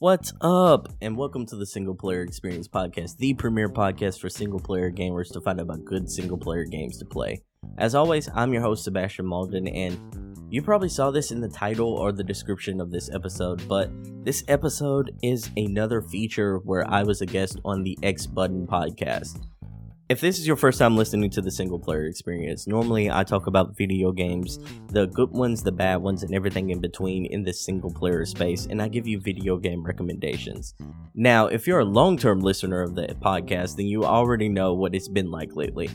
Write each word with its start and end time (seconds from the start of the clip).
What's 0.00 0.32
up? 0.40 0.88
And 1.02 1.14
welcome 1.14 1.44
to 1.44 1.56
the 1.56 1.66
Single 1.66 1.94
Player 1.94 2.22
Experience 2.22 2.66
Podcast, 2.66 3.18
the 3.18 3.34
premier 3.34 3.68
podcast 3.68 4.18
for 4.18 4.30
single 4.30 4.58
player 4.58 4.90
gamers 4.90 5.30
to 5.34 5.42
find 5.42 5.60
out 5.60 5.64
about 5.64 5.84
good 5.84 6.10
single 6.10 6.38
player 6.38 6.64
games 6.64 6.96
to 7.00 7.04
play. 7.04 7.42
As 7.76 7.94
always, 7.94 8.26
I'm 8.34 8.54
your 8.54 8.62
host, 8.62 8.84
Sebastian 8.84 9.26
Mauldin, 9.26 9.70
and 9.76 9.98
you 10.48 10.62
probably 10.62 10.88
saw 10.88 11.10
this 11.10 11.32
in 11.32 11.42
the 11.42 11.50
title 11.50 11.92
or 11.92 12.12
the 12.12 12.24
description 12.24 12.80
of 12.80 12.90
this 12.90 13.10
episode, 13.10 13.68
but 13.68 13.90
this 14.24 14.42
episode 14.48 15.14
is 15.22 15.50
another 15.58 16.00
feature 16.00 16.60
where 16.60 16.88
I 16.90 17.02
was 17.02 17.20
a 17.20 17.26
guest 17.26 17.60
on 17.66 17.82
the 17.82 17.98
X 18.02 18.24
Button 18.26 18.66
podcast. 18.66 19.38
If 20.10 20.20
this 20.20 20.40
is 20.40 20.46
your 20.48 20.56
first 20.56 20.80
time 20.80 20.96
listening 20.96 21.30
to 21.30 21.40
the 21.40 21.52
single 21.52 21.78
player 21.78 22.06
experience, 22.06 22.66
normally 22.66 23.08
I 23.08 23.22
talk 23.22 23.46
about 23.46 23.76
video 23.76 24.10
games, 24.10 24.58
the 24.88 25.06
good 25.06 25.30
ones, 25.30 25.62
the 25.62 25.70
bad 25.70 25.98
ones, 25.98 26.24
and 26.24 26.34
everything 26.34 26.70
in 26.70 26.80
between 26.80 27.26
in 27.26 27.44
this 27.44 27.64
single 27.64 27.92
player 27.92 28.24
space, 28.24 28.66
and 28.66 28.82
I 28.82 28.88
give 28.88 29.06
you 29.06 29.20
video 29.20 29.56
game 29.56 29.84
recommendations. 29.84 30.74
Now, 31.14 31.46
if 31.46 31.68
you're 31.68 31.78
a 31.78 31.84
long 31.84 32.18
term 32.18 32.40
listener 32.40 32.82
of 32.82 32.96
the 32.96 33.06
podcast, 33.22 33.76
then 33.76 33.86
you 33.86 34.04
already 34.04 34.48
know 34.48 34.74
what 34.74 34.96
it's 34.96 35.06
been 35.06 35.30
like 35.30 35.54
lately. 35.54 35.88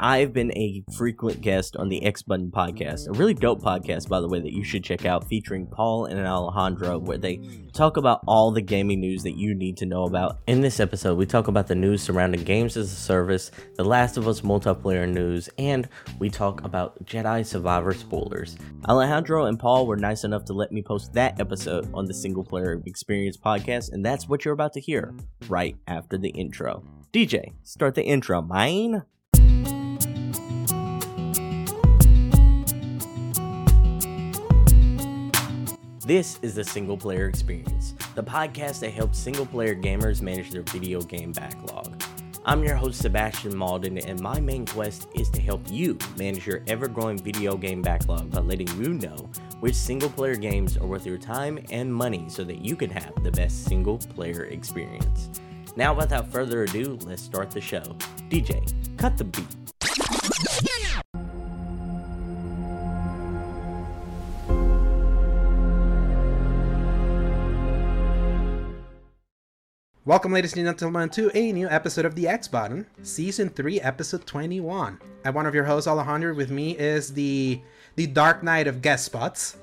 I've 0.00 0.32
been 0.32 0.52
a 0.56 0.84
frequent 0.96 1.40
guest 1.40 1.76
on 1.76 1.88
the 1.88 2.04
X 2.04 2.22
Button 2.22 2.52
podcast, 2.52 3.08
a 3.08 3.12
really 3.12 3.34
dope 3.34 3.60
podcast, 3.60 4.08
by 4.08 4.20
the 4.20 4.28
way, 4.28 4.40
that 4.40 4.52
you 4.52 4.62
should 4.62 4.84
check 4.84 5.04
out, 5.04 5.26
featuring 5.26 5.66
Paul 5.66 6.06
and 6.06 6.24
Alejandro, 6.24 6.98
where 6.98 7.18
they 7.18 7.40
talk 7.72 7.96
about 7.96 8.20
all 8.26 8.52
the 8.52 8.60
gaming 8.60 9.00
news 9.00 9.24
that 9.24 9.36
you 9.36 9.54
need 9.54 9.76
to 9.78 9.86
know 9.86 10.04
about. 10.04 10.38
In 10.46 10.60
this 10.60 10.78
episode, 10.78 11.18
we 11.18 11.26
talk 11.26 11.48
about 11.48 11.66
the 11.66 11.74
news 11.74 12.02
surrounding 12.02 12.44
games 12.44 12.76
as 12.76 12.92
a 12.92 12.96
service, 12.96 13.50
The 13.76 13.84
Last 13.84 14.16
of 14.16 14.28
Us 14.28 14.42
multiplayer 14.42 15.08
news, 15.08 15.48
and 15.58 15.88
we 16.20 16.30
talk 16.30 16.62
about 16.62 17.04
Jedi 17.04 17.44
Survivor 17.44 17.92
spoilers. 17.92 18.56
Alejandro 18.88 19.46
and 19.46 19.58
Paul 19.58 19.86
were 19.86 19.96
nice 19.96 20.22
enough 20.22 20.44
to 20.44 20.52
let 20.52 20.70
me 20.70 20.82
post 20.82 21.12
that 21.14 21.40
episode 21.40 21.90
on 21.92 22.04
the 22.04 22.14
Single 22.14 22.44
Player 22.44 22.80
Experience 22.86 23.36
podcast, 23.36 23.92
and 23.92 24.04
that's 24.04 24.28
what 24.28 24.44
you're 24.44 24.54
about 24.54 24.74
to 24.74 24.80
hear 24.80 25.12
right 25.48 25.76
after 25.88 26.16
the 26.16 26.30
intro. 26.30 26.84
DJ, 27.12 27.52
start 27.64 27.94
the 27.94 28.04
intro, 28.04 28.40
mine. 28.40 29.02
This 36.08 36.38
is 36.40 36.54
the 36.54 36.64
Single 36.64 36.96
Player 36.96 37.28
Experience, 37.28 37.94
the 38.14 38.22
podcast 38.22 38.80
that 38.80 38.94
helps 38.94 39.18
single 39.18 39.44
player 39.44 39.74
gamers 39.74 40.22
manage 40.22 40.50
their 40.50 40.62
video 40.62 41.02
game 41.02 41.32
backlog. 41.32 42.02
I'm 42.46 42.64
your 42.64 42.76
host, 42.76 43.02
Sebastian 43.02 43.52
Mauldin, 43.52 44.02
and 44.02 44.18
my 44.18 44.40
main 44.40 44.64
quest 44.64 45.08
is 45.14 45.28
to 45.28 45.42
help 45.42 45.60
you 45.70 45.98
manage 46.16 46.46
your 46.46 46.62
ever 46.66 46.88
growing 46.88 47.18
video 47.18 47.58
game 47.58 47.82
backlog 47.82 48.30
by 48.30 48.40
letting 48.40 48.68
you 48.82 48.94
know 48.94 49.16
which 49.60 49.74
single 49.74 50.08
player 50.08 50.36
games 50.36 50.78
are 50.78 50.86
worth 50.86 51.04
your 51.04 51.18
time 51.18 51.62
and 51.70 51.94
money 51.94 52.24
so 52.30 52.42
that 52.42 52.64
you 52.64 52.74
can 52.74 52.88
have 52.88 53.12
the 53.22 53.30
best 53.32 53.66
single 53.66 53.98
player 53.98 54.44
experience. 54.44 55.28
Now, 55.76 55.92
without 55.92 56.32
further 56.32 56.62
ado, 56.62 56.98
let's 57.04 57.20
start 57.20 57.50
the 57.50 57.60
show. 57.60 57.82
DJ, 58.30 58.66
cut 58.96 59.18
the 59.18 59.24
beat. 59.24 59.67
Welcome, 70.08 70.32
ladies 70.32 70.56
and 70.56 70.64
gentlemen, 70.64 71.10
to 71.10 71.30
a 71.36 71.52
new 71.52 71.68
episode 71.68 72.06
of 72.06 72.14
the 72.14 72.28
X 72.28 72.48
Button, 72.48 72.86
Season 73.02 73.50
3, 73.50 73.78
Episode 73.82 74.24
21. 74.24 74.98
I'm 75.26 75.34
one 75.34 75.44
of 75.44 75.54
your 75.54 75.64
hosts, 75.64 75.86
Alejandro. 75.86 76.34
With 76.34 76.50
me 76.50 76.74
is 76.78 77.12
the 77.12 77.60
the 77.94 78.06
Dark 78.06 78.42
Knight 78.42 78.66
of 78.66 78.80
guest 78.80 79.04
spots. 79.04 79.58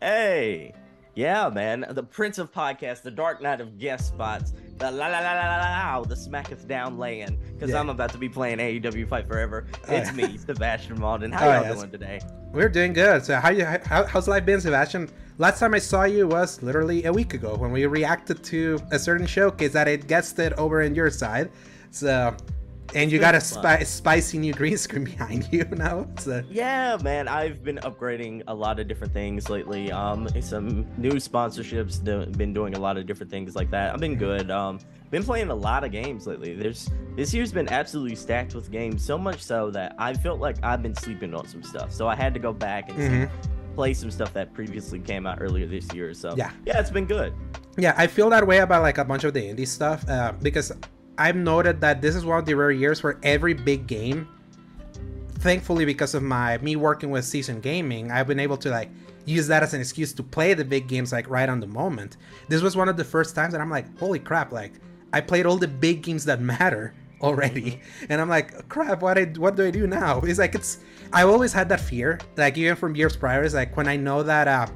Hey, 0.00 0.72
yeah, 1.14 1.48
man, 1.48 1.86
the 1.90 2.02
Prince 2.02 2.38
of 2.38 2.52
Podcasts, 2.52 3.02
the 3.02 3.10
Dark 3.10 3.42
Knight 3.42 3.60
of 3.60 3.78
guest 3.78 4.08
spots, 4.08 4.52
the 4.78 4.90
la 4.90 5.06
la 5.08 5.18
la 5.20 5.32
la 5.32 5.56
la 5.56 5.96
la, 5.96 6.02
the 6.04 6.16
smacketh 6.16 6.66
down 6.66 6.98
laying, 6.98 7.38
because 7.54 7.70
Yeah. 7.70 7.80
I'm 7.80 7.90
about 7.90 8.12
to 8.12 8.18
be 8.18 8.28
playing 8.28 8.58
AEW 8.58 9.08
Fight 9.08 9.26
Forever. 9.28 9.66
It's 9.88 10.10
Oh, 10.10 10.14
me, 10.14 10.38
Sebastian 10.38 10.98
Mauldin. 10.98 11.32
How 11.32 11.46
y'all 11.52 11.62
yes. 11.64 11.76
doing 11.78 11.90
today? 11.90 12.20
We're 12.52 12.68
doing 12.68 12.92
good. 12.92 13.24
So, 13.24 13.36
how 13.36 13.50
you 13.50 13.64
how, 13.64 14.04
how's 14.06 14.28
life 14.28 14.44
been, 14.46 14.60
Sebastian? 14.60 15.10
Last 15.38 15.58
time 15.60 15.74
I 15.74 15.78
saw 15.78 16.04
you 16.04 16.26
was 16.28 16.62
literally 16.62 17.04
a 17.04 17.12
week 17.12 17.34
ago 17.34 17.54
when 17.56 17.72
we 17.72 17.86
reacted 17.86 18.42
to 18.44 18.78
a 18.90 18.98
certain 18.98 19.26
showcase 19.26 19.72
that 19.72 19.88
it 19.88 20.06
guested 20.06 20.52
over 20.54 20.82
in 20.82 20.94
your 20.94 21.10
side. 21.10 21.50
So, 21.90 22.36
and 22.94 23.10
you 23.12 23.18
got 23.18 23.34
a 23.34 23.40
spi- 23.40 23.84
spicy 23.84 24.38
new 24.38 24.52
green 24.52 24.76
screen 24.84 25.04
behind 25.04 25.48
you 25.52 25.64
now. 25.72 26.06
So, 26.18 26.42
Yeah, 26.50 26.96
man, 27.02 27.28
I've 27.28 27.62
been 27.62 27.76
upgrading 27.78 28.42
a 28.48 28.54
lot 28.54 28.80
of 28.80 28.88
different 28.88 29.12
things 29.12 29.48
lately. 29.48 29.90
Um, 29.92 30.28
some 30.40 30.86
new 30.98 31.12
sponsorships, 31.12 32.02
been 32.36 32.52
doing 32.52 32.74
a 32.74 32.78
lot 32.80 32.96
of 32.96 33.06
different 33.06 33.30
things 33.30 33.54
like 33.54 33.70
that. 33.70 33.92
I've 33.94 34.00
been 34.00 34.16
good. 34.16 34.50
Um, 34.50 34.78
been 35.10 35.24
playing 35.24 35.50
a 35.50 35.54
lot 35.54 35.82
of 35.84 35.90
games 35.90 36.26
lately. 36.26 36.54
There's 36.54 36.88
this 37.16 37.34
year's 37.34 37.52
been 37.52 37.68
absolutely 37.68 38.14
stacked 38.16 38.54
with 38.54 38.70
games, 38.70 39.02
so 39.04 39.18
much 39.18 39.42
so 39.42 39.70
that 39.72 39.94
I 39.98 40.14
felt 40.14 40.38
like 40.40 40.56
I've 40.62 40.82
been 40.82 40.94
sleeping 40.94 41.34
on 41.34 41.46
some 41.48 41.62
stuff. 41.62 41.92
So 41.92 42.06
I 42.06 42.14
had 42.14 42.32
to 42.34 42.40
go 42.40 42.52
back 42.52 42.88
and 42.90 42.98
Mhm. 42.98 43.30
play 43.74 43.92
some 43.94 44.10
stuff 44.10 44.32
that 44.34 44.52
previously 44.54 45.00
came 45.00 45.26
out 45.26 45.38
earlier 45.40 45.66
this 45.66 45.92
year. 45.92 46.14
So 46.14 46.34
Yeah. 46.36 46.50
yeah, 46.64 46.78
it's 46.78 46.90
been 46.90 47.06
good. 47.06 47.32
Yeah, 47.76 47.94
I 47.96 48.06
feel 48.06 48.30
that 48.30 48.46
way 48.46 48.58
about 48.58 48.82
like 48.82 48.98
a 48.98 49.04
bunch 49.04 49.24
of 49.24 49.34
the 49.34 49.40
indie 49.42 49.66
stuff 49.66 50.08
uh, 50.08 50.32
because 50.42 50.72
I've 51.20 51.36
noted 51.36 51.82
that 51.82 52.00
this 52.00 52.16
is 52.16 52.24
one 52.24 52.38
of 52.38 52.46
the 52.46 52.54
rare 52.54 52.70
years 52.70 53.02
where 53.02 53.18
every 53.22 53.52
big 53.52 53.86
game, 53.86 54.26
thankfully 55.40 55.84
because 55.84 56.14
of 56.14 56.22
my 56.22 56.56
me 56.58 56.76
working 56.76 57.10
with 57.10 57.26
season 57.26 57.60
gaming, 57.60 58.10
I've 58.10 58.26
been 58.26 58.40
able 58.40 58.56
to 58.56 58.70
like 58.70 58.88
use 59.26 59.46
that 59.48 59.62
as 59.62 59.74
an 59.74 59.82
excuse 59.82 60.14
to 60.14 60.22
play 60.22 60.54
the 60.54 60.64
big 60.64 60.88
games 60.88 61.12
like 61.12 61.28
right 61.28 61.46
on 61.46 61.60
the 61.60 61.66
moment. 61.66 62.16
This 62.48 62.62
was 62.62 62.74
one 62.74 62.88
of 62.88 62.96
the 62.96 63.04
first 63.04 63.34
times 63.34 63.52
that 63.52 63.60
I'm 63.60 63.68
like, 63.68 63.98
holy 63.98 64.18
crap! 64.18 64.50
Like 64.50 64.72
I 65.12 65.20
played 65.20 65.44
all 65.44 65.58
the 65.58 65.68
big 65.68 66.00
games 66.00 66.24
that 66.24 66.40
matter 66.40 66.94
already, 67.20 67.82
and 68.08 68.18
I'm 68.18 68.30
like, 68.30 68.66
crap! 68.70 69.02
What 69.02 69.18
I 69.18 69.24
what 69.24 69.56
do 69.56 69.66
I 69.66 69.70
do 69.70 69.86
now? 69.86 70.20
It's 70.20 70.38
like 70.38 70.54
it's 70.54 70.78
I 71.12 71.24
always 71.24 71.52
had 71.52 71.68
that 71.68 71.80
fear, 71.80 72.18
like 72.38 72.56
even 72.56 72.76
from 72.76 72.96
years 72.96 73.14
prior. 73.14 73.42
Is 73.42 73.52
like 73.52 73.76
when 73.76 73.88
I 73.88 73.96
know 73.96 74.22
that. 74.22 74.48
uh 74.48 74.66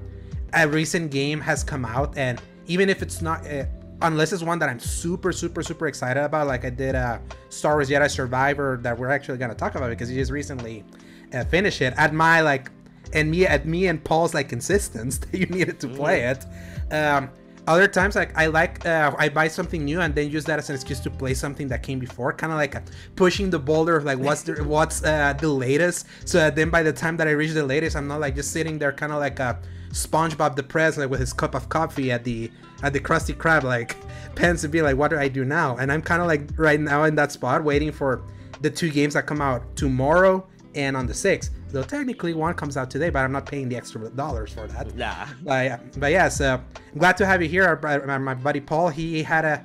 a 0.55 0.69
recent 0.69 1.11
game 1.11 1.41
has 1.41 1.65
come 1.65 1.85
out 1.85 2.17
and 2.17 2.41
even 2.67 2.89
if 2.89 3.03
it's 3.03 3.21
not 3.21 3.47
uh, 3.47 3.65
unless 4.03 4.33
it's 4.33 4.43
one 4.43 4.59
that 4.59 4.69
i'm 4.69 4.81
super 4.81 5.33
super 5.33 5.63
super 5.63 5.87
excited 5.87 6.23
about 6.23 6.47
like 6.47 6.65
i 6.65 6.71
did 6.71 6.95
uh 6.95 7.19
star 7.49 7.75
wars 7.75 7.89
jedi 7.89 8.11
survivor 8.11 8.79
that 8.83 8.99
we're 8.99 9.11
actually 9.11 9.39
going 9.39 9.51
to 9.51 9.57
talk 9.57 9.75
about 9.75 9.91
because 9.91 10.11
you 10.11 10.19
just 10.21 10.33
recently 10.33 10.85
uh, 11.33 11.45
finished 11.45 11.81
it 11.81 11.95
at 11.97 12.13
my 12.13 12.41
like 12.41 12.71
and 13.13 13.31
me 13.31 13.47
at 13.47 13.67
me 13.67 13.87
and 13.87 14.03
paul's 14.03 14.35
like 14.35 14.53
insistence 14.53 15.19
that 15.31 15.35
you 15.37 15.47
needed 15.47 15.79
to 15.81 15.89
play 15.89 16.25
it. 16.25 16.45
Um 16.93 17.31
other 17.67 17.89
times 17.89 18.15
like 18.15 18.37
i 18.37 18.47
like 18.47 18.85
uh, 18.85 19.15
i 19.19 19.27
buy 19.27 19.49
something 19.49 19.87
new 19.87 20.01
and 20.01 20.15
then 20.15 20.31
use 20.31 20.45
that 20.45 20.59
as 20.59 20.69
an 20.69 20.75
excuse 20.75 21.01
to 21.01 21.11
play 21.11 21.33
something 21.33 21.67
that 21.67 21.83
came 21.83 21.99
before 21.99 22.31
kind 22.33 22.53
of 22.53 22.59
like 22.59 22.77
uh, 22.77 22.81
pushing 23.17 23.49
the 23.49 23.59
boulder 23.59 23.97
of 23.97 24.05
like 24.05 24.19
what's 24.19 24.43
the 24.43 24.63
what's 24.65 25.03
uh, 25.03 25.33
the 25.41 25.49
latest. 25.49 26.07
So 26.27 26.39
that 26.39 26.57
then 26.57 26.69
by 26.69 26.83
the 26.83 26.93
time 26.93 27.17
that 27.17 27.27
i 27.27 27.31
reach 27.31 27.53
the 27.53 27.65
latest 27.65 27.97
i'm 27.97 28.07
not 28.07 28.21
like 28.21 28.35
just 28.35 28.53
sitting 28.53 28.79
there 28.79 28.93
kind 28.93 29.13
of 29.13 29.19
like 29.19 29.39
a 29.39 29.59
SpongeBob 29.95 30.57
depressed, 30.57 30.99
like 30.99 31.09
with 31.09 31.21
his 31.21 31.33
cup 31.33 31.55
of 31.55 31.69
coffee 31.69 32.11
at 32.11 32.25
the 32.25 32.51
at 32.83 32.93
the 32.93 33.01
Krusty 33.01 33.35
Krab, 33.35 33.63
like 33.63 33.97
pens 34.35 34.61
to 34.63 34.69
be 34.69 34.83
like, 34.83 34.97
what 34.97 35.09
do 35.09 35.19
I 35.19 35.29
do 35.29 35.45
now? 35.45 35.77
And 35.77 35.91
I'm 35.91 36.03
kind 36.03 36.21
of 36.21 36.27
like 36.29 36.51
right 36.57 36.81
now 36.81 37.05
in 37.05 37.15
that 37.15 37.33
spot, 37.33 37.63
waiting 37.65 37.93
for 37.93 38.23
the 38.61 38.71
two 38.71 38.91
games 38.91 39.15
that 39.15 39.27
come 39.27 39.41
out 39.41 39.77
tomorrow 39.77 40.47
and 40.75 40.97
on 40.97 41.07
the 41.07 41.15
sixth. 41.15 41.51
Though 41.69 41.83
technically 41.83 42.35
one 42.35 42.55
comes 42.55 42.77
out 42.77 42.91
today, 42.91 43.11
but 43.11 43.21
I'm 43.21 43.33
not 43.33 43.47
paying 43.47 43.69
the 43.69 43.77
extra 43.77 44.09
dollars 44.11 44.53
for 44.53 44.67
that. 44.69 44.95
Nah. 44.95 45.27
But, 45.43 45.99
but 45.99 46.13
yeah, 46.13 46.29
so 46.29 46.61
I'm 46.93 46.99
glad 46.99 47.17
to 47.19 47.27
have 47.27 47.43
you 47.43 47.49
here. 47.49 47.65
Our, 47.65 47.87
our- 48.11 48.19
my 48.19 48.35
buddy 48.35 48.61
Paul, 48.61 48.89
he 48.89 49.23
had 49.23 49.45
a. 49.45 49.65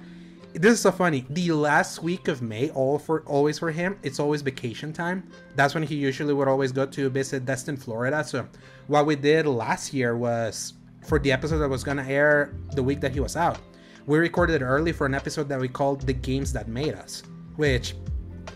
This 0.54 0.74
is 0.74 0.82
so 0.82 0.92
funny. 0.92 1.26
The 1.30 1.52
last 1.52 2.02
week 2.02 2.28
of 2.28 2.42
May, 2.42 2.72
all 2.72 2.98
for 2.98 3.22
always 3.28 3.60
for 3.60 3.70
him, 3.70 4.00
it's 4.02 4.20
always 4.20 4.42
vacation 4.42 4.92
time. 4.92 5.30
That's 5.56 5.76
when 5.76 5.84
he 5.84 5.96
usually 5.96 6.34
would 6.34 6.48
always 6.48 6.72
go 6.72 6.88
to 6.88 7.10
visit 7.10 7.46
Destin, 7.46 7.78
Florida. 7.78 8.24
So 8.24 8.48
what 8.90 9.06
we 9.06 9.16
did 9.16 9.46
last 9.46 9.94
year 9.94 10.18
was 10.18 10.74
for 11.06 11.20
the 11.20 11.32
episode 11.32 11.60
that 11.60 11.70
was 11.70 11.84
gonna 11.84 12.04
air 12.04 12.56
the 12.74 12.82
week 12.82 13.00
that 13.02 13.12
he 13.12 13.20
was 13.20 13.38
out. 13.38 13.60
We 14.08 14.18
recorded 14.18 14.64
early 14.64 14.92
for 14.92 15.06
an 15.06 15.14
episode 15.14 15.48
that 15.50 15.60
we 15.60 15.68
called 15.68 16.02
"The 16.02 16.14
Games 16.14 16.52
That 16.54 16.68
Made 16.68 16.96
Us," 16.96 17.22
which 17.56 17.94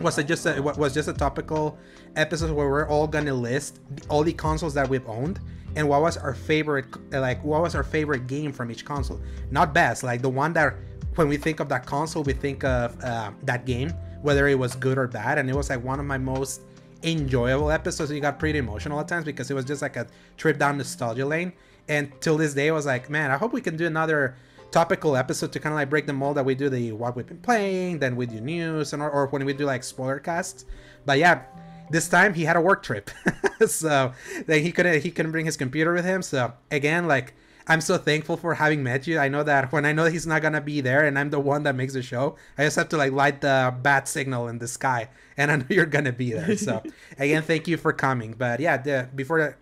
was 0.01 0.17
a, 0.17 0.23
just 0.23 0.47
a, 0.47 0.59
was 0.59 0.91
just 0.91 1.07
a 1.07 1.13
topical 1.13 1.77
episode 2.15 2.49
where 2.49 2.67
we're 2.67 2.87
all 2.87 3.05
gonna 3.05 3.33
list 3.33 3.79
all 4.09 4.23
the 4.23 4.33
consoles 4.33 4.73
that 4.73 4.89
we've 4.89 5.07
owned 5.07 5.39
and 5.75 5.87
what 5.87 6.01
was 6.01 6.17
our 6.17 6.33
favorite 6.33 6.85
like 7.11 7.43
what 7.43 7.61
was 7.61 7.75
our 7.75 7.83
favorite 7.83 8.25
game 8.25 8.51
from 8.51 8.71
each 8.71 8.85
console 8.85 9.21
not 9.51 9.71
best 9.71 10.03
like 10.03 10.21
the 10.21 10.29
one 10.29 10.51
that 10.53 10.75
when 11.15 11.27
we 11.27 11.37
think 11.37 11.59
of 11.59 11.69
that 11.69 11.85
console 11.85 12.23
we 12.23 12.33
think 12.33 12.63
of 12.63 12.99
uh, 13.03 13.31
that 13.43 13.65
game 13.65 13.89
whether 14.23 14.47
it 14.47 14.57
was 14.57 14.75
good 14.75 14.97
or 14.97 15.07
bad 15.07 15.37
and 15.37 15.47
it 15.47 15.55
was 15.55 15.69
like 15.69 15.83
one 15.83 15.99
of 15.99 16.05
my 16.05 16.17
most 16.17 16.61
enjoyable 17.03 17.69
episodes 17.69 18.11
you 18.11 18.19
got 18.19 18.39
pretty 18.39 18.59
emotional 18.59 18.99
at 18.99 19.07
times 19.07 19.25
because 19.25 19.51
it 19.51 19.53
was 19.53 19.65
just 19.65 19.81
like 19.81 19.95
a 19.95 20.07
trip 20.37 20.57
down 20.57 20.77
nostalgia 20.77 21.25
lane 21.25 21.51
and 21.89 22.11
till 22.21 22.37
this 22.37 22.53
day 22.53 22.69
i 22.69 22.71
was 22.71 22.85
like 22.85 23.09
man 23.09 23.29
i 23.29 23.37
hope 23.37 23.51
we 23.51 23.61
can 23.61 23.75
do 23.75 23.85
another 23.85 24.35
topical 24.73 25.15
episode 25.15 25.53
to 25.53 25.59
kind 25.59 25.71
of 25.71 25.77
like 25.77 25.89
break 25.89 26.07
the 26.07 26.13
mold 26.13 26.35
that 26.35 26.43
we 26.43 26.55
do 26.55 26.67
the 26.67 26.91
what 26.91 27.15
we've 27.15 27.27
been 27.27 27.37
playing, 27.37 27.99
then 27.99 28.15
we 28.15 28.25
do 28.25 28.41
news, 28.41 28.91
and 28.91 29.01
or, 29.01 29.09
or 29.09 29.27
when 29.27 29.45
we 29.45 29.53
do 29.53 29.65
like 29.65 29.83
spoiler 29.83 30.19
casts. 30.19 30.65
But 31.05 31.19
yeah, 31.19 31.43
this 31.91 32.09
time 32.09 32.33
he 32.33 32.43
had 32.43 32.57
a 32.57 32.61
work 32.61 32.81
trip, 32.81 33.11
so 33.67 34.13
like 34.47 34.63
he 34.63 34.71
couldn't 34.71 35.01
he 35.01 35.11
couldn't 35.11 35.31
bring 35.31 35.45
his 35.45 35.55
computer 35.55 35.93
with 35.93 36.03
him. 36.03 36.23
So 36.23 36.53
again, 36.71 37.07
like 37.07 37.35
I'm 37.67 37.81
so 37.81 37.97
thankful 37.97 38.35
for 38.35 38.55
having 38.55 38.83
met 38.83 39.07
you. 39.07 39.19
I 39.19 39.29
know 39.29 39.43
that 39.43 39.71
when 39.71 39.85
I 39.85 39.93
know 39.93 40.05
he's 40.05 40.27
not 40.27 40.41
gonna 40.41 40.61
be 40.61 40.81
there, 40.81 41.05
and 41.05 41.17
I'm 41.17 41.29
the 41.29 41.39
one 41.39 41.63
that 41.63 41.75
makes 41.75 41.93
the 41.93 42.01
show, 42.01 42.35
I 42.57 42.63
just 42.65 42.75
have 42.75 42.89
to 42.89 42.97
like 42.97 43.13
light 43.13 43.41
the 43.41 43.73
bat 43.81 44.07
signal 44.07 44.47
in 44.49 44.59
the 44.59 44.67
sky, 44.67 45.09
and 45.37 45.51
I 45.51 45.55
know 45.57 45.65
you're 45.69 45.85
gonna 45.85 46.11
be 46.11 46.33
there. 46.33 46.57
So 46.57 46.83
again, 47.17 47.43
thank 47.43 47.67
you 47.67 47.77
for 47.77 47.93
coming. 47.93 48.33
But 48.33 48.59
yeah, 48.59 48.77
the, 48.77 49.09
before 49.15 49.39
the, 49.39 49.55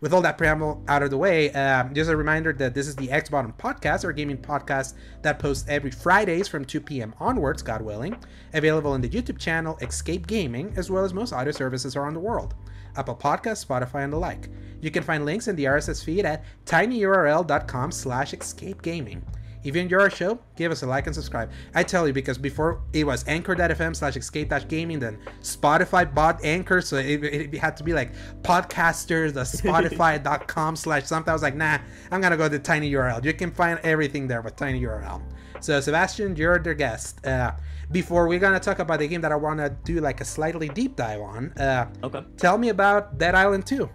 with 0.00 0.12
all 0.12 0.22
that 0.22 0.38
preamble 0.38 0.82
out 0.88 1.02
of 1.02 1.10
the 1.10 1.18
way, 1.18 1.50
um, 1.52 1.94
just 1.94 2.10
a 2.10 2.16
reminder 2.16 2.52
that 2.54 2.74
this 2.74 2.88
is 2.88 2.96
the 2.96 3.10
X 3.10 3.30
Button 3.30 3.52
Podcast, 3.52 4.04
our 4.04 4.12
gaming 4.12 4.38
podcast 4.38 4.94
that 5.22 5.38
posts 5.38 5.68
every 5.68 5.90
Fridays 5.90 6.48
from 6.48 6.64
2 6.64 6.80
p.m. 6.80 7.14
onwards, 7.20 7.62
God 7.62 7.82
willing. 7.82 8.16
Available 8.52 8.92
on 8.92 9.00
the 9.00 9.08
YouTube 9.08 9.38
channel 9.38 9.78
Escape 9.80 10.26
Gaming, 10.26 10.72
as 10.76 10.90
well 10.90 11.04
as 11.04 11.14
most 11.14 11.32
audio 11.32 11.52
services 11.52 11.96
around 11.96 12.14
the 12.14 12.20
world. 12.20 12.54
Apple 12.96 13.16
Podcasts, 13.16 13.64
Spotify, 13.64 14.04
and 14.04 14.12
the 14.12 14.18
like. 14.18 14.48
You 14.80 14.90
can 14.90 15.02
find 15.02 15.24
links 15.24 15.48
in 15.48 15.56
the 15.56 15.64
RSS 15.64 16.04
feed 16.04 16.24
at 16.24 16.44
tinyurl.com 16.66 17.90
slash 17.92 18.32
escapegaming. 18.32 19.22
If 19.64 19.74
you 19.74 19.80
enjoy 19.80 20.00
our 20.00 20.10
show, 20.10 20.38
give 20.56 20.70
us 20.70 20.82
a 20.82 20.86
like 20.86 21.06
and 21.06 21.14
subscribe. 21.14 21.50
I 21.74 21.82
tell 21.84 22.06
you, 22.06 22.12
because 22.12 22.36
before 22.36 22.82
it 22.92 23.04
was 23.04 23.26
anchor.fm 23.26 23.96
slash 23.96 24.14
escape 24.14 24.52
gaming, 24.68 24.98
then 24.98 25.18
Spotify 25.40 26.14
bought 26.14 26.44
Anchor, 26.44 26.82
so 26.82 26.96
it, 26.96 27.24
it, 27.24 27.54
had 27.54 27.74
to 27.78 27.84
be 27.84 27.94
like 27.94 28.12
podcasters, 28.42 29.32
the 29.32 29.40
spotify.com 29.58 30.76
slash 30.76 31.04
something. 31.04 31.30
I 31.30 31.32
was 31.32 31.42
like, 31.42 31.56
nah, 31.56 31.78
I'm 32.10 32.20
gonna 32.20 32.36
go 32.36 32.46
to 32.46 32.58
tinyurl. 32.58 33.24
You 33.24 33.32
can 33.32 33.50
find 33.50 33.80
everything 33.82 34.28
there 34.28 34.42
with 34.42 34.54
tinyurl. 34.56 35.22
So, 35.60 35.80
Sebastian, 35.80 36.36
you're 36.36 36.58
the 36.58 36.74
guest. 36.74 37.24
Uh, 37.24 37.52
before 37.90 38.28
we're 38.28 38.38
gonna 38.38 38.60
talk 38.60 38.78
about 38.78 38.98
the 38.98 39.08
game 39.08 39.20
that 39.22 39.32
I 39.32 39.36
wanna 39.36 39.70
do 39.84 40.00
like 40.00 40.20
a 40.20 40.24
slightly 40.24 40.68
deep 40.68 40.96
dive 40.96 41.20
on, 41.20 41.52
uh, 41.58 41.86
Okay. 42.02 42.22
tell 42.36 42.58
me 42.58 42.68
about 42.70 43.18
Dead 43.18 43.34
Island 43.34 43.66
2. 43.66 43.88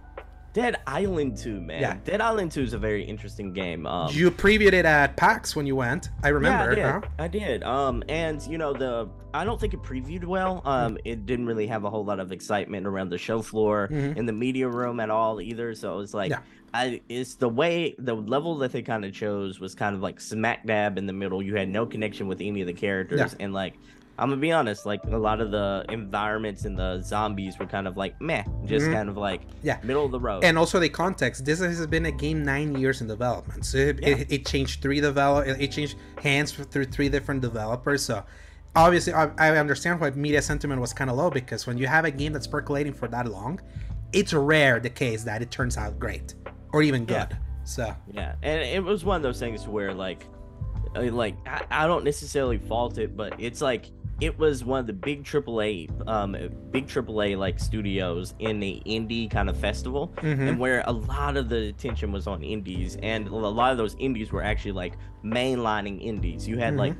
Dead 0.52 0.78
Island 0.88 1.38
2, 1.38 1.62
man. 1.62 1.80
Yeah. 1.80 1.98
Dead 2.04 2.22
Island 2.22 2.52
2 2.52 2.62
is 2.64 2.74
a 2.74 2.80
very 2.80 3.04
interesting 3.04 3.54
game. 3.54 3.86
Um, 3.86 4.10
You 4.12 4.32
previewed 4.32 4.74
it 4.74 4.84
at 4.84 5.16
PAX 5.16 5.56
when 5.56 5.68
you 5.68 5.76
went. 5.76 6.10
I 6.24 6.30
remember. 6.30 6.76
Yeah, 6.76 6.88
I 6.88 6.92
huh? 6.92 7.00
did. 7.00 7.10
I 7.20 7.28
did. 7.28 7.64
Um, 7.64 8.04
and 8.10 8.42
you 8.48 8.58
know 8.58 8.74
the 8.74 9.08
I 9.32 9.44
don't 9.46 9.62
think 9.62 9.76
it 9.76 9.84
previewed 9.84 10.26
well. 10.26 10.64
Um, 10.66 10.98
it 11.06 11.28
didn't 11.28 11.46
really 11.46 11.68
have 11.68 11.84
a 11.84 11.90
whole 11.92 12.04
lot 12.04 12.20
of 12.20 12.32
excitement 12.32 12.88
around 12.88 13.10
the 13.10 13.18
show 13.20 13.44
floor 13.44 13.88
Mhm. 13.92 14.18
in 14.18 14.26
the 14.26 14.34
media 14.34 14.68
room 14.68 15.00
at 15.00 15.12
all 15.12 15.40
either. 15.40 15.76
So 15.76 15.94
it 15.94 15.98
was 15.98 16.16
like, 16.16 16.32
Yeah. 16.32 16.40
I 16.74 17.02
it's 17.10 17.36
the 17.36 17.50
way 17.50 17.96
the 17.98 18.14
level 18.16 18.58
that 18.60 18.72
they 18.72 18.82
kind 18.82 19.04
of 19.06 19.14
chose 19.14 19.60
was 19.60 19.76
kind 19.76 19.96
of 19.96 20.02
like 20.02 20.20
smack 20.20 20.66
dab 20.66 20.98
in 20.98 21.06
the 21.06 21.14
middle. 21.14 21.42
You 21.42 21.56
had 21.56 21.70
no 21.70 21.86
connection 21.86 22.28
with 22.28 22.42
any 22.42 22.62
of 22.62 22.68
the 22.68 22.74
characters, 22.74 23.36
and 23.40 23.54
like. 23.54 23.76
I'm 24.22 24.28
gonna 24.28 24.42
be 24.42 24.52
honest, 24.52 24.86
like 24.86 25.00
a 25.06 25.16
lot 25.18 25.40
of 25.40 25.50
the 25.52 25.86
environments 25.88 26.66
and 26.66 26.78
the 26.78 27.02
zombies 27.02 27.58
were 27.58 27.66
kind 27.66 27.88
of 27.88 27.96
like 27.96 28.20
meh, 28.20 28.44
just 28.66 28.86
Mhm. 28.86 28.92
kind 28.94 29.08
of 29.08 29.16
like 29.16 29.44
Yeah. 29.64 29.78
middle 29.82 30.04
of 30.04 30.12
the 30.12 30.20
road. 30.20 30.44
And 30.44 30.58
also 30.58 30.78
the 30.78 30.90
context. 30.90 31.46
This 31.46 31.60
has 31.62 31.88
been 31.88 32.06
a 32.06 32.12
game 32.12 32.44
nine 32.44 32.76
years 32.76 33.00
in 33.00 33.08
development, 33.08 33.64
so 33.64 33.78
it, 33.78 34.00
Yeah. 34.02 34.08
it, 34.18 34.28
it 34.30 34.46
changed 34.46 34.82
three 34.82 35.00
develop. 35.00 35.48
It 35.48 35.62
it 35.62 35.72
changed 35.72 35.96
hands 36.22 36.52
through 36.52 36.84
three 36.88 37.08
different 37.08 37.40
developers. 37.40 38.04
So 38.04 38.26
obviously, 38.76 39.14
I, 39.14 39.30
I 39.38 39.58
understand 39.58 40.02
why 40.02 40.10
media 40.12 40.42
sentiment 40.42 40.82
was 40.82 40.92
kind 40.92 41.10
of 41.10 41.16
low 41.16 41.30
because 41.30 41.66
when 41.66 41.78
you 41.78 41.88
have 41.88 42.04
a 42.04 42.12
game 42.12 42.34
that's 42.34 42.46
percolating 42.48 42.92
for 42.92 43.08
that 43.08 43.26
long, 43.26 43.62
it's 44.12 44.34
rare 44.34 44.82
the 44.82 44.90
case 44.90 45.24
that 45.24 45.42
it 45.42 45.50
turns 45.50 45.78
out 45.78 45.98
great 45.98 46.34
or 46.74 46.82
even 46.82 47.06
good. 47.06 47.28
Yeah. 47.32 47.38
So 47.64 47.96
Yeah, 48.12 48.36
and 48.42 48.62
it 48.62 48.84
was 48.84 49.06
one 49.06 49.18
of 49.18 49.22
those 49.24 49.40
things 49.40 49.68
where 49.68 49.94
like, 49.94 50.26
like 50.96 51.36
I, 51.48 51.66
I 51.70 51.88
don't 51.88 52.04
necessarily 52.04 52.58
fault 52.58 52.98
it, 52.98 53.16
but 53.16 53.34
it's 53.38 53.62
like 53.62 53.92
it 54.22 54.38
was 54.38 54.66
one 54.66 54.82
of 54.82 54.88
the 54.88 54.94
big 54.94 55.24
AAA, 55.24 56.08
um, 56.08 56.36
big 56.72 56.88
AAA 56.88 57.38
like 57.38 57.60
studios 57.60 58.34
in 58.40 58.60
the 58.60 58.82
indie 58.86 59.30
kind 59.30 59.50
of 59.50 59.58
festival, 59.58 60.14
mhm. 60.18 60.50
and 60.50 60.60
where 60.60 60.84
a 60.88 60.92
lot 60.92 61.38
of 61.38 61.48
the 61.48 61.70
attention 61.70 62.12
was 62.12 62.28
on 62.28 62.44
indies, 62.44 62.98
and 63.02 63.28
a 63.28 63.36
lot 63.36 63.72
of 63.72 63.78
those 63.78 63.96
indies 64.00 64.32
were 64.32 64.44
actually 64.44 64.74
like 64.74 64.94
mainlining 65.24 66.04
indies. 66.04 66.48
You 66.48 66.58
had 66.58 66.76
like 66.76 66.96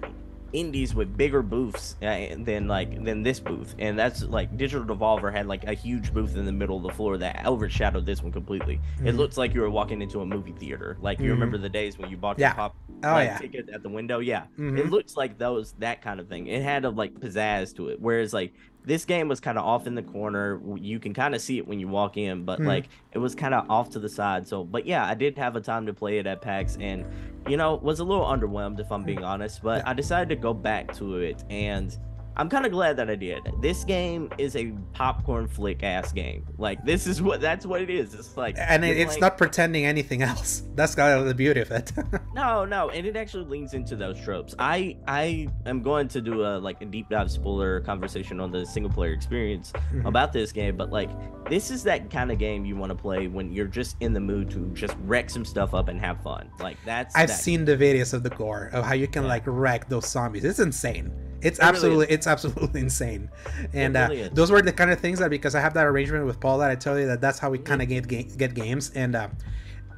indies 0.54 0.96
with 0.96 1.16
bigger 1.18 1.42
booths 1.42 1.96
uh, 2.02 2.28
than 2.40 2.68
like 2.68 3.04
than 3.04 3.24
this 3.24 3.40
booth 3.40 3.76
and 3.80 3.98
that's 3.98 4.24
like 4.24 4.56
digital 4.58 4.86
devolver 4.86 5.32
had 5.32 5.48
like 5.48 5.64
a 5.66 5.74
huge 5.74 6.14
booth 6.14 6.36
in 6.36 6.46
the 6.46 6.52
middle 6.52 6.78
of 6.78 6.84
the 6.84 6.90
floor 6.90 7.18
that 7.18 7.46
overshadowed 7.46 8.06
this 8.06 8.22
one 8.24 8.32
completely 8.32 8.80
it 9.04 9.14
Mhm. 9.14 9.18
looks 9.18 9.38
like 9.38 9.54
you 9.54 9.62
were 9.62 9.70
walking 9.70 10.02
into 10.02 10.22
a 10.22 10.26
movie 10.26 10.54
theater 10.54 10.98
like 11.02 11.20
you 11.20 11.28
Mhm. 11.28 11.32
remember 11.34 11.58
the 11.58 11.70
days 11.70 11.98
when 11.98 12.10
you 12.10 12.18
bought 12.18 12.40
Yeah. 12.40 12.50
your 12.50 12.56
pop 12.56 12.76
oh 13.04 13.12
like, 13.12 13.28
yeah, 13.30 13.38
ticket 13.38 13.70
at 13.70 13.84
the 13.84 13.90
window 13.90 14.20
yeah 14.20 14.46
Mhm. 14.58 14.78
it 14.80 14.90
looks 14.90 15.16
like 15.16 15.38
those 15.38 15.74
that 15.80 16.02
kind 16.02 16.20
of 16.20 16.28
thing 16.28 16.48
it 16.48 16.62
had 16.64 16.86
a 16.86 16.90
like 16.90 17.14
pizzazz 17.14 17.76
to 17.76 17.90
it 17.90 18.02
whereas 18.02 18.34
like 18.34 18.54
this 18.86 19.06
game 19.06 19.28
was 19.28 19.40
kind 19.40 19.58
of 19.58 19.66
off 19.66 19.86
in 19.88 19.94
the 19.96 20.02
corner. 20.02 20.60
You 20.78 21.00
can 21.00 21.14
kind 21.14 21.36
of 21.36 21.42
see 21.42 21.58
it 21.58 21.68
when 21.68 21.80
you 21.80 21.88
walk 21.88 22.18
in 22.18 22.46
but 22.46 22.60
Mhm. 22.60 22.66
like 22.68 22.90
it 23.12 23.18
was 23.20 23.36
kind 23.36 23.54
of 23.54 23.70
off 23.70 23.90
to 23.92 24.00
the 24.00 24.10
side. 24.10 24.48
So 24.48 24.64
but 24.64 24.86
yeah 24.86 25.06
i 25.06 25.14
did 25.14 25.38
have 25.38 25.56
a 25.56 25.62
time 25.62 25.86
to 25.86 25.94
play 25.94 26.18
it 26.18 26.26
at 26.28 26.42
pax 26.42 26.78
and 26.80 27.06
you 27.48 27.58
know 27.58 27.76
was 27.76 28.00
a 28.00 28.04
little 28.04 28.26
underwhelmed 28.26 28.80
if 28.80 28.92
i'm 28.92 29.04
being 29.04 29.24
honest 29.24 29.62
but 29.64 29.86
i 29.88 29.94
decided 29.94 30.30
to 30.30 30.36
go 30.36 30.54
back 30.54 30.94
to 30.96 31.18
it 31.18 31.44
and 31.50 31.98
i'm 32.40 32.50
kind 32.50 32.66
of 32.66 32.72
glad 32.72 32.96
that 32.98 33.10
i 33.10 33.16
did 33.16 33.40
this 33.62 33.84
game 33.84 34.32
is 34.38 34.56
a 34.56 34.72
popcorn 34.94 35.48
flick 35.48 35.84
ass 35.84 36.12
game 36.12 36.44
like 36.58 36.84
this 36.86 37.06
is 37.06 37.22
what 37.22 37.40
that's 37.42 37.66
what 37.66 37.82
it 37.82 37.90
is 37.90 38.14
it's 38.16 38.36
like 38.38 38.56
and 38.58 38.84
it, 38.84 38.98
it's 38.98 39.10
playing- 39.12 39.22
not 39.22 39.38
pretending 39.38 39.86
anything 39.86 40.22
else. 40.24 40.64
That's 40.80 40.96
kind 40.96 41.20
of 41.20 41.26
the 41.26 41.34
beauty 41.36 41.60
of 41.60 41.72
it. 41.72 41.92
no, 42.34 42.64
no, 42.64 42.90
and 42.90 43.06
it 43.06 43.18
actually 43.18 43.44
leans 43.44 43.74
into 43.74 43.98
those 43.98 44.18
tropes. 44.22 44.56
I 44.58 44.96
I 45.08 45.50
am 45.66 45.82
going 45.84 46.08
to 46.10 46.22
do 46.22 46.44
a 46.46 46.58
like 46.58 46.82
a 46.82 46.86
deep 46.86 47.10
dive 47.10 47.30
spoiler 47.30 47.82
conversation 47.82 48.40
on 48.40 48.50
the 48.52 48.66
single 48.66 48.90
player 48.92 49.12
experience 49.12 49.74
Mhm. 49.94 50.06
about 50.06 50.32
this 50.32 50.54
game, 50.54 50.78
but 50.78 50.90
like 50.90 51.10
this 51.50 51.70
is 51.70 51.84
that 51.84 52.10
kind 52.10 52.32
of 52.32 52.38
game 52.40 52.64
you 52.64 52.78
want 52.78 52.92
to 52.92 52.96
play 52.96 53.28
when 53.28 53.52
you're 53.52 53.68
just 53.68 53.98
in 54.00 54.14
the 54.14 54.22
mood 54.22 54.50
to 54.52 54.72
just 54.74 54.96
wreck 55.04 55.30
some 55.30 55.44
stuff 55.44 55.74
up 55.74 55.90
and 55.90 56.00
have 56.00 56.22
fun. 56.24 56.50
Like 56.62 56.78
that's 56.86 57.14
I've 57.14 57.28
that. 57.28 57.34
seen 57.40 57.66
the 57.66 57.76
videos 57.76 58.14
of 58.14 58.24
the 58.24 58.30
gore 58.30 58.70
of 58.72 58.86
how 58.86 58.94
you 58.94 59.08
can 59.08 59.24
Yeah. 59.24 59.30
like 59.30 59.44
wreck 59.46 59.90
those 59.90 60.08
zombies. 60.08 60.46
It's 60.46 60.60
insane. 60.60 61.12
It's 61.42 61.60
It 61.60 61.64
really 61.64 61.70
absolutely 61.70 62.08
it's 62.08 62.28
absolutely 62.28 62.82
insane. 62.88 63.30
And 63.74 63.96
really 63.96 64.24
uh, 64.24 64.30
those 64.34 64.52
were 64.52 64.62
the 64.62 64.74
kind 64.74 64.92
of 64.92 65.00
things 65.00 65.20
that 65.20 65.30
because 65.30 65.56
I 65.56 65.62
have 65.62 65.74
that 65.74 65.86
arrangement 65.86 66.26
with 66.26 66.40
Paul 66.40 66.58
that 66.60 66.72
I 66.72 66.76
tell 66.76 67.00
you 67.00 67.08
that 67.08 67.22
that's 67.22 67.40
how 67.40 67.50
we 67.50 67.58
kind 67.60 67.82
of 67.82 67.88
get 67.88 68.38
get 68.38 68.54
games 68.54 68.92
and 68.96 69.16
uh, 69.16 69.30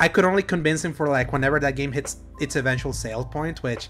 I 0.02 0.08
could 0.08 0.26
only 0.26 0.42
convince 0.42 0.84
him 0.84 0.94
for 0.94 1.08
like 1.08 1.32
whenever 1.32 1.60
that 1.60 1.76
game 1.76 1.92
hits 1.92 2.18
its 2.40 2.56
eventual 2.56 2.92
sale 2.92 3.24
point, 3.24 3.62
which 3.62 3.90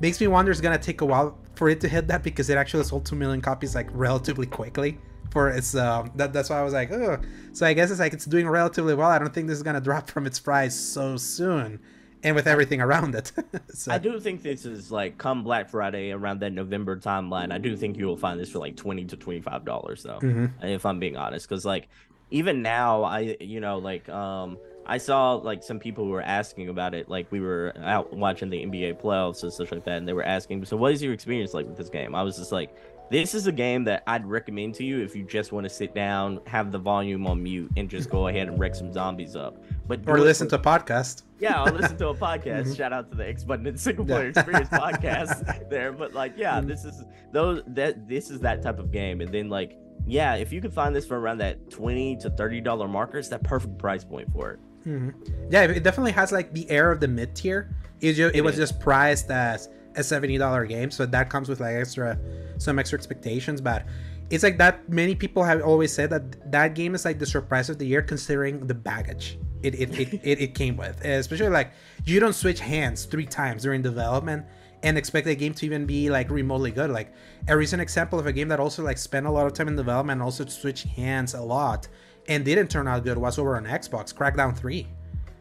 makes 0.00 0.20
me 0.20 0.26
wonder 0.26 0.50
it's 0.50 0.60
gonna 0.60 0.76
take 0.76 1.02
a 1.02 1.06
while 1.06 1.38
for 1.54 1.68
it 1.68 1.80
to 1.82 1.88
hit 1.88 2.08
that 2.08 2.24
because 2.24 2.50
it 2.50 2.58
actually 2.58 2.82
sold 2.82 3.06
two 3.06 3.14
million 3.14 3.40
copies 3.40 3.74
like 3.74 3.88
relatively 3.92 4.46
quickly. 4.46 4.98
For 5.30 5.50
its 5.50 5.74
um, 5.76 6.10
that, 6.16 6.32
that's 6.32 6.50
why 6.50 6.58
I 6.58 6.62
was 6.62 6.74
like, 6.74 6.90
oh, 6.90 7.18
so 7.52 7.64
I 7.64 7.74
guess 7.74 7.92
it's 7.92 8.00
like 8.00 8.12
it's 8.12 8.26
doing 8.26 8.48
relatively 8.48 8.94
well. 8.94 9.08
I 9.08 9.20
don't 9.20 9.32
think 9.32 9.46
this 9.46 9.56
is 9.56 9.62
gonna 9.62 9.80
drop 9.80 10.10
from 10.10 10.26
its 10.26 10.40
price 10.40 10.74
so 10.74 11.16
soon, 11.16 11.78
and 12.22 12.34
with 12.34 12.46
everything 12.46 12.80
around 12.80 13.14
it. 13.14 13.32
so, 13.74 13.92
I 13.92 13.98
do 13.98 14.18
think 14.20 14.42
this 14.42 14.64
is 14.64 14.90
like 14.92 15.18
come 15.18 15.42
Black 15.44 15.68
Friday 15.68 16.12
around 16.12 16.40
that 16.40 16.52
November 16.52 16.96
timeline. 16.96 17.52
I 17.52 17.58
do 17.58 17.76
think 17.76 17.96
you 17.96 18.06
will 18.06 18.16
find 18.16 18.38
this 18.38 18.50
for 18.50 18.58
like 18.58 18.76
twenty 18.76 19.04
to 19.06 19.16
twenty 19.16 19.40
five 19.40 19.64
dollars 19.64 20.02
though. 20.02 20.18
Mhm. 20.20 20.52
if 20.62 20.86
I'm 20.86 20.98
being 20.98 21.16
honest, 21.16 21.48
because 21.48 21.64
like 21.64 21.88
even 22.30 22.62
now, 22.62 23.02
I 23.04 23.36
you 23.40 23.60
know 23.60 23.78
like 23.78 24.08
um 24.08 24.58
I 24.84 24.98
saw 24.98 25.34
like 25.34 25.62
some 25.62 25.78
people 25.78 26.04
who 26.04 26.10
were 26.10 26.22
asking 26.22 26.68
about 26.68 26.94
it. 26.94 27.08
Like 27.08 27.30
we 27.30 27.40
were 27.40 27.72
out 27.82 28.12
watching 28.12 28.50
the 28.50 28.64
NBA 28.64 29.00
playoffs 29.00 29.42
and 29.42 29.52
stuff 29.52 29.70
like 29.70 29.84
that, 29.84 29.98
and 29.98 30.08
they 30.08 30.12
were 30.12 30.24
asking, 30.24 30.64
"So 30.64 30.76
what 30.76 30.92
is 30.92 31.02
your 31.02 31.12
experience 31.12 31.54
like 31.54 31.66
with 31.66 31.76
this 31.76 31.88
game?" 31.88 32.14
I 32.14 32.22
was 32.22 32.36
just 32.36 32.52
like, 32.52 32.74
"This 33.10 33.34
is 33.34 33.46
a 33.46 33.52
game 33.52 33.84
that 33.84 34.02
I'd 34.06 34.26
recommend 34.26 34.74
to 34.76 34.84
you 34.84 35.00
if 35.02 35.14
you 35.14 35.24
just 35.24 35.52
want 35.52 35.64
to 35.64 35.70
sit 35.70 35.94
down, 35.94 36.40
have 36.46 36.72
the 36.72 36.78
volume 36.78 37.26
on 37.26 37.42
mute, 37.42 37.70
and 37.76 37.88
just 37.90 38.08
go 38.10 38.28
ahead 38.28 38.48
and 38.48 38.58
wreck 38.58 38.74
some 38.74 38.92
zombies 38.92 39.36
up." 39.36 39.62
But 39.86 40.00
or 40.06 40.18
listen 40.18 40.48
to 40.48 40.56
a 40.56 40.58
podcast. 40.58 41.22
yeah, 41.38 41.60
I'll 41.62 41.72
listen 41.72 41.96
to 41.98 42.08
a 42.08 42.14
podcast. 42.28 42.66
Mhm. 42.68 42.76
Shout 42.76 42.92
out 42.92 43.10
to 43.10 43.16
the 43.16 43.26
X 43.28 43.44
Button 43.44 43.76
Single 43.76 44.08
Yeah. 44.08 44.14
Player 44.16 44.28
Experience 44.28 44.68
podcast 44.68 45.68
there. 45.70 45.92
But 45.92 46.14
like, 46.14 46.34
yeah, 46.36 46.60
Mhm. 46.60 46.68
this 46.68 46.84
is 46.84 47.02
those 47.32 47.62
that 47.68 48.08
this 48.08 48.30
is 48.30 48.40
that 48.40 48.62
type 48.62 48.78
of 48.78 48.90
game. 48.90 49.20
And 49.20 49.32
then 49.32 49.48
like, 49.48 49.76
yeah, 50.06 50.34
if 50.36 50.52
you 50.52 50.60
can 50.60 50.70
find 50.70 50.94
this 50.96 51.06
for 51.06 51.18
around 51.20 51.38
that 51.38 51.70
twenty 51.70 52.16
to 52.16 52.30
thirty 52.30 52.60
dollar 52.60 52.88
marker, 52.88 53.18
it's 53.18 53.28
that 53.28 53.42
perfect 53.42 53.78
price 53.78 54.04
point 54.04 54.32
for 54.32 54.52
it. 54.52 54.60
Mhm. 54.86 55.12
Yeah, 55.50 55.62
it 55.64 55.82
definitely 55.84 56.12
has 56.12 56.32
like 56.32 56.52
the 56.54 56.68
air 56.70 56.90
of 56.90 57.00
the 57.00 57.08
mid 57.08 57.34
tier. 57.36 57.74
It, 58.00 58.18
it, 58.18 58.34
It 58.36 58.40
was 58.40 58.54
is. 58.58 58.70
just 58.70 58.80
priced 58.80 59.30
as 59.30 59.68
a 59.96 60.02
seventy 60.02 60.38
dollar 60.38 60.66
game, 60.66 60.90
so 60.90 61.06
that 61.06 61.30
comes 61.30 61.48
with 61.48 61.60
like 61.60 61.74
extra, 61.74 62.18
some 62.58 62.78
extra 62.78 62.98
expectations. 62.98 63.60
But 63.60 63.86
it's 64.30 64.42
like 64.42 64.58
that. 64.58 64.88
Many 64.88 65.14
people 65.14 65.42
have 65.44 65.62
always 65.62 65.92
said 65.92 66.10
that 66.10 66.50
that 66.50 66.74
game 66.74 66.94
is 66.94 67.04
like 67.04 67.18
the 67.18 67.26
surprise 67.26 67.70
of 67.70 67.78
the 67.78 67.86
year, 67.86 68.02
considering 68.02 68.66
the 68.66 68.74
baggage 68.74 69.38
it 69.62 69.74
it, 69.74 69.98
it, 69.98 70.14
it, 70.22 70.40
it 70.40 70.54
came 70.54 70.76
with. 70.76 71.04
Especially 71.04 71.48
like 71.48 71.72
you 72.04 72.20
don't 72.20 72.34
switch 72.34 72.60
hands 72.60 73.04
three 73.04 73.26
times 73.26 73.62
during 73.62 73.82
development 73.82 74.44
and 74.82 74.98
expect 74.98 75.26
a 75.28 75.34
game 75.34 75.54
to 75.54 75.66
even 75.66 75.86
be 75.86 76.10
like 76.10 76.30
remotely 76.30 76.70
good. 76.70 76.90
Like 76.90 77.12
a 77.48 77.56
recent 77.56 77.80
example 77.80 78.18
of 78.18 78.26
a 78.26 78.32
game 78.32 78.48
that 78.48 78.60
also 78.60 78.82
like 78.82 78.98
spent 78.98 79.26
a 79.26 79.30
lot 79.30 79.46
of 79.46 79.52
time 79.52 79.68
in 79.68 79.76
development 79.76 80.16
and 80.16 80.22
also 80.22 80.44
switched 80.46 80.86
hands 80.86 81.34
a 81.34 81.40
lot 81.40 81.88
and 82.28 82.44
didn't 82.44 82.68
turn 82.68 82.88
out 82.88 83.04
good 83.04 83.18
was 83.18 83.38
over 83.38 83.56
on 83.56 83.64
Xbox, 83.64 84.14
Crackdown 84.14 84.56
3. 84.56 84.86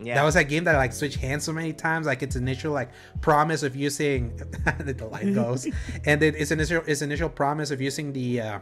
Yeah, 0.03 0.15
That 0.15 0.23
was 0.23 0.35
a 0.35 0.43
game 0.43 0.63
that 0.65 0.75
like 0.75 0.93
switched 0.93 1.17
hands 1.17 1.43
so 1.43 1.53
many 1.53 1.73
times, 1.73 2.07
like 2.07 2.23
its 2.23 2.35
initial 2.35 2.73
like 2.73 2.89
promise 3.21 3.63
of 3.63 3.75
using 3.75 4.35
the 4.79 5.07
light 5.11 5.33
goes, 5.33 5.67
and 6.05 6.21
then 6.21 6.35
its 6.35 6.51
initial 6.51 6.83
its 6.85 7.01
initial 7.01 7.29
promise 7.29 7.71
of 7.71 7.81
using 7.81 8.13
the 8.13 8.41
uh, 8.41 8.59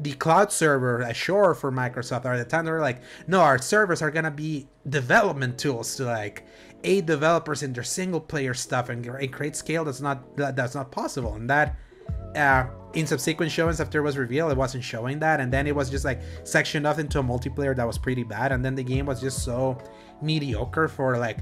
the 0.00 0.12
cloud 0.12 0.50
server 0.50 1.02
Azure 1.02 1.54
for 1.54 1.70
Microsoft. 1.70 2.24
Are 2.24 2.38
the 2.38 2.44
time 2.44 2.64
they 2.64 2.70
were 2.70 2.80
like, 2.80 3.02
no, 3.26 3.40
our 3.40 3.58
servers 3.58 4.02
are 4.02 4.10
gonna 4.10 4.30
be 4.30 4.68
development 4.88 5.58
tools 5.58 5.96
to 5.96 6.04
like 6.04 6.46
aid 6.82 7.06
developers 7.06 7.62
in 7.62 7.72
their 7.72 7.82
single 7.82 8.20
player 8.20 8.54
stuff 8.54 8.88
and, 8.88 9.04
and 9.04 9.32
create 9.32 9.54
scale 9.54 9.84
that's 9.84 10.00
not 10.00 10.36
that, 10.36 10.56
that's 10.56 10.74
not 10.74 10.90
possible. 10.90 11.34
And 11.34 11.48
that 11.50 11.76
uh, 12.36 12.66
in 12.94 13.06
subsequent 13.06 13.52
showings 13.52 13.80
after 13.80 13.98
it 13.98 14.02
was 14.02 14.16
revealed, 14.16 14.50
it 14.52 14.56
wasn't 14.56 14.84
showing 14.84 15.18
that, 15.20 15.40
and 15.40 15.52
then 15.52 15.66
it 15.66 15.74
was 15.74 15.90
just 15.90 16.04
like 16.04 16.20
sectioned 16.44 16.86
off 16.86 16.98
into 16.98 17.18
a 17.18 17.22
multiplayer 17.22 17.74
that 17.76 17.86
was 17.86 17.98
pretty 17.98 18.24
bad, 18.24 18.52
and 18.52 18.64
then 18.64 18.74
the 18.74 18.82
game 18.82 19.06
was 19.06 19.20
just 19.20 19.44
so 19.44 19.78
mediocre 20.22 20.88
for 20.88 21.18
like 21.18 21.38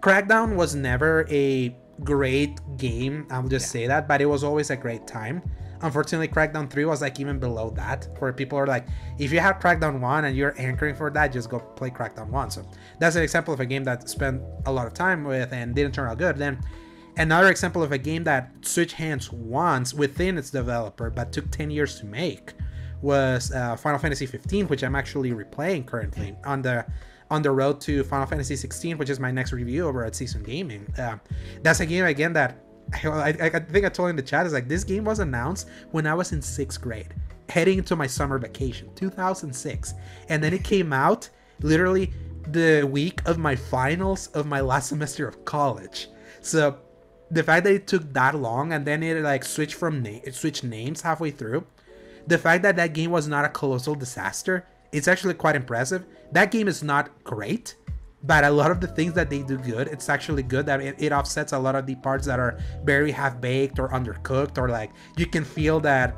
Crackdown 0.00 0.54
was 0.54 0.74
never 0.74 1.26
a 1.28 1.76
great 2.04 2.60
game. 2.76 3.26
I'll 3.30 3.48
just 3.48 3.66
yeah. 3.66 3.72
say 3.72 3.86
that, 3.88 4.06
but 4.06 4.20
it 4.20 4.26
was 4.26 4.44
always 4.44 4.70
a 4.70 4.76
great 4.76 5.06
time. 5.06 5.42
Unfortunately, 5.80 6.28
Crackdown 6.28 6.68
3 6.68 6.84
was 6.86 7.00
like 7.00 7.20
even 7.20 7.38
below 7.38 7.70
that, 7.70 8.08
where 8.18 8.32
people 8.32 8.58
are 8.58 8.66
like, 8.66 8.86
if 9.18 9.32
you 9.32 9.40
have 9.40 9.58
Crackdown 9.58 10.00
1 10.00 10.24
and 10.24 10.36
you're 10.36 10.54
anchoring 10.58 10.94
for 10.94 11.10
that, 11.10 11.32
just 11.32 11.50
go 11.50 11.60
play 11.60 11.90
Crackdown 11.90 12.28
1. 12.30 12.50
So 12.50 12.68
that's 12.98 13.16
an 13.16 13.22
example 13.22 13.54
of 13.54 13.60
a 13.60 13.66
game 13.66 13.84
that 13.84 14.08
spent 14.08 14.42
a 14.66 14.72
lot 14.72 14.86
of 14.86 14.94
time 14.94 15.24
with 15.24 15.52
and 15.52 15.74
didn't 15.74 15.94
turn 15.94 16.08
out 16.08 16.18
good. 16.18 16.36
Then 16.36 16.60
another 17.16 17.48
example 17.48 17.82
of 17.82 17.92
a 17.92 17.98
game 17.98 18.24
that 18.24 18.50
switched 18.62 18.94
hands 18.94 19.32
once 19.32 19.94
within 19.94 20.36
its 20.36 20.50
developer, 20.50 21.10
but 21.10 21.32
took 21.32 21.50
10 21.50 21.70
years 21.70 22.00
to 22.00 22.06
make, 22.06 22.54
was 23.00 23.52
uh, 23.52 23.76
Final 23.76 24.00
Fantasy 24.00 24.26
15, 24.26 24.66
which 24.66 24.82
I'm 24.82 24.96
actually 24.96 25.30
replaying 25.30 25.86
currently 25.86 26.36
on 26.44 26.62
the 26.62 26.84
on 27.30 27.42
the 27.42 27.50
road 27.50 27.80
to 27.82 28.04
Final 28.04 28.26
Fantasy 28.26 28.56
16, 28.56 28.98
which 28.98 29.10
is 29.10 29.20
my 29.20 29.30
next 29.30 29.52
review 29.52 29.86
over 29.86 30.04
at 30.04 30.14
Season 30.14 30.42
Gaming. 30.42 30.86
Uh, 30.96 31.18
that's 31.62 31.80
a 31.80 31.86
game 31.86 32.04
again 32.04 32.32
that 32.32 32.64
I, 33.04 33.28
I, 33.28 33.58
think 33.60 33.84
I 33.84 33.88
told 33.88 34.10
in 34.10 34.16
the 34.16 34.22
chat 34.22 34.46
is 34.46 34.52
like 34.52 34.68
this 34.68 34.84
game 34.84 35.04
was 35.04 35.18
announced 35.18 35.68
when 35.90 36.06
I 36.06 36.14
was 36.14 36.32
in 36.32 36.40
sixth 36.40 36.80
grade, 36.80 37.14
heading 37.48 37.78
into 37.78 37.96
my 37.96 38.06
summer 38.06 38.38
vacation, 38.38 38.90
2006, 38.94 39.94
and 40.28 40.42
then 40.42 40.54
it 40.54 40.64
came 40.64 40.92
out 40.92 41.28
literally 41.60 42.12
the 42.52 42.88
week 42.90 43.20
of 43.26 43.38
my 43.38 43.54
finals 43.54 44.28
of 44.28 44.46
my 44.46 44.60
last 44.60 44.88
semester 44.88 45.28
of 45.28 45.44
college. 45.44 46.08
So 46.40 46.78
the 47.30 47.42
fact 47.42 47.64
that 47.64 47.74
it 47.74 47.86
took 47.86 48.10
that 48.14 48.34
long 48.34 48.72
and 48.72 48.86
then 48.86 49.02
it 49.02 49.22
like 49.22 49.44
switched 49.44 49.74
from 49.74 50.04
it 50.06 50.34
switched 50.34 50.64
names 50.64 51.02
halfway 51.02 51.30
through, 51.30 51.66
the 52.26 52.38
fact 52.38 52.62
that 52.62 52.76
that 52.76 52.94
game 52.94 53.10
was 53.10 53.28
not 53.28 53.44
a 53.44 53.48
colossal 53.48 53.94
disaster, 53.94 54.66
it's 54.92 55.08
actually 55.08 55.34
quite 55.34 55.56
impressive. 55.56 56.06
That 56.32 56.50
game 56.50 56.68
is 56.68 56.82
not 56.82 57.24
great, 57.24 57.76
but 58.22 58.44
a 58.44 58.50
lot 58.50 58.70
of 58.70 58.80
the 58.80 58.86
things 58.86 59.14
that 59.14 59.30
they 59.30 59.42
do 59.42 59.56
good 59.58 59.86
it's 59.88 60.08
actually 60.08 60.42
good 60.42 60.66
that 60.66 60.80
it, 60.80 60.96
it 60.98 61.12
offsets 61.12 61.52
a 61.52 61.58
lot 61.58 61.76
of 61.76 61.86
the 61.86 61.94
parts 61.96 62.26
that 62.26 62.40
are 62.40 62.58
very 62.84 63.12
half 63.12 63.40
baked 63.40 63.78
or 63.78 63.88
undercooked 63.90 64.58
or 64.58 64.68
like 64.68 64.90
you 65.16 65.26
can 65.26 65.44
feel 65.44 65.78
that 65.78 66.16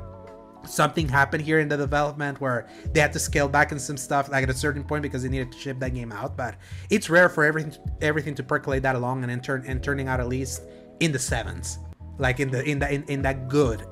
something 0.65 1.07
happened 1.07 1.43
here 1.43 1.59
in 1.59 1.67
the 1.67 1.77
development 1.77 2.39
where 2.39 2.67
they 2.93 2.99
had 2.99 3.11
to 3.13 3.19
scale 3.19 3.47
back 3.47 3.71
in 3.71 3.79
some 3.79 3.97
stuff 3.97 4.29
like 4.29 4.43
at 4.43 4.49
a 4.49 4.53
certain 4.53 4.83
point 4.83 5.01
because 5.01 5.23
they 5.23 5.29
needed 5.29 5.51
to 5.51 5.57
ship 5.57 5.79
that 5.79 5.93
game 5.93 6.11
out 6.11 6.35
but 6.35 6.55
it's 6.89 7.09
rare 7.09 7.29
for 7.29 7.43
everything 7.43 7.75
everything 8.01 8.35
to 8.35 8.43
percolate 8.43 8.81
that 8.81 8.95
along 8.95 9.23
and 9.23 9.43
turn 9.43 9.63
and 9.67 9.83
turning 9.83 10.07
out 10.07 10.19
at 10.19 10.27
least 10.27 10.63
in 10.99 11.11
the 11.11 11.19
sevens 11.19 11.79
like 12.17 12.39
in 12.39 12.49
the 12.49 12.63
in 12.63 12.79
that 12.79 12.91
in, 12.91 13.03
in 13.03 13.21
that 13.21 13.47
good 13.47 13.85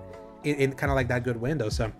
in, 0.43 0.55
in 0.55 0.73
kind 0.73 0.91
of 0.91 0.95
like 0.95 1.07
that 1.07 1.23
good 1.23 1.37
window 1.37 1.69
so 1.69 1.91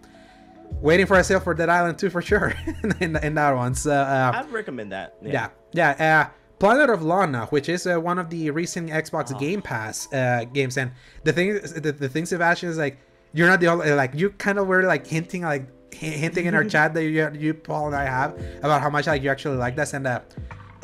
waiting 0.81 1.05
for 1.05 1.17
a 1.17 1.23
sale 1.23 1.39
for 1.39 1.53
Dead 1.53 1.69
Island 1.69 1.97
2 1.99 2.09
for 2.09 2.21
sure 2.21 2.53
in, 2.99 3.15
in, 3.17 3.35
that 3.35 3.55
one. 3.55 3.73
So 3.75 3.91
uh, 3.91 4.31
I'd 4.35 4.51
recommend 4.51 4.91
that. 4.91 5.15
Yeah, 5.21 5.49
yeah. 5.71 5.95
yeah 5.97 6.21
uh, 6.21 6.29
Planet 6.59 6.89
of 6.89 7.03
Lana, 7.03 7.45
which 7.47 7.69
is 7.69 7.87
uh, 7.87 7.97
one 7.99 8.19
of 8.19 8.29
the 8.29 8.51
recent 8.51 8.89
Xbox 8.89 9.33
oh. 9.33 9.39
Game 9.39 9.61
Pass 9.61 10.11
uh, 10.13 10.43
games, 10.53 10.77
and 10.77 10.91
the 11.23 11.31
thing, 11.31 11.53
the, 11.53 11.95
the 11.97 12.09
thing, 12.09 12.25
Sebastian 12.25 12.69
is 12.69 12.77
like 12.77 12.99
you're 13.33 13.47
not 13.47 13.61
the 13.61 13.67
only 13.67 13.91
like 13.91 14.13
you 14.13 14.31
kind 14.31 14.57
of 14.59 14.67
were 14.67 14.83
like 14.83 15.07
hinting 15.07 15.43
like 15.43 15.67
hinting 15.93 16.45
in 16.45 16.55
our 16.55 16.63
chat 16.65 16.93
that 16.93 17.03
you, 17.03 17.31
you 17.33 17.53
Paul 17.53 17.87
and 17.87 17.95
I 17.95 18.05
have 18.05 18.41
about 18.59 18.81
how 18.81 18.89
much 18.89 19.07
like 19.07 19.23
you 19.23 19.29
actually 19.29 19.57
like 19.57 19.77
this 19.77 19.93
and 19.93 20.05
uh, 20.05 20.19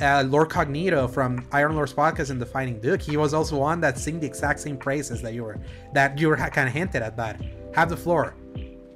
uh, 0.02 0.24
Lord 0.28 0.50
Cognito 0.50 1.10
from 1.10 1.46
Iron 1.52 1.76
Lords 1.76 1.94
podcast 1.94 2.30
and 2.30 2.40
Defining 2.40 2.80
Duke, 2.80 3.02
he 3.02 3.18
was 3.18 3.34
also 3.34 3.58
one 3.58 3.82
that 3.82 3.98
sing 3.98 4.20
the 4.20 4.28
exact 4.28 4.60
same 4.60 4.78
praises 4.78 5.22
that 5.22 5.34
you 5.34 5.44
were 5.44 5.60
that 5.94 6.18
you 6.18 6.30
were 6.30 6.38
kind 6.38 6.68
of 6.68 6.74
hinted 6.74 7.02
at. 7.02 7.18
But 7.18 7.40
have 7.74 7.90
the 7.90 7.98
floor. 7.98 8.36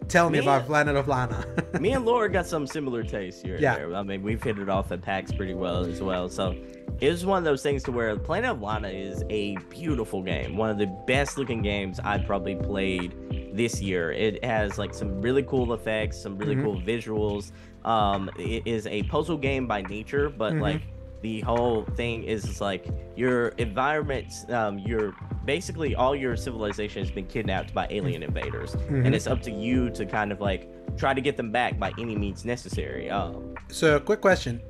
Tell 0.09 0.29
me, 0.31 0.39
me 0.39 0.45
about 0.45 0.65
Planet 0.65 0.95
of 0.95 1.07
Lana. 1.07 1.45
me 1.79 1.91
and 1.91 2.03
Laura 2.03 2.29
got 2.31 2.47
some 2.47 2.65
similar 2.65 3.03
tastes 3.03 3.43
here. 3.43 3.57
Yeah. 3.59 3.75
There. 3.75 3.95
I 3.95 4.01
mean, 4.01 4.23
we've 4.23 4.41
hit 4.41 4.57
it 4.57 4.67
off 4.67 4.91
at 4.91 5.03
PAX 5.03 5.31
pretty 5.31 5.53
well 5.53 5.85
as 5.85 6.01
well. 6.01 6.27
So 6.29 6.55
it 6.99 7.09
was 7.09 7.25
one 7.25 7.37
of 7.37 7.43
those 7.43 7.61
things 7.61 7.83
to 7.83 7.91
where 7.91 8.15
Planet 8.17 8.51
of 8.51 8.61
Lana 8.61 8.89
is 8.89 9.23
a 9.29 9.55
beautiful 9.69 10.23
game. 10.23 10.57
One 10.57 10.71
of 10.71 10.79
the 10.79 10.87
best 11.05 11.37
looking 11.37 11.61
games 11.61 11.99
I've 11.99 12.25
probably 12.25 12.55
played 12.55 13.15
this 13.53 13.81
year. 13.81 14.11
It 14.11 14.43
has 14.43 14.79
like 14.79 14.95
some 14.95 15.21
really 15.21 15.43
cool 15.43 15.73
effects, 15.73 16.17
some 16.17 16.37
really 16.39 16.55
mm-hmm. 16.55 16.65
cool 16.65 16.81
visuals. 16.81 17.51
Um, 17.85 18.31
it 18.37 18.63
is 18.65 18.87
a 18.87 19.03
puzzle 19.03 19.37
game 19.37 19.67
by 19.67 19.83
nature, 19.83 20.29
but 20.29 20.53
mm-hmm. 20.53 20.61
like 20.61 20.81
the 21.21 21.41
whole 21.41 21.83
thing 21.95 22.23
is 22.23 22.61
like 22.61 22.87
your 23.15 23.49
environment 23.59 24.33
um, 24.49 24.79
your 24.79 25.13
basically 25.45 25.95
all 25.95 26.15
your 26.15 26.37
civilization 26.37 27.03
has 27.03 27.11
been 27.11 27.25
kidnapped 27.25 27.73
by 27.73 27.87
alien 27.89 28.23
invaders 28.23 28.75
mm-hmm. 28.75 29.05
and 29.05 29.15
it's 29.15 29.27
up 29.27 29.41
to 29.41 29.51
you 29.51 29.89
to 29.89 30.05
kind 30.05 30.31
of 30.31 30.39
like 30.39 30.69
try 30.97 31.13
to 31.13 31.21
get 31.21 31.37
them 31.37 31.51
back 31.51 31.77
by 31.79 31.91
any 31.99 32.15
means 32.15 32.45
necessary 32.45 33.09
um, 33.09 33.55
so 33.69 33.99
quick 33.99 34.21
question 34.21 34.61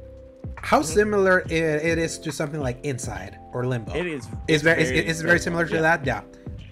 how 0.55 0.79
mm-hmm. 0.79 0.87
similar 0.87 1.39
it, 1.41 1.51
it 1.51 1.97
is 1.97 2.17
to 2.17 2.31
something 2.31 2.61
like 2.61 2.83
inside 2.83 3.37
or 3.53 3.65
limbo 3.65 3.93
it 3.93 4.07
is 4.07 4.27
it's, 4.47 4.63
very, 4.63 4.83
very 4.83 4.99
it's, 4.99 5.11
it's 5.11 5.21
very 5.21 5.39
similar 5.39 5.65
to 5.65 5.75
yeah. 5.75 5.81
that 5.81 6.05
yeah 6.05 6.21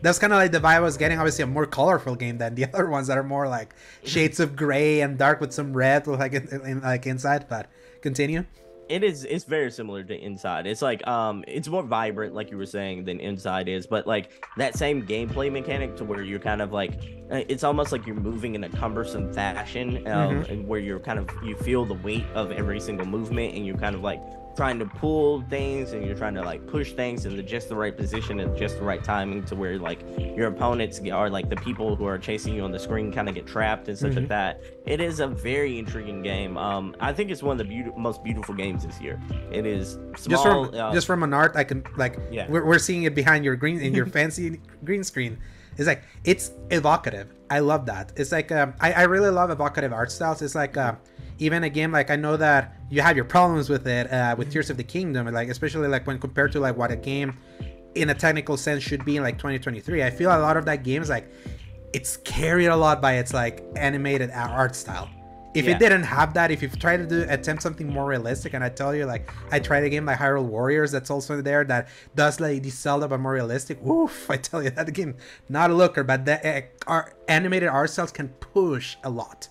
that's 0.02 0.20
kind 0.20 0.32
of 0.32 0.38
like 0.38 0.52
the 0.52 0.60
vibe 0.60 0.76
I 0.76 0.80
was 0.80 0.96
getting. 0.96 1.18
Obviously, 1.18 1.44
a 1.44 1.48
more 1.48 1.66
colorful 1.66 2.16
game 2.16 2.38
than 2.38 2.54
the 2.54 2.66
other 2.74 2.88
ones 2.88 3.08
that 3.08 3.18
are 3.18 3.24
more 3.24 3.48
like 3.48 3.74
shades 4.04 4.40
of 4.40 4.56
gray 4.56 5.02
and 5.02 5.18
dark 5.18 5.42
with 5.42 5.52
some 5.52 5.74
red, 5.74 6.06
like 6.06 6.34
in, 6.34 6.48
in, 6.64 6.82
like 6.82 7.08
inside. 7.08 7.48
But 7.50 7.68
continue 8.02 8.46
it 8.90 9.04
is 9.04 9.26
it's 9.26 9.44
very 9.44 9.72
similar 9.72 10.04
to 10.04 10.16
inside 10.16 10.66
it's 10.66 10.82
like 10.82 11.06
um 11.08 11.44
it's 11.48 11.68
more 11.68 11.84
vibrant 11.84 12.34
like 12.34 12.52
you 12.52 12.58
were 12.58 12.66
saying 12.66 13.04
than 13.06 13.20
inside 13.20 13.68
is 13.68 13.86
but 13.86 14.08
like 14.08 14.32
that 14.58 14.76
same 14.76 15.06
gameplay 15.06 15.52
mechanic 15.52 15.96
to 15.96 16.04
where 16.04 16.22
you're 16.22 16.40
kind 16.40 16.62
of 16.62 16.72
like 16.72 16.94
uh, 17.32 17.44
it's 17.50 17.64
almost 17.64 17.92
like 17.92 18.06
you're 18.06 18.16
moving 18.16 18.56
in 18.56 18.64
a 18.64 18.70
cumbersome 18.70 19.32
fashion 19.34 19.98
um 20.08 20.42
mm-hmm. 20.42 20.52
and 20.52 20.68
where 20.68 20.80
you're 20.80 21.00
kind 21.00 21.20
of 21.20 21.30
you 21.44 21.56
feel 21.58 21.86
the 21.86 21.96
weight 21.96 22.26
of 22.34 22.52
every 22.52 22.80
single 22.80 23.06
movement 23.06 23.54
and 23.56 23.66
you're 23.66 23.78
kind 23.78 23.96
of 23.96 24.02
like 24.02 24.22
trying 24.58 24.80
to 24.80 24.86
pull 24.86 25.42
things 25.44 25.94
and 25.94 26.04
you're 26.04 26.18
trying 26.18 26.34
to 26.34 26.42
like 26.42 26.66
push 26.66 26.94
things 26.94 27.26
in 27.26 27.38
the 27.38 27.44
just 27.44 27.70
the 27.70 27.76
right 27.76 27.96
position 27.96 28.40
and 28.40 28.58
just 28.58 28.80
the 28.80 28.84
right 28.84 29.04
timing 29.04 29.44
to 29.46 29.56
where 29.56 29.78
like 29.78 30.00
your 30.36 30.48
opponents 30.48 31.00
are 31.12 31.30
like 31.30 31.48
the 31.48 31.56
people 31.58 31.96
who 31.96 32.06
are 32.06 32.18
chasing 32.18 32.56
you 32.56 32.64
on 32.64 32.72
the 32.72 32.80
screen 32.80 33.14
kind 33.14 33.30
of 33.30 33.36
get 33.36 33.46
trapped 33.46 33.88
and 33.88 33.98
such 33.98 34.12
mm-hmm. 34.12 34.22
like 34.22 34.30
that. 34.30 34.62
It 34.88 35.00
is 35.00 35.20
a 35.20 35.28
very 35.28 35.78
intriguing 35.78 36.24
game. 36.24 36.58
Um, 36.58 36.96
I 37.00 37.14
think 37.14 37.30
it's 37.30 37.44
one 37.44 37.62
of 37.62 37.68
the 37.68 37.84
be- 37.84 37.92
most 37.96 38.24
beautiful 38.24 38.56
games 38.56 38.84
this 38.84 39.00
year. 39.00 39.22
It 39.52 39.68
is 39.68 40.00
small, 40.18 40.28
just 40.28 40.44
from 40.44 40.74
uh, 40.74 40.92
just 40.92 41.08
from 41.08 41.22
an 41.22 41.34
art. 41.34 41.56
I 41.56 41.64
can 41.64 41.84
like 41.96 42.18
yeah. 42.32 42.48
we're, 42.50 42.66
we're 42.66 42.80
seeing 42.80 43.04
it 43.04 43.14
behind 43.14 43.46
your 43.46 43.56
green 43.56 43.80
in 43.80 43.94
your 43.94 44.06
fancy 44.18 44.60
green 44.84 45.04
screen. 45.04 45.38
It's 45.78 45.86
like 45.86 46.02
it's 46.24 46.52
evocative. 46.72 47.32
I 47.52 47.60
love 47.60 47.86
that. 47.86 48.12
It's 48.16 48.32
like 48.32 48.52
um, 48.52 48.74
I, 48.80 48.94
I 48.94 49.04
really 49.04 49.30
love 49.30 49.52
evocative 49.52 49.94
art 49.94 50.12
styles. 50.12 50.42
It's 50.42 50.56
like 50.56 50.76
uh, 50.78 50.96
even 51.40 51.64
a 51.64 51.70
game 51.70 51.92
like 51.92 52.10
I 52.10 52.16
know 52.16 52.38
that 52.38 52.76
you 52.90 53.02
have 53.02 53.16
your 53.16 53.26
problems 53.26 53.70
with 53.70 53.88
it 53.88 54.12
uh, 54.12 54.36
with 54.38 54.52
Tears 54.52 54.70
of 54.70 54.78
the 54.78 54.84
Kingdom, 54.84 55.32
like 55.34 55.50
especially 55.50 55.88
like 55.88 56.08
when 56.08 56.20
compared 56.20 56.52
to 56.54 56.60
like 56.60 56.78
what 56.78 56.92
a 56.92 56.96
game 56.96 57.38
in 57.96 58.10
a 58.10 58.14
technical 58.14 58.58
sense 58.58 58.84
should 58.84 59.04
be 59.06 59.18
in 59.18 59.24
like 59.24 59.38
2023. 59.38 60.04
I 60.04 60.10
feel 60.10 60.30
a 60.30 60.40
lot 60.40 60.58
of 60.58 60.66
that 60.66 60.84
game 60.84 61.02
is 61.02 61.10
like 61.10 61.32
it's 61.94 62.18
carried 62.18 62.68
a 62.68 62.76
lot 62.76 63.02
by 63.02 63.14
its 63.14 63.34
like 63.34 63.64
animated 63.76 64.32
art 64.32 64.76
style. 64.76 65.10
If 65.54 65.66
yeah. 65.66 65.72
it 65.76 65.80
didn't 65.80 66.04
have 66.04 66.36
that, 66.36 66.52
if 66.52 66.62
you 66.62 66.68
try 66.68 66.98
to 66.98 67.06
do 67.08 67.26
attempt 67.30 67.64
something 67.64 67.92
more 67.92 68.06
realistic, 68.06 68.54
and 68.54 68.64
I 68.64 68.70
tell 68.70 68.94
you, 68.94 69.06
like 69.06 69.32
I 69.52 69.60
tried 69.60 69.84
a 69.86 69.90
game 69.90 70.06
like 70.06 70.20
Hyrule 70.20 70.46
Warriors 70.46 70.92
that's 70.92 71.10
also 71.10 71.42
there 71.42 71.64
that 71.64 71.88
does 72.16 72.40
like 72.40 72.62
the 72.62 72.70
Zelda 72.70 73.08
but 73.08 73.20
more 73.20 73.34
realistic. 73.34 73.82
Oof! 73.84 74.30
I 74.30 74.38
tell 74.38 74.62
you 74.62 74.70
that 74.72 74.94
game 74.94 75.16
not 75.50 75.72
a 75.72 75.74
looker, 75.74 76.04
but 76.04 76.26
the 76.26 76.48
uh, 76.48 76.62
our 76.86 77.14
animated 77.28 77.70
art 77.70 77.90
styles 77.90 78.12
can 78.12 78.28
push 78.28 78.98
a 79.04 79.10
lot 79.10 79.50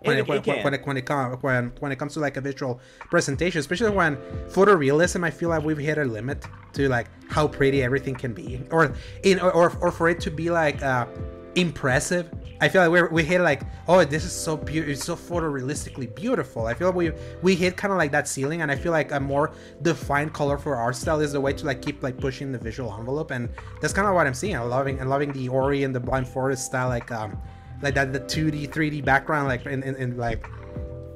when 0.00 0.16
it, 0.16 0.20
it, 0.20 0.28
when, 0.28 0.38
it 0.38 0.46
when, 0.64 0.74
it, 0.74 0.86
when 0.86 0.96
it 0.96 1.06
comes 1.06 1.42
when 1.42 1.72
when 1.80 1.92
it 1.92 1.98
comes 1.98 2.14
to 2.14 2.20
like 2.20 2.36
a 2.36 2.40
visual 2.40 2.80
presentation, 3.10 3.58
especially 3.58 3.90
when 3.90 4.16
photorealism, 4.48 5.24
I 5.24 5.30
feel 5.30 5.48
like 5.48 5.64
we've 5.64 5.78
hit 5.78 5.98
a 5.98 6.04
limit 6.04 6.44
to 6.74 6.88
like 6.88 7.08
how 7.28 7.48
pretty 7.48 7.82
everything 7.82 8.14
can 8.14 8.32
be, 8.32 8.60
or 8.70 8.94
in 9.24 9.40
or 9.40 9.76
or 9.78 9.90
for 9.90 10.08
it 10.08 10.20
to 10.20 10.30
be 10.30 10.50
like 10.50 10.82
uh, 10.82 11.06
impressive. 11.56 12.30
I 12.60 12.68
feel 12.68 12.82
like 12.82 12.90
we 12.90 13.22
we 13.22 13.24
hit 13.24 13.40
like 13.40 13.62
oh 13.86 14.04
this 14.04 14.24
is 14.24 14.32
so 14.32 14.56
beautiful, 14.56 14.92
it's 14.92 15.04
so 15.04 15.16
photorealistically 15.16 16.14
beautiful. 16.14 16.66
I 16.66 16.74
feel 16.74 16.88
like 16.88 16.96
we 16.96 17.12
we 17.42 17.56
hit 17.56 17.76
kind 17.76 17.92
of 17.92 17.98
like 17.98 18.12
that 18.12 18.28
ceiling, 18.28 18.62
and 18.62 18.70
I 18.70 18.76
feel 18.76 18.92
like 18.92 19.10
a 19.12 19.20
more 19.20 19.52
defined 19.82 20.32
color 20.32 20.58
for 20.58 20.76
art 20.76 20.94
style 20.94 21.20
is 21.20 21.32
the 21.32 21.40
way 21.40 21.52
to 21.54 21.66
like 21.66 21.82
keep 21.82 22.02
like 22.02 22.18
pushing 22.18 22.52
the 22.52 22.58
visual 22.58 22.94
envelope, 22.96 23.32
and 23.32 23.48
that's 23.80 23.92
kind 23.92 24.06
of 24.06 24.14
what 24.14 24.26
I'm 24.28 24.34
seeing. 24.34 24.56
I'm 24.56 24.68
loving 24.68 25.00
and 25.00 25.10
loving 25.10 25.32
the 25.32 25.48
Ori 25.48 25.82
and 25.82 25.94
the 25.94 26.00
Blind 26.00 26.28
Forest 26.28 26.66
style 26.66 26.88
like 26.88 27.10
um 27.10 27.40
like 27.82 27.94
that 27.94 28.12
the 28.12 28.20
2D 28.20 28.70
3D 28.70 29.04
background 29.04 29.48
like 29.48 29.66
in, 29.66 29.82
in, 29.82 29.96
in 29.96 30.16
like 30.16 30.48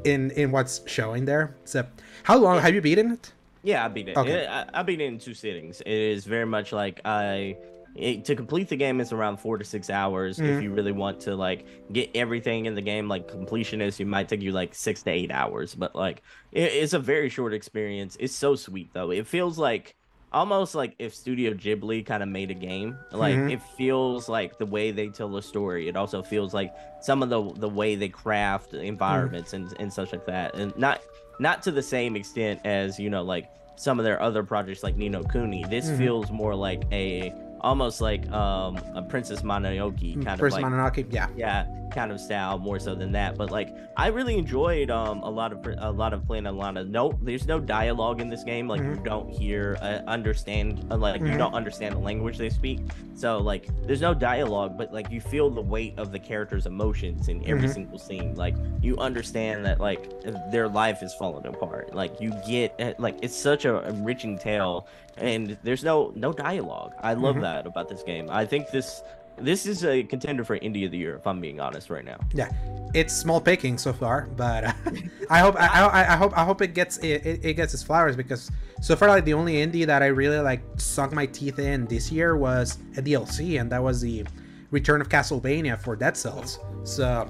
in 0.05 0.31
in 0.33 0.51
what's 0.51 0.81
showing 0.87 1.25
there. 1.25 1.57
So 1.65 1.87
how 2.23 2.37
long 2.39 2.61
have 2.61 2.75
you 2.75 2.81
beaten 2.81 3.13
it? 3.13 3.33
Yeah, 3.63 3.85
I 3.85 3.89
beat 3.89 4.09
it. 4.09 4.17
Okay. 4.17 4.47
I, 4.47 4.67
I 4.81 4.83
beat 4.83 5.01
it 5.01 5.05
in 5.05 5.19
two 5.19 5.35
sittings. 5.35 5.81
It 5.81 5.93
is 5.93 6.25
very 6.25 6.47
much 6.47 6.73
like 6.73 7.01
I 7.05 7.57
it, 7.95 8.25
to 8.25 8.35
complete 8.35 8.69
the 8.69 8.77
game 8.77 9.01
is 9.01 9.13
around 9.13 9.37
four 9.39 9.59
to 9.59 9.65
six 9.65 9.91
hours. 9.91 10.39
Mhm. 10.39 10.57
If 10.57 10.63
you 10.63 10.73
really 10.73 10.93
want 10.93 11.21
to 11.21 11.37
like 11.37 11.67
get 11.93 12.11
everything 12.15 12.67
in 12.67 12.75
the 12.75 12.81
game, 12.81 13.09
like 13.09 13.29
completionist, 13.29 13.99
you 13.99 14.07
might 14.07 14.29
take 14.29 14.41
you 14.41 14.53
like 14.53 14.75
six 14.75 15.03
to 15.03 15.11
eight 15.11 15.31
hours. 15.31 15.75
But 15.75 15.95
like, 15.95 16.23
it, 16.53 16.73
it's 16.73 16.95
a 16.95 16.99
very 16.99 17.29
short 17.29 17.53
experience. 17.53 18.17
It's 18.19 18.35
so 18.35 18.57
sweet 18.57 18.93
though. 18.95 19.11
It 19.11 19.27
feels 19.27 19.59
like 19.59 19.95
almost 20.33 20.75
like 20.75 20.95
if 20.99 21.15
Studio 21.15 21.53
Ghibli 21.53 22.05
kind 22.05 22.23
of 22.23 22.29
made 22.29 22.51
a 22.51 22.55
game. 22.55 22.97
Like 23.13 23.37
Mhm. 23.37 23.53
it 23.53 23.63
feels 23.77 24.29
like 24.29 24.59
the 24.59 24.67
way 24.67 24.91
they 24.91 25.09
tell 25.09 25.37
a 25.37 25.43
story. 25.43 25.89
It 25.89 25.97
also 25.97 26.23
feels 26.23 26.55
like 26.55 26.73
some 27.01 27.23
of 27.23 27.29
the 27.29 27.53
the 27.61 27.69
way 27.69 27.95
they 27.95 28.09
craft 28.09 28.75
environments 28.75 29.53
and 29.53 29.73
and 29.79 29.93
such 29.93 30.13
like 30.13 30.27
that. 30.27 30.55
And 30.55 30.77
not 30.77 31.01
not 31.39 31.63
to 31.63 31.71
the 31.71 31.83
same 31.83 32.17
extent 32.17 32.61
as 32.65 32.99
you 32.99 33.11
know 33.11 33.23
like 33.23 33.49
some 33.77 33.99
of 33.99 34.05
their 34.05 34.21
other 34.21 34.43
projects 34.43 34.83
like 34.83 34.97
Ni 34.97 35.09
no 35.09 35.23
Kuni. 35.23 35.65
This 35.65 35.89
Mhm. 35.89 35.99
feels 35.99 36.31
more 36.31 36.55
like 36.55 36.83
a 36.93 37.33
almost 37.63 38.01
like 38.01 38.31
um 38.33 38.77
a 38.95 39.03
Princess 39.03 39.43
Mononoke 39.43 40.25
kind 40.25 40.39
First 40.41 40.57
of 40.57 40.63
like 40.63 40.73
Mononoke, 40.73 41.07
yeah. 41.11 41.29
yeah 41.37 41.67
kind 41.93 42.11
of 42.11 42.19
style 42.19 42.59
more 42.59 42.79
so 42.79 42.95
than 42.95 43.13
that 43.13 43.37
but 43.37 43.51
like 43.51 43.69
i 43.99 44.07
really 44.07 44.39
enjoyed 44.39 44.91
um 44.91 45.23
a 45.23 45.29
lot 45.29 45.53
of 45.53 45.59
a 45.77 45.91
lot 45.93 46.15
of 46.15 46.25
playing 46.27 46.47
a 46.47 46.51
lot 46.53 46.75
of 46.79 46.89
no 46.89 47.13
there's 47.21 47.47
no 47.47 47.61
dialogue 47.61 48.19
in 48.19 48.31
this 48.31 48.43
game 48.45 48.67
like 48.67 48.81
you 48.81 48.87
Mhm. 48.97 49.05
don't 49.05 49.29
hear 49.29 49.77
uh, 49.83 50.01
understand 50.07 50.87
uh, 50.91 50.97
like 50.97 51.21
you 51.21 51.27
Mhm. 51.27 51.37
don't 51.39 51.53
understand 51.53 51.95
the 51.95 51.99
language 51.99 52.39
they 52.39 52.49
speak 52.49 52.81
so 53.15 53.37
like 53.37 53.69
there's 53.87 54.01
no 54.01 54.15
dialogue 54.15 54.79
but 54.79 54.91
like 54.91 55.11
you 55.11 55.21
feel 55.21 55.51
the 55.51 55.61
weight 55.61 55.93
of 55.99 56.13
the 56.13 56.19
characters 56.19 56.65
emotions 56.65 57.29
in 57.29 57.47
every 57.47 57.69
Mhm. 57.69 57.75
single 57.75 57.99
scene 57.99 58.35
like 58.37 58.57
you 58.81 58.97
understand 58.97 59.63
that 59.67 59.79
like 59.79 60.09
their 60.51 60.69
life 60.69 61.03
is 61.03 61.13
falling 61.13 61.45
apart 61.47 61.95
like 61.95 62.19
you 62.23 62.33
get 62.49 62.75
uh, 62.81 62.95
like 62.99 63.17
it's 63.21 63.37
such 63.37 63.67
a 63.67 63.87
enriching 63.87 64.39
tale 64.39 64.87
and 65.17 65.57
there's 65.63 65.85
no 65.85 66.13
no 66.17 66.33
dialogue. 66.33 66.93
I 67.01 67.15
love 67.15 67.37
Mhm. 67.37 67.43
that 67.43 67.67
about 67.67 67.89
this 67.89 68.03
game. 68.03 68.29
I 68.31 68.45
think 68.47 68.71
this 68.71 69.03
this 69.39 69.65
is 69.67 69.83
a 69.85 70.03
contender 70.03 70.45
for 70.45 70.59
indie 70.59 70.85
of 70.85 70.91
the 70.91 70.99
year 70.99 71.17
if 71.17 71.27
i'm 71.27 71.41
being 71.41 71.59
honest 71.59 71.89
right 71.89 72.05
now. 72.05 72.19
Yeah, 72.35 72.51
it's 72.93 73.15
small 73.17 73.41
picking 73.41 73.79
so 73.79 73.93
far, 73.93 74.29
but 74.37 74.65
uh, 74.65 74.73
I 75.31 75.39
hope 75.41 75.57
I, 75.59 75.67
I, 75.67 76.13
I 76.13 76.17
hope 76.17 76.37
I 76.39 76.45
hope 76.45 76.61
it 76.63 76.75
gets 76.75 76.99
it, 76.99 77.25
it, 77.27 77.41
it 77.45 77.55
gets 77.55 77.73
its 77.75 77.83
flowers 77.83 78.15
because 78.15 78.51
so 78.83 78.95
far 78.95 79.09
like 79.09 79.25
the 79.25 79.33
only 79.35 79.55
indie 79.55 79.87
that 79.87 80.03
I 80.03 80.07
really 80.09 80.39
like 80.39 80.63
sunk 80.77 81.13
my 81.13 81.25
teeth 81.27 81.59
in 81.59 81.87
this 81.87 82.13
year 82.13 82.37
was 82.37 82.79
a 82.97 83.03
DLC, 83.03 83.59
and 83.61 83.71
that 83.73 83.83
was 83.83 84.01
the 84.03 84.25
Return 84.71 85.01
of 85.01 85.09
Castlevania 85.09 85.79
for 85.79 85.97
Dead 85.97 86.17
Cells. 86.17 86.59
So, 86.85 87.29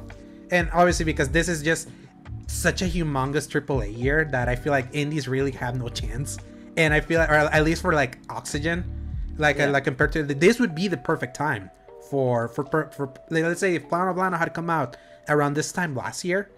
and 0.51 0.69
obviously 0.73 1.05
because 1.05 1.29
this 1.29 1.49
is 1.49 1.63
just 1.63 1.89
such 2.49 2.83
a 2.83 2.85
humongous 2.87 3.49
AAA 3.49 3.97
year 3.97 4.25
that 4.33 4.49
I 4.49 4.57
feel 4.57 4.73
like 4.73 4.87
indies 4.93 5.29
really 5.29 5.51
have 5.53 5.77
no 5.79 5.89
chance, 5.89 6.39
and 6.77 6.95
I 6.95 7.01
feel 7.01 7.19
like, 7.21 7.31
or 7.31 7.35
at 7.35 7.65
least 7.65 7.83
for 7.83 7.93
like 7.93 8.19
Oxygen, 8.31 8.85
like 9.39 9.59
Yeah. 9.59 9.67
like 9.67 9.85
compared 9.85 10.13
to 10.13 10.23
this 10.23 10.59
would 10.61 10.75
be 10.75 10.89
the 10.89 10.97
perfect 10.97 11.35
time 11.37 11.71
for 12.11 12.49
for 12.49 12.65
for, 12.67 12.91
for 12.91 13.07
like, 13.31 13.45
let's 13.45 13.61
say 13.61 13.75
if 13.75 13.89
Planet 13.89 14.11
of 14.11 14.17
Lana 14.17 14.37
had 14.39 14.53
come 14.55 14.71
out 14.71 14.97
around 15.29 15.55
this 15.55 15.73
time 15.73 15.95
last 15.95 16.25
year, 16.25 16.51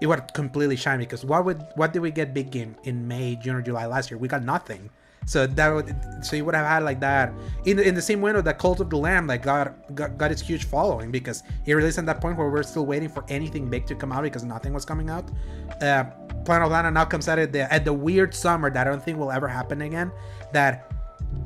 it 0.00 0.06
would 0.06 0.20
have 0.20 0.32
completely 0.32 0.76
shine 0.76 0.98
because 0.98 1.24
what 1.24 1.44
would 1.44 1.62
what 1.74 1.92
did 1.92 2.00
we 2.00 2.10
get 2.10 2.34
big 2.34 2.50
game 2.50 2.76
in 2.84 3.06
May, 3.08 3.36
June, 3.36 3.56
or 3.56 3.62
July 3.62 3.86
last 3.86 4.10
year? 4.10 4.18
We 4.18 4.28
got 4.28 4.44
nothing. 4.44 4.90
So 5.26 5.46
that 5.46 5.68
would 5.68 5.94
so 6.24 6.36
you 6.36 6.44
would 6.46 6.54
have 6.54 6.66
had 6.66 6.84
like 6.84 7.00
that 7.00 7.32
in 7.66 7.78
in 7.78 7.94
the 7.94 8.00
same 8.00 8.20
window 8.22 8.40
that 8.40 8.58
Cult 8.58 8.80
of 8.80 8.88
the 8.88 8.96
Lamb 8.96 9.26
like 9.26 9.42
got 9.42 9.94
got, 9.94 10.16
got 10.16 10.30
its 10.30 10.40
huge 10.40 10.64
following 10.64 11.10
because 11.10 11.42
it 11.66 11.74
released 11.74 11.98
at 11.98 12.06
that 12.06 12.20
point 12.22 12.38
where 12.38 12.48
we're 12.48 12.62
still 12.62 12.86
waiting 12.86 13.08
for 13.10 13.24
anything 13.28 13.68
big 13.68 13.84
to 13.86 13.94
come 13.94 14.10
out 14.12 14.22
because 14.22 14.44
nothing 14.44 14.72
was 14.72 14.84
coming 14.86 15.10
out. 15.10 15.28
Uh, 15.82 16.04
Planet 16.48 16.64
of 16.64 16.72
Lana 16.72 16.90
now 16.90 17.04
comes 17.04 17.28
out 17.28 17.38
at 17.38 17.52
the 17.52 17.70
at 17.70 17.84
the 17.84 17.92
weird 17.92 18.34
summer 18.34 18.70
that 18.70 18.86
I 18.86 18.90
don't 18.90 19.02
think 19.02 19.18
will 19.18 19.30
ever 19.30 19.46
happen 19.46 19.82
again. 19.82 20.10
That 20.54 20.90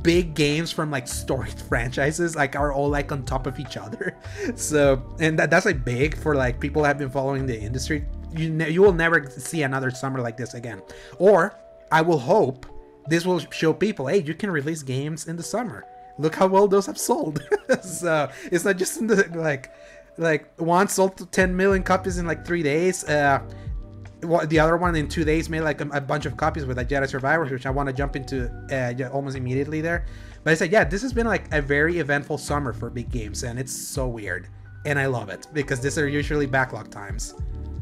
big 0.05 0.35
games 0.35 0.71
from 0.71 0.93
like 0.93 1.09
storied 1.09 1.61
franchises 1.69 2.37
like 2.37 2.55
are 2.55 2.73
all 2.73 2.89
like 2.89 3.11
on 3.11 3.25
top 3.25 3.49
of 3.49 3.59
each 3.59 3.77
other. 3.77 4.17
So 4.55 5.03
and 5.19 5.37
that, 5.41 5.51
that's 5.51 5.67
like 5.67 5.85
big 5.85 6.17
for 6.17 6.37
like 6.37 6.61
people 6.61 6.85
have 6.85 6.99
been 6.99 7.11
following 7.11 7.47
the 7.47 7.61
industry. 7.61 8.07
You 8.37 8.51
ne- 8.51 8.71
you 8.71 8.81
will 8.81 8.93
never 8.93 9.29
see 9.29 9.65
another 9.65 9.91
summer 9.91 10.21
like 10.21 10.37
this 10.37 10.55
again. 10.55 10.81
Or 11.19 11.59
i 11.91 12.01
will 12.01 12.21
hope 12.21 12.65
this 13.09 13.27
will 13.27 13.41
show 13.51 13.73
people 13.73 14.07
hey 14.07 14.23
you 14.23 14.35
can 14.35 14.53
release 14.53 14.85
games 14.85 15.27
in 15.27 15.35
the 15.35 15.43
summer. 15.43 15.85
Look 16.17 16.37
how 16.37 16.47
well 16.47 16.69
those 16.69 16.87
have 16.87 16.99
sold. 16.99 17.43
So 17.83 18.31
it's 18.53 18.65
not 18.65 18.77
just 18.77 19.01
in 19.01 19.09
the 19.09 19.29
like 19.35 19.73
like 20.17 20.47
one 20.61 20.87
sold 20.87 21.33
10 21.33 21.57
million 21.57 21.83
copies 21.83 22.19
in 22.19 22.27
like 22.27 22.47
three 22.47 22.63
days. 22.63 23.03
Uh 23.03 23.41
well, 24.23 24.47
the 24.47 24.59
other 24.59 24.77
one 24.77 24.95
in 24.97 25.09
two 25.09 25.25
days 25.25 25.49
made 25.49 25.63
like 25.63 25.81
a, 25.81 25.89
a 25.89 26.01
bunch 26.01 26.27
of 26.27 26.37
copies 26.37 26.65
with 26.65 26.77
like 26.77 26.89
Jedi 26.89 27.09
Survivors, 27.09 27.51
which 27.51 27.67
I 27.67 27.71
want 27.71 27.89
to 27.89 27.93
jump 27.93 28.17
into 28.17 28.51
uh, 28.71 29.09
almost 29.09 29.37
immediately 29.37 29.81
there. 29.81 30.07
But 30.45 30.53
I 30.53 30.55
said, 30.55 30.73
yeah, 30.73 30.85
this 30.85 31.03
has 31.03 31.13
been 31.13 31.27
like 31.27 31.53
a 31.53 31.63
very 31.63 31.99
eventful 31.99 32.39
summer 32.39 32.73
for 32.73 32.91
big 32.91 33.11
games, 33.11 33.43
and 33.43 33.59
it's 33.59 33.73
so 33.73 34.09
weird, 34.09 34.49
and 34.85 34.99
I 34.99 35.07
love 35.07 35.29
it 35.29 35.47
because 35.53 35.81
these 35.81 35.99
are 35.99 36.09
usually 36.09 36.47
backlog 36.47 36.91
times. 36.91 37.35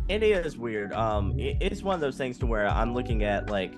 It 0.08 0.22
is 0.22 0.58
weird. 0.58 0.92
Um, 0.92 1.38
it, 1.38 1.56
it's 1.60 1.82
one 1.82 1.94
of 1.94 2.00
those 2.00 2.16
things 2.16 2.38
to 2.38 2.46
where 2.46 2.66
I'm 2.66 2.94
looking 2.94 3.22
at 3.22 3.48
like 3.48 3.74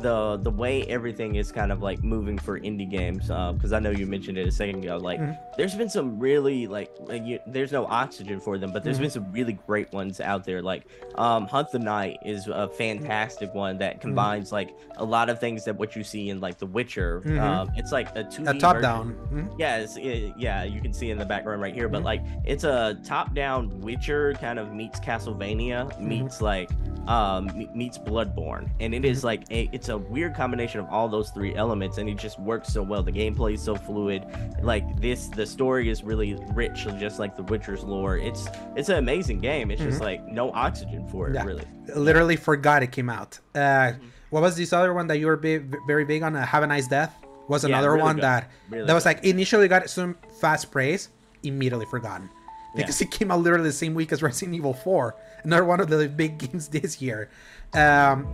the 0.00 0.36
the 0.42 0.50
way 0.50 0.82
everything 0.84 1.36
is 1.36 1.50
kind 1.50 1.72
of 1.72 1.82
like 1.82 2.02
moving 2.04 2.38
for 2.38 2.58
indie 2.60 2.88
games. 2.88 3.30
Uh 3.30 3.52
because 3.52 3.72
I 3.72 3.78
know 3.78 3.90
you 3.90 4.06
mentioned 4.06 4.36
it 4.38 4.46
a 4.46 4.52
second 4.52 4.82
ago. 4.84 4.96
Like, 4.98 5.20
Mhm. 5.20 5.38
there's 5.56 5.74
been 5.74 5.88
some 5.88 6.18
really 6.18 6.66
like, 6.66 6.90
like 7.00 7.24
you, 7.24 7.38
there's 7.46 7.72
no 7.72 7.86
oxygen 7.86 8.40
for 8.40 8.58
them, 8.58 8.72
but 8.72 8.84
there's 8.84 8.98
Mhm. 8.98 9.02
been 9.02 9.10
some 9.10 9.32
really 9.32 9.54
great 9.66 9.92
ones 9.92 10.20
out 10.20 10.44
there. 10.44 10.60
Like, 10.62 10.84
um, 11.16 11.46
Hunt 11.46 11.70
the 11.72 11.78
Night 11.78 12.18
is 12.24 12.46
a 12.46 12.68
fantastic 12.68 13.54
one 13.54 13.78
that 13.78 14.00
combines 14.00 14.52
like 14.52 14.74
a 14.96 15.04
lot 15.04 15.28
of 15.30 15.40
things 15.40 15.64
that 15.64 15.76
what 15.76 15.96
you 15.96 16.04
see 16.04 16.30
in 16.30 16.40
like 16.40 16.58
The 16.58 16.66
Witcher. 16.66 17.22
Mhm. 17.24 17.40
Um, 17.40 17.70
it's 17.76 17.92
like 17.92 18.14
a 18.16 18.24
two 18.24 18.44
A 18.46 18.54
top 18.54 18.80
down. 18.80 19.14
Mhm. 19.32 19.54
yeah, 19.58 19.78
it's, 19.78 19.96
it, 19.96 20.32
yeah, 20.36 20.62
you 20.64 20.80
can 20.80 20.92
see 20.92 21.10
in 21.10 21.18
the 21.18 21.24
background 21.24 21.62
right 21.62 21.74
here, 21.74 21.88
but 21.88 22.02
like 22.02 22.20
it's 22.44 22.64
a 22.64 22.98
top-down 23.04 23.80
Witcher 23.80 24.34
kind 24.34 24.58
of 24.58 24.72
meets 24.74 25.00
Castlevania 25.00 25.86
Mm-hmm. 25.86 26.08
meets 26.08 26.40
like 26.42 26.70
um 27.08 27.48
meets 27.74 27.98
Bloodborne, 27.98 28.68
and 28.80 28.92
it 28.94 29.04
is 29.04 29.22
like 29.22 29.42
a, 29.50 29.68
it's 29.76 29.88
a 29.90 29.98
weird 29.98 30.34
combination 30.34 30.80
of 30.80 30.86
all 30.88 31.08
those 31.08 31.30
three 31.30 31.54
elements, 31.54 31.98
and 31.98 32.08
it 32.08 32.16
just 32.16 32.38
works 32.40 32.68
so 32.72 32.82
well. 32.82 33.02
The 33.02 33.12
gameplay 33.12 33.54
is 33.54 33.62
so 33.62 33.76
fluid, 33.76 34.24
like 34.62 34.84
this, 35.00 35.28
the 35.28 35.46
story 35.46 35.88
is 35.90 36.02
really 36.02 36.34
rich, 36.54 36.86
just 36.98 37.18
like 37.18 37.36
the 37.36 37.42
Witcher's 37.44 37.84
lore. 37.84 38.16
It's 38.16 38.48
it's 38.74 38.88
an 38.88 38.96
amazing 38.96 39.40
game. 39.40 39.70
It's 39.70 39.82
just 39.82 40.00
like 40.00 40.24
no 40.26 40.50
oxygen 40.52 41.06
for 41.08 41.28
it, 41.28 41.34
Mm-hmm. 41.36 41.36
Yeah. 41.36 41.44
really. 41.44 41.64
Literally 41.94 42.36
forgot 42.36 42.82
it 42.82 42.90
came 42.90 43.10
out. 43.10 43.38
Uh, 43.54 43.92
what 44.30 44.42
was 44.42 44.56
this 44.56 44.72
other 44.72 44.92
one 44.94 45.06
that 45.08 45.18
you 45.18 45.26
were 45.26 45.36
big, 45.36 45.76
very 45.86 46.04
big 46.04 46.22
on? 46.22 46.34
Uh, 46.34 46.44
Have 46.44 46.62
a 46.62 46.66
nice 46.66 46.88
death 46.88 47.14
was 47.48 47.62
Yeah, 47.62 47.68
another 47.68 47.92
really 47.92 48.02
one 48.02 48.16
good. 48.16 48.22
that 48.24 48.50
Really 48.70 48.86
that 48.86 48.94
was 48.94 49.04
good. 49.04 49.10
like 49.16 49.24
initially 49.24 49.68
got 49.68 49.88
some 49.90 50.16
fast 50.40 50.70
praise, 50.72 51.10
immediately 51.44 51.86
forgotten 51.86 52.28
because 52.74 53.00
it 53.00 53.10
came 53.10 53.30
out 53.30 53.40
literally 53.40 53.68
the 53.68 53.72
same 53.72 53.94
week 53.94 54.12
as 54.12 54.22
Resident 54.22 54.54
Evil 54.54 54.74
4, 54.74 55.14
another 55.44 55.64
one 55.64 55.80
of 55.80 55.88
the 55.88 56.08
big 56.08 56.36
games 56.38 56.68
this 56.68 57.00
year. 57.00 57.30
Um, 57.74 58.24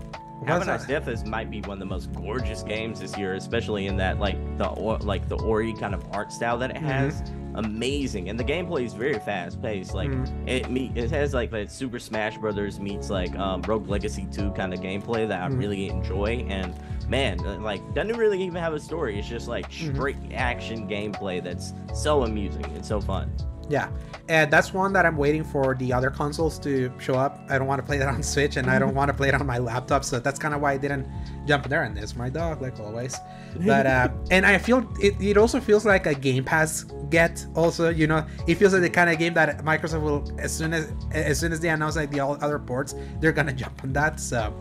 what 0.40 0.48
Have 0.48 0.56
a 0.56 0.58
was 0.60 0.66
Nice? 0.66 0.86
Death 0.86 1.08
is 1.08 1.24
might 1.24 1.50
be 1.50 1.60
one 1.60 1.72
of 1.72 1.78
the 1.78 1.84
most 1.86 2.12
gorgeous 2.14 2.62
games 2.62 3.00
this 3.00 3.16
year, 3.16 3.34
especially 3.34 3.86
in 3.86 3.96
that 3.98 4.18
like 4.18 4.36
the 4.58 4.66
or, 4.68 4.98
like 4.98 5.28
the 5.28 5.36
Ori 5.40 5.72
kind 5.74 5.94
of 5.94 6.04
art 6.12 6.32
style 6.32 6.58
that 6.58 6.70
it 6.70 6.76
Mm-hmm. 6.76 6.86
has. 6.86 7.22
Amazing, 7.54 8.30
and 8.30 8.40
the 8.40 8.44
gameplay 8.44 8.82
is 8.84 8.94
very 8.94 9.18
fast 9.20 9.60
paced. 9.60 9.92
Like 9.94 10.08
Mhm. 10.10 10.48
it 10.48 10.70
meet 10.70 10.96
it 10.96 11.10
has 11.10 11.34
like 11.34 11.50
that 11.50 11.70
Super 11.70 11.98
Smash 11.98 12.38
Brothers 12.38 12.80
meets 12.80 13.10
like 13.10 13.36
um, 13.38 13.60
Rogue 13.62 13.88
Legacy 13.88 14.26
2 14.32 14.52
kind 14.52 14.72
of 14.72 14.80
gameplay 14.80 15.28
that 15.28 15.42
I 15.42 15.48
Mhm. 15.48 15.58
really 15.58 15.88
enjoy. 15.90 16.46
And 16.48 16.74
man, 17.08 17.38
uh, 17.46 17.58
like 17.60 17.82
doesn't 17.94 18.16
really 18.16 18.42
even 18.42 18.56
have 18.56 18.72
a 18.72 18.80
story. 18.80 19.18
It's 19.18 19.28
just 19.28 19.48
like 19.48 19.70
Mhm. 19.70 19.94
straight 19.94 20.16
action 20.34 20.88
gameplay 20.88 21.42
that's 21.42 21.74
so 21.94 22.22
amusing 22.22 22.64
and 22.74 22.84
so 22.84 23.00
fun. 23.02 23.30
Yeah, 23.72 23.88
and 24.28 24.52
that's 24.52 24.74
one 24.74 24.92
that 24.92 25.06
I'm 25.06 25.16
waiting 25.16 25.44
for 25.44 25.74
the 25.74 25.94
other 25.94 26.10
consoles 26.10 26.58
to 26.58 26.92
show 26.98 27.14
up. 27.14 27.40
I 27.48 27.56
don't 27.56 27.66
want 27.66 27.80
to 27.80 27.86
play 27.86 27.96
that 27.96 28.08
on 28.08 28.22
Switch, 28.34 28.58
and 28.58 28.68
I 28.68 28.78
don't 28.78 28.94
want 28.94 29.08
to 29.08 29.14
play 29.14 29.28
it 29.28 29.34
on 29.34 29.46
my 29.46 29.56
laptop, 29.56 30.04
so 30.04 30.20
that's 30.20 30.38
kind 30.38 30.52
of 30.52 30.60
why 30.60 30.72
I 30.72 30.76
didn't 30.76 31.08
jump 31.46 31.66
there. 31.70 31.84
And 31.84 31.96
there's 31.96 32.14
my 32.14 32.28
dog, 32.28 32.60
like 32.60 32.78
always. 32.78 33.16
But 33.64 33.86
uh, 33.86 34.10
and 34.30 34.44
I 34.44 34.58
feel 34.58 34.86
it, 35.00 35.18
it 35.18 35.38
also 35.38 35.58
feels 35.58 35.86
like 35.86 36.04
a 36.04 36.14
Game 36.14 36.44
Pass 36.44 36.84
get. 37.08 37.46
Also, 37.54 37.88
you 37.88 38.06
know, 38.06 38.26
it 38.46 38.56
feels 38.56 38.74
like 38.74 38.82
the 38.82 38.90
kind 38.90 39.08
of 39.08 39.18
game 39.18 39.32
that 39.32 39.64
Microsoft 39.64 40.02
will 40.02 40.30
as 40.38 40.54
soon 40.54 40.74
as 40.74 40.92
as 41.12 41.40
soon 41.40 41.50
as 41.50 41.60
they 41.60 41.70
announce 41.70 41.96
like 41.96 42.10
the 42.10 42.20
all 42.20 42.36
other 42.42 42.58
ports, 42.58 42.94
they're 43.20 43.32
gonna 43.32 43.54
jump 43.54 43.82
on 43.82 43.94
that. 43.94 44.20
So, 44.20 44.54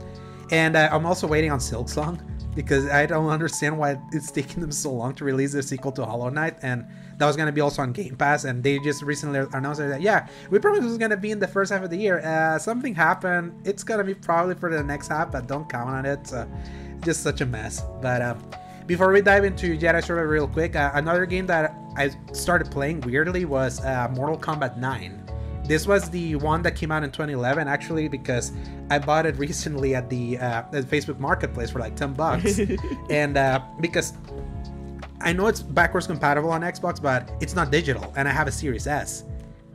and 0.51 0.77
uh, 0.77 0.87
I'm 0.89 1.05
also 1.05 1.27
waiting 1.27 1.51
on 1.51 1.59
Silksong 1.59 2.30
because 2.55 2.87
I 2.87 3.05
don't 3.05 3.29
understand 3.29 3.77
why 3.77 3.99
it's 4.11 4.31
taking 4.31 4.61
them 4.61 4.71
so 4.71 4.91
long 4.91 5.13
to 5.15 5.23
release 5.23 5.53
the 5.53 5.63
sequel 5.63 5.91
to 5.93 6.05
Hollow 6.05 6.29
Knight, 6.29 6.57
and 6.61 6.85
that 7.17 7.25
was 7.25 7.35
gonna 7.35 7.51
be 7.51 7.61
also 7.61 7.81
on 7.81 7.93
Game 7.93 8.15
Pass, 8.15 8.43
and 8.43 8.63
they 8.63 8.79
just 8.79 9.01
recently 9.03 9.39
announced 9.53 9.79
that 9.79 10.01
yeah, 10.01 10.27
we 10.49 10.59
promised 10.59 10.83
it 10.83 10.87
was 10.87 10.97
gonna 10.97 11.17
be 11.17 11.31
in 11.31 11.39
the 11.39 11.47
first 11.47 11.71
half 11.71 11.83
of 11.83 11.89
the 11.89 11.97
year. 11.97 12.19
Uh, 12.19 12.57
something 12.59 12.95
happened. 12.95 13.53
It's 13.65 13.83
gonna 13.83 14.03
be 14.03 14.13
probably 14.13 14.55
for 14.55 14.69
the 14.69 14.83
next 14.83 15.07
half, 15.07 15.31
but 15.31 15.47
don't 15.47 15.69
count 15.69 15.89
on 15.89 16.05
it. 16.05 16.27
So, 16.27 16.47
just 17.01 17.23
such 17.23 17.41
a 17.41 17.45
mess. 17.45 17.83
But 18.01 18.21
um, 18.21 18.43
before 18.87 19.11
we 19.11 19.21
dive 19.21 19.43
into 19.43 19.77
Jedi 19.77 20.03
Survivor 20.03 20.27
real 20.27 20.47
quick, 20.47 20.75
uh, 20.75 20.91
another 20.93 21.25
game 21.25 21.47
that 21.47 21.75
I 21.95 22.11
started 22.33 22.71
playing 22.71 23.01
weirdly 23.01 23.45
was 23.45 23.79
uh, 23.83 24.09
Mortal 24.15 24.37
Kombat 24.37 24.77
9. 24.77 25.20
This 25.63 25.87
was 25.87 26.09
the 26.09 26.35
one 26.35 26.61
that 26.63 26.75
came 26.75 26.91
out 26.91 27.03
in 27.03 27.11
2011, 27.11 27.67
actually, 27.67 28.07
because 28.07 28.51
I 28.89 28.99
bought 28.99 29.25
it 29.25 29.37
recently 29.37 29.95
at 29.95 30.09
the, 30.09 30.37
uh, 30.37 30.63
the 30.71 30.81
Facebook 30.81 31.19
Marketplace 31.19 31.69
for 31.69 31.79
like 31.79 31.95
10 31.95 32.13
bucks, 32.13 32.59
and 33.09 33.37
uh, 33.37 33.61
because 33.79 34.13
I 35.23 35.33
know 35.33 35.47
it's 35.47 35.61
backwards 35.61 36.07
compatible 36.07 36.51
on 36.51 36.61
Xbox, 36.61 37.01
but 37.01 37.31
it's 37.39 37.55
not 37.55 37.71
digital, 37.71 38.11
and 38.15 38.27
I 38.27 38.31
have 38.31 38.47
a 38.47 38.51
Series 38.51 38.87
S. 38.87 39.23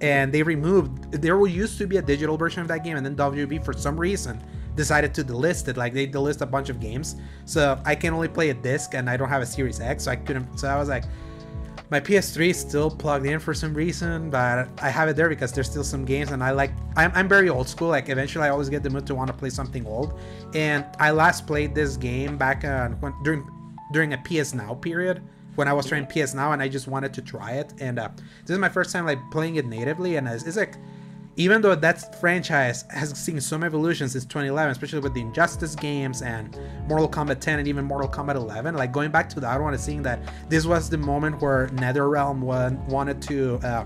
And 0.01 0.33
they 0.33 0.43
removed. 0.43 1.13
There 1.13 1.45
used 1.47 1.79
to 1.79 1.87
be 1.87 1.97
a 1.97 2.03
digital 2.03 2.37
version 2.37 2.61
of 2.61 2.69
that 2.69 2.85
game, 2.85 2.97
and 2.97 3.07
then 3.07 3.17
WB 3.17 3.65
for 3.65 3.73
some 3.73 3.99
reason 3.99 4.43
decided 4.75 5.15
to 5.15 5.25
delist 5.25 5.69
it. 5.69 5.77
Like 5.79 5.95
they 5.95 6.07
delist 6.07 6.43
a 6.43 6.47
bunch 6.47 6.69
of 6.69 6.81
games, 6.81 7.17
so 7.47 7.81
I 7.85 7.95
can 7.95 8.13
only 8.13 8.29
play 8.29 8.51
a 8.51 8.55
disc, 8.55 8.95
and 8.95 9.09
I 9.09 9.17
don't 9.17 9.31
have 9.31 9.41
a 9.41 9.47
Series 9.47 9.81
X, 9.81 10.05
so 10.05 10.11
I 10.11 10.17
couldn't. 10.17 10.59
So 10.59 10.69
I 10.69 10.77
was 10.77 10.89
like, 10.89 11.05
my 11.91 12.01
PS3 12.01 12.51
is 12.51 12.59
still 12.59 12.91
plugged 12.91 13.27
in 13.27 13.39
for 13.39 13.55
some 13.55 13.73
reason, 13.73 14.29
but 14.29 14.69
I 14.79 14.91
have 14.91 15.09
it 15.09 15.17
there 15.17 15.29
because 15.29 15.53
there's 15.53 15.71
still 15.71 15.85
some 15.85 16.05
games, 16.05 16.33
and 16.33 16.43
I 16.43 16.51
like. 16.51 16.73
I'm, 16.97 17.13
I'm 17.15 17.29
very 17.29 17.49
old 17.49 17.69
school. 17.69 17.89
Like 17.89 18.09
eventually, 18.09 18.45
I 18.45 18.51
always 18.51 18.69
get 18.69 18.83
the 18.83 18.91
mood 18.91 19.07
to 19.07 19.15
want 19.15 19.29
to 19.29 19.35
play 19.35 19.51
something 19.51 19.87
old, 19.87 20.19
and 20.55 20.85
I 20.99 21.13
last 21.13 21.47
played 21.47 21.75
this 21.75 21.97
game 21.97 22.37
back 22.37 22.65
on 22.65 22.93
when, 23.01 23.15
during 23.23 23.49
during 23.93 24.15
a 24.15 24.19
PS 24.19 24.53
Now 24.53 24.75
period 24.75 25.23
when 25.55 25.69
I 25.69 25.73
was 25.73 25.87
trying 25.87 26.07
PS 26.07 26.35
Now, 26.35 26.53
and 26.53 26.61
I 26.61 26.69
just 26.69 26.89
wanted 26.89 27.15
to 27.15 27.23
try 27.23 27.53
it. 27.53 27.73
And 27.81 27.99
uh, 27.99 28.09
this 28.45 28.55
is 28.55 28.59
my 28.59 28.69
first 28.69 28.93
time 28.93 29.07
like 29.07 29.19
playing 29.31 29.57
it 29.57 29.67
natively, 29.67 30.17
and 30.17 30.27
it's, 30.27 30.45
it's 30.45 30.57
like 30.57 30.75
even 31.37 31.61
though 31.61 31.75
that 31.75 32.19
franchise 32.19 32.85
has 32.91 33.11
seen 33.11 33.41
some 33.41 33.63
evolution 33.63 34.09
since 34.09 34.25
2011, 34.25 34.73
especially 34.73 35.01
with 35.01 35.15
the 35.15 35.21
Injustice 35.21 35.75
games 35.75 36.23
and 36.23 36.59
Mortal 36.89 37.09
Kombat 37.09 37.41
10 37.41 37.59
and 37.59 37.69
even 37.69 37.85
Mortal 37.85 38.09
Kombat 38.09 38.37
11, 38.37 38.75
like 38.75 38.91
going 38.91 39.11
back 39.11 39.29
to 39.31 39.41
that 39.41 39.61
one 39.61 39.75
and 39.75 39.83
seeing 39.83 40.03
that 40.03 40.21
this 40.49 40.65
was 40.65 40.89
the 40.89 40.97
moment 40.97 41.41
where 41.43 41.69
NetherRealm 41.69 42.41
wanted 42.89 43.21
to 43.23 43.57
uh, 43.63 43.85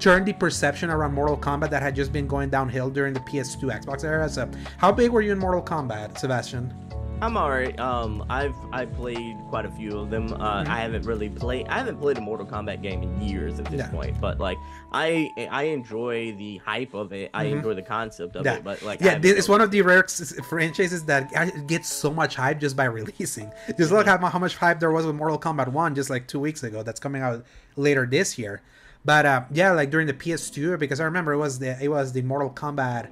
turn 0.00 0.24
the 0.24 0.32
perception 0.32 0.90
around 0.90 1.14
Mortal 1.14 1.36
Kombat 1.36 1.70
that 1.70 1.80
had 1.80 1.94
just 1.94 2.12
been 2.12 2.26
going 2.26 2.50
downhill 2.50 2.90
during 2.90 3.14
the 3.14 3.20
PS2 3.20 3.84
Xbox 3.84 4.04
era. 4.04 4.28
So, 4.28 4.50
how 4.78 4.90
big 4.90 5.12
were 5.12 5.22
you 5.22 5.32
in 5.32 5.38
Mortal 5.38 5.62
Kombat, 5.62 6.18
Sebastian? 6.18 6.74
I'm 7.20 7.36
alright. 7.36 7.78
Um, 7.78 8.24
I've 8.28 8.56
I 8.72 8.84
played 8.84 9.36
quite 9.48 9.64
a 9.64 9.70
few 9.70 9.98
of 9.98 10.10
them. 10.10 10.32
Uh, 10.32 10.36
mm-hmm. 10.36 10.70
I 10.70 10.80
haven't 10.80 11.06
really 11.06 11.28
played. 11.28 11.66
I 11.68 11.78
haven't 11.78 11.98
played 11.98 12.18
a 12.18 12.20
Mortal 12.20 12.46
Kombat 12.46 12.82
game 12.82 13.02
in 13.02 13.20
years 13.22 13.58
at 13.58 13.66
this 13.66 13.78
yeah. 13.78 13.88
point. 13.88 14.20
But 14.20 14.40
like, 14.40 14.58
I 14.92 15.30
I 15.50 15.64
enjoy 15.64 16.34
the 16.36 16.58
hype 16.58 16.92
of 16.92 17.12
it. 17.12 17.30
I 17.32 17.46
mm-hmm. 17.46 17.58
enjoy 17.58 17.74
the 17.74 17.82
concept 17.82 18.36
of 18.36 18.44
yeah. 18.44 18.56
it. 18.56 18.64
But 18.64 18.82
like, 18.82 19.00
yeah, 19.00 19.18
it's 19.22 19.48
one 19.48 19.60
of 19.60 19.70
the 19.70 19.80
rare 19.82 20.04
franchises 20.48 21.04
that 21.06 21.66
gets 21.66 21.88
so 21.88 22.12
much 22.12 22.34
hype 22.34 22.60
just 22.60 22.76
by 22.76 22.84
releasing. 22.84 23.50
Just 23.78 23.90
look 23.90 24.06
mm-hmm. 24.06 24.24
at 24.24 24.32
how 24.32 24.38
much 24.38 24.56
hype 24.56 24.80
there 24.80 24.90
was 24.90 25.06
with 25.06 25.14
Mortal 25.14 25.38
Kombat 25.38 25.68
One 25.68 25.94
just 25.94 26.10
like 26.10 26.26
two 26.26 26.40
weeks 26.40 26.62
ago. 26.62 26.82
That's 26.82 27.00
coming 27.00 27.22
out 27.22 27.44
later 27.76 28.06
this 28.06 28.38
year. 28.38 28.62
But 29.04 29.26
uh, 29.26 29.44
yeah, 29.50 29.72
like 29.72 29.90
during 29.90 30.06
the 30.06 30.14
PS2, 30.14 30.78
because 30.78 31.00
I 31.00 31.04
remember 31.04 31.32
it 31.32 31.38
was 31.38 31.58
the 31.58 31.82
it 31.82 31.88
was 31.88 32.12
the 32.12 32.22
Mortal 32.22 32.50
Kombat 32.50 33.08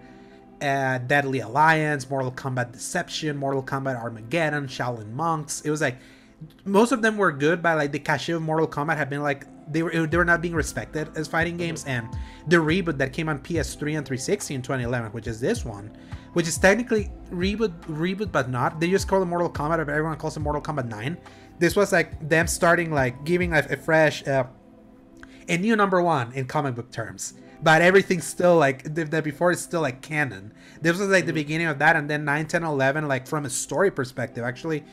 uh, 0.63 0.99
Deadly 0.99 1.41
Alliance, 1.41 2.09
Mortal 2.09 2.31
Kombat 2.31 2.73
Deception, 2.73 3.37
Mortal 3.37 3.63
Kombat 3.63 4.01
Armageddon, 4.01 4.67
Shaolin 4.67 5.13
Monks. 5.13 5.61
It 5.63 5.71
was 5.71 5.81
like 5.81 5.99
most 6.65 6.93
of 6.93 7.03
them 7.03 7.17
were 7.17 7.33
good, 7.33 7.63
but 7.63 7.77
like 7.77 7.93
the 7.93 7.99
cachet 7.99 8.33
of 8.33 8.43
Mortal 8.43 8.69
Kombat 8.69 8.97
had 8.97 9.11
been 9.11 9.23
like 9.23 9.47
they 9.73 9.83
were 9.83 10.07
they 10.07 10.17
were 10.17 10.25
not 10.25 10.41
being 10.41 10.55
respected 10.55 11.09
as 11.17 11.29
fighting 11.29 11.57
games. 11.57 11.85
And 11.85 12.09
the 12.47 12.57
reboot 12.57 12.99
that 12.99 13.13
came 13.13 13.29
on 13.29 13.39
PS3 13.41 13.99
and 13.99 14.07
360 14.07 14.55
in 14.55 14.63
2011, 14.63 15.13
which 15.13 15.27
is 15.27 15.41
this 15.41 15.65
one, 15.65 15.91
which 16.33 16.47
is 16.47 16.59
technically 16.59 17.11
reboot 17.31 17.79
reboot 17.83 18.33
but 18.33 18.49
not. 18.49 18.81
They 18.81 18.91
just 18.91 19.09
call 19.09 19.23
it 19.23 19.27
Mortal 19.27 19.51
Kombat, 19.51 19.79
but 19.79 19.89
everyone 19.89 20.17
calls 20.17 20.37
it 20.37 20.41
Mortal 20.41 20.63
Kombat 20.63 20.89
9. 20.89 21.17
This 21.59 21.77
was 21.77 21.93
like 21.93 22.29
them 22.29 22.47
starting 22.47 22.91
like 22.91 23.25
giving 23.25 23.53
a, 23.53 23.59
a 23.71 23.77
fresh, 23.77 24.27
uh, 24.27 24.45
a 25.49 25.59
new 25.59 25.77
number 25.77 26.03
one 26.03 26.33
in 26.33 26.47
comic 26.47 26.75
book 26.75 26.91
terms 26.91 27.35
but 27.63 27.81
everything's 27.81 28.25
still 28.25 28.57
like 28.57 28.83
that 28.95 29.25
before 29.25 29.51
is 29.51 29.61
still 29.61 29.81
like 29.81 30.03
canon 30.03 30.53
this 30.81 30.99
was 30.99 31.09
like 31.09 31.25
the 31.25 31.31
mm-hmm. 31.31 31.37
beginning 31.37 31.67
of 31.67 31.79
that 31.79 31.97
and 31.97 32.09
then 32.11 32.25
9 32.25 32.47
10 32.47 32.65
11 32.65 33.09
like 33.09 33.27
from 33.27 33.45
a 33.45 33.51
story 33.51 33.91
perspective 33.91 34.45
actually 34.45 34.85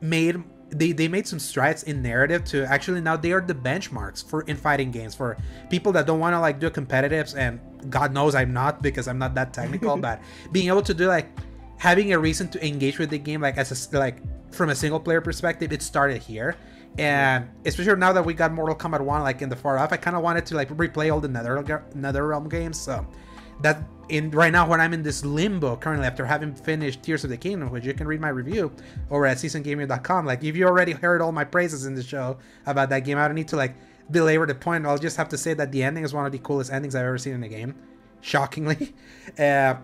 made 0.00 0.42
they, 0.74 0.92
they 0.92 1.06
made 1.06 1.28
some 1.28 1.38
strides 1.38 1.82
in 1.82 2.02
narrative 2.02 2.44
to 2.44 2.64
actually 2.64 3.00
now 3.00 3.16
they 3.16 3.32
are 3.32 3.42
the 3.42 3.54
benchmarks 3.54 4.26
for 4.26 4.42
in 4.42 4.56
fighting 4.56 4.90
games 4.90 5.14
for 5.14 5.36
people 5.68 5.92
that 5.92 6.06
don't 6.06 6.18
want 6.18 6.34
to 6.34 6.40
like 6.40 6.58
do 6.58 6.70
competitives 6.70 7.36
and 7.36 7.60
god 7.90 8.12
knows 8.12 8.34
i'm 8.34 8.52
not 8.52 8.82
because 8.82 9.06
i'm 9.06 9.18
not 9.18 9.34
that 9.34 9.52
technical 9.52 9.96
but 10.08 10.20
being 10.50 10.68
able 10.68 10.82
to 10.82 10.94
do 10.94 11.06
like 11.06 11.28
having 11.76 12.12
a 12.12 12.18
reason 12.18 12.48
to 12.48 12.64
engage 12.66 12.98
with 12.98 13.10
the 13.10 13.18
game 13.18 13.40
like 13.40 13.58
as 13.58 13.70
a 13.92 13.98
like 13.98 14.16
from 14.52 14.70
a 14.70 14.74
single 14.74 15.00
player 15.00 15.20
perspective 15.20 15.72
it 15.72 15.82
started 15.82 16.22
here 16.22 16.56
and 16.98 17.48
especially 17.64 17.96
now 17.96 18.12
that 18.12 18.24
we 18.24 18.34
got 18.34 18.52
Mortal 18.52 18.76
Kombat 18.76 19.00
1 19.00 19.22
like 19.22 19.42
in 19.42 19.48
the 19.48 19.56
far 19.56 19.78
off, 19.78 19.92
I 19.92 19.96
kind 19.96 20.16
of 20.16 20.22
wanted 20.22 20.44
to 20.46 20.56
like 20.56 20.68
replay 20.70 21.12
all 21.12 21.20
the 21.20 21.28
Nether 21.28 21.62
NetherRealm 21.94 22.50
games. 22.50 22.78
So 22.78 23.06
that 23.62 23.82
in 24.08 24.30
right 24.30 24.52
now 24.52 24.68
when 24.68 24.80
I'm 24.80 24.92
in 24.92 25.02
this 25.02 25.24
limbo 25.24 25.76
currently 25.76 26.06
after 26.06 26.26
having 26.26 26.54
finished 26.54 27.02
Tears 27.02 27.24
of 27.24 27.30
the 27.30 27.36
Kingdom, 27.36 27.70
which 27.70 27.84
you 27.84 27.94
can 27.94 28.06
read 28.06 28.20
my 28.20 28.28
review 28.28 28.72
over 29.10 29.24
at 29.26 29.38
seasongaming.com. 29.38 30.26
Like 30.26 30.44
if 30.44 30.56
you 30.56 30.66
already 30.66 30.92
heard 30.92 31.22
all 31.22 31.32
my 31.32 31.44
praises 31.44 31.86
in 31.86 31.94
the 31.94 32.02
show 32.02 32.38
about 32.66 32.90
that 32.90 33.00
game, 33.00 33.16
I 33.18 33.26
don't 33.26 33.36
need 33.36 33.48
to 33.48 33.56
like 33.56 33.74
belabor 34.10 34.46
the 34.46 34.54
point. 34.54 34.84
I'll 34.84 34.98
just 34.98 35.16
have 35.16 35.28
to 35.30 35.38
say 35.38 35.54
that 35.54 35.72
the 35.72 35.82
ending 35.82 36.04
is 36.04 36.12
one 36.12 36.26
of 36.26 36.32
the 36.32 36.38
coolest 36.38 36.72
endings 36.72 36.94
I've 36.94 37.06
ever 37.06 37.18
seen 37.18 37.34
in 37.34 37.42
a 37.42 37.48
game. 37.48 37.74
Shockingly. 38.20 38.94
Uh, 39.38 39.76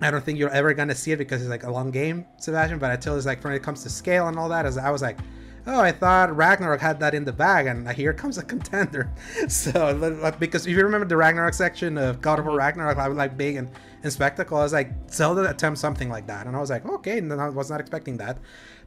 I 0.00 0.10
don't 0.10 0.24
think 0.24 0.38
you're 0.38 0.50
ever 0.50 0.74
gonna 0.74 0.96
see 0.96 1.12
it 1.12 1.16
because 1.16 1.40
it's 1.40 1.48
like 1.48 1.62
a 1.62 1.70
long 1.70 1.92
game, 1.92 2.26
Sebastian. 2.38 2.80
But 2.80 2.90
I 2.90 2.96
tell 2.96 3.16
you, 3.16 3.22
like 3.22 3.42
when 3.44 3.52
it 3.52 3.62
comes 3.62 3.84
to 3.84 3.88
scale 3.88 4.26
and 4.26 4.36
all 4.36 4.48
that, 4.48 4.66
as 4.66 4.76
I 4.76 4.90
was 4.90 5.00
like, 5.00 5.16
oh, 5.66 5.80
I 5.80 5.92
thought 5.92 6.34
Ragnarok 6.36 6.80
had 6.80 7.00
that 7.00 7.14
in 7.14 7.24
the 7.24 7.32
bag, 7.32 7.66
and 7.66 7.88
here 7.90 8.12
comes 8.12 8.38
a 8.38 8.42
contender. 8.42 9.10
So, 9.48 10.32
because 10.38 10.66
if 10.66 10.76
you 10.76 10.82
remember 10.82 11.06
the 11.06 11.16
Ragnarok 11.16 11.54
section 11.54 11.98
of 11.98 12.20
God 12.20 12.38
of 12.38 12.44
War 12.44 12.52
mm-hmm. 12.52 12.58
Ragnarok, 12.58 12.98
I 12.98 13.08
was 13.08 13.16
like 13.16 13.36
big 13.36 13.56
and, 13.56 13.70
and 14.02 14.12
spectacle. 14.12 14.58
I 14.58 14.62
was 14.62 14.72
like, 14.72 14.90
Zelda 15.10 15.48
attempt 15.48 15.78
something 15.78 16.08
like 16.08 16.26
that, 16.26 16.46
and 16.46 16.56
I 16.56 16.60
was 16.60 16.70
like, 16.70 16.84
okay, 16.86 17.18
and 17.18 17.32
I 17.32 17.48
was 17.48 17.70
not 17.70 17.80
expecting 17.80 18.16
that, 18.18 18.38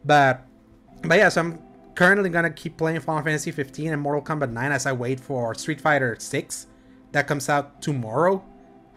but, 0.05 0.45
but 1.03 1.17
yeah, 1.17 1.29
so 1.29 1.41
I'm 1.41 1.59
currently 1.95 2.29
gonna 2.29 2.51
keep 2.51 2.77
playing 2.77 2.99
Final 2.99 3.23
Fantasy 3.23 3.51
15 3.51 3.93
and 3.93 4.01
Mortal 4.01 4.21
Kombat 4.21 4.51
9 4.51 4.71
as 4.71 4.85
I 4.85 4.91
wait 4.91 5.19
for 5.19 5.53
Street 5.55 5.81
Fighter 5.81 6.15
6 6.19 6.67
that 7.11 7.27
comes 7.27 7.49
out 7.49 7.81
tomorrow 7.81 8.43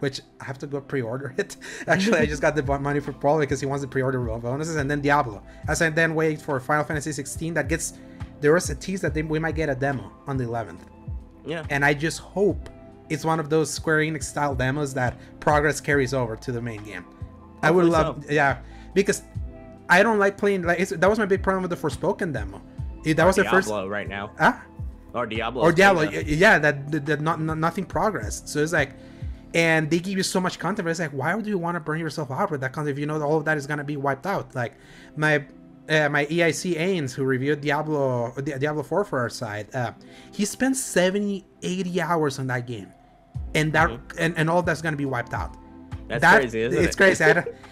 which 0.01 0.19
I 0.39 0.45
have 0.45 0.57
to 0.59 0.67
go 0.67 0.81
pre-order 0.81 1.33
it. 1.37 1.55
Actually, 1.87 2.17
I 2.17 2.25
just 2.25 2.41
got 2.41 2.55
the 2.55 2.63
money 2.79 2.99
for 2.99 3.13
Paul 3.13 3.39
because 3.39 3.59
he 3.59 3.65
wants 3.65 3.81
the 3.81 3.87
pre-order 3.87 4.19
bonuses, 4.19 4.75
and 4.75 4.89
then 4.89 4.99
Diablo. 5.01 5.41
As 5.67 5.81
I 5.81 5.89
then 5.89 6.15
wait 6.15 6.41
for 6.41 6.59
Final 6.59 6.83
Fantasy 6.83 7.11
16, 7.11 7.53
that 7.53 7.67
gets 7.67 7.93
there 8.41 8.53
was 8.53 8.69
a 8.71 8.75
tease 8.75 9.01
that 9.01 9.13
they, 9.13 9.21
we 9.21 9.37
might 9.37 9.55
get 9.55 9.69
a 9.69 9.75
demo 9.75 10.11
on 10.25 10.35
the 10.35 10.43
11th. 10.43 10.81
Yeah. 11.45 11.63
And 11.69 11.85
I 11.85 11.93
just 11.93 12.19
hope 12.19 12.69
it's 13.09 13.23
one 13.23 13.39
of 13.39 13.49
those 13.49 13.71
Square 13.71 13.99
Enix 13.99 14.23
style 14.23 14.55
demos 14.55 14.93
that 14.95 15.19
progress 15.39 15.79
carries 15.79 16.13
over 16.13 16.35
to 16.35 16.51
the 16.51 16.61
main 16.61 16.83
game. 16.83 17.03
Hopefully 17.03 17.59
I 17.61 17.71
would 17.71 17.85
love, 17.85 18.25
so. 18.25 18.31
yeah, 18.31 18.57
because 18.95 19.21
I 19.89 20.01
don't 20.01 20.17
like 20.17 20.37
playing 20.37 20.63
like 20.63 20.89
that 20.89 21.09
was 21.09 21.19
my 21.19 21.25
big 21.25 21.43
problem 21.43 21.61
with 21.61 21.69
the 21.71 21.87
Forspoken 21.87 22.33
demo. 22.33 22.61
That 23.03 23.19
or 23.19 23.25
was 23.27 23.35
the 23.35 23.45
first 23.45 23.69
right 23.69 24.07
now. 24.07 24.31
Huh? 24.39 24.53
Or 25.13 25.25
Diablo. 25.25 25.61
Or 25.61 25.71
Diablo, 25.71 26.03
yeah, 26.03 26.57
that, 26.57 26.91
that, 26.91 27.05
that 27.05 27.21
not, 27.21 27.41
not, 27.41 27.57
nothing 27.57 27.85
progressed. 27.85 28.47
So 28.47 28.59
it's 28.63 28.71
like 28.71 28.91
and 29.53 29.89
they 29.89 29.99
give 29.99 30.17
you 30.17 30.23
so 30.23 30.39
much 30.39 30.59
content. 30.59 30.85
But 30.85 30.91
it's 30.91 30.99
like, 30.99 31.11
why 31.11 31.35
would 31.35 31.45
you 31.45 31.57
want 31.57 31.75
to 31.75 31.79
burn 31.79 31.99
yourself 31.99 32.31
out 32.31 32.51
with 32.51 32.61
that 32.61 32.73
content 32.73 32.95
if 32.95 32.99
you 32.99 33.05
know 33.05 33.21
all 33.21 33.37
of 33.37 33.45
that 33.45 33.57
is 33.57 33.67
gonna 33.67 33.83
be 33.83 33.97
wiped 33.97 34.25
out? 34.25 34.53
Like 34.55 34.73
my 35.15 35.45
uh, 35.89 36.09
my 36.09 36.25
EIC 36.25 36.77
Ains, 36.77 37.13
who 37.13 37.23
reviewed 37.23 37.61
Diablo 37.61 38.33
Diablo 38.41 38.83
4 38.83 39.03
for 39.03 39.19
our 39.19 39.29
side, 39.29 39.73
uh, 39.75 39.91
he 40.31 40.45
spent 40.45 40.77
70, 40.77 41.45
80 41.61 42.01
hours 42.01 42.39
on 42.39 42.47
that 42.47 42.65
game, 42.67 42.91
and 43.53 43.73
that 43.73 43.89
mm-hmm. 43.89 44.17
and, 44.19 44.37
and 44.37 44.49
all 44.49 44.61
that's 44.61 44.81
gonna 44.81 44.97
be 44.97 45.05
wiped 45.05 45.33
out. 45.33 45.55
That's 46.07 46.21
that, 46.21 46.41
crazy, 46.41 46.61
it's 46.61 46.95
it? 46.95 46.97
crazy. 46.97 47.23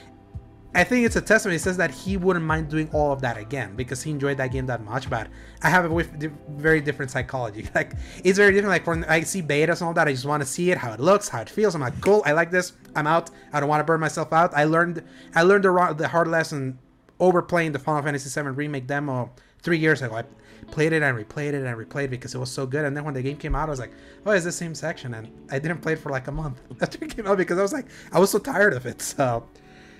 I 0.75 0.83
think 0.83 1.03
it's 1.03 1.15
a 1.15 1.21
testament. 1.21 1.53
He 1.53 1.59
says 1.59 1.77
that 1.77 1.89
he 1.89 2.15
wouldn't 2.15 2.45
mind 2.45 2.69
doing 2.69 2.89
all 2.93 3.11
of 3.11 3.21
that 3.21 3.37
again 3.37 3.75
because 3.75 4.03
he 4.03 4.11
enjoyed 4.11 4.37
that 4.37 4.51
game 4.51 4.67
that 4.67 4.83
much. 4.83 5.09
But 5.09 5.27
I 5.63 5.69
have 5.69 5.91
a 5.91 6.03
very 6.49 6.79
different 6.79 7.11
psychology. 7.11 7.67
Like 7.75 7.93
it's 8.23 8.37
very 8.37 8.53
different. 8.53 8.71
Like 8.71 8.85
when 8.85 9.03
I 9.05 9.21
see 9.21 9.41
betas 9.41 9.79
and 9.79 9.83
all 9.83 9.93
that, 9.93 10.07
I 10.07 10.11
just 10.11 10.25
want 10.25 10.41
to 10.43 10.47
see 10.47 10.69
it, 10.71 10.77
how 10.77 10.91
it 10.91 10.99
looks, 10.99 11.27
how 11.29 11.41
it 11.41 11.49
feels. 11.49 11.73
I'm 11.73 11.81
like, 11.81 11.99
cool, 12.01 12.21
I 12.25 12.33
like 12.33 12.51
this. 12.51 12.73
I'm 12.95 13.07
out. 13.07 13.31
I 13.53 13.59
don't 13.59 13.69
want 13.69 13.79
to 13.79 13.83
burn 13.83 13.99
myself 13.99 14.31
out. 14.31 14.53
I 14.53 14.65
learned, 14.65 15.03
I 15.33 15.43
learned 15.43 15.63
the, 15.63 15.95
the 15.97 16.07
hard 16.07 16.27
lesson 16.27 16.77
over 17.19 17.41
playing 17.41 17.71
the 17.71 17.79
Final 17.79 18.01
Fantasy 18.03 18.29
VII 18.41 18.49
remake 18.49 18.85
demo 18.85 19.31
three 19.61 19.77
years 19.77 20.01
ago. 20.01 20.15
I 20.15 20.23
played 20.71 20.93
it 20.93 21.01
and 21.01 21.17
replayed 21.17 21.53
it 21.53 21.63
and 21.63 21.77
replayed 21.77 22.05
it 22.05 22.11
because 22.11 22.35
it 22.35 22.37
was 22.37 22.51
so 22.51 22.65
good. 22.67 22.85
And 22.85 22.95
then 22.95 23.03
when 23.03 23.13
the 23.13 23.21
game 23.21 23.37
came 23.37 23.55
out, 23.55 23.69
I 23.69 23.71
was 23.71 23.79
like, 23.79 23.91
oh, 24.25 24.31
it's 24.31 24.45
the 24.45 24.51
same 24.51 24.75
section. 24.75 25.15
And 25.15 25.31
I 25.51 25.57
didn't 25.57 25.81
play 25.81 25.93
it 25.93 25.99
for 25.99 26.09
like 26.09 26.27
a 26.27 26.31
month 26.31 26.61
after 26.81 27.03
it 27.03 27.15
came 27.15 27.25
out 27.25 27.37
because 27.37 27.57
I 27.57 27.61
was 27.61 27.73
like, 27.73 27.87
I 28.11 28.19
was 28.19 28.29
so 28.29 28.39
tired 28.39 28.73
of 28.73 28.85
it. 28.85 29.01
So. 29.01 29.47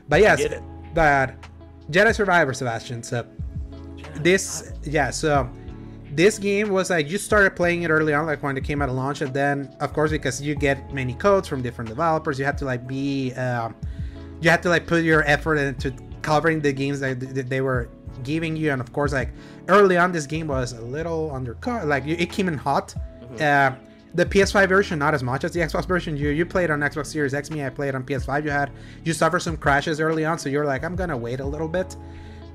But 0.09 0.21
yes, 0.21 0.43
but 0.93 1.35
Jedi 1.91 2.13
Survivor, 2.13 2.53
Sebastian. 2.53 3.03
So 3.03 3.23
Jedi 3.23 4.23
this, 4.23 4.73
yeah. 4.83 5.09
So 5.11 5.49
this 6.11 6.39
game 6.39 6.69
was 6.69 6.89
like 6.89 7.09
you 7.09 7.17
started 7.17 7.55
playing 7.55 7.83
it 7.83 7.89
early 7.89 8.13
on, 8.13 8.25
like 8.25 8.43
when 8.43 8.57
it 8.57 8.63
came 8.63 8.81
out 8.81 8.89
of 8.89 8.95
launch, 8.95 9.21
and 9.21 9.33
then 9.33 9.75
of 9.79 9.93
course 9.93 10.11
because 10.11 10.41
you 10.41 10.55
get 10.55 10.93
many 10.93 11.13
codes 11.13 11.47
from 11.47 11.61
different 11.61 11.89
developers, 11.89 12.39
you 12.39 12.45
have 12.45 12.57
to 12.57 12.65
like 12.65 12.87
be, 12.87 13.33
um, 13.33 13.75
you 14.41 14.49
have 14.49 14.61
to 14.61 14.69
like 14.69 14.87
put 14.87 15.03
your 15.03 15.23
effort 15.25 15.55
into 15.55 15.93
covering 16.21 16.59
the 16.59 16.73
games 16.73 16.99
that, 16.99 17.19
that 17.19 17.49
they 17.49 17.61
were 17.61 17.89
giving 18.23 18.55
you, 18.55 18.71
and 18.71 18.81
of 18.81 18.91
course 18.91 19.13
like 19.13 19.29
early 19.67 19.97
on 19.97 20.11
this 20.11 20.25
game 20.25 20.47
was 20.47 20.73
a 20.73 20.81
little 20.81 21.31
undercut, 21.33 21.87
like 21.87 22.05
it 22.05 22.31
came 22.31 22.47
in 22.47 22.57
hot. 22.57 22.95
Mm-hmm. 23.21 23.75
Uh, 23.75 23.88
the 24.15 24.25
PS5 24.25 24.67
version 24.67 24.97
not 24.99 25.13
as 25.13 25.21
much 25.23 25.43
as 25.43 25.51
the 25.51 25.59
Xbox 25.59 25.85
version. 25.87 26.17
You 26.17 26.29
you 26.29 26.45
played 26.45 26.71
on 26.71 26.79
Xbox 26.79 27.07
Series 27.07 27.33
X. 27.33 27.51
Me, 27.51 27.63
I 27.63 27.69
played 27.69 27.95
on 27.95 28.03
PS5. 28.03 28.43
You 28.43 28.49
had 28.51 28.71
you 29.03 29.13
suffered 29.13 29.39
some 29.41 29.57
crashes 29.57 29.99
early 29.99 30.25
on, 30.25 30.39
so 30.39 30.49
you're 30.49 30.65
like, 30.65 30.83
I'm 30.83 30.95
gonna 30.95 31.17
wait 31.17 31.39
a 31.39 31.45
little 31.45 31.67
bit. 31.67 31.95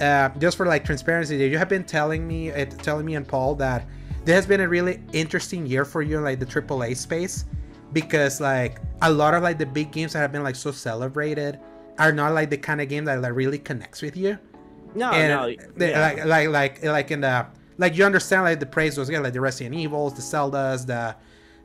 uh, 0.01 0.29
just 0.41 0.57
for 0.57 0.67
like 0.67 0.85
transparency, 0.85 1.37
you 1.37 1.57
have 1.57 1.69
been 1.69 1.85
telling 1.85 2.27
me, 2.27 2.51
uh, 2.51 2.65
telling 2.67 3.07
me 3.07 3.15
and 3.15 3.27
Paul 3.29 3.55
that 3.57 3.87
this 4.25 4.35
has 4.35 4.47
been 4.47 4.61
a 4.61 4.69
really 4.69 5.01
interesting 5.13 5.65
year 5.67 5.85
for 5.85 6.03
you, 6.03 6.19
in, 6.19 6.25
like 6.25 6.41
the 6.41 6.47
AAA 6.47 6.97
space, 6.97 7.45
because 7.93 8.41
like 8.41 8.81
a 9.03 9.11
lot 9.13 9.35
of 9.35 9.43
like 9.45 9.59
the 9.59 9.67
big 9.67 9.93
games 9.93 10.13
that 10.15 10.19
have 10.21 10.33
been 10.33 10.43
like 10.43 10.57
so 10.57 10.73
celebrated 10.73 11.61
are 11.99 12.11
not 12.13 12.33
like 12.35 12.51
the 12.51 12.57
kind 12.57 12.81
of 12.81 12.89
game 12.89 13.05
that 13.05 13.21
like 13.23 13.35
really 13.35 13.59
connects 13.59 14.03
with 14.03 14.17
you. 14.17 14.37
No, 14.97 15.13
and 15.13 15.29
no, 15.29 15.65
they- 15.77 15.91
yeah. 15.91 16.01
like 16.01 16.25
like 16.25 16.49
like 16.49 16.85
like 16.85 17.11
in 17.13 17.21
the 17.21 17.47
like 17.79 17.97
you 17.97 18.05
understand 18.05 18.43
like 18.45 18.59
the 18.61 18.67
praise 18.67 18.97
was 18.99 19.09
yeah 19.11 19.21
like 19.21 19.33
the 19.33 19.41
Resident 19.41 19.75
Evils, 19.77 20.15
the 20.15 20.23
Zeldas, 20.23 20.87
the 20.87 21.15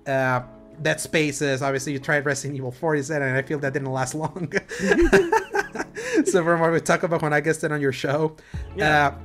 uh 0.10 0.44
Dead 0.82 1.00
Spaces. 1.02 1.62
Obviously, 1.62 1.92
you 1.94 2.00
tried 2.00 2.26
Resident 2.26 2.56
Evil 2.58 2.72
4, 2.72 2.96
you 2.96 3.04
said, 3.04 3.22
and 3.22 3.36
I 3.36 3.42
feel 3.42 3.60
that 3.60 3.74
didn't 3.74 3.92
last 3.92 4.16
long. 4.16 4.50
so 6.26 6.44
from 6.44 6.60
what 6.62 6.72
we 6.72 6.80
talk 6.80 7.04
about 7.04 7.22
when 7.22 7.34
I 7.34 7.42
guested 7.42 7.72
on 7.72 7.82
your 7.82 7.92
show, 7.92 8.36
Yeah. 8.76 9.08
uh, 9.08 9.16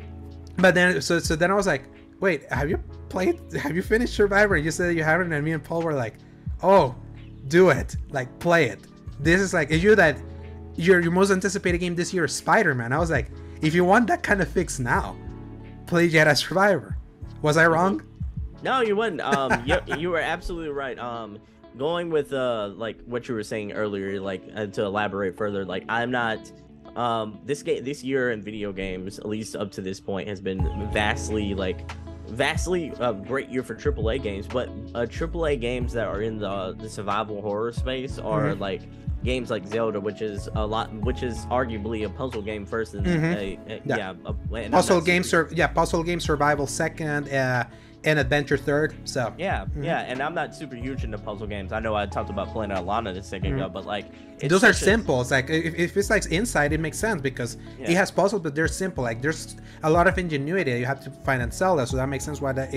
but 0.58 0.74
then 0.74 1.00
so 1.00 1.18
so 1.18 1.36
then 1.36 1.50
I 1.50 1.54
was 1.54 1.66
like, 1.66 1.84
wait, 2.20 2.50
have 2.52 2.68
you 2.70 2.78
played? 3.08 3.40
Have 3.62 3.74
you 3.76 3.82
finished 3.82 4.14
Survivor? 4.14 4.56
You 4.56 4.70
said 4.70 4.96
you 4.96 5.02
haven't, 5.04 5.32
and 5.32 5.44
me 5.44 5.52
and 5.52 5.62
Paul 5.62 5.82
were 5.82 5.94
like, 5.94 6.14
oh, 6.62 6.94
do 7.48 7.70
it, 7.70 7.96
like 8.10 8.36
play 8.38 8.66
it. 8.66 8.80
This 9.20 9.40
is 9.40 9.54
like, 9.54 9.70
is 9.70 9.82
you 9.82 9.94
that 9.96 10.18
your 10.76 11.00
your 11.00 11.12
most 11.12 11.30
anticipated 11.30 11.78
game 11.78 11.94
this 11.94 12.12
year 12.12 12.24
is 12.24 12.32
Spider 12.32 12.74
Man? 12.74 12.92
I 12.92 12.98
was 12.98 13.10
like, 13.10 13.28
if 13.62 13.74
you 13.74 13.84
want 13.84 14.06
that 14.08 14.22
kind 14.22 14.40
of 14.40 14.48
fix 14.48 14.78
now, 14.78 15.16
play 15.86 16.08
Jedi 16.10 16.36
Survivor. 16.36 16.96
Was 17.42 17.56
I 17.56 17.66
wrong? 17.66 18.02
No, 18.64 18.80
you 18.80 18.96
wouldn't. 18.96 19.20
Um, 19.20 19.62
you, 19.66 19.76
you 19.98 20.08
were 20.10 20.18
absolutely 20.18 20.70
right. 20.70 20.98
Um, 20.98 21.38
going 21.76 22.08
with 22.10 22.32
uh, 22.32 22.70
like 22.76 22.98
what 23.04 23.28
you 23.28 23.34
were 23.34 23.42
saying 23.42 23.72
earlier, 23.72 24.18
like 24.20 24.42
uh, 24.56 24.66
to 24.68 24.84
elaborate 24.84 25.36
further, 25.36 25.64
like 25.64 25.84
I'm 25.88 26.10
not. 26.10 26.50
Um, 26.96 27.40
this 27.44 27.62
game, 27.62 27.82
this 27.84 28.02
year 28.04 28.30
in 28.30 28.40
video 28.40 28.72
games, 28.72 29.18
at 29.18 29.26
least 29.26 29.54
up 29.56 29.70
to 29.72 29.80
this 29.82 30.00
point, 30.00 30.28
has 30.28 30.40
been 30.40 30.88
vastly 30.92 31.52
like 31.54 31.80
vastly 32.28 32.92
a 33.00 33.12
great 33.12 33.50
year 33.50 33.62
for 33.62 33.74
AAA 33.74 34.22
games. 34.22 34.46
But 34.46 34.68
uh, 34.94 35.00
AAA 35.04 35.60
games 35.60 35.92
that 35.92 36.06
are 36.06 36.22
in 36.22 36.38
the 36.38 36.74
the 36.78 36.88
survival 36.88 37.42
horror 37.42 37.72
space 37.72 38.18
are 38.18 38.54
Mhm. 38.54 38.60
like 38.60 38.82
games 39.24 39.50
like 39.50 39.66
Zelda, 39.66 39.98
which 40.00 40.22
is 40.22 40.48
a 40.54 40.66
lot, 40.66 40.92
which 41.02 41.22
is 41.22 41.44
arguably 41.46 42.06
a 42.06 42.08
puzzle 42.08 42.42
game 42.42 42.64
first, 42.64 42.94
and 42.94 43.04
Mhm. 43.06 43.34
a, 43.34 43.72
a- 43.74 43.82
Yeah. 43.84 43.96
yeah, 43.96 44.14
a, 44.66 44.68
Puzzle 44.70 45.00
game, 45.00 45.22
sur- 45.24 45.48
yeah, 45.52 45.66
puzzle 45.66 46.02
game 46.02 46.20
survival 46.20 46.66
second, 46.66 47.28
uh, 47.30 47.64
and 48.04 48.18
adventure 48.18 48.56
third. 48.56 48.94
So 49.04 49.32
Yeah, 49.38 49.64
Mhm. 49.76 49.84
yeah, 49.84 50.00
and 50.00 50.22
I'm 50.22 50.34
not 50.34 50.54
super 50.54 50.74
huge 50.76 51.04
into 51.04 51.18
puzzle 51.18 51.46
games. 51.46 51.72
I 51.72 51.80
know 51.80 51.94
I 51.94 52.06
talked 52.06 52.30
about 52.30 52.48
playing 52.52 52.70
Alana 52.70 53.16
a 53.16 53.22
2nd 53.22 53.52
Mhm. 53.52 53.56
ago, 53.56 53.68
but 53.68 53.84
like 53.86 54.06
it's 54.40 54.50
those 54.50 54.62
are 54.64 54.72
such 54.72 54.82
a- 54.82 54.84
simple. 54.84 55.20
It's 55.20 55.30
like 55.30 55.48
if, 55.50 55.74
if 55.74 55.96
it's 55.96 56.10
like 56.10 56.26
inside, 56.26 56.72
it 56.72 56.80
makes 56.80 56.98
sense 56.98 57.20
because 57.22 57.56
it 57.80 57.94
has 57.94 58.10
puzzles, 58.10 58.42
but 58.42 58.54
they're 58.54 58.68
simple. 58.68 59.02
Like 59.04 59.22
there's 59.22 59.56
a 59.82 59.90
lot 59.90 60.06
of 60.06 60.18
ingenuity 60.18 60.72
you 60.72 60.86
have 60.86 61.02
to 61.04 61.10
find 61.24 61.42
in 61.42 61.50
that. 61.76 61.86
so 61.88 61.96
that 61.96 62.08
makes 62.08 62.24
sense 62.24 62.40
why 62.40 62.52
that 62.52 62.74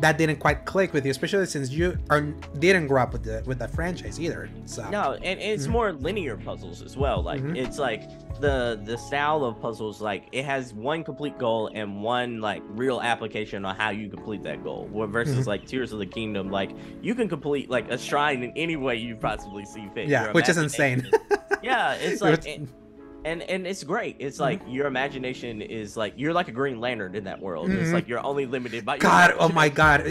that 0.00 0.18
didn't 0.18 0.36
quite 0.36 0.64
click 0.66 0.92
with 0.92 1.04
you, 1.04 1.10
especially 1.10 1.46
since 1.46 1.70
you 1.70 1.96
are 2.10 2.20
didn't 2.58 2.86
grow 2.88 3.02
up 3.02 3.12
with 3.12 3.24
the 3.24 3.42
with 3.46 3.58
the 3.58 3.68
franchise 3.68 4.20
either. 4.20 4.48
So 4.66 4.88
No, 4.90 5.14
and 5.22 5.40
it's 5.40 5.66
Mhm. 5.66 5.70
more 5.70 5.92
linear 5.92 6.36
puzzles 6.36 6.82
as 6.82 6.96
well. 6.96 7.22
Like 7.22 7.40
Mhm. 7.40 7.56
it's 7.56 7.78
like 7.78 8.02
the 8.40 8.78
the 8.84 8.98
style 8.98 9.42
of 9.44 9.58
puzzles, 9.62 10.02
like 10.02 10.24
it 10.32 10.44
has 10.44 10.74
one 10.74 11.02
complete 11.02 11.38
goal 11.38 11.70
and 11.74 12.02
one 12.02 12.40
like 12.42 12.62
real 12.68 13.00
application 13.00 13.64
on 13.64 13.74
how 13.74 13.88
you 13.90 14.10
complete 14.10 14.42
that 14.42 14.62
goal. 14.62 14.88
Versus 15.08 15.44
Mhm. 15.44 15.46
like 15.46 15.66
Tears 15.66 15.92
of 15.92 15.98
the 15.98 16.06
Kingdom, 16.06 16.50
like 16.50 16.70
you 17.00 17.14
can 17.14 17.28
complete 17.28 17.70
like 17.70 17.90
a 17.90 17.96
shrine 17.96 18.42
in 18.42 18.52
any 18.56 18.76
way 18.76 18.96
you 18.96 19.16
possibly 19.16 19.64
see 19.64 19.88
fit. 19.94 20.08
Yeah, 20.08 20.30
which 20.32 20.48
is 20.50 20.58
insane. 20.58 21.08
yeah, 21.62 21.94
it's 21.94 22.20
like. 22.28 22.44
And, 23.26 23.42
and 23.42 23.66
it's 23.66 23.82
great. 23.84 24.16
It's 24.18 24.36
Mm-hmm. 24.36 24.42
like 24.42 24.60
your 24.68 24.86
imagination 24.86 25.60
is 25.60 25.96
like 25.96 26.14
you're 26.16 26.32
like 26.32 26.48
a 26.48 26.52
Green 26.52 26.80
Lantern 26.80 27.14
in 27.14 27.24
that 27.24 27.40
world. 27.40 27.70
It's 27.70 27.90
Mhm. 27.90 27.92
like 27.92 28.08
you're 28.08 28.24
only 28.24 28.46
limited 28.46 28.84
by 28.84 28.94
your 28.94 29.00
God, 29.00 29.34
oh 29.38 29.48
my. 29.50 29.68
God! 29.68 30.06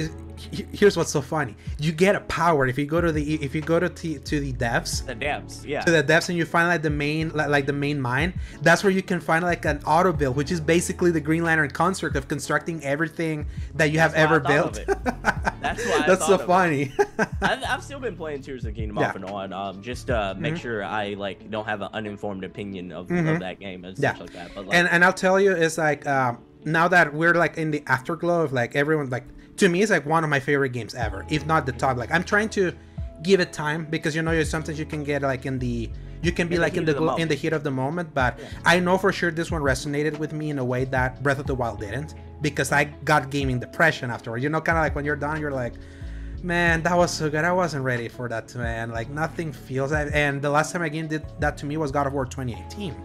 Here's 0.74 0.98
what's 0.98 1.12
so 1.12 1.22
funny: 1.22 1.56
you 1.80 1.94
get 1.94 2.14
a 2.16 2.20
power 2.20 2.68
if 2.68 2.78
you 2.78 2.86
go 2.86 3.00
to 3.00 3.12
the 3.12 3.36
if 3.36 3.56
you 3.56 3.62
go 3.62 3.80
to 3.80 3.88
t- 3.90 4.20
to 4.20 4.40
the 4.42 4.52
depths 4.52 5.00
the 5.02 5.16
depths. 5.16 5.64
Yeah. 5.66 5.80
to 5.82 5.92
the 5.92 6.04
depths 6.04 6.28
and 6.28 6.38
you 6.38 6.44
find 6.46 6.68
like 6.68 6.82
the 6.82 6.90
main 6.90 7.30
like, 7.34 7.48
like 7.48 7.66
the 7.66 7.74
main 7.74 8.02
mine 8.02 8.34
that's 8.62 8.84
where 8.84 8.92
you 8.92 9.02
can 9.02 9.22
find 9.22 9.46
like 9.46 9.64
an 9.64 9.80
auto 9.86 10.12
build 10.12 10.36
which 10.36 10.52
is 10.52 10.60
basically 10.60 11.10
the 11.12 11.22
green 11.22 11.44
lantern 11.46 11.70
construct 11.70 12.18
of 12.18 12.28
constructing 12.28 12.84
everything 12.84 13.46
that 13.76 13.92
you 13.92 14.00
have 14.00 14.12
That's 14.12 14.30
why 14.30 14.36
ever 14.36 14.40
built 14.42 14.74
That's 15.62 15.86
why 15.86 16.02
I 16.04 16.04
that's 16.08 16.28
so 16.28 16.38
thought 16.38 16.42
of 16.42 16.42
it. 16.42 16.48
funny 16.48 16.94
I've, 17.42 17.64
I've 17.70 17.84
still 17.84 18.00
been 18.02 18.18
playing 18.18 18.42
Tears 18.42 18.66
of 18.66 18.74
the 18.74 18.80
Kingdom 18.80 18.98
Yeah. 18.98 19.10
off 19.10 19.16
and 19.16 19.26
on, 19.26 19.54
um, 19.54 19.82
just 19.82 20.10
uh, 20.10 20.36
make 20.38 20.56
Mhm. 20.56 20.60
sure 20.60 20.84
I 20.84 21.14
like 21.14 21.50
don't 21.50 21.66
have 21.66 21.82
an 21.82 21.90
uninformed 21.94 22.44
opinion 22.44 22.92
of, 22.92 23.05
Mhm. 23.08 23.34
of 23.34 23.40
that 23.40 23.60
game 23.60 23.86
and 23.86 23.98
Yeah. 23.98 24.10
stuff 24.16 24.22
like 24.22 24.34
that. 24.34 24.52
But 24.56 24.68
like, 24.68 24.76
and 24.78 24.88
and 24.90 25.04
i'll 25.06 25.14
tell 25.14 25.40
you 25.40 25.52
it's 25.52 25.78
like 25.78 26.06
um 26.08 26.40
now 26.64 26.88
that 26.88 27.14
we're 27.14 27.34
like 27.36 27.58
in 27.58 27.72
the 27.72 27.84
afterglow 27.88 28.42
of 28.42 28.52
like 28.54 28.76
everyone 28.76 29.10
like 29.10 29.26
to 29.58 29.70
me 29.70 29.82
it's 29.82 29.92
like 29.92 30.06
one 30.06 30.24
of 30.24 30.30
my 30.30 30.40
favorite 30.40 30.70
games 30.74 30.94
ever 30.96 31.26
if 31.30 31.46
not 31.46 31.66
the 31.66 31.72
top 31.72 31.98
like 31.98 32.12
i'm 32.12 32.24
trying 32.24 32.50
to 32.50 32.72
give 33.24 33.40
it 33.40 33.54
time 33.54 33.86
because 33.90 34.16
you 34.16 34.22
know 34.22 34.44
sometimes 34.44 34.78
you 34.80 34.86
can 34.86 35.04
get 35.04 35.22
like 35.22 35.46
in 35.46 35.58
the 35.60 35.90
you 36.22 36.32
can 36.32 36.48
be 36.48 36.56
In 36.56 36.62
like 36.62 36.76
in 36.76 36.86
the, 36.86 36.94
the 36.94 37.00
glo- 37.00 37.16
in 37.18 37.28
the 37.28 37.36
heat 37.36 37.54
of 37.54 37.64
the 37.64 37.72
moment 37.72 38.14
but 38.14 38.38
Yeah. 38.40 38.46
i 38.66 38.80
know 38.80 38.98
for 38.98 39.12
sure 39.12 39.32
this 39.32 39.52
one 39.52 39.62
resonated 39.62 40.18
with 40.18 40.34
me 40.34 40.50
in 40.50 40.58
a 40.60 40.66
way 40.66 40.86
that 40.86 41.22
breath 41.24 41.40
of 41.40 41.46
the 41.48 41.56
wild 41.56 41.80
didn't 41.80 42.16
because 42.42 42.72
i 42.72 42.84
got 43.12 43.30
gaming 43.30 43.60
depression 43.60 44.10
afterward 44.12 44.42
you 44.44 44.50
know 44.50 44.60
kind 44.60 44.78
of 44.78 44.84
like 44.84 44.96
when 44.96 45.06
you're 45.06 45.16
done 45.16 45.40
you're 45.40 45.52
like 45.52 45.74
man 46.44 46.84
that 46.84 46.98
was 46.98 47.12
so 47.12 47.30
good. 47.30 47.44
I 47.46 47.52
wasn't 47.52 47.84
ready 47.84 48.08
for 48.08 48.28
that 48.30 48.54
man. 48.56 48.92
Like 48.92 49.10
nothing 49.10 49.52
feels 49.52 49.92
and 49.92 50.42
the 50.42 50.50
last 50.50 50.72
time 50.72 50.82
a 50.82 50.90
game 50.90 51.08
did 51.08 51.24
that 51.40 51.58
to 51.58 51.66
me 51.66 51.78
was 51.78 51.92
god 51.92 52.08
of 52.08 52.14
war 52.14 52.26
2018 52.26 52.96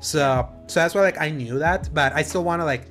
so 0.00 0.48
so 0.66 0.80
that's 0.80 0.94
why 0.94 1.00
like 1.00 1.20
i 1.20 1.30
knew 1.30 1.58
that 1.58 1.88
but 1.94 2.12
i 2.14 2.22
still 2.22 2.44
want 2.44 2.60
to 2.60 2.64
like 2.64 2.86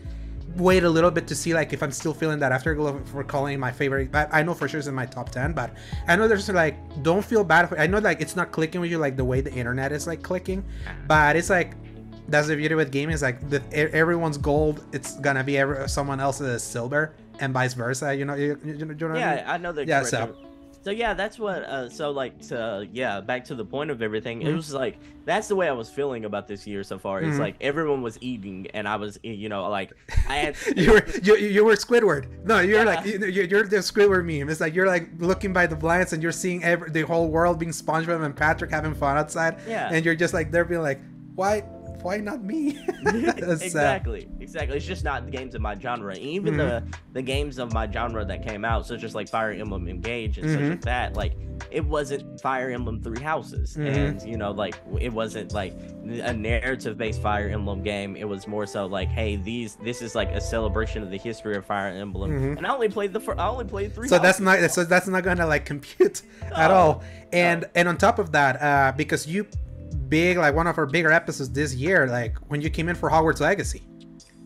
wait 0.55 0.83
a 0.83 0.89
little 0.89 1.11
bit 1.11 1.27
to 1.27 1.35
see 1.35 1.53
like 1.53 1.73
if 1.73 1.83
i'm 1.83 1.91
still 1.91 2.13
feeling 2.13 2.39
that 2.39 2.51
afterglow 2.51 2.99
for 3.05 3.23
calling 3.23 3.59
my 3.59 3.71
favorite 3.71 4.11
but 4.11 4.29
i 4.31 4.41
know 4.41 4.53
for 4.53 4.67
sure 4.67 4.79
it's 4.79 4.87
in 4.87 4.95
my 4.95 5.05
top 5.05 5.29
10 5.29 5.53
but 5.53 5.75
i 6.07 6.15
know 6.15 6.27
there's 6.27 6.47
like 6.49 6.77
don't 7.03 7.23
feel 7.23 7.43
bad 7.43 7.73
i 7.77 7.85
know 7.85 7.99
like 7.99 8.21
it's 8.21 8.35
not 8.35 8.51
clicking 8.51 8.81
with 8.81 8.89
you 8.89 8.97
like 8.97 9.17
the 9.17 9.25
way 9.25 9.41
the 9.41 9.53
internet 9.53 9.91
is 9.91 10.07
like 10.07 10.21
clicking 10.23 10.63
but 11.07 11.35
it's 11.35 11.49
like 11.49 11.73
that's 12.27 12.47
the 12.47 12.55
beauty 12.55 12.73
with 12.73 12.91
gaming 12.91 13.13
is 13.13 13.21
like 13.21 13.49
the, 13.49 13.61
everyone's 13.75 14.37
gold 14.37 14.83
it's 14.93 15.19
gonna 15.19 15.43
be 15.43 15.57
every, 15.57 15.87
someone 15.87 16.19
else's 16.19 16.63
silver 16.63 17.13
and 17.39 17.53
vice 17.53 17.73
versa 17.73 18.15
you 18.15 18.25
know 18.25 18.35
you, 18.35 18.59
you, 18.63 18.73
you 18.73 18.85
know 18.85 18.93
what 18.93 19.03
I 19.03 19.13
mean? 19.13 19.21
yeah, 19.21 19.43
I 19.53 19.57
know 19.57 19.71
that. 19.71 19.87
Yeah, 19.87 20.03
so- 20.03 20.35
So 20.85 20.91
yeah, 20.91 21.15
that's 21.15 21.39
what. 21.39 21.63
Uh, 21.63 21.89
so 21.89 22.11
like, 22.11 22.39
to, 22.49 22.87
yeah, 22.93 23.19
back 23.19 23.43
to 23.45 23.55
the 23.55 23.65
point 23.65 23.89
of 23.89 24.03
everything. 24.03 24.43
It 24.43 24.49
Mhm. 24.53 24.55
was 24.61 24.71
like 24.71 24.99
that's 25.25 25.47
the 25.47 25.55
way 25.55 25.67
I 25.67 25.71
was 25.71 25.89
feeling 25.89 26.25
about 26.25 26.47
this 26.47 26.67
year 26.67 26.83
so 26.83 26.99
far. 26.99 27.21
It's 27.25 27.37
Mhm. 27.37 27.39
like 27.47 27.55
everyone 27.59 28.03
was 28.03 28.19
eating, 28.21 28.67
and 28.75 28.87
I 28.87 28.95
was, 28.97 29.17
you 29.23 29.49
know, 29.49 29.67
like 29.79 29.89
I 30.29 30.35
had. 30.45 30.53
you 30.77 30.91
were 30.93 31.03
you, 31.23 31.35
you 31.37 31.65
were 31.65 31.73
Squidward. 31.73 32.23
No, 32.45 32.59
you're 32.59 32.83
Yeah. 32.85 32.91
like 32.91 33.01
you- 33.03 33.17
you're, 33.17 33.45
you're 33.51 33.63
the 33.63 33.77
Squidward 33.81 34.25
meme. 34.29 34.47
It's 34.47 34.61
like 34.61 34.75
you're 34.75 34.85
like 34.95 35.09
looking 35.17 35.53
by 35.53 35.65
the 35.65 35.75
blinds 35.75 36.13
and 36.13 36.21
you're 36.21 36.31
seeing 36.43 36.63
every, 36.63 36.91
the 36.91 37.01
whole 37.01 37.29
world 37.29 37.57
being 37.57 37.71
SpongeBob 37.73 38.23
and 38.23 38.35
Patrick 38.35 38.69
having 38.69 38.93
fun 38.93 39.17
outside. 39.17 39.53
Yeah. 39.67 39.89
And 39.91 40.05
you're 40.05 40.13
just 40.23 40.35
like 40.35 40.51
they're 40.51 40.65
being 40.69 40.83
like, 40.83 41.01
why 41.33 41.63
why 42.03 42.17
not 42.17 42.43
me? 42.43 42.79
Exactly, 43.05 44.27
exactly. 44.39 44.77
It's 44.77 44.85
just 44.85 45.03
not 45.03 45.25
the 45.25 45.31
games 45.31 45.55
of 45.55 45.61
my 45.61 45.75
genre. 45.77 46.15
Even 46.17 46.55
Mhm. 46.55 46.57
the 46.57 46.83
the 47.13 47.21
games 47.21 47.57
of 47.59 47.73
my 47.73 47.89
genre 47.89 48.25
that 48.25 48.45
came 48.47 48.65
out, 48.65 48.85
such 48.85 49.03
as 49.03 49.15
like 49.15 49.27
Fire 49.29 49.51
Emblem 49.51 49.87
Engage 49.87 50.37
and 50.37 50.49
such 50.49 50.59
Mhm. 50.59 50.69
like 50.71 50.81
that, 50.81 51.15
like 51.15 51.33
it 51.71 51.85
wasn't 51.85 52.39
Fire 52.41 52.69
Emblem 52.69 53.01
Three 53.01 53.21
Houses, 53.21 53.75
Mhm. 53.77 53.87
and 53.95 54.21
you 54.23 54.37
know, 54.37 54.51
like 54.51 54.75
it 54.99 55.11
wasn't 55.13 55.53
like 55.53 55.73
a 56.03 56.33
narrative 56.33 56.97
based 56.97 57.21
Fire 57.21 57.49
Emblem 57.49 57.81
game. 57.83 58.15
It 58.15 58.27
was 58.27 58.47
more 58.47 58.65
so 58.65 58.85
like, 58.85 59.07
hey, 59.09 59.35
these 59.37 59.75
this 59.83 60.01
is 60.01 60.15
like 60.15 60.29
a 60.31 60.41
celebration 60.41 61.01
of 61.03 61.09
the 61.11 61.17
history 61.17 61.55
of 61.55 61.65
Fire 61.65 61.87
Emblem, 61.89 62.31
Mhm. 62.31 62.57
and 62.57 62.67
I 62.67 62.73
only 62.73 62.89
played 62.89 63.13
the 63.13 63.21
I 63.37 63.47
only 63.47 63.65
played 63.65 63.93
three. 63.93 64.07
so 64.07 64.19
that's 64.19 64.39
not 64.39 64.59
so 64.71 64.83
that's 64.83 65.07
not 65.07 65.23
gonna 65.23 65.45
like 65.47 65.65
compute 65.65 66.21
at 66.53 66.71
all. 66.71 67.03
And 67.33 67.65
and 67.75 67.87
on 67.87 67.97
top 67.97 68.19
of 68.19 68.31
that, 68.33 68.61
uh, 68.61 68.93
because 68.95 69.27
you 69.27 69.47
big 70.09 70.37
like 70.37 70.55
one 70.55 70.67
of 70.67 70.77
our 70.77 70.85
bigger 70.85 71.11
episodes 71.11 71.51
this 71.51 71.73
year, 71.75 72.07
like 72.07 72.37
when 72.49 72.61
you 72.61 72.69
came 72.69 72.89
in 72.89 72.95
for 72.95 73.09
Hogwarts 73.09 73.39
Legacy. 73.39 73.83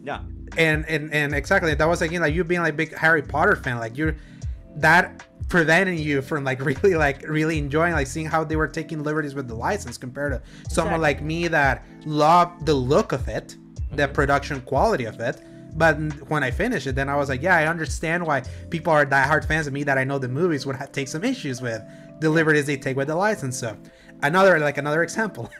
yeah, 0.04 0.22
and 0.58 0.86
and 0.88 1.14
and 1.14 1.34
exactly 1.36 1.74
that 1.76 1.86
was 1.86 2.02
again 2.02 2.22
like 2.22 2.34
you 2.34 2.44
being 2.44 2.62
like 2.62 2.76
big 2.76 2.96
Harry 2.98 3.22
Potter 3.22 3.56
fan 3.56 3.78
like 3.80 3.98
you're 3.98 4.16
that 4.78 5.26
preventing 5.50 5.98
you 5.98 6.22
from 6.22 6.44
like 6.44 6.64
really 6.70 6.96
like 6.96 7.28
really 7.28 7.58
enjoying 7.58 7.94
like 7.94 8.08
seeing 8.08 8.26
how 8.26 8.44
they 8.44 8.56
were 8.56 8.68
taking 8.68 9.04
liberties 9.04 9.36
with 9.36 9.48
the 9.48 9.56
license 9.56 9.98
compared 9.98 10.32
to 10.34 10.42
someone 10.70 10.96
Exactly. 10.96 11.02
like 11.02 11.22
me 11.24 11.48
that 11.50 11.84
loved 12.06 12.66
the 12.66 12.74
look 12.74 13.12
of 13.12 13.28
it 13.28 13.56
the 13.94 14.08
Mhm. 14.08 14.14
production 14.14 14.62
quality 14.62 15.06
of 15.06 15.20
it 15.20 15.42
but 15.76 15.96
when 16.30 16.44
I 16.44 16.52
finished 16.52 16.86
it 16.88 16.96
then 16.96 17.10
I 17.10 17.16
was 17.16 17.30
like 17.30 17.42
yeah 17.42 17.56
I 17.56 17.68
understand 17.68 18.26
why 18.26 18.44
people 18.70 18.94
are 18.94 19.06
diehard 19.06 19.44
fans 19.46 19.66
of 19.68 19.74
me 19.74 19.84
that 19.84 19.98
I 19.98 20.04
know 20.04 20.20
the 20.20 20.28
movies 20.28 20.66
would 20.66 20.76
ha- 20.76 20.86
take 20.92 21.08
some 21.08 21.24
issues 21.24 21.62
with 21.62 21.82
the 22.22 22.30
liberties 22.30 22.66
they 22.68 22.78
take 22.78 22.96
with 22.96 23.08
the 23.08 23.16
license 23.16 23.58
so 23.58 23.76
another 24.24 24.60
like 24.60 24.78
another 24.78 25.04
example. 25.04 25.50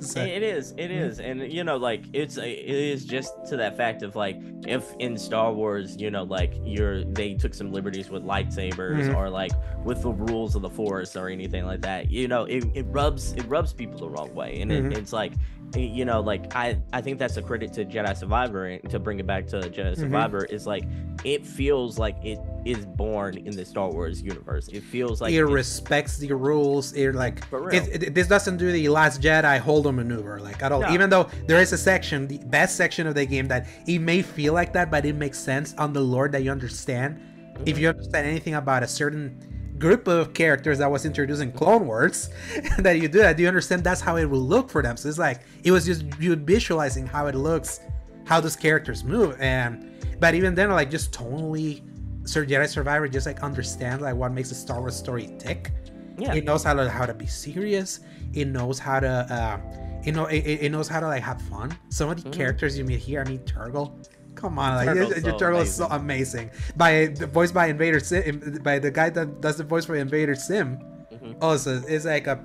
So- 0.00 0.22
It 0.22 0.42
is, 0.42 0.72
it 0.78 0.90
is, 0.90 1.20
and 1.20 1.52
you 1.52 1.62
know, 1.62 1.76
like 1.76 2.04
it's 2.14 2.38
it 2.38 2.44
is 2.64 3.04
just 3.04 3.34
to 3.48 3.56
that 3.58 3.76
fact 3.76 4.02
of 4.02 4.16
like 4.16 4.36
if 4.66 4.94
in 4.98 5.18
Star 5.18 5.52
Wars, 5.52 5.96
you 5.98 6.10
know, 6.10 6.22
like 6.22 6.54
you're 6.64 7.04
they 7.04 7.34
took 7.34 7.52
some 7.52 7.70
liberties 7.70 8.08
with 8.08 8.22
lightsabers 8.24 9.08
Mhm. 9.08 9.16
or 9.16 9.28
like 9.28 9.52
with 9.84 10.00
the 10.02 10.10
rules 10.10 10.54
of 10.54 10.62
the 10.62 10.70
Force 10.70 11.16
or 11.16 11.28
anything 11.28 11.66
like 11.66 11.82
that, 11.82 12.10
you 12.10 12.28
know, 12.28 12.44
it, 12.44 12.64
it 12.74 12.86
rubs 12.88 13.32
it 13.34 13.44
rubs 13.46 13.74
people 13.74 13.98
the 13.98 14.08
wrong 14.08 14.34
way, 14.34 14.60
and 14.62 14.70
Mhm. 14.70 14.92
it, 14.92 14.98
it's 14.98 15.12
like 15.12 15.32
you 15.76 16.04
know, 16.04 16.20
like 16.20 16.52
I 16.56 16.78
I 16.92 17.00
think 17.02 17.18
that's 17.18 17.36
a 17.36 17.42
credit 17.42 17.72
to 17.74 17.84
Jedi 17.84 18.16
Survivor 18.16 18.66
and 18.66 18.88
to 18.90 18.98
bring 18.98 19.20
it 19.20 19.26
back 19.26 19.46
to 19.48 19.56
Jedi 19.60 19.92
Mm-hmm. 19.92 20.00
Survivor 20.00 20.44
is 20.46 20.66
like 20.66 20.84
it 21.24 21.44
feels 21.46 21.98
like 21.98 22.16
it 22.24 22.38
is 22.64 22.84
born 22.86 23.36
in 23.36 23.54
the 23.54 23.64
Star 23.64 23.88
Wars 23.90 24.20
universe. 24.22 24.68
It 24.68 24.82
feels 24.82 25.20
like 25.20 25.32
it 25.32 25.36
it's- 25.36 25.52
respects 25.52 26.16
the 26.18 26.34
rules. 26.34 26.92
It 26.94 27.14
like 27.14 27.42
it, 27.72 27.86
it- 27.94 27.99
this 28.00 28.26
doesn't 28.26 28.56
do 28.56 28.72
the 28.72 28.88
Last 28.88 29.20
Jedi 29.20 29.58
hold 29.58 29.86
on 29.86 29.96
maneuver 29.96 30.40
like 30.40 30.62
at 30.62 30.72
all. 30.72 30.80
No. 30.80 30.92
Even 30.92 31.10
though 31.10 31.28
there 31.46 31.60
is 31.60 31.72
a 31.72 31.78
section, 31.78 32.26
the 32.26 32.38
best 32.38 32.76
section 32.76 33.06
of 33.06 33.14
the 33.14 33.26
game 33.26 33.46
that 33.48 33.66
it 33.86 33.98
may 33.98 34.22
feel 34.22 34.54
like 34.54 34.72
that, 34.72 34.90
but 34.90 35.04
it 35.04 35.14
makes 35.14 35.38
sense 35.38 35.74
on 35.78 35.92
the 35.92 36.00
lore 36.00 36.28
that 36.28 36.42
you 36.42 36.50
understand. 36.50 37.20
If 37.66 37.78
you 37.78 37.88
mm-hmm. 37.88 37.98
understand 37.98 38.26
anything 38.26 38.54
about 38.54 38.82
a 38.82 38.88
certain 38.88 39.74
group 39.78 40.08
of 40.08 40.34
characters 40.34 40.78
that 40.78 40.90
was 40.90 41.06
introduced 41.06 41.42
in 41.42 41.52
Clone 41.52 41.86
Wars, 41.86 42.30
that 42.78 43.00
you 43.00 43.08
do 43.08 43.18
that, 43.18 43.36
do 43.36 43.42
you 43.42 43.48
understand 43.48 43.82
that's 43.82 44.00
how 44.00 44.16
it 44.16 44.26
will 44.26 44.40
look 44.40 44.70
for 44.70 44.82
them. 44.82 44.96
So 44.96 45.08
it's 45.08 45.18
like 45.18 45.40
it 45.64 45.70
was 45.70 45.86
just 45.86 46.04
you 46.18 46.36
visualizing 46.36 47.06
how 47.06 47.26
it 47.26 47.34
looks, 47.34 47.80
how 48.24 48.40
those 48.40 48.56
characters 48.56 49.04
move, 49.04 49.36
and 49.40 49.90
but 50.20 50.34
even 50.34 50.54
then, 50.54 50.70
like 50.70 50.90
just 50.90 51.12
tonally, 51.12 51.82
Sir 52.28 52.44
Jedi 52.44 52.68
Survivor 52.68 53.08
just 53.08 53.26
like 53.26 53.42
understands 53.42 54.02
like 54.02 54.14
what 54.14 54.32
makes 54.32 54.50
a 54.50 54.54
Star 54.54 54.80
Wars 54.80 54.94
story 54.94 55.34
tick. 55.38 55.72
Yeah. 56.20 56.34
It 56.34 56.44
knows 56.44 56.62
how 56.64 56.74
to 56.74 56.88
how 56.90 57.06
to 57.06 57.14
be 57.14 57.26
serious. 57.26 58.00
It 58.32 58.46
knows 58.48 58.78
how 58.78 59.00
to 59.00 59.08
uh, 59.08 59.58
you 60.04 60.12
know 60.12 60.26
it, 60.26 60.38
it 60.38 60.70
knows 60.72 60.88
how 60.88 61.00
to 61.00 61.06
like 61.06 61.22
have 61.22 61.40
fun. 61.42 61.76
Some 61.88 62.10
of 62.10 62.22
the 62.22 62.28
Mhm. 62.28 62.32
characters 62.34 62.76
you 62.78 62.84
meet 62.84 63.00
here, 63.00 63.22
I 63.24 63.28
mean 63.28 63.40
Turgle. 63.40 64.06
Come 64.34 64.58
on, 64.58 64.76
like 64.76 64.86
Turgle's 64.88 65.10
your, 65.10 65.18
your 65.20 65.32
so 65.32 65.38
turtle 65.38 65.60
is 65.60 65.74
so 65.74 65.86
amazing. 65.90 66.50
By 66.76 67.06
the 67.06 67.26
voice 67.26 67.52
by 67.52 67.66
Invader 67.66 68.00
Zim, 68.00 68.60
by 68.62 68.78
the 68.78 68.90
guy 68.90 69.10
that 69.10 69.40
does 69.40 69.56
the 69.56 69.64
voice 69.64 69.84
for 69.84 69.96
Invader 69.96 70.34
Zim. 70.34 70.78
Mhm. 71.12 71.36
Also, 71.42 71.82
it's 71.88 72.04
like 72.04 72.26
a, 72.26 72.38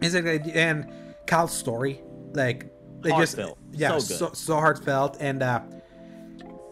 it's 0.00 0.14
like 0.14 0.24
a, 0.24 0.40
and 0.56 0.86
Cal's 1.26 1.52
story, 1.52 2.00
like 2.32 2.70
they 3.02 3.10
just 3.10 3.38
yeah, 3.72 3.98
So 3.98 3.98
so, 3.98 4.32
so 4.32 4.54
heartfelt 4.56 5.16
and. 5.20 5.42
uh 5.42 5.60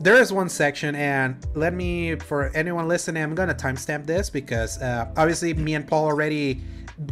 there 0.04 0.20
is 0.20 0.34
one 0.34 0.50
section, 0.50 0.94
and 0.96 1.34
let 1.54 1.72
me, 1.72 2.14
for 2.16 2.50
anyone 2.54 2.86
listening, 2.86 3.22
I'm 3.22 3.34
gonna 3.34 3.54
timestamp 3.54 4.04
this 4.04 4.28
because 4.28 4.80
uh, 4.82 5.10
obviously 5.16 5.54
me 5.54 5.74
and 5.76 5.88
Paul 5.88 6.04
already 6.04 6.60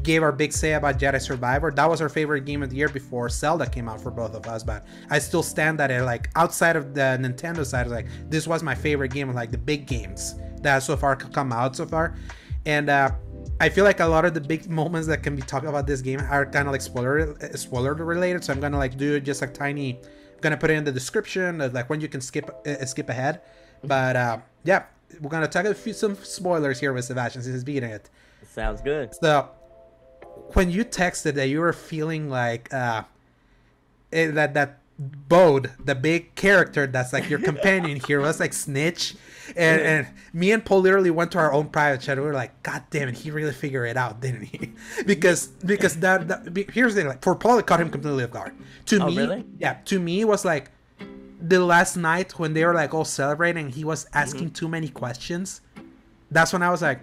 gave 0.03 0.23
our 0.23 0.31
big 0.31 0.53
say 0.53 0.75
about 0.75 0.99
Jedi 0.99 1.19
Survivor. 1.19 1.71
That 1.71 1.89
was 1.89 2.03
our 2.03 2.11
favorite 2.11 2.45
game 2.45 2.63
of 2.63 2.69
the 2.69 2.77
year 2.77 2.91
before 2.91 3.31
Zelda 3.31 3.67
came 3.67 3.89
out 3.89 3.99
for 3.99 4.11
both 4.11 4.35
of 4.35 4.47
us, 4.47 4.63
but 4.63 4.85
I 5.09 5.21
still 5.21 5.43
stand 5.43 5.81
at 5.81 5.91
it. 5.91 6.03
Like 6.03 6.29
outside 6.37 6.77
of 6.77 6.93
the 6.93 7.19
Nintendo 7.19 7.65
side, 7.65 7.87
like 7.87 8.09
this 8.29 8.47
was 8.47 8.63
my 8.63 8.75
favorite 8.75 9.11
game 9.11 9.33
like 9.33 9.51
the 9.51 9.59
big 9.59 9.87
games 9.87 10.35
that 10.61 10.81
so 10.81 10.95
far 10.95 11.17
come 11.17 11.51
out 11.51 11.75
so 11.75 11.87
far, 11.87 12.15
and 12.67 12.91
uh, 12.91 13.11
I 13.59 13.71
feel 13.71 13.85
like 13.85 14.01
a 14.01 14.07
lot 14.07 14.27
of 14.27 14.35
the 14.35 14.41
big 14.43 14.69
moments 14.81 15.09
that 15.09 15.23
can 15.23 15.35
be 15.35 15.41
talked 15.41 15.65
about 15.65 15.87
this 15.87 16.03
game 16.03 16.21
are 16.21 16.45
kind 16.45 16.69
of 16.69 16.73
like 16.73 16.83
spoiler 16.83 17.39
uh, 17.43 17.57
spoiler 17.57 17.95
related. 17.95 18.45
So 18.45 18.53
I'm 18.53 18.61
gonna 18.61 18.77
like 18.77 18.99
do 18.99 19.19
just 19.19 19.41
a 19.41 19.47
tiny. 19.47 19.99
Gonna 20.43 20.57
put 20.59 20.71
it 20.71 20.75
in 20.75 20.85
the 20.85 20.93
description, 20.93 21.61
uh, 21.61 21.71
like 21.73 21.89
when 21.89 22.01
you 22.01 22.09
can 22.09 22.21
skip 22.21 22.51
uh, 22.67 22.85
skip 22.85 23.09
ahead. 23.09 23.41
But 23.83 24.17
uh, 24.17 24.39
yeah, 24.65 24.85
we're 25.21 25.31
gonna 25.31 25.49
talk 25.49 25.65
a 25.65 25.75
few 25.75 25.93
some 25.93 26.17
spoilers 26.17 26.79
here 26.81 26.93
with 26.93 27.05
Sebastian 27.07 27.43
since 27.43 27.55
he's 27.55 27.65
beating 27.65 27.91
it. 27.91 28.11
Sounds 28.47 28.83
good. 28.83 29.15
So 29.15 29.49
when 30.53 30.71
you 30.71 30.85
texted 30.85 31.35
that 31.35 31.49
you 31.49 31.61
were 31.61 31.73
feeling 31.73 32.29
like 32.29 32.73
uh, 32.75 33.05
eh, 34.13 34.31
that 34.33 34.55
that 34.55 34.79
Bode, 34.99 35.73
the 35.83 35.95
big 35.95 36.35
character 36.35 36.87
that's 36.87 37.13
like 37.13 37.29
your 37.29 37.39
companion 37.41 37.99
here, 38.07 38.21
was 38.21 38.39
like 38.39 38.53
snitch, 38.53 39.17
and 39.57 39.81
and 39.81 40.07
me 40.33 40.53
and 40.53 40.65
Paul 40.65 40.81
literally 40.81 41.11
went 41.11 41.33
to 41.33 41.39
our 41.39 41.53
own 41.53 41.69
private 41.69 42.01
chat. 42.01 42.17
We 42.19 42.25
were 42.25 42.33
like, 42.35 42.63
God 42.63 42.83
damn 42.91 43.09
it, 43.09 43.17
he 43.17 43.31
really 43.31 43.53
figured 43.53 43.89
it 43.89 43.97
out, 43.97 44.21
didn't 44.21 44.45
he? 44.45 44.73
because 45.07 45.49
because 45.65 45.97
that, 46.01 46.29
that 46.29 46.67
here's 46.73 46.95
the 46.95 47.01
thing, 47.03 47.09
like 47.09 47.23
for 47.23 47.35
Paul, 47.35 47.59
it 47.59 47.67
caught 47.67 47.81
him 47.81 47.91
completely 47.91 48.25
off 48.25 48.31
guard. 48.31 48.55
To 48.87 49.01
Oh, 49.03 49.07
me, 49.07 49.17
really? 49.19 49.45
yeah, 49.59 49.75
to 49.87 49.99
me 50.01 50.21
it 50.21 50.29
was 50.29 50.45
like 50.45 50.71
the 51.41 51.59
last 51.59 51.97
night 51.97 52.39
when 52.39 52.55
they 52.55 52.65
were 52.65 52.75
like 52.75 52.95
all 52.95 53.05
celebrating, 53.05 53.69
he 53.71 53.85
was 53.85 54.07
asking 54.13 54.47
Mm-hmm. 54.47 54.53
too 54.55 54.69
many 54.69 54.89
questions. 54.89 55.61
That's 56.31 56.53
when 56.53 56.63
I 56.63 56.71
was 56.71 56.83
like, 56.83 57.01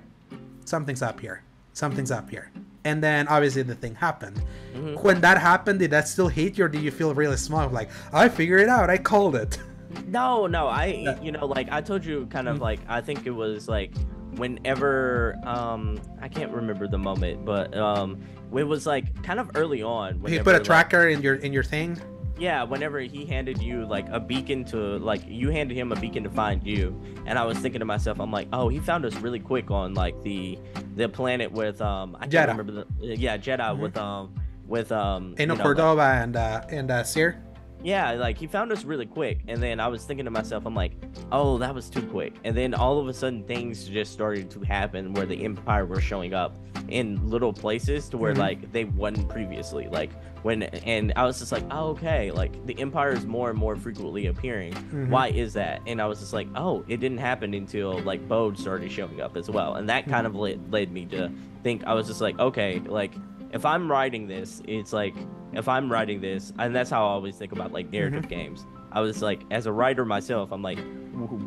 something's 0.65 1.02
up 1.02 1.19
here. 1.19 1.43
Something's 1.73 2.10
up 2.12 2.30
here. 2.30 2.49
And 2.86 3.04
then 3.04 3.28
obviously 3.28 3.62
the 3.63 3.75
thing 3.75 3.95
happened. 3.95 4.41
Mhm. 4.73 5.04
When 5.04 5.19
that 5.21 5.38
happened, 5.38 5.80
did 5.80 5.91
that 5.91 6.08
still 6.08 6.30
hit 6.30 6.58
you 6.58 6.65
or 6.65 6.69
did 6.69 6.82
you 6.82 6.91
feel 6.91 7.13
really 7.13 7.36
small? 7.38 7.67
Like, 7.69 7.89
I 8.13 8.30
figured 8.30 8.62
it 8.62 8.69
out. 8.69 8.89
I 8.89 8.97
called 8.97 9.36
it. 9.36 9.60
No, 10.08 10.47
no, 10.47 10.67
I, 10.67 11.17
you 11.21 11.32
know, 11.32 11.45
like 11.45 11.71
I 11.71 11.82
told 11.82 12.06
you, 12.06 12.25
kind 12.28 12.47
of 12.47 12.60
like 12.62 12.80
I 12.88 13.02
think 13.02 13.25
it 13.25 13.32
was 13.32 13.67
like 13.67 13.91
whenever, 14.36 15.36
um, 15.43 15.99
I 16.21 16.28
can't 16.28 16.52
remember 16.52 16.88
the 16.88 16.97
moment, 16.97 17.45
but 17.45 17.75
um, 17.78 18.19
it 18.56 18.63
was 18.63 18.86
like 18.86 19.21
kind 19.23 19.39
of 19.39 19.52
early 19.56 19.84
on. 19.84 20.19
whenever, 20.21 20.43
put 20.43 20.56
a 20.56 20.58
like- 20.58 20.63
tracker 20.65 21.08
in 21.10 21.21
your 21.21 21.36
in 21.36 21.54
your 21.54 21.63
thing. 21.63 21.99
yeah, 22.38 22.63
whenever 22.63 22.99
he 22.99 23.25
handed 23.25 23.62
you 23.62 23.86
like 23.86 24.08
a 24.10 24.19
beacon 24.19 24.63
to 24.65 24.78
like 24.99 25.21
you 25.28 25.49
handed 25.49 25.75
him 25.75 25.91
a 25.91 25.95
beacon 25.99 26.23
to 26.23 26.30
find 26.30 26.65
you, 26.65 26.99
and 27.25 27.38
I 27.38 27.45
was 27.45 27.58
thinking 27.58 27.80
to 27.80 27.86
myself, 27.86 28.19
I'm 28.19 28.32
like, 28.32 28.47
oh, 28.54 28.69
he 28.69 28.80
found 28.80 29.06
us 29.06 29.15
really 29.15 29.39
quick 29.39 29.69
on 29.71 29.93
like 29.93 30.21
the 30.23 30.58
the 30.95 31.10
planet 31.10 31.52
with 31.52 31.82
um, 31.82 32.15
I 32.19 32.28
can't 32.28 32.34
Jedha. 32.34 32.58
remember 32.58 32.86
the 32.99 33.15
yeah 33.17 33.38
Jedha 33.38 33.75
Mhm. 33.75 33.80
with 33.80 33.97
um 33.97 34.34
with 34.67 34.91
um 34.91 35.34
Eno 35.38 35.41
you 35.41 35.45
know, 35.47 35.54
like- 35.56 35.63
Cordova 35.63 36.04
and 36.23 36.36
uh 36.36 36.62
and 36.69 36.89
uh 36.91 37.04
Cere. 37.04 37.43
Yeah, 37.83 38.11
like 38.13 38.37
he 38.37 38.47
found 38.47 38.71
us 38.71 38.83
really 38.83 39.05
quick, 39.05 39.39
and 39.47 39.61
then 39.63 39.79
I 39.79 39.87
was 39.87 40.03
thinking 40.05 40.25
to 40.25 40.31
myself, 40.31 40.65
I'm 40.65 40.75
like, 40.75 40.91
oh, 41.31 41.57
that 41.59 41.73
was 41.73 41.89
too 41.89 42.01
quick. 42.03 42.33
And 42.43 42.55
then 42.55 42.73
all 42.73 42.99
of 42.99 43.07
a 43.07 43.13
sudden, 43.13 43.43
things 43.43 43.87
just 43.87 44.11
started 44.11 44.49
to 44.51 44.61
happen 44.61 45.13
where 45.13 45.25
the 45.25 45.43
Empire 45.45 45.85
were 45.85 46.01
showing 46.01 46.33
up 46.33 46.55
in 46.89 47.29
little 47.29 47.53
places 47.53 48.09
to 48.09 48.17
where 48.17 48.33
Mhm. 48.33 48.37
like 48.39 48.71
they 48.71 48.85
wasn't 48.85 49.29
previously. 49.29 49.87
Like 49.87 50.09
when, 50.43 50.63
and 50.63 51.13
I 51.15 51.25
was 51.25 51.37
just 51.39 51.51
like, 51.51 51.63
oh, 51.71 51.89
okay, 51.89 52.31
like 52.31 52.65
the 52.65 52.79
Empire 52.79 53.11
is 53.11 53.25
more 53.25 53.49
and 53.49 53.57
more 53.59 53.75
frequently 53.75 54.25
appearing. 54.27 54.73
Mhm. 54.73 55.09
Why 55.09 55.27
is 55.27 55.53
that? 55.53 55.81
And 55.85 56.01
I 56.01 56.05
was 56.07 56.19
just 56.19 56.33
like, 56.33 56.47
oh, 56.55 56.83
it 56.87 56.99
didn't 56.99 57.19
happen 57.19 57.53
until 57.53 57.99
like 57.99 58.27
Bode 58.27 58.57
started 58.57 58.91
showing 58.91 59.21
up 59.21 59.37
as 59.37 59.49
well, 59.49 59.75
and 59.75 59.87
that 59.89 60.07
kind 60.07 60.25
of 60.25 60.35
led, 60.35 60.71
led 60.71 60.91
me 60.91 61.05
to 61.07 61.29
think 61.63 61.83
I 61.85 61.93
was 61.93 62.07
just 62.07 62.21
like, 62.21 62.39
okay, 62.39 62.79
like 62.85 63.13
if 63.51 63.65
I'm 63.65 63.89
writing 63.91 64.27
this, 64.27 64.61
it's 64.67 64.93
like 64.93 65.15
if 65.53 65.67
I'm 65.67 65.91
writing 65.91 66.21
this, 66.21 66.53
and 66.59 66.75
that's 66.75 66.89
how 66.89 67.05
I 67.05 67.09
always 67.09 67.35
think 67.35 67.51
about 67.51 67.71
like 67.71 67.91
narrative 67.91 68.23
Mm-hmm. 68.23 68.29
games. 68.29 68.65
I 68.91 69.01
was 69.01 69.21
like, 69.21 69.41
as 69.51 69.65
a 69.67 69.71
writer 69.71 70.03
myself, 70.03 70.51
I'm 70.51 70.62
like, 70.63 70.79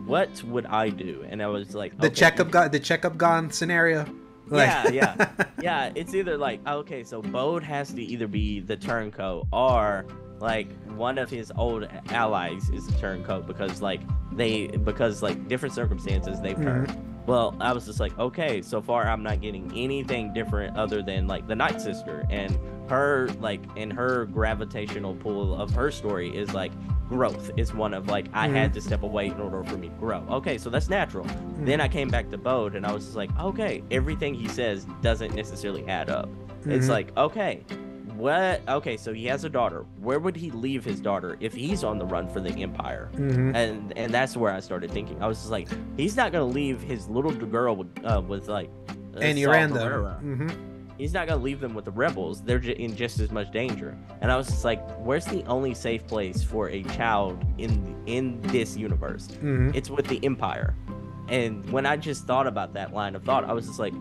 what 0.07 0.43
would 0.45 0.67
I 0.67 0.91
do? 0.91 1.25
And 1.29 1.43
I 1.43 1.49
was 1.49 1.75
like, 1.75 1.99
The 1.99 2.07
okay, 2.07 2.15
Chekhov 2.15 2.51
gun 2.51 2.71
the 2.71 2.79
Chekhov 2.81 3.19
gun 3.19 3.51
scenario. 3.51 4.07
Yeah, 4.51 4.89
yeah. 4.91 5.31
yeah, 5.63 5.93
it's 5.95 6.15
either 6.15 6.37
like 6.37 6.67
okay, 6.67 7.05
so 7.05 7.23
Bode 7.23 7.63
has 7.65 7.93
to 7.95 8.03
either 8.03 8.27
be 8.27 8.61
the 8.61 8.77
turncoat 8.77 9.47
or 9.53 10.05
like 10.41 10.69
one 10.91 11.19
of 11.19 11.31
his 11.31 11.53
old 11.57 11.89
allies 12.11 12.69
is 12.71 12.87
the 12.87 12.93
turncoat 12.99 13.47
because 13.47 13.81
like 13.81 14.01
they 14.33 14.67
because 14.69 15.23
like 15.23 15.49
different 15.49 15.75
circumstances 15.75 16.41
they've 16.41 16.57
turned. 16.57 16.95
Well, 17.27 17.57
I 17.61 17.73
was 17.73 17.87
just 17.87 18.01
like, 18.01 18.19
okay, 18.19 18.61
so 18.63 18.83
far 18.83 19.07
I'm 19.07 19.23
not 19.23 19.41
getting 19.41 19.73
anything 19.77 20.33
different 20.35 20.77
other 20.77 21.03
than 21.03 21.29
like 21.29 21.47
the 21.47 21.55
Night 21.55 21.81
Sister 21.81 22.27
and 22.31 22.59
her 22.93 23.29
like 23.41 23.61
in 23.77 23.91
her 23.91 24.27
gravitational 24.27 25.15
pull 25.17 25.55
of 25.61 25.71
her 25.73 25.91
story 25.91 26.29
is 26.37 26.53
like 26.53 26.73
growth 27.09 27.51
is 27.57 27.75
one 27.75 27.93
of 27.95 28.09
like 28.09 28.27
I 28.33 28.49
had 28.49 28.73
to 28.75 28.81
step 28.81 29.03
away 29.03 29.27
in 29.27 29.41
order 29.41 29.63
for 29.65 29.77
me 29.77 29.89
to 29.89 29.95
grow. 29.97 30.25
Okay, 30.31 30.59
so 30.59 30.71
that's 30.71 30.89
natural. 30.89 31.27
Then 31.61 31.81
I 31.81 31.89
came 31.89 32.09
back 32.09 32.31
to 32.31 32.39
Bode 32.39 32.75
and 32.75 32.87
I 32.87 32.93
was 32.93 33.05
just 33.05 33.17
like, 33.17 33.31
okay, 33.39 33.83
everything 33.91 34.35
he 34.35 34.49
says 34.49 34.87
doesn't 35.03 35.35
necessarily 35.35 35.87
add 35.89 36.09
up. 36.11 36.29
It's 36.67 36.87
Mhm. 36.87 36.91
like, 36.91 37.17
okay, 37.17 37.65
what? 38.17 38.61
Okay, 38.69 38.97
so 38.97 39.13
he 39.13 39.27
has 39.27 39.45
a 39.45 39.49
daughter. 39.51 39.85
Where 40.01 40.21
would 40.21 40.37
he 40.37 40.51
leave 40.51 40.85
his 40.85 41.01
daughter 41.01 41.37
if 41.41 41.55
he's 41.55 41.83
on 41.85 41.99
the 41.99 42.05
run 42.07 42.29
for 42.29 42.41
the 42.41 42.51
Empire? 42.63 43.11
Mhm. 43.15 43.55
And 43.55 43.93
and 43.97 44.13
that's 44.15 44.37
where 44.37 44.53
I 44.53 44.61
started 44.61 44.91
thinking. 44.91 45.21
I 45.23 45.27
was 45.27 45.39
just 45.39 45.51
like, 45.51 45.69
he's 45.97 46.17
not 46.17 46.31
gonna 46.33 46.45
leave 46.45 46.81
his 46.83 47.09
little 47.09 47.33
girl 47.33 47.75
with, 47.77 47.89
uh, 48.05 48.21
with 48.27 48.49
like. 48.49 48.71
uh, 49.17 49.21
and 49.21 49.39
Saw 49.39 49.51
random. 49.51 49.79
He's 50.99 51.13
not 51.15 51.27
gonna 51.27 51.43
leave 51.43 51.61
them 51.61 51.75
with 51.75 51.85
the 51.85 51.91
rebels. 51.91 52.43
They're 52.43 52.59
in 52.59 52.95
just 52.97 53.19
as 53.21 53.31
much 53.31 53.51
danger. 53.53 53.97
And 54.21 54.31
I 54.31 54.37
was 54.37 54.47
just 54.49 54.65
like, 54.65 54.81
where's 54.99 55.25
the 55.27 55.43
only 55.45 55.75
safe 55.75 56.07
place 56.07 56.43
for 56.43 56.69
a 56.69 56.83
child 56.85 57.43
in 57.59 57.95
in 58.07 58.41
this 58.43 58.77
universe? 58.77 59.27
hmm 59.41 59.71
it's 59.75 59.91
with 59.91 60.07
the 60.07 60.21
empire 60.25 60.75
and 61.29 61.69
when 61.71 61.87
i 61.87 61.97
just 61.97 62.27
thought 62.27 62.49
about 62.49 62.75
that 62.75 62.93
line 62.93 63.15
of 63.15 63.23
thought 63.23 63.45
i 63.45 63.53
was 63.53 63.65
just 63.67 63.79
like 63.79 63.95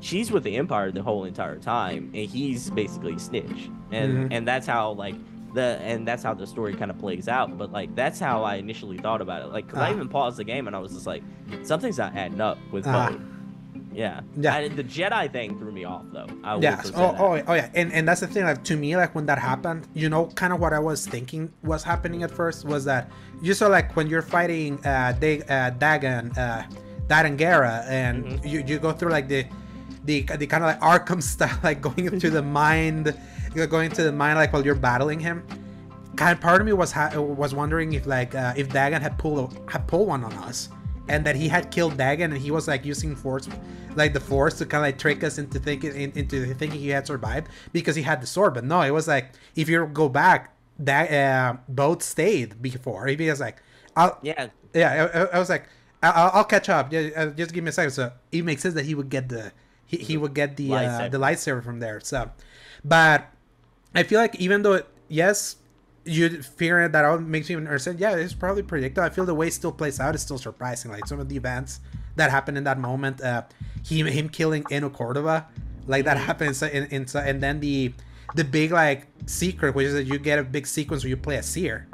she's 0.00 0.32
with 0.32 0.42
the 0.42 0.56
empire 0.56 0.90
the 0.90 1.02
whole 1.02 1.24
entire 1.24 1.58
time 1.58 2.10
and 2.14 2.26
he's 2.30 2.70
basically 2.70 3.18
snitch 3.18 3.68
and 3.92 4.14
Mhm. 4.14 4.28
and 4.34 4.48
that's 4.48 4.66
how 4.66 4.92
like 4.92 5.14
the 5.54 5.78
and 5.82 6.08
that's 6.08 6.22
how 6.22 6.32
the 6.32 6.46
story 6.46 6.74
kind 6.74 6.90
of 6.90 6.98
plays 6.98 7.28
out 7.28 7.56
but 7.58 7.70
like 7.70 7.94
that's 7.94 8.18
how 8.18 8.42
i 8.44 8.54
initially 8.56 8.96
thought 8.96 9.20
about 9.20 9.42
it 9.42 9.48
like 9.52 9.68
'cause 9.68 9.78
i 9.78 9.90
Ah. 9.90 9.92
even 9.94 10.08
paused 10.08 10.38
the 10.38 10.44
game 10.44 10.66
and 10.66 10.74
i 10.74 10.78
was 10.78 10.92
just 10.94 11.06
like 11.06 11.22
something's 11.62 11.98
not 11.98 12.16
adding 12.16 12.40
up 12.40 12.56
with 12.72 12.86
Ah. 12.86 13.12
Yeah. 13.94 14.20
Yeah. 14.36 14.54
I, 14.56 14.68
the 14.68 14.84
Jedi 14.84 15.32
thing 15.32 15.58
threw 15.58 15.72
me 15.72 15.84
off 15.84 16.04
though. 16.12 16.26
I 16.42 16.56
Yeah. 16.58 16.82
Oh, 16.96 17.14
oh, 17.18 17.42
oh, 17.46 17.54
yeah. 17.54 17.70
And 17.74 17.92
and 17.92 18.06
that's 18.08 18.20
the 18.20 18.26
thing. 18.26 18.44
Like 18.44 18.64
to 18.64 18.76
me, 18.76 18.96
like 18.96 19.14
when 19.14 19.26
that 19.26 19.38
happened, 19.38 19.86
you 19.94 20.08
know, 20.08 20.26
kind 20.34 20.52
of 20.52 20.60
what 20.60 20.72
I 20.72 20.78
was 20.80 21.06
thinking 21.06 21.52
was 21.62 21.82
happening 21.84 22.22
at 22.24 22.30
first 22.30 22.64
was 22.64 22.84
that 22.86 23.10
you 23.40 23.54
saw 23.54 23.68
like 23.68 23.94
when 23.96 24.06
you're 24.08 24.22
fighting 24.22 24.84
uh, 24.84 25.14
they, 25.18 25.42
uh 25.42 25.70
Dagan, 25.78 26.36
uh, 26.36 26.64
and 27.88 28.24
Mm-hmm. 28.24 28.46
you, 28.46 28.64
you 28.66 28.78
go 28.78 28.92
through 28.92 29.10
like 29.10 29.28
the 29.28 29.46
the 30.04 30.22
the 30.38 30.46
kind 30.46 30.64
of 30.64 30.68
like 30.70 30.80
Arkham 30.80 31.22
style, 31.32 31.58
like 31.62 31.80
going 31.80 32.06
into 32.06 32.30
the 32.30 32.42
mind, 32.42 33.16
going 33.68 33.90
to 33.92 34.02
the 34.02 34.12
mind 34.12 34.38
like 34.38 34.52
while 34.52 34.64
you're 34.64 34.74
battling 34.74 35.20
him. 35.20 35.46
Kind 36.16 36.32
of 36.32 36.40
part 36.40 36.60
of 36.60 36.66
me 36.66 36.72
was 36.72 36.92
ha- 36.92 37.10
was 37.20 37.54
wondering 37.54 37.92
if 37.92 38.06
like 38.06 38.34
uh, 38.34 38.54
if 38.56 38.68
Dagan 38.68 39.00
had 39.02 39.18
pulled 39.18 39.52
a, 39.52 39.70
had 39.70 39.86
pulled 39.88 40.08
one 40.08 40.22
on 40.24 40.32
us, 40.34 40.68
and 41.08 41.24
that 41.26 41.36
he 41.36 41.48
had 41.48 41.70
killed 41.70 41.96
Dagan 41.96 42.24
and 42.24 42.38
he 42.38 42.50
was 42.50 42.66
like 42.66 42.84
using 42.84 43.14
force, 43.14 43.48
like 43.94 44.12
the 44.14 44.20
force 44.20 44.54
to 44.58 44.66
kind 44.66 44.84
of 44.84 44.88
like 44.88 44.98
trick 44.98 45.22
us 45.22 45.38
into 45.38 45.58
thinking 45.58 45.94
in, 45.94 46.12
into 46.12 46.54
thinking 46.54 46.80
he 46.80 46.88
had 46.88 47.06
survived 47.06 47.48
because 47.72 47.94
he 47.96 48.02
had 48.02 48.20
the 48.22 48.26
sword. 48.26 48.54
But 48.54 48.64
no, 48.64 48.80
it 48.82 48.90
was 48.90 49.06
like 49.06 49.32
if 49.54 49.68
you 49.68 49.84
go 49.86 50.08
back, 50.08 50.54
that 50.78 51.12
uh, 51.12 51.56
Bode 51.68 52.02
stayed 52.02 52.60
before. 52.62 53.06
He 53.06 53.16
was 53.28 53.38
like, 53.40 53.62
I'll, 53.96 54.18
Yeah. 54.22 54.48
yeah, 54.72 55.08
I, 55.32 55.36
I- 55.36 55.38
was 55.38 55.48
like, 55.50 55.64
I'll, 56.02 56.30
I'll 56.34 56.44
catch 56.44 56.68
up. 56.68 56.92
Yeah, 56.92 57.10
uh, 57.16 57.26
Just 57.26 57.52
give 57.54 57.62
me 57.64 57.68
a 57.70 57.72
second. 57.72 57.92
So 57.92 58.12
it 58.32 58.42
makes 58.44 58.62
sense 58.62 58.74
that 58.74 58.84
he 58.84 58.94
would 58.94 59.08
get 59.08 59.28
the 59.28 59.52
he, 59.86 59.98
he 59.98 60.16
would 60.16 60.34
get 60.34 60.56
the 60.56 60.74
uh, 60.74 61.08
the 61.08 61.18
lightsaber 61.18 61.62
from 61.62 61.80
there. 61.80 62.00
So, 62.00 62.30
but 62.84 63.30
I 63.94 64.02
feel 64.02 64.18
like 64.20 64.34
even 64.36 64.62
though 64.62 64.72
it, 64.74 64.86
yes, 65.08 65.56
you 66.04 66.42
figuring 66.42 66.92
that 66.92 67.04
out 67.04 67.22
makes 67.22 67.48
me 67.48 67.56
understand. 67.56 67.98
Yeah, 68.00 68.14
it's 68.16 68.34
probably 68.34 68.62
predictable. 68.62 69.04
I 69.06 69.10
feel 69.10 69.24
the 69.24 69.34
way 69.34 69.48
it 69.48 69.52
still 69.54 69.72
plays 69.72 70.00
out 70.00 70.14
is 70.14 70.22
still 70.22 70.38
surprising. 70.38 70.90
Like 70.90 71.06
some 71.06 71.20
of 71.20 71.28
the 71.28 71.36
events 71.36 71.80
that 72.16 72.30
happened 72.30 72.58
in 72.58 72.64
that 72.64 72.78
moment, 72.78 73.20
uh, 73.22 73.42
him 73.84 74.06
him 74.06 74.28
killing 74.28 74.64
Eno 74.70 74.90
Cordova, 74.90 75.46
like 75.86 76.04
that 76.04 76.16
happens 76.16 76.62
in, 76.62 76.84
in, 76.86 77.06
and 77.14 77.42
then 77.42 77.60
the 77.60 77.92
the 78.34 78.44
big 78.44 78.70
like 78.72 79.06
secret, 79.26 79.74
which 79.74 79.86
is 79.86 79.94
that 79.94 80.04
you 80.04 80.18
get 80.18 80.38
a 80.38 80.44
big 80.44 80.66
sequence 80.66 81.02
where 81.04 81.10
you 81.10 81.16
play 81.16 81.36
a 81.36 81.42
Cere 81.42 81.86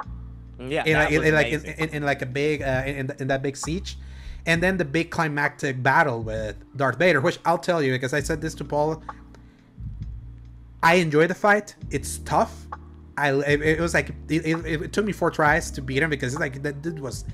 Yeah. 0.59 0.83
in, 0.85 0.93
like, 0.95 1.11
in, 1.11 1.33
like 1.33 1.47
in, 1.47 1.65
in, 1.65 1.89
in 1.89 2.03
like 2.03 2.21
a 2.21 2.25
big 2.25 2.61
uh, 2.61 2.83
in, 2.85 3.11
in 3.19 3.27
that 3.27 3.41
big 3.41 3.55
siege 3.57 3.97
and 4.45 4.61
then 4.61 4.77
the 4.77 4.85
big 4.85 5.11
climactic 5.11 5.81
battle 5.83 6.21
with 6.23 6.55
darth 6.75 6.97
vader 6.97 7.21
which 7.21 7.37
i'll 7.45 7.57
tell 7.59 7.81
you 7.81 7.91
because 7.91 8.11
i 8.13 8.19
said 8.19 8.41
this 8.41 8.55
to 8.55 8.63
paul 8.63 9.01
i 10.83 10.95
enjoy 10.95 11.27
the 11.27 11.33
fight 11.35 11.75
it's 11.91 12.17
tough 12.19 12.67
i 13.17 13.31
it, 13.31 13.61
it 13.61 13.79
was 13.79 13.93
like 13.93 14.09
it, 14.29 14.45
it, 14.45 14.65
it 14.65 14.93
took 14.93 15.05
me 15.05 15.11
four 15.11 15.31
tries 15.31 15.71
to 15.71 15.81
beat 15.81 16.01
him 16.03 16.09
because 16.09 16.37
like 16.39 16.63
that 16.63 16.81
dude 16.81 16.99
was 16.99 17.25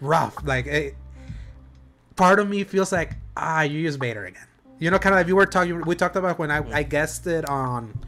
rough. 0.00 0.36
Like 0.44 0.66
it, 0.66 0.94
part 2.16 2.38
of 2.38 2.48
me 2.48 2.64
feels 2.64 2.92
like 2.92 3.12
ah 3.36 3.62
you 3.62 3.78
use 3.78 3.96
vader 3.96 4.24
again. 4.26 4.46
You 4.78 4.90
know 4.90 4.98
kind 4.98 5.14
of 5.14 5.20
like 5.20 5.28
you 5.28 5.36
were 5.36 5.46
talking 5.46 5.80
we 5.82 5.94
talked 5.94 6.16
about 6.16 6.38
when 6.38 6.50
i, 6.50 6.58
I 6.72 6.82
guessed 6.82 7.26
it 7.26 7.44
on 7.48 7.98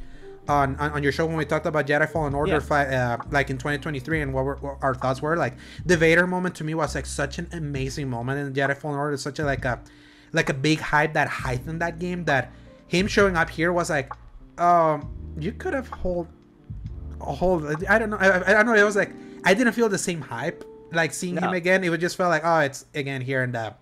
on, 0.48 0.74
on 0.76 1.02
your 1.04 1.12
show 1.12 1.24
when 1.24 1.36
we 1.36 1.44
talked 1.44 1.66
about 1.66 1.86
Jedi 1.86 2.10
Fallen 2.10 2.34
Order 2.34 2.54
Yeah. 2.54 2.58
fight, 2.58 2.88
uh, 2.92 3.16
like 3.30 3.48
in 3.48 3.58
2023 3.58 4.22
and 4.22 4.34
what, 4.34 4.44
were, 4.44 4.56
what 4.56 4.78
our 4.82 4.92
thoughts 4.94 5.22
were 5.22 5.36
like 5.36 5.54
the 5.86 5.96
Vader 5.96 6.26
moment 6.26 6.56
to 6.56 6.64
me 6.64 6.74
was 6.74 6.96
like 6.96 7.06
such 7.06 7.38
an 7.38 7.48
amazing 7.52 8.10
moment 8.10 8.40
in 8.40 8.52
Jedi 8.52 8.76
Fallen 8.76 8.98
Order. 8.98 9.16
Such 9.16 9.38
a 9.38 9.44
like 9.44 9.64
a 9.64 9.78
like 10.32 10.48
a 10.48 10.54
big 10.54 10.80
hype 10.80 11.12
that 11.12 11.28
heightened 11.28 11.80
that 11.80 12.00
game 12.00 12.24
that 12.24 12.50
him 12.88 13.06
showing 13.06 13.36
up 13.36 13.50
here 13.50 13.72
was 13.72 13.88
like 13.90 14.10
um 14.58 15.08
you 15.38 15.52
could 15.52 15.74
have 15.74 15.88
hold 15.88 16.26
hold 17.22 17.64
I 17.88 17.98
don't 17.98 18.10
know 18.10 18.18
I, 18.18 18.50
I 18.50 18.52
don't 18.52 18.66
know 18.66 18.74
it 18.74 18.84
was 18.84 18.96
like 18.96 19.12
I 19.44 19.54
didn't 19.54 19.72
feel 19.72 19.88
the 19.88 19.98
same 19.98 20.20
hype 20.20 20.64
like 20.92 21.12
seeing 21.12 21.36
him 21.36 21.52
again. 21.52 21.84
It 21.84 21.90
would 21.90 22.00
just 22.00 22.16
felt 22.16 22.30
like 22.30 22.42
oh 22.44 22.60
it's 22.60 22.84
again 22.94 23.20
here 23.20 23.42
and 23.42 23.54
uh 23.56 23.72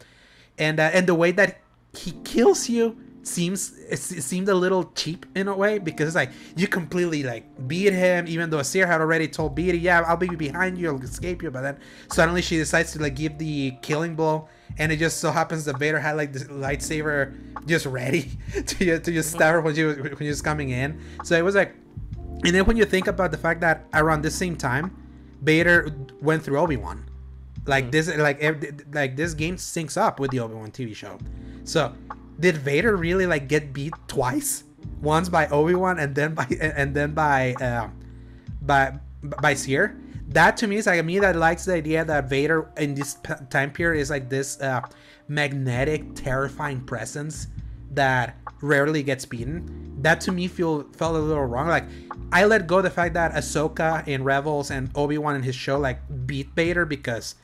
and 0.59 0.81
uh, 0.81 0.91
and 0.93 1.07
the 1.07 1.15
way 1.15 1.33
that 1.33 1.61
he 1.95 2.13
kills 2.25 2.69
you 2.69 2.97
seems 3.23 3.77
it, 3.91 3.99
seemed 3.99 4.49
a 4.49 4.55
little 4.55 4.91
cheap 4.95 5.27
in 5.35 5.47
a 5.49 5.55
way 5.55 5.79
because 5.79 6.07
it's 6.09 6.17
like 6.17 6.31
you 6.57 6.67
completely 6.67 7.23
like 7.23 7.45
beat 7.69 7.93
him 7.93 8.27
even 8.27 8.49
though 8.49 8.63
Cere 8.63 8.87
had 8.87 9.01
already 9.01 9.29
told 9.29 9.55
Beatty 9.55 9.79
yeah 9.79 10.03
I'll 10.07 10.17
be 10.17 10.29
behind 10.29 10.79
you 10.79 10.91
I'll 10.91 11.03
escape 11.03 11.43
you. 11.43 11.51
But 11.51 11.63
then 11.63 11.79
suddenly 12.11 12.43
she 12.43 12.57
decides 12.57 12.93
to 12.93 13.03
like 13.03 13.17
give 13.17 13.39
the 13.39 13.73
killing 13.83 14.15
blow. 14.15 14.49
And 14.79 14.93
it 14.93 14.99
just 14.99 15.19
so 15.19 15.33
happens 15.33 15.65
that 15.65 15.79
Vader 15.79 15.99
had 15.99 16.17
like 16.17 16.33
this 16.33 16.45
lightsaber 16.45 17.37
just 17.67 17.87
ready 17.87 18.31
to, 18.67 19.01
to 19.01 19.13
just 19.13 19.33
stab 19.33 19.53
her 19.55 19.61
when 19.61 19.75
she 19.75 19.83
was 19.83 19.97
when 19.99 20.17
she 20.17 20.29
was 20.29 20.43
coming 20.43 20.71
in. 20.71 21.01
So 21.25 21.37
it 21.37 21.43
was 21.43 21.57
like 21.57 21.75
and 22.45 22.55
then 22.55 22.65
when 22.65 22.77
you 22.77 22.85
think 22.85 23.07
about 23.07 23.31
the 23.31 23.39
fact 23.39 23.61
that 23.61 23.87
around 23.95 24.23
the 24.23 24.31
same 24.31 24.57
time 24.57 24.97
Vader 25.43 25.95
went 26.21 26.43
through 26.43 26.59
Obi-Wan 26.59 27.11
like 27.67 27.91
this 27.91 28.15
like 28.17 28.41
ev- 28.41 28.85
like 28.93 29.17
this 29.17 29.35
game 29.35 29.57
syncs 29.57 29.97
up 29.97 30.21
with 30.21 30.31
the 30.31 30.41
Obi-Wan 30.41 30.71
TV 30.71 30.95
show. 30.95 31.19
So, 31.65 31.95
did 32.39 32.57
Vader 32.57 32.97
really 32.97 33.27
like 33.27 33.49
get 33.49 33.73
beat 33.73 33.95
twice? 34.09 34.65
Once 35.03 35.29
by 35.29 35.47
Obi-Wan 35.49 35.99
and 35.99 36.15
then 36.15 36.35
by 36.35 36.47
and 36.61 36.95
then 36.95 37.13
by 37.13 37.55
uh, 37.55 37.89
by 38.63 38.99
by 39.23 39.55
Cere? 39.55 39.97
That 40.29 40.57
to 40.59 40.67
me 40.67 40.77
is 40.77 40.87
like 40.87 41.05
me 41.05 41.19
that 41.19 41.37
likes 41.37 41.65
the 41.65 41.75
idea 41.75 42.05
that 42.05 42.29
Vader 42.29 42.71
in 42.77 42.95
this 42.95 43.15
p- 43.15 43.35
time 43.51 43.73
period 43.73 44.01
is 44.01 44.11
like 44.11 44.29
this 44.29 44.61
uh, 44.61 44.81
magnetic, 45.29 46.15
terrifying 46.15 46.83
presence 46.83 47.49
that 47.93 48.37
rarely 48.61 49.03
gets 49.03 49.25
beaten. 49.25 49.97
That 50.03 50.21
to 50.23 50.33
me 50.33 50.49
feel 50.49 50.85
felt 50.97 51.17
a 51.17 51.19
little 51.19 51.45
wrong. 51.45 51.69
Like 51.69 51.85
I 52.33 52.45
let 52.45 52.67
go 52.67 52.81
the 52.83 52.91
fact 52.91 53.15
that 53.15 53.33
Ahsoka 53.33 54.07
in 54.09 54.25
Rebels 54.25 54.71
and 54.71 54.91
Obi 54.95 55.19
Wan 55.19 55.37
in 55.37 55.43
his 55.43 55.55
show 55.55 55.79
like 55.79 56.01
beat 56.27 56.49
Vader 56.55 56.85
because 56.87 57.35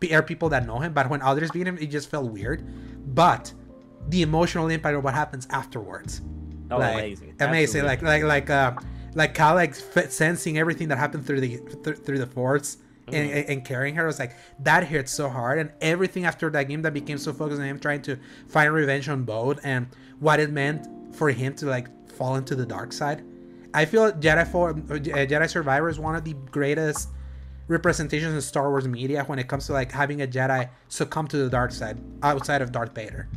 there 0.00 0.18
are 0.18 0.22
people 0.22 0.48
that 0.50 0.66
know 0.66 0.78
him, 0.80 0.92
but 0.92 1.08
when 1.08 1.22
others 1.22 1.50
beat 1.50 1.66
him, 1.66 1.78
it 1.78 1.86
just 1.86 2.10
felt 2.10 2.30
weird. 2.30 2.66
But 3.14 3.52
the 4.08 4.22
emotional 4.22 4.68
impact 4.68 4.96
of 4.96 5.04
what 5.04 5.14
happens 5.14 5.46
afterwards, 5.50 6.20
Oh, 6.70 6.78
like, 6.78 6.94
amazing. 6.94 7.34
amazing, 7.40 7.82
Absolutely. 7.82 8.08
like 8.08 8.22
like 8.22 8.48
like 8.48 8.50
uh, 8.50 8.72
like 9.14 9.34
Cal 9.34 9.54
like 9.54 9.70
f- 9.96 10.10
sensing 10.10 10.58
everything 10.58 10.88
that 10.88 10.98
happened 10.98 11.24
through 11.26 11.40
the 11.40 11.60
th- 11.84 11.98
through 11.98 12.18
the 12.18 12.26
Force. 12.26 12.76
And, 12.76 12.82
Mm-hmm. 13.16 13.36
and, 13.36 13.48
and 13.48 13.64
carrying 13.64 13.96
her 13.96 14.06
was 14.06 14.20
like 14.20 14.36
that 14.60 14.84
hit 14.84 15.08
so 15.08 15.28
hard 15.28 15.58
and 15.58 15.72
everything 15.80 16.24
after 16.24 16.48
that 16.50 16.68
game 16.68 16.82
that 16.82 16.94
became 16.94 17.18
so 17.18 17.32
focused 17.32 17.60
on 17.60 17.66
him 17.66 17.80
trying 17.80 18.00
to 18.02 18.16
find 18.46 18.72
revenge 18.72 19.08
on 19.08 19.24
Bode 19.24 19.58
and 19.64 19.88
what 20.22 20.38
it 20.40 20.50
meant 20.50 20.80
for 21.14 21.28
him 21.30 21.54
to 21.60 21.66
like 21.66 21.86
fall 22.16 22.36
into 22.36 22.54
the 22.54 22.66
dark 22.76 22.92
side 22.92 23.18
I 23.74 23.84
feel 23.86 24.12
Jedi 24.12 24.46
for 24.52 24.70
uh, 24.70 24.74
Jedi 25.32 25.48
Survivor 25.48 25.88
is 25.88 25.98
one 25.98 26.14
of 26.14 26.24
the 26.24 26.34
greatest 26.50 27.08
representations 27.68 28.34
in 28.34 28.40
Star 28.42 28.68
Wars 28.70 28.86
media 28.86 29.24
when 29.24 29.38
it 29.38 29.48
comes 29.48 29.66
to 29.66 29.72
like 29.72 29.90
having 29.90 30.22
a 30.22 30.26
Jedi 30.26 30.68
succumb 30.88 31.26
to 31.28 31.36
the 31.38 31.48
dark 31.48 31.72
side 31.72 31.96
outside 32.22 32.60
of 32.60 32.70
Darth 32.70 32.94
Vader, 32.94 33.28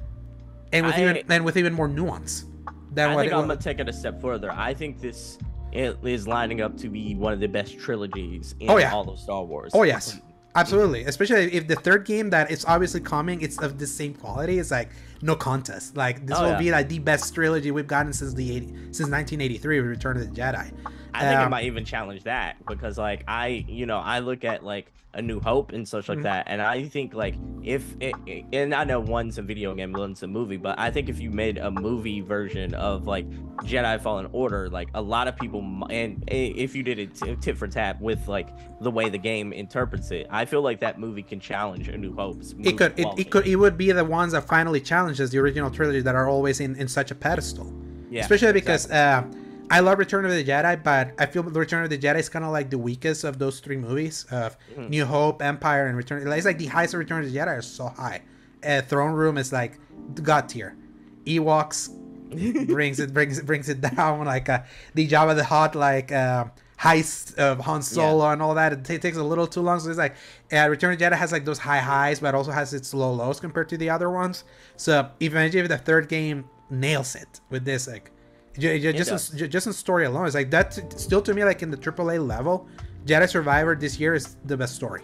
and 0.73 0.85
with 0.85 0.95
I- 0.95 1.01
even 1.03 1.23
and 1.29 1.45
with 1.45 1.55
even 1.57 1.73
more 1.73 1.87
nuance 1.87 2.45
than 2.91 3.11
I 3.11 3.15
what 3.15 3.21
think 3.23 3.33
I'm 3.33 3.47
gonna 3.47 3.55
take 3.59 3.79
it 3.79 3.87
a 3.87 3.93
step 3.93 4.19
further. 4.21 4.51
I 4.51 4.73
think 4.73 4.99
this 4.99 5.37
it 5.71 5.97
is 6.03 6.27
lining 6.27 6.59
up 6.61 6.77
to 6.79 6.89
be 6.89 7.15
one 7.15 7.31
of 7.33 7.39
the 7.39 7.47
best 7.47 7.79
trilogies 7.79 8.55
in 8.59 8.69
Oh, 8.69 8.77
yeah. 8.77 8.93
all 8.93 9.09
of 9.09 9.17
Star 9.19 9.43
Wars. 9.43 9.71
Oh 9.73 9.83
yes, 9.83 10.19
absolutely. 10.55 11.03
Especially 11.05 11.53
if 11.53 11.67
the 11.67 11.75
third 11.75 12.05
game 12.05 12.29
that 12.31 12.49
it's 12.51 12.65
obviously 12.65 13.01
coming, 13.01 13.41
it's 13.41 13.57
of 13.61 13.77
the 13.77 13.87
same 13.87 14.13
quality. 14.13 14.59
It's 14.59 14.71
like 14.71 14.89
no 15.21 15.35
contest. 15.35 15.95
Like 15.97 16.25
this 16.25 16.37
Oh, 16.37 16.43
will 16.43 16.49
yeah. 16.51 16.57
be 16.59 16.71
like 16.71 16.89
the 16.89 16.99
best 16.99 17.33
trilogy 17.33 17.71
we've 17.71 17.87
gotten 17.87 18.13
since 18.13 18.33
the 18.33 18.55
80, 18.55 18.65
since 18.91 19.09
1983 19.09 19.81
with 19.81 19.89
Return 19.89 20.17
of 20.17 20.23
the 20.33 20.41
Jedi. 20.41 20.71
I 21.13 21.19
think 21.21 21.39
it 21.39 21.43
Um, 21.43 21.51
might 21.51 21.65
even 21.65 21.85
challenge 21.85 22.23
that 22.23 22.57
because 22.67 22.97
like 22.97 23.23
I, 23.27 23.65
you 23.67 23.85
know, 23.85 23.97
I 23.99 24.19
look 24.19 24.43
at 24.43 24.63
like 24.63 24.91
A 25.15 25.21
New 25.21 25.39
Hope 25.39 25.71
and 25.71 25.87
such 25.87 26.09
like 26.09 26.19
Mhm. 26.19 26.23
that, 26.23 26.43
and 26.47 26.61
I 26.61 26.83
think 26.83 27.13
like 27.13 27.35
if 27.63 27.95
it, 27.99 28.13
and 28.53 28.73
I 28.75 28.83
know 28.83 28.99
one's 28.99 29.37
a 29.37 29.41
video 29.41 29.73
game, 29.73 29.91
one's 29.93 30.21
a 30.23 30.27
movie, 30.27 30.57
but 30.57 30.77
I 30.77 30.91
think 30.91 31.09
if 31.09 31.19
you 31.19 31.31
made 31.31 31.57
a 31.57 31.71
movie 31.71 32.21
version 32.21 32.73
of 32.75 33.07
like 33.07 33.25
Jedi 33.63 33.99
Fallen 34.01 34.27
Order, 34.33 34.69
like 34.69 34.89
a 34.93 35.01
lot 35.01 35.27
of 35.27 35.35
people, 35.35 35.61
and 35.89 36.23
if 36.27 36.75
you 36.75 36.83
did 36.83 36.99
it 36.99 37.15
t- 37.15 37.35
tit 37.41 37.57
for 37.57 37.67
tat 37.67 37.99
with 38.01 38.27
like 38.27 38.49
the 38.81 38.91
way 38.91 39.09
the 39.09 39.17
game 39.17 39.51
interprets 39.53 40.11
it, 40.11 40.27
I 40.29 40.45
feel 40.45 40.61
like 40.61 40.79
that 40.81 40.99
movie 40.99 41.23
can 41.23 41.39
challenge 41.39 41.87
A 41.87 41.97
New 41.97 42.13
Hope's. 42.15 42.53
movie 42.53 42.69
it 42.69 42.77
could 42.77 42.93
it, 42.99 43.07
it 43.17 43.31
could 43.31 43.47
it 43.47 43.55
would 43.55 43.77
be 43.77 43.91
the 43.91 44.05
ones 44.05 44.33
that 44.33 44.45
finally 44.47 44.79
challenges 44.81 45.31
the 45.31 45.39
original 45.39 45.71
trilogy 45.71 46.01
that 46.01 46.13
are 46.15 46.29
always 46.29 46.59
in 46.59 46.75
in 46.75 46.87
such 46.87 47.09
a 47.11 47.15
pedestal 47.15 47.71
yeah, 48.11 48.21
especially 48.21 48.53
because 48.53 48.85
exactly. 48.85 49.39
uh 49.39 49.44
i 49.71 49.79
love 49.79 49.97
return 49.99 50.25
of 50.25 50.31
the 50.31 50.43
jedi 50.43 50.81
but 50.83 51.11
i 51.17 51.25
feel 51.25 51.43
return 51.43 51.83
of 51.83 51.89
the 51.89 51.97
jedi 51.97 52.19
is 52.19 52.29
kind 52.29 52.45
of 52.45 52.51
like 52.51 52.69
the 52.69 52.77
weakest 52.77 53.23
of 53.23 53.39
those 53.39 53.59
three 53.59 53.77
movies 53.77 54.25
of 54.31 54.55
Mhm. 54.77 54.89
new 54.89 55.05
hope 55.05 55.41
empire 55.41 55.87
and 55.87 55.97
return 55.97 56.27
it's 56.31 56.45
like 56.45 56.57
the 56.59 56.67
highest 56.67 56.93
of 56.93 56.99
return 56.99 57.23
of 57.23 57.31
the 57.31 57.37
jedi 57.37 57.47
are 57.47 57.61
so 57.61 57.87
high 57.87 58.21
uh, 58.65 58.81
throne 58.81 59.13
room 59.13 59.37
is 59.37 59.51
like 59.51 59.79
god 60.21 60.47
tier 60.49 60.75
ewoks 61.25 61.89
brings 62.67 62.99
it 62.99 63.13
brings 63.13 63.37
it 63.37 63.45
brings 63.45 63.69
it 63.69 63.81
down 63.81 64.25
like 64.25 64.49
uh, 64.49 64.59
the 64.93 65.07
Jabba 65.07 65.35
the 65.35 65.43
Hutt 65.43 65.75
like 65.75 66.11
uh, 66.11 66.45
heist 66.79 67.35
of 67.35 67.59
Han 67.61 67.81
Solo 67.81 68.29
and 68.31 68.41
all 68.41 68.55
that. 68.55 68.73
It 68.73 68.83
ta- 68.83 68.97
takes 68.97 69.15
a 69.15 69.23
little 69.23 69.47
too 69.47 69.61
long. 69.61 69.79
So 69.79 69.89
it's 69.89 69.97
like 69.97 70.15
uh, 70.51 70.67
Return 70.67 70.91
of 70.91 70.99
the 70.99 71.05
Jedi 71.05 71.13
has 71.13 71.31
like 71.31 71.45
those 71.45 71.59
high 71.59 71.79
highs, 71.79 72.19
but 72.19 72.33
also 72.35 72.51
has 72.51 72.73
its 72.73 72.93
low 72.93 73.13
lows 73.13 73.39
compared 73.39 73.69
to 73.69 73.77
the 73.77 73.89
other 73.91 74.09
ones. 74.09 74.43
So 74.75 75.09
eventually, 75.21 75.61
if 75.63 75.69
the 75.69 75.77
third 75.77 76.09
game 76.09 76.45
nails 76.69 77.15
it 77.15 77.39
with 77.51 77.63
this, 77.63 77.87
like 77.87 78.11
just 78.57 79.33
in, 79.33 79.49
just 79.49 79.67
in 79.67 79.73
story 79.73 80.05
alone, 80.05 80.25
it's 80.25 80.35
like 80.35 80.51
that. 80.51 80.73
Still 80.99 81.21
to 81.21 81.33
me, 81.33 81.43
like 81.43 81.61
in 81.61 81.71
the 81.71 81.77
AAA 81.77 82.25
level, 82.25 82.67
Jedi 83.05 83.29
Survivor 83.29 83.75
this 83.75 83.99
year 83.99 84.13
is 84.13 84.35
the 84.45 84.57
best 84.57 84.75
story. 84.75 85.01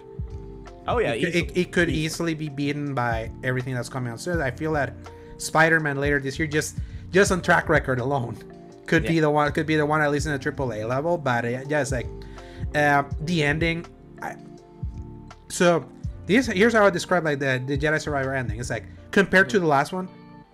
oh 0.88 0.99
yeah, 0.99 1.14
It, 1.14 1.36
it, 1.36 1.58
it 1.58 1.72
could 1.72 1.89
easily 1.89 2.34
be 2.34 2.49
beaten 2.49 2.93
by 2.93 3.32
everything 3.43 3.76
that's 3.76 3.89
coming 3.89 4.12
out 4.12 4.20
soon. 4.20 4.41
I 4.41 4.52
feel 4.52 4.74
that 4.74 4.93
Spider-Man 5.38 5.97
later 5.97 6.20
this 6.20 6.39
year, 6.39 6.47
just 6.47 6.78
just 7.12 7.32
on 7.32 7.41
track 7.41 7.68
record 7.70 7.99
alone, 7.99 8.38
could 8.88 9.04
be 9.04 9.20
the 9.20 9.30
one. 9.30 9.52
Could 9.52 9.68
be 9.68 9.76
the 9.76 9.86
one 9.86 10.02
at 10.02 10.12
least 10.12 10.26
in 10.26 10.34
the 10.34 10.39
AAA 10.39 10.88
level. 10.88 11.18
But 11.18 11.45
uh, 11.45 11.47
yeah, 11.68 11.82
it's 11.82 11.91
like 11.91 12.08
uh, 12.76 13.04
the 13.22 13.43
ending. 13.43 13.86
I, 14.22 14.36
so 15.49 15.86
this 16.26 16.47
here's 16.47 16.74
how 16.74 16.86
I 16.86 16.89
describe 16.89 17.26
like 17.26 17.39
the 17.39 17.62
the 17.66 17.78
Jedi 17.78 18.02
Survivor 18.02 18.34
ending. 18.34 18.60
It's 18.60 18.70
like 18.70 18.86
compared 19.12 19.49
to 19.49 19.60
the 19.60 19.68
last 19.68 19.93
one, 19.93 20.08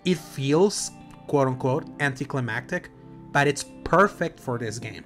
it 0.04 0.18
feels 0.18 0.90
quote 1.28 1.46
unquote 1.46 1.84
anticlimactic, 2.00 2.90
but 3.32 3.46
it's 3.46 3.64
perfect 3.84 4.40
for 4.40 4.58
this 4.58 4.78
game. 4.80 5.04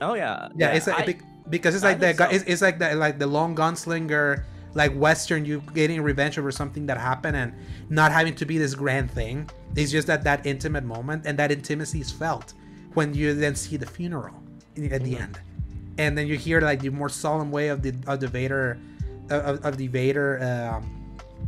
Oh 0.00 0.14
yeah. 0.14 0.48
Yeah, 0.56 0.72
it's 0.72 0.86
like, 0.86 1.22
I- 1.22 1.26
because 1.50 1.74
it's 1.74 1.84
I 1.84 1.88
like 1.90 2.00
the 2.00 2.06
think 2.14 2.18
so. 2.18 2.28
it's, 2.36 2.44
it's 2.44 2.62
like 2.62 2.78
the 2.78 2.94
like 2.94 3.18
the 3.18 3.26
long 3.26 3.54
gunslinger 3.54 4.44
like 4.74 4.92
western 4.94 5.44
you 5.44 5.60
getting 5.74 6.00
revenge 6.00 6.38
over 6.38 6.52
something 6.52 6.86
that 6.86 6.96
happened 6.96 7.36
and 7.36 7.52
not 7.88 8.12
having 8.12 8.34
to 8.36 8.46
be 8.46 8.56
this 8.56 8.72
grand 8.76 9.10
thing 9.10 9.50
it's 9.74 9.90
just 9.90 10.06
that 10.06 10.22
that 10.22 10.46
intimate 10.46 10.84
moment 10.84 11.26
and 11.26 11.36
that 11.36 11.50
intimacy 11.50 12.00
is 12.00 12.08
felt 12.12 12.54
when 12.94 13.12
you 13.12 13.34
then 13.34 13.56
see 13.56 13.76
the 13.76 13.84
funeral 13.86 14.36
i- 14.78 14.82
at 14.94 15.02
the 15.02 15.14
Mm-hmm. 15.14 15.22
end 15.24 15.40
and 15.98 16.16
then 16.16 16.28
you 16.28 16.36
hear 16.36 16.60
like 16.60 16.78
the 16.80 16.88
more 16.90 17.08
solemn 17.08 17.50
way 17.50 17.66
of 17.66 17.82
the 17.82 17.92
of 18.06 18.20
the 18.20 18.28
vader 18.28 18.78
of, 19.28 19.58
of 19.64 19.76
the 19.76 19.88
vader 19.88 20.38
um 20.40 20.99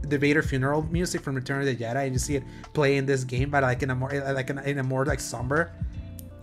the 0.03 0.19
Vader 0.19 0.43
funeral 0.43 0.83
music 0.91 1.21
from 1.23 1.35
Return 1.35 1.61
of 1.61 1.67
the 1.67 1.77
Jedi, 1.77 2.05
and 2.05 2.13
you 2.13 2.19
see 2.19 2.37
it 2.37 2.43
play 2.75 2.97
in 2.97 3.07
this 3.07 3.25
game, 3.25 3.51
but 3.51 3.63
like 3.63 3.83
in 3.83 3.91
a 3.91 3.95
more 3.95 4.11
like 4.13 4.51
in 4.51 4.59
a, 4.59 4.63
in 4.63 4.79
a 4.79 4.83
more 4.83 5.05
like 5.05 5.21
somber 5.21 5.73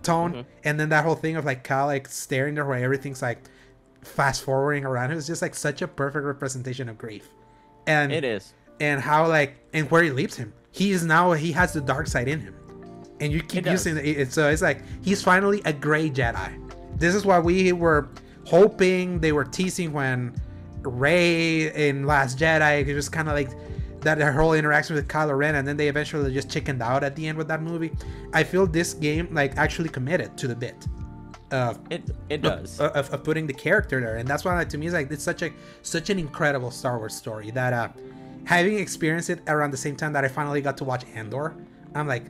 tone, 0.02 0.32
Mm-hmm. 0.32 0.48
and 0.64 0.80
then 0.80 0.88
that 0.90 1.04
whole 1.04 1.14
thing 1.14 1.36
of 1.36 1.44
like 1.44 1.62
Cal 1.64 1.86
like 1.86 2.08
staring 2.08 2.54
there 2.54 2.64
where 2.64 2.82
everything's 2.82 3.20
like 3.22 3.38
fast 4.02 4.42
forwarding 4.44 4.84
around 4.84 5.10
him 5.12 5.18
is 5.18 5.26
just 5.26 5.42
like 5.42 5.54
such 5.54 5.82
a 5.82 5.88
perfect 5.88 6.24
representation 6.24 6.88
of 6.88 6.96
grief, 6.98 7.28
and 7.86 8.10
It 8.12 8.24
is. 8.24 8.54
and 8.80 9.00
how 9.00 9.26
like 9.28 9.56
and 9.74 9.90
where 9.90 10.02
he 10.02 10.10
leaves 10.10 10.36
him. 10.36 10.52
He 10.72 10.92
is 10.92 11.04
now 11.04 11.32
he 11.32 11.52
has 11.52 11.72
the 11.72 11.80
dark 11.82 12.06
side 12.06 12.28
in 12.28 12.40
him, 12.40 12.54
and 13.20 13.32
you 13.32 13.42
keep 13.42 13.66
It 13.66 13.70
using 13.70 13.96
it. 13.98 14.04
it- 14.06 14.32
So 14.32 14.48
it's 14.48 14.62
like 14.62 14.82
he's 15.02 15.22
finally 15.22 15.60
a 15.66 15.72
gray 15.72 16.08
Jedi. 16.08 16.50
This 16.96 17.14
is 17.14 17.24
why 17.26 17.38
we 17.38 17.72
were 17.72 18.08
hoping 18.46 19.20
they 19.20 19.32
were 19.32 19.44
teasing 19.44 19.92
when 19.92 20.34
Rey 20.82 21.88
in 21.88 22.06
Last 22.06 22.38
Jedi. 22.38 22.86
It 22.86 22.94
was 22.94 23.08
kind 23.08 23.28
of 23.28 23.34
like 23.34 23.50
that 24.02 24.18
her 24.18 24.32
whole 24.32 24.54
interaction 24.54 24.96
with 24.96 25.08
Kylo 25.08 25.36
Ren, 25.36 25.56
and 25.56 25.66
then 25.66 25.76
they 25.76 25.88
eventually 25.88 26.32
just 26.32 26.50
chickened 26.50 26.82
out 26.82 27.04
at 27.04 27.14
the 27.16 27.26
end 27.26 27.36
with 27.36 27.48
that 27.48 27.62
movie. 27.62 27.92
I 28.32 28.44
feel 28.44 28.66
this 28.66 28.94
game 28.94 29.28
like 29.32 29.56
actually 29.56 29.88
committed 29.88 30.36
to 30.38 30.48
the 30.48 30.54
bit. 30.54 30.86
Of 31.52 31.80
It 31.90 32.02
it 32.28 32.42
does. 32.42 32.78
of, 32.78 32.92
of, 32.92 33.10
of 33.12 33.24
putting 33.24 33.44
the 33.44 33.52
character 33.52 34.00
there 34.00 34.18
and 34.18 34.28
that's 34.28 34.44
why 34.44 34.54
like, 34.54 34.68
to 34.68 34.78
me 34.78 34.86
it's 34.86 34.94
like 34.94 35.10
it's 35.10 35.24
such 35.24 35.42
a 35.42 35.50
such 35.82 36.08
an 36.08 36.16
incredible 36.16 36.70
star 36.70 36.96
wars 36.98 37.12
story 37.12 37.50
that 37.50 37.72
uh 37.72 37.88
having 38.44 38.78
experienced 38.78 39.30
it 39.30 39.40
around 39.48 39.72
the 39.72 39.76
same 39.76 39.96
time 39.96 40.12
that 40.12 40.24
i 40.24 40.28
finally 40.28 40.60
got 40.60 40.76
to 40.76 40.84
watch 40.84 41.04
andor 41.16 41.56
i'm 41.96 42.06
like 42.06 42.26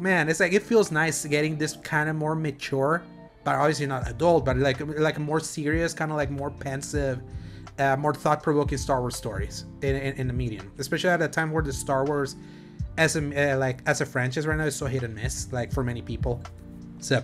man 0.00 0.28
it's 0.28 0.40
like 0.40 0.52
it 0.52 0.60
feels 0.60 0.90
nice 0.90 1.24
getting 1.24 1.56
this 1.56 1.76
kind 1.84 2.10
of 2.10 2.16
more 2.16 2.34
mature 2.34 3.04
but 3.44 3.54
obviously 3.54 3.86
not 3.86 4.10
adult 4.10 4.44
but 4.44 4.56
like 4.56 4.80
like 4.98 5.20
more 5.20 5.38
serious 5.38 5.94
kind 5.94 6.10
of 6.10 6.16
like 6.16 6.32
more 6.32 6.50
pensive 6.50 7.22
uh, 7.78 7.96
more 7.96 8.14
thought-provoking 8.14 8.78
star 8.78 9.00
wars 9.00 9.16
stories 9.16 9.64
in, 9.82 9.96
in, 9.96 10.14
in 10.16 10.26
the 10.26 10.32
medium 10.32 10.70
especially 10.78 11.10
at 11.10 11.20
a 11.22 11.28
time 11.28 11.50
where 11.50 11.62
the 11.62 11.72
star 11.72 12.04
wars 12.04 12.36
as 12.98 13.16
a 13.16 13.52
uh, 13.54 13.58
like 13.58 13.80
as 13.86 14.00
a 14.00 14.06
franchise 14.06 14.46
right 14.46 14.56
now 14.58 14.64
is 14.64 14.76
so 14.76 14.86
hit 14.86 15.02
and 15.02 15.14
miss 15.14 15.52
like 15.52 15.72
for 15.72 15.82
many 15.82 16.00
people 16.02 16.40
so 17.00 17.22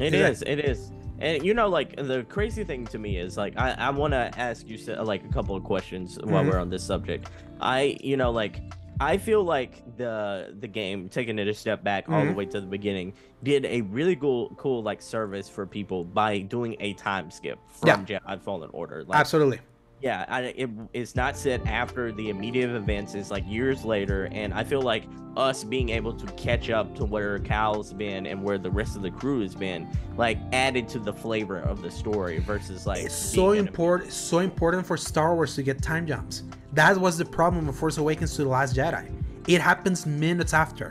It 0.00 0.14
Is 0.14 0.20
that- 0.20 0.30
is. 0.30 0.42
It 0.42 0.58
is. 0.64 0.90
And 1.18 1.42
you 1.42 1.54
know, 1.54 1.68
like 1.68 1.96
the 1.96 2.24
crazy 2.28 2.62
thing 2.64 2.86
to 2.88 2.98
me 2.98 3.16
is 3.16 3.38
like 3.38 3.54
I, 3.56 3.70
I 3.72 3.88
want 3.90 4.12
to 4.12 4.30
ask 4.36 4.68
you 4.68 4.76
like 5.02 5.24
a 5.24 5.28
couple 5.32 5.56
of 5.56 5.64
questions 5.64 6.18
while 6.22 6.44
Mhm. 6.44 6.50
we're 6.50 6.58
on 6.58 6.68
this 6.68 6.84
subject. 6.84 7.30
I 7.60 7.96
you 8.02 8.18
know 8.18 8.30
like 8.30 8.60
I 9.00 9.18
feel 9.18 9.42
like 9.44 9.96
the 9.96 10.54
the 10.60 10.68
game 10.68 11.08
taking 11.08 11.38
it 11.38 11.48
a 11.48 11.54
step 11.54 11.84
back 11.84 12.08
all 12.08 12.24
the 12.24 12.32
Mhm. 12.32 12.34
way 12.34 12.46
to 12.46 12.60
the 12.60 12.66
beginning 12.66 13.12
did 13.42 13.64
a 13.66 13.82
really 13.82 14.16
cool 14.16 14.50
cool 14.56 14.82
like 14.82 15.02
service 15.02 15.48
for 15.48 15.66
people 15.66 16.04
by 16.04 16.38
doing 16.38 16.76
a 16.80 16.94
time 16.94 17.30
skip 17.30 17.58
from 17.68 18.06
Jedi 18.06 18.40
Fallen 18.40 18.70
Order. 18.72 19.04
Like, 19.04 19.18
absolutely 19.18 19.60
yeah, 20.02 20.26
I, 20.28 20.40
it, 20.42 20.70
it's 20.92 21.16
not 21.16 21.36
set 21.38 21.66
after 21.66 22.12
the 22.12 22.28
immediate 22.28 22.70
events. 22.70 23.14
It's 23.14 23.30
like 23.30 23.44
years 23.48 23.82
later, 23.84 24.28
and 24.30 24.52
I 24.52 24.62
feel 24.62 24.82
like 24.82 25.04
us 25.38 25.64
being 25.64 25.88
able 25.88 26.12
to 26.12 26.26
catch 26.34 26.68
up 26.68 26.94
to 26.96 27.04
where 27.06 27.38
Cal's 27.38 27.94
been 27.94 28.26
and 28.26 28.42
where 28.42 28.58
the 28.58 28.70
rest 28.70 28.96
of 28.96 29.02
the 29.02 29.10
crew 29.10 29.40
has 29.40 29.54
been, 29.54 29.88
like 30.16 30.38
added 30.52 30.86
to 30.90 30.98
the 30.98 31.12
flavor 31.12 31.60
of 31.60 31.80
the 31.80 31.90
story 31.90 32.38
versus 32.40 32.86
like 32.86 33.04
it's 33.04 33.14
so 33.14 33.52
important 33.52 34.12
so 34.12 34.40
important 34.40 34.86
for 34.86 34.96
star 34.98 35.34
wars 35.34 35.54
to 35.54 35.62
get 35.62 35.80
time 35.82 36.06
jumps 36.06 36.42
that 36.76 36.96
was 37.06 37.18
the 37.18 37.24
problem 37.24 37.68
of 37.68 37.74
force 37.76 37.98
awakens 37.98 38.34
to 38.36 38.42
the 38.44 38.48
last 38.48 38.76
jedi 38.76 39.04
it 39.48 39.60
happens 39.60 40.06
minutes 40.06 40.54
after 40.54 40.88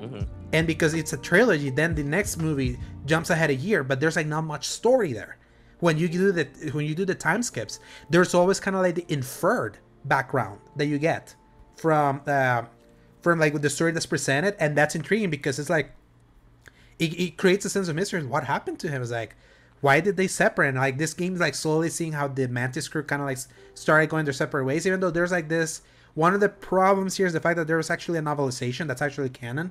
Mhm. 0.00 0.26
and 0.52 0.66
because 0.66 0.92
it's 0.94 1.12
a 1.12 1.16
trilogy 1.30 1.70
then 1.70 1.94
the 1.94 2.02
next 2.16 2.36
movie 2.46 2.78
jumps 3.06 3.30
ahead 3.30 3.50
a 3.50 3.54
year 3.68 3.80
but 3.84 4.00
there's 4.00 4.16
like 4.16 4.26
not 4.36 4.42
much 4.54 4.64
story 4.68 5.12
there 5.12 5.36
when 5.80 5.98
you 5.98 6.08
do 6.08 6.32
the 6.38 6.44
when 6.72 6.84
you 6.86 6.94
do 6.94 7.04
the 7.04 7.14
time 7.28 7.42
skips 7.42 7.74
there's 8.10 8.34
always 8.34 8.58
kind 8.60 8.74
of 8.76 8.82
like 8.82 8.94
the 8.94 9.06
inferred 9.08 9.78
background 10.04 10.58
that 10.76 10.86
you 10.86 10.98
get 10.98 11.34
from 11.76 12.20
uh 12.26 12.62
from 13.22 13.38
like 13.38 13.52
with 13.52 13.62
the 13.62 13.70
story 13.70 13.92
that's 13.92 14.06
presented 14.06 14.54
and 14.58 14.76
that's 14.76 14.94
intriguing 14.96 15.30
because 15.30 15.58
it's 15.60 15.70
like 15.70 15.92
it, 16.98 17.12
it 17.18 17.36
creates 17.36 17.64
a 17.64 17.70
sense 17.70 17.88
of 17.88 17.96
mystery. 17.96 18.22
What 18.24 18.44
happened 18.44 18.78
to 18.80 18.88
him? 18.88 19.02
Is 19.02 19.10
like, 19.10 19.34
why 19.80 19.98
did 20.00 20.16
they 20.16 20.28
separate? 20.28 20.68
And 20.68 20.78
like 20.78 20.98
this 20.98 21.14
game's 21.14 21.40
like 21.40 21.54
slowly 21.54 21.88
seeing 21.88 22.12
how 22.12 22.28
the 22.28 22.46
Mantis 22.48 22.86
crew 22.86 23.02
kind 23.02 23.20
of 23.22 23.26
like 23.26 23.38
started 23.74 24.08
going 24.10 24.24
their 24.24 24.32
separate 24.34 24.64
ways. 24.64 24.86
Even 24.86 25.00
though 25.00 25.10
there's 25.10 25.32
like 25.32 25.48
this, 25.48 25.82
one 26.14 26.34
of 26.34 26.40
the 26.40 26.48
problems 26.48 27.16
here 27.16 27.26
is 27.26 27.32
the 27.32 27.40
fact 27.40 27.56
that 27.56 27.66
there 27.66 27.76
was 27.76 27.90
actually 27.90 28.18
a 28.18 28.22
novelization 28.22 28.86
that's 28.86 29.02
actually 29.02 29.28
canon, 29.30 29.70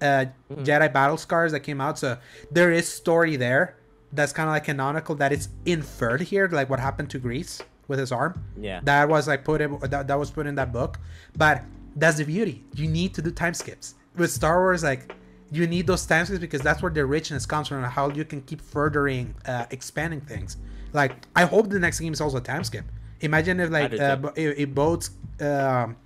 uh, 0.00 0.26
Jedi 0.52 0.92
Battle 0.92 1.16
Scars 1.16 1.52
that 1.52 1.60
came 1.60 1.80
out. 1.80 1.98
So 1.98 2.16
there 2.50 2.72
is 2.72 2.88
story 2.88 3.36
there 3.36 3.76
that's 4.12 4.32
kind 4.32 4.48
of 4.48 4.52
like 4.54 4.64
canonical 4.64 5.14
that 5.16 5.32
it's 5.32 5.48
inferred 5.66 6.20
here, 6.22 6.48
like 6.48 6.68
what 6.70 6.80
happened 6.80 7.10
to 7.10 7.20
Greez 7.20 7.60
with 7.88 7.98
his 7.98 8.12
arm 8.12 8.40
Yeah. 8.56 8.78
that 8.84 9.08
was 9.08 9.26
like 9.26 9.44
put 9.44 9.60
in 9.60 9.76
that, 9.80 10.06
that 10.06 10.14
was 10.16 10.30
put 10.30 10.46
in 10.46 10.54
that 10.54 10.72
book 10.72 11.00
but 11.36 11.64
that's 11.96 12.18
the 12.18 12.24
beauty 12.24 12.64
you 12.76 12.86
need 12.86 13.14
to 13.14 13.20
do 13.22 13.32
time 13.32 13.52
skips 13.52 13.94
with 14.14 14.30
star 14.30 14.60
wars 14.60 14.84
like 14.84 15.12
you 15.50 15.66
need 15.66 15.88
those 15.88 16.06
time 16.06 16.24
skips 16.24 16.38
because 16.38 16.60
that's 16.60 16.82
where 16.82 16.92
the 16.92 17.04
richness 17.04 17.46
comes 17.46 17.66
from 17.66 17.78
and 17.78 17.86
how 17.86 18.08
you 18.10 18.24
can 18.24 18.42
keep 18.42 18.60
furthering 18.60 19.34
uh, 19.46 19.66
expanding 19.72 20.20
things 20.20 20.56
like 20.92 21.16
i 21.34 21.44
hope 21.44 21.68
the 21.68 21.80
next 21.80 21.98
game 21.98 22.12
is 22.12 22.20
also 22.20 22.36
a 22.36 22.40
time 22.40 22.62
skip 22.62 22.84
imagine 23.20 23.60
if 23.60 23.70
like 23.70 23.92
uh, 23.98 24.18
if, 24.36 24.58
if 24.58 24.68
Bode's 24.74 25.10
um 25.40 25.96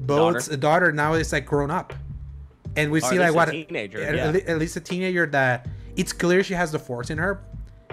Bode's 0.00 0.48
daughter. 0.48 0.92
now 0.92 1.14
is 1.14 1.32
like 1.32 1.46
grown 1.46 1.70
up 1.70 1.92
and 2.76 2.90
we 2.90 2.98
Or 2.98 3.02
see 3.02 3.18
like 3.18 3.34
what 3.34 3.50
teenager, 3.50 4.00
at, 4.02 4.14
yeah. 4.34 4.40
at 4.52 4.58
least 4.58 4.76
a 4.76 4.80
teenager 4.80 5.26
that 5.26 5.68
it's 5.96 6.12
clear 6.12 6.42
she 6.42 6.54
has 6.54 6.72
the 6.72 6.78
force 6.78 7.10
in 7.10 7.18
her 7.18 7.42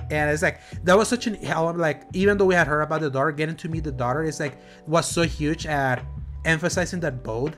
and 0.10 0.30
it's 0.32 0.42
like 0.42 0.60
that 0.84 0.98
was 0.98 1.08
such 1.08 1.28
an 1.28 1.38
I'm 1.46 1.78
like 1.78 2.04
even 2.14 2.38
though 2.38 2.46
we 2.46 2.56
had 2.56 2.68
heard 2.68 2.82
about 2.82 3.02
the 3.02 3.10
daughter 3.10 3.32
getting 3.32 3.56
to 3.58 3.70
meet 3.70 3.84
the 3.84 3.92
daughter 3.92 4.24
it's 4.24 4.40
like 4.40 4.58
was 4.86 5.10
so 5.10 5.24
huge 5.24 5.66
at 5.66 6.04
emphasizing 6.46 7.00
that 7.02 7.24
Bode 7.24 7.58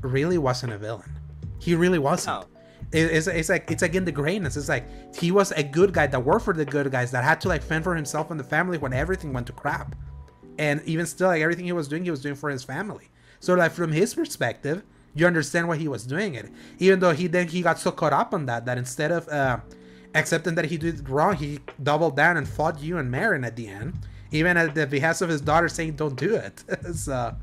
really 0.00 0.38
wasn't 0.38 0.72
a 0.72 0.78
villain 0.78 1.10
he 1.60 1.74
really 1.74 1.98
wasn't. 1.98 2.46
It- 2.92 3.10
it's, 3.12 3.26
it's 3.26 3.48
like 3.50 3.70
it's 3.70 3.82
again 3.82 4.04
the 4.06 4.12
grayness 4.12 4.56
it's 4.56 4.68
like 4.68 4.86
he 5.14 5.30
was 5.30 5.52
a 5.52 5.62
good 5.62 5.92
guy 5.92 6.06
that 6.06 6.18
worked 6.24 6.44
for 6.46 6.54
the 6.54 6.64
good 6.64 6.90
guys 6.90 7.10
that 7.10 7.22
had 7.22 7.40
to 7.42 7.48
like 7.48 7.62
fend 7.62 7.84
for 7.84 7.94
himself 7.94 8.30
and 8.30 8.40
the 8.40 8.44
family 8.44 8.78
when 8.78 8.92
everything 8.94 9.32
went 9.32 9.46
to 9.46 9.52
crap 9.52 9.94
and 10.58 10.82
even 10.84 11.06
still 11.06 11.28
like 11.28 11.40
everything 11.42 11.64
he 11.64 11.72
was 11.72 11.88
doing 11.88 12.04
he 12.04 12.10
was 12.10 12.20
doing 12.20 12.34
for 12.34 12.50
his 12.50 12.64
family. 12.64 13.08
So 13.40 13.54
like 13.54 13.72
from 13.72 13.92
his 13.92 14.14
perspective 14.14 14.82
you 15.14 15.26
understand 15.26 15.68
why 15.68 15.76
he 15.76 15.88
was 15.88 16.04
doing 16.04 16.34
it. 16.34 16.50
Even 16.78 17.00
though 17.00 17.12
he 17.12 17.26
then 17.26 17.48
he 17.48 17.62
got 17.62 17.78
so 17.78 17.90
caught 17.90 18.12
up 18.12 18.34
on 18.34 18.46
that 18.46 18.66
that 18.66 18.78
instead 18.78 19.10
of 19.10 19.28
uh 19.28 19.58
accepting 20.14 20.54
that 20.54 20.66
he 20.66 20.76
did 20.76 21.08
wrong 21.08 21.36
he 21.36 21.60
doubled 21.82 22.16
down 22.16 22.36
and 22.36 22.48
fought 22.48 22.80
you 22.80 22.98
and 22.98 23.12
Merrin 23.12 23.46
at 23.46 23.56
the 23.56 23.68
end 23.68 23.94
even 24.30 24.56
at 24.56 24.74
the 24.74 24.86
behest 24.86 25.22
of 25.22 25.28
his 25.28 25.40
daughter 25.40 25.68
saying 25.68 25.92
don't 25.92 26.16
do 26.16 26.34
it. 26.34 26.64
So 26.94 27.34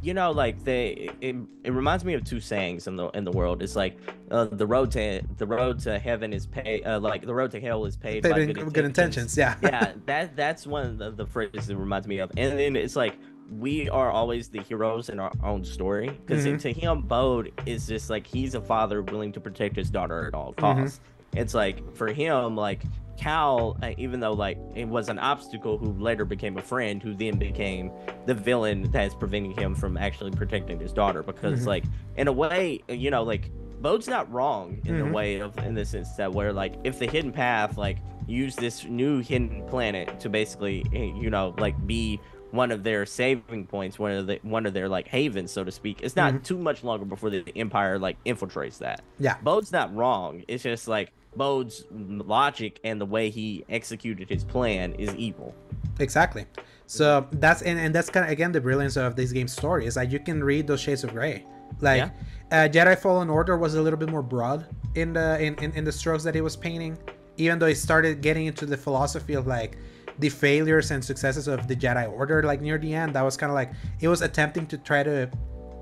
you 0.00 0.14
know 0.14 0.30
like 0.30 0.62
they 0.64 1.10
it, 1.20 1.34
it 1.64 1.72
reminds 1.72 2.04
me 2.04 2.14
of 2.14 2.22
two 2.24 2.40
sayings 2.40 2.86
in 2.86 2.94
the 2.96 3.08
in 3.10 3.24
the 3.24 3.32
world 3.32 3.62
it's 3.62 3.74
like 3.76 3.98
uh, 4.30 4.44
the 4.44 4.66
road 4.66 4.90
to 4.92 5.20
the 5.38 5.46
road 5.46 5.78
to 5.80 5.98
heaven 5.98 6.32
is 6.32 6.46
paid 6.46 6.86
uh, 6.86 6.98
like 7.00 7.26
the 7.26 7.34
road 7.34 7.50
to 7.50 7.60
hell 7.60 7.84
is 7.84 7.96
paved 7.96 8.22
by 8.28 8.44
good, 8.46 8.56
in 8.58 8.68
good 8.70 8.84
intentions, 8.84 9.36
yeah. 9.36 9.56
yeah 9.62 9.92
that 10.06 10.36
that's 10.36 10.66
one 10.66 10.86
of 10.86 10.98
the, 10.98 11.10
the 11.10 11.26
phrases 11.26 11.68
it 11.70 11.76
reminds 11.76 12.06
me 12.06 12.18
of 12.18 12.30
and 12.36 12.58
then 12.58 12.76
it's 12.76 12.94
like 12.96 13.16
we 13.58 13.88
are 13.88 14.10
always 14.10 14.48
the 14.48 14.60
heroes 14.60 15.08
in 15.08 15.18
our 15.18 15.32
own 15.42 15.64
story 15.64 16.10
because 16.26 16.44
Mhm. 16.44 16.60
to 16.60 16.72
him 16.72 17.00
bode 17.02 17.50
is 17.66 17.86
just 17.86 18.10
like 18.10 18.26
he's 18.26 18.54
a 18.54 18.60
father 18.60 19.02
willing 19.02 19.32
to 19.32 19.40
protect 19.40 19.74
his 19.74 19.90
daughter 19.90 20.26
at 20.26 20.34
all 20.34 20.52
Mm-hmm. 20.54 20.80
costs 20.82 21.00
it's 21.34 21.54
like 21.54 21.94
for 21.94 22.08
him 22.12 22.56
like 22.56 22.82
cal 23.18 23.76
uh, 23.82 23.90
even 23.98 24.20
though 24.20 24.32
like 24.32 24.58
it 24.74 24.86
was 24.86 25.08
an 25.08 25.18
obstacle 25.18 25.76
who 25.76 25.92
later 25.92 26.24
became 26.24 26.56
a 26.56 26.62
friend 26.62 27.02
who 27.02 27.14
then 27.14 27.36
became 27.38 27.90
the 28.26 28.34
villain 28.34 28.90
that's 28.92 29.14
preventing 29.14 29.52
him 29.56 29.74
from 29.74 29.96
actually 29.96 30.30
protecting 30.30 30.78
his 30.78 30.92
daughter 30.92 31.22
because 31.22 31.62
Mhm. 31.62 31.66
like 31.66 31.84
in 32.16 32.28
a 32.28 32.32
way 32.32 32.80
you 32.88 33.10
know 33.10 33.22
like 33.22 33.50
Bode's 33.80 34.08
not 34.08 34.30
wrong 34.32 34.80
in 34.86 34.94
Mhm. 34.96 35.06
the 35.06 35.12
way 35.12 35.38
of 35.40 35.56
in 35.58 35.74
the 35.74 35.84
sense 35.84 36.14
that 36.16 36.32
where 36.32 36.52
like 36.52 36.74
if 36.84 36.98
the 36.98 37.06
hidden 37.06 37.32
path 37.32 37.76
like 37.76 37.98
use 38.26 38.54
this 38.56 38.84
new 38.84 39.20
hidden 39.20 39.64
planet 39.68 40.18
to 40.20 40.28
basically 40.28 40.84
eh, 40.94 41.10
you 41.20 41.30
know 41.30 41.54
like 41.58 41.74
be 41.86 42.20
one 42.50 42.70
of 42.72 42.82
their 42.82 43.04
saving 43.04 43.66
points, 43.66 43.98
one 43.98 44.10
of 44.12 44.26
the 44.26 44.38
one 44.42 44.64
of 44.64 44.72
their 44.72 44.88
like 44.88 45.06
havens, 45.06 45.50
so 45.52 45.62
to 45.64 45.70
speak. 45.70 46.00
It's 46.02 46.16
not 46.16 46.32
Mhm. 46.32 46.42
too 46.44 46.56
much 46.58 46.82
longer 46.82 47.04
before 47.04 47.28
the 47.30 47.44
Empire 47.56 47.98
like 47.98 48.16
infiltrates 48.24 48.78
that. 48.78 49.02
Yeah. 49.18 49.36
Bode's 49.42 49.70
not 49.70 49.94
wrong. 49.94 50.42
It's 50.48 50.62
just 50.62 50.88
like 50.88 51.12
Bode's 51.36 51.84
logic 51.90 52.80
and 52.84 53.00
the 53.00 53.06
way 53.06 53.30
he 53.30 53.64
executed 53.68 54.28
his 54.28 54.44
plan 54.44 54.94
is 54.94 55.14
evil. 55.14 55.54
Exactly. 55.98 56.46
So 56.86 57.26
that's 57.32 57.62
and, 57.62 57.78
and 57.78 57.94
that's 57.94 58.10
kind 58.10 58.24
of 58.24 58.32
again 58.32 58.52
the 58.52 58.60
brilliance 58.60 58.96
of 58.96 59.14
this 59.14 59.32
game's 59.32 59.52
story 59.52 59.86
is 59.86 59.94
that 59.94 60.10
you 60.10 60.18
can 60.18 60.42
read 60.42 60.66
those 60.66 60.80
shades 60.80 61.04
of 61.04 61.12
gray. 61.12 61.44
Like 61.80 62.10
uh, 62.50 62.68
Jedi 62.72 62.98
Fallen 62.98 63.28
Order 63.28 63.56
was 63.56 63.74
a 63.74 63.82
little 63.82 63.98
bit 63.98 64.08
more 64.08 64.22
broad 64.22 64.66
in 64.94 65.12
the 65.12 65.40
in, 65.40 65.54
in, 65.56 65.72
in 65.72 65.84
the 65.84 65.92
strokes 65.92 66.24
that 66.24 66.34
he 66.34 66.40
was 66.40 66.56
painting, 66.56 66.98
even 67.36 67.58
though 67.58 67.66
he 67.66 67.74
started 67.74 68.20
getting 68.22 68.46
into 68.46 68.66
the 68.66 68.76
philosophy 68.76 69.34
of 69.34 69.46
like 69.46 69.76
the 70.18 70.28
failures 70.28 70.90
and 70.90 71.04
successes 71.04 71.46
of 71.46 71.68
the 71.68 71.76
Jedi 71.76 72.10
Order. 72.10 72.42
Like 72.42 72.60
near 72.60 72.78
the 72.78 72.94
end, 72.94 73.14
that 73.14 73.22
was 73.22 73.36
kind 73.36 73.50
of 73.50 73.54
like 73.54 73.72
it 74.00 74.08
was 74.08 74.22
attempting 74.22 74.66
to 74.66 74.78
try 74.78 75.02
to 75.02 75.30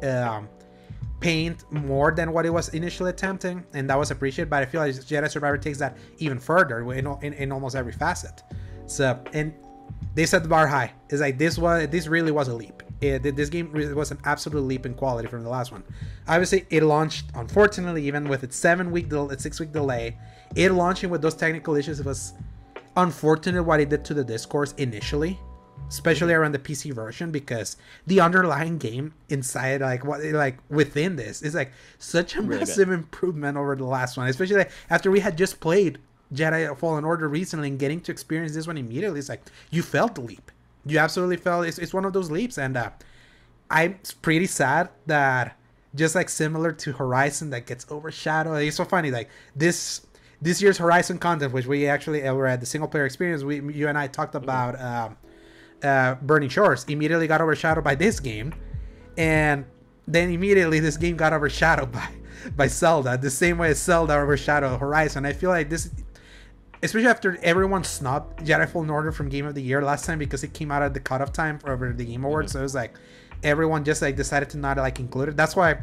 um, 0.02 0.48
paint 1.20 1.70
more 1.72 2.12
than 2.12 2.32
what 2.32 2.46
it 2.46 2.50
was 2.50 2.68
initially 2.70 3.10
attempting, 3.10 3.64
and 3.72 3.88
that 3.90 3.98
was 3.98 4.10
appreciated. 4.10 4.50
But 4.50 4.62
I 4.62 4.66
feel 4.66 4.80
like 4.80 4.94
Jedi 4.94 5.30
Survivor 5.30 5.58
takes 5.58 5.78
that 5.78 5.96
even 6.18 6.38
further 6.38 6.92
in, 6.92 7.06
in, 7.22 7.32
in 7.32 7.52
almost 7.52 7.76
every 7.76 7.92
facet. 7.92 8.42
So 8.86 9.22
and 9.32 9.54
they 10.14 10.26
set 10.26 10.42
the 10.42 10.48
bar 10.48 10.66
high. 10.66 10.92
It's 11.08 11.20
like 11.20 11.38
this 11.38 11.58
was 11.58 11.88
this 11.88 12.06
really 12.06 12.32
was 12.32 12.48
a 12.48 12.54
leap. 12.54 12.82
It, 13.00 13.36
this 13.36 13.50
game 13.50 13.72
was 13.72 14.10
an 14.10 14.18
absolute 14.24 14.62
leap 14.62 14.86
in 14.86 14.94
quality 14.94 15.28
from 15.28 15.42
the 15.42 15.50
last 15.50 15.70
one. 15.70 15.84
Obviously, 16.28 16.64
it 16.70 16.82
launched 16.82 17.26
unfortunately 17.34 18.06
even 18.06 18.26
with 18.26 18.42
its 18.42 18.56
seven 18.56 18.90
week, 18.90 19.10
del- 19.10 19.30
its 19.30 19.42
six 19.42 19.60
week 19.60 19.72
delay. 19.72 20.16
It 20.54 20.72
launching 20.72 21.10
with 21.10 21.20
those 21.20 21.34
technical 21.34 21.76
issues 21.76 22.02
was 22.02 22.32
unfortunate 22.96 23.62
what 23.62 23.80
it 23.80 23.90
did 23.90 24.04
to 24.06 24.14
the 24.14 24.24
discourse 24.24 24.72
initially, 24.78 25.38
especially 25.88 26.34
around 26.34 26.52
the 26.52 26.58
PC 26.58 26.92
version 26.92 27.30
because 27.30 27.76
the 28.06 28.20
underlying 28.20 28.78
game 28.78 29.14
inside, 29.28 29.80
like 29.80 30.04
what, 30.04 30.22
like 30.24 30.58
within 30.68 31.16
this, 31.16 31.42
is 31.42 31.54
like 31.54 31.72
such 31.98 32.34
a 32.34 32.38
Really 32.42 32.58
good. 32.58 32.68
massive 32.68 32.90
improvement 32.90 33.56
over 33.56 33.76
the 33.76 33.84
last 33.84 34.16
one. 34.16 34.26
Especially 34.28 34.56
like, 34.56 34.70
after 34.90 35.10
we 35.10 35.20
had 35.20 35.38
just 35.38 35.60
played 35.60 35.98
Jedi 36.34 36.76
Fallen 36.76 37.04
Order 37.04 37.28
recently 37.28 37.68
and 37.68 37.78
getting 37.78 38.00
to 38.00 38.12
experience 38.12 38.54
this 38.54 38.66
one 38.66 38.76
immediately, 38.78 39.18
it's 39.20 39.28
like 39.28 39.42
you 39.70 39.82
felt 39.82 40.16
the 40.16 40.22
leap. 40.22 40.50
You 40.84 40.98
absolutely 40.98 41.36
felt 41.36 41.66
it's, 41.66 41.78
it's 41.78 41.94
one 41.94 42.04
of 42.04 42.12
those 42.12 42.30
leaps, 42.30 42.58
and 42.58 42.76
uh, 42.76 42.90
I'm 43.70 43.98
pretty 44.22 44.46
sad 44.46 44.88
that 45.06 45.56
just 45.94 46.14
like 46.14 46.28
similar 46.28 46.72
to 46.72 46.92
Horizon 46.92 47.50
that 47.50 47.66
gets 47.66 47.90
overshadowed. 47.90 48.62
It's 48.62 48.76
so 48.76 48.84
funny, 48.84 49.10
like 49.10 49.28
this 49.54 50.02
this 50.42 50.60
year's 50.60 50.78
Horizon 50.78 51.18
content, 51.18 51.52
which 51.52 51.66
we 51.66 51.86
actually 51.88 52.22
uh, 52.26 52.34
were 52.34 52.46
at 52.46 52.60
the 52.60 52.66
single 52.66 52.88
player 52.88 53.06
experience. 53.06 53.42
We 53.42 53.60
you 53.72 53.88
and 53.88 53.96
I 53.98 54.06
talked 54.06 54.34
about 54.34 54.80
um, 54.80 55.16
uh, 55.82 56.14
Burning 56.16 56.48
Shores. 56.48 56.84
Immediately 56.88 57.26
got 57.26 57.40
overshadowed 57.40 57.84
by 57.84 57.94
this 57.94 58.20
game, 58.20 58.54
and 59.16 59.64
then 60.06 60.30
immediately 60.30 60.80
this 60.80 60.96
game 60.96 61.16
got 61.16 61.32
overshadowed 61.32 61.92
by 61.92 62.08
by 62.54 62.66
Zelda. 62.68 63.18
The 63.18 63.30
same 63.30 63.58
way 63.58 63.70
as 63.70 63.82
Zelda 63.82 64.14
overshadowed 64.14 64.78
Horizon. 64.80 65.26
I 65.26 65.32
feel 65.32 65.50
like 65.50 65.70
this 65.70 65.90
especially 66.82 67.08
after 67.08 67.38
everyone 67.42 67.84
snubbed 67.84 68.44
Jedi 68.44 68.68
Fallen 68.68 68.90
Order 68.90 69.12
from 69.12 69.28
Game 69.28 69.46
of 69.46 69.54
the 69.54 69.62
Year 69.62 69.82
last 69.82 70.04
time 70.04 70.18
because 70.18 70.44
it 70.44 70.52
came 70.52 70.70
out 70.70 70.82
at 70.82 70.94
the 70.94 71.00
cutoff 71.00 71.32
time 71.32 71.58
for 71.58 71.72
over 71.72 71.92
the 71.92 72.04
Game 72.04 72.24
Awards. 72.24 72.52
So 72.52 72.60
it 72.60 72.62
was 72.62 72.74
like 72.74 72.98
everyone 73.42 73.84
just 73.84 74.02
like 74.02 74.16
decided 74.16 74.50
to 74.50 74.58
not 74.58 74.76
like 74.76 75.00
include 75.00 75.30
it. 75.30 75.36
That's 75.36 75.56
why 75.56 75.78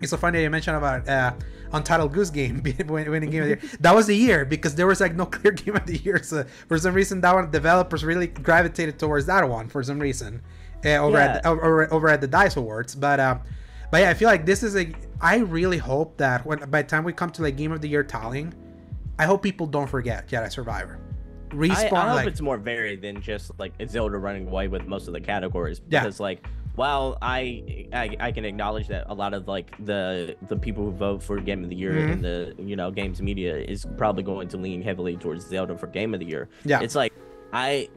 it's 0.00 0.10
so 0.10 0.16
funny 0.16 0.42
you 0.42 0.50
mentioned 0.50 0.76
about 0.76 1.08
uh, 1.08 1.32
Untitled 1.72 2.12
Goose 2.12 2.30
Game 2.30 2.62
winning 2.86 3.30
Game 3.30 3.42
of 3.42 3.48
the 3.48 3.56
Year. 3.56 3.60
That 3.80 3.94
was 3.94 4.06
the 4.06 4.16
year 4.16 4.44
because 4.44 4.74
there 4.74 4.86
was 4.86 5.00
like 5.00 5.14
no 5.14 5.26
clear 5.36 5.52
Game 5.52 5.76
of 5.76 5.86
the 5.86 5.96
Year. 5.98 6.22
So 6.22 6.44
for 6.68 6.78
some 6.78 6.94
reason, 6.94 7.20
that 7.20 7.34
one 7.34 7.50
developers 7.50 8.04
really 8.04 8.26
gravitated 8.26 8.98
towards 8.98 9.26
that 9.26 9.48
one 9.48 9.68
for 9.68 9.82
some 9.82 9.98
reason 9.98 10.42
uh, 10.84 10.96
over 10.96 11.18
at 11.18 11.42
Yeah. 11.44 11.50
over, 11.50 11.92
over 11.92 12.08
at 12.08 12.20
the 12.20 12.26
Dice 12.26 12.56
Awards. 12.56 12.94
But 12.94 13.20
um, 13.20 13.40
but 13.90 14.02
yeah, 14.02 14.10
I 14.10 14.14
feel 14.14 14.28
like 14.28 14.46
this 14.46 14.62
is 14.62 14.76
a. 14.76 14.92
I 15.20 15.38
really 15.38 15.78
hope 15.78 16.16
that 16.18 16.44
when 16.46 16.58
by 16.70 16.82
the 16.82 16.88
time 16.88 17.04
we 17.04 17.12
come 17.12 17.30
to 17.30 17.42
like 17.42 17.56
Game 17.56 17.72
of 17.72 17.80
the 17.80 17.88
Year 17.88 18.02
tallying, 18.04 18.54
I 19.18 19.24
hope 19.26 19.42
people 19.42 19.66
don't 19.66 19.88
forget 19.88 20.28
Jedi 20.28 20.50
Survivor. 20.50 20.98
I, 21.50 21.54
Respawn, 21.54 21.92
I 21.92 22.08
hope 22.08 22.16
like 22.16 22.26
it's 22.28 22.40
more 22.40 22.56
varied 22.56 23.02
than 23.02 23.20
just 23.20 23.50
like 23.58 23.72
Zelda 23.88 24.16
running 24.18 24.46
away 24.46 24.68
with 24.68 24.86
most 24.86 25.08
of 25.08 25.12
the 25.14 25.20
categories. 25.20 25.80
Yeah. 25.88 26.00
Because 26.00 26.20
like 26.20 26.46
while 26.80 27.18
I, 27.20 27.86
I 27.92 28.16
I 28.28 28.32
can 28.32 28.46
acknowledge 28.46 28.88
that 28.88 29.04
a 29.08 29.14
lot 29.22 29.34
of 29.34 29.46
like 29.46 29.68
the 29.84 30.34
the 30.48 30.56
people 30.56 30.82
who 30.86 30.92
vote 30.92 31.22
for 31.22 31.38
Game 31.38 31.62
of 31.62 31.68
the 31.68 31.76
Year 31.76 31.92
Mhm. 31.92 32.12
in 32.12 32.22
the 32.22 32.54
you 32.70 32.74
know 32.74 32.90
games 32.90 33.20
media 33.20 33.54
is 33.54 33.86
probably 33.98 34.22
going 34.22 34.48
to 34.48 34.56
lean 34.56 34.80
heavily 34.80 35.14
towards 35.18 35.46
Zelda 35.46 35.76
for 35.76 35.88
Game 35.88 36.14
of 36.14 36.20
the 36.20 36.26
Year. 36.26 36.48
Yeah. 36.64 36.80
It's 36.80 36.94
like 36.94 37.12
I 37.52 37.90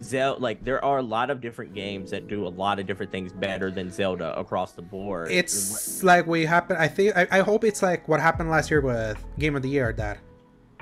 Zelda 0.00 0.40
like 0.40 0.62
there 0.62 0.84
are 0.84 0.98
a 0.98 1.02
lot 1.16 1.28
of 1.30 1.40
different 1.40 1.74
games 1.74 2.12
that 2.12 2.28
do 2.28 2.46
a 2.46 2.52
lot 2.62 2.78
of 2.78 2.86
different 2.86 3.10
things 3.10 3.32
better 3.32 3.72
than 3.72 3.90
Zelda 3.90 4.38
across 4.38 4.72
the 4.78 4.82
board. 4.82 5.32
it's 5.32 6.04
like 6.04 6.24
we 6.28 6.44
happen. 6.44 6.76
I 6.78 6.86
think 6.86 7.16
I, 7.16 7.26
I 7.32 7.40
hope 7.40 7.64
it's 7.64 7.82
like 7.82 8.06
what 8.06 8.20
happened 8.20 8.48
last 8.48 8.70
year 8.70 8.80
with 8.80 9.18
Game 9.40 9.56
of 9.56 9.62
the 9.62 9.70
Year 9.70 9.92
that 9.94 10.18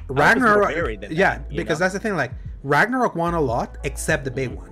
Ragnarok. 0.09 0.71
yeah, 1.11 1.39
that, 1.39 1.49
because 1.49 1.79
know? 1.81 1.85
that's 1.85 1.95
the 1.95 2.01
thing. 2.01 2.15
Like 2.15 2.33
Ragnarok 2.63 3.15
won 3.15 3.33
a 3.33 3.41
lot 3.41 3.79
except 3.85 4.25
the 4.27 4.31
big 4.31 4.51
one. 4.51 4.69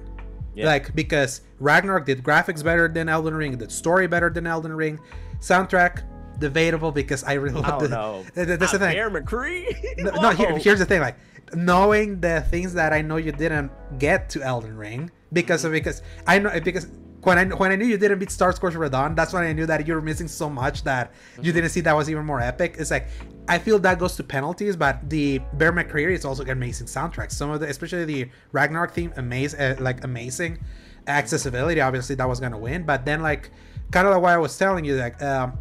Yeah. 0.60 0.66
Like 0.66 0.94
because 0.94 1.42
Ragnarok 1.58 2.06
did 2.06 2.22
graphics 2.22 2.62
better 2.62 2.88
than 2.88 3.08
Elden 3.08 3.34
Ring, 3.34 3.56
did 3.56 3.72
story 3.72 4.06
better 4.06 4.30
than 4.30 4.46
Elden 4.46 4.74
Ring, 4.74 5.00
soundtrack 5.40 6.02
debatable 6.38 6.90
because 6.90 7.22
I 7.24 7.34
really 7.34 7.58
oh, 7.58 7.60
love 7.60 7.82
Oh 7.82 7.86
the. 7.86 7.88
no. 7.88 8.24
th- 8.34 8.46
th- 8.46 8.58
That's 8.58 8.72
the 8.72 8.78
ah, 8.78 8.80
thing. 8.80 8.96
Bear 8.96 9.10
McCree. 9.10 9.98
No, 9.98 10.10
no 10.20 10.30
here, 10.30 10.50
oh. 10.52 10.56
here's 10.56 10.78
the 10.78 10.86
thing. 10.86 11.00
Like 11.00 11.16
knowing 11.54 12.20
the 12.20 12.40
things 12.42 12.74
that 12.74 12.92
I 12.92 13.02
know 13.02 13.16
you 13.16 13.32
didn't 13.32 13.70
get 13.98 14.30
to 14.30 14.42
Elden 14.42 14.76
Ring 14.76 15.10
because 15.32 15.64
of 15.64 15.72
because 15.72 16.02
I 16.26 16.38
know 16.38 16.58
because 16.60 16.88
when 17.22 17.38
I 17.38 17.44
when 17.44 17.70
I 17.70 17.76
knew 17.76 17.86
you 17.86 17.98
didn't 17.98 18.18
beat 18.18 18.30
Starscourge 18.30 18.74
Radahn, 18.74 19.14
that's 19.14 19.32
when 19.32 19.44
I 19.44 19.52
knew 19.52 19.66
that 19.66 19.86
you 19.86 19.94
were 19.94 20.02
missing 20.02 20.28
so 20.28 20.48
much 20.48 20.84
that 20.84 21.12
you 21.36 21.42
mm-hmm. 21.42 21.52
didn't 21.52 21.70
see 21.70 21.80
that 21.82 21.94
was 21.94 22.10
even 22.10 22.24
more 22.24 22.40
epic. 22.40 22.76
It's 22.78 22.90
like 22.90 23.08
I 23.50 23.58
feel 23.58 23.80
that 23.80 23.98
goes 23.98 24.14
to 24.14 24.22
penalties, 24.22 24.76
but 24.76 25.10
the 25.10 25.38
Bear 25.54 25.72
McCreary 25.72 26.12
is 26.12 26.24
also 26.24 26.44
amazing 26.44 26.86
soundtracks. 26.86 27.32
Some 27.32 27.50
of 27.50 27.58
the, 27.58 27.68
especially 27.68 28.04
the 28.04 28.30
Ragnarok 28.52 28.92
theme, 28.92 29.12
amazing, 29.16 29.60
uh, 29.60 29.74
like 29.80 30.04
amazing. 30.04 30.60
Accessibility, 31.08 31.80
obviously, 31.80 32.14
that 32.14 32.28
was 32.28 32.38
gonna 32.38 32.56
win, 32.56 32.84
but 32.84 33.04
then 33.04 33.22
like 33.22 33.50
kind 33.90 34.06
of 34.06 34.14
like 34.14 34.22
what 34.22 34.30
I 34.30 34.38
was 34.38 34.56
telling 34.56 34.84
you, 34.84 34.94
like 34.94 35.20
um, 35.20 35.58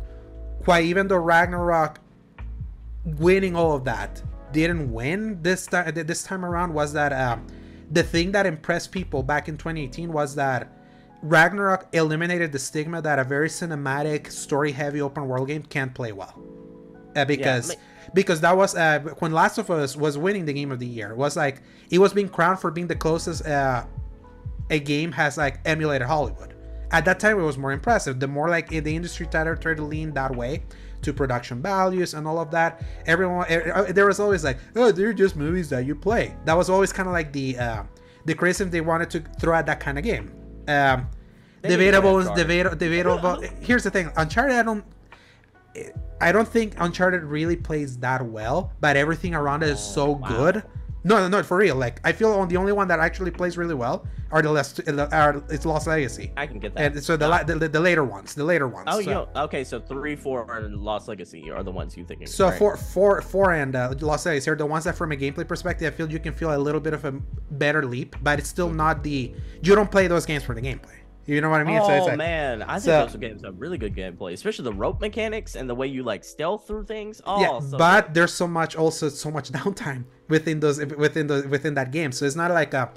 why 0.65 0.81
even 0.81 1.07
though 1.07 1.17
Ragnarok 1.17 1.99
winning 3.05 3.55
all 3.55 3.73
of 3.73 3.85
that 3.85 4.21
didn't 4.51 4.93
win 4.93 5.41
this 5.41 5.65
time 5.65 5.91
this 5.95 6.21
time 6.21 6.45
around 6.45 6.71
was 6.71 6.93
that 6.93 7.11
um, 7.11 7.47
the 7.89 8.03
thing 8.03 8.31
that 8.33 8.45
impressed 8.45 8.91
people 8.91 9.23
back 9.23 9.49
in 9.49 9.57
2018 9.57 10.13
was 10.13 10.35
that 10.35 10.71
Ragnarok 11.23 11.87
eliminated 11.93 12.51
the 12.51 12.59
stigma 12.59 13.01
that 13.01 13.17
a 13.17 13.23
very 13.23 13.49
cinematic 13.49 14.31
story 14.31 14.73
heavy 14.73 15.01
open 15.01 15.27
world 15.27 15.47
game 15.47 15.63
can't 15.63 15.95
play 15.95 16.11
well 16.11 16.39
uh, 17.15 17.25
because 17.25 17.69
ma- 17.69 17.81
because 18.13 18.41
that 18.41 18.55
was 18.55 18.75
uh, 18.75 18.99
when 19.19 19.31
Last 19.31 19.57
of 19.57 19.69
Us 19.69 19.95
was 19.95 20.17
winning 20.17 20.45
the 20.45 20.53
game 20.53 20.71
of 20.71 20.79
the 20.79 20.87
year 20.87 21.11
it 21.11 21.17
was 21.17 21.35
like 21.35 21.61
it 21.89 21.99
was 21.99 22.13
being 22.13 22.29
crowned 22.29 22.59
for 22.59 22.71
being 22.71 22.87
the 22.87 22.95
closest 22.95 23.45
uh, 23.45 23.85
a 24.69 24.79
game 24.79 25.11
has 25.11 25.37
like 25.37 25.59
emulated 25.65 26.07
Hollywood. 26.07 26.53
At 26.91 27.05
that 27.05 27.19
time, 27.19 27.39
it 27.39 27.43
was 27.43 27.57
more 27.57 27.71
impressive. 27.71 28.19
The 28.19 28.27
more 28.27 28.49
like 28.49 28.69
the 28.69 28.95
industry 28.95 29.27
tried 29.27 29.61
to 29.61 29.83
lean 29.83 30.11
that 30.13 30.35
way 30.35 30.63
to 31.01 31.13
production 31.13 31.61
values 31.61 32.13
and 32.13 32.27
all 32.27 32.39
of 32.39 32.51
that. 32.51 32.83
Everyone, 33.05 33.45
er- 33.51 33.91
there 33.93 34.07
was 34.07 34.19
always 34.19 34.43
like, 34.43 34.57
oh, 34.75 34.91
they're 34.91 35.13
just 35.13 35.35
movies 35.35 35.69
that 35.69 35.85
you 35.85 35.95
play. 35.95 36.35
That 36.45 36.57
was 36.57 36.69
always 36.69 36.91
kind 36.91 37.07
of 37.07 37.13
like 37.13 37.31
the 37.31 37.57
uh, 37.57 37.83
the 38.25 38.33
criticism 38.33 38.71
they 38.71 38.81
wanted 38.81 39.09
to 39.11 39.19
throw 39.39 39.55
at 39.55 39.65
that 39.67 39.79
kind 39.79 39.97
of 39.97 40.03
game. 40.03 40.31
Um, 40.67 41.07
debatable 41.61 42.11
more 42.11 42.21
is 42.21 42.27
Uncharted. 42.27 42.47
debatable. 42.47 42.77
Debatable. 42.77 43.41
Here's 43.61 43.83
the 43.83 43.91
thing: 43.91 44.11
Uncharted, 44.17 44.55
I 44.55 44.63
don't. 44.63 44.85
I 46.21 46.31
don't 46.31 46.47
think 46.47 46.73
Uncharted 46.79 47.23
really 47.23 47.55
plays 47.55 47.97
that 47.99 48.25
well, 48.25 48.73
but 48.81 48.97
everything 48.97 49.33
around 49.35 49.63
it 49.63 49.69
is 49.69 49.79
so 49.79 50.07
Oh, 50.07 50.11
wow. 50.11 50.27
good. 50.27 50.63
No, 51.05 51.17
no, 51.17 51.29
no, 51.29 51.43
for 51.43 51.55
real. 51.57 51.75
Like 51.77 52.01
I 52.03 52.11
feel 52.11 52.45
the 52.45 52.57
only 52.57 52.73
one 52.73 52.89
that 52.89 52.99
actually 52.99 53.31
plays 53.31 53.57
really 53.57 53.73
well 53.73 54.05
are 54.31 54.41
the 54.41 54.51
last, 54.51 54.81
are 54.87 55.41
it's 55.49 55.65
Lost 55.65 55.87
Legacy, 55.87 56.31
I 56.35 56.45
can 56.45 56.59
get 56.59 56.75
that. 56.75 56.91
and 56.93 57.03
so 57.03 57.15
the, 57.15 57.27
the 57.47 57.69
the 57.69 57.79
later 57.79 58.03
ones, 58.03 58.35
the 58.35 58.43
later 58.43 58.67
ones. 58.67 58.87
Oh, 58.91 59.01
so, 59.01 59.09
yo, 59.09 59.43
okay. 59.43 59.63
So 59.63 59.79
three, 59.79 60.17
four, 60.17 60.45
and 60.57 60.75
Lost 60.75 61.07
Legacy 61.07 61.49
are 61.49 61.63
the 61.63 61.71
ones 61.71 61.95
you 61.95 62.03
think. 62.03 62.27
So 62.27 62.49
right? 62.49 62.59
four, 62.59 62.75
four, 62.75 63.21
four, 63.21 63.53
and 63.53 63.75
uh, 63.77 63.93
Lost 64.01 64.25
Legacy 64.25 64.51
are 64.51 64.55
the 64.55 64.65
ones 64.65 64.83
that, 64.83 64.95
from 64.97 65.13
a 65.13 65.15
gameplay 65.15 65.47
perspective, 65.47 65.91
I 65.91 65.95
feel 65.95 66.11
you 66.11 66.19
can 66.19 66.33
feel 66.33 66.53
a 66.53 66.57
little 66.59 66.81
bit 66.81 66.93
of 66.93 67.05
a 67.05 67.13
better 67.51 67.85
leap, 67.85 68.17
but 68.21 68.37
it's 68.37 68.49
still 68.49 68.69
not 68.69 69.01
the. 69.01 69.33
You 69.63 69.75
don't 69.75 69.89
play 69.89 70.07
those 70.07 70.25
games 70.25 70.43
for 70.43 70.53
the 70.53 70.61
gameplay. 70.61 70.97
You 71.29 71.41
know 71.41 71.49
what 71.51 71.61
I 71.61 71.63
mean? 71.63 71.77
Oh 71.77 71.87
so 71.87 72.05
like, 72.05 72.17
man, 72.17 72.63
I 72.63 72.73
think 72.73 72.83
so- 72.83 73.05
those 73.05 73.15
games 73.17 73.43
have 73.43 73.59
really 73.59 73.77
good 73.77 73.95
gameplay, 73.95 74.33
especially 74.33 74.63
the 74.63 74.73
rope 74.73 74.99
mechanics 74.99 75.55
and 75.55 75.69
the 75.69 75.75
way 75.75 75.85
you 75.85 76.01
like 76.01 76.23
stealth 76.23 76.65
through 76.65 76.85
things. 76.85 77.21
Oh, 77.23 77.39
yeah, 77.39 77.59
so 77.59 77.77
but 77.77 78.07
good. 78.07 78.13
there's 78.15 78.33
so 78.33 78.47
much 78.47 78.75
also 78.75 79.09
so 79.09 79.29
much 79.29 79.51
downtime 79.51 80.05
within 80.27 80.59
those 80.59 80.79
within 80.79 81.27
the 81.27 81.47
within 81.47 81.75
that 81.75 81.91
game. 81.91 82.11
So 82.11 82.25
it's 82.25 82.35
not 82.35 82.49
like 82.51 82.73
a. 82.73 82.91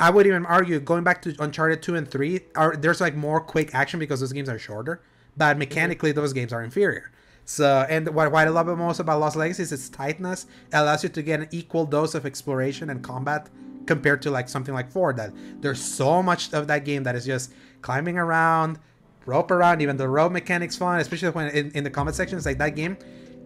I 0.00 0.10
would 0.10 0.26
even 0.26 0.46
argue 0.46 0.78
going 0.78 1.02
back 1.02 1.22
to 1.22 1.34
Uncharted 1.40 1.82
two 1.82 1.96
and 1.96 2.08
three 2.08 2.40
are 2.54 2.76
there's 2.76 3.00
like 3.00 3.16
more 3.16 3.40
quick 3.40 3.74
action 3.74 3.98
because 3.98 4.20
those 4.20 4.32
games 4.32 4.50
are 4.50 4.58
shorter, 4.58 5.02
but 5.36 5.52
mm-hmm. 5.52 5.60
mechanically 5.60 6.12
those 6.12 6.32
games 6.34 6.52
are 6.52 6.62
inferior. 6.62 7.10
So 7.46 7.86
and 7.88 8.06
what, 8.10 8.30
what 8.30 8.46
I 8.46 8.50
love 8.50 8.66
most 8.76 9.00
about 9.00 9.18
Lost 9.18 9.34
Legacy 9.34 9.62
is 9.62 9.72
its 9.72 9.88
tightness. 9.88 10.44
It 10.70 10.76
allows 10.76 11.02
you 11.02 11.08
to 11.08 11.22
get 11.22 11.40
an 11.40 11.48
equal 11.50 11.86
dose 11.86 12.14
of 12.14 12.26
exploration 12.26 12.90
and 12.90 13.02
combat 13.02 13.48
compared 13.88 14.20
to 14.22 14.30
like 14.30 14.48
something 14.48 14.74
like 14.74 14.88
four 14.92 15.12
that 15.14 15.32
there's 15.62 15.80
so 15.82 16.22
much 16.22 16.52
of 16.52 16.66
that 16.68 16.84
game 16.84 17.02
that 17.02 17.16
is 17.16 17.24
just 17.26 17.52
climbing 17.82 18.16
around 18.18 18.78
rope 19.26 19.50
around 19.50 19.80
even 19.82 19.96
the 19.96 20.08
rope 20.08 20.30
mechanics 20.30 20.76
fun 20.76 21.00
especially 21.00 21.30
when 21.30 21.48
in, 21.48 21.70
in 21.72 21.82
the 21.84 21.90
comment 21.90 22.14
section 22.14 22.36
it's 22.38 22.46
like 22.46 22.58
that 22.58 22.76
game 22.76 22.96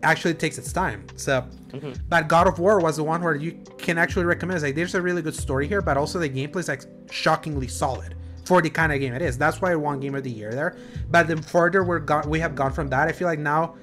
actually 0.04 0.34
takes 0.34 0.58
its 0.58 0.72
time. 0.72 1.06
So 1.16 1.44
Mhm. 1.72 1.96
but 2.08 2.26
god 2.28 2.46
of 2.48 2.58
war 2.58 2.80
was 2.80 2.96
the 2.96 3.04
one 3.04 3.22
where 3.22 3.36
you 3.36 3.52
can 3.78 3.96
actually 3.98 4.24
recommend 4.26 4.56
it's 4.56 4.64
like 4.64 4.74
there's 4.74 4.94
a 4.96 5.00
really 5.08 5.22
good 5.22 5.34
story 5.46 5.66
here 5.72 5.80
but 5.80 5.96
also 5.96 6.18
the 6.18 6.28
gameplay 6.28 6.58
is 6.64 6.68
like 6.68 6.82
shockingly 7.10 7.68
solid 7.68 8.14
for 8.44 8.60
the 8.60 8.68
kind 8.68 8.92
of 8.92 8.98
game 8.98 9.14
it 9.14 9.22
is. 9.22 9.38
That's 9.38 9.60
why 9.62 9.70
i 9.70 9.76
won 9.76 10.00
game 10.00 10.16
of 10.16 10.24
the 10.24 10.30
year 10.40 10.50
there. 10.52 10.74
But 11.12 11.28
the 11.28 11.36
further 11.40 11.84
we're 11.84 12.00
gone 12.00 12.28
we 12.28 12.40
have 12.40 12.54
gone 12.56 12.72
from 12.72 12.88
that 12.88 13.06
i 13.08 13.12
feel 13.12 13.28
like 13.28 13.38
now 13.38 13.76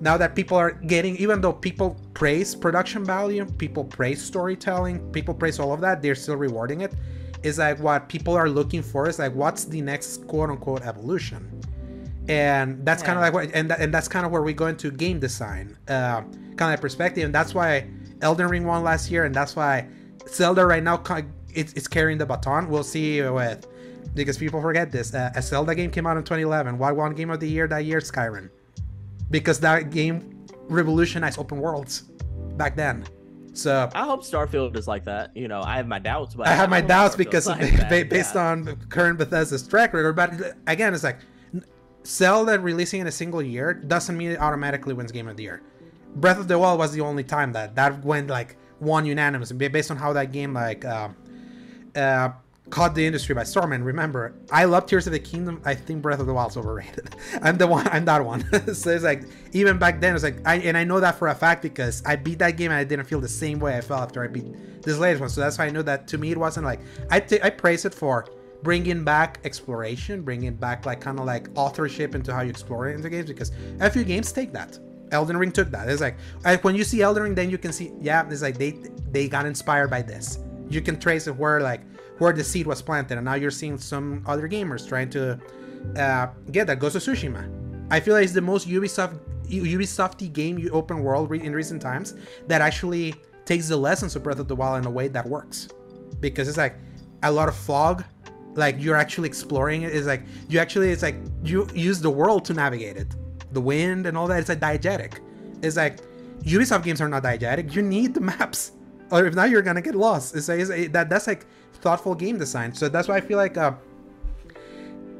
now 0.00 0.16
that 0.16 0.34
people 0.34 0.56
are 0.56 0.72
getting 0.72 1.16
even 1.16 1.40
though 1.40 1.52
people 1.52 1.96
praise 2.14 2.54
production 2.54 3.04
value 3.04 3.44
people 3.44 3.84
praise 3.84 4.22
storytelling 4.22 4.98
people 5.12 5.34
praise 5.34 5.58
all 5.58 5.72
of 5.72 5.80
that 5.80 6.02
they're 6.02 6.14
still 6.14 6.36
rewarding 6.36 6.80
it. 6.80 6.92
Is 7.42 7.58
like 7.58 7.78
what 7.78 8.08
people 8.08 8.34
are 8.34 8.48
looking 8.48 8.82
for 8.82 9.08
is 9.08 9.18
like 9.18 9.34
what's 9.34 9.64
the 9.64 9.80
next 9.80 10.26
quote 10.26 10.50
unquote 10.50 10.82
evolution? 10.82 11.62
And 12.28 12.84
that's 12.84 13.02
kind 13.02 13.18
of 13.18 13.22
like 13.22 13.32
what 13.32 13.50
and, 13.54 13.70
that, 13.70 13.80
and 13.80 13.92
that's 13.92 14.08
kind 14.08 14.24
of 14.26 14.32
where 14.32 14.42
we 14.42 14.52
go 14.52 14.66
into 14.66 14.90
game 14.90 15.20
design 15.20 15.76
uh, 15.88 16.20
kind 16.20 16.60
of 16.60 16.60
like 16.60 16.80
perspective. 16.80 17.24
And 17.24 17.34
that's 17.34 17.54
why 17.54 17.88
elden 18.20 18.48
ring 18.48 18.66
won 18.66 18.82
last 18.82 19.10
year 19.10 19.24
and 19.24 19.34
that's 19.34 19.56
why 19.56 19.86
zelda 20.28 20.66
right 20.66 20.82
now 20.82 21.02
it's, 21.54 21.72
it's 21.72 21.88
carrying 21.88 22.18
the 22.18 22.26
baton. 22.26 22.68
We'll 22.68 22.82
see 22.84 23.22
with 23.22 23.66
because 24.14 24.36
people 24.36 24.60
forget 24.60 24.90
this 24.90 25.14
uh, 25.14 25.30
a 25.34 25.42
zelda 25.42 25.74
game 25.74 25.90
came 25.90 26.06
out 26.06 26.16
in 26.16 26.24
2011 26.24 26.78
what 26.78 26.96
won 26.96 27.14
game 27.14 27.30
of 27.30 27.40
the 27.40 27.48
year 27.48 27.66
that 27.68 27.84
year? 27.84 28.00
Skyrim 28.00 28.50
because 29.30 29.60
that 29.60 29.90
game 29.90 30.46
revolutionized 30.68 31.38
open 31.38 31.58
worlds 31.58 32.02
back 32.56 32.76
then 32.76 33.04
so 33.52 33.88
I 33.94 34.04
hope 34.04 34.22
Starfield 34.22 34.76
is 34.76 34.86
like 34.86 35.04
that. 35.04 35.36
You 35.36 35.48
know, 35.48 35.60
I 35.62 35.76
have 35.76 35.86
my 35.86 35.98
doubts, 35.98 36.34
but 36.34 36.46
I 36.46 36.54
have 36.54 36.70
my 36.70 36.80
doubts 36.80 37.16
because 37.16 37.46
like 37.46 37.60
ba- 37.88 38.06
based 38.08 38.34
yeah. 38.34 38.50
on 38.50 38.76
current 38.88 39.18
Bethesda's 39.18 39.66
track 39.66 39.92
record. 39.92 40.14
But 40.14 40.56
again, 40.66 40.94
it's 40.94 41.04
like 41.04 41.18
Zelda 42.04 42.58
releasing 42.58 43.00
in 43.00 43.06
a 43.06 43.12
single 43.12 43.42
year 43.42 43.74
doesn't 43.74 44.16
mean 44.16 44.30
it 44.30 44.40
automatically 44.40 44.94
wins 44.94 45.12
Game 45.12 45.28
of 45.28 45.36
the 45.36 45.42
Year. 45.42 45.62
Breath 46.16 46.38
of 46.38 46.48
the 46.48 46.58
Wild 46.58 46.78
was 46.78 46.92
the 46.92 47.00
only 47.00 47.24
time 47.24 47.52
that 47.52 47.74
that 47.76 48.04
went 48.04 48.28
like 48.28 48.56
one 48.78 49.04
unanimous 49.04 49.52
based 49.52 49.90
on 49.90 49.96
how 49.96 50.12
that 50.12 50.32
game 50.32 50.54
like 50.54 50.84
uh, 50.84 51.08
uh, 51.94 52.30
caught 52.70 52.94
the 52.94 53.04
industry 53.04 53.34
by 53.34 53.44
storm. 53.44 53.72
And 53.72 53.84
remember, 53.84 54.34
I 54.50 54.64
love 54.64 54.86
Tears 54.86 55.06
of 55.06 55.12
the 55.12 55.18
Kingdom. 55.18 55.60
I 55.64 55.74
think 55.74 56.02
Breath 56.02 56.20
of 56.20 56.26
the 56.26 56.32
Wild's 56.32 56.56
overrated. 56.56 57.14
I'm 57.42 57.58
the 57.58 57.66
one. 57.66 57.86
I'm 57.88 58.04
that 58.06 58.24
one. 58.24 58.44
so 58.74 58.90
it's 58.90 59.04
like 59.04 59.24
even 59.52 59.78
back 59.78 60.00
then, 60.00 60.14
it's 60.14 60.24
like 60.24 60.38
I 60.46 60.56
and 60.56 60.76
I 60.76 60.84
know 60.84 61.00
that 61.00 61.18
for 61.18 61.28
a 61.28 61.34
fact 61.34 61.62
because 61.62 62.02
I 62.06 62.16
beat 62.16 62.38
that 62.38 62.56
game 62.56 62.70
and 62.70 62.78
I 62.78 62.84
didn't 62.84 63.06
feel 63.06 63.20
the 63.20 63.28
same 63.28 63.58
way 63.58 63.76
I 63.76 63.80
felt 63.80 64.02
after 64.02 64.22
I 64.22 64.28
beat 64.28 64.82
this 64.82 64.98
latest 64.98 65.20
one. 65.20 65.28
So 65.28 65.40
that's 65.40 65.58
why 65.58 65.66
I 65.66 65.70
know 65.70 65.82
that 65.82 66.08
to 66.08 66.18
me 66.18 66.30
it 66.30 66.38
wasn't 66.38 66.64
like 66.64 66.80
I 67.10 67.16
I 67.42 67.50
praise 67.50 67.84
it 67.84 67.94
for 67.94 68.26
bringing 68.62 69.04
back 69.04 69.40
exploration, 69.44 70.22
bringing 70.22 70.54
back 70.54 70.86
like 70.86 71.00
kind 71.00 71.18
of 71.18 71.26
like 71.26 71.48
authorship 71.54 72.14
into 72.14 72.32
how 72.32 72.42
you 72.42 72.50
explore 72.50 72.88
it 72.88 72.94
into 72.94 73.08
games 73.08 73.26
because 73.26 73.52
a 73.80 73.90
few 73.90 74.04
games 74.04 74.32
take 74.32 74.52
that. 74.52 74.78
Elden 75.12 75.36
Ring 75.36 75.50
took 75.50 75.70
that. 75.72 75.88
It's 75.88 76.00
like 76.00 76.16
like, 76.44 76.62
when 76.62 76.76
you 76.76 76.84
see 76.84 77.02
Elden 77.02 77.22
Ring, 77.22 77.34
then 77.34 77.50
you 77.50 77.58
can 77.58 77.72
see 77.72 77.92
yeah, 78.00 78.26
it's 78.28 78.42
like 78.42 78.58
they 78.58 78.72
they 79.10 79.28
got 79.28 79.46
inspired 79.46 79.90
by 79.90 80.02
this. 80.02 80.38
You 80.68 80.80
can 80.80 81.00
trace 81.00 81.26
it 81.26 81.34
where 81.34 81.60
like 81.60 81.80
where 82.20 82.32
the 82.34 82.44
seed 82.44 82.66
was 82.66 82.82
planted, 82.82 83.16
and 83.16 83.24
now 83.24 83.34
you're 83.34 83.50
seeing 83.50 83.78
some 83.78 84.22
other 84.26 84.46
gamers 84.46 84.86
trying 84.86 85.08
to 85.10 85.40
uh, 85.96 86.26
get 86.52 86.66
that. 86.66 86.78
Ghost 86.78 86.94
of 86.94 87.02
Tsushima. 87.02 87.50
I 87.90 87.98
feel 87.98 88.14
like 88.14 88.24
it's 88.24 88.34
the 88.34 88.42
most 88.42 88.68
Ubisoft 88.68 89.18
Ubisofty 89.48 90.32
game 90.32 90.58
you 90.58 90.70
open 90.70 91.02
world 91.02 91.32
in 91.32 91.52
recent 91.52 91.82
times 91.82 92.14
that 92.46 92.60
actually 92.60 93.14
takes 93.44 93.68
the 93.68 93.76
lessons 93.76 94.14
of 94.14 94.22
Breath 94.22 94.38
of 94.38 94.46
the 94.46 94.54
Wild 94.54 94.78
in 94.78 94.86
a 94.86 94.90
way 94.90 95.08
that 95.08 95.26
works. 95.26 95.68
Because 96.20 96.46
it's 96.46 96.58
like 96.58 96.76
a 97.22 97.32
lot 97.32 97.48
of 97.48 97.56
fog 97.56 98.04
like 98.54 98.76
you're 98.78 98.96
actually 98.96 99.28
exploring 99.28 99.82
it. 99.82 99.94
It's 99.94 100.06
like 100.06 100.22
you 100.48 100.58
actually 100.58 100.90
it's 100.90 101.02
like 101.02 101.16
you 101.42 101.68
use 101.74 102.00
the 102.00 102.10
world 102.10 102.44
to 102.46 102.54
navigate 102.54 102.96
it. 102.96 103.08
The 103.52 103.60
wind 103.60 104.06
and 104.06 104.16
all 104.16 104.28
that 104.28 104.40
it's 104.40 104.50
like 104.50 104.60
diegetic. 104.60 105.20
It's 105.62 105.76
like 105.76 106.00
ubisoft 106.42 106.84
games 106.84 107.00
are 107.00 107.08
not 107.08 107.22
diegetic. 107.22 107.74
You 107.74 107.82
need 107.82 108.12
the 108.12 108.20
maps 108.20 108.72
or 109.10 109.26
if 109.26 109.34
not 109.34 109.50
you're 109.50 109.62
gonna 109.62 109.82
get 109.82 109.94
lost. 109.94 110.36
It's, 110.36 110.48
like, 110.48 110.60
it's 110.60 110.92
that 110.92 111.08
that's 111.08 111.26
like 111.26 111.46
thoughtful 111.80 112.14
game 112.14 112.38
design 112.38 112.74
so 112.74 112.88
that's 112.88 113.08
why 113.08 113.16
i 113.16 113.20
feel 113.20 113.36
like 113.36 113.56
uh 113.56 113.72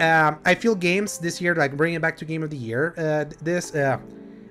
um, 0.01 0.39
I 0.47 0.55
feel 0.55 0.75
games 0.75 1.19
this 1.19 1.41
year, 1.43 1.55
like 1.55 1.77
bringing 1.77 1.97
it 1.97 2.03
back 2.03 2.17
to 2.19 2.25
game 2.25 2.43
of 2.43 2.49
the 2.49 2.57
year. 2.57 2.95
Uh, 2.97 3.27
this, 3.43 3.75
uh, 3.75 3.99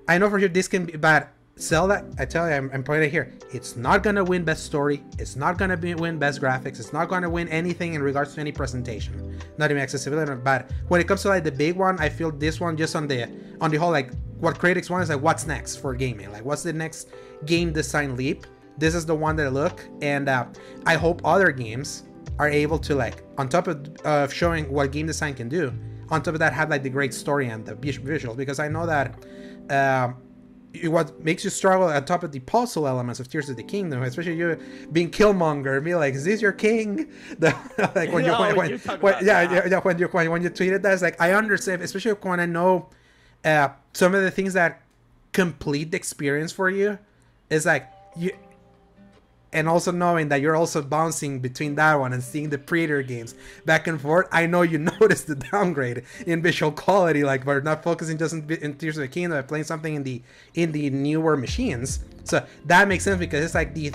I 0.07 0.17
know 0.19 0.29
for 0.29 0.39
sure 0.39 0.47
this 0.47 0.67
can 0.67 0.85
be, 0.85 0.95
but 0.95 1.29
Zelda, 1.59 2.05
I 2.19 2.25
tell 2.25 2.47
you, 2.47 2.53
I'm, 2.53 2.69
I'm 2.71 2.83
putting 2.83 3.03
it 3.03 3.11
here. 3.11 3.33
It's 3.51 3.75
not 3.75 4.03
gonna 4.03 4.23
win 4.23 4.43
best 4.43 4.63
story. 4.63 5.03
It's 5.17 5.35
not 5.35 5.57
gonna 5.57 5.75
be, 5.75 5.95
win 5.95 6.19
best 6.19 6.39
graphics. 6.39 6.79
It's 6.79 6.93
not 6.93 7.09
gonna 7.09 7.29
win 7.29 7.49
anything 7.49 7.95
in 7.95 8.03
regards 8.03 8.35
to 8.35 8.41
any 8.41 8.51
presentation, 8.51 9.39
not 9.57 9.71
even 9.71 9.81
accessibility. 9.81 10.35
But 10.35 10.69
when 10.87 11.01
it 11.01 11.07
comes 11.07 11.23
to 11.23 11.29
like 11.29 11.43
the 11.43 11.51
big 11.51 11.75
one, 11.75 11.99
I 11.99 12.09
feel 12.09 12.31
this 12.31 12.59
one 12.59 12.77
just 12.77 12.95
on 12.95 13.07
the 13.07 13.27
on 13.59 13.71
the 13.71 13.77
whole 13.77 13.91
like 13.91 14.11
what 14.39 14.57
critics 14.59 14.89
want 14.89 15.03
is 15.03 15.09
like 15.09 15.21
what's 15.21 15.47
next 15.47 15.77
for 15.77 15.95
gaming. 15.95 16.31
Like 16.31 16.45
what's 16.45 16.63
the 16.63 16.73
next 16.73 17.09
game 17.45 17.73
design 17.73 18.15
leap? 18.15 18.45
This 18.79 18.95
is 18.95 19.05
the 19.05 19.15
one 19.15 19.35
that 19.37 19.45
I 19.47 19.49
look, 19.49 19.87
and 20.01 20.29
uh, 20.29 20.45
I 20.85 20.95
hope 20.95 21.21
other 21.25 21.51
games 21.51 22.03
are 22.39 22.47
able 22.49 22.79
to 22.79 22.95
like 22.95 23.23
on 23.37 23.49
top 23.49 23.67
of 23.67 23.85
of 24.05 24.33
showing 24.33 24.71
what 24.71 24.91
game 24.91 25.07
design 25.07 25.33
can 25.33 25.49
do 25.49 25.73
on 26.09 26.23
top 26.23 26.33
of 26.35 26.39
that 26.39 26.53
have 26.53 26.69
like 26.69 26.83
the 26.83 26.89
great 26.89 27.13
story 27.13 27.49
and 27.49 27.65
the 27.65 27.75
vis- 27.75 27.97
visuals 27.97 28.37
because 28.37 28.59
i 28.59 28.67
know 28.69 28.85
that 28.85 29.07
um 29.69 30.15
it- 30.73 30.87
what 30.87 31.21
makes 31.23 31.43
you 31.43 31.49
struggle 31.49 31.87
on 31.87 32.05
top 32.05 32.23
of 32.23 32.31
the 32.31 32.39
puzzle 32.39 32.87
elements 32.87 33.19
of 33.19 33.27
Tears 33.27 33.49
of 33.49 33.57
the 33.57 33.63
Kingdom, 33.63 34.03
especially 34.03 34.35
you 34.35 34.57
being 34.91 35.09
Killmonger, 35.09 35.83
be 35.83 35.95
like, 35.95 36.13
"Is 36.13 36.23
this 36.25 36.41
your 36.41 36.51
king?" 36.53 37.09
The, 37.39 37.53
like 37.95 38.11
when 38.13 38.23
you 38.23 38.31
Oh, 38.31 38.39
when, 38.55 38.55
when, 38.55 38.99
when- 39.01 39.25
yeah, 39.25 39.41
yeah 39.51 39.67
yeah 39.67 39.79
when 39.81 39.97
you 39.99 40.07
when, 40.07 40.29
when 40.31 40.41
you 40.43 40.49
tweeted 40.51 40.81
that, 40.83 40.93
it's 40.93 41.01
like 41.01 41.19
I 41.19 41.33
understand, 41.33 41.81
especially 41.81 42.11
when 42.21 42.39
I 42.39 42.45
know 42.45 42.87
uh, 43.43 43.69
some 43.93 44.13
of 44.15 44.21
the 44.21 44.31
things 44.31 44.53
that 44.53 44.81
complete 45.33 45.91
the 45.91 45.97
experience 45.97 46.51
for 46.51 46.69
you. 46.69 46.99
Is 47.49 47.65
like 47.65 47.87
you 48.15 48.31
and 49.51 49.67
also 49.67 49.91
knowing 49.91 50.29
that 50.29 50.41
you're 50.41 50.55
also 50.55 50.81
bouncing 50.81 51.39
between 51.39 51.75
that 51.75 51.95
one 51.95 52.13
and 52.13 52.23
seeing 52.23 52.49
the 52.49 52.57
Predator 52.57 53.01
games 53.01 53.35
back 53.65 53.87
and 53.87 53.99
forth, 53.99 54.27
I 54.31 54.45
know 54.45 54.61
you 54.61 54.77
noticed 54.99 55.27
the 55.27 55.35
downgrade 55.35 56.03
in 56.25 56.41
visual 56.41 56.71
quality. 56.71 57.23
Like 57.23 57.45
we're 57.45 57.61
not 57.61 57.83
focusing 57.83 58.17
just 58.17 58.33
in, 58.33 58.49
in 58.61 58.75
Tears 58.75 58.97
of 58.97 59.01
the 59.01 59.07
Kingdom, 59.07 59.37
but 59.37 59.47
playing 59.47 59.63
something 59.63 59.95
in 59.95 60.03
the 60.03 60.21
in 60.53 60.71
the 60.71 60.89
newer 60.89 61.35
machines. 61.35 61.99
So 62.23 62.45
that 62.65 62.87
makes 62.87 63.03
sense 63.03 63.19
because 63.19 63.43
it's 63.43 63.55
like 63.55 63.73
the 63.73 63.91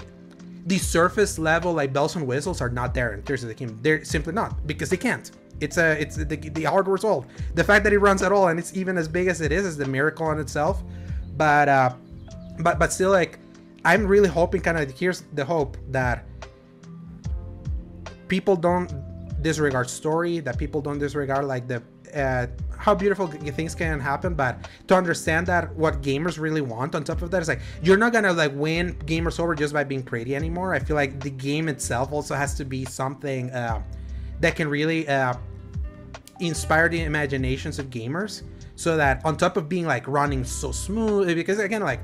the 0.67 0.79
surface 0.79 1.39
level 1.39 1.73
like 1.75 1.93
bells 1.93 2.17
and 2.17 2.27
whistles 2.27 2.61
are 2.61 2.71
not 2.71 2.95
there 2.95 3.13
in 3.13 3.23
Tears 3.23 3.43
of 3.43 3.49
the 3.49 3.55
Kingdom. 3.55 3.79
They're 3.83 4.05
simply 4.05 4.33
not 4.33 4.67
because 4.67 4.91
they 4.91 4.97
can't. 4.97 5.31
It's 5.61 5.79
a 5.79 6.01
it's 6.01 6.17
the, 6.17 6.25
the 6.25 6.65
hardware's 6.65 7.05
old. 7.05 7.27
The 7.55 7.63
fact 7.63 7.85
that 7.85 7.93
it 7.93 7.99
runs 7.99 8.23
at 8.23 8.33
all 8.33 8.49
and 8.49 8.59
it's 8.59 8.77
even 8.77 8.99
as 8.99 9.07
big 9.07 9.29
as 9.29 9.41
it 9.41 9.53
is 9.53 9.65
is 9.65 9.77
the 9.77 9.87
miracle 9.87 10.31
in 10.33 10.39
itself. 10.41 10.83
But 11.37 11.69
uh, 11.69 11.95
but 12.59 12.79
but 12.79 12.93
still 12.93 13.11
like 13.11 13.39
I'm 13.85 14.07
really 14.07 14.29
hoping 14.29 14.61
kind 14.61 14.79
of 14.79 14.91
here's 14.99 15.23
the 15.35 15.45
hope 15.45 15.77
that 15.91 16.27
people 18.29 18.57
don't 18.57 18.91
disregard 19.43 19.91
story, 19.91 20.41
that 20.41 20.59
people 20.59 20.81
don't 20.81 20.99
disregard 20.99 21.45
like 21.45 21.69
the 21.69 21.83
uh, 22.15 22.47
how 22.79 22.95
beautiful 22.95 23.27
things 23.27 23.75
can 23.75 23.99
happen, 23.99 24.35
but 24.35 24.69
to 24.89 24.95
understand 24.95 25.47
that 25.47 25.75
what 25.75 26.01
gamers 26.03 26.39
really 26.39 26.61
want 26.61 26.95
on 26.95 27.03
top 27.03 27.23
of 27.23 27.31
that 27.31 27.43
is 27.43 27.49
like 27.49 27.61
you're 27.83 27.97
not 27.97 28.13
gonna 28.13 28.33
like 28.33 28.53
win 28.55 28.95
gamers 29.07 29.41
over 29.41 29.55
just 29.55 29.73
by 29.73 29.85
being 29.85 30.03
pretty 30.03 30.35
anymore. 30.37 30.75
I 30.75 30.79
feel 30.79 30.97
like 30.97 31.21
the 31.21 31.31
game 31.31 31.69
itself 31.69 32.13
also 32.13 32.35
has 32.35 32.55
to 32.55 32.65
be 32.65 32.85
something 32.85 33.51
uh, 33.51 33.83
that 34.41 34.57
can 34.57 34.69
really 34.69 35.09
uh, 35.09 35.35
inspire 36.41 36.89
the 36.89 37.03
imaginations 37.03 37.79
of 37.79 37.91
gamers 37.91 38.43
so 38.77 38.97
that 38.97 39.25
on 39.25 39.37
top 39.37 39.57
of 39.57 39.69
being 39.69 39.87
like 39.87 40.07
running 40.09 40.45
so 40.45 40.73
smooth 40.73 41.35
because 41.35 41.59
again 41.59 41.83
like 41.83 42.01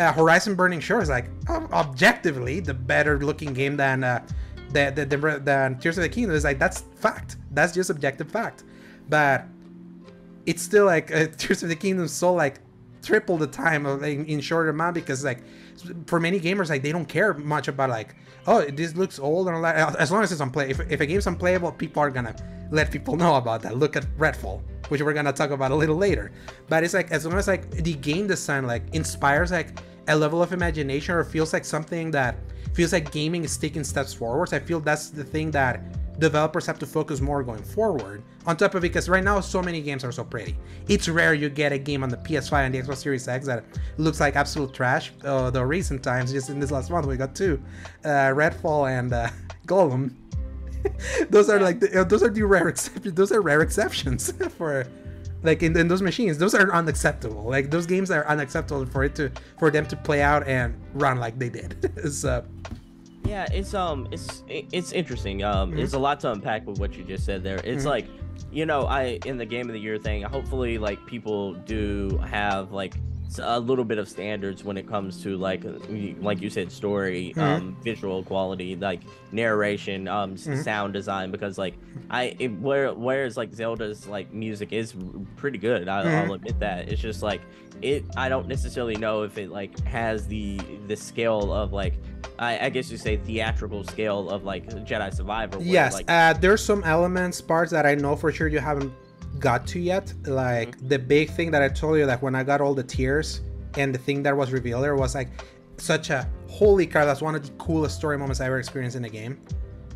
uh, 0.00 0.12
horizon 0.12 0.54
burning 0.54 0.80
shore 0.80 1.02
is 1.02 1.08
like 1.08 1.26
ob- 1.48 1.72
objectively 1.72 2.58
the 2.60 2.74
better 2.74 3.18
looking 3.18 3.52
game 3.52 3.76
than 3.76 4.02
uh 4.02 4.26
the, 4.72 4.92
the, 4.94 5.04
the, 5.04 5.40
than 5.42 5.78
tears 5.78 5.98
of 5.98 6.02
the 6.02 6.08
kingdom. 6.08 6.34
Is 6.34 6.44
like 6.44 6.58
that's 6.58 6.82
fact. 6.96 7.36
That's 7.50 7.72
just 7.72 7.90
objective 7.90 8.30
fact. 8.30 8.64
But 9.08 9.44
it's 10.46 10.62
still 10.62 10.86
like 10.86 11.14
uh, 11.14 11.26
tears 11.36 11.62
of 11.62 11.68
the 11.68 11.76
kingdom 11.76 12.08
so 12.08 12.32
like 12.32 12.60
triple 13.02 13.36
the 13.36 13.46
time 13.46 13.86
of 13.86 14.02
in, 14.02 14.24
in 14.26 14.40
shorter 14.40 14.70
amount 14.70 14.94
because 14.94 15.24
like 15.24 15.42
for 16.06 16.20
many 16.20 16.38
gamers 16.38 16.68
like 16.68 16.82
they 16.82 16.92
don't 16.92 17.08
care 17.08 17.32
much 17.32 17.66
about 17.66 17.88
like 17.88 18.14
oh 18.46 18.62
this 18.62 18.94
looks 18.94 19.18
old 19.18 19.48
and 19.48 19.64
as 19.64 20.12
long 20.12 20.22
as 20.22 20.30
it's 20.30 20.42
unplayable 20.42 20.82
if, 20.82 20.92
if 20.92 21.00
a 21.00 21.06
game's 21.06 21.26
unplayable 21.26 21.72
people 21.72 22.02
are 22.02 22.10
gonna 22.10 22.34
let 22.70 22.90
people 22.90 23.16
know 23.16 23.34
about 23.36 23.62
that. 23.62 23.76
Look 23.76 23.96
at 23.96 24.04
redfall 24.16 24.62
which 24.90 25.00
we're 25.02 25.12
gonna 25.12 25.32
talk 25.32 25.50
about 25.50 25.70
a 25.70 25.74
little 25.74 25.96
later. 25.96 26.32
But 26.68 26.84
it's 26.84 26.94
like 26.94 27.10
as 27.10 27.24
long 27.24 27.38
as 27.38 27.46
like 27.46 27.70
the 27.70 27.94
game 27.94 28.26
design 28.26 28.66
like 28.66 28.82
inspires 28.92 29.52
like 29.52 29.78
a 30.10 30.16
level 30.16 30.42
of 30.42 30.52
imagination 30.52 31.14
or 31.14 31.24
feels 31.24 31.52
like 31.52 31.64
something 31.64 32.10
that 32.10 32.36
feels 32.74 32.92
like 32.92 33.10
gaming 33.10 33.44
is 33.44 33.56
taking 33.56 33.82
steps 33.82 34.12
forwards 34.12 34.52
i 34.52 34.58
feel 34.58 34.80
that's 34.80 35.10
the 35.10 35.24
thing 35.24 35.50
that 35.50 35.80
developers 36.20 36.66
have 36.66 36.78
to 36.78 36.86
focus 36.86 37.20
more 37.20 37.42
going 37.42 37.62
forward 37.62 38.22
on 38.46 38.56
top 38.56 38.74
of 38.74 38.84
it, 38.84 38.88
because 38.88 39.08
right 39.08 39.24
now 39.24 39.40
so 39.40 39.62
many 39.62 39.80
games 39.80 40.04
are 40.04 40.12
so 40.12 40.22
pretty 40.22 40.54
it's 40.88 41.08
rare 41.08 41.32
you 41.32 41.48
get 41.48 41.72
a 41.72 41.78
game 41.78 42.02
on 42.02 42.10
the 42.10 42.16
ps5 42.18 42.52
and 42.66 42.74
the 42.74 42.82
xbox 42.82 42.98
series 42.98 43.26
x 43.26 43.46
that 43.46 43.64
looks 43.96 44.20
like 44.20 44.36
absolute 44.36 44.74
trash 44.74 45.12
uh, 45.24 45.50
the 45.50 45.64
recent 45.64 46.02
times 46.02 46.30
just 46.30 46.50
in 46.50 46.60
this 46.60 46.70
last 46.70 46.90
month 46.90 47.06
we 47.06 47.16
got 47.16 47.34
two 47.34 47.60
uh, 48.04 48.30
redfall 48.34 48.90
and 48.90 49.12
uh, 49.12 49.28
Gollum. 49.70 50.14
those 51.30 51.48
are 51.48 51.60
like 51.60 51.80
the, 51.80 52.00
uh, 52.00 52.04
those 52.04 52.22
are 52.22 52.30
the 52.30 52.42
rare 52.42 52.68
exceptions. 52.68 53.14
Those 53.14 53.32
are 53.32 53.40
rare 53.40 53.62
exceptions 53.62 54.32
for 54.58 54.86
like 55.42 55.62
in, 55.62 55.76
in 55.76 55.88
those 55.88 56.02
machines. 56.02 56.38
Those 56.38 56.54
are 56.54 56.72
unacceptable. 56.72 57.44
Like 57.44 57.70
those 57.70 57.86
games 57.86 58.10
are 58.10 58.26
unacceptable 58.26 58.86
for 58.86 59.04
it 59.04 59.14
to 59.16 59.30
for 59.58 59.70
them 59.70 59.86
to 59.86 59.96
play 59.96 60.22
out 60.22 60.46
and 60.46 60.74
run 60.94 61.18
like 61.18 61.38
they 61.38 61.48
did. 61.48 61.92
so 62.12 62.44
yeah, 63.24 63.46
it's 63.52 63.74
um, 63.74 64.08
it's 64.10 64.42
it's 64.48 64.92
interesting. 64.92 65.44
Um, 65.44 65.70
mm-hmm. 65.70 65.80
it's 65.80 65.94
a 65.94 65.98
lot 65.98 66.20
to 66.20 66.32
unpack 66.32 66.66
with 66.66 66.78
what 66.78 66.96
you 66.96 67.04
just 67.04 67.24
said 67.24 67.42
there. 67.42 67.60
It's 67.62 67.80
mm-hmm. 67.80 67.88
like, 67.88 68.06
you 68.50 68.66
know, 68.66 68.82
I 68.82 69.20
in 69.24 69.36
the 69.36 69.46
game 69.46 69.68
of 69.68 69.72
the 69.72 69.80
year 69.80 69.98
thing. 69.98 70.22
Hopefully, 70.22 70.78
like 70.78 71.04
people 71.06 71.54
do 71.54 72.18
have 72.28 72.72
like 72.72 72.94
a 73.38 73.60
little 73.60 73.84
bit 73.84 73.98
of 73.98 74.08
standards 74.08 74.64
when 74.64 74.76
it 74.76 74.88
comes 74.88 75.22
to 75.22 75.36
like 75.36 75.62
like 76.20 76.40
you 76.40 76.50
said 76.50 76.70
story 76.72 77.32
mm-hmm. 77.36 77.40
um 77.40 77.76
visual 77.82 78.22
quality 78.24 78.74
like 78.76 79.00
narration 79.30 80.08
um 80.08 80.34
mm-hmm. 80.34 80.60
sound 80.62 80.92
design 80.92 81.30
because 81.30 81.58
like 81.58 81.74
i 82.10 82.34
it, 82.38 82.48
where 82.60 82.92
whereas 82.92 83.36
like 83.36 83.52
zelda's 83.54 84.06
like 84.06 84.32
music 84.32 84.72
is 84.72 84.94
pretty 85.36 85.58
good 85.58 85.88
I, 85.88 86.04
mm-hmm. 86.04 86.30
i'll 86.30 86.34
admit 86.34 86.58
that 86.60 86.88
it's 86.88 87.00
just 87.00 87.22
like 87.22 87.40
it 87.82 88.04
i 88.16 88.28
don't 88.28 88.48
necessarily 88.48 88.96
know 88.96 89.22
if 89.22 89.38
it 89.38 89.50
like 89.50 89.78
has 89.84 90.26
the 90.26 90.58
the 90.86 90.96
scale 90.96 91.52
of 91.52 91.72
like 91.72 91.94
I, 92.38 92.66
I 92.66 92.70
guess 92.70 92.90
you 92.90 92.96
say 92.96 93.18
theatrical 93.18 93.84
scale 93.84 94.30
of 94.30 94.44
like 94.44 94.66
Jedi 94.66 95.14
Survivor. 95.14 95.58
Where, 95.58 95.66
yes, 95.66 95.92
like, 95.92 96.10
uh, 96.10 96.32
there's 96.32 96.64
some 96.64 96.82
elements, 96.84 97.38
parts 97.42 97.70
that 97.70 97.84
I 97.84 97.94
know 97.94 98.16
for 98.16 98.32
sure 98.32 98.48
you 98.48 98.60
haven't 98.60 98.94
got 99.40 99.66
to 99.68 99.80
yet. 99.80 100.12
Like 100.26 100.76
mm-hmm. 100.76 100.88
the 100.88 100.98
big 100.98 101.30
thing 101.30 101.50
that 101.50 101.62
I 101.62 101.68
told 101.68 101.98
you, 101.98 102.06
like 102.06 102.22
when 102.22 102.34
I 102.34 102.42
got 102.42 102.60
all 102.60 102.74
the 102.74 102.82
tears 102.84 103.40
and 103.76 103.94
the 103.94 103.98
thing 103.98 104.22
that 104.24 104.36
was 104.36 104.52
revealed 104.52 104.84
there 104.84 104.96
was 104.96 105.14
like 105.14 105.28
such 105.78 106.10
a 106.10 106.28
holy 106.48 106.86
crap. 106.86 107.06
That's 107.06 107.22
one 107.22 107.34
of 107.34 107.42
the 107.44 107.52
coolest 107.52 107.96
story 107.96 108.18
moments 108.18 108.40
I 108.40 108.46
ever 108.46 108.58
experienced 108.58 108.96
in 108.96 109.04
a 109.04 109.08
game. 109.08 109.40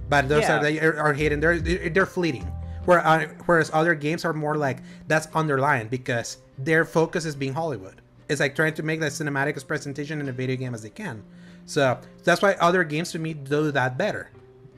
But 0.08 0.28
those 0.28 0.42
yeah. 0.42 0.84
are, 0.84 0.98
are 0.98 1.12
hidden. 1.12 1.40
They're 1.40 1.58
they're 1.58 2.06
fleeting. 2.06 2.50
Where, 2.84 3.06
uh, 3.06 3.28
whereas 3.46 3.70
other 3.72 3.94
games 3.94 4.26
are 4.26 4.34
more 4.34 4.56
like 4.56 4.78
that's 5.06 5.28
underlined 5.34 5.88
because 5.88 6.38
their 6.58 6.84
focus 6.84 7.24
is 7.24 7.34
being 7.34 7.54
Hollywood. 7.54 8.02
It's 8.28 8.40
like 8.40 8.54
trying 8.54 8.74
to 8.74 8.82
make 8.82 9.00
the 9.00 9.06
cinematic 9.06 9.66
presentation 9.66 10.20
in 10.20 10.28
a 10.28 10.32
video 10.32 10.56
game 10.56 10.74
as 10.74 10.82
they 10.82 10.90
can. 10.90 11.22
So 11.66 11.98
that's 12.24 12.42
why 12.42 12.52
other 12.54 12.84
games 12.84 13.10
to 13.12 13.18
me 13.18 13.32
do 13.32 13.70
that 13.72 13.96
better. 13.96 14.30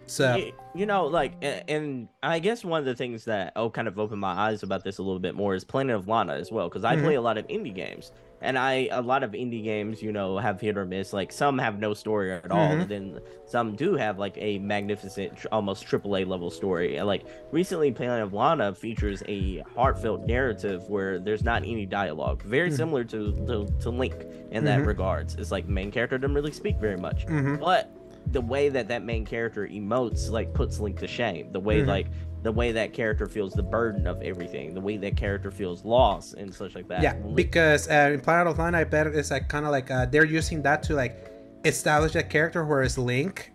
So 0.06 0.36
you, 0.36 0.52
you, 0.74 0.86
know, 0.86 1.06
like, 1.06 1.32
and 1.42 2.08
I 2.22 2.38
guess 2.38 2.64
one 2.64 2.78
of 2.78 2.86
the 2.86 2.94
things 2.94 3.24
that 3.24 3.52
oh 3.56 3.70
kind 3.70 3.88
of 3.88 3.98
opened 3.98 4.20
my 4.20 4.32
eyes 4.32 4.62
about 4.62 4.84
this 4.84 4.98
a 4.98 5.02
little 5.02 5.18
bit 5.18 5.34
more 5.34 5.54
is 5.54 5.64
Planet 5.64 5.96
of 5.96 6.08
Lana 6.08 6.34
as 6.34 6.52
well, 6.52 6.68
because 6.68 6.84
I 6.84 6.94
mm-hmm. 6.94 7.04
play 7.04 7.14
a 7.16 7.20
lot 7.20 7.38
of 7.38 7.46
indie 7.48 7.74
games, 7.74 8.12
and 8.40 8.56
I 8.56 8.88
a 8.92 9.02
lot 9.02 9.24
of 9.24 9.32
indie 9.32 9.64
games, 9.64 10.00
you 10.00 10.12
know, 10.12 10.38
have 10.38 10.60
hit 10.60 10.78
or 10.78 10.84
miss. 10.84 11.12
Like 11.12 11.32
some 11.32 11.58
have 11.58 11.80
no 11.80 11.92
story 11.92 12.32
at 12.32 12.50
all, 12.50 12.68
mm-hmm. 12.68 12.82
and 12.82 12.90
then 12.90 13.20
some 13.46 13.74
do 13.74 13.94
have 13.94 14.18
like 14.18 14.36
a 14.36 14.58
magnificent, 14.60 15.44
almost 15.50 15.84
AAA 15.86 16.26
level 16.26 16.50
story. 16.50 16.96
And 16.96 17.06
like 17.06 17.26
recently, 17.50 17.90
Planet 17.90 18.22
of 18.22 18.32
Lana 18.32 18.74
features 18.74 19.24
a 19.26 19.64
heartfelt 19.74 20.26
narrative 20.26 20.88
where 20.88 21.18
there's 21.18 21.42
not 21.42 21.62
any 21.62 21.84
dialogue, 21.84 22.42
very 22.42 22.68
mm-hmm. 22.68 22.76
similar 22.76 23.04
to, 23.04 23.32
to, 23.46 23.66
to 23.80 23.90
Link 23.90 24.14
in 24.52 24.64
that 24.64 24.78
mm-hmm. 24.78 24.88
regards. 24.88 25.34
It's 25.34 25.50
like 25.50 25.66
main 25.66 25.90
character 25.90 26.16
doesn't 26.16 26.34
really 26.34 26.52
speak 26.52 26.78
very 26.78 26.96
much, 26.96 27.26
mm-hmm. 27.26 27.56
but 27.56 27.90
the 28.32 28.40
way 28.40 28.68
that 28.68 28.88
that 28.88 29.04
main 29.04 29.24
character 29.24 29.66
emotes 29.68 30.30
like 30.30 30.52
puts 30.52 30.80
Link 30.80 30.98
to 31.00 31.06
shame. 31.06 31.52
The 31.52 31.60
way 31.60 31.78
mm-hmm. 31.78 31.88
like 31.88 32.06
the 32.42 32.52
way 32.52 32.72
that 32.72 32.92
character 32.92 33.26
feels 33.26 33.52
the 33.54 33.62
burden 33.62 34.06
of 34.06 34.22
everything, 34.22 34.74
the 34.74 34.80
way 34.80 34.96
that 34.96 35.16
character 35.16 35.50
feels 35.50 35.84
lost 35.84 36.34
and 36.34 36.54
such 36.54 36.74
like 36.74 36.86
that. 36.88 37.02
Yeah, 37.02 37.14
because 37.14 37.88
uh, 37.88 38.10
in 38.12 38.20
Planet 38.20 38.46
of 38.46 38.58
Lana, 38.58 38.78
I 38.78 38.84
bet 38.84 39.08
it's 39.08 39.30
like 39.30 39.48
kind 39.48 39.64
of 39.64 39.72
like 39.72 39.90
uh, 39.90 40.06
they're 40.06 40.24
using 40.24 40.62
that 40.62 40.82
to 40.84 40.94
like 40.94 41.32
establish 41.64 42.12
that 42.12 42.30
character, 42.30 42.64
whereas 42.64 42.98
Link 42.98 43.52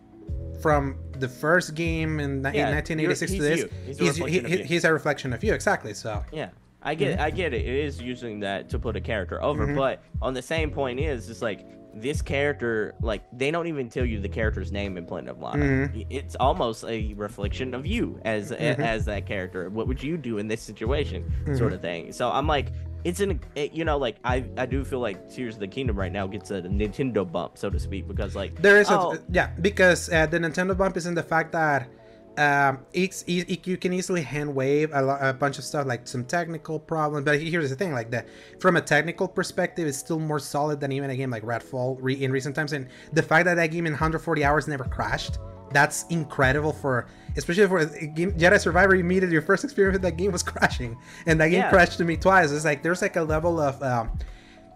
from 0.61 0.97
the 1.17 1.27
first 1.27 1.73
game 1.75 2.19
in, 2.19 2.43
yeah, 2.43 2.67
in 2.67 2.75
1986 2.75 3.31
to 3.31 3.41
this, 3.41 3.65
he's, 3.85 3.97
he's, 3.97 4.19
a 4.19 4.29
he, 4.29 4.63
he's 4.63 4.83
a 4.83 4.93
reflection 4.93 5.33
of 5.33 5.43
you. 5.43 5.53
Exactly. 5.53 5.93
So 5.93 6.23
yeah. 6.31 6.49
I 6.83 6.95
get, 6.95 7.13
mm-hmm. 7.13 7.21
I 7.21 7.29
get 7.29 7.53
it. 7.53 7.61
It 7.61 7.85
is 7.85 8.01
using 8.01 8.39
that 8.39 8.69
to 8.69 8.79
put 8.79 8.95
a 8.95 9.01
character 9.01 9.41
over, 9.41 9.67
mm-hmm. 9.67 9.75
but 9.75 10.03
on 10.21 10.33
the 10.33 10.41
same 10.41 10.71
point 10.71 10.99
is, 10.99 11.29
it's 11.29 11.41
like 11.41 11.65
this 11.93 12.21
character 12.21 12.95
like 13.01 13.23
they 13.33 13.51
don't 13.51 13.67
even 13.67 13.89
tell 13.89 14.05
you 14.05 14.19
the 14.19 14.29
character's 14.29 14.71
name 14.71 14.97
in 14.97 15.05
Planet 15.05 15.31
of 15.31 15.41
Lana. 15.41 15.65
Mm-hmm. 15.65 16.01
It's 16.09 16.35
almost 16.35 16.83
a 16.85 17.13
reflection 17.13 17.73
of 17.73 17.85
you 17.85 18.19
as 18.23 18.51
mm-hmm. 18.51 18.81
as 18.81 19.05
that 19.05 19.25
character. 19.25 19.69
What 19.69 19.87
would 19.87 20.01
you 20.01 20.17
do 20.17 20.37
in 20.37 20.47
this 20.47 20.61
situation, 20.61 21.23
mm-hmm. 21.23 21.55
sort 21.55 21.73
of 21.73 21.81
thing. 21.81 22.11
So 22.11 22.29
I'm 22.29 22.47
like, 22.47 22.71
it's 23.03 23.19
an 23.19 23.39
it, 23.55 23.73
you 23.73 23.83
know 23.83 23.97
like 23.97 24.17
I 24.23 24.45
I 24.57 24.65
do 24.65 24.83
feel 24.83 24.99
like 24.99 25.29
Tears 25.29 25.55
of 25.55 25.59
the 25.59 25.67
Kingdom 25.67 25.97
right 25.97 26.11
now 26.11 26.27
gets 26.27 26.51
a 26.51 26.61
Nintendo 26.61 27.29
bump 27.29 27.57
so 27.57 27.69
to 27.69 27.79
speak 27.79 28.07
because 28.07 28.35
like 28.35 28.61
there 28.61 28.79
is 28.79 28.89
oh, 28.89 29.13
a 29.13 29.19
yeah 29.31 29.51
because 29.61 30.09
uh, 30.11 30.25
the 30.27 30.37
Nintendo 30.37 30.77
bump 30.77 30.97
is 30.97 31.05
in 31.05 31.15
the 31.15 31.23
fact 31.23 31.51
that 31.53 31.89
um, 32.37 32.79
it's, 32.93 33.23
it, 33.27 33.67
you 33.67 33.77
can 33.77 33.91
easily 33.91 34.21
hand 34.21 34.53
wave 34.55 34.91
a, 34.93 35.29
a, 35.29 35.33
bunch 35.33 35.57
of 35.57 35.65
stuff 35.65 35.85
like 35.85 36.07
some 36.07 36.23
technical 36.23 36.79
problems 36.79 37.25
but 37.25 37.41
here's 37.41 37.69
the 37.69 37.75
thing 37.75 37.91
like 37.91 38.09
that 38.09 38.27
from 38.59 38.77
a 38.77 38.81
technical 38.81 39.27
perspective 39.27 39.85
it's 39.85 39.97
still 39.97 40.19
more 40.19 40.39
solid 40.39 40.79
than 40.79 40.91
even 40.93 41.09
a 41.09 41.15
game 41.15 41.29
like 41.29 41.43
redfall 41.43 41.97
re- 41.99 42.21
in 42.23 42.31
recent 42.31 42.55
times 42.55 42.71
and 42.71 42.87
the 43.11 43.21
fact 43.21 43.45
that 43.45 43.55
that 43.55 43.67
game 43.67 43.85
in 43.85 43.91
140 43.91 44.43
hours 44.45 44.67
never 44.67 44.85
crashed 44.85 45.39
that's 45.71 46.03
incredible 46.09 46.71
for 46.71 47.07
especially 47.35 47.67
for 47.67 47.79
a 47.79 48.07
game 48.07 48.31
jedi 48.33 48.59
survivor 48.59 48.95
you 48.95 49.03
meet 49.03 49.23
your 49.23 49.41
first 49.41 49.63
experience 49.63 49.95
with 49.95 50.01
that 50.01 50.15
game 50.15 50.31
was 50.31 50.43
crashing 50.51 50.97
and 51.25 51.39
that 51.39 51.49
game 51.49 51.59
yeah. 51.59 51.69
crashed 51.69 51.97
to 51.97 52.05
me 52.05 52.15
twice 52.15 52.51
it's 52.51 52.65
like 52.65 52.81
there's 52.81 53.01
like 53.01 53.17
a 53.17 53.23
level 53.23 53.59
of 53.59 53.81
um, 53.83 54.09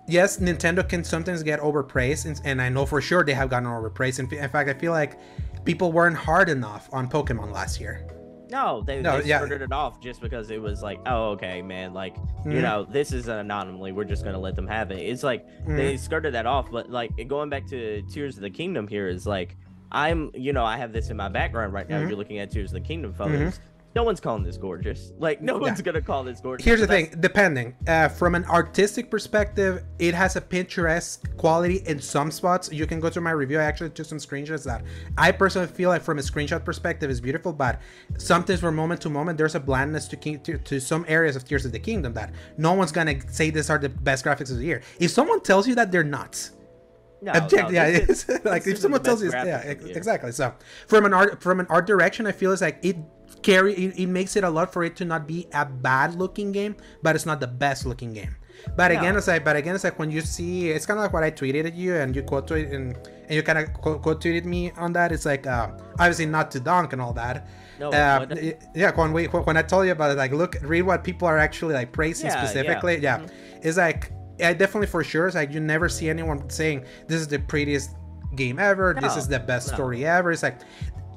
yes, 0.08 0.38
Nintendo 0.38 0.88
can 0.88 1.04
sometimes 1.04 1.44
get 1.44 1.60
overpraised, 1.60 2.26
and, 2.26 2.40
and, 2.44 2.62
I 2.62 2.70
know 2.70 2.86
for 2.86 3.02
sure 3.02 3.24
they 3.24 3.34
have 3.34 3.50
gotten 3.50 3.68
overpraised. 3.68 4.20
In, 4.20 4.32
in 4.32 4.50
fact, 4.50 4.70
I 4.70 4.74
feel 4.74 4.92
like 4.92 5.18
people 5.66 5.92
weren't 5.92 6.16
hard 6.16 6.50
enough 6.50 6.90
on 6.94 7.10
Pokemon 7.10 7.52
last 7.52 7.80
year. 7.80 8.08
No, 8.50 8.84
they, 8.86 9.02
no, 9.02 9.20
they 9.20 9.28
yeah. 9.28 9.40
started 9.40 9.64
it 9.64 9.72
off 9.72 10.00
just 10.00 10.22
because 10.22 10.52
it 10.52 10.62
was 10.62 10.84
like, 10.84 11.00
oh, 11.08 11.32
okay, 11.32 11.62
man, 11.62 11.94
like, 11.94 12.16
mm-hmm. 12.16 12.52
you 12.52 12.62
know, 12.62 12.86
this 12.86 13.12
is 13.12 13.28
an 13.28 13.40
anomaly. 13.40 13.92
We're 13.92 14.04
just 14.04 14.24
gonna 14.24 14.40
let 14.40 14.56
them 14.56 14.68
have 14.68 14.92
it. 14.92 15.00
It's 15.00 15.24
like 15.24 15.46
mm-hmm. 15.46 15.76
they 15.76 15.98
skirted 15.98 16.34
that 16.36 16.46
off, 16.46 16.72
but 16.72 16.90
like 16.90 17.12
going 17.28 17.50
back 17.50 17.68
to 17.68 18.04
Tears 18.04 18.36
of 18.36 18.44
the 18.44 18.50
Kingdom 18.50 18.88
here 18.88 19.08
is 19.08 19.26
like, 19.26 19.58
I'm, 19.92 20.32
you 20.36 20.54
know, 20.54 20.64
I 20.64 20.78
have 20.78 20.94
this 20.94 21.10
in 21.10 21.18
my 21.18 21.28
background 21.28 21.74
right 21.74 21.90
now. 21.90 22.00
Mm-hmm. 22.00 22.10
You're 22.10 22.18
looking 22.18 22.40
at 22.40 22.52
Tears 22.52 22.70
of 22.70 22.74
the 22.76 22.88
Kingdom 22.88 23.14
photos. 23.14 23.56
Mm-hmm 23.56 23.72
no 23.96 24.04
one's 24.04 24.20
calling 24.20 24.44
this 24.44 24.58
gorgeous. 24.58 25.14
Like 25.18 25.42
no 25.42 25.58
one's 25.58 25.82
gonna 25.82 26.02
call 26.02 26.24
this 26.26 26.42
gorgeous. 26.42 26.66
Here's 26.66 26.82
the 26.82 26.88
thing, 26.88 27.14
depending. 27.22 27.76
Uh, 27.88 28.10
from 28.10 28.36
an 28.36 28.44
artistic 28.46 29.10
perspective, 29.10 29.84
it 30.00 30.14
has 30.14 30.36
a 30.36 30.42
picturesque 30.42 31.24
quality 31.38 31.78
in 31.86 32.02
some 32.02 32.30
spots. 32.30 32.70
You 32.72 32.86
can 32.88 33.00
go 33.00 33.10
to 33.10 33.22
my 33.22 33.32
review. 33.32 33.58
I 33.58 33.64
actually 33.64 33.92
took 33.92 34.06
some 34.06 34.18
screenshots 34.18 34.66
that 34.66 34.84
I 35.18 35.32
personally 35.32 35.68
feel 35.68 35.90
like 35.90 36.02
from 36.02 36.20
a 36.20 36.22
screenshot 36.22 36.66
perspective 36.66 37.10
is 37.10 37.22
beautiful, 37.22 37.54
but 37.54 37.80
sometimes 38.18 38.60
from 38.60 38.76
moment 38.76 39.00
to 39.02 39.10
moment 39.10 39.38
there's 39.38 39.56
a 39.56 39.62
blandness 39.62 40.10
to, 40.10 40.18
king, 40.18 40.42
to 40.42 40.58
to 40.58 40.82
some 40.82 41.06
areas 41.08 41.38
of 41.38 41.46
Tears 41.46 41.66
of 41.66 41.72
the 41.72 41.80
Kingdom 41.80 42.14
that 42.16 42.34
no 42.58 42.74
one's 42.74 42.92
gonna 42.92 43.16
say 43.32 43.50
these 43.50 43.70
are 43.70 43.78
the 43.78 43.90
best 43.90 44.26
graphics 44.26 44.52
of 44.52 44.58
the 44.58 44.66
year. 44.66 44.82
If 45.00 45.12
someone 45.12 45.40
tells 45.40 45.70
you 45.70 45.76
that, 45.76 45.92
they're 45.94 46.04
not. 46.04 46.50
No, 47.22 47.32
Object, 47.32 47.64
no, 47.64 47.70
yeah, 47.70 47.86
it's 47.86 48.28
like 48.44 48.68
if 48.68 48.78
someone 48.78 49.02
tells 49.02 49.24
you, 49.24 49.32
yeah, 49.32 49.62
exactly. 49.62 50.32
So 50.34 50.54
from 50.88 51.06
an 51.06 51.14
art 51.14 51.42
from 51.42 51.62
an 51.62 51.66
art 51.70 51.88
direction, 51.88 52.28
I 52.28 52.34
feel 52.34 52.52
it's 52.52 52.62
like 52.62 52.78
it 52.84 52.98
carry 53.42 53.74
it, 53.74 54.00
it, 54.00 54.08
makes 54.08 54.36
it 54.36 54.44
a 54.44 54.50
lot 54.50 54.72
for 54.74 54.84
it 54.84 54.96
to 54.98 55.06
not 55.06 55.28
be 55.28 55.48
a 55.54 55.66
bad 55.66 56.16
looking 56.16 56.52
game, 56.52 56.76
but 57.02 57.16
it's 57.16 57.26
not 57.26 57.40
the 57.40 57.48
best 57.48 57.86
looking 57.86 58.14
game. 58.14 58.36
But 58.76 58.92
again, 58.92 59.14
no. 59.14 59.18
it's 59.18 59.28
like, 59.28 59.44
but 59.44 59.56
again, 59.56 59.76
it's 59.76 59.84
like 59.84 60.00
when 60.00 60.10
you 60.10 60.22
see, 60.22 60.72
it's 60.72 60.86
kind 60.86 60.98
of 60.98 61.04
like 61.04 61.14
what 61.14 61.24
I 61.24 61.32
tweeted 61.32 61.66
at 61.66 61.76
you, 61.76 61.96
and 61.96 62.16
you 62.16 62.24
quote 62.24 62.48
tweeted 62.48 62.74
and, 62.74 62.96
and 62.96 63.32
you 63.32 63.44
kind 63.44 63.60
of 63.60 63.74
quote, 63.74 64.02
quote 64.02 64.22
tweeted 64.22 64.46
me 64.46 64.72
on 64.72 64.94
that. 64.94 65.12
It's 65.12 65.26
like, 65.26 65.46
uh, 65.46 65.72
obviously 66.00 66.26
not 66.26 66.52
to 66.52 66.60
dunk 66.60 66.94
and 66.94 67.02
all 67.02 67.14
that. 67.14 67.48
No, 67.80 67.92
uh, 67.92 68.26
yeah, 68.74 68.96
when 68.96 69.12
we 69.12 69.26
when 69.26 69.58
I 69.58 69.62
told 69.62 69.86
you 69.86 69.92
about 69.92 70.12
it, 70.12 70.18
like, 70.18 70.32
look, 70.32 70.56
read 70.62 70.84
what 70.84 71.04
people 71.04 71.28
are 71.28 71.38
actually 71.38 71.74
like 71.74 71.92
praising 71.92 72.28
yeah, 72.28 72.44
specifically. 72.44 72.96
Yeah, 72.96 73.20
yeah. 73.20 73.26
Mm-hmm. 73.26 73.68
it's 73.68 73.78
like, 73.78 74.12
I 74.42 74.54
definitely 74.54 74.88
for 74.88 75.04
sure, 75.04 75.28
it's 75.28 75.36
like 75.36 75.52
you 75.52 75.60
never 75.60 75.90
see 75.90 76.10
anyone 76.10 76.50
saying 76.50 76.86
this 77.08 77.20
is 77.20 77.28
the 77.28 77.40
prettiest 77.40 77.92
game 78.36 78.60
ever. 78.60 78.94
No, 78.94 79.02
this 79.02 79.18
is 79.18 79.28
the 79.28 79.40
best 79.40 79.70
no. 79.70 79.76
story 79.76 80.06
ever. 80.06 80.32
It's 80.32 80.44
like 80.44 80.60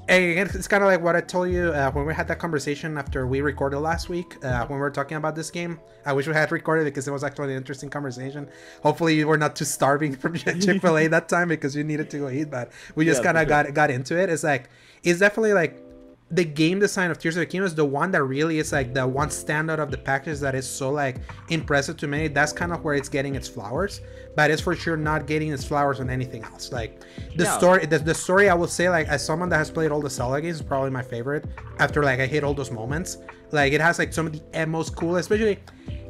again, 0.09 0.49
it's 0.55 0.69
kind 0.69 0.83
of 0.83 0.89
like 0.89 1.03
what 1.03 1.17
I 1.17 1.21
told 1.21 1.51
you 1.51 1.69
uh, 1.73 1.91
when 1.93 2.07
we 2.07 2.15
had 2.15 2.29
that 2.29 2.39
conversation 2.39 2.97
after 2.97 3.27
we 3.27 3.41
recorded 3.41 3.79
last 3.81 4.09
week 4.09 4.43
uh, 4.45 4.67
when 4.67 4.79
we 4.79 4.81
were 4.81 4.91
talking 4.91 5.17
about 5.17 5.35
this 5.35 5.51
game. 5.51 5.79
I 6.07 6.13
wish 6.13 6.27
we 6.27 6.33
had 6.33 6.51
recorded 6.51 6.85
because 6.85 7.07
it 7.07 7.11
was 7.11 7.23
actually 7.23 7.53
an 7.53 7.59
interesting 7.59 7.91
conversation. 7.91 8.49
Hopefully, 8.83 9.17
you 9.17 9.27
were 9.27 9.37
not 9.37 9.55
too 9.55 9.65
starving 9.65 10.15
from 10.17 10.35
Chick 10.37 10.81
Fil 10.81 10.99
A 10.99 11.07
that 11.09 11.29
time 11.29 11.49
because 11.49 11.77
you 11.77 11.85
needed 11.85 12.11
to 12.11 12.19
go 12.19 12.31
eat, 12.31 12.51
but 12.51 12.73
we 12.95 13.05
just 13.05 13.21
yeah, 13.21 13.33
kind 13.33 13.39
of 13.39 13.43
sure. 13.43 13.65
got 13.65 13.75
got 13.75 13.91
into 13.91 14.19
it. 14.19 14.31
It's 14.31 14.45
like 14.45 14.71
it's 15.03 15.21
definitely 15.21 15.53
like 15.53 15.83
the 16.31 16.45
game 16.45 16.79
design 16.79 17.11
of 17.11 17.19
Tears 17.19 17.37
of 17.37 17.41
the 17.41 17.47
Kingdom 17.47 17.67
is 17.67 17.75
the 17.75 17.85
one 17.85 18.11
that 18.11 18.23
really 18.23 18.59
is 18.59 18.73
like 18.73 18.93
the 18.93 19.07
one 19.07 19.29
standout 19.29 19.79
of 19.79 19.91
the 19.91 19.97
package 19.97 20.41
that 20.41 20.55
is 20.55 20.69
so 20.69 20.91
like 20.91 21.17
impressive 21.49 21.97
to 21.99 22.07
me. 22.07 22.29
That's 22.29 22.53
kind 22.53 22.73
of 22.73 22.85
where 22.85 22.95
it's 22.95 23.09
getting 23.09 23.35
its 23.35 23.49
flowers, 23.49 24.01
but 24.39 24.53
it's 24.53 24.63
for 24.63 24.77
sure 24.77 24.97
not 24.97 25.27
getting 25.27 25.53
its 25.53 25.65
flowers 25.65 25.99
on 25.99 26.09
anything 26.09 26.45
else. 26.45 26.71
Like 26.71 27.01
the 27.35 27.43
no. 27.43 27.59
story, 27.59 27.87
the, 27.87 27.99
the 27.99 28.15
story 28.15 28.49
I 28.49 28.55
will 28.55 28.69
say, 28.69 28.89
like 28.89 29.09
as 29.09 29.21
someone 29.25 29.49
that 29.49 29.57
has 29.57 29.69
played 29.69 29.91
all 29.91 30.01
the 30.01 30.09
Zelda 30.09 30.41
games, 30.41 30.59
is 30.59 30.63
probably 30.63 30.91
my 30.91 31.03
favorite. 31.03 31.45
After 31.81 32.05
like 32.05 32.21
I 32.21 32.27
hit 32.27 32.45
all 32.45 32.55
those 32.55 32.71
moments, 32.71 33.19
like 33.51 33.73
it 33.73 33.81
has 33.81 33.99
like 33.99 34.13
some 34.13 34.29
of 34.29 34.33
the 34.33 34.67
most 34.67 34.95
cool, 34.95 35.17
especially. 35.17 35.59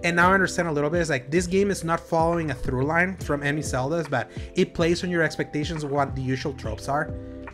And 0.05 0.14
now 0.14 0.31
I 0.31 0.35
understand 0.35 0.68
a 0.68 0.72
little 0.72 0.91
bit. 0.91 1.01
It's 1.01 1.09
like 1.09 1.31
this 1.31 1.47
game 1.47 1.70
is 1.70 1.85
not 1.85 2.01
following 2.01 2.51
a 2.51 2.55
through 2.55 2.85
line 2.85 3.16
from 3.16 3.43
any 3.43 3.62
Zeldas, 3.62 4.11
but 4.11 4.31
it 4.55 4.74
plays 4.74 5.03
on 5.05 5.09
your 5.09 5.22
expectations 5.22 5.83
of 5.83 5.91
what 5.91 6.14
the 6.14 6.20
usual 6.20 6.53
tropes 6.53 6.87
are 6.87 7.11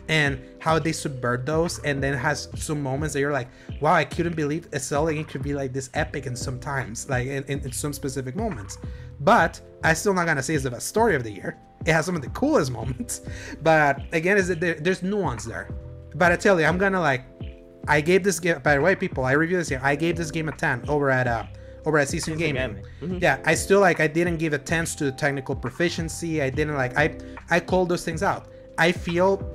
and 0.07 0.39
how 0.59 0.77
they 0.77 0.91
subvert 0.91 1.45
those 1.45 1.79
and 1.79 2.03
then 2.03 2.13
has 2.13 2.49
some 2.55 2.81
moments 2.81 3.13
that 3.13 3.19
you're 3.19 3.31
like 3.31 3.47
wow 3.81 3.93
i 3.93 4.05
couldn't 4.05 4.35
believe 4.35 4.67
a 4.73 4.79
zelda 4.79 5.13
game 5.13 5.25
could 5.25 5.41
be 5.41 5.53
like 5.53 5.73
this 5.73 5.89
epic 5.95 6.27
in 6.27 6.35
sometimes 6.35 7.09
like 7.09 7.25
in, 7.25 7.43
in, 7.45 7.59
in 7.61 7.71
some 7.71 7.91
specific 7.91 8.35
moments 8.35 8.77
but 9.19 9.61
i 9.83 9.93
still 9.93 10.13
not 10.13 10.25
gonna 10.25 10.41
say 10.43 10.53
it's 10.55 10.63
the 10.63 10.71
best 10.71 10.87
story 10.87 11.15
of 11.15 11.23
the 11.23 11.31
year. 11.31 11.57
It 11.85 11.93
has 11.93 12.05
some 12.07 12.15
of 12.15 12.21
the 12.23 12.29
coolest 12.29 12.71
moments. 12.79 13.21
But 13.61 14.01
again 14.11 14.37
is 14.37 14.47
that 14.47 14.59
there, 14.59 14.75
there's 14.75 15.03
nuance 15.03 15.43
there. 15.45 15.69
But 16.15 16.31
i 16.31 16.35
tell 16.35 16.59
you 16.59 16.65
i'm 16.65 16.77
gonna 16.77 16.99
like 17.01 17.23
i 17.87 18.01
gave 18.01 18.23
this 18.23 18.39
game 18.39 18.59
by 18.63 18.75
the 18.75 18.81
way 18.81 18.95
people 18.95 19.23
i 19.25 19.33
reviewed 19.33 19.61
this 19.61 19.69
game. 19.69 19.79
I 19.83 19.95
gave 19.95 20.15
this 20.17 20.31
game 20.31 20.49
a 20.49 20.51
10 20.51 20.85
over 20.89 21.09
at 21.11 21.27
uh 21.27 21.45
over 21.85 21.99
at 21.99 22.09
season 22.09 22.35
gaming. 22.37 22.81
Gaming. 23.01 23.19
Mhm. 23.19 23.21
yeah 23.21 23.39
i 23.45 23.53
still 23.53 23.79
like 23.79 23.99
i 23.99 24.07
didn't 24.07 24.37
give 24.37 24.53
a 24.53 24.57
10 24.57 24.85
to 24.97 25.11
technical 25.11 25.55
proficiency. 25.55 26.41
I 26.41 26.49
didn't 26.49 26.75
like 26.75 26.97
i 26.97 27.15
i 27.49 27.59
called 27.59 27.89
those 27.89 28.03
things 28.03 28.23
out. 28.23 28.47
I 28.77 28.91
feel 28.91 29.51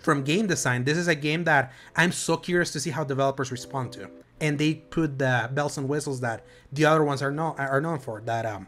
from 0.00 0.22
game 0.22 0.46
design 0.46 0.84
this 0.84 0.96
is 0.98 1.08
a 1.08 1.14
game 1.14 1.44
that 1.44 1.72
i'm 1.96 2.12
so 2.12 2.36
curious 2.36 2.70
to 2.72 2.80
see 2.80 2.90
how 2.90 3.04
developers 3.04 3.50
respond 3.52 3.92
to. 3.92 4.08
And 4.40 4.58
they 4.58 4.74
put 4.74 5.18
the 5.18 5.48
bells 5.52 5.78
and 5.78 5.88
whistles 5.88 6.20
that 6.20 6.44
the 6.72 6.84
other 6.86 7.04
ones 7.04 7.22
are 7.22 7.30
known 7.30 7.54
are 7.58 7.80
known 7.80 7.98
for 7.98 8.20
that 8.22 8.44
um 8.46 8.66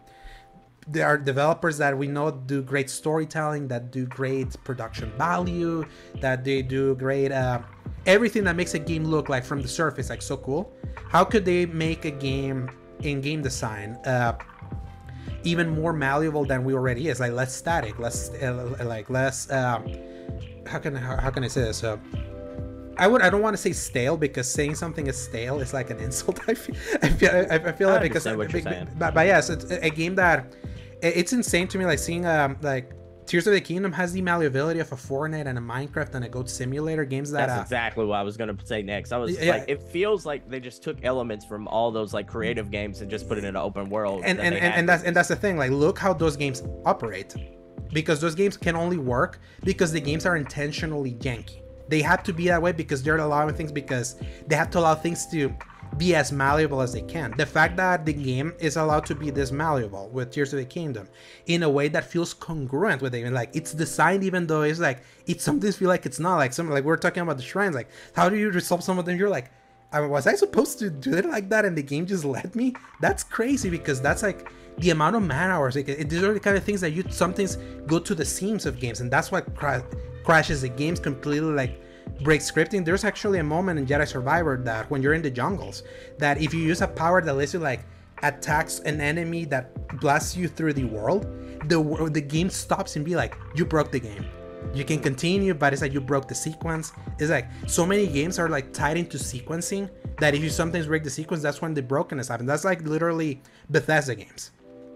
there 0.87 1.07
are 1.07 1.19
developers 1.19 1.79
that 1.79 1.97
we 1.97 2.07
know 2.07 2.31
do 2.31 2.63
great 2.63 2.89
storytelling 2.89 3.67
that 3.69 3.91
do 3.91 4.07
great 4.07 4.63
production 4.65 5.11
value 5.19 5.85
that 6.21 6.45
they 6.45 6.63
do 6.63 6.95
great 6.95 7.33
uh, 7.33 7.61
everything 8.07 8.45
that 8.45 8.55
makes 8.57 8.75
a 8.75 8.79
game 8.79 9.05
look 9.05 9.29
like 9.29 9.45
from 9.45 9.61
the 9.61 9.69
surface 9.69 10.11
like 10.11 10.23
so 10.23 10.37
cool 10.37 10.73
how 11.09 11.25
could 11.25 11.45
they 11.45 11.67
make 11.67 12.05
a 12.05 12.11
game 12.11 12.71
in 13.03 13.21
game 13.21 13.43
design 13.43 13.99
uh, 14.07 14.33
even 15.43 15.69
more 15.69 15.93
malleable 15.93 16.45
than 16.45 16.65
we 16.65 16.73
already 16.73 17.09
is 17.09 17.19
like 17.21 17.33
less 17.33 17.55
static 17.55 17.99
less 17.99 18.31
uh, 18.43 18.77
like 18.85 19.11
less 19.11 19.51
uh, 19.51 19.81
how 20.67 20.79
can 20.79 20.95
how, 20.95 21.17
how 21.17 21.31
can 21.31 21.43
i 21.43 21.49
say 21.49 21.63
this 21.63 21.83
uh, 21.83 21.97
I 22.99 23.07
would. 23.07 23.21
I 23.21 23.29
don't 23.29 23.43
want 23.43 23.55
to 23.55 23.63
say 23.63 23.73
stale 23.73 24.17
because 24.17 24.51
saying 24.51 24.75
something 24.77 25.07
is 25.07 25.23
stale 25.23 25.61
is 25.61 25.75
like 25.75 25.91
an 25.91 25.99
insult. 26.07 26.41
I 26.49 26.55
feel. 26.55 26.75
I 27.03 27.09
feel. 27.11 27.31
I, 27.31 27.57
I 27.57 27.73
feel 27.73 27.91
I 27.91 27.93
like 27.93 28.03
because. 28.05 28.25
what 28.25 28.51
you're 28.51 28.63
but- 28.63 28.73
saying. 28.73 28.89
But, 28.97 29.13
but 29.13 29.27
yes, 29.27 29.51
it's 29.51 29.71
a 29.71 29.91
game 29.91 30.15
that 30.15 30.55
it's 31.15 31.33
insane 31.33 31.69
to 31.69 31.79
me. 31.79 31.85
Like 31.87 31.99
seeing 31.99 32.27
um 32.27 32.57
like 32.63 32.93
Tears 33.27 33.47
of 33.49 33.55
the 33.55 33.61
Kingdom 33.61 33.91
has 33.93 34.13
the 34.13 34.23
malleability 34.23 34.79
of 34.79 34.93
a 34.93 34.95
Fortnite 34.95 35.47
and 35.47 35.59
a 35.59 35.61
Minecraft 35.61 36.15
and 36.15 36.25
a 36.25 36.29
Goat 36.29 36.49
Simulator 36.49 37.05
games 37.05 37.31
that. 37.33 37.47
That's 37.49 37.59
Uh, 37.59 37.63
exactly 37.63 38.05
what 38.07 38.17
I 38.17 38.23
was 38.23 38.37
gonna 38.37 38.57
say 38.65 38.83
next. 38.83 39.13
I 39.13 39.19
was 39.19 39.37
Yeah. 39.39 39.53
like, 39.53 39.65
it 39.69 39.83
feels 39.83 40.25
like 40.25 40.49
they 40.49 40.61
just 40.61 40.83
took 40.83 40.99
elements 41.05 41.45
from 41.45 41.67
all 41.69 41.91
those 41.91 42.15
like 42.15 42.29
creative 42.29 42.71
games 42.71 43.01
and 43.01 43.11
just 43.11 43.29
put 43.29 43.37
it 43.39 43.45
in 43.45 43.51
an 43.51 43.57
open 43.57 43.89
world. 43.91 44.23
and 44.25 44.39
and, 44.39 44.55
and, 44.55 44.75
and 44.75 44.89
that's 44.89 45.03
and 45.03 45.15
that's 45.17 45.29
the 45.29 45.37
thing 45.37 45.57
like 45.57 45.71
look 45.73 45.99
how 45.99 46.13
those 46.13 46.37
games 46.37 46.63
operate 46.85 47.35
because 47.93 48.21
those 48.21 48.35
games 48.35 48.57
can 48.57 48.77
only 48.77 48.99
work 48.99 49.41
because 49.65 49.91
the 49.93 50.01
games 50.01 50.27
are 50.27 50.37
intentionally 50.37 51.15
janky 51.15 51.63
they 51.89 52.03
have 52.03 52.23
to 52.25 52.33
be 52.33 52.49
that 52.49 52.61
way 52.61 52.73
because 52.73 53.01
they're 53.03 53.17
allowing 53.17 53.55
things 53.55 53.71
because 53.71 54.17
they 54.49 54.57
have 54.57 54.69
to 54.71 54.79
allow 54.79 54.93
things 54.95 55.25
to 55.29 55.55
be 55.99 56.15
as 56.15 56.33
malleable 56.33 56.81
as 56.81 56.93
they 56.93 57.03
can 57.03 57.33
the 57.37 57.47
fact 57.47 57.77
that 57.77 58.05
the 58.05 58.13
game 58.13 58.53
is 58.59 58.77
allowed 58.77 59.05
to 59.07 59.15
be 59.15 59.31
this 59.31 59.51
malleable 59.51 60.09
with 60.11 60.31
tears 60.31 60.53
of 60.53 60.59
the 60.59 60.65
kingdom 60.65 61.09
in 61.47 61.63
a 61.63 61.69
way 61.69 61.89
that 61.89 62.11
feels 62.11 62.35
congruent 62.35 63.01
with 63.03 63.15
it 63.15 63.21
even 63.21 63.35
like 63.35 63.51
it's 63.55 63.73
designed 63.73 64.23
even 64.23 64.47
though 64.47 64.63
it's 64.63 64.79
like 64.79 65.03
it 65.27 65.41
sometimes 65.41 65.77
feel 65.77 65.89
like 65.89 66.07
it's 66.07 66.21
not 66.21 66.37
like 66.37 66.53
some 66.53 66.71
like 66.71 66.85
we're 66.85 66.97
talking 66.97 67.23
about 67.23 67.37
the 67.37 67.43
shrines 67.43 67.75
like 67.75 67.89
how 68.15 68.29
do 68.29 68.37
you 68.37 68.51
resolve 68.51 68.83
some 68.83 68.99
of 68.99 69.05
them 69.05 69.17
you're 69.19 69.31
like 69.31 69.51
I 69.93 70.01
mean, 70.01 70.11
was 70.11 70.27
I 70.27 70.35
supposed 70.35 70.79
to 70.81 70.91
do 70.91 71.15
it 71.15 71.25
like 71.25 71.49
that 71.51 71.65
and 71.65 71.77
the 71.79 71.83
game 71.83 72.07
just 72.07 72.25
let 72.25 72.55
me? 72.55 72.75
That's 73.01 73.23
crazy 73.23 73.71
because 73.71 74.01
that's 74.01 74.23
like 74.23 74.51
the 74.79 74.91
amount 74.91 75.17
of 75.17 75.23
man 75.23 75.51
hours. 75.51 75.77
Like, 75.77 75.89
it, 75.89 76.11
these 76.11 76.23
are 76.23 76.35
the 76.35 76.41
kind 76.41 76.57
of 76.57 76.65
things 76.65 76.81
that 76.81 76.91
you 76.91 77.05
sometimes 77.09 77.57
go 77.87 77.99
to 77.99 78.15
the 78.15 78.25
seams 78.25 78.67
of 78.67 78.79
games, 78.81 79.01
and 79.01 79.11
that's 79.11 79.31
what 79.31 79.55
cra- 79.57 79.85
crashes 80.25 80.63
the 80.63 80.69
games 80.69 81.01
completely. 81.01 81.53
Like 81.53 81.81
break 82.23 82.41
scripting. 82.41 82.85
There's 82.85 83.05
actually 83.05 83.39
a 83.39 83.45
moment 83.45 83.79
in 83.79 83.87
Jedi 83.87 84.07
Survivor 84.07 84.57
that 84.65 84.91
when 84.91 85.03
you're 85.03 85.15
in 85.15 85.23
the 85.23 85.31
jungles, 85.31 85.83
that 86.19 86.41
if 86.41 86.55
you 86.55 86.61
use 86.61 86.81
a 86.81 86.89
power 86.89 87.21
that 87.21 87.35
lets 87.35 87.55
you 87.55 87.61
like 87.61 87.85
attacks 88.23 88.81
an 88.81 89.01
enemy 89.01 89.45
that 89.47 90.01
blasts 90.01 90.37
you 90.37 90.49
through 90.49 90.73
the 90.73 90.85
world, 90.85 91.25
the 91.69 92.11
the 92.13 92.21
game 92.21 92.51
stops 92.51 92.97
and 92.97 93.05
be 93.05 93.17
like, 93.17 93.37
you 93.55 93.65
broke 93.65 93.91
the 93.91 94.01
game. 94.01 94.25
You 94.75 94.85
can 94.85 94.99
continue 94.99 95.55
but 95.55 95.73
it's 95.73 95.83
like 95.83 95.93
you 95.93 96.01
broke 96.01 96.29
the 96.29 96.35
sequence. 96.35 96.93
It's 97.19 97.31
like 97.31 97.47
so 97.67 97.87
many 97.87 98.07
games 98.07 98.39
are 98.39 98.49
like 98.49 98.73
tied 98.73 98.97
into 98.97 99.17
sequencing 99.17 99.91
that 100.19 100.35
if 100.35 100.43
you 100.43 100.51
sometimes 100.51 100.87
break 100.87 101.05
the 101.05 101.11
sequence 101.11 101.43
that's 101.43 101.61
when 101.61 101.75
the 101.75 101.83
brokenness 101.83 102.29
happens. 102.29 102.49
That's 102.49 102.65
like 102.65 102.83
literally 102.83 103.43
bethesda 103.71 104.15
games 104.15 104.51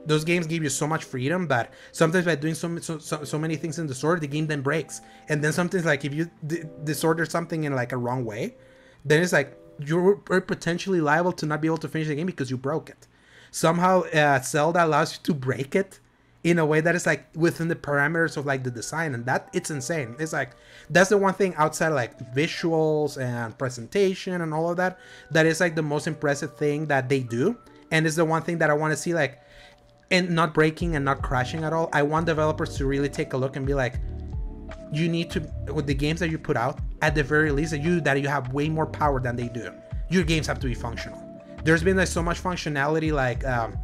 those 0.07 0.25
games 0.25 0.47
give 0.47 0.63
you 0.63 0.69
so 0.69 0.87
much 0.87 1.05
freedom 1.05 1.47
but 1.47 1.73
sometimes 1.93 2.25
by 2.25 2.35
doing 2.35 2.55
so, 2.55 2.79
so, 2.79 2.99
so, 2.99 3.39
many 3.39 3.57
things 3.57 3.79
in 3.79 3.87
the 3.87 3.95
sword 3.95 4.21
the 4.21 4.27
game 4.27 4.47
then 4.47 4.63
breaks. 4.63 5.01
And 5.29 5.43
then 5.43 5.53
sometimes 5.53 5.85
like 5.85 6.05
if 6.05 6.15
you 6.15 6.31
d- 6.47 6.65
disorder 6.85 7.27
something 7.27 7.65
in 7.65 7.75
like 7.75 7.93
a 7.93 7.97
wrong 7.97 8.25
way 8.25 8.57
then 9.05 9.23
it's 9.23 9.33
like 9.33 9.57
you're 9.79 10.17
potentially 10.17 11.01
liable 11.01 11.33
to 11.33 11.47
not 11.47 11.61
be 11.61 11.69
able 11.69 11.79
to 11.79 11.89
finish 11.89 12.09
the 12.09 12.15
game 12.15 12.27
because 12.27 12.51
you 12.51 12.57
broke 12.57 12.91
it. 12.91 13.07
Somehow 13.51 14.03
uh, 14.03 14.41
zelda 14.41 14.85
allows 14.85 15.15
you 15.15 15.19
to 15.25 15.35
break 15.35 15.75
it 15.75 16.01
in 16.43 16.59
a 16.59 16.65
way 16.65 16.81
that 16.81 16.95
is 16.95 17.07
like 17.07 17.27
within 17.35 17.69
the 17.69 17.77
parameters 17.77 18.37
of 18.37 18.47
like 18.47 18.65
the 18.65 18.71
design 18.71 19.15
and 19.15 19.27
that 19.27 19.49
it's 19.53 19.71
insane. 19.71 20.17
It's 20.19 20.33
like 20.33 20.53
that's 20.89 21.11
the 21.11 21.19
one 21.19 21.35
thing 21.35 21.55
outside 21.57 21.89
like 21.89 22.19
visuals 22.35 23.21
and 23.21 23.57
presentation 23.59 24.41
and 24.41 24.55
all 24.55 24.71
of 24.71 24.77
that 24.79 24.99
that 25.31 25.47
is 25.47 25.61
like 25.61 25.75
the 25.75 25.83
most 25.83 26.07
impressive 26.07 26.57
thing 26.57 26.87
that 26.87 27.09
they 27.09 27.21
do. 27.21 27.57
And 27.91 28.07
it's 28.07 28.17
the 28.17 28.25
one 28.25 28.43
thing 28.43 28.59
that 28.59 28.71
i 28.71 28.73
want 28.73 28.93
to 28.93 28.97
see 28.97 29.13
like 29.13 29.43
and 30.11 30.31
not 30.31 30.53
breaking 30.53 30.97
and 30.97 31.05
not 31.05 31.23
crashing 31.23 31.65
at 31.65 31.73
all 31.73 31.89
i 31.93 32.03
want 32.03 32.27
developers 32.27 32.77
to 32.77 32.87
really 32.87 33.09
take 33.09 33.33
a 33.33 33.37
look 33.37 33.57
and 33.57 33.67
be 33.67 33.75
like 33.75 33.95
you 34.93 35.09
need 35.09 35.31
to 35.31 35.41
with 35.73 35.87
the 35.87 35.95
games 35.95 36.21
that 36.21 36.31
you 36.31 36.39
put 36.39 36.57
out 36.57 36.81
at 37.03 37.15
the 37.15 37.23
very 37.23 37.51
least 37.53 37.71
that 37.71 37.81
you 37.81 38.01
that 38.01 38.21
you 38.21 38.29
have 38.29 38.53
way 38.53 38.69
more 38.69 38.87
power 38.87 39.21
than 39.21 39.37
they 39.37 39.49
do 39.49 39.73
your 40.09 40.25
games 40.25 40.47
have 40.47 40.59
to 40.59 40.67
be 40.67 40.75
functional 40.75 41.19
there's 41.65 41.83
been 41.83 41.97
like 41.97 42.09
so 42.09 42.23
much 42.23 42.43
functionality 42.43 43.13
like 43.13 43.45
um 43.47 43.77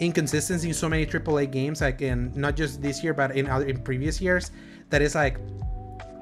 inconsistency 0.00 0.68
in 0.68 0.74
so 0.74 0.88
many 0.88 1.06
AAA 1.06 1.50
games, 1.50 1.80
like 1.80 2.02
in 2.02 2.32
not 2.34 2.56
just 2.56 2.82
this 2.82 3.04
year, 3.04 3.14
but 3.14 3.36
in 3.36 3.46
other 3.46 3.66
in 3.66 3.80
previous 3.82 4.20
years, 4.20 4.50
that 4.88 5.02
is 5.02 5.14
like 5.14 5.38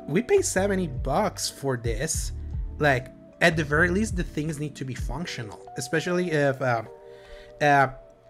we 0.06 0.22
pay 0.22 0.42
70 0.42 0.88
bucks 0.88 1.48
for 1.48 1.76
this. 1.76 2.32
Like 2.78 3.08
at 3.40 3.56
the 3.56 3.64
very 3.64 3.88
least, 3.88 4.16
the 4.16 4.24
things 4.24 4.58
need 4.58 4.74
to 4.76 4.84
be 4.84 4.94
functional, 4.94 5.72
especially 5.76 6.32
if 6.32 6.60
uh, 6.60 6.82
uh, 7.62 7.88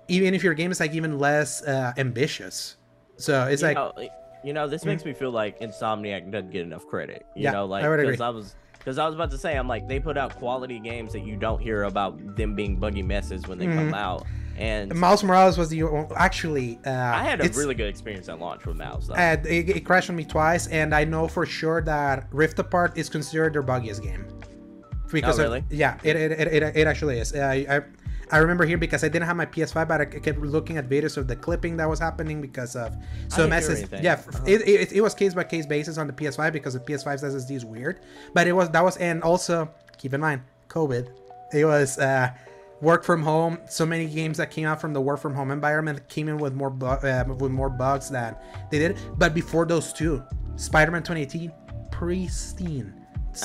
even 0.08 0.34
if 0.34 0.42
your 0.42 0.54
game 0.54 0.70
is 0.70 0.80
like 0.80 0.92
even 0.92 1.18
less 1.18 1.62
uh, 1.62 1.92
ambitious. 1.96 2.76
So 3.16 3.46
it's 3.46 3.62
you 3.62 3.68
like 3.68 3.76
know, 3.76 3.92
you 4.44 4.52
know, 4.52 4.68
this 4.68 4.84
makes 4.84 5.04
me 5.04 5.12
feel 5.12 5.30
like 5.30 5.60
Insomniac 5.60 6.30
doesn't 6.30 6.50
get 6.50 6.62
enough 6.62 6.86
credit. 6.86 7.26
You 7.34 7.44
Yeah, 7.44 7.52
know, 7.52 7.66
like 7.66 7.84
I 7.84 7.96
because 7.96 8.14
agree. 8.14 8.24
I 8.24 8.28
was 8.30 8.54
because 8.78 8.98
I 8.98 9.06
was 9.06 9.14
about 9.14 9.30
to 9.32 9.38
say, 9.38 9.56
I'm 9.56 9.68
like 9.68 9.88
they 9.88 10.00
put 10.00 10.16
out 10.16 10.36
quality 10.36 10.78
games 10.78 11.12
that 11.12 11.20
you 11.20 11.36
don't 11.36 11.60
hear 11.60 11.84
about 11.84 12.36
them 12.36 12.54
being 12.54 12.76
buggy 12.76 13.02
messes 13.02 13.46
when 13.46 13.58
they 13.58 13.66
come 13.66 13.94
out. 13.94 14.26
And 14.56 14.92
Miles 14.94 15.22
Morales 15.22 15.56
was 15.56 15.68
the 15.68 15.82
actually. 16.16 16.80
Uh, 16.84 16.90
I 16.90 17.22
had 17.22 17.40
a 17.40 17.48
really 17.50 17.74
good 17.76 17.88
experience 17.88 18.28
at 18.28 18.40
launch 18.40 18.66
with 18.66 18.76
Mouse. 18.76 19.06
Though. 19.06 19.14
Uh, 19.14 19.36
it, 19.48 19.68
it 19.68 19.84
crashed 19.84 20.10
on 20.10 20.16
me 20.16 20.24
twice, 20.24 20.66
and 20.68 20.92
I 20.94 21.04
know 21.04 21.28
for 21.28 21.46
sure 21.46 21.80
that 21.82 22.26
Rift 22.32 22.58
Apart 22.58 22.98
is 22.98 23.08
considered 23.08 23.52
their 23.52 23.62
buggiest 23.62 24.02
game. 24.02 24.26
Because 25.12 25.38
Oh, 25.38 25.44
of- 25.44 25.48
really? 25.50 25.64
yeah, 25.70 25.98
it, 26.02 26.16
it, 26.16 26.32
it, 26.32 26.46
it, 26.62 26.76
it 26.76 26.86
actually 26.86 27.18
is. 27.20 27.32
Uh, 27.32 27.38
I, 27.38 27.80
I 28.30 28.38
remember 28.38 28.64
here 28.66 28.78
because 28.78 29.04
I 29.04 29.08
didn't 29.08 29.26
have 29.26 29.36
my 29.36 29.46
PS5, 29.46 29.88
but 29.88 30.00
I 30.00 30.04
kept 30.04 30.38
looking 30.38 30.76
at 30.76 30.88
videos 30.88 31.16
of 31.16 31.26
the 31.28 31.36
clipping 31.36 31.76
that 31.78 31.88
was 31.88 31.98
happening 31.98 32.40
because 32.40 32.76
of 32.76 32.92
so 32.92 32.98
didn't 32.98 33.38
hear 33.38 33.48
messes. 33.48 33.78
anything. 33.80 34.04
Yeah, 34.04 34.14
Uh-huh. 34.14 34.44
it, 34.46 34.68
it, 34.68 34.92
it 34.92 35.00
was 35.00 35.14
case 35.14 35.34
by 35.34 35.44
case 35.44 35.66
basis 35.66 35.96
on 35.98 36.06
the 36.06 36.12
PS5 36.12 36.52
because 36.52 36.74
the 36.74 36.80
PS5's 36.80 37.22
SSD 37.22 37.52
is 37.56 37.64
weird. 37.64 38.00
But 38.34 38.46
it 38.46 38.52
was 38.52 38.68
that 38.70 38.84
was 38.84 38.96
and 38.98 39.22
also 39.22 39.70
keep 39.96 40.12
in 40.14 40.20
mind 40.20 40.42
COVID. 40.68 41.08
It 41.54 41.64
was 41.64 41.98
uh, 41.98 42.30
work 42.82 43.02
from 43.04 43.22
home. 43.22 43.58
So 43.68 43.86
many 43.86 44.06
games 44.06 44.36
that 44.36 44.50
came 44.50 44.66
out 44.66 44.80
from 44.80 44.92
the 44.92 45.00
work 45.00 45.18
from 45.20 45.34
home 45.34 45.50
environment 45.50 46.06
came 46.08 46.28
in 46.28 46.36
with 46.38 46.52
more 46.52 46.70
bu- 46.70 46.86
uh, 46.86 47.24
with 47.38 47.50
more 47.50 47.70
bugs 47.70 48.10
than 48.10 48.36
they 48.70 48.78
did. 48.78 48.98
But 49.16 49.32
before 49.34 49.64
those 49.64 49.92
two, 49.92 50.22
Spider-Man 50.56 51.02
2018, 51.02 51.50
pristine. 51.90 52.94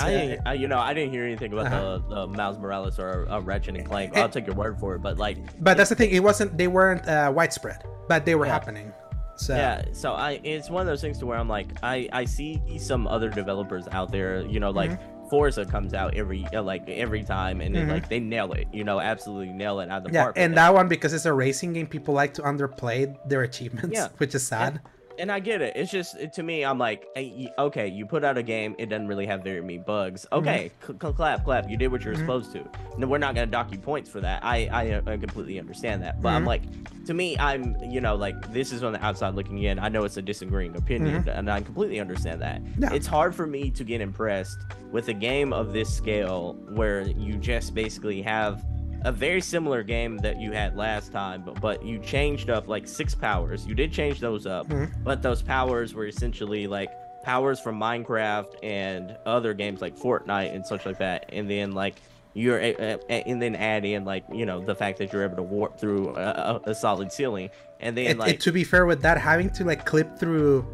I, 0.02 0.10
didn't- 0.12 0.48
I, 0.48 0.54
you 0.54 0.68
know, 0.68 0.80
I 0.80 0.94
didn't 0.94 1.12
hear 1.12 1.24
anything 1.26 1.54
about 1.54 1.68
Uh-huh. 1.68 2.00
the, 2.10 2.16
the 2.16 2.28
Miles 2.28 2.58
Morales 2.58 3.00
or 3.00 3.28
uh, 3.30 3.40
Ratchet 3.42 3.76
and 3.76 3.86
Clank. 3.86 4.16
I'll 4.18 4.30
take 4.30 4.46
your 4.48 4.56
word 4.56 4.80
for 4.80 4.96
it, 4.96 5.00
but 5.00 5.18
like, 5.18 5.38
But 5.64 5.78
that's 5.78 5.90
the 5.90 5.96
thing. 5.96 6.12
It 6.12 6.22
wasn't. 6.24 6.58
They 6.58 6.68
weren't 6.68 7.08
uh, 7.08 7.32
widespread, 7.36 7.84
but 8.08 8.26
they 8.26 8.36
were 8.36 8.46
Yeah. 8.46 8.54
happening. 8.54 8.94
So 9.36 9.56
yeah. 9.56 9.84
So 9.94 10.14
I, 10.14 10.40
it's 10.44 10.70
one 10.70 10.82
of 10.82 10.88
those 10.88 11.02
things 11.02 11.18
to 11.20 11.26
where 11.26 11.38
I'm 11.38 11.50
like, 11.50 11.68
I, 11.82 12.08
I 12.14 12.26
see 12.26 12.62
some 12.78 13.08
other 13.08 13.30
developers 13.30 13.88
out 13.92 14.12
there, 14.12 14.42
you 14.46 14.60
know, 14.60 14.70
like 14.72 14.92
Mm-hmm. 14.92 15.10
Forza 15.30 15.66
comes 15.66 15.96
out 15.96 16.14
every, 16.16 16.46
uh, 16.54 16.62
like 16.62 16.88
every 16.88 17.24
time, 17.24 17.60
and 17.62 17.74
then, 17.74 17.88
Mhm. 17.88 17.92
like 17.92 18.08
they 18.10 18.20
nail 18.20 18.52
it, 18.54 18.68
you 18.72 18.84
know, 18.84 19.00
absolutely 19.00 19.52
nail 19.52 19.80
it 19.80 19.90
out 19.90 20.00
of 20.00 20.04
the 20.04 20.14
yeah, 20.14 20.24
park. 20.26 20.36
and 20.38 20.56
that 20.58 20.72
one 20.76 20.88
because 20.88 21.12
it's 21.12 21.26
a 21.26 21.34
racing 21.34 21.74
game, 21.74 21.88
people 21.88 22.14
like 22.14 22.36
to 22.36 22.44
underplay 22.44 23.16
their 23.28 23.42
achievements, 23.42 23.90
Yeah. 23.98 24.10
which 24.18 24.36
is 24.36 24.46
sad. 24.46 24.74
and 24.74 24.82
I 25.20 25.40
get 25.40 25.62
it. 25.62 25.76
It's 25.76 25.92
just 25.92 26.16
it, 26.18 26.34
to 26.34 26.44
me, 26.44 26.64
I'm 26.66 26.78
like, 26.78 27.08
hey, 27.16 27.50
okay, 27.60 27.88
you 27.88 28.06
put 28.06 28.24
out 28.24 28.38
a 28.38 28.44
game, 28.44 28.76
it 28.78 28.88
doesn't 28.88 29.08
really 29.08 29.26
have 29.26 29.44
very 29.44 29.62
many 29.62 29.78
bugs. 29.78 30.26
Okay, 30.32 30.72
c- 30.86 30.94
c- 30.94 31.14
clap, 31.14 31.44
clap. 31.46 31.70
You 31.70 31.78
did 31.78 31.92
what 31.92 32.04
you're 32.04 32.16
Mhm. 32.16 32.20
supposed 32.20 32.52
to. 32.54 32.64
No, 32.98 33.08
we're 33.08 33.18
not 33.20 33.36
gonna 33.36 33.48
dock 33.48 33.72
you 33.72 33.78
points 33.78 34.10
for 34.10 34.22
that. 34.22 34.44
I 34.44 34.68
I, 34.72 34.90
uh, 34.92 35.02
I 35.08 35.18
completely 35.18 35.60
understand 35.60 36.02
that, 36.04 36.22
but 36.22 36.30
I'm 36.30 36.44
Mhm. 36.44 36.48
like, 36.48 36.62
to 37.06 37.14
me, 37.14 37.38
I'm 37.38 37.76
you 37.84 38.02
know 38.02 38.16
like 38.16 38.52
this 38.52 38.72
is 38.72 38.84
on 38.84 38.94
the 38.94 39.04
outside 39.06 39.36
looking 39.36 39.60
in. 39.64 39.80
I 39.80 39.90
know 39.90 40.04
it's 40.04 40.18
a 40.18 40.22
disagreeing 40.22 40.76
opinion, 40.76 41.28
and 41.30 41.50
I 41.50 41.62
completely 41.62 42.00
understand 42.00 42.42
that. 42.42 42.62
Mm-hmm. 42.64 42.84
Yeah. 42.84 42.94
It's 42.94 43.08
hard 43.08 43.36
for 43.36 43.46
me 43.46 43.70
to 43.72 43.84
get 43.84 44.02
impressed 44.02 44.58
with 44.92 45.10
a 45.10 45.14
game 45.14 45.54
of 45.54 45.74
this 45.74 45.94
scale 45.94 46.54
where 46.70 47.02
you 47.02 47.36
just 47.36 47.74
basically 47.76 48.22
have 48.22 48.64
a 49.06 49.12
very 49.12 49.42
similar 49.42 49.84
game 49.84 50.18
that 50.20 50.40
you 50.40 50.52
had 50.52 50.76
last 50.76 51.12
time, 51.12 51.42
but, 51.44 51.60
but 51.62 51.84
you 51.86 52.00
changed 52.00 52.50
up 52.50 52.68
like 52.68 52.88
six 52.88 53.14
powers. 53.14 53.66
You 53.68 53.76
did 53.76 53.92
change 53.92 54.20
those 54.20 54.46
up, 54.46 54.68
Mhm. 54.70 54.92
but 55.04 55.22
those 55.22 55.42
powers 55.42 55.94
were 55.94 56.08
essentially 56.08 56.68
like 56.68 56.90
powers 57.24 57.60
from 57.60 57.80
Minecraft 57.80 58.56
and 58.64 59.16
other 59.26 59.54
games 59.54 59.82
like 59.82 59.98
Fortnite 59.98 60.54
and 60.56 60.66
such 60.66 60.86
like 60.86 61.00
that. 61.00 61.30
And 61.34 61.50
then 61.50 61.72
like 61.74 61.96
you're 62.34 62.60
a- 62.60 62.76
a- 62.80 63.00
a- 63.10 63.24
and 63.28 63.42
then 63.42 63.56
add 63.56 63.86
in 63.86 64.06
like 64.06 64.24
you 64.34 64.46
know 64.46 64.60
the 64.60 64.74
fact 64.76 64.98
that 65.00 65.14
you're 65.14 65.24
able 65.24 65.36
to 65.36 65.44
warp 65.44 65.80
through 65.80 66.16
a, 66.16 66.62
a, 66.66 66.70
a 66.72 66.76
solid 66.76 67.12
ceiling, 67.12 67.50
and 67.80 67.96
then 67.98 68.08
It- 68.08 68.18
like 68.18 68.34
it- 68.36 68.40
to 68.42 68.52
be 68.52 68.64
fair 68.64 68.86
with 68.86 69.02
that, 69.04 69.18
having 69.20 69.50
to 69.52 69.64
like 69.64 69.86
clip 69.86 70.18
through 70.18 70.66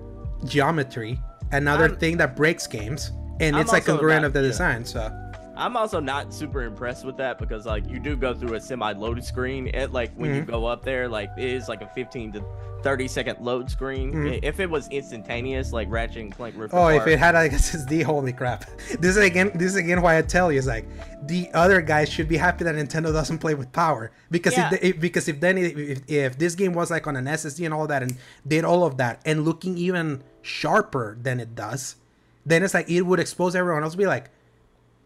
geometry, 0.46 1.20
another 1.52 1.86
I'm- 1.86 1.98
thing 1.98 2.18
that 2.18 2.36
breaks 2.36 2.66
games, 2.68 3.12
and 3.40 3.56
I'm 3.56 3.62
it's 3.64 3.72
like 3.72 3.86
congruent 3.86 4.22
not- 4.22 4.28
of 4.28 4.34
the 4.34 4.42
yeah. 4.42 4.48
design. 4.48 4.86
So 4.86 5.12
I'm 5.60 5.76
also 5.78 6.00
not 6.00 6.34
super 6.34 6.64
impressed 6.64 7.06
with 7.06 7.18
that 7.18 7.38
because 7.38 7.66
like 7.66 7.88
you 7.90 8.00
do 8.00 8.16
go 8.16 8.34
through 8.34 8.56
a 8.56 8.62
semi-loaded 8.62 9.24
screen. 9.24 9.68
It 9.68 9.92
like 9.92 10.12
when 10.16 10.34
you 10.34 10.42
Mhm. 10.44 10.48
go 10.48 10.66
up 10.66 10.84
there, 10.84 11.08
like 11.10 11.30
it 11.38 11.44
is 11.50 11.68
like 11.68 11.82
a 11.82 11.88
15 11.88 12.32
to 12.34 12.44
30 12.82 13.08
second 13.10 13.40
load 13.42 13.70
screen. 13.70 14.14
Mhm. 14.14 14.40
If 14.42 14.62
it 14.62 14.70
was 14.70 14.88
instantaneous, 14.88 15.74
like 15.74 15.88
Ratchet 15.92 16.18
and 16.22 16.36
Clank 16.36 16.56
Rift 16.58 16.74
Oh, 16.74 16.88
if 16.88 17.06
it 17.08 17.20
had 17.20 17.36
like 17.36 17.52
SSD, 17.54 18.02
holy 18.04 18.32
crap! 18.32 18.66
This 19.02 19.18
is 19.18 19.18
again, 19.18 19.52
this 19.54 19.72
is 19.72 19.76
again 19.76 20.02
why 20.02 20.18
I 20.18 20.22
tell 20.22 20.50
you 20.52 20.60
is 20.60 20.68
like 20.68 20.86
the 21.28 21.50
other 21.54 21.82
guys 21.82 22.10
should 22.10 22.30
be 22.30 22.38
happy 22.38 22.64
that 22.64 22.76
Nintendo 22.76 23.12
doesn't 23.12 23.40
play 23.40 23.54
with 23.54 23.72
power 23.74 24.12
because 24.32 24.54
Yeah. 24.58 24.70
if, 24.74 24.84
if 24.96 25.00
because 25.02 25.28
if 25.28 25.42
then 25.42 25.58
if, 25.58 25.78
if, 25.78 26.02
if 26.08 26.38
this 26.40 26.56
game 26.56 26.74
was 26.74 26.90
like 26.90 27.06
on 27.06 27.18
an 27.18 27.26
SSD 27.28 27.66
and 27.66 27.74
all 27.74 27.86
that 27.88 28.02
and 28.02 28.16
did 28.48 28.64
all 28.64 28.86
of 28.86 28.96
that 28.98 29.22
and 29.26 29.44
looking 29.44 29.78
even 29.78 30.24
sharper 30.42 31.18
than 31.22 31.42
it 31.42 31.54
does, 31.54 31.98
then 32.46 32.64
it's 32.64 32.74
like 32.74 32.90
it 32.90 33.02
would 33.02 33.20
expose 33.20 33.56
everyone 33.58 33.84
else. 33.84 33.96
Be 33.96 34.06
like, 34.08 34.30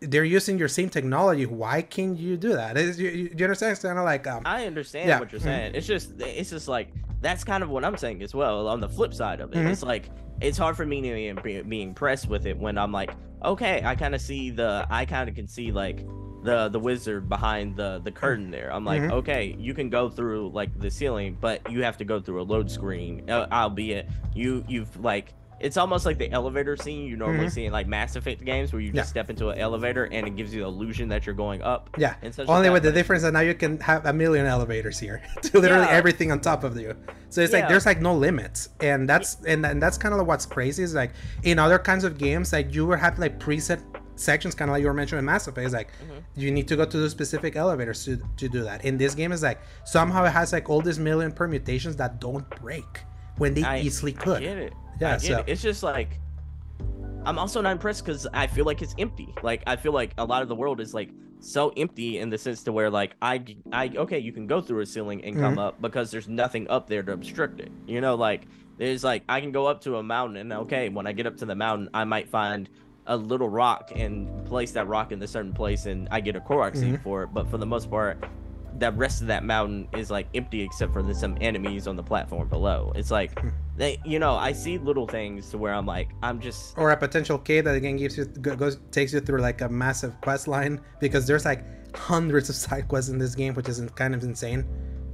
they're 0.07 0.23
using 0.23 0.57
your 0.57 0.67
same 0.67 0.89
technology. 0.89 1.45
Why 1.45 1.81
can't 1.81 2.17
you 2.17 2.37
do 2.37 2.53
that? 2.53 2.77
It's, 2.77 2.97
you, 2.97 3.09
you, 3.09 3.35
you 3.37 3.45
understand? 3.45 3.71
It's 3.73 3.81
kind 3.81 3.97
of 3.97 4.05
like 4.05 4.27
um, 4.27 4.41
I 4.45 4.65
understand 4.65 5.07
Yeah. 5.09 5.19
what 5.19 5.31
you're 5.31 5.41
saying. 5.41 5.75
It's 5.75 5.87
just 5.87 6.19
it's 6.19 6.49
just 6.49 6.67
like 6.67 6.89
that's 7.21 7.43
kind 7.43 7.63
of 7.63 7.69
what 7.69 7.85
I'm 7.85 7.97
saying 7.97 8.21
as 8.23 8.33
well. 8.35 8.67
On 8.67 8.79
the 8.79 8.89
flip 8.89 9.13
side 9.13 9.39
of 9.39 9.51
it, 9.51 9.57
Mhm. 9.57 9.71
it's 9.71 9.83
like 9.83 10.09
it's 10.41 10.57
hard 10.57 10.75
for 10.75 10.85
me 10.85 11.01
to 11.01 11.41
be, 11.41 11.61
be 11.61 11.81
impressed 11.81 12.27
with 12.27 12.45
it 12.45 12.57
when 12.57 12.77
I'm 12.77 12.91
like, 12.91 13.11
okay, 13.45 13.81
I 13.85 13.95
kind 13.95 14.13
of 14.15 14.21
see 14.21 14.49
the 14.49 14.85
I 14.89 15.05
kind 15.05 15.29
of 15.29 15.35
can 15.35 15.47
see 15.47 15.71
like 15.71 16.05
the 16.43 16.67
the 16.67 16.79
wizard 16.79 17.29
behind 17.29 17.77
the 17.77 18.01
the 18.03 18.11
curtain 18.11 18.51
there. 18.51 18.69
I'm 18.73 18.83
like, 18.83 19.01
Mhm. 19.01 19.11
okay, 19.13 19.55
you 19.57 19.73
can 19.73 19.89
go 19.89 20.09
through 20.09 20.49
like 20.53 20.77
the 20.79 20.91
ceiling, 20.91 21.37
but 21.39 21.71
you 21.71 21.83
have 21.83 21.97
to 21.99 22.05
go 22.05 22.19
through 22.19 22.41
a 22.41 22.43
load 22.43 22.69
screen. 22.69 23.29
Uh, 23.29 23.47
albeit 23.51 24.09
you 24.35 24.65
you've 24.67 24.99
like 24.99 25.33
it's 25.63 25.77
almost 25.77 26.05
like 26.05 26.17
the 26.17 26.29
elevator 26.31 26.75
scene 26.77 27.05
you 27.05 27.15
normally 27.15 27.47
Mhm. 27.47 27.51
see 27.51 27.65
in 27.65 27.71
like 27.71 27.87
Mass 27.87 28.15
Effect 28.15 28.43
games 28.45 28.71
where 28.73 28.81
you 28.81 28.89
just 28.91 28.97
Yeah. 28.97 29.03
step 29.15 29.29
into 29.29 29.49
an 29.49 29.57
elevator 29.57 30.03
and 30.11 30.27
it 30.27 30.35
gives 30.35 30.53
you 30.53 30.61
the 30.61 30.67
illusion 30.67 31.09
that 31.09 31.25
you're 31.25 31.33
going 31.35 31.61
up. 31.63 31.89
yeah. 31.97 32.15
And 32.21 32.33
such 32.35 32.47
like 32.47 32.55
Only 32.57 32.69
with 32.69 32.83
the 32.83 32.91
difference 32.91 33.23
that 33.23 33.33
now 33.33 33.39
you 33.39 33.53
can 33.55 33.79
have 33.79 34.05
a 34.05 34.13
million 34.13 34.45
elevators 34.45 34.99
here 34.99 35.21
to 35.41 35.59
literally 35.59 35.85
Yeah. 35.85 35.91
everything 35.99 36.31
on 36.31 36.39
top 36.41 36.63
of 36.63 36.77
you. 36.79 36.95
So 37.29 37.41
it's 37.41 37.53
like 37.53 37.67
there's 37.67 37.85
like 37.85 38.01
no 38.01 38.13
limits, 38.13 38.69
and 38.79 39.09
that's 39.09 39.37
and, 39.47 39.65
and 39.65 39.81
that's 39.81 39.97
kind 39.97 40.13
of 40.13 40.27
what's 40.27 40.45
crazy 40.45 40.83
is 40.83 40.93
like 40.93 41.11
in 41.43 41.57
other 41.59 41.79
kinds 41.79 42.03
of 42.03 42.17
games 42.17 42.53
like 42.53 42.75
you 42.75 42.85
were 42.85 42.97
having 42.97 43.21
like 43.21 43.39
preset 43.39 43.79
sections, 44.15 44.53
kind 44.53 44.69
of 44.69 44.73
like 44.73 44.81
you 44.81 44.87
were 44.87 44.93
mentioning 44.93 45.19
in 45.19 45.25
Mass 45.25 45.47
Effect. 45.47 45.65
It's 45.65 45.73
like 45.73 45.87
Mm-hmm. 46.03 46.19
you 46.35 46.51
need 46.51 46.67
to 46.67 46.75
go 46.75 46.85
to 46.85 46.97
the 46.97 47.09
specific 47.09 47.55
elevators 47.55 48.05
to 48.05 48.17
to 48.37 48.47
do 48.49 48.63
that. 48.65 48.85
In 48.85 48.97
this 48.97 49.15
game, 49.15 49.31
is 49.31 49.41
like 49.41 49.59
somehow 49.85 50.25
it 50.25 50.31
has 50.31 50.51
like 50.53 50.69
all 50.69 50.81
these 50.81 50.99
million 50.99 51.31
permutations 51.31 51.95
that 51.95 52.19
don't 52.19 52.47
break 52.61 52.99
when 53.37 53.53
they 53.55 53.63
I- 53.63 53.79
easily 53.79 54.13
I 54.19 54.23
could. 54.23 54.43
Yeah, 54.99 55.17
so- 55.17 55.43
It's 55.47 55.61
just 55.61 55.83
like 55.83 56.19
I'm 57.25 57.39
also 57.39 57.61
not 57.61 57.71
impressed 57.71 58.03
because 58.05 58.27
I 58.33 58.47
feel 58.47 58.65
like 58.65 58.81
it's 58.81 58.95
empty. 58.99 59.33
Like 59.43 59.63
I 59.65 59.75
feel 59.77 59.93
like 59.93 60.13
a 60.17 60.25
lot 60.25 60.41
of 60.41 60.49
the 60.49 60.55
world 60.55 60.81
is 60.81 60.93
like 60.93 61.09
so 61.39 61.69
empty 61.77 62.19
in 62.19 62.29
the 62.29 62.37
sense 62.37 62.63
to 62.63 62.71
where 62.71 62.89
like 62.89 63.15
I 63.21 63.43
I 63.71 63.89
okay 63.95 64.19
you 64.19 64.31
can 64.31 64.45
go 64.47 64.61
through 64.61 64.81
a 64.81 64.85
ceiling 64.85 65.23
and 65.23 65.35
Mm-hmm. 65.35 65.43
come 65.43 65.59
up 65.59 65.81
because 65.81 66.11
there's 66.11 66.27
nothing 66.27 66.69
up 66.69 66.87
there 66.87 67.01
to 67.03 67.13
obstruct 67.13 67.59
it. 67.61 67.71
You 67.87 68.01
know 68.01 68.15
like 68.15 68.43
there's 68.77 69.03
like 69.03 69.23
I 69.29 69.39
can 69.41 69.51
go 69.51 69.67
up 69.67 69.81
to 69.81 69.97
a 69.97 70.03
mountain 70.03 70.37
and 70.37 70.51
okay 70.63 70.89
when 70.89 71.07
I 71.07 71.11
get 71.13 71.25
up 71.27 71.37
to 71.37 71.45
the 71.45 71.55
mountain 71.55 71.89
I 71.93 72.03
might 72.03 72.27
find 72.29 72.69
a 73.07 73.15
little 73.17 73.49
rock 73.49 73.91
and 73.95 74.45
place 74.45 74.71
that 74.71 74.87
rock 74.87 75.11
in 75.11 75.21
a 75.21 75.27
certain 75.27 75.53
place 75.53 75.85
and 75.85 76.07
I 76.11 76.19
get 76.21 76.35
a 76.37 76.39
Korok 76.41 76.75
seed 76.75 76.95
Mhm. 76.95 77.03
for 77.03 77.23
it. 77.23 77.27
But 77.33 77.49
for 77.49 77.57
the 77.57 77.65
most 77.65 77.89
part, 77.89 78.23
the 78.79 78.91
rest 78.91 79.21
of 79.21 79.27
that 79.27 79.43
mountain 79.43 79.87
is 79.93 80.09
like 80.09 80.27
empty 80.33 80.61
except 80.61 80.93
for 80.93 81.01
the, 81.03 81.13
some 81.13 81.37
enemies 81.41 81.87
on 81.87 81.95
the 81.95 82.03
platform 82.03 82.47
below. 82.49 82.91
It's 82.95 83.11
like 83.11 83.37
Hmm. 83.39 83.49
they, 83.77 83.99
you 84.05 84.19
know, 84.19 84.33
I 84.35 84.51
see 84.51 84.77
little 84.77 85.07
things 85.07 85.49
to 85.51 85.57
where 85.57 85.73
I'm 85.73 85.85
like, 85.85 86.09
I'm 86.23 86.39
just 86.39 86.77
or 86.77 86.91
a 86.91 86.97
potential 86.97 87.37
cave 87.37 87.65
that 87.65 87.75
again 87.75 87.97
gives 87.97 88.17
you 88.17 88.25
goes 88.25 88.79
takes 88.91 89.13
you 89.13 89.19
through 89.19 89.39
like 89.41 89.61
a 89.61 89.69
massive 89.69 90.19
quest 90.21 90.47
line 90.47 90.81
because 90.99 91.27
there's 91.27 91.45
like 91.45 91.63
hundreds 91.95 92.49
of 92.49 92.55
side 92.65 92.87
quests 92.87 93.09
in 93.09 93.17
this 93.19 93.35
game, 93.35 93.53
which 93.53 93.69
is 93.69 93.81
kind 93.95 94.15
of 94.15 94.23
insane. 94.23 94.65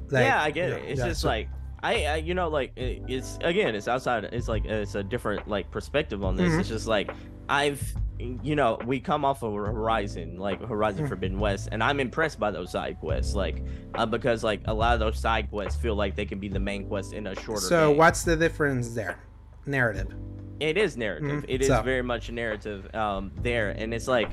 Like, 0.10 0.26
yeah, 0.26 0.41
I 0.41 0.51
get 0.51 0.72
it. 0.72 0.84
It's 0.86 0.99
yeah, 0.99 1.07
just 1.07 1.22
so- 1.22 1.28
like 1.28 1.49
I, 1.82 2.05
I, 2.05 2.16
you 2.18 2.34
know, 2.34 2.49
like 2.49 2.74
it's 2.76 3.38
again, 3.41 3.74
it's 3.76 3.88
outside. 3.88 4.26
It's 4.26 4.47
like 4.49 4.66
it's 4.66 4.95
a 4.95 5.03
different 5.03 5.47
like 5.47 5.72
perspective 5.72 6.24
on 6.24 6.36
this. 6.36 6.51
Mhm. 6.51 6.60
It's 6.60 6.70
just 6.70 6.88
like 6.88 7.10
I've, 7.47 7.82
you 8.20 8.55
know, 8.55 8.78
we 8.86 8.99
come 8.99 9.24
off 9.24 9.43
of 9.43 9.53
Horizon, 9.53 10.38
like 10.38 10.61
Horizon 10.61 11.05
Mhm. 11.05 11.09
Forbidden 11.09 11.39
West, 11.39 11.70
and 11.72 11.82
I'm 11.84 11.99
impressed 11.99 12.39
by 12.39 12.51
those 12.51 12.72
side 12.72 12.97
quests, 12.99 13.34
like 13.36 13.63
uh, 13.95 14.05
because 14.05 14.43
like 14.43 14.61
a 14.65 14.74
lot 14.74 14.93
of 14.93 14.99
those 14.99 15.17
side 15.17 15.49
quests 15.49 15.80
feel 15.82 15.95
like 15.95 16.15
they 16.15 16.26
can 16.26 16.39
be 16.39 16.49
the 16.49 16.59
main 16.59 16.88
quest 16.88 17.13
in 17.13 17.28
a 17.28 17.36
shorter. 17.36 17.61
So 17.61 17.89
game. 17.89 17.97
what's 17.97 18.24
the 18.24 18.36
difference 18.36 18.89
there? 18.93 19.17
Narrative. 19.65 20.13
it 20.59 20.78
is 20.78 20.97
narrative. 20.97 21.45
It 21.47 21.61
is 21.61 21.67
So- 21.67 21.82
very 21.82 22.01
much 22.01 22.30
narrative 22.32 22.93
um 22.93 23.32
there 23.41 23.70
and 23.70 23.93
it's 23.93 24.09
like 24.09 24.30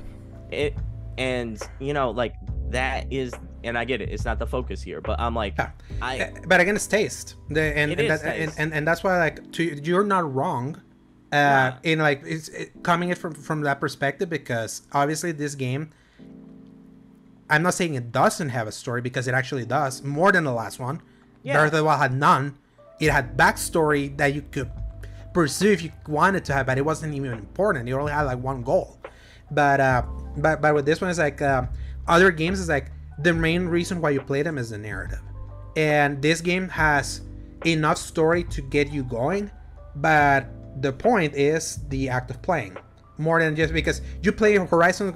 it 0.50 0.74
and 1.18 1.56
you 1.78 1.92
know 1.92 2.10
like 2.10 2.34
that 2.70 3.06
is 3.12 3.32
and 3.62 3.78
i 3.78 3.84
get 3.84 4.00
it 4.00 4.08
it's 4.10 4.24
not 4.24 4.38
the 4.40 4.46
focus 4.46 4.82
here 4.82 5.00
but 5.00 5.20
i'm 5.20 5.34
like 5.36 5.54
Yeah. 5.56 5.70
i 6.02 6.18
Uh, 6.20 6.30
but 6.48 6.60
again, 6.60 6.74
it's 6.74 6.86
taste. 6.88 7.36
The, 7.48 7.62
and 7.62 7.92
and, 7.92 8.10
that, 8.10 8.24
and, 8.24 8.52
and 8.58 8.74
and 8.74 8.88
that's 8.88 9.04
why 9.04 9.18
like 9.18 9.52
to 9.52 9.62
you're 9.84 10.02
not 10.04 10.24
wrong. 10.34 10.80
Uh, 11.32 11.72
in 11.82 11.98
like 11.98 12.22
it's 12.24 12.48
it, 12.48 12.82
coming 12.82 13.10
it 13.10 13.18
from 13.18 13.34
from 13.34 13.62
that 13.62 13.80
perspective 13.80 14.30
because 14.30 14.82
obviously 14.92 15.32
this 15.32 15.54
game. 15.54 15.90
I'm 17.48 17.62
not 17.62 17.74
saying 17.74 17.94
it 17.94 18.10
doesn't 18.10 18.48
have 18.48 18.66
a 18.66 18.72
story 18.72 19.00
because 19.00 19.28
it 19.28 19.34
actually 19.34 19.64
does 19.66 20.02
more 20.02 20.32
than 20.32 20.42
the 20.42 20.52
last 20.52 20.80
one. 20.80 21.00
Yeah. 21.44 21.54
Breath 21.54 21.66
of 21.66 21.78
the 21.78 21.84
Wild 21.84 22.00
had 22.00 22.12
none. 22.12 22.58
It 22.98 23.10
had 23.10 23.36
backstory 23.36 24.16
that 24.16 24.34
you 24.34 24.42
could 24.42 24.68
pursue 25.32 25.70
if 25.70 25.82
you 25.82 25.92
wanted 26.08 26.44
to 26.46 26.54
have, 26.54 26.66
but 26.66 26.78
it 26.78 26.84
wasn't 26.84 27.14
even 27.14 27.32
important. 27.32 27.86
You 27.86 27.98
only 27.98 28.10
had 28.10 28.22
like 28.22 28.42
one 28.42 28.62
goal. 28.62 28.98
But 29.50 29.80
uh, 29.80 30.02
but 30.38 30.60
but 30.60 30.74
with 30.74 30.86
this 30.86 31.00
one, 31.00 31.10
it's 31.10 31.18
like 31.18 31.40
uh, 31.42 31.66
other 32.08 32.30
games 32.32 32.58
is 32.58 32.68
like 32.68 32.90
the 33.18 33.32
main 33.32 33.66
reason 33.66 34.00
why 34.00 34.10
you 34.10 34.20
play 34.20 34.42
them 34.42 34.58
is 34.58 34.70
the 34.70 34.78
narrative, 34.78 35.22
and 35.76 36.20
this 36.20 36.40
game 36.40 36.68
has 36.68 37.20
enough 37.64 37.98
story 37.98 38.44
to 38.44 38.62
get 38.62 38.90
you 38.90 39.04
going, 39.04 39.50
but 39.94 40.46
the 40.80 40.92
point 40.92 41.34
is 41.34 41.80
the 41.88 42.08
act 42.08 42.30
of 42.30 42.42
playing. 42.42 42.76
More 43.18 43.40
than 43.40 43.56
just 43.56 43.72
because 43.72 44.02
you 44.22 44.30
play 44.30 44.56
Horizon 44.56 45.12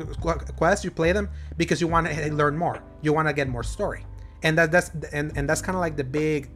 Quest, 0.56 0.84
you 0.84 0.90
play 0.90 1.12
them 1.12 1.28
because 1.58 1.82
you 1.82 1.88
want 1.88 2.06
to 2.06 2.32
learn 2.32 2.56
more, 2.56 2.82
you 3.02 3.12
want 3.12 3.28
to 3.28 3.34
get 3.34 3.46
more 3.46 3.62
story, 3.62 4.06
and 4.42 4.56
that 4.56 4.72
that's 4.72 4.90
and 5.12 5.36
and 5.36 5.46
that's 5.48 5.60
kind 5.60 5.76
of 5.76 5.80
like 5.80 5.96
the 5.96 6.04
big 6.04 6.48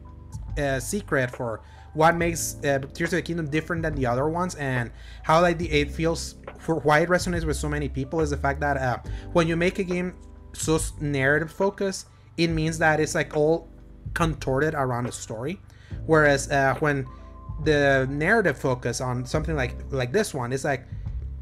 uh, 0.57 0.79
secret 0.79 1.29
for 1.29 1.61
what 1.93 2.15
makes 2.15 2.57
uh, 2.65 2.79
Tears 2.93 3.13
of 3.13 3.17
the 3.17 3.21
Kingdom 3.21 3.47
different 3.49 3.83
than 3.83 3.93
the 3.93 4.07
other 4.07 4.27
ones, 4.27 4.55
and 4.55 4.91
how 5.21 5.39
like 5.39 5.59
the 5.59 5.69
it 5.71 5.91
feels 5.91 6.35
for 6.57 6.79
why 6.79 6.99
it 6.99 7.09
resonates 7.09 7.45
with 7.45 7.57
so 7.57 7.69
many 7.69 7.89
people 7.89 8.21
is 8.21 8.31
the 8.31 8.37
fact 8.37 8.59
that 8.61 8.77
uh, 8.77 8.97
when 9.33 9.47
you 9.47 9.55
make 9.55 9.77
a 9.77 9.83
game 9.83 10.15
so 10.53 10.79
narrative 10.99 11.51
focused, 11.51 12.07
it 12.37 12.47
means 12.47 12.79
that 12.79 12.99
it's 12.99 13.13
like 13.13 13.37
all 13.37 13.69
contorted 14.15 14.73
around 14.73 15.05
the 15.05 15.11
story, 15.11 15.59
whereas 16.07 16.49
uh, 16.49 16.73
when 16.79 17.05
the 17.63 18.07
narrative 18.09 18.57
focus 18.57 19.01
on 19.01 19.25
something 19.25 19.55
like 19.55 19.75
like 19.91 20.11
this 20.11 20.33
one 20.33 20.51
is 20.53 20.63
like 20.63 20.85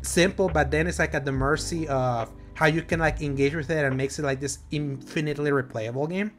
simple, 0.01 0.49
but 0.49 0.71
then 0.71 0.87
it's 0.87 0.99
like 0.99 1.13
at 1.13 1.25
the 1.25 1.31
mercy 1.31 1.87
of 1.87 2.29
how 2.53 2.67
you 2.67 2.81
can 2.83 2.99
like 2.99 3.21
engage 3.21 3.55
with 3.55 3.69
it 3.69 3.83
and 3.83 3.97
makes 3.97 4.19
it 4.19 4.23
like 4.23 4.39
this 4.39 4.59
infinitely 4.71 5.51
replayable 5.51 6.09
game. 6.09 6.31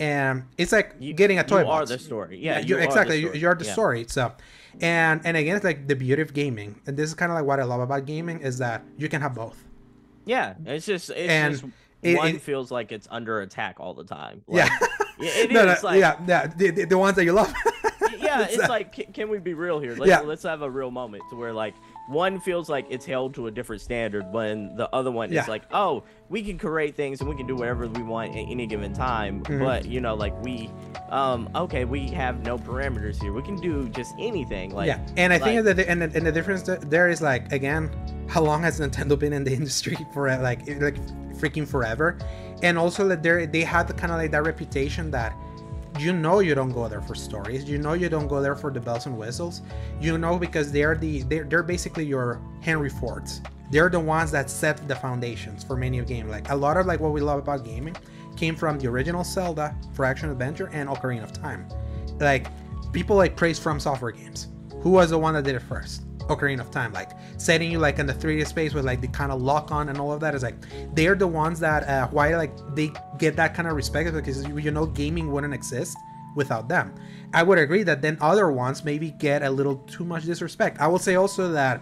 And 0.00 0.44
it's 0.58 0.72
like 0.72 0.94
you, 0.98 1.14
getting 1.14 1.38
a 1.38 1.44
toy 1.44 1.60
you 1.62 1.68
are 1.68 1.86
the 1.86 1.98
story 1.98 2.38
yeah, 2.38 2.58
you, 2.58 2.74
are 2.76 2.80
the 2.80 2.84
exactly. 2.84 3.18
you, 3.20 3.32
you, 3.32 3.46
are 3.48 3.54
the 3.54 3.64
Yeah. 3.64 3.72
story. 3.72 4.04
So, 4.08 4.32
and 4.80 5.20
and 5.24 5.36
again, 5.36 5.54
it's 5.56 5.64
like 5.64 5.86
the 5.86 5.94
beauty 5.94 6.20
of 6.20 6.34
gaming, 6.34 6.80
and 6.86 6.96
this 6.96 7.08
is 7.08 7.14
kind 7.14 7.30
of 7.30 7.36
like 7.38 7.44
what 7.46 7.60
I 7.60 7.64
love 7.64 7.80
about 7.80 8.04
gaming 8.04 8.40
is 8.40 8.58
that 8.58 8.82
you 8.98 9.08
can 9.08 9.20
have 9.22 9.34
both. 9.34 9.62
yeah 10.26 10.54
it's 10.66 10.86
just 10.86 11.10
it's 11.10 11.28
And 11.30 11.52
just 11.52 11.64
it- 12.02 12.16
one 12.16 12.34
it- 12.36 12.40
feels 12.42 12.70
like 12.72 12.90
it's 12.92 13.06
under 13.10 13.40
attack 13.42 13.76
all 13.78 13.94
the 13.94 14.04
time 14.04 14.42
Like, 14.48 14.68
yeah 14.68 15.03
it 15.18 15.50
is 15.50 15.54
no, 15.54 15.64
no, 15.66 15.74
like 15.82 16.00
yeah, 16.00 16.18
yeah, 16.26 16.46
the, 16.46 16.70
the, 16.70 16.84
the 16.84 16.98
ones 16.98 17.16
that 17.16 17.24
you 17.24 17.32
love. 17.32 17.52
yeah, 18.18 18.40
It's 18.44 18.54
it's 18.54 18.58
like- 18.62 18.68
like, 18.68 18.92
can, 18.92 19.12
can 19.12 19.28
we 19.28 19.38
be 19.38 19.54
real 19.54 19.78
here? 19.78 19.94
Let's, 19.94 20.08
Yeah. 20.08 20.20
let's 20.20 20.42
have 20.42 20.62
a 20.62 20.70
real 20.70 20.90
moment 20.90 21.22
to 21.30 21.36
where 21.36 21.52
like 21.52 21.74
one 22.08 22.38
feels 22.40 22.68
like 22.68 22.86
it's 22.90 23.06
held 23.06 23.32
to 23.34 23.46
a 23.46 23.50
different 23.50 23.80
standard, 23.80 24.30
when 24.32 24.76
the 24.76 24.88
other 24.94 25.10
one 25.10 25.32
Yeah. 25.32 25.42
is 25.42 25.48
like, 25.48 25.62
oh, 25.72 26.02
we 26.28 26.42
can 26.42 26.58
create 26.58 26.96
things 26.96 27.20
and 27.20 27.30
we 27.30 27.36
can 27.36 27.46
do 27.46 27.54
whatever 27.56 27.86
we 27.86 28.02
want 28.02 28.32
at 28.32 28.44
any 28.48 28.66
given 28.66 28.92
time. 28.92 29.42
Mhm. 29.44 29.60
But 29.60 29.86
you 29.86 30.00
know, 30.00 30.14
like 30.14 30.34
we, 30.42 30.68
um, 31.10 31.48
okay, 31.54 31.84
we 31.84 32.08
have 32.08 32.42
no 32.44 32.58
parameters 32.58 33.20
here. 33.22 33.32
We 33.32 33.42
can 33.42 33.56
do 33.60 33.88
just 33.90 34.14
anything. 34.18 34.74
Like, 34.74 34.88
yeah, 34.88 34.98
and 35.16 35.32
I 35.32 35.38
think 35.38 35.64
that 35.64 35.76
the, 35.76 35.88
and, 35.88 36.02
the, 36.02 36.10
and 36.14 36.26
the 36.26 36.32
difference 36.32 36.68
there 36.82 37.08
is 37.08 37.22
like 37.22 37.52
again, 37.52 37.88
how 38.28 38.42
long 38.42 38.62
has 38.64 38.80
Nintendo 38.80 39.18
been 39.18 39.32
in 39.32 39.44
the 39.44 39.52
industry 39.60 39.96
for 40.12 40.28
like 40.38 40.60
like 40.80 40.96
freaking 41.38 41.66
forever, 41.66 42.18
and 42.64 42.78
also 42.78 43.06
that 43.06 43.22
they 43.22 43.46
they 43.46 43.60
had 43.60 43.86
kind 43.96 44.10
of 44.10 44.18
like 44.18 44.30
that 44.30 44.42
reputation 44.42 45.10
that 45.10 45.36
you 45.98 46.12
know 46.12 46.40
you 46.40 46.54
don't 46.56 46.72
go 46.72 46.88
there 46.88 47.02
for 47.02 47.14
stories, 47.14 47.68
you 47.68 47.78
know 47.78 47.92
you 47.92 48.08
don't 48.08 48.26
go 48.26 48.40
there 48.40 48.56
for 48.56 48.72
the 48.72 48.80
bells 48.80 49.06
and 49.06 49.16
whistles, 49.16 49.62
you 50.00 50.16
know 50.18 50.38
because 50.38 50.72
they're 50.72 50.96
the 50.96 51.22
they're, 51.24 51.44
they're 51.44 51.62
basically 51.62 52.04
your 52.04 52.40
Henry 52.62 52.90
Fords. 52.90 53.42
They're 53.70 53.90
the 53.90 54.00
ones 54.00 54.30
that 54.30 54.50
set 54.50 54.88
the 54.88 54.96
foundations 54.96 55.62
for 55.62 55.76
many 55.76 55.98
of 55.98 56.06
game. 56.06 56.28
Like 56.28 56.50
a 56.50 56.56
lot 56.56 56.76
of 56.76 56.86
like 56.86 57.00
what 57.00 57.12
we 57.12 57.20
love 57.20 57.38
about 57.38 57.64
gaming 57.64 57.96
came 58.34 58.56
from 58.56 58.78
the 58.78 58.88
original 58.88 59.24
Zelda 59.24 59.76
for 59.92 60.04
action 60.04 60.30
adventure 60.30 60.70
and 60.72 60.88
Ocarina 60.88 61.22
of 61.22 61.32
Time. 61.32 61.68
Like 62.18 62.46
people 62.92 63.16
like 63.16 63.36
praise 63.36 63.60
FromSoftware 63.60 64.16
games. 64.16 64.48
Who 64.80 64.90
was 64.90 65.10
the 65.10 65.18
one 65.18 65.34
that 65.34 65.44
did 65.44 65.54
it 65.54 65.62
first? 65.62 66.03
Ocarina 66.28 66.60
of 66.60 66.70
Time, 66.70 66.92
like 66.92 67.10
setting 67.36 67.70
you 67.70 67.78
like 67.78 67.98
in 67.98 68.06
the 68.06 68.14
3D 68.14 68.46
space 68.46 68.74
with 68.74 68.84
like 68.84 69.00
the 69.00 69.08
kind 69.08 69.32
of 69.32 69.40
lock 69.42 69.70
on 69.70 69.88
and 69.88 69.98
all 69.98 70.12
of 70.12 70.20
that 70.20 70.34
is 70.34 70.42
like 70.42 70.54
they're 70.94 71.14
the 71.14 71.26
ones 71.26 71.60
that 71.60 71.88
uh, 71.88 72.08
why 72.08 72.36
like 72.36 72.52
they 72.74 72.92
get 73.18 73.36
that 73.36 73.54
kind 73.54 73.68
of 73.68 73.74
respect 73.74 74.12
because 74.12 74.46
you 74.46 74.58
you 74.58 74.70
know 74.70 74.86
gaming 74.86 75.32
wouldn't 75.32 75.54
exist 75.54 75.96
without 76.34 76.68
them. 76.68 76.94
I 77.32 77.42
would 77.42 77.58
agree 77.58 77.82
that 77.84 78.02
then 78.02 78.18
other 78.20 78.50
ones 78.50 78.84
maybe 78.84 79.10
get 79.10 79.42
a 79.42 79.50
little 79.50 79.76
too 79.76 80.04
much 80.04 80.24
disrespect. 80.24 80.80
I 80.80 80.86
will 80.86 80.98
say 80.98 81.14
also 81.14 81.52
that 81.52 81.80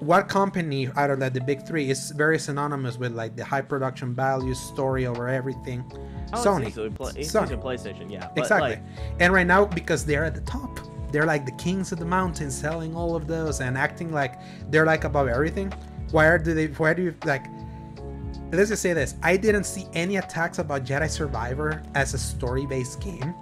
what 0.00 0.28
company 0.28 0.88
out 0.96 1.10
of 1.10 1.18
that 1.20 1.34
the 1.34 1.40
big 1.40 1.66
three 1.66 1.90
is 1.90 2.10
very 2.12 2.38
synonymous 2.38 2.98
with 2.98 3.12
like 3.12 3.36
the 3.36 3.44
high 3.44 3.62
production 3.62 4.14
value 4.14 4.54
story 4.54 5.06
over 5.06 5.28
everything 5.28 5.84
oh, 5.92 6.02
it's 6.32 6.46
sony 6.46 6.66
easily 6.66 6.90
pla- 6.90 7.12
it's 7.16 7.32
Sony. 7.32 7.44
easily 7.44 7.62
PlayStation, 7.62 8.10
yeah. 8.10 8.28
But, 8.34 8.42
exactly 8.42 8.70
like, 8.70 8.82
and 9.20 9.32
right 9.32 9.46
now 9.46 9.64
because 9.64 10.04
they're 10.04 10.24
at 10.24 10.34
the 10.34 10.40
top 10.42 10.78
they're 11.14 11.24
like 11.26 11.46
the 11.46 11.52
kings 11.52 11.92
of 11.92 12.00
the 12.00 12.04
mountain 12.04 12.50
selling 12.50 12.96
all 12.96 13.14
of 13.14 13.28
those 13.28 13.60
and 13.60 13.78
acting 13.78 14.10
like 14.12 14.34
they're 14.70 14.84
like 14.84 15.04
above 15.04 15.28
everything 15.28 15.72
why 16.10 16.36
do 16.36 16.52
they 16.54 16.66
why 16.66 16.92
do 16.92 17.02
you 17.02 17.14
like 17.24 17.46
let's 18.50 18.68
just 18.68 18.82
say 18.82 18.92
this 18.92 19.14
i 19.22 19.36
didn't 19.36 19.62
see 19.64 19.86
any 19.94 20.16
attacks 20.16 20.58
about 20.58 20.84
jedi 20.84 21.08
survivor 21.08 21.82
as 21.94 22.14
a 22.14 22.18
story-based 22.18 23.00
game 23.00 23.32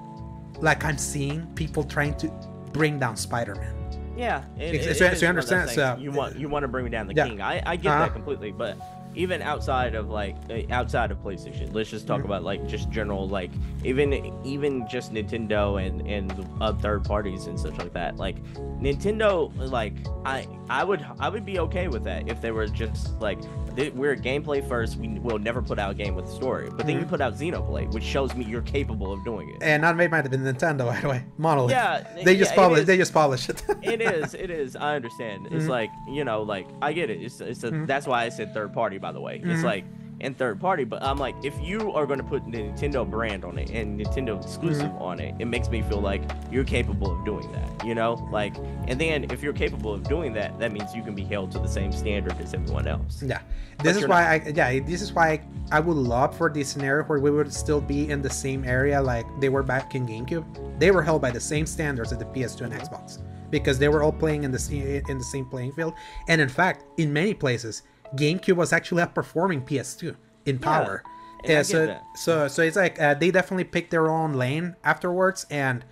like 0.60 0.84
i'm 0.84 0.98
seeing 0.98 1.46
people 1.54 1.82
trying 1.82 2.14
to 2.14 2.28
bring 2.72 2.98
down 2.98 3.16
spider-man 3.16 3.74
Yeah, 4.16 4.44
it, 4.58 4.74
it- 4.74 4.98
so- 4.98 5.06
it 5.06 5.12
is 5.14 5.20
so 5.20 5.26
you 5.26 5.28
one 5.28 5.38
of 5.38 5.44
those 5.46 5.52
understand, 5.52 5.70
so- 5.70 6.02
you 6.02 6.10
want 6.12 6.36
you 6.38 6.48
want 6.50 6.62
to 6.64 6.68
bring 6.68 6.84
me 6.84 6.90
down 6.90 7.06
the 7.06 7.14
Yeah. 7.14 7.26
king. 7.28 7.40
I, 7.40 7.62
I 7.64 7.76
get 7.76 7.90
Uh-huh. 7.90 8.04
that 8.04 8.12
completely, 8.12 8.52
but 8.52 8.76
even 9.14 9.42
outside 9.42 9.94
of 9.94 10.08
like 10.08 10.36
uh, 10.50 10.62
outside 10.70 11.10
of 11.10 11.18
PlayStation, 11.18 11.72
let's 11.72 11.90
just 11.90 12.06
talk 12.06 12.24
about 12.24 12.42
like 12.42 12.66
just 12.66 12.90
general 12.90 13.28
like 13.28 13.50
even 13.84 14.12
even 14.44 14.86
just 14.88 15.12
Nintendo 15.12 15.84
and 15.84 16.06
and 16.06 16.48
uh, 16.60 16.72
third 16.72 17.04
parties 17.04 17.46
and 17.46 17.58
such 17.58 17.76
like 17.78 17.92
that. 17.92 18.16
Like 18.16 18.42
Nintendo, 18.80 19.52
like 19.70 19.94
I 20.24 20.46
I 20.70 20.84
would 20.84 21.04
I 21.18 21.28
would 21.28 21.44
be 21.44 21.58
okay 21.60 21.88
with 21.88 22.04
that 22.04 22.28
if 22.28 22.40
they 22.40 22.50
were 22.50 22.66
just 22.66 23.20
like 23.20 23.38
th- 23.76 23.92
we're 23.94 24.16
gameplay 24.16 24.66
first. 24.66 24.96
We 24.96 25.08
will 25.18 25.38
never 25.38 25.60
put 25.62 25.78
out 25.78 25.90
a 25.90 25.94
game 25.94 26.14
with 26.14 26.26
a 26.26 26.30
story, 26.30 26.68
but 26.76 26.86
then 26.86 26.96
you 26.98 27.04
Mhm. 27.04 27.08
put 27.08 27.20
out 27.20 27.34
Xenoblade, 27.34 27.92
which 27.92 28.04
shows 28.04 28.34
me 28.34 28.44
you're 28.44 28.62
capable 28.62 29.12
of 29.12 29.24
doing 29.24 29.48
it. 29.50 29.62
and 29.62 29.82
not 29.82 29.96
made 29.96 30.10
by 30.10 30.20
the 30.22 30.28
nintendo 30.36 30.86
by 30.92 31.00
the 31.00 31.08
way 31.08 31.24
monolith 31.38 31.70
Yeah, 31.72 32.02
they 32.24 32.36
just 32.36 32.50
yeah, 32.50 32.54
it 32.54 32.56
polish 32.56 32.84
they 32.86 32.96
just 32.96 33.12
polish 33.12 33.48
it 33.48 33.62
it 33.82 34.00
is 34.00 34.34
it 34.34 34.50
is 34.50 34.74
i 34.76 34.94
understand 34.96 35.46
it's 35.50 35.64
Mhm. 35.66 35.68
like 35.68 35.90
you 36.08 36.24
know 36.24 36.42
like 36.42 36.66
i 36.80 36.92
get 36.92 37.10
it 37.10 37.20
it's, 37.22 37.40
it's 37.40 37.62
a, 37.64 37.70
Mhm. 37.70 37.86
that's 37.86 38.06
why 38.06 38.24
i 38.24 38.28
said 38.28 38.52
third 38.54 38.72
party 38.72 38.98
by 38.98 39.12
the 39.12 39.20
way 39.20 39.40
it's 39.44 39.62
like 39.62 39.84
in 40.22 40.34
third 40.34 40.60
party 40.60 40.84
but 40.84 41.02
i'm 41.02 41.18
like 41.18 41.34
if 41.42 41.54
you 41.60 41.92
are 41.92 42.06
going 42.06 42.18
to 42.18 42.24
put 42.24 42.44
the 42.50 42.58
nintendo 42.58 43.08
brand 43.08 43.44
on 43.44 43.58
it 43.58 43.70
and 43.70 44.00
nintendo 44.00 44.42
exclusive 44.42 44.82
Mm-hmm. 44.82 45.02
on 45.02 45.20
it 45.20 45.34
it 45.38 45.44
makes 45.46 45.68
me 45.68 45.82
feel 45.82 46.00
like 46.00 46.22
you're 46.50 46.64
capable 46.64 47.10
of 47.12 47.24
doing 47.24 47.50
that 47.52 47.84
you 47.84 47.94
know 47.94 48.14
like 48.32 48.56
and 48.88 49.00
then 49.00 49.24
if 49.30 49.42
you're 49.42 49.52
capable 49.52 49.92
of 49.92 50.02
doing 50.04 50.32
that 50.34 50.58
that 50.58 50.72
means 50.72 50.94
you 50.94 51.02
can 51.02 51.14
be 51.14 51.24
held 51.24 51.50
to 51.52 51.58
the 51.58 51.68
same 51.68 51.92
standard 51.92 52.38
as 52.40 52.54
everyone 52.54 52.86
else 52.86 53.22
Yeah, 53.22 53.40
this 53.82 53.96
is 53.96 54.00
you're 54.02 54.08
why 54.08 54.22
I 54.36 54.48
yeah 54.54 54.80
this 54.80 55.02
is 55.02 55.12
why 55.12 55.40
I, 55.70 55.80
would 55.80 55.96
love 55.96 56.36
for 56.36 56.50
this 56.50 56.68
scenario 56.68 57.04
where 57.04 57.18
we 57.18 57.30
would 57.30 57.52
still 57.52 57.80
be 57.80 58.10
in 58.10 58.22
the 58.22 58.30
same 58.30 58.64
area 58.64 59.00
like 59.00 59.26
they 59.40 59.48
were 59.48 59.62
back 59.62 59.94
in 59.94 60.06
GameCube. 60.06 60.78
They 60.78 60.90
were 60.90 61.02
held 61.02 61.22
by 61.22 61.30
the 61.30 61.40
same 61.40 61.64
standards 61.66 62.12
as 62.12 62.18
the 62.18 62.26
PS2 62.26 62.60
and 62.62 62.72
Xbox 62.74 63.18
because 63.50 63.78
they 63.78 63.88
were 63.88 64.02
all 64.02 64.12
playing 64.12 64.44
in 64.44 64.50
the 64.52 65.02
in 65.08 65.18
the 65.18 65.24
same 65.24 65.46
playing 65.46 65.72
field. 65.72 65.94
And 66.28 66.40
in 66.40 66.48
fact, 66.48 66.84
in 66.98 67.12
many 67.12 67.34
places, 67.34 67.82
GameCube 68.16 68.56
was 68.56 68.72
actually 68.72 69.02
outperforming 69.02 69.66
PS2 69.66 70.16
in 70.46 70.58
power. 70.58 71.02
I 71.06 71.46
get 71.46 71.66
so 71.66 71.86
that. 71.86 72.02
so 72.14 72.48
so 72.48 72.62
it's 72.62 72.76
like 72.76 73.00
uh, 73.00 73.14
they 73.14 73.30
definitely 73.30 73.64
picked 73.64 73.90
their 73.90 74.08
own 74.08 74.34
lane 74.34 74.76
afterwards 74.84 75.46
and 75.50 75.84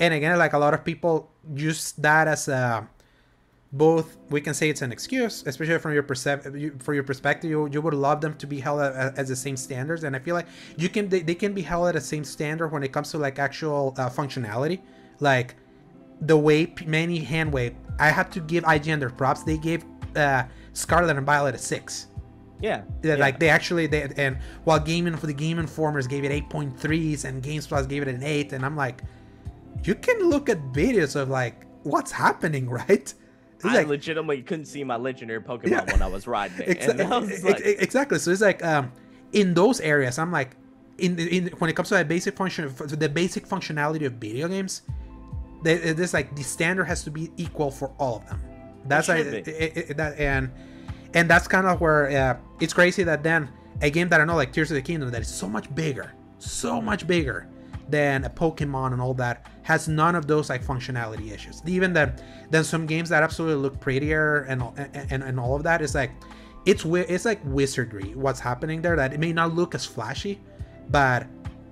and 0.00 0.12
again 0.12 0.36
like 0.38 0.52
a 0.52 0.58
lot 0.58 0.74
of 0.74 0.84
people 0.84 1.30
use 1.54 1.92
that 1.92 2.26
as 2.28 2.48
a 2.48 2.88
both 3.72 4.16
we 4.30 4.40
can 4.40 4.54
say 4.54 4.68
it's 4.68 4.82
an 4.82 4.92
excuse 4.92 5.44
especially 5.46 5.78
from 5.78 5.92
your 5.92 6.02
percep- 6.02 6.82
for 6.82 6.94
your 6.94 7.02
perspective 7.02 7.50
you, 7.50 7.68
you 7.70 7.80
would 7.80 7.94
love 7.94 8.20
them 8.20 8.34
to 8.38 8.46
be 8.46 8.60
held 8.60 8.80
at, 8.80 9.18
as 9.18 9.28
the 9.28 9.36
same 9.36 9.56
standards 9.56 10.04
and 10.04 10.16
i 10.16 10.18
feel 10.18 10.34
like 10.34 10.46
you 10.76 10.88
can 10.88 11.08
they, 11.08 11.20
they 11.20 11.34
can 11.34 11.52
be 11.52 11.62
held 11.62 11.86
at 11.88 11.94
the 11.94 12.00
same 12.00 12.24
standard 12.24 12.68
when 12.68 12.82
it 12.82 12.92
comes 12.92 13.10
to 13.10 13.18
like 13.18 13.38
actual 13.38 13.94
uh, 13.98 14.08
functionality 14.08 14.80
like 15.20 15.56
the 16.22 16.36
way 16.36 16.66
p- 16.66 16.86
many 16.86 17.18
hand 17.18 17.52
wave 17.52 17.74
i 17.98 18.08
have 18.08 18.30
to 18.30 18.40
give 18.40 18.64
ign 18.64 18.98
their 18.98 19.10
props 19.10 19.42
they 19.42 19.58
gave 19.58 19.84
uh, 20.16 20.44
scarlet 20.76 21.16
and 21.16 21.26
violet 21.26 21.54
a 21.54 21.58
six. 21.58 22.08
Yeah, 22.60 22.82
yeah, 23.02 23.16
like 23.16 23.38
they 23.38 23.50
actually 23.50 23.86
they 23.86 24.08
and 24.16 24.38
while 24.64 24.78
gaming 24.80 25.14
for 25.16 25.26
the 25.26 25.34
game 25.34 25.58
informers 25.58 26.06
gave 26.06 26.24
it 26.24 26.32
8.3s 26.48 27.24
and 27.26 27.42
games 27.42 27.66
plus 27.66 27.84
gave 27.86 28.00
it 28.00 28.08
an 28.08 28.22
8 28.22 28.54
and 28.54 28.64
i'm 28.64 28.74
like 28.74 29.02
you 29.84 29.94
can 29.94 30.18
look 30.30 30.48
at 30.48 30.58
videos 30.72 31.16
of 31.16 31.28
like 31.28 31.66
what's 31.82 32.10
happening 32.10 32.66
right? 32.80 33.12
It's 33.56 33.64
i 33.64 33.74
like- 33.74 33.88
legitimately 33.88 34.40
couldn't 34.40 34.64
see 34.64 34.82
my 34.84 34.96
legendary 34.96 35.40
pokemon 35.42 35.68
Yeah. 35.70 35.84
when 35.92 36.00
i 36.00 36.06
was 36.06 36.26
riding 36.26 36.58
it 36.60 36.80
Exa- 36.80 36.88
and 36.98 37.02
I 37.02 37.18
was 37.18 37.44
like, 37.44 37.60
ex- 37.62 37.82
exactly. 37.82 38.18
So 38.18 38.30
it's 38.30 38.40
like 38.40 38.64
um 38.64 38.90
in 39.32 39.52
those 39.52 39.78
areas 39.82 40.18
i'm 40.18 40.32
like 40.32 40.56
in, 40.96 41.18
in 41.18 41.48
when 41.58 41.68
it 41.68 41.76
comes 41.76 41.88
to 41.88 41.94
that 41.96 42.08
basic 42.08 42.34
function 42.38 42.72
the 43.04 43.08
basic 43.22 43.46
functionality 43.46 44.06
of 44.06 44.14
video 44.14 44.48
games 44.48 44.80
they- 45.62 45.74
it 45.74 46.00
is 46.00 46.14
like 46.14 46.34
the 46.34 46.42
standard 46.42 46.84
has 46.84 47.04
to 47.04 47.10
be 47.10 47.30
equal 47.36 47.70
for 47.70 47.88
all 47.98 48.16
of 48.16 48.26
them. 48.30 48.40
That's 48.86 49.08
like 49.08 49.26
it- 49.26 49.46
it- 49.90 49.96
that 49.98 50.18
and 50.18 50.50
and 51.16 51.28
that's 51.28 51.48
kind 51.48 51.66
of 51.66 51.80
where 51.80 52.08
uh, 52.10 52.36
it's 52.60 52.72
crazy 52.72 53.02
that 53.02 53.24
then 53.24 53.48
a 53.82 53.90
game 53.90 54.08
that 54.08 54.20
i 54.20 54.24
know 54.24 54.36
like 54.36 54.52
tears 54.52 54.70
of 54.70 54.76
the 54.76 54.82
kingdom 54.82 55.10
that 55.10 55.22
is 55.22 55.28
so 55.28 55.48
much 55.48 55.72
bigger 55.74 56.12
so 56.38 56.80
much 56.80 57.06
bigger 57.06 57.48
than 57.88 58.24
a 58.24 58.30
pokemon 58.30 58.92
and 58.92 59.00
all 59.00 59.14
that 59.14 59.46
has 59.62 59.88
none 59.88 60.14
of 60.14 60.26
those 60.26 60.50
like 60.50 60.64
functionality 60.64 61.32
issues. 61.32 61.62
Even 61.66 61.92
that 61.92 62.22
then 62.50 62.64
some 62.64 62.86
games 62.86 63.08
that 63.08 63.22
absolutely 63.22 63.62
look 63.62 63.80
prettier 63.80 64.42
and 64.48 64.62
and, 65.10 65.22
and, 65.22 65.40
all 65.40 65.54
of 65.54 65.62
that 65.62 65.82
is 65.82 65.94
like 65.94 66.10
it's 66.64 66.84
it's 66.84 67.24
like 67.24 67.40
wizardry 67.44 68.14
what's 68.14 68.40
happening 68.40 68.82
there 68.82 68.96
that 68.96 69.12
it 69.12 69.20
may 69.20 69.32
not 69.32 69.54
look 69.54 69.74
as 69.74 69.84
flashy 69.84 70.40
but 70.88 71.26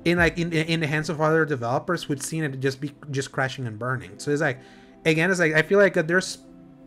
in 0.04 0.18
like 0.18 0.38
in, 0.38 0.52
in 0.52 0.80
the 0.80 0.86
hands 0.86 1.08
of 1.08 1.20
other 1.20 1.44
developers 1.44 2.08
we've 2.08 2.22
seen 2.22 2.44
it 2.44 2.60
just 2.60 2.80
be 2.80 2.92
just 3.10 3.32
crashing 3.32 3.66
and 3.66 3.78
burning. 3.78 4.12
So 4.18 4.30
it's 4.30 4.42
like 4.42 4.60
again 5.04 5.30
it's 5.30 5.40
like 5.40 5.52
i 5.52 5.62
feel 5.62 5.78
like 5.78 5.94
there's 5.94 6.38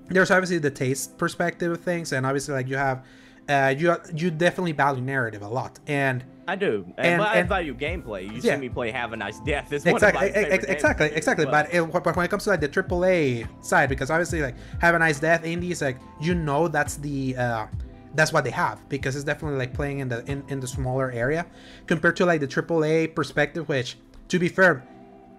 there's 0.09 0.31
obviously 0.31 0.57
the 0.57 0.71
taste 0.71 1.17
perspective 1.17 1.71
of 1.71 1.81
things 1.81 2.11
and 2.13 2.25
obviously 2.25 2.53
like 2.53 2.67
you 2.67 2.77
have 2.77 3.05
uh 3.49 3.73
you 3.77 3.95
you 4.15 4.31
definitely 4.31 4.71
value 4.71 5.01
narrative 5.01 5.41
a 5.41 5.47
lot 5.47 5.79
and 5.87 6.23
I 6.49 6.55
do, 6.55 6.85
and, 6.97 7.21
And- 7.21 7.21
I 7.21 7.41
value 7.41 7.75
gameplay. 7.75 8.23
You 8.23 8.39
Yeah. 8.41 8.55
see 8.55 8.61
me 8.61 8.69
play 8.69 8.89
Have 8.91 9.11
a 9.11 9.17
Nice 9.17 9.37
Death. 9.41 9.73
It's 9.73 9.85
exactly 9.85 9.91
one 9.91 10.05
of 10.15 10.15
my 10.15 10.25
ex- 10.27 10.33
favorite 10.35 10.53
ex- 10.53 10.65
exactly 10.71 11.05
exactly 11.07 11.45
but, 11.45 11.73
it, 11.73 11.91
but 11.91 12.15
when 12.15 12.25
it 12.25 12.29
comes 12.29 12.45
to 12.45 12.51
like 12.51 12.61
the 12.61 12.69
AAA 12.69 13.45
side 13.61 13.89
because 13.89 14.09
obviously 14.09 14.41
like 14.41 14.55
have 14.79 14.95
a 14.95 14.99
nice 14.99 15.19
death 15.19 15.43
indies 15.43 15.81
like 15.81 15.97
you 16.21 16.33
know 16.33 16.69
that's 16.69 16.95
the 16.97 17.35
uh 17.35 17.67
that's 18.15 18.31
what 18.31 18.45
they 18.45 18.49
have 18.51 18.79
because 18.87 19.17
it's 19.17 19.25
definitely 19.25 19.57
like 19.59 19.73
playing 19.73 19.99
in 19.99 20.07
the 20.07 20.23
in, 20.31 20.41
in 20.47 20.61
the 20.61 20.67
smaller 20.67 21.11
area 21.11 21.45
compared 21.85 22.15
to 22.15 22.25
like 22.25 22.39
the 22.39 22.47
AAA 22.47 23.13
perspective 23.13 23.67
which 23.67 23.97
to 24.29 24.39
be 24.39 24.47
fair 24.47 24.83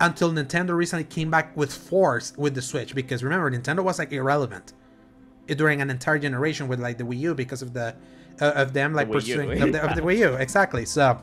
until 0.00 0.32
Nintendo 0.32 0.76
recently 0.76 1.04
came 1.04 1.30
back 1.30 1.56
with 1.56 1.72
force 1.72 2.32
with 2.36 2.54
the 2.54 2.62
Switch 2.62 2.94
because 2.94 3.24
remember 3.24 3.50
Nintendo 3.50 3.82
was 3.82 3.98
like 3.98 4.12
irrelevant 4.12 4.72
during 5.48 5.80
an 5.80 5.90
entire 5.90 6.18
generation 6.18 6.68
with 6.68 6.80
like 6.80 6.98
the 6.98 7.04
Wii 7.04 7.18
U 7.18 7.34
because 7.34 7.62
of 7.62 7.72
the 7.72 7.94
uh, 8.40 8.52
of 8.54 8.72
them 8.72 8.94
like 8.94 9.08
U, 9.08 9.14
pursuing 9.14 9.62
of, 9.62 9.72
the, 9.72 9.82
of 9.82 9.96
the 9.96 10.02
Wii 10.02 10.18
U. 10.18 10.34
Exactly. 10.38 10.84
So 10.84 11.20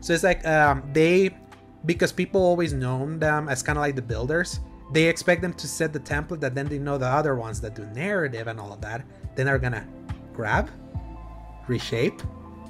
so 0.00 0.12
it's 0.12 0.22
like 0.22 0.46
um, 0.46 0.82
they 0.92 1.36
because 1.86 2.12
people 2.12 2.40
always 2.40 2.72
known 2.72 3.18
them 3.18 3.48
as 3.48 3.62
kind 3.62 3.78
of 3.78 3.82
like 3.82 3.96
the 3.96 4.02
builders 4.02 4.60
they 4.92 5.04
expect 5.04 5.42
them 5.42 5.52
to 5.54 5.66
set 5.66 5.92
the 5.92 6.00
template 6.00 6.40
that 6.40 6.54
then 6.54 6.66
they 6.66 6.78
know 6.78 6.98
the 6.98 7.06
other 7.06 7.34
ones 7.34 7.60
that 7.60 7.74
do 7.74 7.86
narrative 7.86 8.46
and 8.46 8.60
all 8.60 8.72
of 8.72 8.80
that 8.80 9.04
then 9.34 9.46
they're 9.46 9.58
gonna 9.58 9.86
grab 10.32 10.70
reshape 11.66 12.22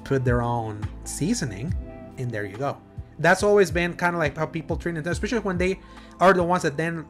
put 0.03 0.23
their 0.23 0.41
own 0.41 0.81
seasoning 1.03 1.73
and 2.17 2.31
there 2.31 2.45
you 2.45 2.57
go 2.57 2.77
that's 3.19 3.43
always 3.43 3.71
been 3.71 3.93
kind 3.93 4.15
of 4.15 4.19
like 4.19 4.35
how 4.37 4.45
people 4.45 4.75
treat 4.75 4.97
it 4.97 5.07
especially 5.07 5.39
when 5.39 5.57
they 5.57 5.79
are 6.19 6.33
the 6.33 6.43
ones 6.43 6.63
that 6.63 6.75
then 6.77 7.05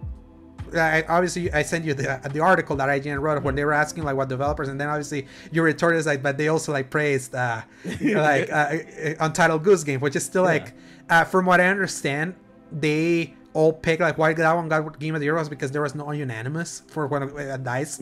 I, 0.74 1.04
obviously 1.08 1.52
I 1.54 1.62
sent 1.62 1.86
you 1.86 1.94
the 1.94 2.20
the 2.34 2.40
article 2.40 2.76
that 2.78 2.90
IGN 2.90 3.22
wrote 3.22 3.42
when 3.44 3.56
they 3.56 3.64
were 3.64 3.74
asking 3.74 4.04
like 4.04 4.16
what 4.16 4.30
developers, 4.30 4.68
and 4.68 4.82
then 4.82 4.90
obviously 4.90 5.28
you 5.52 5.62
retorted 5.62 6.06
like, 6.06 6.24
but 6.24 6.38
they 6.38 6.48
also 6.48 6.72
like 6.72 6.90
praised 6.90 7.36
uh, 7.36 7.62
like 8.02 8.52
uh, 8.52 8.76
Untitled 9.20 9.64
Goose 9.64 9.84
Game, 9.84 10.00
which 10.00 10.16
is 10.16 10.26
still 10.26 10.42
Yeah. 10.44 10.50
like, 10.50 10.74
uh, 11.10 11.24
from 11.24 11.46
what 11.46 11.62
I 11.62 11.68
understand, 11.68 12.36
they 12.72 13.36
all 13.54 13.74
picked 13.74 14.02
like 14.02 14.18
why 14.18 14.34
that 14.34 14.54
one 14.54 14.68
got 14.68 15.00
Game 15.00 15.14
of 15.14 15.22
the 15.22 15.26
Year 15.26 15.36
was 15.36 15.50
because 15.50 15.72
there 15.72 15.84
was 15.84 15.94
no 15.94 16.12
unanimous 16.12 16.82
for 16.88 17.06
one 17.08 17.22
of 17.24 17.36
uh, 17.38 17.58
dice. 17.58 18.02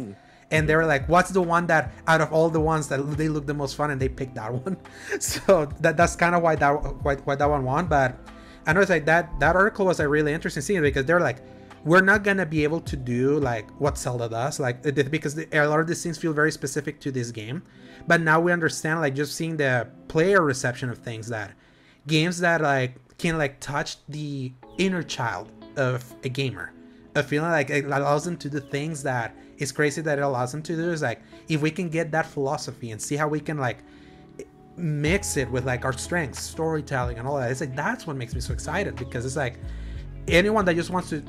And 0.53 0.69
they 0.69 0.75
were 0.75 0.85
like, 0.85 1.09
"What's 1.09 1.31
the 1.31 1.41
one 1.41 1.67
that 1.67 1.91
out 2.07 2.21
of 2.21 2.31
all 2.31 2.49
the 2.49 2.61
ones 2.61 2.87
that 2.89 2.99
they 3.17 3.27
look 3.27 3.45
the 3.45 3.53
most 3.53 3.75
fun?" 3.75 3.91
And 3.91 3.99
they 3.99 4.09
picked 4.09 4.35
that 4.35 4.53
one. 4.63 4.77
So 5.19 5.65
that 5.81 5.97
that's 5.97 6.15
kind 6.15 6.35
of 6.35 6.41
why 6.41 6.55
that 6.55 6.71
why, 7.03 7.15
why 7.15 7.35
that 7.35 7.49
one 7.49 7.63
won. 7.63 7.87
But 7.87 8.17
I 8.65 8.71
it's 8.71 8.89
like 8.89 9.05
that 9.05 9.39
that 9.39 9.55
article 9.55 9.85
was 9.85 9.99
a 9.99 10.07
really 10.07 10.31
interesting 10.31 10.61
scene 10.61 10.81
because 10.81 11.05
they're 11.05 11.19
like, 11.19 11.39
we're 11.83 12.01
not 12.01 12.23
gonna 12.23 12.45
be 12.45 12.63
able 12.63 12.79
to 12.81 12.95
do 12.95 13.39
like 13.39 13.69
what 13.79 13.97
Zelda 13.97 14.29
does, 14.29 14.59
like 14.59 14.81
because 15.11 15.35
the, 15.35 15.47
a 15.51 15.67
lot 15.67 15.79
of 15.79 15.87
these 15.87 16.01
things 16.01 16.17
feel 16.17 16.33
very 16.33 16.51
specific 16.51 16.99
to 17.01 17.11
this 17.11 17.31
game. 17.31 17.63
But 18.07 18.21
now 18.21 18.39
we 18.39 18.51
understand, 18.51 19.01
like 19.01 19.15
just 19.15 19.35
seeing 19.35 19.57
the 19.57 19.89
player 20.07 20.41
reception 20.41 20.89
of 20.89 20.99
things 20.99 21.27
that 21.29 21.53
games 22.07 22.39
that 22.39 22.61
like 22.61 22.95
can 23.17 23.37
like 23.37 23.59
touch 23.59 23.97
the 24.07 24.53
inner 24.77 25.03
child 25.03 25.51
of 25.77 26.03
a 26.23 26.29
gamer, 26.29 26.71
a 27.15 27.23
feeling 27.23 27.51
like 27.51 27.69
it 27.69 27.85
allows 27.85 28.23
them 28.23 28.37
to 28.37 28.49
do 28.49 28.59
things 28.59 29.03
that 29.03 29.35
is 29.57 29.71
crazy 29.71 30.01
that 30.01 30.17
it 30.17 30.21
allows 30.21 30.51
them 30.51 30.61
to 30.63 30.75
do 30.75 30.91
is 30.91 31.01
like 31.01 31.21
if 31.47 31.61
we 31.61 31.71
can 31.71 31.89
get 31.89 32.11
that 32.11 32.25
philosophy 32.25 32.91
and 32.91 33.01
see 33.01 33.15
how 33.15 33.27
we 33.27 33.39
can 33.39 33.57
like 33.57 33.79
mix 34.75 35.37
it 35.37 35.49
with 35.49 35.65
like 35.65 35.85
our 35.85 35.93
strengths, 35.93 36.41
storytelling, 36.41 37.19
and 37.19 37.27
all 37.27 37.37
that. 37.37 37.51
It's 37.51 37.61
like 37.61 37.75
that's 37.75 38.07
what 38.07 38.15
makes 38.15 38.33
me 38.33 38.41
so 38.41 38.53
excited 38.53 38.95
because 38.95 39.25
it's 39.25 39.35
like 39.35 39.59
anyone 40.27 40.65
that 40.65 40.75
just 40.75 40.89
wants 40.89 41.09
to 41.09 41.23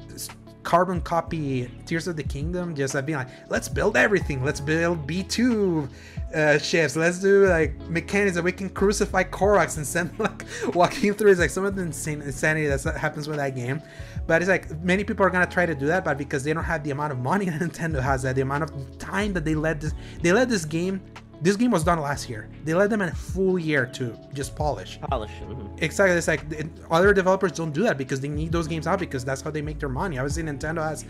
carbon 0.62 1.00
copy 1.00 1.70
Tears 1.86 2.08
of 2.08 2.16
the 2.16 2.22
Kingdom, 2.22 2.74
just 2.74 2.94
like 2.94 3.06
being 3.06 3.18
like, 3.18 3.28
let's 3.50 3.68
build 3.68 3.96
everything, 3.96 4.42
let's 4.42 4.60
build 4.60 5.06
B2 5.06 5.88
uh, 6.34 6.58
ships, 6.58 6.96
let's 6.96 7.18
do 7.18 7.46
like 7.46 7.78
mechanics 7.88 8.34
that 8.34 8.42
we 8.42 8.52
can 8.52 8.68
crucify 8.68 9.22
Koroks 9.24 9.76
and 9.76 9.86
send 9.86 10.10
like 10.18 10.44
walking 10.74 11.14
through. 11.14 11.30
It's 11.30 11.40
like 11.40 11.50
some 11.50 11.64
of 11.64 11.76
the 11.76 11.82
insane 11.82 12.22
insanity 12.22 12.66
that 12.66 12.96
happens 12.96 13.28
with 13.28 13.36
that 13.36 13.54
game. 13.54 13.80
But 14.26 14.42
it's 14.42 14.48
like 14.48 14.70
many 14.82 15.04
people 15.04 15.24
are 15.24 15.30
gonna 15.30 15.46
try 15.46 15.66
to 15.66 15.74
do 15.74 15.86
that, 15.86 16.04
but 16.04 16.18
because 16.18 16.44
they 16.44 16.52
don't 16.52 16.64
have 16.64 16.82
the 16.82 16.90
amount 16.90 17.12
of 17.12 17.18
money 17.18 17.44
that 17.50 17.60
Nintendo 17.60 18.02
has, 18.02 18.22
that 18.22 18.34
the 18.34 18.42
amount 18.42 18.64
of 18.64 18.98
time 18.98 19.32
that 19.34 19.44
they 19.44 19.54
let 19.54 19.80
this, 19.80 19.94
they 20.22 20.32
let 20.32 20.48
this 20.48 20.64
game. 20.64 21.00
This 21.42 21.56
game 21.56 21.72
was 21.72 21.84
done 21.84 22.00
last 22.00 22.30
year. 22.30 22.48
They 22.64 22.72
let 22.72 22.88
them 22.88 23.02
a 23.02 23.10
full 23.10 23.58
year 23.58 23.84
to 23.86 24.16
just 24.32 24.56
polish. 24.56 24.98
Polish. 25.10 25.32
mhm. 25.42 25.82
Exactly. 25.82 26.16
It's 26.16 26.28
like 26.28 26.42
other 26.90 27.12
developers 27.12 27.52
don't 27.52 27.72
do 27.72 27.82
that 27.82 27.98
because 27.98 28.20
they 28.20 28.28
need 28.28 28.50
those 28.50 28.66
games 28.66 28.86
out 28.86 28.98
because 28.98 29.24
that's 29.26 29.42
how 29.42 29.50
they 29.50 29.60
make 29.60 29.78
their 29.78 29.90
money. 29.90 30.16
Obviously, 30.16 30.44
Nintendo 30.44 30.82
has 30.82 31.04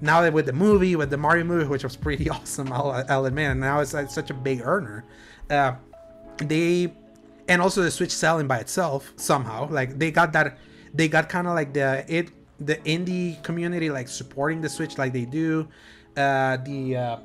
now 0.00 0.22
that 0.22 0.32
with 0.32 0.46
the 0.46 0.52
movie, 0.52 0.96
with 0.96 1.10
the 1.10 1.16
Mario 1.16 1.44
movie, 1.44 1.66
which 1.66 1.84
was 1.84 1.96
pretty 1.96 2.28
awesome, 2.36 2.72
I'll, 2.72 3.04
I'll 3.08 3.26
admit, 3.26 3.50
and 3.50 3.60
now 3.60 3.80
it's 3.80 3.90
such 3.90 4.30
a 4.30 4.34
big 4.34 4.62
earner. 4.62 5.04
Uh, 5.48 5.74
they 6.38 6.92
and 7.48 7.60
also 7.60 7.82
the 7.82 7.90
Switch 7.90 8.12
selling 8.12 8.46
by 8.46 8.58
itself 8.58 9.12
somehow, 9.16 9.68
like 9.68 9.98
they 9.98 10.10
got 10.10 10.32
that, 10.32 10.58
they 10.94 11.08
got 11.08 11.28
kind 11.28 11.46
of 11.46 11.54
like 11.54 11.72
the 11.72 12.04
it 12.08 12.30
the 12.60 12.76
indie 12.76 13.42
community 13.42 13.90
like 13.90 14.08
supporting 14.08 14.60
the 14.60 14.68
Switch 14.68 14.98
like 14.98 15.12
they 15.12 15.24
do. 15.24 15.68
Uh, 16.16 16.56
the 16.58 16.96
uh, 16.96 17.16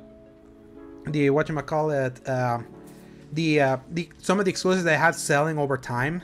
the 1.06 1.30
what 1.30 1.48
you 1.48 1.54
call 1.62 1.90
it, 1.90 2.28
um, 2.28 2.66
the 3.32 3.60
uh, 3.60 3.76
the 3.90 4.08
some 4.18 4.38
of 4.38 4.44
the 4.44 4.50
exclusives 4.50 4.84
they 4.84 4.96
have 4.96 5.14
selling 5.14 5.58
over 5.58 5.76
time. 5.76 6.22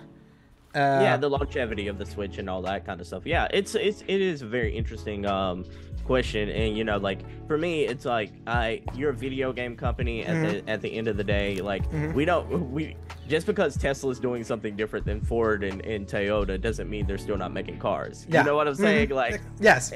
Uh, 0.75 1.01
yeah, 1.03 1.17
the 1.19 1.29
longevity 1.29 1.87
of 1.89 1.99
the 1.99 2.07
Switch 2.07 2.39
and 2.39 2.49
all 2.49 2.63
that 2.63 2.87
kind 2.87 3.01
of 3.01 3.07
stuff. 3.07 3.25
Yeah, 3.27 3.47
it's 3.53 3.75
it's 3.75 4.03
it 4.09 4.21
is 4.21 4.43
very 4.43 4.75
interesting 4.75 5.27
um 5.27 5.65
question, 6.05 6.49
and 6.49 6.77
you 6.77 6.85
know, 6.85 6.97
like 6.99 7.21
for 7.47 7.57
me, 7.59 7.85
it's 7.87 8.05
like 8.05 8.33
I 8.47 8.83
you're 8.95 9.11
a 9.11 9.15
video 9.15 9.53
game 9.53 9.77
company 9.77 10.23
at 10.25 10.35
Mm-hmm. 10.37 10.67
the 10.67 10.71
at 10.73 10.81
the 10.83 10.93
end 10.93 11.09
of 11.09 11.17
the 11.17 11.25
day, 11.25 11.57
like 11.57 11.83
we 12.15 12.25
don't 12.25 12.71
we 12.73 12.97
just 13.29 13.47
because 13.47 13.77
Tesla's 13.77 14.19
doing 14.21 14.45
something 14.45 14.77
different 14.77 15.07
than 15.07 15.21
Ford 15.21 15.65
and, 15.65 15.85
and 15.85 16.07
Toyota 16.07 16.61
doesn't 16.61 16.89
mean 16.91 17.07
they're 17.07 17.19
still 17.19 17.37
not 17.39 17.53
making 17.53 17.79
cars. 17.79 18.27
Yeah. 18.29 18.41
You 18.41 18.47
know 18.47 18.57
what 18.57 18.67
I'm 18.69 18.75
saying? 18.75 19.09
Mhm. 19.09 19.15
Like 19.15 19.41
yes, 19.61 19.93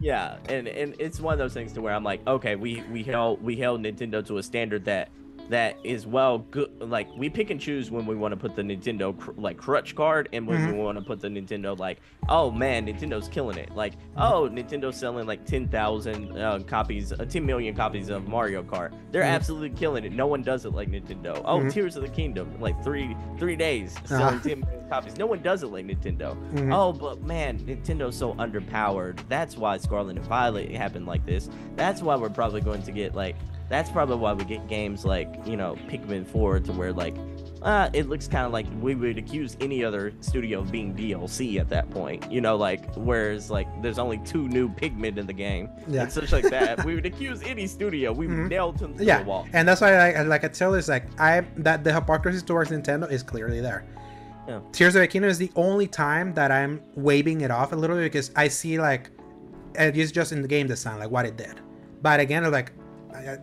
yeah, 0.00 0.36
and 0.48 0.68
and 0.68 0.94
it's 0.98 1.20
one 1.20 1.32
of 1.32 1.38
those 1.38 1.54
things 1.54 1.72
to 1.72 1.80
where 1.80 1.92
I'm 1.94 2.04
like, 2.04 2.26
okay, 2.26 2.54
we 2.56 2.82
we 2.92 3.02
held 3.02 3.42
we 3.42 3.56
held 3.56 3.82
Nintendo 3.82 4.24
to 4.26 4.38
a 4.38 4.42
standard 4.42 4.84
that 4.84 5.08
that 5.48 5.76
is 5.84 6.06
well 6.06 6.38
good. 6.50 6.70
Like 6.80 7.08
we 7.16 7.28
pick 7.30 7.50
and 7.50 7.60
choose 7.60 7.90
when 7.90 8.04
we 8.06 8.14
want 8.14 8.32
to 8.32 8.36
put 8.36 8.54
the 8.54 8.62
Nintendo 8.62 9.18
cr- 9.18 9.30
like 9.36 9.56
crutch 9.56 9.94
card, 9.94 10.28
and 10.32 10.46
when 10.46 10.58
Mhm. 10.58 10.72
we 10.72 10.78
want 10.78 10.98
to 10.98 11.04
put 11.04 11.20
the 11.20 11.28
Nintendo 11.28 11.78
like, 11.78 11.98
oh 12.28 12.50
man, 12.50 12.86
Nintendo's 12.86 13.28
killing 13.28 13.56
it. 13.56 13.74
Like, 13.74 13.94
oh, 14.16 14.48
Nintendo's 14.52 14.96
selling 14.96 15.26
like 15.26 15.44
ten 15.44 15.66
thousand 15.68 16.38
uh, 16.38 16.58
copies, 16.66 17.12
uh, 17.12 17.24
ten 17.24 17.46
million 17.46 17.74
copies 17.74 18.08
of 18.10 18.28
Mario 18.28 18.62
Kart. 18.62 18.92
They're 19.10 19.22
Mhm. 19.22 19.30
absolutely 19.34 19.70
killing 19.70 20.04
it. 20.04 20.12
No 20.12 20.26
one 20.26 20.42
does 20.42 20.64
it 20.64 20.70
like 20.74 20.90
Nintendo. 20.90 21.40
Oh, 21.44 21.60
Mhm. 21.60 21.72
Tears 21.72 21.96
of 21.96 22.02
the 22.02 22.08
Kingdom, 22.08 22.60
like 22.60 22.82
three 22.84 23.16
three 23.38 23.56
days 23.56 23.94
selling 24.04 24.24
Uh-huh. 24.24 24.38
ten 24.48 24.60
million 24.60 24.88
copies. 24.90 25.16
No 25.16 25.26
one 25.26 25.40
does 25.42 25.62
it 25.62 25.68
like 25.68 25.86
Nintendo. 25.86 26.36
Mhm. 26.52 26.74
Oh, 26.74 26.92
but 26.92 27.22
man, 27.22 27.58
Nintendo's 27.60 28.16
so 28.16 28.34
underpowered. 28.34 29.18
That's 29.28 29.56
why 29.56 29.76
Scarlet 29.78 30.16
and 30.16 30.26
Violet 30.26 30.70
happened 30.72 31.06
like 31.06 31.24
this. 31.24 31.48
That's 31.76 32.02
why 32.02 32.16
we're 32.16 32.28
probably 32.30 32.60
going 32.60 32.82
to 32.82 32.92
get 32.92 33.14
like. 33.14 33.36
That's 33.68 33.90
probably 33.90 34.16
why 34.16 34.32
we 34.32 34.44
get 34.44 34.66
games 34.68 35.04
like 35.04 35.28
you 35.46 35.56
know 35.56 35.76
Pikmin 35.88 36.26
4 36.26 36.60
to 36.60 36.72
where 36.72 36.92
like. 36.92 37.14
Uh, 37.60 37.90
it 37.92 38.08
looks 38.08 38.28
kind 38.28 38.46
of 38.46 38.52
like 38.52 38.66
we 38.80 38.94
would 38.94 39.18
accuse 39.18 39.56
any 39.60 39.82
other 39.82 40.12
studio 40.20 40.60
of 40.60 40.70
being 40.70 40.94
DLC 40.94 41.58
at 41.58 41.68
that 41.68 41.90
point, 41.90 42.30
you 42.30 42.40
know, 42.40 42.54
like 42.56 42.94
whereas 42.94 43.50
like 43.50 43.66
there's 43.82 43.98
only 43.98 44.18
two 44.18 44.46
new 44.46 44.68
Pikmin 44.68 45.16
in 45.18 45.26
the 45.26 45.32
game 45.32 45.68
Yeah. 45.88 46.02
and 46.02 46.12
such 46.12 46.30
like 46.30 46.48
that. 46.50 46.84
we 46.86 46.94
would 46.94 47.04
accuse 47.04 47.42
any 47.42 47.66
studio. 47.66 48.12
We 48.12 48.28
would 48.28 48.36
Mhm. 48.36 48.48
nail 48.48 48.70
them 48.70 48.96
to 48.96 49.04
yeah, 49.04 49.18
the 49.18 49.24
wall. 49.24 49.44
and 49.52 49.66
that's 49.66 49.80
why 49.80 49.92
I 50.12 50.22
like 50.22 50.44
I 50.44 50.48
tell 50.48 50.72
it's 50.74 50.86
like 50.86 51.06
I 51.20 51.40
that 51.56 51.82
the 51.82 51.92
hypocrisy 51.92 52.46
towards 52.46 52.70
Nintendo 52.70 53.10
is 53.10 53.24
clearly 53.24 53.60
there. 53.60 53.84
Yeah. 54.46 54.60
Tears 54.70 54.94
of 54.94 55.00
the 55.00 55.08
Kingdom 55.08 55.28
is 55.28 55.38
the 55.38 55.50
only 55.56 55.88
time 55.88 56.34
that 56.34 56.52
I'm 56.52 56.80
waving 56.94 57.40
it 57.40 57.50
off 57.50 57.72
a 57.72 57.76
little 57.76 57.96
bit 57.96 58.04
because 58.04 58.30
I 58.36 58.46
see 58.46 58.78
like 58.78 59.10
it 59.74 59.96
is 59.96 60.12
just 60.12 60.30
in 60.30 60.42
the 60.42 60.48
game 60.48 60.68
design 60.68 61.00
like 61.00 61.10
what 61.10 61.26
it 61.26 61.36
did. 61.36 61.60
But 62.02 62.20
again, 62.20 62.48
like 62.52 62.70
I, 63.12 63.38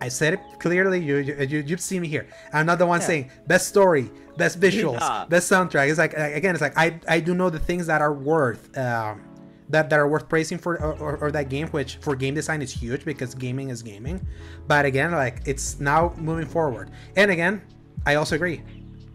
I 0.00 0.08
said 0.08 0.34
it 0.34 0.40
clearly. 0.60 1.00
You 1.02 1.16
you 1.18 1.34
you 1.44 1.58
you've 1.66 1.80
seen 1.80 2.02
me 2.02 2.08
here. 2.08 2.26
I'm 2.52 2.66
not 2.66 2.78
the 2.78 2.86
one 2.86 3.00
Yeah. 3.00 3.06
saying 3.06 3.30
best 3.46 3.68
story, 3.68 4.10
best 4.36 4.60
visuals, 4.60 5.00
Nah. 5.00 5.26
best 5.26 5.50
soundtrack. 5.50 5.88
It's 5.88 5.98
like 5.98 6.14
again, 6.14 6.54
it's 6.54 6.60
like 6.62 6.76
I 6.76 6.98
I 7.08 7.20
do 7.20 7.34
know 7.34 7.50
the 7.50 7.58
things 7.58 7.86
that 7.86 8.00
are 8.02 8.12
worth. 8.12 8.76
Um, 8.76 9.22
that, 9.70 9.88
that 9.88 9.98
are 9.98 10.06
worth 10.06 10.28
praising 10.28 10.58
for 10.58 10.78
or, 10.78 10.92
or, 10.98 11.16
or 11.16 11.30
that 11.32 11.48
game 11.48 11.68
which 11.68 11.96
for 12.02 12.14
game 12.14 12.34
design 12.34 12.60
is 12.60 12.70
huge 12.70 13.02
because 13.06 13.34
gaming 13.34 13.70
is 13.70 13.82
gaming 13.82 14.20
but 14.68 14.84
again 14.84 15.10
like 15.12 15.40
it's 15.46 15.80
now 15.80 16.12
moving 16.18 16.44
forward 16.44 16.90
and 17.16 17.30
again 17.30 17.62
i 18.04 18.16
also 18.16 18.34
agree 18.36 18.62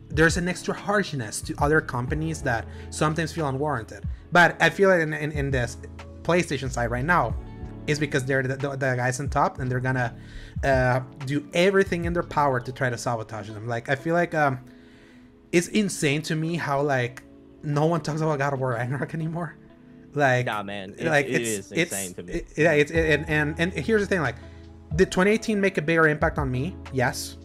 there's 0.09 0.37
an 0.37 0.49
extra 0.49 0.73
harshness 0.73 1.39
to 1.39 1.53
other 1.59 1.79
companies 1.79 2.41
that 2.41 2.65
sometimes 2.89 3.31
feel 3.31 3.47
unwarranted 3.47 4.05
but 4.31 4.57
i 4.59 4.71
feel 4.71 4.89
like 4.89 5.01
in, 5.01 5.13
in, 5.13 5.31
in 5.33 5.51
this 5.51 5.77
playstation 6.23 6.69
side 6.71 6.89
right 6.89 7.05
now 7.05 7.35
is 7.85 7.99
because 7.99 8.25
they're 8.25 8.41
the, 8.41 8.55
the, 8.57 8.69
the 8.71 8.95
guys 8.95 9.19
on 9.19 9.29
top 9.29 9.59
and 9.59 9.69
they're 9.71 9.79
gonna 9.79 10.15
uh, 10.63 11.01
do 11.25 11.47
everything 11.53 12.05
in 12.05 12.13
their 12.13 12.23
power 12.23 12.59
to 12.59 12.71
try 12.71 12.89
to 12.89 12.97
sabotage 12.97 13.49
them. 13.49 13.67
Like 13.67 13.89
i 13.89 13.95
feel 13.95 14.13
like 14.13 14.33
um 14.35 14.59
it's 15.51 15.67
insane 15.69 16.21
to 16.23 16.35
me 16.35 16.55
how 16.55 16.81
like 16.81 17.23
no 17.63 17.85
one 17.87 18.01
talks 18.01 18.21
about 18.21 18.37
god 18.37 18.53
of 18.53 18.59
war 18.59 18.71
ragnarok 18.71 19.13
anymore. 19.13 19.55
Like 20.13 20.45
Nah, 20.47 20.63
man, 20.63 20.95
it, 20.97 21.05
like 21.07 21.27
it 21.27 21.41
it's 21.41 21.71
insane 21.71 22.13
to 22.15 22.23
me. 22.23 22.33
it- 22.33 22.53
yeah 22.57 22.71
it's 22.73 22.91
it, 22.91 23.19
and, 23.19 23.29
and 23.29 23.55
and 23.59 23.73
here's 23.73 24.01
the 24.01 24.07
thing 24.07 24.21
like 24.21 24.35
did 24.95 25.11
2018 25.11 25.61
make 25.61 25.77
a 25.77 25.81
bigger 25.81 26.07
impact 26.07 26.37
on 26.39 26.49
me? 26.49 26.75
Yes. 26.91 27.37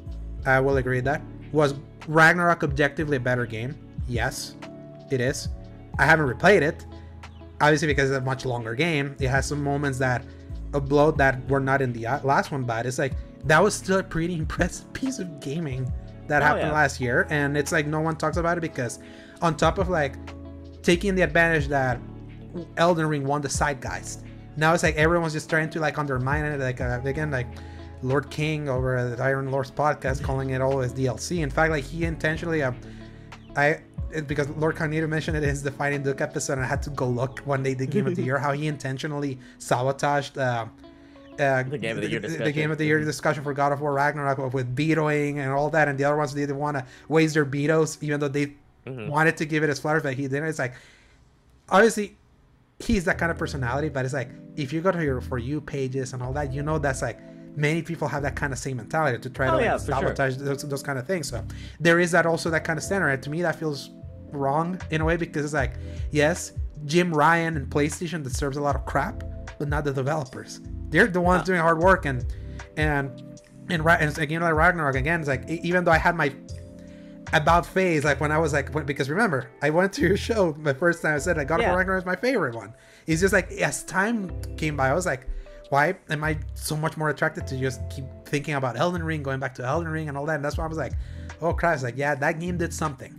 I 0.46 0.60
will 0.60 0.76
agree 0.78 0.96
with 0.98 1.04
that. 1.04 1.22
Was 1.52 1.74
ragnarok 2.08 2.64
objectively 2.64 3.16
a 3.16 3.20
better 3.20 3.46
game? 3.46 3.76
Yes 4.08 4.56
it 5.10 5.20
is. 5.20 5.48
I 5.98 6.06
haven't 6.06 6.26
replayed 6.26 6.62
it 6.62 6.86
obviously 7.60 7.86
because 7.86 8.10
it's 8.10 8.18
a 8.18 8.20
much 8.20 8.44
longer 8.44 8.74
game. 8.74 9.14
It 9.20 9.28
has 9.28 9.46
some 9.46 9.62
moments 9.62 9.98
that 9.98 10.24
upload 10.74 11.16
that 11.16 11.48
were 11.48 11.60
not 11.60 11.80
in 11.80 11.92
the 11.92 12.06
uh, 12.06 12.20
last 12.24 12.50
one 12.52 12.62
but 12.64 12.84
it's 12.86 12.98
like 12.98 13.12
that 13.44 13.62
was 13.62 13.74
still 13.74 13.98
a 13.98 14.02
pretty 14.02 14.34
impressive 14.44 14.90
piece 14.92 15.18
of 15.18 15.40
gaming 15.40 15.90
that 16.28 16.42
Oh, 16.42 16.46
happened 16.46 16.66
yeah. 16.68 16.72
last 16.72 17.00
year 17.00 17.26
and 17.30 17.56
it's 17.56 17.72
like 17.72 17.86
no 17.86 18.00
one 18.00 18.16
talks 18.16 18.36
about 18.36 18.58
it 18.58 18.60
because 18.60 18.98
on 19.42 19.56
top 19.56 19.78
of 19.78 19.88
like 19.88 20.14
taking 20.82 21.14
the 21.14 21.22
advantage 21.22 21.68
that 21.68 21.98
Elden 22.76 23.06
Ring 23.06 23.24
won 23.26 23.40
the 23.40 23.48
zeitgeist. 23.48 24.22
Now 24.56 24.74
it's 24.74 24.82
like 24.82 24.94
everyone's 24.96 25.32
just 25.32 25.50
trying 25.50 25.68
to 25.70 25.80
like 25.80 25.98
undermine 25.98 26.44
it. 26.44 26.60
Like 26.60 26.80
uh, 26.80 27.00
again, 27.04 27.30
like 27.30 27.48
Lord 28.02 28.30
King 28.30 28.68
over 28.68 29.16
the 29.16 29.20
Iron 29.22 29.50
Lords 29.50 29.70
podcast 29.72 30.22
calling 30.22 30.50
it 30.50 30.60
always 30.60 30.92
DLC. 30.92 31.42
In 31.42 31.50
fact, 31.50 31.70
like 31.72 31.82
he 31.84 32.04
intentionally, 32.04 32.62
uh, 32.62 32.70
I 33.56 33.80
it, 34.14 34.26
because 34.26 34.48
Lord 34.50 34.76
Carnito 34.76 35.08
mentioned 35.08 35.36
it 35.36 35.42
in 35.42 35.48
his 35.48 35.62
Defining 35.62 36.02
Duke 36.02 36.20
episode, 36.20 36.54
and 36.54 36.62
I 36.62 36.66
had 36.66 36.82
to 36.84 36.90
go 36.90 37.06
look 37.08 37.40
when 37.40 37.62
they 37.62 37.74
did 37.74 37.90
Game 37.90 38.06
of 38.06 38.14
the 38.16 38.22
Year 38.22 38.38
how 38.38 38.52
he 38.52 38.66
intentionally 38.66 39.38
sabotaged. 39.58 40.38
Uh, 40.38 40.66
uh, 41.38 41.62
The 41.64 41.78
Game 41.78 41.96
of 41.96 42.02
the 42.02 42.10
Year 42.10 42.20
the, 42.20 42.28
discussion. 42.28 42.52
game 42.54 42.70
of 42.70 42.78
the 42.78 42.84
year 42.84 43.00
discussion 43.04 43.42
for 43.42 43.52
God 43.52 43.72
of 43.72 43.80
War 43.80 43.92
Ragnarok 43.92 44.52
with 44.54 44.74
vetoing 44.76 45.40
and 45.40 45.50
all 45.50 45.68
that, 45.70 45.88
and 45.88 45.98
the 45.98 46.04
other 46.04 46.16
ones 46.16 46.32
didn't 46.32 46.56
want 46.56 46.76
to 46.76 46.84
waste 47.08 47.34
their 47.34 47.44
vetoes, 47.44 47.98
even 48.00 48.20
though 48.20 48.28
they 48.28 48.54
Mhm. 48.86 49.08
wanted 49.08 49.36
to 49.38 49.44
give 49.44 49.62
it 49.64 49.70
as 49.70 49.80
flowers, 49.80 50.02
but 50.02 50.14
he 50.14 50.22
didn't. 50.28 50.44
It's 50.44 50.58
like 50.58 50.74
obviously 51.68 52.16
he's 52.78 53.04
that 53.04 53.18
kind 53.18 53.30
of 53.32 53.38
personality. 53.38 53.88
But 53.88 54.04
it's 54.04 54.14
like 54.14 54.30
if 54.56 54.72
you 54.72 54.80
go 54.80 54.92
to 54.92 55.02
your 55.02 55.20
for 55.20 55.38
you 55.38 55.60
pages 55.60 56.12
and 56.12 56.22
all 56.22 56.32
that, 56.34 56.52
you 56.52 56.62
know 56.62 56.78
that's 56.78 57.02
like 57.02 57.18
many 57.56 57.82
people 57.82 58.08
have 58.08 58.22
that 58.22 58.36
kind 58.36 58.52
of 58.52 58.58
same 58.58 58.76
mentality 58.76 59.18
to 59.18 59.30
try 59.30 59.46
Oh, 59.46 59.50
to 59.52 59.56
like, 59.56 59.64
yeah, 59.64 59.76
for 59.78 59.84
sure. 59.86 59.94
sabotage 59.94 60.36
those, 60.36 60.62
those 60.62 60.82
kind 60.82 60.98
of 60.98 61.06
things. 61.06 61.28
So 61.28 61.42
there 61.80 61.98
is 62.00 62.10
that 62.10 62.26
also 62.26 62.50
that 62.50 62.64
kind 62.64 62.76
of 62.76 62.82
standard. 62.82 63.08
And 63.08 63.22
to 63.22 63.30
me, 63.30 63.42
that 63.42 63.56
feels 63.56 63.90
wrong 64.36 64.80
in 64.90 65.00
a 65.00 65.04
way 65.04 65.16
because 65.16 65.44
it's 65.44 65.54
like, 65.54 65.74
yes, 66.10 66.52
Jim 66.84 67.12
Ryan 67.12 67.56
and 67.56 67.68
PlayStation 67.68 68.22
deserves 68.22 68.56
a 68.56 68.60
lot 68.60 68.76
of 68.76 68.84
crap, 68.84 69.22
but 69.58 69.68
not 69.68 69.84
the 69.84 69.92
developers. 69.92 70.60
They're 70.90 71.06
the 71.06 71.20
ones 71.20 71.40
Yeah. 71.42 71.44
doing 71.46 71.60
hard 71.60 71.78
work 71.78 72.06
and 72.06 72.24
and 72.76 73.10
and, 73.70 73.80
and 73.86 74.18
like 74.18 74.54
Ragnarok 74.54 74.94
again. 74.96 75.20
It's 75.20 75.28
like 75.28 75.48
even 75.48 75.84
though 75.84 75.92
I 75.92 75.98
had 75.98 76.14
my 76.16 76.32
about 77.32 77.66
phase 77.66 78.04
like 78.04 78.20
when 78.20 78.30
I 78.30 78.38
was 78.38 78.52
like 78.52 78.72
when, 78.74 78.84
because 78.84 79.10
remember 79.10 79.48
I 79.62 79.70
went 79.70 79.92
to 79.94 80.02
your 80.02 80.16
show 80.16 80.52
the 80.52 80.74
first 80.74 81.02
time 81.02 81.14
I 81.14 81.18
said 81.18 81.38
I 81.38 81.44
got 81.44 81.60
Yeah. 81.60 81.74
Ragnarok 81.74 82.02
is 82.02 82.06
my 82.06 82.16
favorite 82.16 82.54
one. 82.54 82.74
It's 83.06 83.20
just 83.20 83.32
like 83.32 83.50
as 83.52 83.82
time 83.84 84.30
came 84.56 84.76
by, 84.76 84.88
I 84.90 84.94
was 84.94 85.06
like, 85.06 85.26
why 85.70 85.94
am 86.10 86.22
I 86.22 86.38
so 86.54 86.76
much 86.76 86.96
more 86.96 87.08
attracted 87.08 87.46
to 87.48 87.58
just 87.58 87.80
keep 87.90 88.04
thinking 88.26 88.54
about 88.54 88.76
Elden 88.76 89.02
Ring, 89.02 89.22
going 89.22 89.40
back 89.40 89.54
to 89.56 89.64
Elden 89.64 89.88
Ring 89.88 90.08
and 90.08 90.16
all 90.16 90.26
that? 90.26 90.36
And 90.36 90.44
that's 90.44 90.56
why 90.58 90.64
I 90.64 90.68
was 90.68 90.78
like, 90.78 90.92
oh 91.40 91.52
Christ, 91.54 91.82
like 91.82 91.96
yeah, 91.96 92.14
that 92.14 92.38
game 92.38 92.56
did 92.58 92.72
something. 92.72 93.14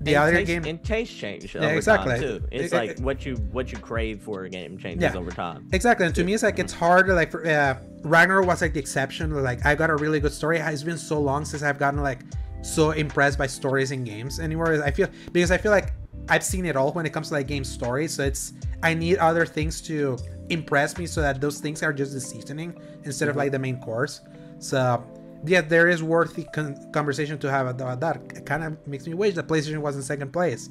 The 0.00 0.14
and 0.14 0.22
other 0.22 0.32
taste, 0.36 0.46
game, 0.46 0.64
and 0.64 0.84
taste 0.84 1.16
change 1.16 1.54
Yeah, 1.54 1.68
exactly. 1.68 2.12
time 2.14 2.20
too. 2.20 2.42
It's 2.50 2.72
It- 2.72 2.76
like 2.76 2.90
it- 2.90 3.00
what 3.00 3.24
you 3.26 3.36
what 3.52 3.72
you 3.72 3.78
crave 3.78 4.20
for 4.22 4.44
a 4.44 4.48
game 4.48 4.78
changes 4.78 5.02
Yeah. 5.14 5.18
over 5.18 5.30
time. 5.30 5.68
Exactly, 5.72 6.06
and 6.06 6.14
to 6.14 6.24
me, 6.24 6.34
it's 6.34 6.42
like 6.42 6.58
it's 6.58 6.72
hard. 6.72 7.08
Like 7.08 7.30
for, 7.30 7.46
uh, 7.46 7.76
Ragnarok 8.02 8.46
was 8.46 8.60
like 8.62 8.72
the 8.74 8.80
exception. 8.80 9.30
Like 9.42 9.64
I 9.66 9.74
got 9.74 9.90
a 9.90 9.96
really 9.96 10.20
good 10.20 10.32
story. 10.32 10.58
It's 10.58 10.82
been 10.82 10.98
so 10.98 11.20
long 11.20 11.44
since 11.44 11.62
I've 11.62 11.78
gotten 11.78 12.02
like 12.02 12.20
so 12.62 12.90
impressed 12.92 13.38
by 13.38 13.46
stories 13.46 13.90
in 13.92 14.04
games 14.04 14.40
anymore. 14.40 14.82
I 14.82 14.90
feel 14.90 15.08
because 15.32 15.50
I 15.50 15.58
feel 15.58 15.72
like 15.72 15.92
I've 16.28 16.42
seen 16.42 16.66
it 16.66 16.76
all 16.76 16.92
when 16.92 17.06
it 17.06 17.12
comes 17.12 17.28
to 17.28 17.34
like 17.34 17.46
game 17.46 17.64
stories. 17.64 18.12
So 18.14 18.24
it's 18.24 18.52
I 18.82 18.94
need 18.94 19.18
other 19.18 19.46
things 19.46 19.80
to 19.82 20.16
impress 20.50 20.96
me 20.98 21.06
so 21.06 21.20
that 21.20 21.40
those 21.40 21.58
things 21.60 21.82
are 21.82 21.92
just 21.92 22.12
the 22.12 22.20
seasoning 22.20 22.74
instead 23.04 23.28
of 23.28 23.36
like 23.36 23.52
the 23.52 23.58
main 23.58 23.80
course. 23.80 24.20
So 24.58 25.02
yeah, 25.44 25.60
there 25.60 25.88
is 25.88 26.02
worthy 26.02 26.44
con- 26.54 26.90
conversation 26.92 27.38
to 27.38 27.50
have 27.50 27.66
about 27.66 28.00
that. 28.00 28.16
It 28.34 28.46
kind 28.46 28.64
of 28.64 28.86
makes 28.86 29.06
me 29.06 29.14
wish 29.14 29.34
that 29.34 29.46
PlayStation 29.48 29.78
was 29.78 29.96
in 29.96 30.02
second 30.02 30.32
place. 30.32 30.68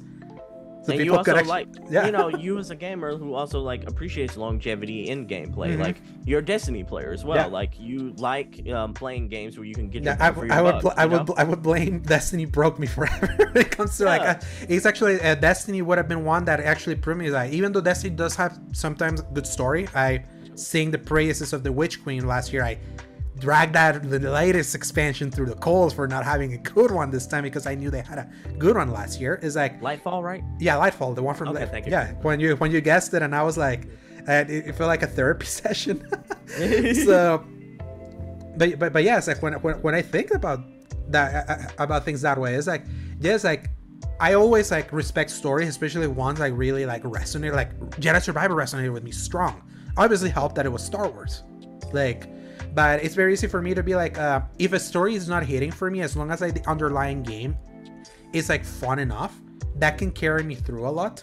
So 0.84 0.92
and 0.92 1.00
you 1.00 1.06
people 1.06 1.18
also 1.18 1.32
could 1.32 1.38
actu- 1.38 1.48
like 1.48 1.68
yeah. 1.90 2.06
you 2.06 2.12
know 2.12 2.28
you 2.28 2.58
as 2.58 2.70
a 2.70 2.76
gamer 2.76 3.16
who 3.16 3.34
also 3.34 3.60
like 3.60 3.88
appreciates 3.88 4.36
longevity 4.36 5.08
in 5.08 5.26
gameplay 5.26 5.74
Mhm. 5.74 5.80
like 5.80 5.96
you're 6.24 6.38
a 6.38 6.44
destiny 6.44 6.84
player 6.84 7.10
as 7.10 7.24
well 7.24 7.38
Yeah. 7.38 7.46
like 7.46 7.72
you 7.80 8.12
like 8.18 8.68
um, 8.70 8.94
playing 8.94 9.26
games 9.26 9.58
where 9.58 9.66
you 9.66 9.74
can 9.74 9.88
get 9.88 10.04
your 10.04 10.12
Yeah, 10.14 10.24
I, 10.24 10.30
bang 10.30 10.34
for 10.38 10.46
your 10.46 10.54
I 10.54 10.60
would, 10.62 10.80
bl- 10.82 10.88
I 10.96 11.06
would, 11.06 11.30
I 11.38 11.42
would 11.42 11.60
blame 11.60 11.98
Destiny 12.14 12.44
broke 12.44 12.78
me 12.78 12.86
forever 12.86 13.26
when 13.36 13.56
it 13.56 13.72
comes 13.72 13.96
to 13.98 14.04
like, 14.04 14.22
Yeah. 14.22 14.38
uh, 14.40 14.66
it's 14.68 14.86
actually 14.86 15.20
uh, 15.20 15.34
Destiny 15.34 15.82
would 15.82 15.98
have 15.98 16.06
been 16.06 16.24
one 16.24 16.44
that 16.44 16.60
actually 16.60 16.94
proved 16.94 17.18
me 17.18 17.30
that 17.30 17.52
even 17.52 17.72
though 17.72 17.80
Destiny 17.80 18.14
does 18.14 18.36
have 18.36 18.56
sometimes 18.70 19.22
good 19.34 19.46
story, 19.48 19.88
I 19.92 20.22
sing 20.54 20.92
the 20.92 20.98
praises 20.98 21.52
of 21.52 21.64
the 21.64 21.72
Witch 21.72 22.00
Queen 22.04 22.28
last 22.28 22.52
year. 22.52 22.62
I 22.62 22.78
dragged 23.38 23.74
that 23.74 24.08
the 24.08 24.18
latest 24.18 24.74
expansion 24.74 25.30
through 25.30 25.46
the 25.46 25.54
coals 25.56 25.92
for 25.92 26.08
not 26.08 26.24
having 26.24 26.54
a 26.54 26.58
good 26.58 26.90
one 26.90 27.10
this 27.10 27.26
time 27.26 27.42
because 27.42 27.66
I 27.66 27.74
knew 27.74 27.90
they 27.90 28.00
had 28.00 28.18
a 28.18 28.28
good 28.58 28.76
one 28.76 28.90
last 28.92 29.20
year. 29.20 29.38
Is 29.42 29.56
like 29.56 29.80
Lightfall 29.80 30.22
right 30.22 30.42
yeah, 30.58 30.76
Lightfall, 30.76 31.14
the 31.14 31.22
one 31.22 31.34
from 31.34 31.48
Okay, 31.48 31.82
you. 31.84 31.92
yeah 31.92 32.12
when 32.22 32.40
you 32.40 32.56
when 32.56 32.70
you 32.70 32.80
guessed 32.80 33.12
it, 33.14 33.22
and 33.22 33.34
I 33.34 33.42
was 33.42 33.56
like, 33.58 33.86
uh, 34.28 34.32
it, 34.48 34.50
it 34.50 34.74
felt 34.74 34.88
like 34.88 35.02
a 35.02 35.06
therapy 35.06 35.46
session. 35.60 36.06
so, 37.04 37.44
but 38.56 38.78
but 38.78 38.92
but 38.92 39.04
yes, 39.04 39.28
like 39.28 39.42
when 39.42 39.54
when, 39.54 39.74
when 39.82 39.94
I 39.94 40.02
think 40.02 40.30
about 40.32 40.60
that 41.08 41.48
uh, 41.48 41.82
about 41.82 42.04
things 42.04 42.22
that 42.22 42.38
way, 42.38 42.54
it's 42.54 42.66
like 42.66 42.84
yes, 43.20 43.44
like 43.44 43.70
I 44.18 44.32
always 44.32 44.70
like 44.70 44.92
respect 44.92 45.30
stories, 45.30 45.68
especially 45.68 46.06
ones 46.06 46.40
like 46.40 46.54
really 46.56 46.86
like 46.86 47.02
resonate. 47.02 47.52
Like 47.54 47.78
Jedi 48.00 48.22
Survivor 48.22 48.54
resonated 48.54 48.92
with 48.92 49.04
me 49.04 49.10
strong. 49.10 49.62
Obviously, 49.98 50.30
helped 50.30 50.54
that 50.56 50.64
it 50.66 50.72
was 50.72 50.82
Star 50.82 51.08
Wars, 51.08 51.42
like. 51.92 52.28
But 52.76 53.02
it's 53.02 53.14
very 53.14 53.32
easy 53.32 53.46
for 53.46 53.62
me 53.62 53.72
to 53.72 53.82
be 53.82 53.96
like, 53.96 54.18
uh, 54.18 54.42
if 54.58 54.74
a 54.74 54.78
story 54.78 55.14
is 55.14 55.30
not 55.30 55.42
hitting 55.42 55.70
for 55.70 55.90
me, 55.90 56.02
as 56.02 56.14
long 56.14 56.30
as 56.30 56.42
like 56.42 56.52
the 56.52 56.68
underlying 56.68 57.22
game 57.22 57.56
is 58.34 58.50
like 58.50 58.66
fun 58.66 58.98
enough, 58.98 59.34
that 59.76 59.96
can 59.96 60.12
carry 60.12 60.42
me 60.42 60.56
through 60.56 60.86
a 60.86 60.90
lot. 60.90 61.22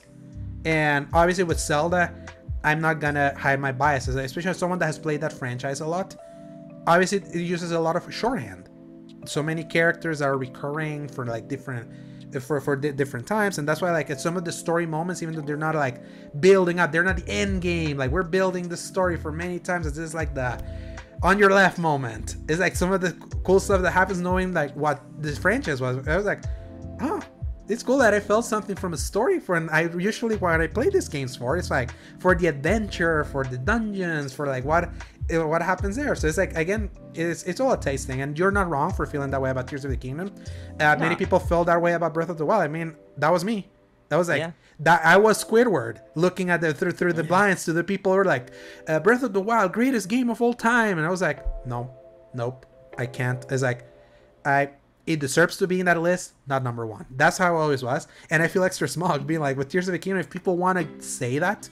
And 0.66 1.08
obviously 1.14 1.44
with 1.44 1.60
Zelda, 1.60 2.12
I'm 2.64 2.82
not 2.82 3.00
gonna 3.00 3.38
hide 3.38 3.60
my 3.60 3.72
biases, 3.72 4.16
especially 4.16 4.50
as 4.50 4.58
someone 4.58 4.80
that 4.80 4.88
has 4.88 4.98
played 4.98 5.22
that 5.22 5.32
franchise 5.32 5.82
a 5.82 5.86
lot. 5.86 6.16
Obviously, 6.88 7.20
it 7.20 7.36
uses 7.36 7.72
a 7.72 7.80
lot 7.80 7.96
of 7.96 8.12
shorthand. 8.12 8.70
So 9.26 9.44
many 9.44 9.64
characters 9.64 10.24
are 10.24 10.40
recurring 10.40 11.08
for 11.08 11.24
like 11.24 11.48
different 11.48 11.88
for 12.42 12.60
for 12.62 12.76
di- 12.76 12.94
different 12.94 13.28
times, 13.28 13.60
and 13.60 13.70
that's 13.70 13.80
why 13.80 13.92
like 13.92 14.10
at 14.10 14.20
some 14.20 14.38
of 14.38 14.44
the 14.44 14.52
story 14.52 14.88
moments, 14.88 15.22
even 15.22 15.36
though 15.36 15.42
they're 15.42 15.56
not 15.56 15.76
like 15.76 16.02
building 16.40 16.80
up, 16.80 16.92
they're 16.92 17.04
not 17.04 17.18
the 17.18 17.30
end 17.30 17.62
game. 17.62 17.98
Like 17.98 18.10
we're 18.10 18.24
building 18.24 18.68
the 18.68 18.78
story 18.78 19.18
for 19.18 19.32
many 19.32 19.60
times. 19.60 19.86
It's 19.86 19.98
just 19.98 20.16
like 20.16 20.34
the 20.34 20.60
on 21.24 21.40
your 21.40 21.52
left 21.52 21.80
moment. 21.80 22.36
It's 22.50 22.60
like 22.60 22.76
some 22.76 22.92
of 22.92 23.02
the 23.02 23.14
cool 23.44 23.60
stuff 23.60 23.82
that 23.82 23.92
happens 23.92 24.20
knowing 24.20 24.54
like 24.54 24.76
what 24.76 25.02
this 25.18 25.38
franchise 25.38 25.82
was. 25.82 26.06
I 26.08 26.18
was 26.18 26.26
like, 26.26 26.44
oh, 27.02 27.22
it's 27.70 27.82
cool 27.82 27.98
that 28.00 28.14
I 28.14 28.20
felt 28.20 28.46
something 28.46 28.76
from 28.76 28.94
a 28.94 28.98
story 28.98 29.40
for 29.40 29.56
and 29.56 29.70
I 29.72 29.84
usually 29.98 30.36
what 30.36 30.60
I 30.60 30.68
play 30.68 30.90
these 30.90 31.08
games 31.08 31.38
for 31.38 31.56
it's 31.56 31.72
like 31.72 31.92
for 32.20 32.36
the 32.36 32.48
adventure, 32.48 33.24
for 33.24 33.46
the 33.46 33.58
dungeons, 33.58 34.34
for 34.34 34.48
like 34.48 34.66
what 34.66 34.90
eh, 35.30 35.38
what 35.38 35.62
happens 35.62 35.96
there. 35.96 36.14
So 36.16 36.28
it's 36.28 36.38
like 36.38 36.56
again, 36.58 36.90
it's 37.14 37.44
it's 37.44 37.62
all 37.62 37.72
a 37.72 37.80
taste 37.80 38.06
thing, 38.06 38.22
and 38.22 38.38
you're 38.38 38.52
not 38.52 38.70
wrong 38.70 38.92
for 38.92 39.06
feeling 39.06 39.32
that 39.32 39.42
way 39.42 39.50
about 39.50 39.68
Tears 39.68 39.86
of 39.86 39.92
the 39.92 39.98
Kingdom. 39.98 40.36
Uh, 40.80 40.98
Many 41.00 41.16
people 41.16 41.40
felt 41.40 41.68
that 41.68 41.82
way 41.82 41.94
about 41.94 42.14
Breath 42.14 42.30
of 42.30 42.38
the 42.38 42.46
Wild. 42.46 42.64
I 42.64 42.68
mean, 42.68 42.96
that 43.18 43.32
was 43.32 43.46
me. 43.46 43.70
That 44.14 44.20
was 44.20 44.30
like 44.30 44.42
Yeah. 44.42 44.52
that. 44.82 45.02
I 45.04 45.18
was 45.18 45.44
Squidward 45.44 45.98
looking 46.14 46.52
at 46.52 46.62
the 46.62 46.72
through 46.72 46.92
through 46.92 47.14
the 47.14 47.24
blinds 47.24 47.66
to 47.66 47.74
the 47.74 47.84
people 47.84 48.12
who 48.12 48.20
were 48.20 48.26
like, 48.26 48.52
uh, 48.88 49.00
"Breath 49.00 49.24
of 49.24 49.34
the 49.34 49.42
Wild, 49.42 49.74
greatest 49.74 50.08
game 50.08 50.30
of 50.30 50.40
all 50.40 50.54
time," 50.54 51.00
and 51.00 51.08
I 51.08 51.10
was 51.10 51.24
like, 51.24 51.44
"No, 51.66 51.90
nope, 52.36 52.68
I 52.96 53.08
can't." 53.08 53.44
It's 53.50 53.64
like, 53.64 53.86
I 54.46 54.70
it 55.08 55.20
deserves 55.20 55.58
to 55.58 55.66
be 55.68 55.80
in 55.80 55.88
that 55.88 56.00
list, 56.00 56.34
not 56.46 56.64
number 56.64 56.86
one. 56.86 57.08
That's 57.10 57.40
how 57.40 57.56
I 57.58 57.60
always 57.60 57.82
was, 57.82 58.08
and 58.30 58.44
I 58.44 58.48
feel 58.48 58.64
extra 58.64 58.88
smug 58.88 59.26
being 59.26 59.40
like 59.42 59.58
with 59.58 59.70
Tears 59.70 59.88
of 59.88 59.94
the 59.94 59.98
Kingdom. 60.00 60.20
If 60.20 60.30
people 60.30 60.58
want 60.58 60.78
to 60.78 61.02
say 61.04 61.40
that, 61.40 61.70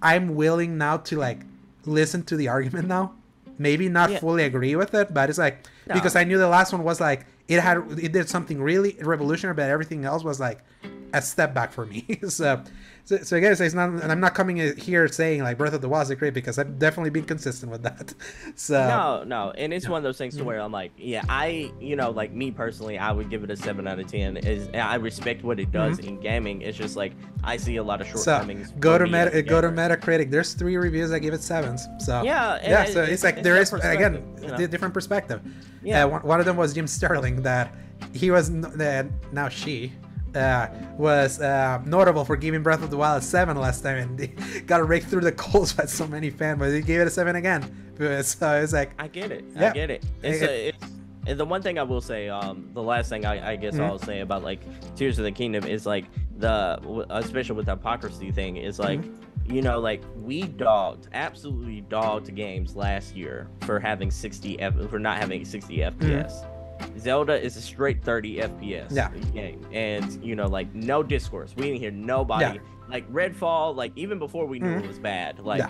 I'm 0.00 0.34
willing 0.36 0.78
now 0.78 0.96
to 1.08 1.18
like 1.18 1.40
listen 1.84 2.22
to 2.24 2.36
the 2.36 2.48
argument 2.48 2.88
now. 2.88 3.12
Maybe 3.58 3.90
not 3.90 4.10
Yeah. 4.10 4.20
fully 4.20 4.44
agree 4.44 4.74
with 4.74 4.94
it, 4.94 5.12
but 5.12 5.28
it's 5.28 5.38
like 5.38 5.66
No. 5.86 5.94
because 5.96 6.16
I 6.16 6.24
knew 6.24 6.38
the 6.38 6.48
last 6.48 6.72
one 6.72 6.82
was 6.82 6.98
like 6.98 7.26
it 7.48 7.60
had 7.60 7.78
it 7.98 8.12
did 8.12 8.28
something 8.28 8.60
really 8.60 8.96
revolutionary, 9.00 9.54
but 9.54 9.70
everything 9.70 10.04
else 10.04 10.24
was 10.24 10.40
like 10.40 10.60
a 11.12 11.22
step 11.22 11.54
back 11.54 11.72
for 11.72 11.86
me. 11.86 12.20
so, 12.28 12.62
so, 13.06 13.16
so 13.18 13.36
I 13.36 13.40
guess 13.40 13.60
it's 13.60 13.74
not, 13.74 13.88
and 13.88 14.10
I'm 14.12 14.20
not 14.20 14.34
coming 14.34 14.56
here 14.76 15.06
saying 15.08 15.42
like 15.42 15.56
Breath 15.56 15.72
of 15.72 15.80
the 15.80 15.88
Wild 15.88 16.10
is 16.10 16.14
great 16.18 16.34
because 16.34 16.58
I've 16.58 16.78
definitely 16.78 17.10
been 17.10 17.24
consistent 17.24 17.70
with 17.72 17.82
that. 17.84 18.12
So 18.58 18.74
no, 18.88 19.24
no, 19.24 19.50
and 19.52 19.72
it's 19.72 19.88
one 19.88 19.98
of 19.98 20.02
those 20.02 20.18
things 20.18 20.36
to 20.38 20.44
where 20.44 20.60
I'm 20.60 20.72
like, 20.72 20.90
yeah, 20.96 21.22
I, 21.28 21.70
you 21.80 21.94
know, 21.94 22.10
like 22.10 22.32
me 22.32 22.50
personally, 22.50 22.98
I 22.98 23.12
would 23.12 23.28
give 23.30 23.44
it 23.44 23.50
a 23.50 23.56
seven 23.56 23.86
out 23.86 23.98
of 23.98 24.06
ten. 24.06 24.36
Is 24.38 24.68
I 24.74 24.96
respect 24.96 25.42
what 25.44 25.60
it 25.60 25.70
does 25.72 25.98
in 26.00 26.20
gaming. 26.20 26.62
It's 26.62 26.76
just 26.76 26.96
like 26.96 27.12
I 27.44 27.56
see 27.56 27.76
a 27.76 27.82
lot 27.82 28.00
of 28.00 28.06
Mm-hmm. 28.06 28.18
so 28.18 28.32
shortcomings. 28.32 28.72
go 28.80 28.98
to 28.98 29.04
Meta, 29.06 29.42
go 29.42 29.60
to. 29.60 29.68
Metacritic. 29.68 30.30
There's 30.30 30.54
three 30.54 30.76
reviews 30.76 31.10
that 31.10 31.20
give 31.20 31.34
it 31.34 31.42
sevens. 31.42 31.86
So 31.98 32.22
Yeah, 32.22 32.58
yeah. 32.62 32.82
it- 32.84 32.92
So 32.92 33.02
it's, 33.02 33.12
it's- 33.12 33.24
like 33.24 33.34
it's 33.36 33.44
there 33.44 33.56
is 33.60 33.72
again 33.72 34.22
you 34.40 34.48
know? 34.48 34.66
different 34.66 34.94
perspective. 34.94 35.40
Yeah. 35.82 36.04
Uh, 36.04 36.08
one, 36.08 36.22
one 36.22 36.40
of 36.40 36.46
them 36.46 36.56
was 36.56 36.72
Jim 36.74 36.86
Sterling 36.86 37.42
that 37.42 37.72
he 38.12 38.30
was 38.30 38.50
uh, 38.50 39.04
now 39.32 39.48
she 39.48 39.92
uh, 40.36 40.68
was 40.96 41.40
uh, 41.40 41.82
notable 41.86 42.24
for 42.24 42.36
giving 42.36 42.62
Breath 42.62 42.82
of 42.82 42.90
the 42.90 42.96
Wild 42.96 43.22
a 43.22 43.24
seven 43.24 43.56
last 43.56 43.82
time 43.82 43.96
and 43.98 44.20
he 44.52 44.60
got 44.60 44.86
raked 44.86 45.06
through 45.08 45.22
the 45.22 45.32
coals 45.32 45.72
by 45.72 45.86
so 45.86 46.06
many 46.06 46.30
fans, 46.30 46.58
but 46.58 46.70
he 46.70 46.80
gave 46.82 47.00
it 47.00 47.06
a 47.06 47.10
seven 47.10 47.36
again. 47.36 47.82
So 48.22 48.60
it's 48.60 48.74
like 48.74 48.90
I 48.98 49.08
get 49.08 49.32
it. 49.32 49.42
Yeah. 49.54 49.70
I 49.70 49.72
get 49.72 49.90
it. 49.90 50.04
It's, 50.22 50.42
It- 50.42 50.50
a, 50.50 50.68
it's 50.68 50.78
and 51.28 51.40
the 51.40 51.44
one 51.46 51.60
thing 51.62 51.78
I 51.78 51.82
will 51.82 52.02
say, 52.02 52.28
um, 52.28 52.68
the 52.74 52.82
last 52.82 53.08
thing 53.08 53.24
I, 53.24 53.52
I 53.52 53.56
guess 53.56 53.74
Mhm. 53.76 53.84
I'll 53.86 53.98
say 53.98 54.20
about 54.20 54.44
like 54.44 54.60
Tears 54.96 55.18
of 55.18 55.24
the 55.24 55.32
Kingdom 55.32 55.64
is 55.64 55.86
like 55.86 56.04
the, 56.38 56.78
especially 57.10 57.56
with 57.56 57.64
the 57.66 57.72
hypocrisy 57.72 58.30
thing, 58.30 58.58
is 58.58 58.78
like, 58.78 59.00
Mm-hmm. 59.00 59.52
you 59.54 59.62
know, 59.62 59.80
like 59.80 60.02
we 60.22 60.42
dogged, 60.42 61.08
absolutely 61.14 61.80
dogged 61.80 62.32
games 62.36 62.76
last 62.76 63.16
year 63.16 63.48
for 63.62 63.80
having 63.80 64.10
60 64.10 64.60
F, 64.60 64.74
for 64.90 64.98
not 64.98 65.16
having 65.18 65.44
60 65.44 65.78
FPS. 65.78 66.46
Zelda 66.98 67.40
is 67.40 67.56
a 67.56 67.60
straight 67.62 68.02
30 68.02 68.36
FPS 68.38 68.88
Mm-hmm. 68.88 68.96
Yeah. 68.96 69.10
game, 69.32 69.66
and 69.72 70.24
you 70.24 70.34
know, 70.34 70.46
like 70.46 70.74
no 70.74 71.02
discourse. 71.02 71.54
We 71.56 71.64
didn't 71.64 71.80
hear 71.80 71.90
nobody. 71.90 72.56
Yeah. 72.56 72.60
Like 72.88 73.10
Redfall, 73.12 73.74
like 73.74 73.92
even 73.96 74.18
before 74.18 74.46
we 74.46 74.58
knew 74.58 74.74
Mhm. 74.76 74.84
it 74.84 74.88
was 74.88 74.98
bad, 74.98 75.40
like 75.40 75.58
Yeah. 75.58 75.68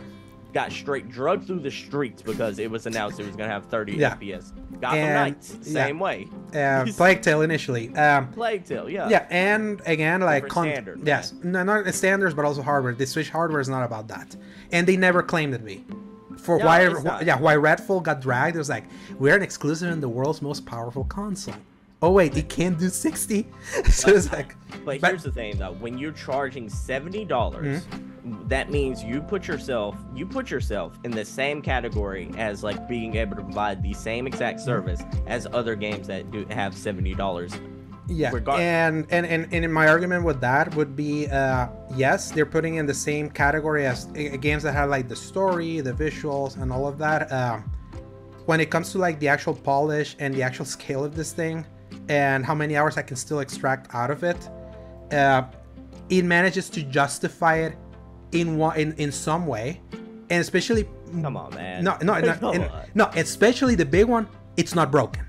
got 0.53 0.73
straight 0.73 1.09
drugged 1.11 1.47
through 1.47 1.61
the 1.61 1.71
streets 1.71 2.23
because 2.23 2.59
it 2.59 2.71
was 2.71 2.87
announced 2.87 3.21
it 3.21 3.27
was 3.27 3.37
gonna 3.37 3.51
have 3.51 3.67
30 3.67 3.93
Yeah. 3.95 4.11
FPS. 4.15 4.53
Gotham 4.81 4.99
And- 4.99 5.15
Knights, 5.15 5.57
same 5.63 5.99
way. 5.99 6.27
uh, 6.55 6.85
Plague 6.97 7.23
Tale 7.23 7.43
initially. 7.43 7.95
Um, 7.97 8.29
Plague 8.33 8.65
Tale, 8.65 8.89
yeah. 8.91 9.09
yeah, 9.09 9.27
and 9.31 9.81
again, 9.87 10.21
like 10.21 10.45
Different 10.45 10.73
standard, 10.75 11.01
yes, 11.05 11.33
no, 11.43 11.63
not 11.63 11.93
standards, 11.95 12.35
but 12.35 12.45
also 12.45 12.63
hardware. 12.63 12.95
The 12.95 13.07
Switch 13.07 13.31
hardware 13.31 13.61
is 13.61 13.69
not 13.69 13.85
about 13.85 14.09
that, 14.09 14.37
and 14.73 14.87
they 14.87 14.97
never 14.97 15.23
claimed 15.23 15.55
it 15.55 15.59
to 15.59 15.65
be. 15.65 15.85
For 16.37 16.59
No, 16.59 16.67
why, 16.67 16.85
not. 17.03 17.25
yeah, 17.27 17.39
why 17.39 17.55
Redfall 17.57 18.03
got 18.03 18.21
dragged, 18.21 18.57
it 18.57 18.59
was 18.59 18.69
like 18.69 18.85
we're 19.19 19.37
an 19.37 19.43
exclusive 19.43 19.91
in 19.91 20.01
the 20.01 20.09
world's 20.09 20.43
most 20.43 20.65
powerful 20.67 21.05
console. 21.05 21.55
oh 22.03 22.11
wait, 22.13 22.37
it 22.37 22.49
can't 22.49 22.79
do 22.79 22.89
60. 22.89 23.47
so 23.91 24.11
it's 24.11 24.31
like, 24.33 24.55
But 24.85 25.01
But- 25.01 25.11
here's 25.11 25.23
the 25.25 25.33
thing, 25.33 25.59
though: 25.59 25.73
when 25.73 25.99
you're 25.99 26.13
charging 26.13 26.69
seventy 26.69 27.25
dollars, 27.25 27.83
Mm-hmm. 28.27 28.49
that 28.49 28.71
means 28.73 29.03
you 29.05 29.21
put 29.23 29.47
yourself 29.47 29.95
you 30.15 30.27
put 30.27 30.51
yourself 30.51 30.99
in 31.05 31.11
the 31.13 31.25
same 31.25 31.63
category 31.63 32.31
as 32.37 32.63
like 32.65 32.89
being 32.89 33.15
able 33.17 33.37
to 33.37 33.43
provide 33.43 33.83
the 33.83 33.95
same 33.95 34.27
exact 34.27 34.59
Mm-hmm. 34.59 34.67
service 34.67 35.03
as 35.27 35.47
other 35.53 35.75
games 35.77 36.07
that 36.09 36.31
do 36.31 36.45
have 36.51 36.77
seventy 36.77 37.15
dollars. 37.15 37.53
Yeah. 38.09 38.33
And, 38.59 39.07
and 39.11 39.27
and 39.27 39.53
and 39.53 39.73
my 39.73 39.89
argument 39.89 40.25
with 40.25 40.41
that 40.41 40.75
would 40.75 40.95
be, 40.95 41.29
uh, 41.29 41.69
yes, 41.97 42.31
they're 42.31 42.47
putting 42.47 42.77
in 42.77 42.87
the 42.87 42.95
same 42.95 43.31
category 43.31 43.87
as 43.87 44.07
uh, 44.07 44.37
games 44.41 44.63
that 44.63 44.73
have 44.73 44.91
like 44.91 45.09
the 45.09 45.17
story, 45.17 45.81
the 45.81 45.93
visuals, 45.93 46.61
and 46.61 46.73
all 46.73 46.87
of 46.87 46.99
that. 46.99 47.31
Um, 47.33 47.71
when 48.47 48.61
it 48.61 48.71
comes 48.71 48.93
to 48.93 48.99
like 48.99 49.19
the 49.19 49.29
actual 49.29 49.55
polish 49.55 50.15
and 50.19 50.33
the 50.35 50.43
actual 50.43 50.65
scale 50.77 51.05
of 51.05 51.15
this 51.17 51.33
thing, 51.33 51.67
and 52.09 52.45
how 52.45 52.55
many 52.55 52.77
hours 52.77 52.97
I 52.97 53.03
can 53.03 53.17
still 53.17 53.41
extract 53.41 53.93
out 53.95 54.11
of 54.11 54.23
it, 54.23 54.49
uh, 55.13 55.43
it 56.09 56.25
manages 56.25 56.71
to 56.71 56.83
justify 56.83 57.57
it 57.57 57.77
in 58.33 58.57
one 58.57 58.79
in, 58.79 58.93
in 58.95 59.11
some 59.11 59.47
way, 59.47 59.81
and 60.31 60.41
especially 60.41 60.89
Come 61.23 61.37
on, 61.37 61.55
man. 61.55 61.85
no 61.85 61.97
no 62.03 62.19
no, 62.43 62.53
and- 62.53 62.71
no 62.95 63.11
especially 63.15 63.75
the 63.75 63.85
big 63.85 64.07
one 64.07 64.29
it's 64.57 64.75
not 64.75 64.91
broken 64.91 65.26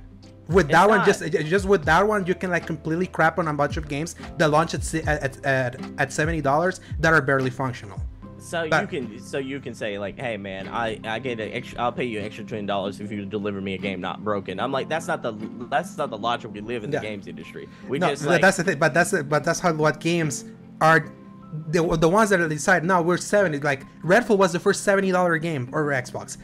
with 0.49 0.69
that 0.69 0.87
one 0.87 0.99
not. 0.99 1.05
just 1.05 1.21
just 1.53 1.65
with 1.65 1.83
that 1.85 2.07
one 2.07 2.25
you 2.25 2.35
can 2.35 2.49
like 2.49 2.65
completely 2.65 3.07
crap 3.07 3.37
on 3.39 3.47
a 3.47 3.53
bunch 3.53 3.77
of 3.77 3.87
games 3.87 4.15
that 4.37 4.49
launch 4.49 4.73
at 4.73 4.93
at 5.07 5.45
at, 5.45 5.75
at 5.97 6.13
seventy 6.13 6.41
dollars 6.41 6.79
that 6.99 7.13
are 7.13 7.21
barely 7.21 7.49
functional 7.49 7.99
So 8.39 8.63
you 8.63 8.87
can 8.87 9.19
so 9.19 9.39
you 9.39 9.59
can 9.59 9.73
say 9.73 9.97
like, 9.99 10.17
hey 10.17 10.37
man, 10.37 10.69
I 10.69 10.99
I 11.03 11.19
get 11.19 11.39
an 11.39 11.51
extra. 11.51 11.81
I'll 11.81 11.91
pay 11.91 12.05
you 12.05 12.19
an 12.19 12.25
extra 12.25 12.45
twenty 12.45 12.65
dollars 12.67 12.99
if 13.01 13.11
you 13.11 13.25
deliver 13.25 13.59
me 13.59 13.73
a 13.73 13.77
game 13.77 13.99
not 13.99 14.23
broken. 14.23 14.59
I'm 14.59 14.71
like, 14.71 14.87
that's 14.87 15.07
not 15.07 15.21
the 15.21 15.33
that's 15.69 15.97
not 15.97 16.09
the 16.11 16.17
logic 16.17 16.53
we 16.53 16.61
live 16.61 16.83
in 16.85 16.91
Yeah. 16.91 16.99
the 16.99 17.07
games 17.07 17.27
industry. 17.27 17.67
We 17.89 17.99
no 17.99 18.09
just 18.09 18.23
but 18.23 18.31
like 18.33 18.41
that's 18.41 18.57
the 18.57 18.63
thing 18.63 18.79
but 18.79 18.93
that's 18.93 19.11
but 19.23 19.43
that's 19.43 19.59
how 19.59 19.73
what 19.73 19.99
games 19.99 20.45
are 20.79 21.11
the, 21.69 21.81
the 21.97 22.07
ones 22.07 22.29
that 22.29 22.37
decide 22.49 22.83
no 22.85 23.01
we're 23.01 23.17
70 23.17 23.59
like 23.61 23.83
redfall 24.03 24.37
was 24.37 24.51
the 24.51 24.59
first 24.59 24.83
70 24.83 25.11
dollar 25.11 25.37
game 25.39 25.67
or 25.71 25.85
xbox 26.05 26.37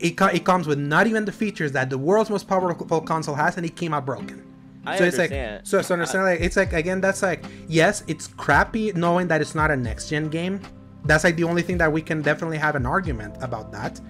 it, 0.00 0.16
co- 0.16 0.26
it 0.26 0.44
comes 0.44 0.66
with 0.66 0.78
not 0.78 1.06
even 1.06 1.24
the 1.24 1.32
features 1.32 1.72
that 1.72 1.90
the 1.90 1.98
world's 1.98 2.30
most 2.30 2.46
powerful 2.46 3.00
console 3.00 3.34
has 3.34 3.56
and 3.56 3.66
it 3.66 3.76
came 3.76 3.92
out 3.94 4.06
broken. 4.06 4.44
I 4.86 4.96
so 4.96 5.04
it's 5.04 5.18
like 5.18 5.30
understand. 5.30 5.66
so 5.66 5.82
so 5.82 5.94
understand 5.94 6.24
like 6.24 6.40
it's 6.40 6.56
like 6.56 6.72
again 6.72 7.00
that's 7.00 7.20
like 7.20 7.44
yes 7.66 8.04
it's 8.06 8.26
crappy 8.26 8.92
knowing 8.92 9.28
that 9.28 9.40
it's 9.40 9.54
not 9.54 9.70
a 9.70 9.76
next 9.76 10.08
gen 10.08 10.28
game. 10.28 10.60
That's 11.04 11.24
like 11.24 11.36
the 11.36 11.44
only 11.44 11.62
thing 11.62 11.78
that 11.78 11.92
we 11.92 12.00
can 12.00 12.22
definitely 12.22 12.58
have 12.58 12.74
an 12.74 12.86
argument 12.86 13.36
about 13.42 13.70
that. 13.72 14.00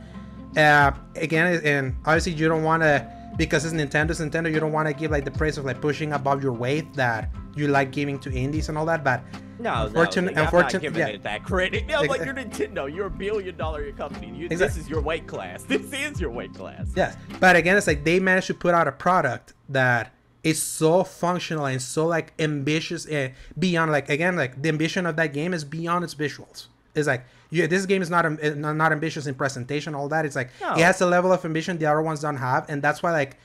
Uh 0.57 0.93
again 1.17 1.61
and 1.65 1.97
obviously 2.05 2.33
you 2.33 2.49
don't 2.49 2.63
want 2.63 2.83
to 2.83 3.11
because 3.39 3.65
it's 3.65 3.73
nintendo's 3.73 4.21
nintendo 4.21 4.53
you 4.53 4.61
don't 4.61 4.73
want 4.73 4.87
to 4.87 4.93
give 4.93 5.11
like 5.11 5.25
the 5.25 5.31
praise 5.31 5.57
of 5.57 5.65
like 5.65 5.81
pushing 5.81 6.13
above 6.13 6.43
your 6.43 6.53
weight 6.53 6.93
that 6.93 7.31
you 7.57 7.69
like 7.69 7.91
giving 7.91 8.19
to 8.19 8.31
indies 8.31 8.69
and 8.69 8.77
all 8.77 8.85
that 8.85 9.03
but 9.03 9.23
no, 9.61 9.87
unfortunate- 9.87 10.35
no, 10.35 10.45
I'm 10.45 10.53
not 10.53 10.81
giving 10.81 11.01
yeah. 11.01 11.09
it 11.09 11.23
that 11.25 11.43
credit. 11.43 11.87
No, 11.89 12.03
like 12.03 12.25
you're 12.25 12.35
Nintendo, 12.35 12.95
you're 12.95 13.07
a 13.07 13.11
billion 13.11 13.57
dollar 13.57 13.91
company. 13.93 14.33
You, 14.37 14.49
This 14.49 14.77
is 14.77 14.89
your 14.89 15.01
weight 15.01 15.27
class. 15.27 15.63
This 15.69 15.93
is 15.93 16.21
your 16.21 16.31
weight 16.31 16.55
class. 16.55 16.87
Yes, 16.95 17.17
but 17.41 17.57
again, 17.57 17.77
it's 17.77 17.87
like 17.87 18.05
they 18.05 18.21
managed 18.21 18.47
to 18.49 18.55
put 18.55 18.75
out 18.75 18.87
a 18.87 18.93
product 18.93 19.55
that 19.69 20.13
is 20.45 20.63
so 20.63 21.03
functional 21.03 21.67
and 21.67 21.83
so 21.83 22.07
like 22.07 22.33
ambitious 22.39 23.05
and 23.07 23.33
beyond 23.59 23.91
like 23.91 24.09
again 24.09 24.37
like 24.37 24.63
the 24.63 24.69
ambition 24.69 25.05
of 25.07 25.17
that 25.17 25.33
game 25.33 25.53
is 25.53 25.65
beyond 25.65 26.05
its 26.05 26.15
visuals. 26.15 26.69
It's 26.95 27.09
like 27.09 27.25
yeah, 27.51 27.67
this 27.67 27.87
game 27.87 28.03
is 28.03 28.11
not 28.11 28.25
eh, 28.27 28.55
not 28.55 28.77
not 28.77 28.93
ambitious 28.93 29.27
in 29.27 29.35
presentation, 29.35 29.95
all 29.95 30.09
that. 30.09 30.25
It's 30.27 30.37
like 30.37 30.51
No. 30.61 30.73
it 30.75 30.81
has 30.81 31.01
a 31.01 31.07
level 31.07 31.33
of 31.33 31.45
ambition 31.45 31.79
the 31.79 31.87
other 31.87 32.03
ones 32.03 32.21
don't 32.21 32.37
have, 32.37 32.69
and 32.69 32.83
that's 32.83 33.03
why 33.03 33.13
like 33.13 33.37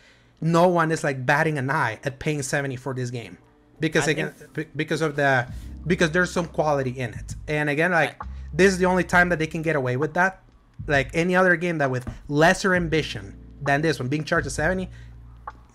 no 0.42 0.68
one 0.68 0.92
is 0.92 1.04
like 1.04 1.26
batting 1.26 1.58
an 1.58 1.70
eye 1.70 2.00
at 2.04 2.20
paying 2.20 2.42
seventy 2.42 2.76
for 2.76 2.94
this 2.94 3.10
game 3.10 3.38
because 3.80 4.08
I 4.08 4.12
again 4.12 4.32
think- 4.54 4.70
because 4.76 5.02
of 5.02 5.16
the 5.16 5.48
because 5.88 6.12
there's 6.12 6.32
some 6.32 6.48
quality 6.48 6.92
in 6.92 7.14
it, 7.14 7.36
and 7.48 7.70
again 7.70 7.92
like 7.92 8.22
this 8.54 8.72
is 8.74 8.78
the 8.78 8.86
only 8.86 9.04
time 9.04 9.30
that 9.30 9.40
they 9.40 9.48
can 9.48 9.62
get 9.62 9.76
away 9.76 9.96
with 9.98 10.14
that. 10.16 10.42
Like 10.88 11.10
any 11.14 11.36
other 11.36 11.56
game 11.56 11.78
that 11.78 11.90
with 11.90 12.08
lesser 12.28 12.76
ambition 12.76 13.38
than 13.62 13.82
this 13.82 14.00
one 14.00 14.10
being 14.10 14.26
charged 14.26 14.48
at 14.48 14.52
70, 14.54 14.90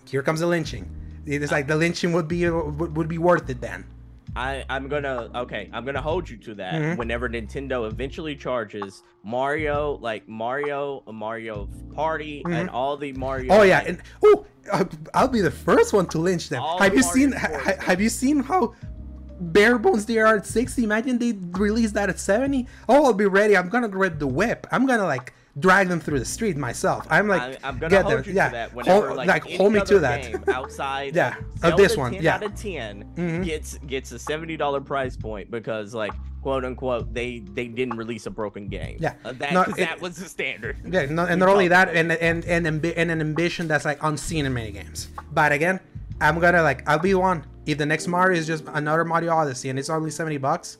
here 0.06 0.22
comes 0.22 0.40
the 0.40 0.46
lynching. 0.46 0.84
It's 1.24 1.50
like 1.52 1.66
the 1.66 1.76
lynching 1.76 2.12
would 2.12 2.28
be 2.28 2.48
would 2.50 3.08
be 3.08 3.18
worth 3.18 3.48
it 3.48 3.60
then. 3.60 3.84
I, 4.38 4.64
I'm 4.70 4.88
gonna 4.88 5.28
okay, 5.34 5.68
I'm 5.72 5.84
gonna 5.84 6.00
hold 6.00 6.30
you 6.30 6.36
to 6.36 6.54
that. 6.54 6.74
Mhm. 6.74 6.96
Whenever 6.96 7.28
Nintendo 7.28 7.90
eventually 7.90 8.36
charges 8.36 9.02
Mario, 9.24 9.98
like 10.00 10.28
Mario, 10.28 11.02
a 11.06 11.12
Mario 11.12 11.68
Party, 11.92 12.42
and 12.46 12.70
all 12.70 12.96
the 12.96 13.12
Mario. 13.14 13.52
Mm-hmm. 13.52 13.60
Oh 13.60 13.64
yeah, 13.64 13.82
and 13.84 14.00
oh, 14.24 14.46
I'll 15.12 15.28
be 15.28 15.40
the 15.40 15.50
first 15.50 15.92
one 15.92 16.06
to 16.08 16.18
lynch 16.18 16.48
them. 16.48 16.62
All 16.62 16.78
Have 16.78 16.94
you 16.94 17.00
Mario 17.00 17.12
seen? 17.14 17.32
ha- 17.32 17.74
have 17.80 18.00
you 18.00 18.08
seen 18.08 18.40
how 18.40 18.74
bare 19.40 19.78
bones 19.78 20.06
they 20.06 20.18
are 20.18 20.36
at 20.36 20.46
60? 20.46 20.84
Imagine 20.84 21.18
they 21.18 21.32
release 21.58 21.92
that 21.92 22.08
at 22.08 22.18
70. 22.18 22.66
Oh, 22.88 23.06
I'll 23.06 23.12
be 23.12 23.26
ready. 23.26 23.56
I'm 23.56 23.68
gonna 23.68 23.88
grab 23.88 24.18
the 24.18 24.26
whip. 24.26 24.66
I'm 24.70 24.86
gonna 24.86 25.04
like 25.06 25.34
drag 25.60 25.88
them 25.88 26.00
through 26.00 26.18
the 26.18 26.24
street 26.24 26.56
myself. 26.56 27.06
I'm 27.10 27.26
like, 27.28 27.58
I'm 27.64 27.78
gonna 27.78 27.90
get 27.90 28.04
hold 28.04 28.24
them. 28.24 28.34
yeah, 28.36 28.46
to 28.46 28.52
that. 28.52 28.74
Whenever, 28.74 29.06
hold, 29.08 29.16
like, 29.16 29.28
like 29.28 29.50
hold 29.56 29.72
me 29.72 29.80
to 29.80 29.98
that. 30.00 30.22
game 30.22 30.44
outside, 30.48 31.14
Yeah, 31.16 31.34
of 31.62 31.76
this 31.76 31.96
one, 31.96 32.12
10 32.12 32.22
yeah. 32.22 32.34
out 32.36 32.42
of 32.42 32.54
10 32.54 33.04
Mhm. 33.16 33.44
gets 33.44 33.78
gets 33.78 34.12
a 34.12 34.18
seventy 34.18 34.56
dollar 34.56 34.80
price 34.80 35.16
point 35.16 35.50
because 35.50 35.94
like 35.94 36.12
quote 36.42 36.64
unquote 36.64 37.12
they 37.12 37.40
they 37.54 37.66
didn't 37.66 37.96
release 37.96 38.26
a 38.26 38.30
broken 38.30 38.68
game. 38.68 38.96
Yeah. 39.00 39.14
uh, 39.24 39.32
that 39.38 39.52
No, 39.52 39.62
it- 39.68 39.76
that 39.76 40.00
was 40.00 40.16
the 40.16 40.28
standard. 40.28 40.76
Yeah, 40.84 41.06
no, 41.06 41.24
and 41.26 41.40
not 41.40 41.48
only 41.48 41.68
that, 41.68 41.88
and 41.94 42.12
and 42.12 42.44
and, 42.44 42.66
ambi- 42.66 42.94
and 42.96 43.10
an 43.10 43.20
ambition 43.20 43.66
that's 43.68 43.84
like 43.84 43.98
unseen 44.02 44.46
in 44.46 44.54
many 44.54 44.70
games. 44.70 45.08
But 45.32 45.52
again, 45.52 45.80
I'm 46.20 46.38
gonna 46.38 46.62
like 46.62 46.88
I'll 46.88 46.98
be 46.98 47.14
one. 47.14 47.44
If 47.66 47.76
the 47.78 47.86
next 47.86 48.06
Mario 48.06 48.38
is 48.38 48.46
just 48.46 48.64
another 48.68 49.04
Mario 49.04 49.32
Odyssey 49.34 49.68
and 49.70 49.78
it's 49.78 49.90
only 49.90 50.10
seventy 50.10 50.38
bucks, 50.38 50.78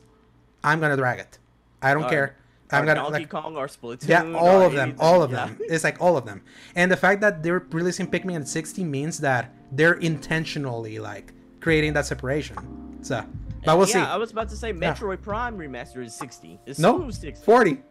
I'm 0.63 0.79
gonna 0.79 0.97
drag 0.97 1.19
it. 1.19 1.37
I 1.81 1.93
don't 1.93 2.09
care. 2.09 2.35
I'm 2.71 2.85
gonna 2.85 3.01
Donkey 3.01 3.11
like 3.19 3.29
Kong 3.29 3.55
or 3.57 3.67
Splatoon. 3.67 4.07
yeah, 4.07 4.33
all 4.33 4.61
of 4.61 4.73
them, 4.73 4.95
all 4.99 5.23
of 5.23 5.31
yeah. 5.31 5.47
them. 5.47 5.57
It's 5.61 5.83
like 5.83 5.99
all 6.01 6.17
of 6.17 6.25
them. 6.25 6.41
And 6.75 6.91
the 6.91 6.97
fact 6.97 7.21
that 7.21 7.41
they're 7.43 7.65
releasing 7.71 8.07
Pikmin 8.07 8.35
at 8.41 8.47
60 8.47 8.83
means 8.83 9.17
that 9.19 9.53
they're 9.71 9.93
intentionally 9.93 10.99
like 10.99 11.33
creating 11.61 11.93
that 11.93 12.05
separation. 12.05 12.57
So, 13.01 13.25
but 13.65 13.77
we'll 13.77 13.87
yeah, 13.87 13.93
see. 13.93 13.99
I 13.99 14.17
was 14.17 14.31
about 14.31 14.49
to 14.49 14.55
say 14.55 14.71
Metroid 14.73 15.21
Prime 15.21 15.57
remaster 15.57 16.03
is 16.05 16.13
sixty. 16.13 16.59
It's 16.65 16.79
No, 16.79 16.97
smooth 16.97 17.13
60. 17.15 17.43
40. 17.45 17.81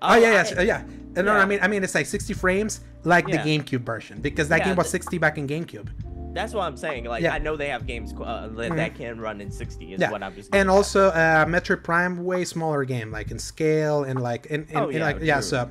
Oh, 0.00 0.14
yeah, 0.16 0.30
yeah, 0.44 0.58
I- 0.58 0.62
yeah. 0.62 0.82
No, 1.16 1.22
yeah. 1.24 1.32
I 1.38 1.44
mean, 1.44 1.58
I 1.60 1.66
mean, 1.66 1.82
it's 1.82 1.94
like 1.94 2.06
60 2.06 2.32
frames, 2.34 2.80
like 3.02 3.26
Yeah. 3.26 3.42
the 3.42 3.58
GameCube 3.58 3.80
version, 3.80 4.20
because 4.20 4.48
that 4.48 4.60
Yeah, 4.60 4.66
game 4.66 4.76
was 4.76 4.88
60 4.90 5.18
back 5.18 5.38
in 5.38 5.48
GameCube. 5.48 5.88
That's 6.38 6.54
what 6.54 6.62
I'm 6.62 6.76
saying. 6.76 7.04
Like 7.04 7.22
Yeah. 7.22 7.34
I 7.34 7.38
know 7.38 7.56
they 7.56 7.68
have 7.68 7.84
games 7.86 8.12
uh, 8.12 8.46
that, 8.48 8.70
Mhm. 8.70 8.76
that 8.76 8.94
can 8.94 9.20
run 9.20 9.40
in 9.40 9.50
60. 9.50 9.94
Is 9.94 10.00
Yeah, 10.00 10.12
what 10.12 10.22
I'm 10.22 10.34
just. 10.34 10.54
and 10.54 10.70
also 10.70 11.08
uh, 11.08 11.44
Metroid 11.46 11.82
Prime, 11.82 12.24
way 12.24 12.44
smaller 12.44 12.84
game, 12.84 13.10
like 13.10 13.30
in 13.32 13.38
scale 13.40 14.04
and 14.04 14.20
like 14.20 14.46
in, 14.46 14.64
in, 14.70 14.76
Oh, 14.76 14.88
in 14.88 14.98
yeah, 14.98 15.04
like 15.04 15.18
yeah. 15.20 15.40
So, 15.40 15.68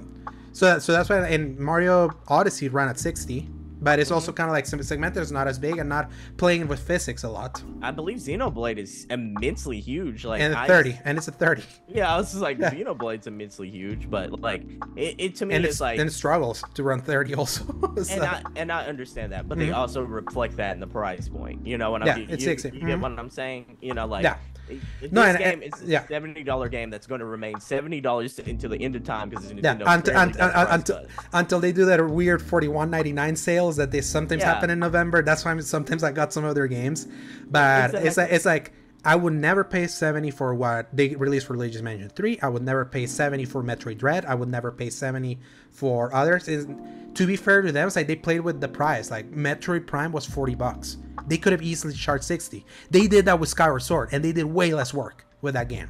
so 0.52 0.80
so 0.80 0.92
that's 0.92 1.10
why 1.10 1.26
in 1.30 1.62
Mario 1.62 2.12
Odyssey 2.28 2.68
ran 2.68 2.90
at 2.90 3.00
60, 3.00 3.50
but 3.82 4.00
it's 4.00 4.08
Mm-hmm. 4.10 4.16
also 4.16 4.32
kind 4.34 4.50
of 4.50 4.54
like 4.54 4.66
some 4.66 4.82
segmented. 4.82 5.22
It's 5.22 5.32
not 5.32 5.48
as 5.48 5.60
big 5.60 5.78
and 5.78 5.90
not 5.90 6.10
playing 6.38 6.68
with 6.68 6.80
physics 6.80 7.24
a 7.24 7.30
lot. 7.30 7.62
I 7.82 7.92
believe 7.92 8.18
Xenoblade 8.18 8.78
is 8.78 9.06
immensely 9.10 9.80
huge. 9.80 10.26
Like 10.26 10.42
And 10.42 10.56
I- 10.56 10.68
30, 10.68 11.00
and 11.06 11.18
it's 11.18 11.28
a 11.28 11.32
30, 11.32 11.64
Yeah, 11.88 12.14
I 12.14 12.18
was 12.18 12.32
just 12.32 12.42
like 12.42 12.58
Yeah. 12.60 12.72
Xenoblade's 12.72 13.28
immensely 13.28 13.70
huge, 13.70 14.10
but 14.10 14.40
like 14.42 14.64
it, 14.96 15.16
it 15.18 15.36
to 15.38 15.46
me 15.46 15.56
and 15.56 15.66
is 15.66 15.72
it's 15.76 15.82
like 15.82 16.00
and 16.00 16.10
it 16.10 16.14
struggles 16.14 16.64
to 16.74 16.84
run 16.84 17.02
30 17.02 17.36
also. 17.36 17.64
So- 18.04 18.14
and 18.14 18.24
I 18.24 18.42
and 18.56 18.72
I 18.72 18.86
understand 18.86 19.32
that, 19.34 19.48
but 19.48 19.58
they 19.58 19.68
Mhm. 19.68 19.76
also 19.76 20.02
reflect 20.04 20.58
that 20.58 20.74
in 20.74 20.80
the 20.80 20.88
price 20.88 21.28
point. 21.30 21.66
You 21.66 21.78
know 21.78 21.92
what 21.92 22.02
I'm 22.02 22.08
Yeah, 22.08 22.18
you, 22.18 22.24
it's 22.30 22.44
you, 22.44 22.50
60. 22.50 22.70
you 22.74 22.80
get 22.82 22.98
Mhm. 22.98 23.02
what 23.02 23.20
I'm 23.20 23.30
saying? 23.30 23.78
You 23.82 23.94
know, 23.94 24.06
like 24.08 24.24
Yeah. 24.24 24.38
It- 24.70 25.12
No, 25.12 25.22
and- 25.24 25.38
game 25.38 25.62
is 25.64 25.82
a 25.82 25.86
yeah. 25.86 26.08
seventy 26.08 26.44
dollar 26.44 26.70
game 26.70 26.90
that's 26.90 27.08
going 27.08 27.20
to 27.20 27.26
remain 27.26 27.60
seventy 27.60 28.02
dollars 28.02 28.38
until 28.40 28.70
the 28.70 28.82
end 28.82 28.96
of 28.96 29.04
time 29.04 29.30
because 29.30 29.52
yeah, 29.54 29.78
until, 29.86 30.18
until, 30.18 30.50
until, 30.54 31.06
until 31.34 31.60
they 31.60 31.72
do 31.72 31.86
that 31.86 32.06
weird 32.10 32.42
41.99 32.42 33.38
sales 33.38 33.76
that 33.78 33.92
they 33.92 34.02
sometimes 34.02 34.42
Yeah. 34.42 34.54
happen 34.54 34.70
in 34.70 34.80
November. 34.80 35.22
That's 35.24 35.44
why 35.46 35.58
sometimes 35.60 36.04
I 36.04 36.12
got 36.12 36.34
some 36.34 36.44
of 36.46 36.56
their 36.56 36.68
games, 36.68 37.08
but 37.50 37.92
it's 37.96 38.06
Exactly. 38.18 38.24
like 38.24 38.32
it's 38.34 38.46
like 38.46 38.74
I 39.06 39.16
would 39.16 39.34
never 39.34 39.64
pay 39.64 39.88
70 39.88 40.32
for 40.32 40.54
what 40.54 40.90
they 40.92 41.16
released 41.16 41.46
for 41.48 41.56
Luigi's 41.56 41.82
Mansion 41.82 42.10
3. 42.10 42.40
I 42.42 42.50
would 42.50 42.64
never 42.64 42.84
pay 42.84 43.06
70 43.06 43.46
for 43.46 43.64
Metroid 43.64 43.98
Dread. 44.00 44.26
I 44.26 44.36
would 44.36 44.50
never 44.50 44.72
pay 44.72 44.90
70 44.90 45.40
for 45.78 46.14
others. 46.14 46.48
Is 46.48 46.68
to 47.14 47.26
be 47.28 47.36
fair 47.36 47.62
to 47.62 47.72
them, 47.72 47.88
it's 47.88 47.96
like 47.96 48.08
they 48.08 48.16
played 48.16 48.42
with 48.42 48.60
the 48.60 48.68
price. 48.68 49.12
Like 49.12 49.32
Metroid 49.32 49.86
Prime 49.86 50.12
was 50.12 50.26
40 50.26 50.56
bucks. 50.56 50.98
They 51.28 51.38
could 51.38 51.52
have 51.52 51.62
easily 51.62 51.94
charged 51.94 52.24
60. 52.24 52.66
They 52.90 53.08
did 53.08 53.26
that 53.26 53.40
with 53.40 53.50
Skyward 53.50 53.82
Sword, 53.84 54.10
and 54.12 54.24
they 54.24 54.32
did 54.32 54.46
way 54.46 54.74
less 54.74 54.94
work 54.94 55.26
with 55.42 55.54
that 55.54 55.70
game. 55.70 55.90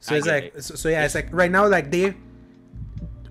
So 0.00 0.14
I 0.14 0.18
it's 0.18 0.26
like, 0.26 0.44
it. 0.54 0.62
so, 0.64 0.74
so 0.74 0.88
yeah, 0.88 1.04
it's 1.04 1.14
like 1.14 1.28
right 1.32 1.50
now, 1.50 1.66
like 1.66 1.90
they 1.90 2.14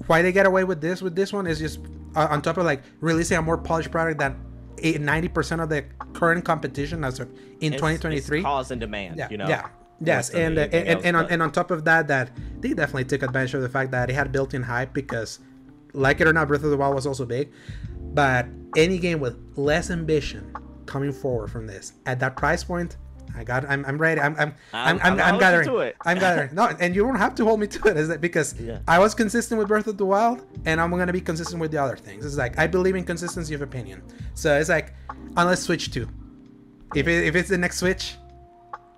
why 0.07 0.22
they 0.22 0.32
get 0.32 0.45
away 0.45 0.64
with 0.64 0.82
this 0.82 1.02
with 1.02 1.15
this 1.15 1.34
one 1.34 1.48
is 1.48 1.57
just 1.60 1.80
uh, 2.15 2.27
on 2.30 2.41
top 2.41 2.57
of 2.57 2.65
like 2.65 2.84
releasing 2.99 3.38
a 3.38 3.41
more 3.41 3.57
polished 3.57 3.90
product 3.91 4.19
than 4.19 4.36
eight- 4.80 5.02
90% 5.02 5.64
of 5.64 5.69
the 5.69 5.84
current 6.14 6.45
competition 6.45 7.03
as 7.03 7.19
of 7.19 7.30
in 7.61 7.73
It's- 7.73 7.80
2023 7.80 8.38
it's 8.40 8.45
cause 8.45 8.72
and 8.72 8.80
demand. 8.80 9.18
yeah 9.18 9.27
You 9.32 9.38
know. 9.38 9.48
yeah 9.48 9.68
yes 10.02 10.30
and, 10.30 10.57
and, 10.60 10.73
and, 10.73 10.88
else, 10.90 11.03
and, 11.06 11.15
on, 11.18 11.23
but- 11.23 11.32
and 11.32 11.41
on 11.44 11.52
top 11.52 11.72
of 11.72 11.86
that 11.86 12.07
that 12.10 12.30
they 12.60 12.73
definitely 12.73 13.06
took 13.06 13.23
advantage 13.23 13.53
of 13.56 13.61
the 13.61 13.69
fact 13.69 13.91
that 13.91 14.10
it 14.10 14.14
had 14.14 14.32
built-in 14.32 14.61
hype 14.64 14.94
because 14.94 15.40
like 15.96 16.22
it 16.22 16.28
or 16.28 16.34
not 16.34 16.48
breath 16.48 16.64
of 16.64 16.70
the 16.70 16.78
wild 16.78 16.94
was 16.96 17.08
also 17.08 17.26
big 17.26 17.52
but 18.14 18.46
any 18.78 18.98
game 18.98 19.20
with 19.20 19.38
less 19.56 19.90
ambition 19.90 20.54
coming 20.86 21.12
forward 21.12 21.50
from 21.50 21.66
this 21.68 21.94
at 22.06 22.20
that 22.20 22.36
price 22.38 22.64
point. 22.64 22.98
I 23.38 23.44
got. 23.44 23.70
I'm. 23.70 23.84
I'm 23.86 23.98
ready. 23.98 24.22
I'm. 24.22 24.34
I'm. 24.38 24.54
I'm. 24.72 24.88
I'm- 24.88 25.00
I'm, 25.00 25.00
I'm 25.02 25.12
I'm, 25.14 25.20
holding 25.20 25.40
gathering. 25.40 25.68
to 25.68 25.78
it. 25.80 25.96
I'm 26.06 26.20
gathering. 26.20 26.56
No, 26.56 26.68
and 26.80 26.96
you 26.96 27.02
don't 27.04 27.18
have 27.18 27.36
to 27.36 27.44
hold 27.44 27.60
me 27.60 27.68
to 27.68 27.88
it. 27.90 27.98
Is 27.98 28.08
that 28.08 28.22
because 28.22 28.58
Yeah. 28.58 28.80
I 28.88 28.98
was 29.00 29.14
consistent 29.14 29.60
with 29.60 29.68
Breath 29.68 29.88
of 29.88 29.98
the 29.98 30.06
Wild, 30.06 30.46
and 30.66 30.80
I'm 30.80 30.90
gonna 30.92 31.12
be 31.12 31.20
consistent 31.20 31.60
with 31.60 31.72
the 31.72 31.78
other 31.78 31.98
things. 31.98 32.26
It's 32.26 32.38
like 32.38 32.58
I 32.58 32.68
believe 32.68 32.96
in 32.96 33.04
consistency 33.04 33.54
of 33.54 33.62
opinion. 33.62 34.04
So 34.36 34.58
it's 34.58 34.70
like, 34.70 34.94
unless 35.36 35.64
Switch 35.64 35.92
two. 35.92 36.08
If 36.96 37.08
it, 37.10 37.26
if 37.26 37.36
it's 37.36 37.50
the 37.50 37.58
next 37.58 37.80
Switch, 37.80 38.16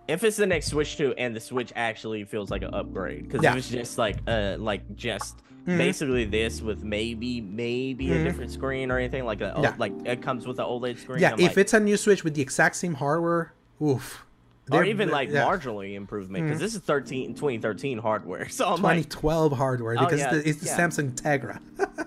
If 0.07 0.23
it's 0.23 0.37
the 0.37 0.45
next 0.45 0.67
Switch 0.67 0.97
2 0.97 1.15
and 1.17 1.35
the 1.35 1.39
Switch 1.39 1.73
actually 1.75 2.23
feels 2.23 2.51
like 2.51 2.61
an 2.61 2.73
upgrade, 2.73 3.23
because 3.23 3.41
Yeah. 3.41 3.53
it 3.53 3.55
was 3.55 3.69
just 3.69 3.97
like 3.97 4.17
uh 4.27 4.57
like 4.59 4.83
just 4.95 5.39
Mhm. 5.67 5.77
basically 5.77 6.25
this 6.25 6.61
with 6.61 6.83
maybe 6.83 7.41
maybe 7.41 8.07
Mhm. 8.07 8.21
a 8.21 8.23
different 8.23 8.51
screen 8.51 8.89
or 8.89 8.97
anything 8.97 9.25
like 9.25 9.41
a 9.41 9.53
Yeah. 9.61 9.73
like 9.77 9.91
it 10.05 10.21
comes 10.21 10.47
with 10.47 10.59
an 10.59 10.65
OLED 10.65 10.97
screen. 10.97 11.19
yeah. 11.19 11.33
I'm 11.33 11.39
if 11.39 11.47
like- 11.49 11.57
it's 11.57 11.73
a 11.73 11.79
new 11.79 11.97
Switch 11.97 12.23
with 12.23 12.35
the 12.35 12.41
exact 12.41 12.75
same 12.77 12.93
hardware, 12.95 13.51
oof. 13.81 14.23
or 14.69 14.79
They're- 14.79 14.83
even 14.85 15.09
like 15.09 15.29
yeah. 15.29 15.45
marginally 15.45 15.95
improvement 15.95 16.43
because 16.45 16.57
Mhm. 16.59 16.61
this 16.61 16.75
is 16.75 16.81
13 16.81 17.35
2013 17.35 17.97
hardware. 17.99 18.47
So 18.49 18.65
I'm 18.67 18.81
like 18.81 19.09
2012 19.09 19.51
hardware 19.53 19.95
Oh, 19.99 20.05
because 20.05 20.19
yeah, 20.19 20.33
it's 20.35 20.43
the, 20.43 20.49
it's 20.49 20.59
the 20.61 20.65
yeah. 20.67 20.77
Samsung 20.77 21.11
Tegra. 21.21 21.59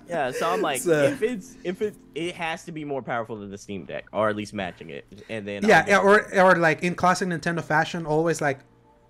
yeah, 0.09 0.31
so 0.31 0.49
I'm 0.49 0.61
like 0.69 0.81
So- 0.81 1.03
if 1.03 1.21
it's 1.21 1.55
if 1.63 1.81
it 1.81 1.95
it 2.15 2.35
has 2.35 2.63
to 2.65 2.71
be 2.71 2.83
more 2.83 3.01
powerful 3.03 3.35
than 3.37 3.49
the 3.51 3.57
Steam 3.57 3.85
Deck 3.85 4.05
or 4.11 4.29
at 4.29 4.35
least 4.35 4.53
matching 4.53 4.89
it. 4.89 5.05
And 5.29 5.47
then 5.47 5.63
yeah, 5.65 5.85
yeah, 5.87 5.97
or 5.99 6.25
or 6.39 6.55
like 6.55 6.83
in 6.83 6.95
classic 6.95 7.27
Nintendo 7.29 7.63
fashion, 7.63 8.05
always 8.07 8.41
like 8.41 8.59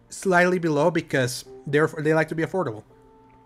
slightly 0.10 0.60
below 0.60 0.91
because 0.91 1.45
they're 1.68 1.88
they 1.99 2.14
like 2.14 2.28
to 2.30 2.36
be 2.36 2.44
affordable. 2.44 2.84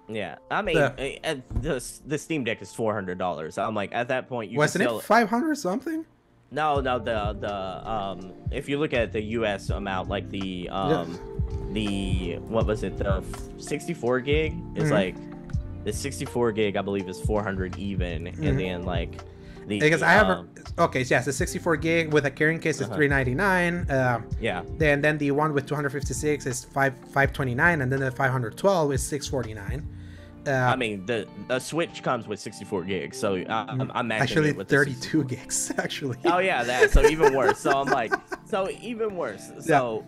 Yeah. 0.07 0.35
I 0.51 0.61
mean 0.61 0.77
Yeah. 0.77 0.93
eh, 0.97 1.17
eh, 1.23 1.35
the 1.61 1.83
the 2.05 2.17
Steam 2.17 2.43
Deck 2.43 2.61
is 2.61 2.73
$400. 2.73 3.57
I'm 3.57 3.75
like 3.75 3.93
at 3.93 4.07
that 4.09 4.27
point 4.27 4.51
you 4.51 4.57
Wasn't 4.57 4.83
it 4.83 5.01
500 5.01 5.55
something? 5.57 6.05
No, 6.51 6.79
no, 6.79 6.99
the 6.99 7.35
the 7.39 7.89
um 7.89 8.33
if 8.51 8.69
you 8.69 8.77
look 8.79 8.93
at 8.93 9.11
the 9.11 9.21
US 9.39 9.69
amount 9.69 10.09
like 10.09 10.29
the 10.29 10.69
um 10.69 11.17
the 11.73 12.37
what 12.47 12.65
was 12.65 12.83
it 12.83 12.97
the 12.97 13.23
64 13.57 14.19
gig 14.21 14.53
is 14.75 14.89
Mhm. 14.89 14.91
like 14.91 15.15
the 15.83 15.91
64 15.93 16.51
gig 16.51 16.77
I 16.77 16.81
believe 16.81 17.09
is 17.09 17.19
400 17.21 17.77
even 17.77 18.25
Mhm. 18.25 18.47
and 18.47 18.59
then 18.59 18.83
like 18.85 19.19
the 19.67 19.79
Because 19.79 20.03
I 20.03 20.11
have 20.11 20.29
um, 20.29 20.49
a, 20.77 20.83
okay, 20.83 21.03
so 21.03 21.15
yes, 21.15 21.25
the 21.25 21.33
64 21.33 21.75
gig 21.77 22.13
with 22.13 22.25
a 22.25 22.31
carrying 22.31 22.59
case 22.59 22.79
is 22.79 22.87
Uh-huh. 22.87 22.95
399. 22.95 23.89
Um, 23.89 24.25
yeah 24.39 24.61
then 24.77 25.01
then 25.01 25.17
the 25.17 25.31
one 25.31 25.53
with 25.53 25.65
256 25.65 26.45
is 26.45 26.65
5 26.65 26.93
529, 27.11 27.81
and 27.81 27.91
then 27.91 27.99
the 27.99 28.11
512 28.11 28.93
is 28.93 29.01
649. 29.03 29.83
Uh, 30.47 30.51
I 30.51 30.75
mean 30.75 31.05
the 31.05 31.27
the 31.47 31.59
Switch 31.59 32.03
comes 32.03 32.27
with 32.27 32.39
64 32.39 32.83
gigs 32.83 33.17
so 33.17 33.35
I'm, 33.49 33.91
I'm 33.93 34.11
actually 34.11 34.49
it 34.49 34.57
with 34.57 34.69
32 34.69 35.23
gigs 35.25 35.71
actually. 35.77 36.17
Oh 36.25 36.39
yeah, 36.39 36.63
that 36.63 36.91
so 36.91 37.05
even 37.07 37.33
worse. 37.33 37.59
So 37.59 37.71
I'm 37.71 37.87
like, 37.87 38.13
so 38.45 38.69
even 38.81 39.15
worse. 39.15 39.51
So, 39.61 40.05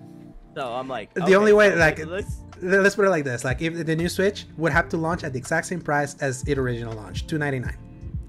so 0.55 0.73
I'm 0.73 0.87
like, 0.87 1.13
The 1.13 1.35
only 1.35 1.53
way, 1.53 1.71
so 1.71 1.77
like- 1.77 2.05
let's 2.05 2.41
Let's 2.61 2.95
put 2.95 3.05
it 3.05 3.09
like 3.09 3.23
this: 3.23 3.43
like 3.43 3.61
if 3.61 3.85
the 3.85 3.95
new 3.95 4.09
Switch 4.09 4.45
would 4.57 4.71
have 4.71 4.89
to 4.89 4.97
launch 4.97 5.23
at 5.23 5.31
the 5.33 5.37
exact 5.39 5.67
same 5.67 5.79
price 5.81 6.15
as 6.21 6.43
it 6.47 6.57
original 6.57 6.93
launched, 6.93 7.27
299. 7.29 7.77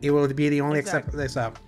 It 0.03 0.11
would 0.11 0.37
be 0.37 0.49
the 0.49 0.61
only 0.61 0.79
Exactly. 0.79 1.25
except 1.25 1.61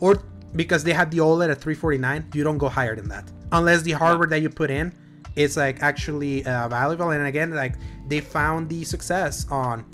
or 0.00 0.22
because 0.54 0.84
they 0.84 0.92
have 0.92 1.10
the 1.10 1.18
OLED 1.18 1.50
at 1.50 1.58
349, 1.60 2.30
you 2.34 2.44
don't 2.44 2.58
go 2.58 2.68
higher 2.68 2.94
than 2.94 3.08
that 3.08 3.30
unless 3.52 3.82
the 3.82 3.92
hardware 3.92 4.28
that 4.28 4.40
you 4.42 4.50
put 4.50 4.70
in 4.70 4.92
is 5.36 5.56
like 5.56 5.82
actually 5.82 6.44
uh, 6.44 6.68
valuable. 6.68 7.10
And 7.10 7.26
again, 7.26 7.52
like 7.54 7.74
they 8.08 8.20
found 8.20 8.68
the 8.68 8.84
success 8.84 9.46
on 9.50 9.84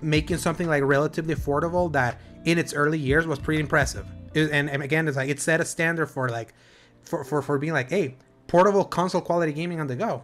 making 0.00 0.38
something 0.38 0.68
like 0.68 0.82
relatively 0.82 1.34
affordable 1.34 1.90
that 1.92 2.20
in 2.44 2.58
its 2.58 2.72
early 2.74 2.98
years 2.98 3.26
was 3.26 3.38
pretty 3.38 3.60
impressive. 3.60 4.06
It- 4.34 4.50
and, 4.52 4.70
and 4.70 4.82
again, 4.82 5.08
it's 5.08 5.16
like 5.16 5.28
it 5.28 5.40
set 5.40 5.60
a 5.60 5.64
standard 5.64 6.06
for 6.06 6.28
like 6.28 6.54
for, 7.02 7.24
for 7.24 7.42
for 7.42 7.58
being 7.58 7.72
like, 7.72 7.90
hey, 7.90 8.16
portable 8.46 8.84
console 8.84 9.20
quality 9.20 9.52
gaming 9.52 9.80
on 9.80 9.86
the 9.86 9.96
go. 9.96 10.22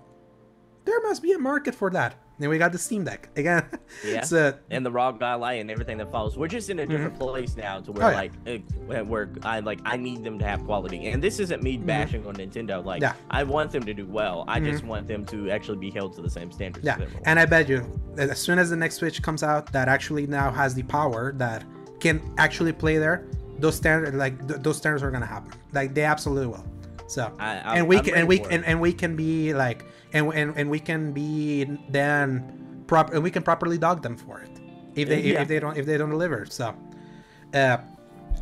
There 0.84 1.00
must 1.02 1.22
be 1.22 1.32
a 1.32 1.38
market 1.38 1.74
for 1.74 1.90
that. 1.90 2.14
Then 2.38 2.48
we 2.48 2.58
got 2.58 2.72
the 2.72 2.78
Steam 2.78 3.04
Deck 3.04 3.28
again. 3.36 3.64
Yeah. 4.04 4.20
so 4.24 4.54
and 4.70 4.84
the 4.84 4.90
ROG 4.90 5.22
Ally 5.22 5.54
and 5.54 5.70
everything 5.70 5.98
that 5.98 6.10
follows. 6.10 6.36
We're 6.36 6.48
just 6.48 6.70
in 6.70 6.80
a 6.80 6.86
different 6.86 7.14
mhm. 7.14 7.18
place 7.18 7.56
now 7.56 7.80
to 7.80 7.92
where 7.92 8.06
Oh, 8.06 8.10
yeah. 8.10 8.16
like 8.16 8.32
it, 8.46 8.62
where 9.06 9.30
I 9.42 9.60
like 9.60 9.80
I 9.84 9.96
need 9.96 10.24
them 10.24 10.38
to 10.38 10.44
have 10.44 10.64
quality. 10.64 11.08
And 11.08 11.22
this 11.22 11.38
isn't 11.38 11.62
me 11.62 11.78
mhm. 11.78 11.86
bashing 11.86 12.26
on 12.26 12.34
Nintendo. 12.36 12.84
Like 12.84 13.02
Yeah. 13.02 13.14
I 13.30 13.44
want 13.44 13.70
them 13.70 13.84
to 13.84 13.94
do 13.94 14.06
well. 14.06 14.44
I 14.48 14.60
just 14.60 14.82
mhm. 14.82 14.88
want 14.88 15.06
them 15.08 15.24
to 15.26 15.50
actually 15.50 15.78
be 15.78 15.90
held 15.90 16.14
to 16.16 16.22
the 16.22 16.30
same 16.30 16.50
standards. 16.50 16.84
yeah, 16.84 16.98
and 17.24 17.38
I 17.38 17.46
bet 17.46 17.68
you, 17.68 17.86
as 18.16 18.40
soon 18.40 18.58
as 18.58 18.70
the 18.70 18.76
next 18.76 18.96
Switch 18.96 19.22
comes 19.22 19.42
out, 19.42 19.72
that 19.72 19.88
actually 19.88 20.26
now 20.26 20.50
has 20.50 20.74
the 20.74 20.82
power 20.84 21.32
that 21.36 21.64
can 22.00 22.20
actually 22.38 22.72
play 22.72 22.98
there. 22.98 23.26
Those 23.58 23.76
standard 23.76 24.14
like 24.14 24.46
th- 24.48 24.60
those 24.62 24.76
standards 24.78 25.02
are 25.02 25.10
gonna 25.10 25.26
happen. 25.26 25.52
Like 25.72 25.94
they 25.94 26.04
absolutely 26.04 26.48
will. 26.48 26.64
So 27.06 27.30
I- 27.38 27.78
and 27.78 27.86
we 27.86 27.98
I'm 27.98 28.04
can 28.04 28.14
and 28.14 28.26
we 28.26 28.40
and, 28.50 28.64
and 28.64 28.80
we 28.80 28.92
can 28.92 29.14
be 29.14 29.52
like 29.54 29.84
and, 30.12 30.32
and 30.34 30.56
and 30.56 30.70
we 30.70 30.78
can 30.78 31.12
be 31.12 31.64
then 31.88 32.84
prop 32.86 33.12
and 33.12 33.22
we 33.22 33.30
can 33.30 33.42
properly 33.42 33.78
dog 33.78 34.02
them 34.02 34.16
for 34.16 34.40
it 34.40 34.50
if 34.94 35.08
they 35.08 35.20
Yeah. 35.20 35.42
if 35.42 35.48
they 35.48 35.58
don't 35.58 35.76
if 35.76 35.86
they 35.86 35.96
don't 35.98 36.10
deliver. 36.10 36.46
So 36.46 36.74
uh 37.54 37.78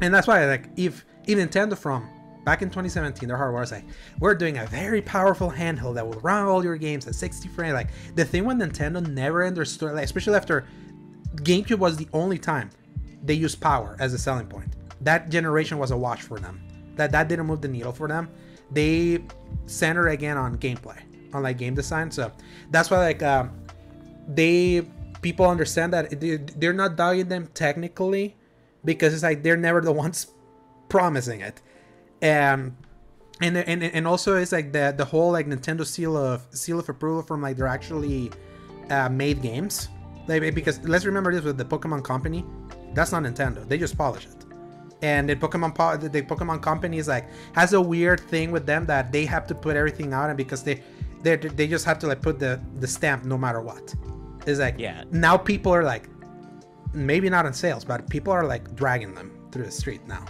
and 0.01 0.15
that's 0.15 0.27
why 0.27 0.45
like 0.47 0.69
if 0.77 1.05
if 1.27 1.39
Nintendo 1.39 1.77
from 1.77 2.09
back 2.45 2.63
in 2.63 2.69
2017 2.69 3.29
their 3.29 3.37
hardware 3.37 3.61
was 3.61 3.71
like 3.71 3.85
we're 4.19 4.35
doing 4.35 4.59
a 4.59 4.67
very 4.67 5.03
powerful 5.03 5.51
handheld 5.51 5.95
that 5.95 6.07
will 6.07 6.19
run 6.21 6.47
all 6.47 6.65
your 6.65 6.77
games 6.77 7.07
at 7.07 7.15
60 7.15 7.49
frames 7.51 7.75
like 7.75 7.89
the 8.15 8.25
thing 8.25 8.45
when 8.45 8.59
Nintendo 8.59 9.07
never 9.07 9.45
understood 9.47 9.95
like 9.95 10.05
especially 10.05 10.35
after 10.35 10.67
GameCube 11.37 11.79
was 11.79 11.97
the 11.97 12.09
only 12.15 12.39
time 12.39 12.71
they 13.23 13.35
used 13.35 13.61
power 13.61 13.95
as 14.01 14.15
a 14.15 14.19
selling 14.19 14.47
point 14.47 14.75
that 15.03 15.29
generation 15.29 15.79
was 15.79 15.91
a 15.91 15.97
wash 15.97 16.23
for 16.23 16.39
them 16.41 16.61
that 16.97 17.13
that 17.13 17.29
didn't 17.29 17.47
move 17.47 17.61
the 17.61 17.69
needle 17.69 17.93
for 17.93 18.09
them 18.09 18.29
they 18.71 19.23
center 19.67 20.09
again 20.09 20.39
on 20.39 20.57
gameplay 20.57 20.99
on 21.35 21.43
like 21.43 21.59
game 21.59 21.75
design. 21.75 22.11
So 22.11 22.33
that's 22.71 22.91
why 22.91 22.99
like 22.99 23.23
um 23.23 23.53
they 24.29 24.87
people 25.23 25.47
understand 25.47 25.93
that 25.93 26.21
they- 26.21 26.37
they're 26.37 26.73
not 26.73 26.97
dogging 26.97 27.29
them 27.29 27.49
technically 27.55 28.37
because 28.85 29.13
it's 29.13 29.23
like 29.23 29.43
they're 29.43 29.57
never 29.57 29.81
the 29.81 29.93
ones 29.93 30.29
promising 30.89 31.41
it. 31.41 31.61
Um 32.23 32.77
and 33.43 33.57
and 33.57 33.83
and 33.83 34.07
also 34.07 34.37
it's 34.37 34.53
like 34.53 34.73
the 34.73 34.95
the 34.97 35.05
whole 35.05 35.33
like 35.33 35.47
Nintendo 35.47 35.87
seal 35.87 36.17
of 36.17 36.47
seal 36.51 36.79
of 36.79 36.89
approval 36.89 37.23
from 37.23 37.41
like 37.43 37.57
they're 37.57 37.67
actually 37.67 38.31
uh, 38.91 39.09
made 39.09 39.41
games. 39.41 39.89
Like 40.27 40.55
because 40.55 40.79
let's 40.85 41.05
remember 41.05 41.33
this 41.33 41.43
with 41.43 41.57
the 41.57 41.65
Pokemon 41.65 42.05
Company. 42.05 42.45
That's 42.93 43.13
not 43.13 43.23
Nintendo. 43.23 43.67
They 43.67 43.79
just 43.79 43.97
polish 43.97 44.27
it. 44.27 44.45
And 45.03 45.29
the 45.31 45.37
Pokemon 45.37 45.75
po- 45.75 45.97
the 45.97 46.09
the 46.11 46.23
Pokemon 46.23 46.61
Company 46.61 46.99
is 46.99 47.09
like 47.09 47.27
has 47.55 47.73
a 47.73 47.81
weird 47.81 48.21
thing 48.21 48.51
with 48.51 48.67
them 48.67 48.85
that 48.87 49.11
they 49.13 49.25
have 49.25 49.47
to 49.47 49.55
put 49.55 49.75
everything 49.75 50.13
out 50.13 50.29
and 50.29 50.37
because 50.37 50.63
they 50.63 50.83
they 51.23 51.37
they 51.37 51.67
just 51.67 51.85
have 51.85 51.99
to 52.01 52.07
like 52.07 52.21
put 52.23 52.39
the 52.39 52.61
the 52.79 52.87
stamp 52.87 53.25
no 53.25 53.37
matter 53.39 53.61
what. 53.61 53.95
It's 54.47 54.59
like 54.61 54.77
Yeah. 54.79 55.05
now 55.11 55.37
people 55.37 55.73
are 55.73 55.85
like 55.85 56.09
maybe 56.93 57.29
not 57.31 57.47
on 57.47 57.53
sales 57.53 57.85
but 57.85 58.09
people 58.09 58.33
are 58.33 58.45
like 58.47 58.75
dragging 58.75 59.15
them 59.15 59.31
through 59.53 59.65
the 59.65 59.71
street 59.71 60.01
now. 60.09 60.25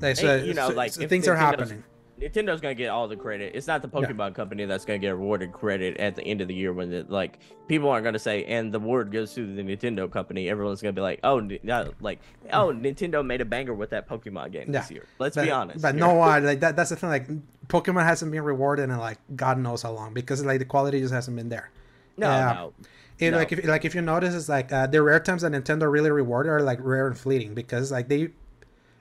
Like 0.00 0.16
so, 0.16 0.36
you 0.36 0.54
know, 0.54 0.68
so- 0.70 0.74
like 0.76 0.92
so 0.92 1.06
things 1.08 1.26
are 1.28 1.36
happening 1.36 1.82
Nintendo's 2.20 2.60
gonna 2.60 2.74
get 2.74 2.88
all 2.88 3.06
the 3.06 3.16
credit. 3.16 3.52
It's 3.54 3.66
not 3.66 3.80
the 3.82 3.88
Pokemon 3.88 4.34
company 4.34 4.64
that's 4.64 4.84
gonna 4.84 4.98
get 4.98 5.12
awarded 5.12 5.52
credit 5.52 5.96
at 5.98 6.16
the 6.16 6.22
end 6.22 6.40
of 6.40 6.48
the 6.48 6.54
year 6.54 6.72
when 6.72 6.92
it, 6.92 7.10
like 7.10 7.38
people 7.68 7.88
aren't 7.88 8.04
gonna 8.04 8.18
say, 8.18 8.44
and 8.44 8.72
the 8.72 8.78
award 8.78 9.12
goes 9.12 9.34
to 9.34 9.54
the 9.54 9.62
Nintendo 9.62 10.10
company. 10.10 10.48
Everyone's 10.48 10.82
gonna 10.82 10.92
be 10.92 11.00
like, 11.00 11.20
oh, 11.22 11.40
Ni- 11.40 11.60
no, 11.62 11.92
like, 12.00 12.20
oh, 12.52 12.72
Nintendo 12.74 13.24
made 13.24 13.40
a 13.40 13.44
banger 13.44 13.74
with 13.74 13.90
that 13.90 14.08
Pokemon 14.08 14.52
game 14.52 14.72
this 14.72 14.90
year. 14.90 15.06
Let's 15.18 15.36
but, 15.36 15.44
be 15.44 15.50
honest. 15.50 15.80
But 15.82 15.94
here. 15.94 16.04
no 16.04 16.14
one 16.14 16.44
like 16.44 16.60
that. 16.60 16.76
That's 16.76 16.90
the 16.90 16.96
thing. 16.96 17.10
Like 17.10 17.28
Pokemon 17.68 18.04
hasn't 18.04 18.32
been 18.32 18.42
rewarded 18.42 18.90
in 18.90 18.98
like 18.98 19.18
God 19.36 19.58
knows 19.58 19.82
how 19.82 19.92
long 19.92 20.12
because 20.14 20.44
like 20.44 20.58
the 20.58 20.64
quality 20.64 21.00
just 21.00 21.14
hasn't 21.14 21.36
been 21.36 21.48
there. 21.48 21.70
no, 22.16 22.28
Yeah. 22.28 22.52
no. 22.52 22.72
It, 23.18 23.30
No. 23.32 23.38
Like 23.38 23.52
if 23.52 23.64
like 23.66 23.84
if 23.84 23.94
you 23.96 24.00
notice, 24.02 24.32
it's 24.34 24.48
like 24.48 24.72
uh, 24.72 24.86
the 24.86 25.02
rare 25.02 25.18
times 25.20 25.42
that 25.42 25.50
Nintendo 25.52 25.90
really 25.90 26.10
rewarded 26.10 26.50
are 26.52 26.62
like 26.62 26.78
rare 26.80 27.06
and 27.08 27.18
fleeting 27.18 27.52
because 27.54 27.90
like 27.90 28.08
they 28.08 28.30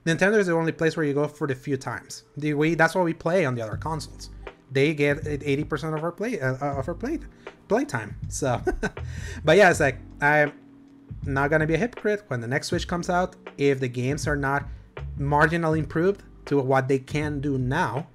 Nintendo 0.08 0.38
is 0.38 0.48
the 0.48 0.54
only 0.54 0.72
place 0.72 0.96
where 0.96 1.06
you 1.06 1.14
go 1.14 1.28
for 1.28 1.48
the 1.48 1.54
few 1.54 1.76
times. 1.76 2.24
The 2.38 2.54
we 2.54 2.76
that's 2.76 2.96
what 2.96 3.04
we 3.04 3.14
play 3.14 3.46
on 3.46 3.56
the 3.56 3.62
other 3.62 3.76
consoles. 3.76 4.30
They 4.72 4.94
get 4.94 5.28
eighty 5.28 5.66
percent 5.66 5.94
of 5.96 6.04
our 6.04 6.14
play 6.14 6.40
uh, 6.40 6.54
of 6.80 6.88
our 6.88 6.94
play 6.94 7.20
play 7.68 7.84
time. 7.84 8.16
So, 8.30 8.62
but 9.44 9.58
yeah, 9.58 9.70
it's 9.70 9.82
like 9.82 9.98
I'm 10.22 10.54
not 11.26 11.50
gonna 11.50 11.68
be 11.68 11.74
a 11.74 11.78
hypocrite 11.78 12.24
when 12.28 12.40
the 12.40 12.48
next 12.48 12.68
Switch 12.68 12.88
comes 12.88 13.10
out. 13.10 13.36
If 13.58 13.82
the 13.82 13.90
games 13.90 14.28
are 14.28 14.38
not 14.38 14.66
marginally 15.20 15.80
improved 15.80 16.24
to 16.46 16.62
what 16.62 16.88
they 16.88 17.00
can 17.00 17.42
do 17.42 17.58
now, 17.58 18.08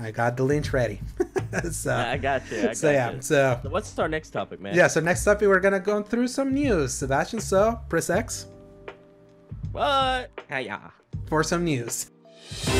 I 0.00 0.12
got 0.12 0.38
the 0.38 0.44
Lynch 0.44 0.72
ready. 0.72 1.02
so 1.70 1.94
I 1.94 2.16
got 2.16 2.50
you. 2.50 2.60
I 2.60 2.62
got 2.68 2.76
so 2.78 2.90
yeah, 2.90 3.10
you. 3.10 3.20
so 3.20 3.60
So 3.62 3.68
what's 3.68 3.98
our 3.98 4.08
next 4.08 4.30
topic, 4.30 4.60
man? 4.60 4.74
yeah, 4.74 4.86
so 4.86 5.00
next 5.00 5.26
up 5.26 5.42
we're 5.42 5.60
gonna 5.60 5.78
go 5.78 6.02
through 6.02 6.28
some 6.28 6.54
news. 6.54 6.94
Sebastian, 6.94 7.40
so 7.40 7.78
press 7.90 8.08
X 8.08 8.46
What? 9.72 10.30
Hey, 10.48 10.66
yeah. 10.66 10.90
for 11.28 11.42
some 11.42 11.64
news. 11.64 12.10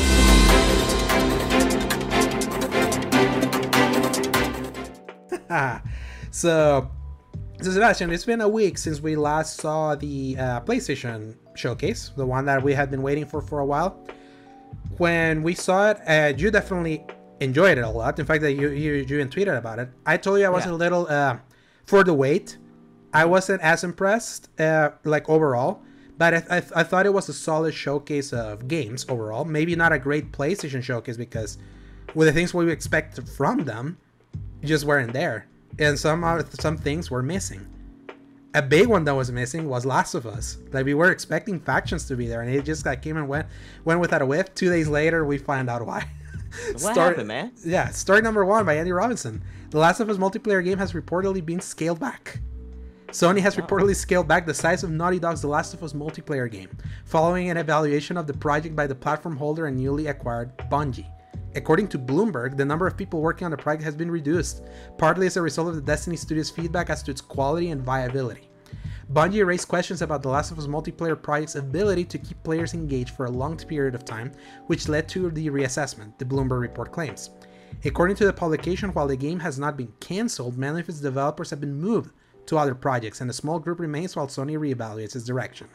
so, 6.31 6.89
so 7.61 7.71
Sebastian, 7.71 8.11
it's 8.11 8.25
been 8.25 8.41
a 8.41 8.47
week 8.49 8.77
since 8.77 9.01
we 9.01 9.15
last 9.15 9.57
saw 9.57 9.95
the 9.95 10.35
uh, 10.37 10.61
PlayStation 10.61 11.35
showcase, 11.55 12.11
the 12.15 12.25
one 12.25 12.45
that 12.45 12.61
we 12.61 12.73
had 12.73 12.91
been 12.91 13.01
waiting 13.01 13.25
for 13.25 13.41
for 13.41 13.59
a 13.59 13.65
while. 13.65 13.99
when 14.97 15.43
we 15.43 15.55
saw 15.55 15.91
it, 15.91 15.97
uh, 16.07 16.33
you 16.37 16.51
definitely 16.51 17.05
enjoyed 17.39 17.77
it 17.77 17.83
a 17.83 17.89
lot. 17.89 18.19
In 18.19 18.25
fact, 18.25 18.41
that 18.41 18.53
you 18.53 18.69
you 18.69 18.93
you 18.95 19.25
tweeted 19.27 19.57
about 19.57 19.79
it. 19.79 19.89
I 20.05 20.17
told 20.17 20.39
you 20.39 20.45
I 20.45 20.49
was 20.49 20.65
Yeah. 20.65 20.73
a 20.73 20.77
little 20.83 21.07
uh, 21.07 21.37
for 21.85 22.03
the 22.03 22.13
wait. 22.13 22.57
I 23.13 23.25
wasn't 23.25 23.61
as 23.61 23.83
impressed, 23.83 24.49
uh, 24.59 24.91
like 25.03 25.27
overall, 25.29 25.81
but 26.19 26.33
I, 26.35 26.57
I, 26.57 26.61
I 26.75 26.83
thought 26.83 27.07
it 27.07 27.13
was 27.13 27.27
a 27.29 27.33
solid 27.33 27.73
showcase 27.73 28.31
of 28.31 28.67
games 28.67 29.05
overall. 29.09 29.43
Maybe 29.45 29.75
not 29.75 29.91
a 29.91 29.97
great 29.97 30.31
PlayStation 30.31 30.83
showcase 30.83 31.17
because 31.17 31.57
with 32.13 32.27
the 32.27 32.33
things 32.33 32.53
we 32.53 32.71
expect 32.71 33.19
from 33.37 33.65
them, 33.65 33.97
just 34.63 34.85
weren't 34.85 35.13
there, 35.13 35.47
and 35.79 35.97
some 35.97 36.23
of- 36.23 36.53
some 36.61 36.77
things 36.77 37.09
were 37.09 37.23
missing. 37.23 37.65
A 38.55 38.61
big 38.63 38.87
one 38.87 39.03
that 39.05 39.13
was 39.15 39.31
missing 39.31 39.69
was 39.69 39.85
Last 39.85 40.15
of 40.15 40.25
Us. 40.25 40.57
Like 40.73 40.85
we 40.85 40.93
were 40.95 41.11
expecting 41.11 41.59
factions 41.59 42.05
to 42.07 42.15
be 42.15 42.27
there, 42.27 42.41
and 42.41 42.53
it 42.53 42.65
just 42.65 42.85
like 42.85 43.01
came 43.01 43.15
and 43.17 43.27
went 43.27 43.47
went 43.85 43.99
without 43.99 44.21
a 44.21 44.25
whiff. 44.25 44.53
Two 44.55 44.69
days 44.69 44.87
later, 44.87 45.23
we 45.25 45.37
find 45.37 45.69
out 45.69 45.85
why. 45.85 46.05
What 46.73 46.95
happened, 47.09 47.27
man? 47.27 47.51
Yeah, 47.63 47.89
story 47.89 48.21
number 48.23 48.43
one 48.43 48.65
by 48.65 48.75
Andy 48.77 48.91
Robinson. 48.91 49.43
The 49.69 49.77
Last 49.77 49.99
of 49.99 50.09
Us 50.09 50.17
multiplayer 50.17 50.63
game 50.63 50.79
has 50.79 50.93
reportedly 50.93 51.45
been 51.45 51.59
scaled 51.61 51.99
back. 51.99 52.39
Sony 53.09 53.39
has 53.39 53.55
reportedly 53.55 53.95
scaled 53.95 54.27
back 54.27 54.45
the 54.45 54.53
size 54.53 54.83
of 54.83 54.91
Naughty 54.91 55.17
Dog's 55.17 55.41
The 55.41 55.47
Last 55.47 55.73
of 55.73 55.81
Us 55.81 55.93
multiplayer 55.93 56.49
game, 56.49 56.69
following 57.05 57.49
an 57.49 57.57
evaluation 57.57 58.17
of 58.17 58.27
the 58.27 58.35
project 58.35 58.75
by 58.75 58.85
the 58.85 58.93
platform 58.93 59.35
holder 59.35 59.65
and 59.65 59.75
newly 59.75 60.07
acquired 60.07 60.55
Bungie. 60.69 61.09
According 61.55 61.87
to 61.87 61.97
Bloomberg, 61.97 62.55
the 62.55 62.65
number 62.65 62.85
of 62.85 62.95
people 62.95 63.19
working 63.19 63.45
on 63.45 63.51
the 63.51 63.57
project 63.57 63.83
has 63.83 63.95
been 63.95 64.11
reduced, 64.11 64.61
partly 64.99 65.25
as 65.25 65.37
a 65.37 65.41
result 65.41 65.69
of 65.69 65.75
the 65.75 65.81
Destiny 65.81 66.17
Studios' 66.17 66.51
feedback 66.51 66.91
as 66.91 67.01
to 67.01 67.09
its 67.09 67.19
quality 67.19 67.71
and 67.71 67.81
viability. 67.81 68.47
Bungie 69.11 69.43
raised 69.43 69.67
questions 69.67 70.03
about 70.03 70.21
The 70.21 70.29
Last 70.29 70.51
of 70.51 70.59
Us 70.59 70.67
multiplayer 70.67 71.19
project's 71.19 71.55
ability 71.55 72.05
to 72.05 72.19
keep 72.19 72.43
players 72.43 72.75
engaged 72.75 73.15
for 73.15 73.25
a 73.25 73.31
long 73.31 73.57
period 73.57 73.95
of 73.95 74.05
time, 74.05 74.31
which 74.67 74.87
led 74.87 75.09
to 75.09 75.31
the 75.31 75.49
reassessment, 75.49 76.15
the 76.19 76.25
Bloomberg 76.25 76.61
report 76.61 76.91
claims. 76.91 77.31
According 77.83 78.17
to 78.17 78.25
the 78.25 78.33
publication, 78.33 78.93
while 78.93 79.07
the 79.07 79.15
game 79.15 79.39
has 79.39 79.57
not 79.57 79.77
been 79.77 79.91
cancelled, 79.99 80.59
many 80.59 80.81
of 80.81 80.89
its 80.89 80.99
developers 80.99 81.49
have 81.49 81.59
been 81.59 81.73
moved 81.73 82.11
to 82.49 82.57
other 82.57 82.75
projects, 82.75 83.21
and 83.21 83.29
a 83.29 83.33
small 83.33 83.59
group 83.59 83.79
remains 83.79 84.15
while 84.15 84.27
Sony 84.27 84.57
reevaluates 84.57 85.15
its 85.15 85.25
direction. 85.25 85.67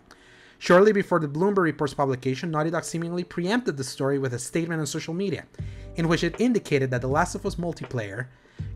Shortly 0.58 0.92
before 0.92 1.20
the 1.20 1.28
Bloomberg 1.28 1.64
Report's 1.64 1.94
publication, 1.94 2.50
Naughty 2.50 2.70
Dog 2.70 2.84
seemingly 2.84 3.24
preempted 3.24 3.76
the 3.76 3.84
story 3.84 4.18
with 4.18 4.34
a 4.34 4.38
statement 4.38 4.80
on 4.80 4.86
social 4.86 5.14
media, 5.14 5.44
in 5.96 6.08
which 6.08 6.24
it 6.24 6.40
indicated 6.40 6.90
that 6.90 7.00
The 7.00 7.08
Last 7.08 7.34
of 7.34 7.44
Us 7.44 7.56
multiplayer 7.56 8.28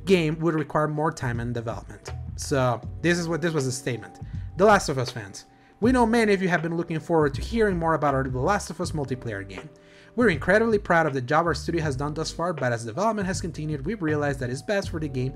game 0.05 0.39
would 0.41 0.55
require 0.55 0.89
more 0.89 1.13
time 1.13 1.41
and 1.41 1.55
development. 1.55 2.13
So 2.37 2.81
this 3.01 3.19
is 3.19 3.29
what 3.29 3.41
this 3.41 3.55
was 3.55 3.67
a 3.67 3.73
statement. 3.73 4.19
The 4.57 4.65
Last 4.65 4.89
of 4.89 4.99
Us 4.99 5.11
fans, 5.11 5.45
we 5.81 5.93
know 5.93 6.07
many 6.07 6.35
of 6.35 6.43
you 6.43 6.49
have 6.49 6.63
been 6.63 6.77
looking 6.77 7.01
forward 7.01 7.35
to 7.35 7.41
hearing 7.41 7.77
more 7.77 7.95
about 7.95 8.15
our 8.15 8.25
The 8.25 8.39
Last 8.39 8.71
of 8.71 8.81
Us 8.81 8.93
multiplayer 8.93 9.49
game. 9.49 9.69
We're 10.17 10.31
incredibly 10.31 10.79
proud 10.79 11.07
of 11.07 11.15
the 11.15 11.21
job 11.21 11.47
our 11.47 11.55
studio 11.55 11.83
has 11.83 11.95
done 11.95 12.15
thus 12.15 12.33
far, 12.33 12.53
but 12.53 12.73
as 12.73 12.85
development 12.85 13.29
has 13.29 13.41
continued, 13.41 13.87
we've 13.87 14.03
realized 14.03 14.41
that 14.41 14.51
it's 14.51 14.63
best 14.63 14.91
for 14.91 14.99
the 14.99 15.09
game 15.09 15.33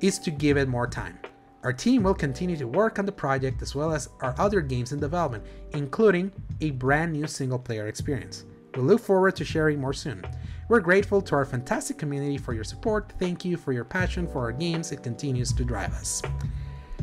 is 0.00 0.18
to 0.18 0.30
give 0.30 0.56
it 0.56 0.68
more 0.68 0.88
time. 0.88 1.18
Our 1.64 1.72
team 1.72 2.02
will 2.02 2.14
continue 2.14 2.56
to 2.58 2.66
work 2.68 2.98
on 2.98 3.06
the 3.06 3.12
project 3.12 3.62
as 3.62 3.74
well 3.74 3.92
as 3.92 4.10
our 4.20 4.34
other 4.38 4.60
games 4.60 4.92
in 4.92 5.00
development, 5.00 5.44
including 5.72 6.30
a 6.60 6.70
brand 6.72 7.12
new 7.12 7.26
single 7.26 7.58
player 7.58 7.88
experience. 7.88 8.44
We 8.76 8.82
look 8.82 9.00
forward 9.00 9.34
to 9.36 9.44
sharing 9.46 9.80
more 9.80 9.94
soon. 9.94 10.22
We're 10.68 10.80
grateful 10.80 11.22
to 11.22 11.34
our 11.34 11.44
fantastic 11.46 11.96
community 11.96 12.36
for 12.36 12.52
your 12.52 12.64
support. 12.64 13.12
Thank 13.18 13.44
you 13.46 13.56
for 13.56 13.72
your 13.72 13.84
passion 13.84 14.26
for 14.26 14.40
our 14.42 14.52
games. 14.52 14.92
It 14.92 15.02
continues 15.02 15.52
to 15.54 15.64
drive 15.64 15.92
us. 15.94 16.20
I 16.24 17.02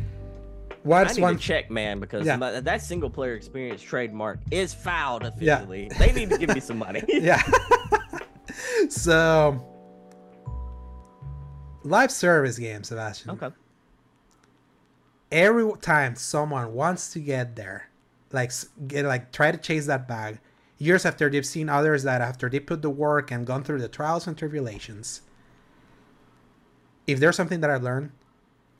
What's 0.83 1.15
need 1.15 1.21
one? 1.23 1.35
to 1.37 1.39
check, 1.41 1.69
man, 1.71 1.99
because 1.99 2.25
Yeah. 2.25 2.35
my- 2.37 2.59
that 2.59 2.81
single 2.81 3.09
player 3.09 3.35
experience 3.35 3.81
trademark 3.81 4.39
is 4.51 4.73
fouled 4.73 5.23
officially. 5.23 5.89
They 5.97 6.11
need 6.11 6.29
to 6.31 6.37
give 6.37 6.53
me 6.53 6.59
some 6.59 6.77
money. 6.79 7.03
yeah. 7.07 7.41
so, 8.89 9.59
live 11.83 12.11
service 12.11 12.57
game, 12.59 12.83
Sebastian. 12.83 13.31
okay. 13.31 13.49
Every 15.31 15.71
time 15.81 16.15
someone 16.15 16.73
wants 16.73 17.13
to 17.13 17.19
get 17.19 17.55
there, 17.55 17.89
like 18.31 18.51
get 18.87 19.05
like 19.05 19.31
try 19.31 19.51
to 19.51 19.57
chase 19.57 19.85
that 19.87 20.07
bag, 20.07 20.39
years 20.77 21.05
after 21.05 21.29
they've 21.29 21.45
seen 21.45 21.69
others 21.69 22.03
that 22.03 22.21
after 22.21 22.49
they 22.49 22.59
put 22.59 22.81
the 22.81 22.89
work 22.89 23.31
and 23.31 23.45
gone 23.45 23.63
through 23.63 23.79
the 23.79 23.87
trials 23.87 24.27
and 24.27 24.37
tribulations, 24.37 25.21
if 27.07 27.19
there's 27.19 27.35
something 27.35 27.61
that 27.61 27.69
I've 27.69 27.83
learned, 27.83 28.11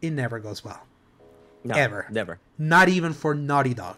it 0.01 0.11
never 0.11 0.39
goes 0.39 0.63
well. 0.63 0.81
No, 1.63 1.75
Ever. 1.75 2.07
Never. 2.09 2.39
Not 2.57 2.89
even 2.89 3.13
for 3.13 3.35
Naughty 3.35 3.73
Dog. 3.73 3.97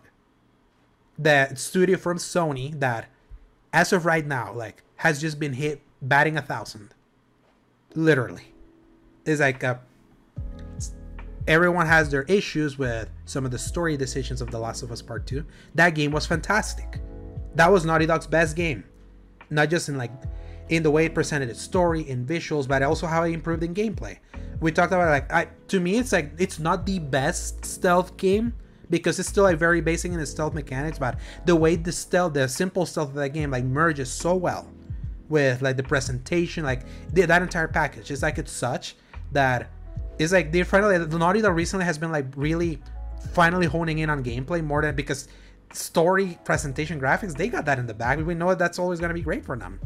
The 1.17 1.53
studio 1.55 1.97
from 1.97 2.17
Sony 2.17 2.77
that, 2.79 3.07
as 3.71 3.93
of 3.93 4.05
right 4.05 4.25
now, 4.25 4.51
like 4.51 4.83
has 4.97 5.21
just 5.21 5.39
been 5.39 5.53
hit 5.53 5.81
batting 6.01 6.37
a 6.37 6.41
thousand. 6.41 6.93
Literally, 7.95 8.53
Is 9.23 9.39
like 9.39 9.61
a 9.63 9.79
everyone 11.47 11.85
has 11.85 12.09
their 12.09 12.23
issues 12.23 12.77
with 12.77 13.09
some 13.25 13.45
of 13.45 13.51
the 13.51 13.59
story 13.59 13.97
decisions 13.97 14.41
of 14.41 14.51
The 14.51 14.59
Last 14.59 14.83
of 14.83 14.91
Us 14.91 15.01
Part 15.01 15.27
2. 15.27 15.45
That 15.75 15.91
game 15.91 16.11
was 16.11 16.25
fantastic. 16.25 16.99
That 17.55 17.71
was 17.71 17.85
Naughty 17.85 18.05
Dog's 18.05 18.27
best 18.27 18.55
game. 18.55 18.83
Not 19.49 19.69
just 19.69 19.89
in 19.89 19.97
like 19.97 20.11
in 20.69 20.81
the 20.81 20.89
way 20.89 21.05
it 21.05 21.13
presented 21.13 21.49
its 21.49 21.61
story, 21.61 22.07
in 22.09 22.25
visuals, 22.25 22.67
but 22.67 22.81
also 22.81 23.05
how 23.05 23.23
it 23.23 23.31
improved 23.31 23.63
in 23.63 23.73
gameplay. 23.73 24.17
We 24.59 24.71
talked 24.71 24.93
about 24.93 25.09
like 25.09 25.31
I 25.31 25.49
to 25.67 25.79
me 25.79 25.97
it's 25.97 26.11
like 26.11 26.31
it's 26.39 26.59
not 26.59 26.85
the 26.85 26.99
best 26.99 27.65
stealth 27.65 28.15
game 28.17 28.53
because 28.89 29.19
it's 29.19 29.29
still 29.29 29.43
like 29.43 29.57
very 29.57 29.81
basic 29.81 30.11
in 30.11 30.19
its 30.19 30.31
stealth 30.31 30.53
mechanics, 30.53 30.97
but 30.97 31.19
the 31.45 31.55
way 31.55 31.75
the 31.75 31.91
stealth, 31.91 32.33
the 32.33 32.47
simple 32.47 32.85
stealth 32.85 33.09
of 33.09 33.15
that 33.15 33.29
game 33.29 33.51
like 33.51 33.65
merges 33.65 34.11
so 34.11 34.35
well 34.35 34.71
with 35.29 35.61
like 35.61 35.77
the 35.77 35.83
presentation, 35.83 36.63
like 36.63 36.83
the, 37.13 37.25
that 37.25 37.41
entire 37.41 37.67
package. 37.67 38.11
It's 38.11 38.21
like 38.21 38.37
it's 38.37 38.51
such 38.51 38.95
that 39.31 39.69
it's 40.19 40.31
like 40.31 40.51
they 40.51 40.63
finally 40.63 40.97
the 40.97 41.17
Naughty 41.17 41.41
Dog 41.41 41.55
recently 41.55 41.85
has 41.85 41.97
been 41.97 42.11
like 42.11 42.25
really 42.35 42.81
finally 43.31 43.65
honing 43.65 43.99
in 43.99 44.09
on 44.09 44.23
gameplay 44.23 44.63
more 44.63 44.81
than 44.81 44.95
because 44.95 45.27
story 45.71 46.37
presentation 46.43 46.99
graphics 46.99 47.35
they 47.35 47.47
got 47.47 47.65
that 47.65 47.79
in 47.79 47.87
the 47.87 47.93
bag. 47.93 48.19
We 48.21 48.35
know 48.35 48.53
that's 48.55 48.79
always 48.79 48.99
gonna 48.99 49.13
be 49.13 49.21
great 49.21 49.45
for 49.45 49.57
them. 49.57 49.79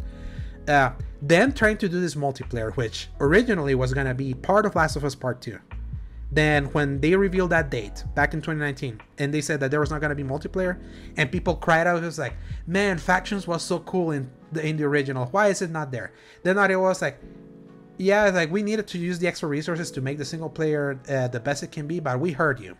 Uh, 0.67 0.91
them 1.21 1.53
trying 1.53 1.77
to 1.77 1.87
do 1.87 2.01
this 2.01 2.15
multiplayer, 2.15 2.75
which 2.75 3.07
originally 3.21 3.73
was 3.73 3.93
gonna 3.93 4.13
be 4.13 4.33
part 4.33 4.65
of 4.65 4.75
Last 4.75 4.95
of 4.95 5.05
Us 5.05 5.15
Part 5.15 5.41
Two. 5.41 5.59
Then 6.29 6.65
when 6.65 6.99
they 6.99 7.15
revealed 7.15 7.51
that 7.51 7.69
date 7.69 8.03
back 8.13 8.33
in 8.33 8.41
2019, 8.41 8.99
and 9.17 9.33
they 9.33 9.39
said 9.39 9.61
that 9.61 9.71
there 9.71 9.79
was 9.79 9.89
not 9.89 10.01
gonna 10.01 10.13
be 10.13 10.23
multiplayer, 10.23 10.77
and 11.15 11.31
people 11.31 11.55
cried 11.55 11.87
out, 11.87 12.03
it 12.03 12.05
was 12.05 12.19
like, 12.19 12.33
"Man, 12.65 12.97
factions 12.97 13.47
was 13.47 13.63
so 13.63 13.79
cool 13.79 14.11
in 14.11 14.29
the 14.51 14.65
in 14.65 14.75
the 14.75 14.83
original. 14.83 15.27
Why 15.27 15.47
is 15.47 15.61
it 15.61 15.71
not 15.71 15.91
there?" 15.91 16.11
Then 16.43 16.57
Naughty 16.57 16.75
was 16.75 17.01
like, 17.01 17.17
yeah, 17.97 18.29
like 18.29 18.51
we 18.51 18.63
needed 18.63 18.87
to 18.87 18.97
use 18.97 19.19
the 19.19 19.27
extra 19.27 19.49
resources 19.49 19.89
to 19.91 20.01
make 20.01 20.17
the 20.17 20.25
single 20.25 20.49
player 20.49 20.99
uh, 21.09 21.27
the 21.27 21.39
best 21.39 21.63
it 21.63 21.71
can 21.71 21.87
be, 21.87 21.99
but 21.99 22.19
we 22.19 22.31
heard 22.31 22.59
you. 22.59 22.77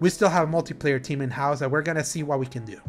We 0.00 0.10
still 0.10 0.28
have 0.28 0.48
a 0.48 0.52
multiplayer 0.52 1.02
team 1.02 1.20
in 1.20 1.30
house 1.30 1.60
that 1.60 1.70
we're 1.70 1.82
gonna 1.82 2.04
see 2.04 2.22
what 2.22 2.38
we 2.38 2.46
can 2.46 2.64
do 2.64 2.80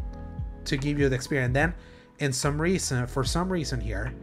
to 0.65 0.77
give 0.77 0.99
you 0.99 1.09
the 1.09 1.15
experience. 1.15 1.53
Then, 1.53 1.73
in 2.19 2.33
some 2.33 2.59
reason, 2.59 3.05
for 3.07 3.23
some 3.23 3.51
reason 3.51 3.79
here, 3.79 4.13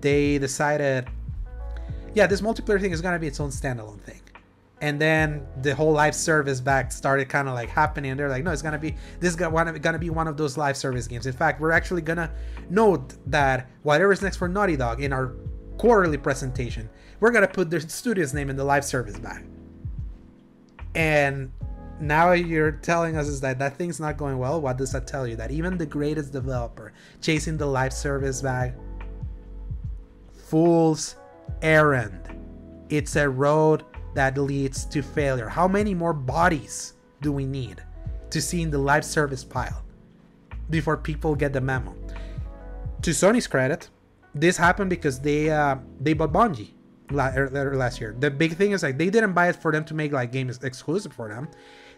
they 0.00 0.38
decided, 0.38 1.08
yeah, 2.14 2.26
this 2.26 2.40
multiplayer 2.40 2.80
thing 2.80 2.92
is 2.92 3.00
gonna 3.00 3.18
be 3.18 3.26
its 3.26 3.40
own 3.40 3.50
standalone 3.50 4.00
thing. 4.00 4.20
And 4.80 5.00
then 5.00 5.46
the 5.62 5.76
whole 5.76 5.92
live 5.92 6.14
service 6.14 6.60
back 6.60 6.90
started 6.90 7.28
kind 7.28 7.48
of 7.48 7.54
like 7.54 7.68
happening. 7.68 8.10
And 8.10 8.18
they're 8.18 8.28
like, 8.28 8.42
no, 8.42 8.50
it's 8.50 8.62
gonna 8.62 8.80
be 8.80 8.96
this 9.20 9.30
is 9.30 9.36
gonna 9.36 9.98
be 9.98 10.10
one 10.10 10.26
of 10.26 10.36
those 10.36 10.56
live 10.56 10.76
service 10.76 11.06
games. 11.06 11.26
In 11.26 11.32
fact, 11.32 11.60
we're 11.60 11.70
actually 11.70 12.02
gonna 12.02 12.32
note 12.68 13.14
that 13.30 13.70
whatever 13.84 14.10
is 14.10 14.22
next 14.22 14.38
for 14.38 14.48
Naughty 14.48 14.76
Dog 14.76 15.00
in 15.00 15.12
our 15.12 15.36
quarterly 15.82 16.16
presentation, 16.16 16.88
we're 17.18 17.32
gonna 17.32 17.48
put 17.48 17.68
the 17.68 17.80
studio's 17.80 18.32
name 18.32 18.48
in 18.48 18.54
the 18.54 18.62
live 18.62 18.84
service 18.84 19.18
bag. 19.18 19.44
And 20.94 21.50
now 21.98 22.30
you're 22.30 22.70
telling 22.70 23.16
us 23.16 23.26
is 23.26 23.40
that 23.40 23.58
that 23.58 23.78
thing's 23.78 23.98
not 23.98 24.16
going 24.16 24.38
well. 24.38 24.60
What 24.60 24.78
does 24.78 24.92
that 24.92 25.08
tell 25.08 25.26
you? 25.26 25.34
That 25.34 25.50
even 25.50 25.76
the 25.76 25.84
greatest 25.84 26.32
developer 26.32 26.92
chasing 27.20 27.56
the 27.56 27.66
live 27.66 27.92
service 27.92 28.40
bag, 28.42 28.74
fool's 30.30 31.16
errand. 31.62 32.28
It's 32.88 33.16
a 33.16 33.28
road 33.28 33.82
that 34.14 34.38
leads 34.38 34.84
to 34.84 35.02
failure. 35.02 35.48
How 35.48 35.66
many 35.66 35.94
more 35.94 36.12
bodies 36.12 36.94
do 37.22 37.32
we 37.32 37.44
need 37.44 37.82
to 38.30 38.40
see 38.40 38.62
in 38.62 38.70
the 38.70 38.78
live 38.78 39.04
service 39.04 39.42
pile 39.42 39.82
before 40.70 40.96
people 40.96 41.34
get 41.34 41.52
the 41.52 41.60
memo? 41.60 41.92
To 43.02 43.10
Sony's 43.10 43.48
credit, 43.48 43.88
this 44.34 44.56
happened 44.56 44.90
because 44.90 45.20
they 45.20 45.50
uh, 45.50 45.76
they 46.00 46.12
bought 46.12 46.32
Bungie 46.32 46.70
er- 47.12 47.50
er- 47.54 47.76
last 47.76 48.00
year. 48.00 48.14
The 48.18 48.30
big 48.30 48.56
thing 48.56 48.72
is 48.72 48.82
like 48.82 48.98
they 48.98 49.10
didn't 49.10 49.32
buy 49.32 49.48
it 49.48 49.56
for 49.56 49.72
them 49.72 49.84
to 49.86 49.94
make 49.94 50.12
like 50.12 50.32
games 50.32 50.58
exclusive 50.62 51.12
for 51.12 51.28
them. 51.28 51.48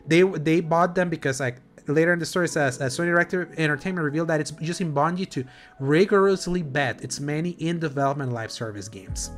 They 0.06 0.22
they 0.22 0.60
bought 0.60 0.94
them 0.94 1.08
because 1.08 1.40
like 1.40 1.56
later 1.86 2.12
in 2.12 2.18
the 2.18 2.26
story 2.26 2.48
says 2.48 2.80
uh, 2.80 2.86
Sony 2.86 3.06
Director 3.06 3.52
Entertainment 3.56 4.04
revealed 4.04 4.28
that 4.28 4.40
it's 4.40 4.52
using 4.60 4.92
Bungie 4.92 5.28
to 5.30 5.44
rigorously 5.80 6.62
vet 6.62 7.02
its 7.04 7.20
many 7.20 7.50
in 7.50 7.78
development 7.78 8.32
live 8.32 8.50
service 8.50 8.88
games. 8.88 9.30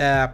Uh, 0.00 0.28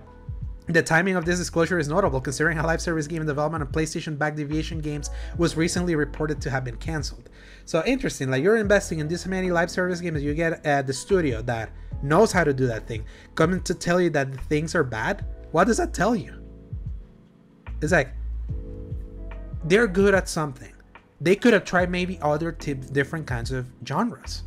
The 0.69 0.83
timing 0.83 1.17
of 1.17 1.25
this 1.25 1.39
disclosure 1.39 1.79
is 1.81 1.89
notable 1.89 2.21
considering 2.21 2.59
a 2.59 2.65
live 2.65 2.81
service 2.81 3.09
game 3.09 3.27
development 3.27 3.65
on 3.65 3.73
PlayStation 3.73 4.17
back 4.17 4.37
Deviation 4.37 4.79
Games 4.81 5.11
was 5.37 5.57
recently 5.57 5.97
reported 5.97 6.41
to 6.41 6.51
have 6.51 6.63
been 6.65 6.77
cancelled. 6.77 7.29
So 7.65 7.83
interesting, 7.85 8.31
like 8.31 8.43
you're 8.43 8.57
investing 8.57 8.99
in 8.99 9.09
this 9.09 9.27
many 9.27 9.51
live 9.51 9.71
service 9.71 10.01
games, 10.01 10.23
you 10.23 10.35
get 10.35 10.65
uh, 10.67 10.83
the 10.83 10.93
studio 10.93 11.43
that 11.43 11.71
knows 12.03 12.33
how 12.33 12.45
to 12.45 12.53
do 12.53 12.67
that 12.67 12.87
thing 12.87 13.05
coming 13.35 13.61
to 13.63 13.75
tell 13.75 14.01
you 14.01 14.11
that 14.11 14.35
things 14.47 14.75
are 14.75 14.85
bad. 14.85 15.25
What 15.53 15.67
does 15.67 15.77
that 15.77 15.95
tell 15.95 16.17
you? 16.17 16.43
It's 17.81 17.93
like 17.93 18.11
they're 19.65 19.87
good 19.87 20.15
at 20.15 20.29
something. 20.29 20.73
They 21.21 21.37
could 21.37 21.53
have 21.53 21.65
tried 21.65 21.91
maybe 21.91 22.19
other 22.21 22.51
t- 22.51 22.75
different 22.75 23.27
kinds 23.27 23.53
of 23.53 23.67
genres. 23.87 24.43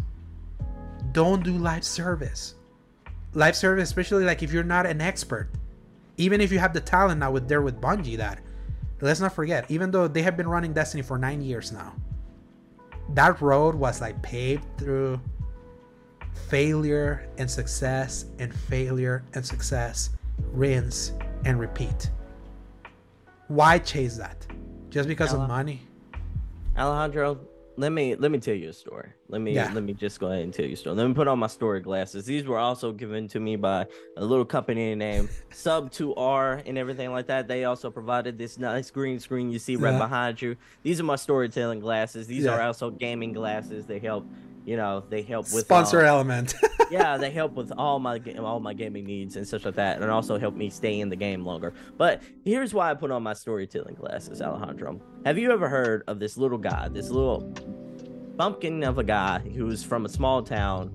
Don't 1.13 1.43
do 1.43 1.57
live 1.57 1.85
service. 1.85 2.55
Live 3.33 3.55
service, 3.55 3.87
especially 3.87 4.25
like 4.25 4.43
if 4.43 4.51
you're 4.51 4.63
not 4.63 4.85
an 4.85 4.99
expert, 4.99 5.49
even 6.17 6.41
if 6.41 6.51
you 6.51 6.59
have 6.59 6.73
the 6.73 6.81
talent 6.81 7.19
now 7.19 7.31
with 7.31 7.47
there 7.47 7.61
with 7.61 7.79
Bungie, 7.79 8.17
that 8.17 8.39
let's 9.01 9.19
not 9.19 9.33
forget, 9.33 9.69
even 9.69 9.91
though 9.91 10.07
they 10.07 10.21
have 10.21 10.35
been 10.35 10.47
running 10.47 10.73
Destiny 10.73 11.03
for 11.03 11.17
nine 11.17 11.41
years 11.41 11.71
now, 11.71 11.93
that 13.09 13.41
road 13.41 13.75
was 13.75 14.01
like 14.01 14.21
paved 14.21 14.65
through 14.77 15.19
failure 16.49 17.27
and 17.37 17.49
success 17.49 18.25
and 18.39 18.53
failure 18.53 19.23
and 19.33 19.45
success, 19.45 20.11
rinse 20.51 21.13
and 21.45 21.59
repeat. 21.59 22.09
Why 23.47 23.79
chase 23.79 24.17
that? 24.17 24.45
Just 24.89 25.07
because 25.07 25.33
of 25.33 25.47
money? 25.47 25.81
Alejandro, 26.77 27.39
let 27.77 27.91
me 27.91 28.15
let 28.15 28.31
me 28.31 28.39
tell 28.39 28.53
you 28.55 28.69
a 28.69 28.73
story. 28.73 29.09
Let 29.27 29.41
me 29.41 29.53
Yeah. 29.53 29.71
let 29.73 29.83
me 29.83 29.93
just 29.93 30.19
go 30.19 30.27
ahead 30.27 30.43
and 30.43 30.53
tell 30.53 30.65
you 30.65 30.73
a 30.73 30.77
story. 30.77 30.95
Let 30.95 31.07
me 31.07 31.13
put 31.13 31.27
on 31.27 31.39
my 31.39 31.47
story 31.47 31.81
glasses. 31.81 32.25
These 32.25 32.45
were 32.45 32.57
also 32.57 32.91
given 32.91 33.27
to 33.29 33.39
me 33.39 33.55
by 33.55 33.85
a 34.17 34.23
little 34.25 34.45
company 34.45 34.95
named 34.95 35.29
Sub 35.51 35.91
2R 35.91 36.63
and 36.65 36.77
everything 36.77 37.11
like 37.11 37.27
that. 37.27 37.47
They 37.47 37.65
also 37.65 37.91
provided 37.91 38.37
this 38.37 38.57
nice 38.57 38.89
green 38.91 39.19
screen 39.19 39.51
you 39.51 39.59
see 39.59 39.75
right 39.75 39.91
Yeah. 39.93 39.99
behind 39.99 40.41
you. 40.41 40.55
These 40.83 40.99
are 40.99 41.03
my 41.03 41.15
storytelling 41.17 41.79
glasses. 41.79 42.27
These 42.27 42.45
are 42.45 42.61
also 42.61 42.89
gaming 42.91 43.33
glasses. 43.33 43.85
They 43.85 43.99
help, 43.99 44.25
you 44.65 44.77
know, 44.77 45.03
they 45.09 45.21
help 45.21 45.45
with 45.53 45.65
Sponsor 45.65 45.99
um, 46.01 46.05
element. 46.05 46.55
yeah, 46.91 47.17
they 47.17 47.31
help 47.31 47.53
with 47.53 47.71
all 47.77 47.99
my 47.99 48.21
all 48.39 48.59
my 48.59 48.73
gaming 48.73 49.05
needs 49.05 49.35
and 49.35 49.47
such 49.47 49.65
like 49.65 49.75
that, 49.75 50.01
and 50.01 50.09
also 50.11 50.37
help 50.37 50.55
me 50.55 50.69
stay 50.69 50.99
in 50.99 51.09
the 51.09 51.15
game 51.15 51.43
longer. 51.45 51.73
But 51.97 52.21
here's 52.43 52.73
why 52.73 52.91
I 52.91 52.93
put 52.93 53.11
on 53.11 53.23
my 53.23 53.33
storytelling 53.33 53.95
glasses, 53.95 54.41
Alejandro. 54.41 55.01
Have 55.25 55.37
you 55.39 55.51
ever 55.51 55.67
heard 55.67 56.03
of 56.07 56.19
this 56.19 56.37
little 56.37 56.57
guy, 56.59 56.87
this 56.87 57.09
little 57.09 57.39
bumpkin 58.37 58.83
of 58.83 58.99
a 58.99 59.03
guy 59.03 59.39
who's 59.39 59.83
from 59.83 60.05
a 60.05 60.09
small 60.09 60.43
town 60.43 60.89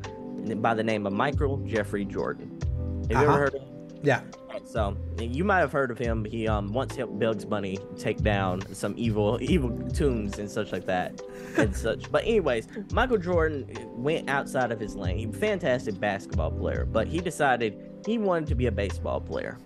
by 0.58 0.72
the 0.74 0.84
name 0.84 1.04
of 1.06 1.12
Michael 1.12 1.56
Jeffrey 1.66 2.04
Jordan? 2.04 2.56
Have 3.02 3.10
you 3.10 3.16
Uh-huh. 3.16 3.24
ever 3.24 3.32
heard 3.38 3.54
of? 3.56 3.62
Him? 3.62 3.68
Yeah. 4.04 4.20
So 4.64 4.96
you 5.18 5.42
might 5.42 5.58
have 5.58 5.72
heard 5.72 5.90
of 5.90 5.98
him. 5.98 6.24
He 6.24 6.46
um 6.46 6.72
once 6.72 6.94
helped 6.94 7.18
Bugs 7.18 7.44
Bunny 7.44 7.78
take 7.98 8.22
down 8.22 8.62
some 8.72 8.94
evil 8.96 9.36
evil 9.42 9.76
tunes 9.92 10.38
and 10.38 10.48
such 10.48 10.70
like 10.70 10.86
that 10.86 11.20
and 11.56 11.74
such. 11.74 12.10
But 12.12 12.22
anyways, 12.24 12.68
Michael 12.92 13.18
Jordan 13.18 13.66
went 13.96 14.30
outside 14.30 14.70
of 14.70 14.78
his 14.78 14.94
lane. 14.94 15.18
He 15.18 15.26
was 15.26 15.36
a 15.36 15.40
fantastic 15.40 15.98
basketball 15.98 16.52
player, 16.52 16.84
but 16.84 17.08
he 17.08 17.18
decided 17.18 17.74
he 18.06 18.16
wanted 18.18 18.48
to 18.50 18.54
be 18.54 18.66
a 18.66 18.72
baseball 18.72 19.20
player. 19.20 19.58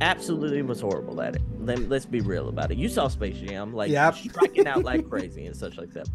Absolutely 0.00 0.62
was 0.62 0.80
horrible 0.80 1.20
at 1.22 1.36
it. 1.36 1.42
Let, 1.60 1.88
let's 1.88 2.06
be 2.06 2.20
real 2.20 2.48
about 2.48 2.70
it. 2.70 2.78
You 2.78 2.88
saw 2.88 3.08
Space 3.08 3.36
Jam, 3.38 3.72
like 3.72 3.90
Yep. 3.90 4.16
striking 4.16 4.66
out 4.66 4.84
like 4.84 5.08
crazy 5.10 5.46
and 5.46 5.56
such 5.56 5.76
like 5.78 5.92
that. 5.92 6.08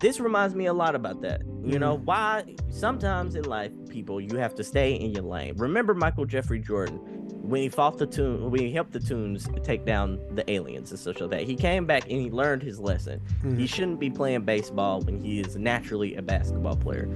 This 0.00 0.20
reminds 0.20 0.54
me 0.54 0.66
a 0.66 0.72
lot 0.72 0.94
about 0.94 1.22
that. 1.22 1.42
You 1.64 1.78
know, 1.78 1.94
why 1.98 2.56
sometimes 2.70 3.36
in 3.36 3.44
life, 3.44 3.72
people, 3.88 4.20
you 4.20 4.36
have 4.36 4.54
to 4.56 4.64
stay 4.64 4.94
in 4.94 5.12
your 5.12 5.22
lane. 5.22 5.54
Remember 5.56 5.94
Michael 5.94 6.24
Jeffrey 6.26 6.58
Jordan 6.58 6.96
when 7.42 7.62
he 7.62 7.68
fought 7.68 7.98
the 7.98 8.06
tune 8.06 8.50
when 8.50 8.60
he 8.60 8.72
helped 8.72 8.92
the 8.92 9.00
tunes 9.00 9.48
take 9.62 9.84
down 9.84 10.18
the 10.34 10.50
aliens 10.50 10.90
and 10.90 10.98
such 10.98 11.20
like 11.20 11.30
that. 11.30 11.42
He 11.42 11.54
came 11.54 11.86
back 11.86 12.04
and 12.04 12.20
he 12.20 12.30
learned 12.30 12.62
his 12.62 12.80
lesson. 12.80 13.20
Mhm. 13.44 13.58
He 13.58 13.66
shouldn't 13.66 14.00
be 14.00 14.10
playing 14.10 14.42
baseball 14.42 15.00
when 15.02 15.22
he 15.22 15.40
is 15.40 15.56
naturally 15.56 16.16
a 16.16 16.22
basketball 16.22 16.76
player. 16.76 17.08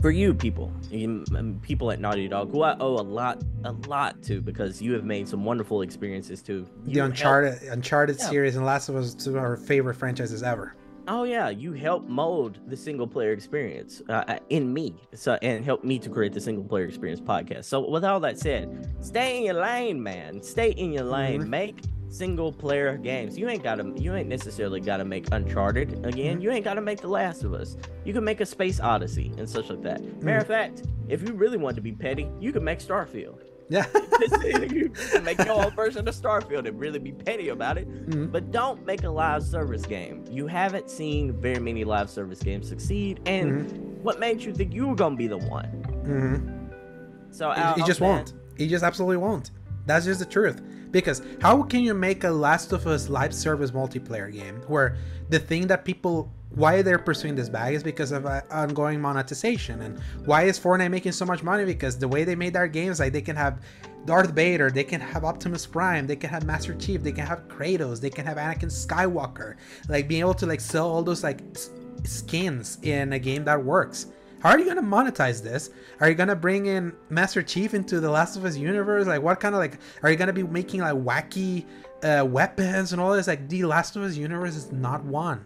For 0.00 0.10
you 0.12 0.32
people, 0.32 0.72
you, 0.90 1.24
people 1.62 1.90
at 1.90 1.98
Naughty 2.00 2.28
Dog, 2.28 2.52
who 2.52 2.62
I 2.62 2.76
owe 2.78 2.94
a 2.94 3.02
lot, 3.02 3.42
a 3.64 3.72
lot 3.72 4.22
to, 4.24 4.40
because 4.40 4.80
you 4.80 4.92
have 4.92 5.02
made 5.04 5.28
some 5.28 5.44
wonderful 5.44 5.82
experiences 5.82 6.40
too. 6.40 6.66
the 6.84 6.92
You 6.92 7.00
helped- 7.00 7.14
Uncharted 7.16 7.62
Uncharted 7.64 8.16
Yeah. 8.20 8.28
series 8.30 8.54
and 8.56 8.64
Last 8.64 8.88
of 8.88 8.94
Us 8.94 9.12
two 9.14 9.36
are 9.36 9.40
our 9.40 9.56
favorite 9.56 9.94
franchises 9.96 10.44
ever. 10.44 10.74
Oh 11.10 11.22
yeah, 11.24 11.48
you 11.48 11.72
helped 11.72 12.06
mold 12.08 12.58
the 12.66 12.76
single 12.76 13.06
player 13.06 13.32
experience 13.32 14.02
uh, 14.10 14.24
uh, 14.28 14.38
in 14.50 14.72
me, 14.74 14.94
so 15.14 15.38
and 15.40 15.64
help 15.64 15.82
me 15.82 15.98
to 16.00 16.10
create 16.10 16.34
the 16.34 16.40
single 16.40 16.64
player 16.64 16.84
experience 16.84 17.20
podcast. 17.20 17.64
So 17.64 17.88
with 17.88 18.04
all 18.04 18.20
that 18.20 18.38
said, 18.38 18.94
stay 19.00 19.38
in 19.38 19.44
your 19.44 19.54
lane, 19.54 20.02
man. 20.02 20.42
Stay 20.42 20.72
in 20.72 20.92
your 20.92 21.04
lane. 21.04 21.42
Mhm. 21.44 21.48
Make 21.48 21.80
single 22.10 22.52
player 22.52 22.96
games. 22.98 23.38
You 23.38 23.48
ain't 23.48 23.62
gotta. 23.62 23.90
You 23.96 24.14
ain't 24.16 24.28
necessarily 24.28 24.80
gotta 24.80 25.04
make 25.06 25.26
Uncharted 25.32 26.04
again. 26.04 26.38
Mhm. 26.40 26.42
You 26.42 26.50
ain't 26.50 26.64
gotta 26.64 26.82
make 26.82 27.00
The 27.00 27.08
Last 27.08 27.42
of 27.42 27.54
Us. 27.54 27.78
You 28.04 28.12
can 28.12 28.22
make 28.24 28.42
a 28.42 28.46
Space 28.46 28.78
Odyssey 28.78 29.32
and 29.38 29.48
such 29.48 29.70
like 29.70 29.80
that. 29.82 30.02
Matter 30.22 30.38
of 30.38 30.44
Mm-hmm. 30.44 30.52
fact, 30.52 30.82
if 31.08 31.26
you 31.26 31.32
really 31.34 31.56
want 31.56 31.74
to 31.76 31.82
be 31.82 31.92
petty, 31.92 32.28
you 32.38 32.52
can 32.52 32.62
make 32.64 32.80
Starfield. 32.80 33.40
Yeah. 33.70 33.86
make 35.22 35.38
your 35.38 35.64
own 35.64 35.70
version 35.74 36.08
of 36.08 36.14
Starfield 36.14 36.66
and 36.66 36.78
really 36.80 36.98
be 36.98 37.12
petty 37.12 37.50
about 37.50 37.78
it. 37.78 37.88
Mhm. 38.10 38.32
But 38.32 38.50
don't 38.50 38.84
make 38.86 39.04
a 39.04 39.10
live 39.10 39.42
service 39.42 39.84
game. 39.84 40.24
You 40.30 40.46
haven't 40.46 40.90
seen 40.90 41.32
very 41.40 41.58
many 41.60 41.84
live 41.84 42.08
service 42.10 42.40
games 42.40 42.68
succeed. 42.68 43.20
And 43.26 43.66
Mm-hmm. 43.70 44.02
what 44.02 44.18
made 44.20 44.40
you 44.42 44.52
think 44.52 44.72
you 44.72 44.86
were 44.88 44.94
gonna 44.94 45.16
be 45.16 45.26
the 45.26 45.38
one? 45.38 45.66
Mhm. 46.06 47.34
So 47.34 47.50
He- 47.52 47.80
he 47.82 47.86
just 47.86 48.00
man, 48.00 48.08
won't. 48.16 48.32
He 48.56 48.66
just 48.68 48.82
absolutely 48.84 49.18
won't. 49.18 49.50
That's 49.86 50.04
just 50.06 50.20
the 50.20 50.26
truth. 50.26 50.60
Because 50.90 51.20
how 51.40 51.62
can 51.62 51.80
you 51.80 51.92
make 51.94 52.24
a 52.24 52.30
Last 52.30 52.72
of 52.72 52.86
Us 52.86 53.08
live 53.10 53.34
service 53.34 53.70
multiplayer 53.72 54.32
game 54.32 54.62
where 54.66 54.96
the 55.28 55.38
thing 55.38 55.66
that 55.66 55.84
people 55.84 56.32
why 56.50 56.82
they're 56.82 56.98
pursuing 56.98 57.34
this 57.34 57.48
bag 57.48 57.74
is 57.74 57.82
because 57.82 58.12
of 58.12 58.26
uh, 58.26 58.40
ongoing 58.50 59.00
monetization 59.00 59.82
and 59.82 59.98
why 60.24 60.44
is 60.44 60.58
Fortnite 60.58 60.90
making 60.90 61.12
so 61.12 61.24
much 61.24 61.42
money 61.42 61.64
because 61.64 61.98
the 61.98 62.08
way 62.08 62.24
they 62.24 62.34
made 62.34 62.54
their 62.54 62.66
games 62.66 63.00
like 63.00 63.12
they 63.12 63.20
can 63.20 63.36
have 63.36 63.60
Darth 64.06 64.30
Vader, 64.30 64.70
they 64.70 64.84
can 64.84 65.00
have 65.00 65.24
Optimus 65.24 65.66
Prime, 65.66 66.06
they 66.06 66.16
can 66.16 66.30
have 66.30 66.44
Master 66.44 66.74
Chief, 66.74 67.02
they 67.02 67.12
can 67.12 67.26
have 67.26 67.46
Kratos, 67.48 68.00
they 68.00 68.08
can 68.08 68.24
have 68.24 68.38
Anakin 68.38 68.70
Skywalker, 68.70 69.56
like 69.88 70.08
being 70.08 70.20
able 70.20 70.34
to 70.34 70.46
like 70.46 70.60
sell 70.60 70.88
all 70.88 71.02
those 71.02 71.22
like 71.22 71.42
s- 71.54 71.70
skins 72.04 72.78
in 72.82 73.12
a 73.12 73.18
game 73.18 73.44
that 73.44 73.62
works. 73.62 74.06
How 74.40 74.50
are 74.50 74.58
you 74.58 74.64
gonna 74.64 74.82
monetize 74.82 75.42
this? 75.42 75.70
Are 76.00 76.08
you 76.08 76.14
gonna 76.14 76.36
bring 76.36 76.66
in 76.66 76.92
Master 77.10 77.42
Chief 77.42 77.74
into 77.74 78.00
the 78.00 78.10
Last 78.10 78.36
of 78.36 78.44
Us 78.44 78.56
universe? 78.56 79.06
Like, 79.06 79.20
what 79.20 79.40
kind 79.40 79.54
of 79.54 79.58
like 79.58 79.78
are 80.02 80.10
you 80.10 80.16
gonna 80.16 80.32
be 80.32 80.44
making 80.44 80.80
like 80.80 80.94
wacky 80.94 81.66
uh, 82.02 82.24
weapons 82.24 82.92
and 82.92 83.00
all 83.02 83.12
this? 83.12 83.26
Like, 83.26 83.48
the 83.48 83.64
Last 83.64 83.96
of 83.96 84.02
Us 84.04 84.16
universe 84.16 84.54
is 84.54 84.72
not 84.72 85.04
one 85.04 85.44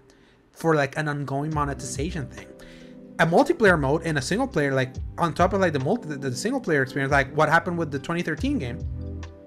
for 0.63 0.77
like 0.77 0.97
an 0.97 1.09
ongoing 1.09 1.53
monetization 1.53 2.29
thing. 2.29 2.47
A 3.19 3.27
multiplayer 3.27 3.79
mode 3.79 4.03
and 4.05 4.17
a 4.17 4.23
single 4.23 4.47
player, 4.47 4.73
like 4.73 4.95
on 5.19 5.35
top 5.35 5.53
of 5.53 5.61
like 5.61 5.73
the 5.73 5.81
multi 5.81 6.15
the, 6.15 6.35
single 6.35 6.61
player 6.61 6.83
experience, 6.83 7.11
like 7.11 7.37
what 7.37 7.49
happened 7.49 7.77
with 7.77 7.91
the 7.91 7.99
2013 7.99 8.61
game, 8.61 8.79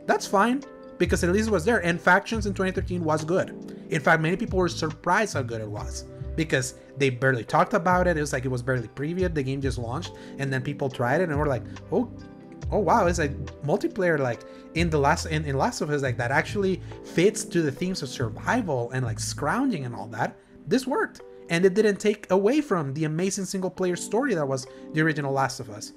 that's 0.05 0.27
fine 0.27 0.61
because 0.97 1.23
at 1.23 1.31
least 1.31 1.47
it 1.47 1.51
was 1.51 1.63
there. 1.63 1.83
And 1.85 1.99
factions 1.99 2.45
in 2.47 2.53
2013 2.53 3.01
was 3.01 3.23
good. 3.23 3.47
In 3.89 4.01
fact, 4.01 4.21
many 4.21 4.35
people 4.35 4.59
were 4.59 4.67
surprised 4.67 5.35
how 5.35 5.41
good 5.41 5.61
it 5.61 5.69
was 5.69 6.03
because 6.35 6.75
they 6.97 7.09
barely 7.09 7.45
talked 7.45 7.73
about 7.73 8.07
it. 8.07 8.17
It 8.17 8.21
was 8.21 8.33
like 8.33 8.43
it 8.43 8.51
was 8.51 8.61
barely 8.61 8.89
previewed. 8.89 9.33
The 9.33 9.43
game 9.43 9.61
just 9.61 9.77
launched, 9.77 10.11
and 10.37 10.51
then 10.51 10.61
people 10.61 10.89
tried 10.89 11.21
it 11.21 11.29
and 11.29 11.39
were 11.39 11.47
like, 11.47 11.63
"Oh, 11.93 12.11
oh 12.71 12.79
wow!" 12.79 13.07
It's 13.07 13.19
like 13.19 13.35
multiplayer, 13.63 14.19
like 14.19 14.41
in 14.73 14.89
the 14.89 14.99
last 14.99 15.27
in, 15.27 15.45
in 15.45 15.57
Last 15.57 15.79
of 15.79 15.89
Us, 15.89 16.01
like 16.01 16.17
that 16.17 16.31
actually 16.31 16.81
fits 17.05 17.45
to 17.45 17.61
the 17.61 17.71
themes 17.71 18.01
of 18.01 18.09
survival 18.09 18.91
and 18.91 19.05
like 19.05 19.19
scrounging 19.19 19.85
and 19.85 19.95
all 19.95 20.07
that. 20.07 20.37
This 20.67 20.87
worked, 20.87 21.21
and 21.49 21.65
it 21.65 21.73
didn't 21.73 21.97
take 21.97 22.29
away 22.31 22.61
from 22.61 22.93
the 22.93 23.05
amazing 23.05 23.45
single 23.45 23.69
player 23.69 23.95
story 23.95 24.33
that 24.35 24.47
was 24.47 24.67
the 24.93 25.01
original 25.01 25.31
Last 25.33 25.59
of 25.59 25.69
Us. 25.69 25.93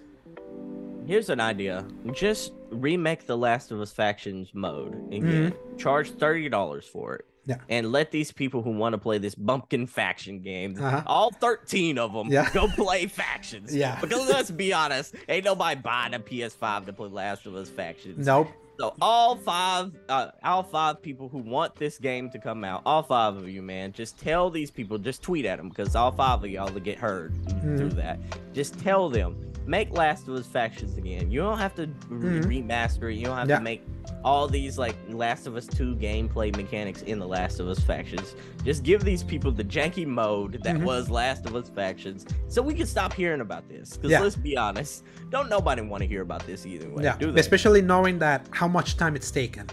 Here's 1.07 1.31
an 1.31 1.41
idea. 1.41 1.87
Just 2.13 2.53
remake 2.71 3.27
the 3.27 3.37
Last 3.37 3.71
of 3.71 3.81
Us 3.81 3.93
factions 3.93 4.51
mode 4.53 4.95
again. 5.13 5.55
Charge 5.79 6.11
thirty 6.11 6.49
dollars 6.51 6.87
for 6.87 7.15
it. 7.17 7.25
Yeah. 7.47 7.57
And 7.71 7.91
let 7.93 8.11
these 8.11 8.31
people 8.31 8.61
who 8.63 8.73
want 8.73 8.93
to 8.93 8.99
play 8.99 9.17
this 9.17 9.35
bumpkin 9.35 9.87
faction 9.87 10.41
game, 10.43 10.77
Uh-huh. 10.79 11.03
all 11.07 11.31
13 11.31 11.97
of 11.97 12.13
them, 12.13 12.29
Yeah. 12.31 12.51
go 12.53 12.69
play 12.69 13.07
factions. 13.07 13.75
Yeah. 13.75 13.99
Because 14.03 14.29
let's 14.29 14.51
be 14.51 14.75
honest, 14.75 15.15
ain't 15.31 15.47
nobody 15.47 15.81
buying 15.81 16.13
a 16.13 16.19
PS5 16.19 16.85
to 16.85 16.93
play 16.93 17.09
Last 17.09 17.47
of 17.47 17.55
Us 17.55 17.71
factions. 17.71 18.27
Nope. 18.27 18.49
So 18.79 18.95
all 19.01 19.35
five, 19.35 19.91
uh, 20.09 20.31
all 20.45 20.63
five 20.63 21.03
people 21.03 21.29
who 21.29 21.39
want 21.39 21.75
this 21.75 21.99
game 21.99 22.31
to 22.31 22.39
come 22.39 22.63
out, 22.63 22.83
all 22.87 23.03
five 23.03 23.37
of 23.37 23.49
you, 23.49 23.61
man, 23.61 23.91
just 23.91 24.17
tell 24.17 24.51
these 24.51 24.71
people, 24.71 24.99
just 24.99 25.21
tweet 25.21 25.47
at 25.47 25.59
them 25.59 25.69
because 25.69 25.97
all 25.97 26.13
five 26.13 26.45
of 26.45 26.51
y'all 26.51 26.73
will 26.73 26.79
get 26.79 26.97
heard 26.97 27.35
through 27.61 27.89
that. 27.91 28.21
Just 28.53 28.79
tell 28.79 29.09
them, 29.09 29.53
make 29.69 29.91
Last 29.93 30.27
of 30.29 30.35
Us 30.35 30.47
factions 30.47 30.97
again. 30.97 31.31
You 31.31 31.41
don't 31.41 31.59
have 31.59 31.75
to 31.75 31.83
re- 32.09 32.41
Mhm. 32.41 32.67
remaster 32.67 33.13
it. 33.13 33.17
You 33.19 33.27
don't 33.27 33.37
have 33.37 33.49
Yeah. 33.49 33.59
to 33.59 33.63
make 33.63 33.85
all 34.25 34.49
these 34.49 34.79
like 34.79 34.97
Last 35.11 35.47
of 35.47 35.55
Us 35.57 35.67
2 35.67 35.95
gameplay 35.97 36.55
mechanics 36.57 37.03
in 37.03 37.19
the 37.19 37.27
Last 37.27 37.61
of 37.61 37.69
Us 37.69 37.79
factions. 37.79 38.35
Just 38.65 38.83
give 38.83 39.05
these 39.05 39.23
people 39.23 39.53
the 39.53 39.63
janky 39.63 40.07
mode 40.07 40.61
that 40.65 40.77
Mhm. 40.77 40.85
was 40.85 41.11
Last 41.11 41.45
of 41.45 41.55
Us 41.55 41.69
factions 41.69 42.25
so 42.49 42.63
we 42.63 42.73
can 42.73 42.87
stop 42.87 43.13
hearing 43.13 43.43
about 43.43 43.69
this. 43.69 43.97
Because 43.97 44.11
Yeah. 44.11 44.21
let's 44.21 44.37
be 44.37 44.57
honest, 44.57 45.05
don't 45.31 45.51
nobody 45.51 45.83
want 45.83 46.03
to 46.03 46.09
hear 46.09 46.23
about 46.23 46.47
this 46.47 46.65
either 46.65 46.89
way. 46.89 47.05
yeah, 47.05 47.17
especially 47.37 47.83
knowing 47.83 48.19
that 48.21 48.47
how 48.51 48.67
much 48.69 48.97
time 48.97 49.15
it's 49.15 49.31
taken. 49.31 49.67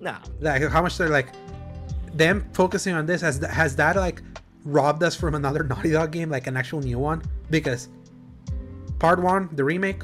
nah. 0.00 0.16
like 0.40 0.62
how 0.68 0.82
much 0.82 0.98
they're 0.98 1.08
like 1.08 1.28
them 2.14 2.44
focusing 2.52 2.92
on 2.94 3.06
this 3.06 3.20
has 3.20 3.38
has 3.38 3.76
that 3.76 3.94
like 3.96 4.20
robbed 4.64 5.02
us 5.02 5.14
from 5.14 5.34
another 5.36 5.62
Naughty 5.70 5.90
Dog 5.92 6.10
game 6.12 6.28
like 6.30 6.46
an 6.48 6.56
actual 6.56 6.80
new 6.80 6.98
one 6.98 7.22
because 7.50 7.88
part 9.02 9.18
one 9.20 9.48
the 9.58 9.64
remake 9.72 10.00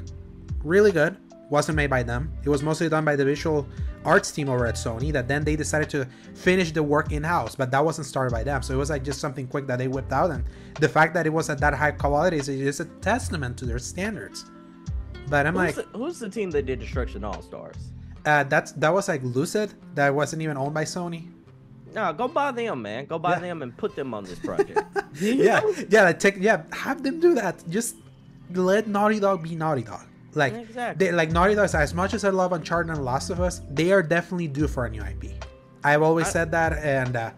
really 0.75 0.93
good 1.01 1.17
wasn't 1.51 1.77
made 1.81 1.91
by 1.97 2.03
them 2.03 2.23
it 2.45 2.51
was 2.55 2.63
mostly 2.69 2.89
done 2.95 3.05
by 3.05 3.15
the 3.21 3.25
visual 3.25 3.67
arts 4.05 4.31
team 4.37 4.49
over 4.49 4.65
at 4.67 4.75
Sony 4.75 5.13
that 5.13 5.27
then 5.33 5.43
they 5.49 5.57
decided 5.65 5.89
to 5.91 6.01
finish 6.35 6.73
the 6.73 6.83
work 6.83 7.13
in 7.13 7.23
house 7.23 7.55
but 7.61 7.71
that 7.71 7.83
wasn't 7.89 8.07
started 8.07 8.33
by 8.39 8.43
them 8.43 8.61
so 8.63 8.75
it 8.75 8.77
was 8.85 8.91
like 8.91 9.03
just 9.11 9.21
something 9.21 9.47
quick 9.47 9.67
that 9.69 9.79
they 9.79 9.89
whipped 9.89 10.13
out 10.13 10.31
and 10.31 10.43
the 10.81 10.89
fact 10.89 11.15
that 11.15 11.25
it 11.27 11.33
was 11.39 11.49
at 11.49 11.59
that 11.61 11.75
high 11.75 11.91
quality 11.93 12.37
is 12.43 12.49
is 12.49 12.81
a 12.81 12.85
testament 13.11 13.57
to 13.61 13.65
their 13.71 13.79
standards 13.79 14.39
but 15.29 15.47
I'm 15.47 15.55
like 15.55 15.75
Who's, 15.75 15.85
the, 15.93 15.99
who's 15.99 16.19
the 16.19 16.29
team 16.31 16.51
that 16.53 16.65
did 16.67 16.79
Destruction 16.81 17.23
All 17.25 17.41
Stars? 17.43 17.77
uh, 18.27 18.45
that's 18.53 18.73
that 18.83 18.93
was 18.93 19.07
like 19.09 19.23
Lucid 19.23 19.75
that 19.95 20.13
wasn't 20.15 20.43
even 20.43 20.57
owned 20.57 20.75
by 20.75 20.85
Sony 20.85 21.23
No, 21.95 22.13
go 22.13 22.27
buy 22.29 22.51
them, 22.53 22.83
man. 22.83 23.07
Go 23.07 23.17
buy 23.19 23.35
Yeah. 23.37 23.41
them 23.49 23.63
and 23.65 23.71
put 23.83 23.91
them 23.97 24.13
on 24.17 24.23
this 24.25 24.39
project. 24.49 24.81
yeah, 25.21 25.61
yeah, 25.95 26.03
like 26.09 26.19
take 26.25 26.37
yeah, 26.49 26.59
have 26.85 26.99
them 27.07 27.17
do 27.27 27.31
that. 27.41 27.55
Just 27.77 27.97
let 28.55 28.87
Naughty 28.89 29.21
Dog 29.21 29.43
be 29.43 29.55
Naughty 29.55 29.83
Dog. 29.83 30.03
Like 30.35 30.53
Exactly. 30.55 31.07
they 31.07 31.13
like 31.13 31.31
Naughty 31.31 31.55
Dog. 31.55 31.69
As 31.75 31.95
much 31.95 32.15
as 32.15 32.25
I 32.25 32.31
love 32.31 32.53
Uncharted 32.53 32.91
and 32.95 33.05
Last 33.05 33.31
of 33.31 33.41
Us, 33.41 33.63
they 33.71 33.93
are 33.93 34.03
definitely 34.03 34.49
due 34.49 34.69
for 34.69 34.87
a 34.87 34.91
new 34.91 35.03
IP. 35.03 35.33
I've 35.85 36.03
always 36.03 36.27
I- 36.27 36.31
said 36.31 36.51
that, 36.53 36.73
and 36.79 37.17
uh, 37.17 37.31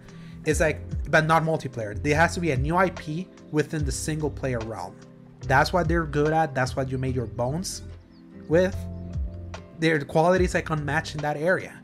it's 0.45 0.61
like, 0.61 0.81
but 1.11 1.27
not 1.27 1.43
multiplayer. 1.45 2.01
There 2.03 2.17
has 2.17 2.35
to 2.35 2.41
be 2.41 2.51
a 2.53 2.57
new 2.57 2.79
IP 2.81 3.27
within 3.53 3.85
the 3.85 3.93
single 3.93 4.31
player 4.31 4.59
realm. 4.61 4.95
That's 5.43 5.73
what 5.73 5.89
they're 5.89 6.05
good 6.05 6.33
at. 6.33 6.55
That's 6.55 6.77
what 6.77 6.91
you 6.91 6.99
made 6.99 7.15
your 7.15 7.27
bones 7.27 7.83
with. 8.49 8.77
Their 9.79 10.01
quality 10.05 10.45
is 10.45 10.55
like 10.55 10.69
unmatched 10.71 11.15
in 11.15 11.21
that 11.23 11.37
area. 11.37 11.80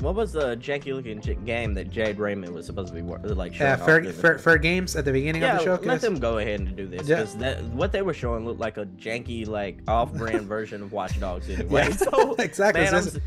What 0.00 0.14
was 0.14 0.32
the 0.32 0.56
janky 0.56 0.94
looking 0.94 1.18
game 1.44 1.74
that 1.74 1.90
Jade 1.90 2.18
Raymond 2.18 2.54
was 2.54 2.66
supposed 2.66 2.94
to 2.94 2.94
be 2.94 3.02
like 3.02 3.54
showing 3.54 3.72
Uh, 3.72 3.76
fair, 3.84 4.04
fair, 4.12 4.38
fair 4.38 4.56
games 4.58 4.94
at 4.94 5.04
the 5.04 5.12
beginning 5.12 5.42
Yeah, 5.42 5.54
of 5.54 5.58
the 5.58 5.64
show. 5.64 5.82
let 5.86 6.00
them 6.00 6.18
go 6.20 6.38
ahead 6.38 6.60
and 6.60 6.76
do 6.76 6.86
this 6.86 7.08
Yeah. 7.08 7.16
because 7.16 7.34
that 7.36 7.62
what 7.64 7.90
they 7.90 8.02
were 8.02 8.14
showing 8.14 8.44
looked 8.44 8.60
like 8.60 8.76
a 8.78 8.86
janky, 8.86 9.46
like 9.46 9.78
off-brand 9.88 10.46
version 10.56 10.82
of 10.82 10.92
Watch 10.92 11.18
Dogs 11.18 11.50
anyway. 11.50 11.88
Yeah, 11.88 11.96
So, 11.96 12.34
exactly. 12.38 12.82
Man, 12.82 12.90
So 12.90 12.96
I'm, 12.96 13.02
it's- 13.02 13.16
s- 13.16 13.22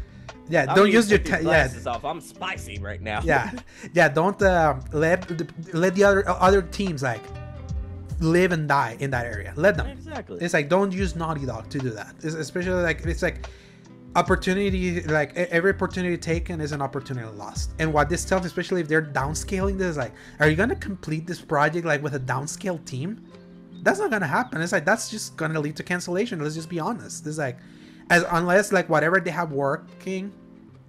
yeah, 0.49 0.65
I'm 0.69 0.75
don't 0.75 0.91
use 0.91 1.09
your 1.09 1.19
ta- 1.19 1.37
yeah. 1.41 1.69
off. 1.87 2.03
I'm 2.05 2.19
spicy 2.21 2.77
right 2.79 3.01
now. 3.01 3.21
yeah 3.23 3.51
yeah 3.93 4.07
don't 4.09 4.41
uh, 4.41 4.75
let 4.91 5.27
the, 5.27 5.47
let 5.73 5.95
the 5.95 6.03
other 6.03 6.27
other 6.27 6.61
teams 6.61 7.01
like 7.03 7.21
live 8.19 8.51
and 8.51 8.67
die 8.67 8.95
in 8.99 9.09
that 9.11 9.25
area 9.25 9.53
let 9.55 9.75
them 9.77 9.87
exactly. 9.87 10.37
it's 10.41 10.53
like 10.53 10.67
don't 10.69 10.91
use 10.91 11.15
naughty 11.15 11.45
dog 11.45 11.69
to 11.69 11.79
do 11.79 11.89
that 11.89 12.13
it's 12.21 12.35
especially 12.35 12.81
like 12.83 13.01
it's 13.05 13.21
like 13.23 13.47
opportunity 14.15 15.01
like 15.03 15.35
every 15.35 15.71
opportunity 15.71 16.17
taken 16.17 16.59
is 16.59 16.73
an 16.73 16.81
opportunity 16.81 17.25
lost 17.37 17.71
and 17.79 17.93
what 17.93 18.09
this 18.09 18.25
tells 18.25 18.45
especially 18.45 18.81
if 18.81 18.87
they're 18.87 19.01
downscaling 19.01 19.77
this 19.77 19.95
like 19.95 20.11
are 20.39 20.49
you 20.49 20.55
gonna 20.55 20.75
complete 20.75 21.25
this 21.25 21.39
project 21.39 21.85
like 21.85 22.03
with 22.03 22.13
a 22.15 22.19
downscale 22.19 22.83
team 22.85 23.23
that's 23.83 23.99
not 23.99 24.11
gonna 24.11 24.27
happen 24.27 24.61
it's 24.61 24.73
like 24.73 24.83
that's 24.83 25.09
just 25.09 25.37
gonna 25.37 25.59
lead 25.59 25.77
to 25.77 25.83
cancellation 25.83 26.39
let's 26.41 26.55
just 26.55 26.69
be 26.69 26.79
honest 26.79 27.25
it's 27.25 27.37
like 27.37 27.57
as 28.09 28.25
unless 28.31 28.73
like 28.73 28.89
whatever 28.89 29.19
they 29.19 29.31
have 29.31 29.53
working 29.53 30.31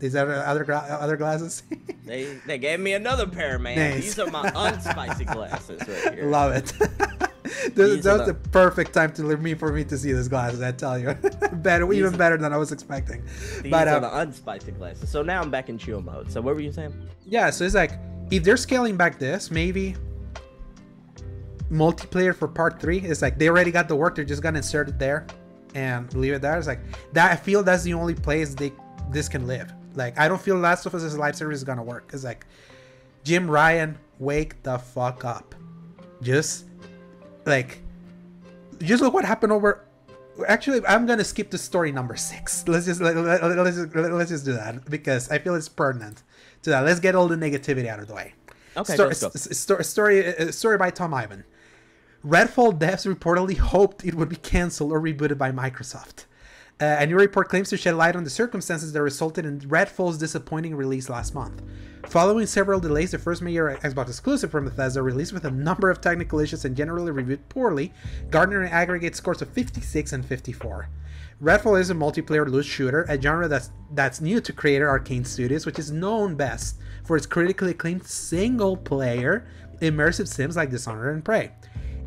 that 0.01 0.29
other 0.29 0.65
gra- 0.65 0.99
other 1.01 1.17
glasses 1.17 1.63
They 2.05 2.37
they 2.47 2.59
gave 2.59 2.81
me 2.81 2.95
another 2.95 3.27
pair, 3.27 3.59
man. 3.59 3.77
Nice. 3.77 4.03
These 4.03 4.19
are 4.19 4.31
my 4.31 4.51
unspicy 4.51 5.33
glasses 5.33 5.81
right 5.87 6.15
here. 6.15 6.27
Love 6.29 6.53
it. 6.53 6.73
this, 7.75 8.05
that 8.05 8.19
was 8.19 8.27
the 8.27 8.35
perfect 8.35 8.93
time 8.93 9.13
to 9.15 9.23
me 9.37 9.55
for 9.55 9.73
me 9.73 9.85
to 9.85 9.99
see 9.99 10.13
these 10.13 10.29
glasses. 10.29 10.61
I 10.63 10.73
tell 10.73 10.99
you, 10.99 11.15
better, 11.53 11.87
These 11.87 11.99
even 11.99 12.15
are- 12.15 12.17
better 12.17 12.37
than 12.37 12.53
I 12.53 12.57
was 12.57 12.73
expecting. 12.73 13.23
These 13.63 13.71
but 13.71 13.89
are 13.89 13.97
uh, 13.97 14.01
the 14.01 14.33
unspicy 14.33 14.77
glasses. 14.77 15.09
So 15.09 15.23
now 15.23 15.41
I'm 15.41 15.51
back 15.51 15.69
in 15.69 15.79
chill 15.79 16.01
mode. 16.03 16.31
So 16.31 16.41
what 16.41 16.55
were 16.55 16.61
you 16.61 16.73
saying? 16.73 16.95
yeah, 17.25 17.51
so 17.51 17.65
it's 17.65 17.75
like 17.75 17.93
if 18.31 18.43
they're 18.45 18.57
scaling 18.57 18.97
back 18.97 19.19
this, 19.19 19.51
maybe 19.51 19.95
multiplayer 21.71 22.35
for 22.35 22.49
part 22.49 22.81
three 22.81 22.99
is 22.99 23.23
like 23.23 23.39
they 23.39 23.49
already 23.49 23.71
got 23.71 23.89
the 23.89 23.97
work. 23.97 24.15
They're 24.17 24.25
just 24.25 24.43
gonna 24.43 24.59
insert 24.59 24.89
it 24.89 24.99
there 24.99 25.27
and 25.75 26.13
leave 26.15 26.35
it 26.35 26.43
there. 26.43 26.59
It's 26.59 26.67
like 26.67 26.81
that. 27.13 27.33
I 27.33 27.37
feel 27.37 27.63
that's 27.63 27.83
the 27.83 27.95
only 27.95 28.15
place 28.15 28.55
they 28.55 28.73
this 29.11 29.29
can 29.29 29.47
live. 29.47 29.73
Like 29.95 30.19
I 30.19 30.29
don't 30.29 30.41
feel 30.41 30.57
Last 30.57 30.87
of 30.87 30.95
Us 30.95 31.03
as 31.03 31.15
a 31.15 31.19
live 31.19 31.37
service 31.37 31.59
is 31.59 31.65
gonna 31.65 31.83
work. 31.83 32.11
It's 32.13 32.25
like 32.25 32.47
Jim 33.25 33.51
Ryan, 33.51 33.99
wake 34.19 34.63
the 34.63 34.79
fuck 34.79 35.25
up. 35.25 35.55
Just 36.23 36.67
like 37.45 37.81
just 38.81 39.03
look 39.03 39.15
what 39.15 39.25
happened 39.25 39.53
over 39.53 39.85
actually 40.49 40.85
i'm 40.87 41.07
gonna 41.07 41.25
skip 41.25 41.51
to 41.51 41.59
story 41.59 41.93
number 41.93 42.17
six. 42.17 42.67
Let's 42.67 42.87
just 42.87 43.01
let, 43.01 43.17
let, 43.17 43.43
us 43.43 43.77
just, 43.77 43.95
let's 43.95 44.31
just 44.31 44.45
do 44.45 44.53
that 44.55 44.89
because 44.89 45.31
i 45.31 45.39
feel 45.39 45.55
it's 45.55 45.69
pertinent 45.69 46.23
to 46.63 46.71
that. 46.71 46.85
Let's 46.85 47.01
get 47.01 47.15
all 47.15 47.29
the 47.29 47.37
negativity 47.37 47.87
out 47.89 48.01
of 48.01 48.09
the 48.09 48.15
way. 48.15 48.35
Okay, 48.77 48.95
story, 48.95 49.09
let's 49.09 49.21
go. 49.21 49.29
s- 49.29 49.51
s- 49.51 49.59
story, 49.59 49.85
story, 49.85 50.37
uh, 50.37 50.51
story 50.51 50.79
by 50.79 50.91
tom 50.91 51.13
ivan. 51.13 51.45
Redfall 52.25 52.79
devs 52.79 53.13
reportedly 53.13 53.59
hoped 53.59 54.05
it 54.05 54.15
would 54.15 54.29
be 54.29 54.37
cancelled 54.37 54.93
or 54.93 55.01
rebooted 55.01 55.39
by 55.39 55.51
microsoft 55.51 56.27
uh, 56.81 56.97
a 56.99 57.07
new 57.07 57.17
report 57.17 57.49
claims 57.49 57.69
to 57.71 57.77
shed 57.77 57.95
light 57.95 58.17
on 58.17 58.25
the 58.25 58.31
circumstances 58.31 58.93
that 58.93 59.03
resulted 59.03 59.47
in 59.47 59.61
Redfall's 59.61 60.19
disappointing 60.19 60.75
release 60.75 61.09
last 61.09 61.35
month. 61.35 61.63
Following 62.07 62.47
several 62.47 62.81
delays, 62.81 63.13
the 63.13 63.19
first 63.19 63.43
major 63.43 63.79
Xbox 63.83 64.09
exclusive 64.09 64.51
from 64.51 64.65
Bethesda 64.65 65.03
released 65.03 65.33
with 65.33 65.45
a 65.45 65.51
number 65.51 65.89
of 65.91 66.01
technical 66.01 66.41
issues 66.41 66.65
and 66.65 66.77
generally 66.77 67.13
reviewed 67.13 67.49
poorly, 67.49 67.93
garnering 68.31 68.71
aggregate 68.73 69.15
scores 69.15 69.41
of 69.41 69.49
56 69.51 70.13
and 70.13 70.27
54. 70.27 70.89
Redfall 71.43 71.81
is 71.81 71.91
a 71.91 71.95
multiplayer 71.95 72.47
loot 72.49 72.65
shooter, 72.65 73.03
a 73.09 73.21
genre 73.21 73.49
that's 73.49 73.71
that's 73.93 74.21
new 74.21 74.41
to 74.41 74.53
creator 74.53 74.87
Arkane 74.87 75.27
Studios, 75.27 75.67
which 75.67 75.79
is 75.79 75.91
known 75.91 76.35
best 76.35 76.79
for 77.05 77.17
its 77.17 77.27
critically 77.27 77.73
acclaimed 77.73 78.07
single-player 78.07 79.47
immersive 79.81 80.29
sims 80.29 80.57
like 80.57 80.71
Dishonored 80.71 81.15
and 81.15 81.25
Prey. 81.25 81.51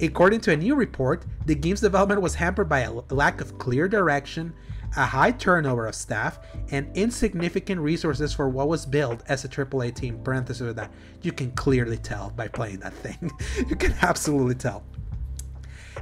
According 0.01 0.41
to 0.41 0.51
a 0.51 0.57
new 0.57 0.75
report, 0.75 1.23
the 1.45 1.55
game's 1.55 1.79
development 1.79 2.21
was 2.21 2.35
hampered 2.35 2.67
by 2.67 2.81
a 2.81 2.91
lack 3.11 3.39
of 3.39 3.57
clear 3.57 3.87
direction, 3.87 4.53
a 4.97 5.05
high 5.05 5.31
turnover 5.31 5.87
of 5.87 5.95
staff, 5.95 6.39
and 6.71 6.89
insignificant 6.97 7.79
resources 7.79 8.33
for 8.33 8.49
what 8.49 8.67
was 8.67 8.85
billed 8.85 9.23
as 9.27 9.45
a 9.45 9.47
AAA 9.49 9.95
team. 9.95 10.19
Parenthesis 10.21 10.75
that. 10.75 10.91
You 11.21 11.31
can 11.31 11.51
clearly 11.51 11.97
tell 11.97 12.31
by 12.31 12.49
playing 12.49 12.79
that 12.79 12.93
thing. 12.93 13.31
you 13.69 13.75
can 13.77 13.95
absolutely 14.01 14.55
tell. 14.55 14.83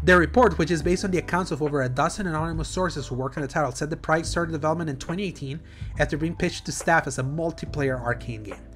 The 0.01 0.17
report, 0.17 0.57
which 0.57 0.71
is 0.71 0.81
based 0.81 1.05
on 1.05 1.11
the 1.11 1.19
accounts 1.19 1.51
of 1.51 1.61
over 1.61 1.83
a 1.83 1.89
dozen 1.89 2.25
anonymous 2.25 2.67
sources 2.67 3.07
who 3.07 3.15
worked 3.15 3.37
on 3.37 3.43
the 3.43 3.47
title, 3.47 3.71
said 3.71 3.91
the 3.91 3.95
project 3.95 4.27
started 4.27 4.53
development 4.53 4.89
in 4.89 4.97
2018 4.97 5.59
after 5.99 6.17
being 6.17 6.35
pitched 6.35 6.65
to 6.65 6.71
staff 6.71 7.05
as 7.05 7.19
a 7.19 7.23
multiplayer 7.23 8.03
Arkane 8.03 8.43
game. 8.43 8.67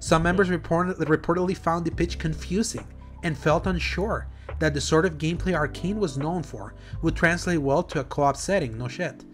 Some 0.00 0.22
members 0.22 0.50
report- 0.50 0.98
reportedly 0.98 1.56
found 1.56 1.86
the 1.86 1.90
pitch 1.90 2.18
confusing 2.18 2.86
and 3.22 3.36
felt 3.36 3.66
unsure 3.66 4.28
that 4.58 4.74
the 4.74 4.80
sort 4.80 5.04
of 5.04 5.18
gameplay 5.18 5.52
Arkane 5.52 5.96
was 5.96 6.16
known 6.16 6.42
for 6.42 6.74
would 7.02 7.16
translate 7.16 7.60
well 7.60 7.82
to 7.84 8.00
a 8.00 8.04
co-op 8.04 8.36
setting. 8.36 8.78
No 8.78 8.88
shit. 8.88 9.24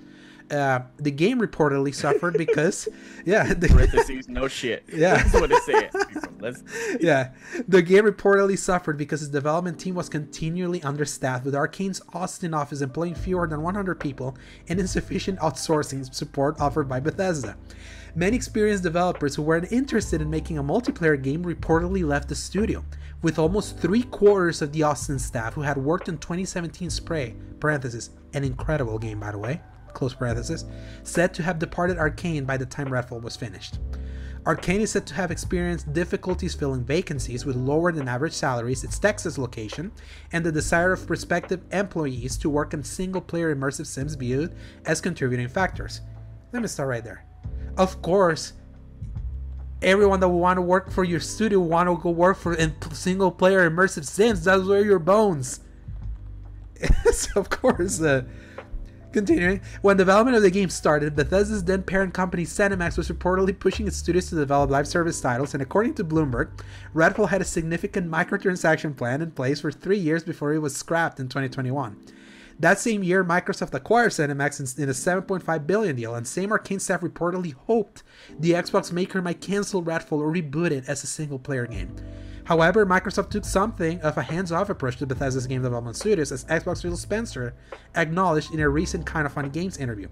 Uh, 0.51 0.81
the 0.99 1.11
game 1.11 1.40
reportedly 1.40 1.94
suffered 1.94 2.36
because, 2.39 2.89
yeah, 3.24 3.55
the, 3.55 3.69
Parentheses, 3.69 4.28
no 4.28 4.49
shit. 4.49 4.85
Yeah. 4.93 5.15
That's 5.16 5.32
what 5.32 5.51
it 5.51 5.62
said. 5.62 5.90
Let's, 6.40 6.62
yeah, 7.01 7.31
the 7.66 7.81
game 7.81 8.05
reportedly 8.05 8.59
suffered 8.59 8.99
because 8.99 9.23
its 9.23 9.31
development 9.31 9.81
team 9.81 9.94
was 9.94 10.09
continually 10.09 10.82
understaffed, 10.82 11.44
with 11.44 11.55
Arkane's 11.55 12.03
Austin 12.12 12.53
office 12.53 12.82
employing 12.82 13.15
fewer 13.15 13.47
than 13.47 13.62
100 13.62 13.99
people 13.99 14.36
and 14.69 14.78
insufficient 14.78 15.39
outsourcing 15.39 16.12
support 16.12 16.61
offered 16.61 16.89
by 16.89 17.01
Bethesda. 17.01 17.57
Many 18.15 18.37
experienced 18.37 18.83
developers 18.83 19.35
who 19.35 19.43
weren't 19.43 19.73
interested 19.73 20.21
in 20.21 20.29
making 20.29 20.59
a 20.59 20.63
multiplayer 20.63 21.21
game 21.21 21.43
reportedly 21.43 22.07
left 22.07 22.29
the 22.29 22.35
studio, 22.35 22.85
with 23.23 23.39
almost 23.39 23.79
three 23.79 24.03
quarters 24.03 24.61
of 24.61 24.71
the 24.71 24.83
Austin 24.83 25.19
staff 25.19 25.55
who 25.55 25.63
had 25.63 25.79
worked 25.79 26.11
on 26.11 26.19
2017's 26.19 27.01
Prey 27.01 27.35
(parenthesis 27.59 28.11
an 28.35 28.45
incredible 28.45 28.99
game 28.99 29.19
by 29.19 29.33
the 29.33 29.39
way) 29.39 29.63
close 29.95 30.13
parenthesis, 30.13 30.67
said 31.05 31.33
to 31.33 31.43
have 31.43 31.59
departed 31.59 31.97
Arkane 31.97 32.47
by 32.47 32.59
the 32.59 32.67
time 32.67 32.89
Redfall 32.89 33.23
was 33.23 33.35
finished. 33.35 33.79
Arkane 34.45 34.81
is 34.81 34.91
said 34.91 35.07
to 35.07 35.15
have 35.15 35.31
experienced 35.31 35.95
difficulties 35.95 36.53
filling 36.55 36.85
vacancies 36.85 37.47
with 37.47 37.57
lower 37.57 37.93
than 37.93 38.09
average 38.09 38.35
salaries, 38.35 38.85
its 38.85 38.99
Texas 38.99 39.39
location, 39.39 39.91
and 40.33 40.45
the 40.45 40.53
desire 40.53 40.93
of 40.93 41.07
prospective 41.07 41.63
employees 41.73 42.37
to 42.37 42.51
work 42.51 42.75
in 42.75 42.83
single 42.83 43.23
player 43.23 43.55
immersive 43.55 43.87
sims 43.87 44.17
viewed 44.17 44.55
as 44.85 45.01
contributing 45.01 45.49
factors. 45.49 46.03
Let 46.53 46.61
me 46.61 46.69
start 46.69 46.91
right 46.91 47.05
there. 47.05 47.25
Of 47.77 48.03
course, 48.03 48.53
everyone 49.81 50.20
that 50.20 50.28
want 50.28 50.59
to 50.59 50.62
work 50.62 50.90
for 50.90 51.05
your 51.05 51.20
studio 51.20 51.61
want 51.61 51.89
to 51.89 51.97
go 51.97 52.11
work 52.11 52.36
for 52.36 52.55
in 52.55 52.74
single 52.93 53.31
player 53.31 53.69
immersive 53.69 54.05
sims. 54.05 54.44
That's 54.44 54.65
where 54.65 54.85
your 54.85 54.99
bones. 54.99 55.61
so 57.12 57.40
of 57.40 57.51
course, 57.51 58.01
uh, 58.01 58.23
Continuing, 59.12 59.61
when 59.82 59.99
development 59.99 60.36
of 60.36 60.43
the 60.43 60.51
game 60.51 60.70
started, 60.70 61.15
Bethesda's 61.15 61.65
then 61.65 61.82
parent 61.82 62.15
company 62.15 62.44
ZeniMax 62.44 62.97
was 62.97 63.11
reportedly 63.11 63.59
pushing 63.59 63.86
its 63.86 63.97
studios 63.97 64.31
to 64.31 64.36
develop 64.36 64.70
live 64.70 64.89
service 64.89 65.20
titles, 65.20 65.53
and 65.53 65.62
according 65.62 65.94
to 65.94 66.05
Bloomberg, 66.05 66.49
Redfall 66.94 67.28
had 67.28 67.43
a 67.43 67.44
significant 67.44 68.11
microtransaction 68.11 68.97
plan 68.97 69.20
in 69.20 69.31
place 69.31 69.61
for 69.61 69.70
three 69.70 69.99
years 69.99 70.24
before 70.24 70.55
it 70.55 70.61
was 70.61 70.74
scrapped 70.74 71.20
in 71.20 71.28
2021. 71.28 71.97
That 72.63 72.79
same 72.79 73.03
year, 73.03 73.25
Microsoft 73.25 73.75
acquired 73.75 74.13
ZeniMax 74.13 74.79
in 74.79 74.89
a 74.89 74.93
7.5 74.93 75.67
billion 75.67 75.97
deal, 75.97 76.15
and 76.15 76.25
same 76.25 76.51
Arkane 76.51 76.81
staff 76.81 77.01
reportedly 77.01 77.55
hoped 77.55 78.05
the 78.39 78.53
Xbox 78.53 78.93
maker 78.93 79.21
might 79.21 79.41
cancel 79.41 79.83
Redfall 79.83 80.21
or 80.21 80.33
reboot 80.33 80.71
it 80.71 80.89
as 80.89 81.03
a 81.03 81.09
single-player 81.09 81.67
game. 81.67 81.93
However, 82.45 82.87
Microsoft 82.87 83.31
took 83.31 83.45
something 83.45 84.01
of 84.03 84.17
a 84.17 84.23
hands-off 84.23 84.71
approach 84.71 84.97
to 84.99 85.07
Bethesda's 85.07 85.49
game 85.49 85.63
development 85.63 85.97
studios, 85.97 86.31
as 86.31 86.45
Xbox 86.45 86.83
Phil 86.83 86.97
Spencer 86.97 87.53
acknowledged 87.97 88.55
in 88.55 88.61
a 88.61 88.69
recent 88.69 89.05
Kind 89.07 89.27
of 89.27 89.33
Funny 89.33 89.49
Games 89.49 89.79
interview. 89.79 90.07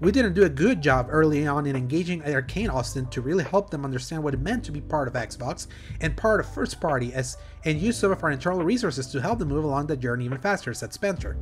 We 0.00 0.12
didn't 0.12 0.32
do 0.32 0.44
a 0.44 0.48
good 0.48 0.80
job 0.80 1.08
early 1.10 1.46
on 1.46 1.66
in 1.66 1.76
engaging 1.76 2.22
Arkane 2.22 2.72
Austin 2.72 3.06
to 3.08 3.20
really 3.20 3.44
help 3.44 3.68
them 3.68 3.84
understand 3.84 4.22
what 4.22 4.32
it 4.32 4.40
meant 4.40 4.64
to 4.64 4.72
be 4.72 4.80
part 4.80 5.06
of 5.06 5.12
Xbox 5.12 5.66
and 6.00 6.16
part 6.16 6.40
of 6.40 6.48
first 6.48 6.80
party 6.80 7.12
as 7.12 7.36
and 7.66 7.78
use 7.78 7.98
some 7.98 8.10
of 8.10 8.24
our 8.24 8.30
internal 8.30 8.64
resources 8.64 9.08
to 9.08 9.20
help 9.20 9.38
them 9.38 9.48
move 9.48 9.64
along 9.64 9.88
that 9.88 10.00
journey 10.00 10.24
even 10.24 10.38
faster, 10.38 10.72
said 10.72 10.94
Spencer. 10.94 11.36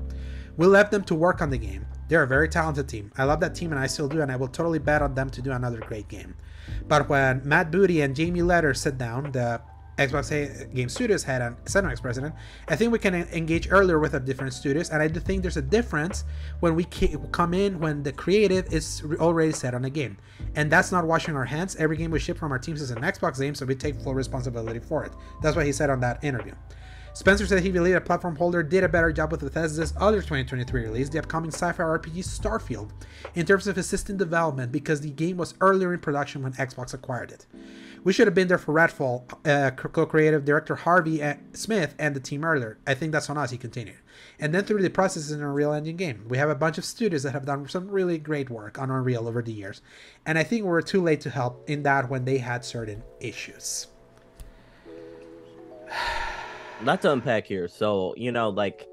We 0.56 0.66
left 0.66 0.90
them 0.90 1.04
to 1.04 1.14
work 1.14 1.40
on 1.40 1.50
the 1.50 1.58
game. 1.58 1.86
They're 2.08 2.24
a 2.24 2.26
very 2.26 2.48
talented 2.48 2.88
team. 2.88 3.12
I 3.16 3.22
love 3.22 3.38
that 3.40 3.54
team 3.54 3.70
and 3.70 3.78
I 3.78 3.86
still 3.86 4.08
do, 4.08 4.22
and 4.22 4.32
I 4.32 4.34
will 4.34 4.48
totally 4.48 4.80
bet 4.80 5.02
on 5.02 5.14
them 5.14 5.30
to 5.30 5.40
do 5.40 5.52
another 5.52 5.78
great 5.78 6.08
game. 6.08 6.34
But 6.88 7.08
when 7.08 7.42
Matt 7.44 7.70
Booty 7.70 8.00
and 8.00 8.16
Jamie 8.16 8.40
Leder 8.40 8.76
sit 8.76 8.98
down, 8.98 9.30
the 9.30 9.60
Xbox 9.98 10.72
Game 10.74 10.88
Studios 10.88 11.24
had 11.24 11.42
a 11.42 11.56
ZeniMax 11.64 12.00
president. 12.00 12.34
I 12.68 12.76
think 12.76 12.92
we 12.92 12.98
can 12.98 13.14
engage 13.14 13.68
earlier 13.70 13.98
with 13.98 14.14
a 14.14 14.20
different 14.20 14.52
studios, 14.52 14.90
and 14.90 15.02
I 15.02 15.08
do 15.08 15.18
think 15.18 15.42
there's 15.42 15.56
a 15.56 15.62
difference 15.62 16.24
when 16.60 16.76
we 16.76 16.84
come 16.84 17.52
in 17.52 17.80
when 17.80 18.04
the 18.04 18.12
creative 18.12 18.72
is 18.72 19.02
already 19.18 19.52
set 19.52 19.74
on 19.74 19.84
a 19.84 19.90
game, 19.90 20.16
and 20.54 20.70
that's 20.70 20.92
not 20.92 21.04
washing 21.04 21.34
our 21.34 21.44
hands. 21.44 21.74
Every 21.76 21.96
game 21.96 22.12
we 22.12 22.20
ship 22.20 22.38
from 22.38 22.52
our 22.52 22.58
teams 22.58 22.80
is 22.80 22.92
an 22.92 23.02
Xbox 23.02 23.40
game, 23.40 23.54
so 23.54 23.66
we 23.66 23.74
take 23.74 24.00
full 24.00 24.14
responsibility 24.14 24.78
for 24.78 25.04
it. 25.04 25.12
That's 25.42 25.56
what 25.56 25.66
he 25.66 25.72
said 25.72 25.90
on 25.90 26.00
that 26.00 26.22
interview. 26.22 26.54
Spencer 27.14 27.48
said 27.48 27.64
he 27.64 27.72
believed 27.72 27.96
a 27.96 28.00
platform 28.00 28.36
holder 28.36 28.62
did 28.62 28.84
a 28.84 28.88
better 28.88 29.10
job 29.10 29.32
with 29.32 29.40
Bethesda's 29.40 29.92
other 29.96 30.18
2023 30.18 30.82
release, 30.82 31.08
the 31.08 31.18
upcoming 31.18 31.50
sci-fi 31.50 31.82
RPG 31.82 32.18
Starfield, 32.18 32.90
in 33.34 33.44
terms 33.44 33.66
of 33.66 33.76
assisting 33.76 34.16
development 34.16 34.70
because 34.70 35.00
the 35.00 35.10
game 35.10 35.36
was 35.36 35.54
earlier 35.60 35.92
in 35.92 35.98
production 35.98 36.44
when 36.44 36.52
Xbox 36.52 36.94
acquired 36.94 37.32
it. 37.32 37.46
We 38.04 38.12
should 38.12 38.26
have 38.26 38.34
been 38.34 38.48
there 38.48 38.58
for 38.58 38.72
Redfall, 38.72 39.24
uh, 39.46 39.70
co-creative 39.72 40.44
director 40.44 40.76
Harvey 40.76 41.22
Smith 41.52 41.94
and 41.98 42.14
the 42.14 42.20
team 42.20 42.44
earlier. 42.44 42.78
I 42.86 42.94
think 42.94 43.12
that's 43.12 43.28
on 43.28 43.36
us, 43.36 43.50
he 43.50 43.58
continued. 43.58 43.98
And 44.38 44.54
then 44.54 44.64
through 44.64 44.82
the 44.82 44.90
process 44.90 45.30
in 45.30 45.42
Unreal 45.42 45.72
Engine 45.72 45.96
game. 45.96 46.24
We 46.28 46.38
have 46.38 46.50
a 46.50 46.54
bunch 46.54 46.78
of 46.78 46.84
studios 46.84 47.22
that 47.24 47.32
have 47.32 47.46
done 47.46 47.68
some 47.68 47.88
really 47.88 48.18
great 48.18 48.50
work 48.50 48.78
on 48.78 48.90
Unreal 48.90 49.26
over 49.26 49.42
the 49.42 49.52
years. 49.52 49.82
And 50.26 50.38
I 50.38 50.44
think 50.44 50.62
we 50.62 50.70
were 50.70 50.82
too 50.82 51.02
late 51.02 51.20
to 51.22 51.30
help 51.30 51.68
in 51.68 51.82
that 51.82 52.08
when 52.08 52.24
they 52.24 52.38
had 52.38 52.64
certain 52.64 53.02
issues. 53.20 53.88
To 56.84 57.12
unpack 57.12 57.44
here. 57.44 57.66
So, 57.66 58.14
you 58.16 58.30
know, 58.30 58.50
like 58.50 58.86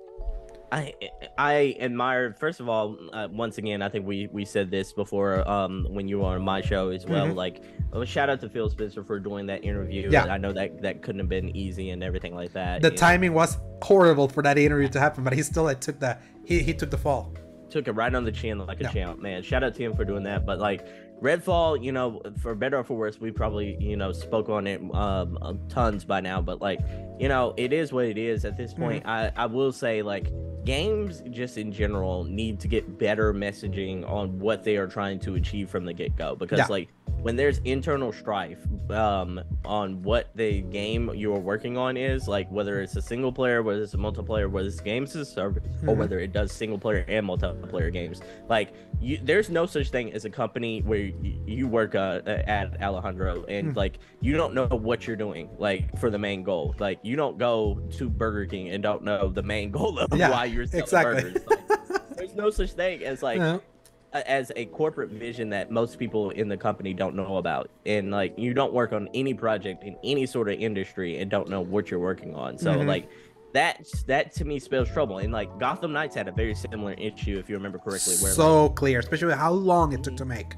I 0.75 0.93
I 1.37 1.77
admire 1.79 2.33
first 2.33 2.59
of 2.59 2.67
all 2.67 2.97
uh, 3.13 3.29
once 3.31 3.57
again 3.57 3.81
I 3.81 3.87
think 3.87 4.05
we 4.05 4.27
we 4.31 4.43
said 4.43 4.69
this 4.69 4.91
before 4.91 5.47
um 5.49 5.87
when 5.89 6.07
you 6.09 6.19
were 6.19 6.25
on 6.25 6.43
my 6.43 6.59
show 6.61 6.89
as 6.89 7.05
well 7.05 7.27
mm-hmm. 7.27 7.37
like 7.37 7.63
well, 7.91 8.03
shout 8.03 8.29
out 8.29 8.41
to 8.41 8.49
Phil 8.49 8.69
Spencer 8.69 9.03
for 9.03 9.17
doing 9.17 9.45
that 9.45 9.63
interview 9.63 10.09
yeah 10.11 10.25
I 10.25 10.37
know 10.37 10.51
that 10.51 10.81
that 10.81 11.01
couldn't 11.01 11.19
have 11.19 11.29
been 11.29 11.55
easy 11.55 11.91
and 11.91 12.03
everything 12.03 12.35
like 12.35 12.51
that 12.53 12.81
the 12.81 12.91
timing 12.91 13.31
know. 13.31 13.37
was 13.37 13.57
horrible 13.81 14.27
for 14.27 14.43
that 14.43 14.57
interview 14.57 14.89
to 14.89 14.99
happen 14.99 15.23
but 15.23 15.31
he 15.31 15.43
still 15.43 15.63
like, 15.63 15.79
took 15.79 15.99
the 15.99 16.17
he, 16.43 16.61
he 16.61 16.73
took 16.73 16.91
the 16.91 16.97
fall 16.97 17.33
took 17.69 17.87
it 17.87 17.93
right 17.93 18.13
on 18.13 18.25
the 18.25 18.31
chin 18.31 18.59
like 18.59 18.81
a 18.81 18.83
yeah. 18.83 18.91
champ 18.91 19.19
man 19.19 19.41
shout 19.43 19.63
out 19.63 19.73
to 19.75 19.81
him 19.81 19.95
for 19.95 20.03
doing 20.03 20.23
that 20.23 20.45
but 20.45 20.59
like 20.59 20.85
Redfall, 21.21 21.83
you 21.83 21.91
know, 21.91 22.21
for 22.41 22.53
better 22.55 22.77
or 22.77 22.83
for 22.83 22.95
worse, 22.95 23.19
we 23.19 23.31
probably, 23.31 23.77
you 23.79 23.95
know, 23.95 24.11
spoke 24.11 24.49
on 24.49 24.67
it 24.67 24.81
um, 24.93 25.37
um, 25.41 25.59
tons 25.69 26.03
by 26.05 26.19
now, 26.19 26.41
but 26.41 26.61
like, 26.61 26.79
you 27.19 27.29
know, 27.29 27.53
it 27.57 27.73
is 27.73 27.93
what 27.93 28.05
it 28.05 28.17
is 28.17 28.45
at 28.45 28.57
this 28.57 28.73
point. 28.73 29.03
Mm-hmm. 29.03 29.37
I, 29.37 29.43
I 29.43 29.45
will 29.45 29.71
say, 29.71 30.01
like, 30.01 30.31
games 30.65 31.23
just 31.29 31.57
in 31.57 31.71
general 31.71 32.23
need 32.25 32.59
to 32.59 32.67
get 32.67 32.97
better 32.97 33.33
messaging 33.33 34.07
on 34.09 34.39
what 34.39 34.63
they 34.63 34.77
are 34.77 34.87
trying 34.87 35.19
to 35.19 35.35
achieve 35.35 35.69
from 35.69 35.85
the 35.85 35.93
get 35.93 36.15
go 36.15 36.35
because, 36.35 36.59
yeah. 36.59 36.67
like, 36.69 36.89
when 37.25 37.35
there's 37.35 37.57
internal 37.65 38.11
strife 38.11 38.59
um, 38.91 39.41
on 39.65 39.99
what 40.03 40.29
the 40.35 40.61
game 40.61 41.09
you're 41.15 41.39
working 41.39 41.75
on 41.75 41.97
is, 41.97 42.27
like 42.27 42.47
whether 42.51 42.83
it's 42.83 42.95
a 42.97 43.01
single 43.01 43.31
player, 43.31 43.63
whether 43.63 43.81
it's 43.81 43.95
a 43.95 43.97
multiplayer, 43.97 44.47
whether 44.47 44.67
it's 44.67 44.79
games 44.79 45.15
as 45.15 45.27
a 45.27 45.31
service, 45.31 45.63
mm-hmm. 45.63 45.89
or 45.89 45.95
whether 45.95 46.19
it 46.19 46.33
does 46.33 46.51
single 46.51 46.77
player 46.77 47.03
and 47.07 47.27
multiplayer 47.27 47.91
games, 47.91 48.21
like 48.47 48.73
you, 49.01 49.19
there's 49.23 49.49
no 49.49 49.65
such 49.65 49.89
thing 49.89 50.13
as 50.13 50.25
a 50.25 50.29
company 50.29 50.83
where 50.83 50.99
you, 50.99 51.41
you 51.47 51.67
work 51.67 51.95
uh, 51.95 52.21
at 52.27 52.79
Alejandro 52.79 53.43
and 53.45 53.69
mm-hmm. 53.69 53.77
like 53.77 53.97
you 54.21 54.37
don't 54.37 54.53
know 54.53 54.67
what 54.67 55.07
you're 55.07 55.15
doing 55.15 55.49
like 55.57 55.99
for 55.99 56.11
the 56.11 56.19
main 56.19 56.43
goal. 56.43 56.75
Like 56.77 56.99
you 57.01 57.15
don't 57.15 57.39
go 57.39 57.81
to 57.93 58.07
Burger 58.07 58.45
King 58.45 58.69
and 58.69 58.83
don't 58.83 59.01
know 59.01 59.29
the 59.29 59.41
main 59.41 59.71
goal 59.71 59.97
of 59.97 60.15
yeah, 60.15 60.29
why 60.29 60.45
you're 60.45 60.67
selling 60.67 60.83
exactly. 60.83 61.23
burgers. 61.23 61.47
Like, 61.47 62.17
there's 62.17 62.35
no 62.35 62.51
such 62.51 62.73
thing 62.73 63.03
as 63.03 63.23
like. 63.23 63.61
as 64.21 64.51
a 64.55 64.65
corporate 64.65 65.09
vision 65.09 65.49
that 65.49 65.71
most 65.71 65.99
people 65.99 66.29
in 66.31 66.47
the 66.47 66.57
company 66.57 66.93
don't 66.93 67.15
know 67.15 67.37
about. 67.37 67.69
And 67.85 68.11
like 68.11 68.37
you 68.37 68.53
don't 68.53 68.73
work 68.73 68.93
on 68.93 69.09
any 69.13 69.33
project 69.33 69.83
in 69.83 69.97
any 70.03 70.25
sort 70.25 70.49
of 70.49 70.59
industry 70.59 71.19
and 71.19 71.29
don't 71.29 71.49
know 71.49 71.61
what 71.61 71.91
you're 71.91 71.99
working 71.99 72.33
on. 72.35 72.57
So 72.57 72.73
mm-hmm. 72.73 72.87
like 72.87 73.09
that 73.53 73.85
that 74.07 74.33
to 74.35 74.45
me 74.45 74.59
spells 74.59 74.89
trouble. 74.89 75.19
And 75.19 75.33
like 75.33 75.59
gotham 75.59 75.91
knights 75.91 76.15
had 76.15 76.27
a 76.27 76.31
very 76.31 76.55
similar 76.55 76.93
issue 76.93 77.37
if 77.37 77.49
you 77.49 77.55
remember 77.55 77.77
correctly 77.77 78.15
where 78.17 78.31
so 78.31 78.63
like, 78.63 78.75
clear 78.75 78.99
especially 78.99 79.33
how 79.33 79.51
long 79.51 79.93
it 79.93 80.03
took 80.03 80.17
to 80.17 80.25
make. 80.25 80.55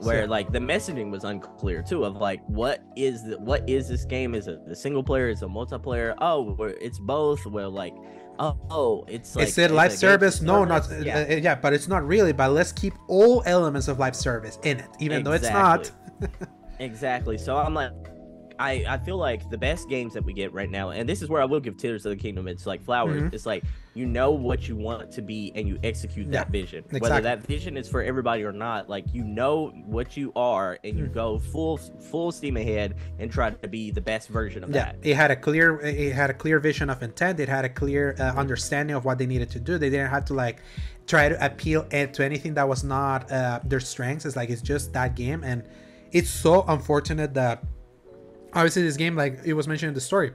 Where 0.00 0.24
so. 0.24 0.30
like 0.30 0.50
the 0.50 0.58
messaging 0.58 1.10
was 1.10 1.24
unclear 1.24 1.82
too 1.82 2.04
of 2.04 2.16
like 2.16 2.44
what 2.46 2.82
is 2.96 3.22
the, 3.22 3.38
what 3.38 3.68
is 3.68 3.88
this 3.88 4.04
game? 4.04 4.34
Is 4.34 4.48
it 4.48 4.66
the 4.66 4.74
single 4.74 5.02
player? 5.02 5.28
Is 5.28 5.42
a 5.42 5.46
multiplayer? 5.46 6.14
Oh 6.20 6.56
it's 6.80 6.98
both. 6.98 7.44
Well 7.46 7.70
like 7.70 7.94
Oh, 8.38 8.58
oh, 8.70 9.04
it's 9.08 9.34
like, 9.34 9.48
it 9.48 9.52
said 9.52 9.70
live 9.70 9.92
service. 9.92 10.40
No, 10.40 10.64
not 10.64 10.88
yeah. 11.00 11.26
Uh, 11.28 11.36
yeah, 11.36 11.54
but 11.54 11.72
it's 11.72 11.88
not 11.88 12.06
really. 12.06 12.32
But 12.32 12.52
let's 12.52 12.72
keep 12.72 12.94
all 13.08 13.42
elements 13.46 13.88
of 13.88 13.98
live 13.98 14.16
service 14.16 14.58
in 14.62 14.80
it, 14.80 14.88
even 14.98 15.20
exactly. 15.20 15.22
though 15.22 15.32
it's 15.32 15.50
not. 15.50 16.50
exactly. 16.78 17.38
So 17.46 17.56
I'm 17.56 17.74
like, 17.74 17.92
I 18.58 18.84
I 18.88 18.98
feel 18.98 19.16
like 19.16 19.48
the 19.50 19.58
best 19.58 19.88
games 19.88 20.14
that 20.14 20.24
we 20.24 20.32
get 20.32 20.52
right 20.52 20.70
now, 20.70 20.90
and 20.90 21.08
this 21.08 21.22
is 21.22 21.28
where 21.28 21.42
I 21.42 21.44
will 21.44 21.60
give 21.60 21.76
Tears 21.76 22.06
of 22.06 22.10
the 22.10 22.16
Kingdom. 22.16 22.48
It's 22.48 22.66
like 22.66 22.82
flowers. 22.82 23.22
Mm-hmm. 23.22 23.34
It's 23.34 23.46
like 23.46 23.64
you 23.94 24.06
know 24.06 24.30
what 24.30 24.68
you 24.68 24.76
want 24.76 25.10
to 25.12 25.22
be, 25.22 25.52
and 25.54 25.66
you 25.66 25.78
execute 25.82 26.26
yeah, 26.26 26.32
that 26.32 26.50
vision. 26.50 26.80
Exactly. 26.80 27.00
Whether 27.00 27.20
that 27.22 27.46
vision 27.46 27.76
is 27.76 27.88
for 27.88 28.02
everybody 28.02 28.44
or 28.44 28.52
not, 28.52 28.88
like 28.88 29.04
you 29.12 29.24
know 29.24 29.68
what 29.86 30.16
you 30.16 30.32
are, 30.36 30.78
and 30.84 30.98
you 30.98 31.04
mm-hmm. 31.04 31.14
go 31.14 31.38
full 31.38 31.78
full 31.78 32.32
steam 32.32 32.56
ahead 32.56 32.96
and 33.18 33.30
try 33.30 33.50
to 33.50 33.68
be 33.68 33.90
the 33.90 34.00
best 34.00 34.28
version 34.28 34.64
of 34.64 34.70
yeah, 34.70 34.92
that. 34.92 34.96
It 35.02 35.14
had 35.14 35.30
a 35.30 35.36
clear 35.36 35.80
it 35.80 36.12
had 36.12 36.30
a 36.30 36.34
clear 36.34 36.60
vision 36.60 36.90
of 36.90 37.02
intent. 37.02 37.40
It 37.40 37.48
had 37.48 37.64
a 37.64 37.70
clear 37.70 38.16
uh, 38.18 38.34
understanding 38.34 38.96
of 38.96 39.04
what 39.04 39.18
they 39.18 39.26
needed 39.26 39.50
to 39.50 39.60
do. 39.60 39.78
They 39.78 39.90
didn't 39.90 40.10
have 40.10 40.24
to 40.26 40.34
like 40.34 40.58
try 41.06 41.28
to 41.28 41.44
appeal 41.44 41.84
to 41.84 42.24
anything 42.24 42.54
that 42.54 42.68
was 42.68 42.84
not 42.84 43.30
uh, 43.30 43.60
their 43.64 43.80
strengths. 43.80 44.26
It's 44.26 44.36
like 44.36 44.50
it's 44.50 44.62
just 44.62 44.92
that 44.92 45.14
game, 45.14 45.44
and 45.44 45.62
it's 46.12 46.30
so 46.30 46.64
unfortunate 46.68 47.34
that 47.34 47.62
obviously 48.56 48.82
this 48.82 48.96
game, 48.96 49.14
like 49.14 49.40
it 49.44 49.52
was 49.52 49.68
mentioned 49.68 49.88
in 49.88 49.94
the 49.94 50.00
story, 50.00 50.32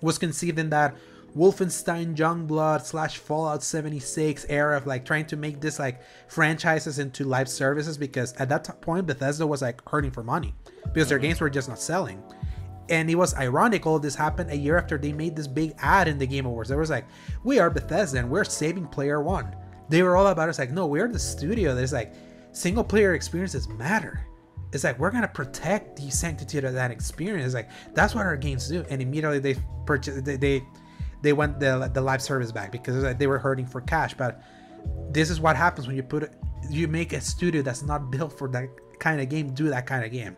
was 0.00 0.18
conceived 0.18 0.58
in 0.58 0.70
that 0.70 0.94
Wolfenstein 1.36 2.14
Youngblood 2.14 2.84
slash 2.84 3.16
Fallout 3.16 3.62
76 3.62 4.46
era 4.48 4.76
of 4.76 4.86
like 4.86 5.04
trying 5.04 5.26
to 5.26 5.36
make 5.36 5.60
this 5.60 5.80
like 5.80 6.00
franchises 6.28 7.00
into 7.00 7.24
live 7.24 7.48
services 7.48 7.98
because 7.98 8.34
at 8.34 8.48
that 8.50 8.80
point 8.80 9.06
Bethesda 9.06 9.44
was 9.44 9.62
like 9.62 9.86
hurting 9.88 10.12
for 10.12 10.22
money 10.22 10.54
because 10.92 11.08
their 11.08 11.18
mm-hmm. 11.18 11.28
games 11.28 11.40
were 11.40 11.50
just 11.50 11.68
not 11.68 11.80
selling. 11.80 12.22
And 12.90 13.10
it 13.10 13.14
was 13.14 13.34
ironic 13.34 13.86
all 13.86 13.98
this 13.98 14.14
happened 14.14 14.50
a 14.50 14.56
year 14.56 14.76
after 14.76 14.98
they 14.98 15.12
made 15.12 15.34
this 15.34 15.48
big 15.48 15.72
ad 15.78 16.06
in 16.06 16.18
the 16.18 16.26
Game 16.26 16.44
Awards. 16.44 16.68
There 16.68 16.78
was 16.78 16.90
like, 16.90 17.06
we 17.42 17.58
are 17.58 17.70
Bethesda 17.70 18.18
and 18.18 18.30
we're 18.30 18.44
saving 18.44 18.86
player 18.86 19.22
one. 19.22 19.56
They 19.88 20.02
were 20.02 20.16
all 20.16 20.26
about 20.26 20.50
it's 20.50 20.58
like, 20.58 20.70
no, 20.70 20.86
we're 20.86 21.08
the 21.08 21.18
studio. 21.18 21.74
There's 21.74 21.94
like 21.94 22.14
single 22.52 22.84
player 22.84 23.14
experiences 23.14 23.68
matter 23.68 24.26
it's 24.74 24.82
like 24.82 24.98
we're 24.98 25.12
gonna 25.12 25.28
protect 25.28 25.96
the 25.96 26.10
sanctity 26.10 26.58
of 26.58 26.74
that 26.74 26.90
experience. 26.90 27.54
Like 27.54 27.70
that's 27.94 28.12
what 28.12 28.26
our 28.26 28.36
games 28.36 28.68
do. 28.68 28.84
And 28.90 29.00
immediately 29.00 29.38
they 29.38 29.56
purchased 29.86 30.24
they 30.24 30.36
they, 30.36 30.64
they 31.22 31.32
went 31.32 31.60
the 31.60 31.88
the 31.94 32.00
live 32.00 32.20
service 32.20 32.50
back 32.50 32.72
because 32.72 32.96
like 33.04 33.18
they 33.18 33.28
were 33.28 33.38
hurting 33.38 33.66
for 33.66 33.80
cash. 33.80 34.14
But 34.14 34.42
this 35.10 35.30
is 35.30 35.40
what 35.40 35.54
happens 35.54 35.86
when 35.86 35.94
you 35.94 36.02
put 36.02 36.28
you 36.68 36.88
make 36.88 37.12
a 37.12 37.20
studio 37.20 37.62
that's 37.62 37.82
not 37.82 38.10
built 38.10 38.36
for 38.36 38.48
that 38.48 38.68
kind 38.98 39.20
of 39.20 39.28
game 39.28 39.54
do 39.54 39.68
that 39.68 39.86
kind 39.86 40.04
of 40.04 40.10
game, 40.10 40.36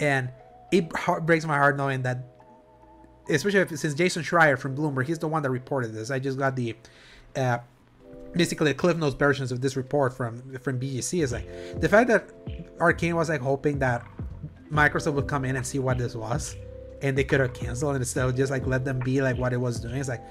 and 0.00 0.30
it 0.72 0.90
breaks 1.22 1.44
my 1.44 1.56
heart 1.56 1.76
knowing 1.76 2.02
that, 2.02 2.24
especially 3.30 3.60
if, 3.60 3.78
since 3.78 3.94
Jason 3.94 4.24
Schreier 4.24 4.58
from 4.58 4.76
Bloomberg, 4.76 5.06
he's 5.06 5.20
the 5.20 5.28
one 5.28 5.42
that 5.44 5.50
reported 5.50 5.94
this. 5.94 6.10
I 6.10 6.18
just 6.18 6.38
got 6.38 6.56
the. 6.56 6.74
Uh, 7.36 7.58
basically 8.36 8.72
the 8.72 8.74
cliff 8.74 8.96
notes 8.96 9.14
versions 9.14 9.50
of 9.50 9.60
this 9.60 9.76
report 9.76 10.12
from 10.12 10.58
from 10.58 10.78
VGC 10.78 11.22
is 11.22 11.32
like 11.32 11.48
the 11.80 11.88
fact 11.88 12.08
that 12.08 12.30
Arkane 12.78 13.14
was 13.14 13.28
like 13.28 13.40
hoping 13.40 13.78
that 13.80 14.06
Microsoft 14.70 15.14
would 15.14 15.28
come 15.28 15.44
in 15.44 15.56
and 15.56 15.66
see 15.66 15.78
what 15.78 15.98
this 15.98 16.14
was, 16.14 16.56
and 17.02 17.16
they 17.16 17.24
could 17.24 17.40
have 17.40 17.54
canceled 17.54 17.94
and 17.94 18.02
instead 18.02 18.26
of 18.26 18.36
just 18.36 18.50
like 18.50 18.66
let 18.66 18.84
them 18.84 18.98
be 18.98 19.22
like 19.22 19.36
what 19.38 19.52
it 19.52 19.60
was 19.60 19.80
doing. 19.80 19.96
It's 19.96 20.08
like 20.08 20.24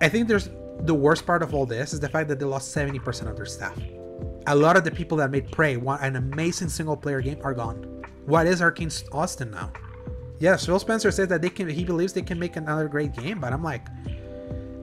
I 0.00 0.08
think 0.08 0.28
there's 0.28 0.48
the 0.80 0.94
worst 0.94 1.26
part 1.26 1.42
of 1.42 1.54
all 1.54 1.66
this 1.66 1.92
is 1.92 2.00
the 2.00 2.08
fact 2.08 2.28
that 2.28 2.38
they 2.38 2.46
lost 2.46 2.74
70% 2.74 3.28
of 3.28 3.36
their 3.36 3.46
staff. 3.46 3.78
A 4.46 4.56
lot 4.56 4.76
of 4.76 4.84
the 4.84 4.90
people 4.90 5.18
that 5.18 5.30
made 5.30 5.50
Prey, 5.52 5.76
want 5.76 6.02
an 6.02 6.16
amazing 6.16 6.70
single 6.70 6.96
player 6.96 7.20
game, 7.20 7.38
are 7.42 7.52
gone. 7.52 8.02
What 8.24 8.46
is 8.46 8.60
Arkane 8.60 9.04
Austin 9.12 9.50
now? 9.50 9.70
Yes, 10.38 10.64
Phil 10.64 10.78
Spencer 10.78 11.10
says 11.10 11.28
that 11.28 11.42
they 11.42 11.50
can. 11.50 11.68
He 11.68 11.84
believes 11.84 12.14
they 12.14 12.22
can 12.22 12.38
make 12.38 12.56
another 12.56 12.88
great 12.88 13.12
game, 13.12 13.40
but 13.40 13.52
I'm 13.52 13.62
like, 13.62 13.86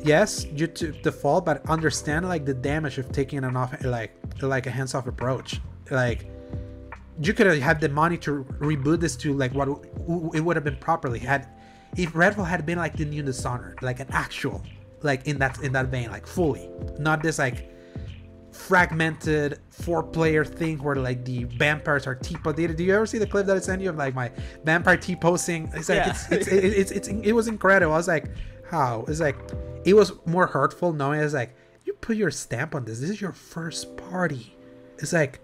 yes, 0.03 0.44
due 0.44 0.68
to 0.68 0.91
the 1.02 1.11
fall, 1.11 1.41
but 1.41 1.68
understand 1.68 2.27
like 2.27 2.45
the 2.45 2.53
damage 2.53 2.99
of 2.99 3.11
taking 3.11 3.44
an 3.44 3.57
off, 3.57 3.84
like 3.84 4.11
like 4.44 4.68
a 4.68 4.69
hands-off 4.69 5.07
approach. 5.07 5.60
Like 5.89 6.30
you 7.19 7.34
could 7.34 7.48
have 7.48 7.57
had 7.60 7.81
the 7.81 7.89
money 7.89 8.18
to 8.18 8.44
reboot 8.60 8.99
this 8.99 9.15
to 9.18 9.34
like 9.34 9.53
what 9.53 9.68
it 10.35 10.41
would 10.41 10.56
have 10.56 10.64
been 10.64 10.77
properly 10.77 11.19
had 11.19 11.48
if 11.95 12.14
Redfall 12.14 12.48
had 12.48 12.65
been 12.65 12.77
like 12.77 12.95
the 12.95 13.06
new 13.06 13.23
Dishonored, 13.23 13.81
like 13.81 13.99
an 13.99 14.07
actual, 14.11 14.61
like 15.02 15.27
in 15.27 15.39
that 15.39 15.60
in 15.61 15.72
that 15.73 15.88
vein, 15.88 16.10
like 16.11 16.27
fully, 16.27 16.69
not 16.99 17.23
this 17.23 17.39
like 17.39 17.72
fragmented 18.52 19.60
four 19.69 20.02
player 20.02 20.44
thing 20.44 20.81
where 20.81 20.95
like 20.95 21.23
the 21.23 21.44
vampires 21.44 22.07
are 22.07 22.15
T 22.15 22.35
posting. 22.35 22.76
Do 22.76 22.84
you 22.84 22.95
ever 22.95 23.06
see 23.06 23.18
the 23.18 23.27
clip 23.27 23.45
that 23.48 23.57
I 23.57 23.60
sent 23.60 23.81
you 23.81 23.89
of 23.89 23.95
like 23.95 24.14
my 24.14 24.31
vampire 24.64 24.98
T 24.98 25.15
posting? 25.15 25.72
It's 25.73 25.89
like 25.89 25.98
yeah. 25.98 26.10
it's, 26.10 26.31
it's, 26.31 26.48
it's, 26.48 26.91
it's, 26.91 26.91
it's, 26.91 27.07
it 27.07 27.31
was 27.31 27.48
incredible. 27.48 27.94
I 27.94 27.98
was 27.98 28.07
like, 28.07 28.30
how? 28.69 29.06
It's 29.07 29.19
like 29.19 29.38
it 29.85 29.94
was 29.94 30.14
more 30.26 30.48
hurtful 30.48 30.94
knowing 30.94 31.22
it's 31.22 31.34
like 31.34 31.56
you 31.85 31.94
put 31.94 32.18
your 32.18 32.31
stamp 32.31 32.76
on 32.76 32.85
this. 32.85 32.99
This 32.99 33.10
is 33.10 33.22
your 33.22 33.34
first 33.34 33.95
party. 33.98 34.56
It's 34.99 35.14
like 35.14 35.39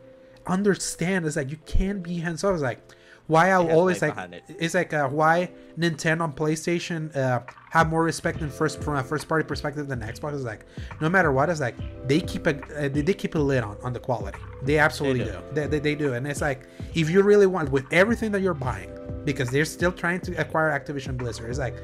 understand. 0.47 1.25
is 1.25 1.35
like 1.35 1.51
you 1.51 1.57
can't 1.65 2.03
be 2.03 2.19
hands 2.19 2.43
off. 2.43 2.53
It's 2.53 2.63
like 2.63 2.81
why 3.27 3.51
I'll 3.51 3.71
always 3.71 4.01
like 4.01 4.17
it. 4.17 4.43
it's 4.47 4.73
like 4.73 4.93
uh, 4.93 5.07
why 5.07 5.49
Nintendo 5.77 6.25
and 6.25 6.35
PlayStation 6.35 7.15
uh, 7.15 7.41
have 7.71 7.89
more 7.89 8.03
respect 8.03 8.41
in 8.41 8.49
first 8.49 8.81
from 8.81 8.97
a 8.97 9.03
first 9.03 9.29
party 9.29 9.47
perspective 9.47 9.87
than 9.87 10.01
Xbox 10.01 10.33
is 10.33 10.43
like 10.43 10.65
no 10.99 11.09
matter 11.09 11.31
what 11.31 11.49
it's 11.49 11.61
like 11.61 11.75
they 12.07 12.19
keep 12.19 12.47
a 12.47 12.85
uh, 12.85 12.89
they 12.89 13.13
keep 13.13 13.35
a 13.35 13.39
lid 13.39 13.63
on 13.63 13.77
on 13.81 13.93
the 13.93 13.99
quality 13.99 14.39
they 14.63 14.77
absolutely 14.77 15.23
they 15.23 15.31
do, 15.31 15.37
do. 15.37 15.43
They, 15.53 15.67
they, 15.67 15.79
they, 15.79 15.95
do 15.95 16.13
and 16.13 16.27
it's 16.27 16.41
like 16.41 16.67
if 16.95 17.09
you 17.09 17.21
really 17.21 17.47
want 17.47 17.71
with 17.71 17.85
everything 17.91 18.31
that 18.33 18.41
you're 18.41 18.53
buying 18.53 18.91
because 19.23 19.49
they're 19.49 19.65
still 19.65 19.91
trying 19.91 20.19
to 20.21 20.33
acquire 20.39 20.77
Activision 20.77 21.15
Blizzard 21.15 21.49
it's 21.49 21.59
like 21.59 21.77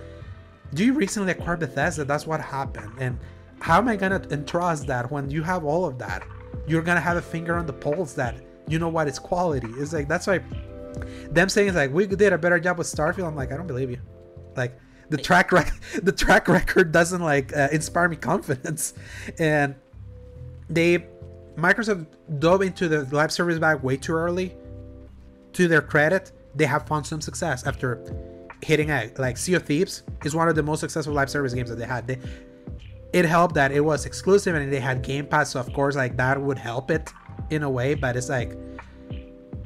do 0.73 0.85
you 0.85 0.93
recently 0.93 1.31
acquire 1.31 1.55
Bethesda 1.55 2.03
that's 2.03 2.27
what 2.27 2.41
happened 2.41 2.91
and 2.99 3.17
how 3.61 3.77
am 3.77 3.87
I 3.87 3.95
gonna 3.95 4.21
entrust 4.29 4.87
that 4.87 5.09
when 5.09 5.29
you 5.29 5.41
have 5.43 5.63
all 5.63 5.85
of 5.85 5.97
that 5.99 6.27
you're 6.67 6.81
gonna 6.81 6.99
have 6.99 7.15
a 7.15 7.21
finger 7.21 7.55
on 7.55 7.65
the 7.65 7.73
pulse 7.73 8.11
that 8.13 8.35
you 8.69 8.79
know 8.79 8.89
what 8.89 9.07
it's 9.07 9.19
quality 9.19 9.67
it's 9.77 9.93
like 9.93 10.07
that's 10.07 10.27
why 10.27 10.39
them 11.31 11.49
saying 11.49 11.73
like 11.73 11.93
we 11.93 12.07
did 12.07 12.33
a 12.33 12.37
better 12.37 12.59
job 12.59 12.77
with 12.77 12.87
Starfield. 12.87 13.27
I'm 13.27 13.35
like, 13.35 13.51
I 13.51 13.57
don't 13.57 13.67
believe 13.67 13.89
you. 13.89 13.99
Like 14.55 14.77
the 15.09 15.17
track 15.17 15.51
record, 15.51 15.79
the 16.03 16.11
track 16.11 16.47
record 16.47 16.91
doesn't 16.91 17.21
like 17.21 17.55
uh, 17.55 17.69
inspire 17.71 18.09
me 18.09 18.15
confidence. 18.15 18.93
And 19.39 19.75
they, 20.69 21.05
Microsoft 21.55 22.05
dove 22.37 22.61
into 22.61 22.87
the 22.87 23.03
live 23.15 23.31
service 23.31 23.59
bag 23.59 23.81
way 23.81 23.97
too 23.97 24.13
early. 24.13 24.55
To 25.53 25.67
their 25.67 25.81
credit, 25.81 26.31
they 26.53 26.65
have 26.65 26.87
found 26.87 27.07
some 27.07 27.21
success 27.21 27.65
after 27.65 27.99
hitting 28.61 28.91
a 28.91 29.11
like 29.17 29.35
Sea 29.35 29.55
of 29.55 29.63
Thieves 29.63 30.03
is 30.23 30.35
one 30.35 30.47
of 30.47 30.55
the 30.55 30.61
most 30.61 30.79
successful 30.79 31.13
live 31.13 31.29
service 31.29 31.53
games 31.53 31.69
that 31.69 31.77
they 31.77 31.85
had. 31.85 32.05
They, 32.05 32.19
it 33.11 33.25
helped 33.25 33.55
that 33.55 33.71
it 33.71 33.79
was 33.79 34.05
exclusive 34.05 34.55
and 34.55 34.71
they 34.71 34.79
had 34.79 35.01
Game 35.01 35.25
Pass, 35.25 35.49
so 35.51 35.59
of 35.59 35.73
course 35.73 35.95
like 35.95 36.15
that 36.17 36.39
would 36.39 36.59
help 36.59 36.91
it 36.91 37.11
in 37.49 37.63
a 37.63 37.69
way. 37.69 37.93
But 37.93 38.15
it's 38.15 38.29
like 38.29 38.57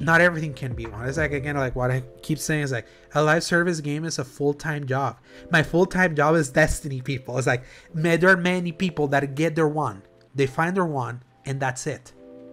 not 0.00 0.20
everything 0.20 0.54
can 0.54 0.74
be 0.74 0.86
one. 0.86 1.06
It's 1.08 1.18
like 1.18 1.32
again, 1.32 1.56
like 1.56 1.76
what 1.76 1.90
I 1.90 2.02
keep 2.22 2.38
saying 2.38 2.62
is 2.62 2.72
like 2.72 2.86
a 3.14 3.22
live 3.22 3.44
service 3.44 3.80
game 3.80 4.04
is 4.04 4.18
a 4.18 4.24
full 4.24 4.54
time 4.54 4.86
job. 4.86 5.18
My 5.50 5.62
full 5.62 5.86
time 5.86 6.14
job 6.14 6.34
is 6.36 6.50
Destiny. 6.50 7.00
People, 7.00 7.38
it's 7.38 7.46
like 7.46 7.64
there 7.92 8.30
are 8.30 8.36
many 8.36 8.72
people 8.72 9.08
that 9.08 9.34
get 9.34 9.54
their 9.54 9.68
one, 9.68 10.02
they 10.34 10.46
find 10.46 10.76
their 10.76 10.86
one, 10.86 11.22
and 11.46 11.60
that's 11.60 11.86
it. 11.86 12.12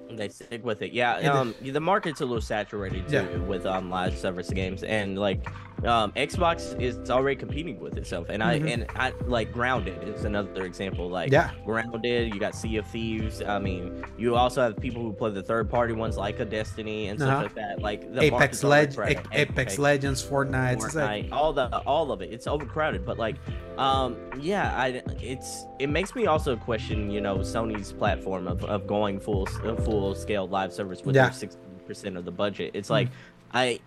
They 0.10 0.28
stick 0.28 0.64
with 0.66 0.82
it. 0.82 0.92
Yeah, 0.92 1.16
um, 1.32 1.56
the 1.62 1.80
market's 1.80 2.20
a 2.20 2.26
little 2.26 2.42
saturated 2.42 3.08
too 3.08 3.16
yeah. 3.16 3.38
with 3.38 3.66
um 3.66 3.90
live 3.90 4.18
service 4.18 4.50
games, 4.50 4.84
and 4.84 5.18
like 5.18 5.48
um, 5.86 6.12
Xbox 6.14 6.80
is 6.80 7.10
already 7.10 7.36
competing 7.36 7.80
with 7.80 7.98
itself, 7.98 8.30
and 8.30 8.44
I 8.44 8.60
mm-hmm. 8.60 8.68
and 8.68 8.86
I 8.96 9.12
like 9.26 9.52
Grounded 9.52 10.08
is 10.08 10.26
another 10.26 10.66
example. 10.66 11.10
Like 11.10 11.32
yeah. 11.32 11.52
Grounded, 11.66 12.34
you 12.34 12.40
got 12.40 12.56
Sea 12.56 12.78
of 12.78 12.88
Thieves. 12.88 13.42
I 13.42 13.60
mean, 13.60 14.06
you 14.18 14.36
also 14.36 14.62
have 14.62 14.78
people 14.78 15.02
who 15.02 15.14
play 15.14 15.32
the 15.32 15.44
third 15.44 15.70
party 15.70 15.94
ones 15.94 16.18
like 16.18 16.40
a 16.40 16.46
Destiny 16.46 17.08
and 17.08 17.20
stuff 17.20 17.30
uh-huh. 17.30 17.44
like 17.44 17.56
that. 17.56 17.82
Like 17.82 18.14
the 18.14 18.22
Apex 18.22 18.64
Legends, 18.64 19.00
Apex, 19.00 19.30
Apex 19.32 19.80
Legends, 19.80 20.24
Fortnite, 20.24 20.78
Fortnite 20.78 21.24
like... 21.24 21.32
all 21.32 21.54
the 21.54 21.68
all 21.80 22.12
of 22.12 22.22
it. 22.22 22.32
It's 22.32 22.48
overcrowded, 22.48 23.06
but 23.06 23.18
like, 23.18 23.36
um, 23.78 24.18
yeah, 24.40 24.78
I 24.78 25.02
it's 25.22 25.66
it 25.80 25.88
makes 25.88 26.14
me 26.16 26.28
also 26.28 26.56
question, 26.56 27.10
you 27.10 27.22
know, 27.22 27.38
Sony's 27.38 27.92
platform 27.92 28.48
of, 28.48 28.64
of 28.66 28.86
going 28.86 29.20
full 29.20 29.46
full 29.46 30.14
scale 30.16 30.48
live 30.48 30.72
service 30.74 31.04
with 31.04 31.16
yeah. 31.16 31.24
their 31.24 31.34
sixty 31.34 31.60
percent 31.88 32.18
of 32.18 32.26
the 32.26 32.32
budget. 32.32 32.72
It's 32.74 32.88
mm-hmm. 32.88 32.94
like 32.94 33.10
I 33.54 33.80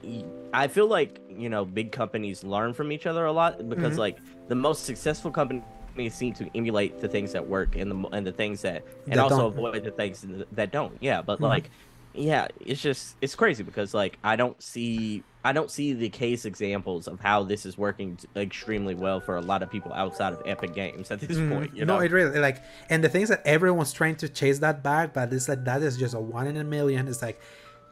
I 0.52 0.68
feel 0.68 0.86
like 0.86 1.20
you 1.28 1.48
know 1.48 1.64
big 1.64 1.92
companies 1.92 2.44
learn 2.44 2.74
from 2.74 2.92
each 2.92 3.06
other 3.06 3.24
a 3.26 3.32
lot 3.32 3.68
because 3.68 3.92
mm-hmm. 3.92 4.00
like 4.00 4.18
the 4.48 4.54
most 4.54 4.84
successful 4.84 5.30
companies 5.30 5.64
seem 6.10 6.34
to 6.34 6.48
emulate 6.54 7.00
the 7.00 7.08
things 7.08 7.32
that 7.32 7.46
work 7.46 7.76
and 7.76 7.90
the 7.90 8.08
and 8.08 8.26
the 8.26 8.32
things 8.32 8.62
that 8.62 8.84
and 9.06 9.14
that 9.14 9.18
also 9.18 9.50
don't. 9.50 9.52
avoid 9.52 9.84
the 9.84 9.90
things 9.90 10.26
that 10.52 10.70
don't. 10.70 10.96
Yeah, 11.00 11.22
but 11.22 11.36
mm-hmm. 11.36 11.44
like 11.44 11.70
yeah, 12.14 12.46
it's 12.60 12.80
just 12.80 13.16
it's 13.20 13.34
crazy 13.34 13.62
because 13.62 13.94
like 13.94 14.18
I 14.22 14.36
don't 14.36 14.60
see 14.62 15.24
I 15.44 15.52
don't 15.52 15.70
see 15.70 15.92
the 15.92 16.08
case 16.08 16.46
examples 16.46 17.06
of 17.06 17.20
how 17.20 17.42
this 17.42 17.66
is 17.66 17.76
working 17.76 18.18
extremely 18.34 18.94
well 18.94 19.20
for 19.20 19.36
a 19.36 19.42
lot 19.42 19.62
of 19.62 19.70
people 19.70 19.92
outside 19.92 20.32
of 20.32 20.40
Epic 20.46 20.74
Games 20.74 21.10
at 21.10 21.20
this 21.20 21.36
mm, 21.36 21.52
point. 21.52 21.76
You 21.76 21.84
know? 21.84 21.98
No, 21.98 22.02
it 22.02 22.12
really 22.12 22.38
like, 22.38 22.62
and 22.88 23.04
the 23.04 23.10
things 23.10 23.28
that 23.28 23.42
everyone's 23.44 23.92
trying 23.92 24.16
to 24.16 24.28
chase 24.28 24.60
that 24.60 24.82
back, 24.82 25.12
but 25.12 25.32
it's 25.34 25.48
like 25.48 25.64
that 25.64 25.82
is 25.82 25.98
just 25.98 26.14
a 26.14 26.20
one 26.20 26.46
in 26.46 26.56
a 26.56 26.64
million. 26.64 27.08
It's 27.08 27.20
like 27.20 27.40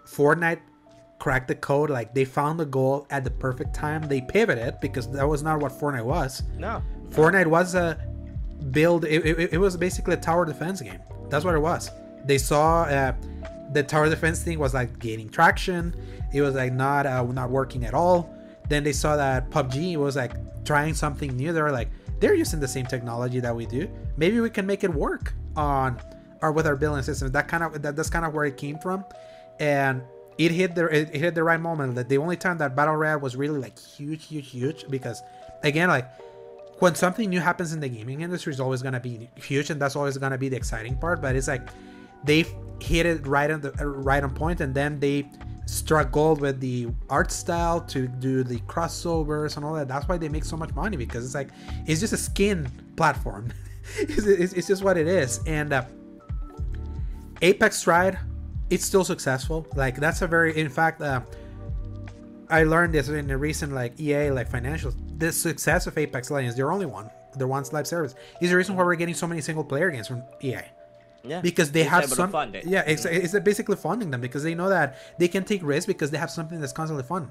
Fortnite 0.06 0.60
cracked 1.22 1.46
the 1.46 1.54
code. 1.54 1.88
Like 1.88 2.12
they 2.14 2.24
found 2.24 2.58
the 2.58 2.66
goal 2.66 3.06
at 3.10 3.22
the 3.22 3.30
perfect 3.30 3.72
time. 3.72 4.02
They 4.08 4.20
pivoted 4.20 4.80
because 4.80 5.08
that 5.12 5.26
was 5.26 5.40
not 5.40 5.60
what 5.60 5.70
Fortnite 5.70 6.04
was. 6.04 6.42
No, 6.58 6.82
Fortnite 7.10 7.46
was 7.46 7.76
a 7.76 7.96
build. 8.72 9.04
It, 9.04 9.24
it, 9.24 9.52
it 9.52 9.58
was 9.58 9.76
basically 9.76 10.14
a 10.14 10.16
tower 10.16 10.44
defense 10.44 10.80
game. 10.80 10.98
That's 11.30 11.44
what 11.44 11.54
it 11.54 11.60
was. 11.60 11.90
They 12.24 12.38
saw 12.38 12.82
uh, 12.82 13.14
the 13.72 13.84
tower 13.84 14.10
defense 14.10 14.42
thing 14.42 14.58
was 14.58 14.74
like 14.74 14.98
gaining 14.98 15.28
traction. 15.28 15.94
It 16.34 16.42
was 16.42 16.56
like 16.56 16.72
not 16.72 17.06
uh, 17.06 17.22
not 17.22 17.50
working 17.50 17.84
at 17.84 17.94
all. 17.94 18.34
Then 18.68 18.82
they 18.82 18.92
saw 18.92 19.14
that 19.16 19.48
PUBG 19.50 19.96
was 19.98 20.16
like 20.16 20.32
trying 20.64 20.92
something 20.92 21.36
new. 21.36 21.52
They 21.52 21.62
were 21.62 21.70
like, 21.70 21.90
they're 22.18 22.34
using 22.34 22.58
the 22.58 22.66
same 22.66 22.86
technology 22.86 23.38
that 23.38 23.54
we 23.54 23.66
do. 23.66 23.88
Maybe 24.16 24.40
we 24.40 24.50
can 24.50 24.66
make 24.66 24.82
it 24.82 24.92
work 24.92 25.34
on 25.54 26.00
or 26.40 26.50
with 26.50 26.66
our 26.66 26.74
billing 26.74 27.04
system. 27.04 27.30
That 27.30 27.46
kind 27.46 27.62
of 27.62 27.80
that, 27.82 27.94
that's 27.94 28.10
kind 28.10 28.24
of 28.24 28.34
where 28.34 28.44
it 28.44 28.56
came 28.56 28.78
from. 28.78 29.04
And 29.60 30.02
it 30.38 30.50
hit 30.50 30.74
the 30.74 30.86
it 30.86 31.14
hit 31.14 31.34
the 31.34 31.44
right 31.44 31.60
moment. 31.60 31.94
That 31.94 32.09
the 32.09 32.18
only 32.18 32.36
time 32.36 32.59
that 32.59 32.74
battle 32.74 32.96
royale 32.96 33.20
was 33.20 33.36
really 33.36 33.59
like 33.59 33.78
huge, 33.78 34.26
huge, 34.26 34.50
huge 34.50 34.84
because 34.88 35.22
again, 35.62 35.88
like 35.88 36.09
when 36.80 36.94
something 36.94 37.30
new 37.30 37.40
happens 37.40 37.72
in 37.72 37.80
the 37.80 37.88
gaming 37.88 38.22
industry 38.22 38.52
is 38.52 38.60
always 38.60 38.82
gonna 38.82 39.00
be 39.00 39.28
huge, 39.36 39.70
and 39.70 39.80
that's 39.80 39.96
always 39.96 40.16
gonna 40.18 40.38
be 40.38 40.48
the 40.48 40.56
exciting 40.56 40.96
part. 40.96 41.20
But 41.20 41.36
it's 41.36 41.48
like 41.48 41.68
they 42.24 42.44
hit 42.80 43.06
it 43.06 43.26
right 43.26 43.50
on 43.50 43.60
the 43.60 43.70
right 43.86 44.22
on 44.22 44.34
point, 44.34 44.60
and 44.60 44.74
then 44.74 44.98
they 44.98 45.28
struck 45.66 46.10
gold 46.10 46.40
with 46.40 46.60
the 46.60 46.88
art 47.09 47.30
style 47.30 47.80
to 47.80 48.09
do 48.09 48.42
the 48.42 48.59
crossovers 48.60 49.56
and 49.56 49.64
all 49.64 49.74
that. 49.74 49.88
That's 49.88 50.09
why 50.09 50.18
they 50.18 50.28
make 50.28 50.44
so 50.44 50.56
much 50.56 50.74
money 50.74 50.96
because 50.96 51.24
it's 51.24 51.34
like 51.34 51.50
it's 51.86 52.00
just 52.00 52.12
a 52.12 52.18
skin 52.18 52.70
platform. 52.96 53.52
it's, 53.98 54.26
it's, 54.26 54.52
it's, 54.52 54.68
just 54.68 54.82
what 54.82 54.96
it 54.96 55.06
is. 55.06 55.40
And 55.46 55.72
uh, 55.72 55.84
Apex 57.42 57.78
Stride 57.78 58.18
it's 58.72 58.86
still 58.86 59.04
successful. 59.04 59.66
Like 59.74 59.96
that's 59.96 60.22
a 60.22 60.26
very, 60.26 60.56
in 60.58 60.70
fact, 60.70 61.02
uh, 61.02 61.20
I 62.48 62.64
learned 62.64 62.94
this 62.94 63.08
in 63.08 63.30
a 63.30 63.36
recent 63.36 63.72
like 63.72 64.00
EA 64.00 64.30
like 64.30 64.50
financials. 64.50 64.94
The 65.18 65.30
success 65.30 65.86
of 65.86 65.98
Apex 65.98 66.30
Legends, 66.30 66.56
they're 66.56 66.72
only 66.72 66.86
one, 66.86 67.10
they're 67.36 67.46
one 67.46 67.64
live 67.70 67.86
service, 67.86 68.14
is 68.40 68.50
the 68.50 68.56
reason 68.56 68.74
why 68.74 68.84
we're 68.84 68.94
getting 68.94 69.14
so 69.14 69.26
many 69.26 69.42
single 69.42 69.62
player 69.62 69.90
games 69.90 70.08
from 70.08 70.22
EA. 70.40 70.62
Yeah, 71.24 71.40
because 71.40 71.70
they 71.70 71.84
have 71.84 72.08
some. 72.08 72.34
It. 72.54 72.64
Yeah, 72.64 72.82
it's, 72.84 73.04
it's 73.04 73.38
basically 73.40 73.76
funding 73.76 74.10
them 74.10 74.20
because 74.20 74.42
they 74.42 74.56
know 74.56 74.68
that 74.70 74.98
they 75.18 75.28
can 75.28 75.44
take 75.44 75.62
risks 75.62 75.86
because 75.86 76.10
they 76.10 76.18
have 76.18 76.30
something 76.30 76.58
that's 76.58 76.72
constantly 76.72 77.04
fun. 77.04 77.30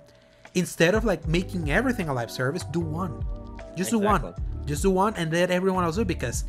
Instead 0.53 0.95
of 0.95 1.03
like 1.03 1.27
making 1.27 1.71
everything 1.71 2.07
a 2.07 2.13
live 2.13 2.31
service, 2.31 2.63
do 2.71 2.79
one. 2.79 3.25
Just 3.75 3.91
exactly. 3.91 3.99
do 3.99 4.05
one. 4.05 4.65
Just 4.65 4.83
do 4.83 4.91
one 4.91 5.13
and 5.15 5.33
let 5.33 5.51
everyone 5.51 5.83
else 5.83 5.97
do 5.97 6.05
because 6.05 6.45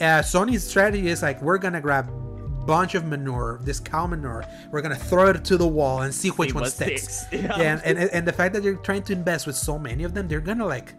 uh, 0.00 0.22
Sony's 0.32 0.66
strategy 0.66 1.08
is 1.08 1.22
like 1.22 1.40
we're 1.42 1.58
gonna 1.58 1.80
grab 1.80 2.10
bunch 2.66 2.94
of 2.94 3.04
manure, 3.04 3.60
this 3.62 3.80
cow 3.80 4.06
manure. 4.06 4.44
We're 4.70 4.82
gonna 4.82 4.96
throw 4.96 5.28
it 5.28 5.44
to 5.44 5.56
the 5.56 5.66
wall 5.66 6.02
and 6.02 6.14
see 6.14 6.28
which 6.28 6.50
see 6.50 6.54
one 6.54 6.66
sticks. 6.66 7.26
sticks. 7.26 7.26
Yeah. 7.32 7.58
yeah, 7.58 7.80
and, 7.84 7.98
and 7.98 8.10
and 8.10 8.28
the 8.28 8.32
fact 8.32 8.54
that 8.54 8.62
they're 8.62 8.76
trying 8.76 9.02
to 9.04 9.12
invest 9.12 9.46
with 9.46 9.56
so 9.56 9.78
many 9.78 10.04
of 10.04 10.14
them, 10.14 10.28
they're 10.28 10.40
gonna 10.40 10.66
like 10.66 10.94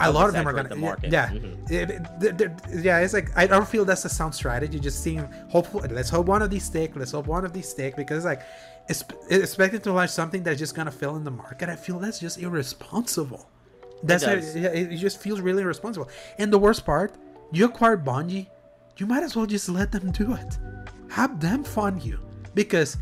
a 0.00 0.12
lot 0.12 0.28
of 0.28 0.34
them 0.34 0.48
are 0.48 0.52
gonna 0.52 0.68
the 0.68 0.76
market. 0.76 1.12
yeah 1.12 1.28
mm-hmm. 1.28 1.72
it, 1.72 1.90
it, 2.22 2.40
it, 2.40 2.84
yeah 2.84 2.98
it's 2.98 3.14
like 3.14 3.28
i 3.36 3.46
don't 3.46 3.68
feel 3.68 3.84
that's 3.84 4.04
a 4.04 4.08
sound 4.08 4.34
strategy 4.34 4.78
just 4.78 5.02
seeing 5.02 5.20
hopefully 5.48 5.88
let's 5.88 6.10
hope 6.10 6.26
one 6.26 6.42
of 6.42 6.50
these 6.50 6.64
stick 6.64 6.92
let's 6.96 7.12
hope 7.12 7.26
one 7.26 7.44
of 7.44 7.52
these 7.52 7.68
stick 7.68 7.96
because 7.96 8.24
like 8.24 8.42
it's, 8.88 9.04
expecting 9.30 9.80
to 9.80 9.92
launch 9.92 10.10
something 10.10 10.42
that's 10.42 10.58
just 10.58 10.74
gonna 10.74 10.90
fill 10.90 11.16
in 11.16 11.24
the 11.24 11.30
market 11.30 11.68
i 11.68 11.76
feel 11.76 11.98
that's 11.98 12.18
just 12.18 12.38
irresponsible 12.38 13.48
that's 14.02 14.24
it, 14.24 14.56
it, 14.56 14.92
it 14.92 14.96
just 14.96 15.20
feels 15.20 15.40
really 15.40 15.62
irresponsible 15.62 16.08
and 16.38 16.52
the 16.52 16.58
worst 16.58 16.84
part 16.84 17.14
you 17.52 17.64
acquired 17.66 18.04
bungie 18.04 18.48
you 18.96 19.06
might 19.06 19.22
as 19.22 19.36
well 19.36 19.46
just 19.46 19.68
let 19.68 19.92
them 19.92 20.10
do 20.12 20.34
it. 20.34 20.58
Have 21.10 21.40
them 21.40 21.64
fund 21.64 22.02
you 22.02 22.18
because 22.54 22.96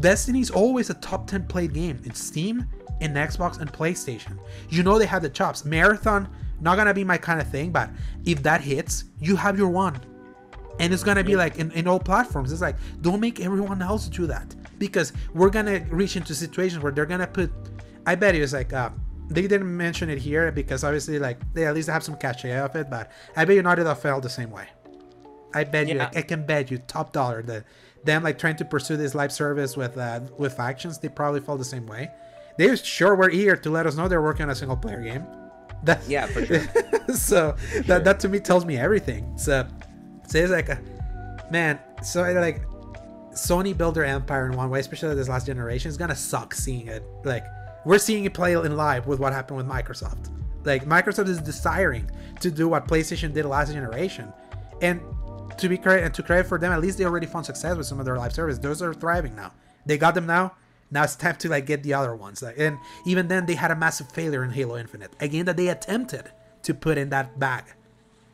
Destiny 0.00 0.40
is 0.40 0.50
always 0.50 0.90
a 0.90 0.94
top 0.94 1.26
10 1.26 1.46
played 1.46 1.72
game 1.72 2.00
in 2.04 2.14
Steam, 2.14 2.66
in 3.00 3.14
Xbox, 3.14 3.60
and 3.60 3.72
PlayStation. 3.72 4.38
You 4.68 4.82
know 4.82 4.98
they 4.98 5.06
have 5.06 5.22
the 5.22 5.28
chops. 5.28 5.64
Marathon, 5.64 6.28
not 6.60 6.76
gonna 6.76 6.94
be 6.94 7.04
my 7.04 7.18
kind 7.18 7.40
of 7.40 7.48
thing, 7.48 7.70
but 7.70 7.90
if 8.24 8.42
that 8.42 8.60
hits, 8.60 9.04
you 9.20 9.36
have 9.36 9.56
your 9.58 9.68
one. 9.68 10.00
And 10.80 10.92
it's 10.92 11.04
gonna 11.04 11.22
be 11.22 11.36
like 11.36 11.58
in, 11.58 11.70
in 11.72 11.86
all 11.86 12.00
platforms. 12.00 12.52
It's 12.52 12.60
like, 12.60 12.76
don't 13.02 13.20
make 13.20 13.40
everyone 13.40 13.80
else 13.82 14.08
do 14.08 14.26
that. 14.26 14.54
Because 14.78 15.12
we're 15.32 15.50
gonna 15.50 15.80
reach 15.90 16.16
into 16.16 16.34
situations 16.34 16.82
where 16.82 16.90
they're 16.90 17.06
gonna 17.06 17.26
put 17.26 17.52
I 18.06 18.14
bet 18.14 18.34
you 18.34 18.42
it's 18.42 18.52
like 18.52 18.72
uh 18.72 18.90
they 19.28 19.42
didn't 19.42 19.74
mention 19.74 20.10
it 20.10 20.18
here 20.18 20.52
because 20.52 20.84
obviously 20.84 21.18
like 21.18 21.38
they 21.54 21.66
at 21.66 21.74
least 21.74 21.88
have 21.88 22.02
some 22.02 22.16
cachet 22.16 22.58
of 22.58 22.74
it, 22.76 22.90
but 22.90 23.10
I 23.36 23.44
bet 23.44 23.56
you 23.56 23.62
Naughty 23.62 23.82
Dog 23.82 23.98
felt 23.98 24.22
the 24.22 24.28
same 24.28 24.50
way. 24.50 24.68
I 25.54 25.64
bet 25.64 25.88
you 25.88 25.94
Yeah. 25.94 26.04
like, 26.04 26.16
I 26.16 26.22
can 26.22 26.44
bet 26.44 26.70
you 26.70 26.78
top 26.78 27.12
dollar 27.12 27.42
that 27.44 27.64
them 28.04 28.22
like 28.22 28.38
trying 28.38 28.56
to 28.56 28.64
pursue 28.64 28.96
this 28.96 29.14
live 29.14 29.32
service 29.32 29.76
with 29.76 29.96
uh, 29.96 30.20
with 30.38 30.54
factions, 30.54 30.98
they 30.98 31.08
probably 31.08 31.40
felt 31.40 31.58
the 31.58 31.64
same 31.64 31.86
way. 31.86 32.10
They 32.58 32.74
sure 32.76 33.14
were 33.16 33.30
eager 33.30 33.56
to 33.56 33.70
let 33.70 33.86
us 33.86 33.96
know 33.96 34.06
they're 34.08 34.22
working 34.22 34.44
on 34.44 34.50
a 34.50 34.54
single 34.54 34.76
player 34.76 35.02
game. 35.02 35.26
That, 35.84 36.00
Yeah, 36.08 36.24
for 36.26 36.46
sure. 36.46 36.62
so 37.14 37.56
that, 37.86 38.04
that 38.04 38.18
to 38.20 38.28
me 38.30 38.40
tells 38.40 38.64
me 38.64 38.78
everything. 38.78 39.36
So, 39.36 39.66
so 40.26 40.38
it's 40.38 40.50
like, 40.50 40.70
a, 40.70 40.80
man. 41.50 41.78
So 42.02 42.24
I 42.24 42.32
like 42.32 42.62
Sony 43.32 43.76
build 43.76 43.94
their 43.94 44.06
empire 44.06 44.46
in 44.46 44.56
one 44.56 44.70
way, 44.70 44.80
especially 44.80 45.14
this 45.14 45.28
last 45.28 45.44
generation. 45.44 45.90
It's 45.90 45.98
gonna 45.98 46.16
suck 46.16 46.54
seeing 46.54 46.86
it. 46.86 47.02
Like 47.24 47.44
we're 47.84 47.98
seeing 47.98 48.24
it 48.24 48.32
play 48.32 48.54
in 48.54 48.76
live 48.78 49.06
with 49.06 49.20
what 49.20 49.34
happened 49.34 49.58
with 49.58 49.66
Microsoft. 49.66 50.30
Like 50.64 50.86
Microsoft 50.86 51.28
is 51.28 51.38
desiring 51.40 52.10
to 52.40 52.50
do 52.50 52.66
what 52.66 52.88
PlayStation 52.88 53.34
did 53.34 53.44
last 53.44 53.70
generation, 53.72 54.32
and 54.80 55.02
to 55.58 55.68
be 55.68 55.78
credit 55.78 56.04
and 56.04 56.14
to 56.14 56.22
credit 56.22 56.46
for 56.46 56.58
them, 56.58 56.72
at 56.72 56.80
least 56.80 56.98
they 56.98 57.04
already 57.04 57.26
found 57.26 57.46
success 57.46 57.76
with 57.76 57.86
some 57.86 57.98
of 57.98 58.04
their 58.04 58.16
live 58.16 58.32
service. 58.32 58.58
Those 58.58 58.82
are 58.82 58.94
thriving 58.94 59.34
now. 59.34 59.52
They 59.86 59.98
got 59.98 60.14
them 60.14 60.26
now. 60.26 60.54
Now 60.90 61.04
it's 61.04 61.16
time 61.16 61.36
to 61.36 61.48
like 61.48 61.66
get 61.66 61.82
the 61.82 61.94
other 61.94 62.14
ones. 62.14 62.42
Like, 62.42 62.58
and 62.58 62.78
even 63.04 63.28
then, 63.28 63.46
they 63.46 63.54
had 63.54 63.70
a 63.70 63.76
massive 63.76 64.10
failure 64.12 64.44
in 64.44 64.50
Halo 64.50 64.76
Infinite, 64.76 65.12
a 65.20 65.28
game 65.28 65.44
that 65.46 65.56
they 65.56 65.68
attempted 65.68 66.30
to 66.62 66.74
put 66.74 66.98
in 66.98 67.10
that 67.10 67.38
bag, 67.38 67.64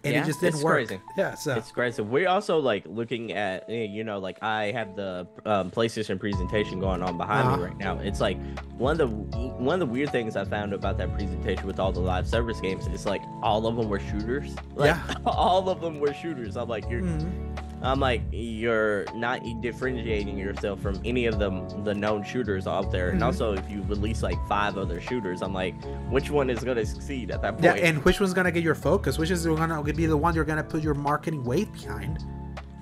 and 0.02 0.14
Yeah, 0.14 0.22
it 0.22 0.26
just 0.26 0.40
didn't 0.40 0.54
it's 0.56 0.64
work. 0.64 0.74
crazy. 0.86 1.00
Yeah, 1.16 1.34
so 1.34 1.54
It's 1.56 1.70
crazy. 1.70 2.00
We're 2.02 2.28
also 2.28 2.58
like 2.58 2.84
looking 2.86 3.32
at, 3.32 3.64
eh, 3.68 3.84
you 3.84 4.02
know, 4.04 4.18
like 4.18 4.42
I 4.42 4.70
have 4.72 4.96
the 4.96 5.26
um, 5.44 5.70
PlayStation 5.70 6.18
presentation 6.18 6.80
going 6.80 7.02
on 7.02 7.16
behind 7.18 7.48
Uh-huh. 7.48 7.56
me 7.58 7.62
right 7.64 7.76
now. 7.78 7.98
It's 7.98 8.20
like 8.20 8.38
one 8.78 8.92
of 8.92 8.98
the 8.98 9.06
one 9.06 9.74
of 9.74 9.80
the 9.80 9.92
weird 9.92 10.10
things 10.10 10.36
I 10.36 10.44
found 10.44 10.72
about 10.72 10.96
that 10.98 11.12
presentation 11.14 11.66
with 11.66 11.78
all 11.78 11.92
the 11.92 12.00
live 12.00 12.26
service 12.26 12.60
games 12.60 12.86
is 12.88 13.04
like 13.04 13.22
all 13.42 13.66
of 13.66 13.76
them 13.76 13.88
were 13.88 14.00
shooters. 14.00 14.54
Like, 14.74 14.88
Yeah. 14.96 15.14
all 15.26 15.68
of 15.68 15.80
them 15.80 16.00
were 16.00 16.14
shooters. 16.14 16.56
I'm 16.56 16.68
like, 16.68 16.88
you're, 16.88 17.02
Mhm. 17.02 17.56
I'm 17.82 17.98
like, 18.00 18.20
you're 18.30 19.06
not 19.14 19.40
differentiating 19.62 20.36
yourself 20.36 20.80
from 20.80 21.00
any 21.04 21.26
of 21.26 21.38
them, 21.38 21.66
the 21.84 21.94
known 21.94 22.22
shooters 22.22 22.66
out 22.66 22.92
there. 22.92 23.10
And 23.10 23.20
Mhm. 23.20 23.24
also, 23.24 23.54
if 23.54 23.70
you 23.70 23.82
release 23.88 24.22
like 24.22 24.36
five 24.46 24.76
other 24.76 25.00
shooters, 25.00 25.40
I'm 25.40 25.54
like, 25.54 25.74
which 26.10 26.30
one 26.30 26.50
is 26.50 26.62
gonna 26.62 26.84
succeed 26.84 27.30
at 27.30 27.40
that 27.42 27.52
point? 27.52 27.64
Yeah, 27.64 27.72
and 27.74 28.04
which 28.04 28.20
one's 28.20 28.34
gonna 28.34 28.52
get 28.52 28.62
your 28.62 28.74
focus? 28.74 29.18
Which 29.18 29.30
is 29.30 29.46
gonna 29.46 29.82
be 29.82 30.06
the 30.06 30.16
one 30.16 30.34
you're 30.34 30.44
gonna 30.44 30.62
put 30.62 30.82
your 30.82 30.94
marketing 30.94 31.42
weight 31.44 31.72
behind? 31.72 32.18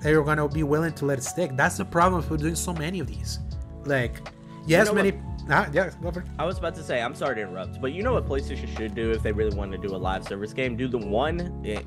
That 0.01 0.09
you're 0.11 0.23
gonna 0.23 0.47
be 0.49 0.63
willing 0.63 0.93
to 0.93 1.05
let 1.05 1.17
it 1.17 1.23
stick. 1.23 1.51
That's 1.55 1.77
the 1.77 1.85
problem 1.85 2.23
with 2.29 2.41
doing 2.41 2.55
so 2.55 2.73
many 2.73 2.99
of 2.99 3.07
these. 3.07 3.39
Like, 3.85 4.21
yes, 4.65 4.87
know 4.87 4.93
many. 4.95 5.13
Ah, 5.49 5.67
yeah. 5.73 5.89
I 6.37 6.45
was 6.45 6.57
about 6.59 6.75
to 6.75 6.83
say, 6.83 7.01
I'm 7.01 7.15
sorry 7.15 7.35
to 7.35 7.41
interrupt, 7.41 7.81
but 7.81 7.91
you 7.91 8.03
know 8.03 8.13
what 8.13 8.27
PlayStation 8.27 8.75
should 8.77 8.93
do 8.93 9.11
if 9.11 9.23
they 9.23 9.31
really 9.31 9.55
want 9.55 9.71
to 9.71 9.77
do 9.77 9.95
a 9.95 9.97
live 9.97 10.23
service 10.23 10.53
game? 10.53 10.75
Do 10.77 10.87
the 10.87 10.97
one 10.99 11.39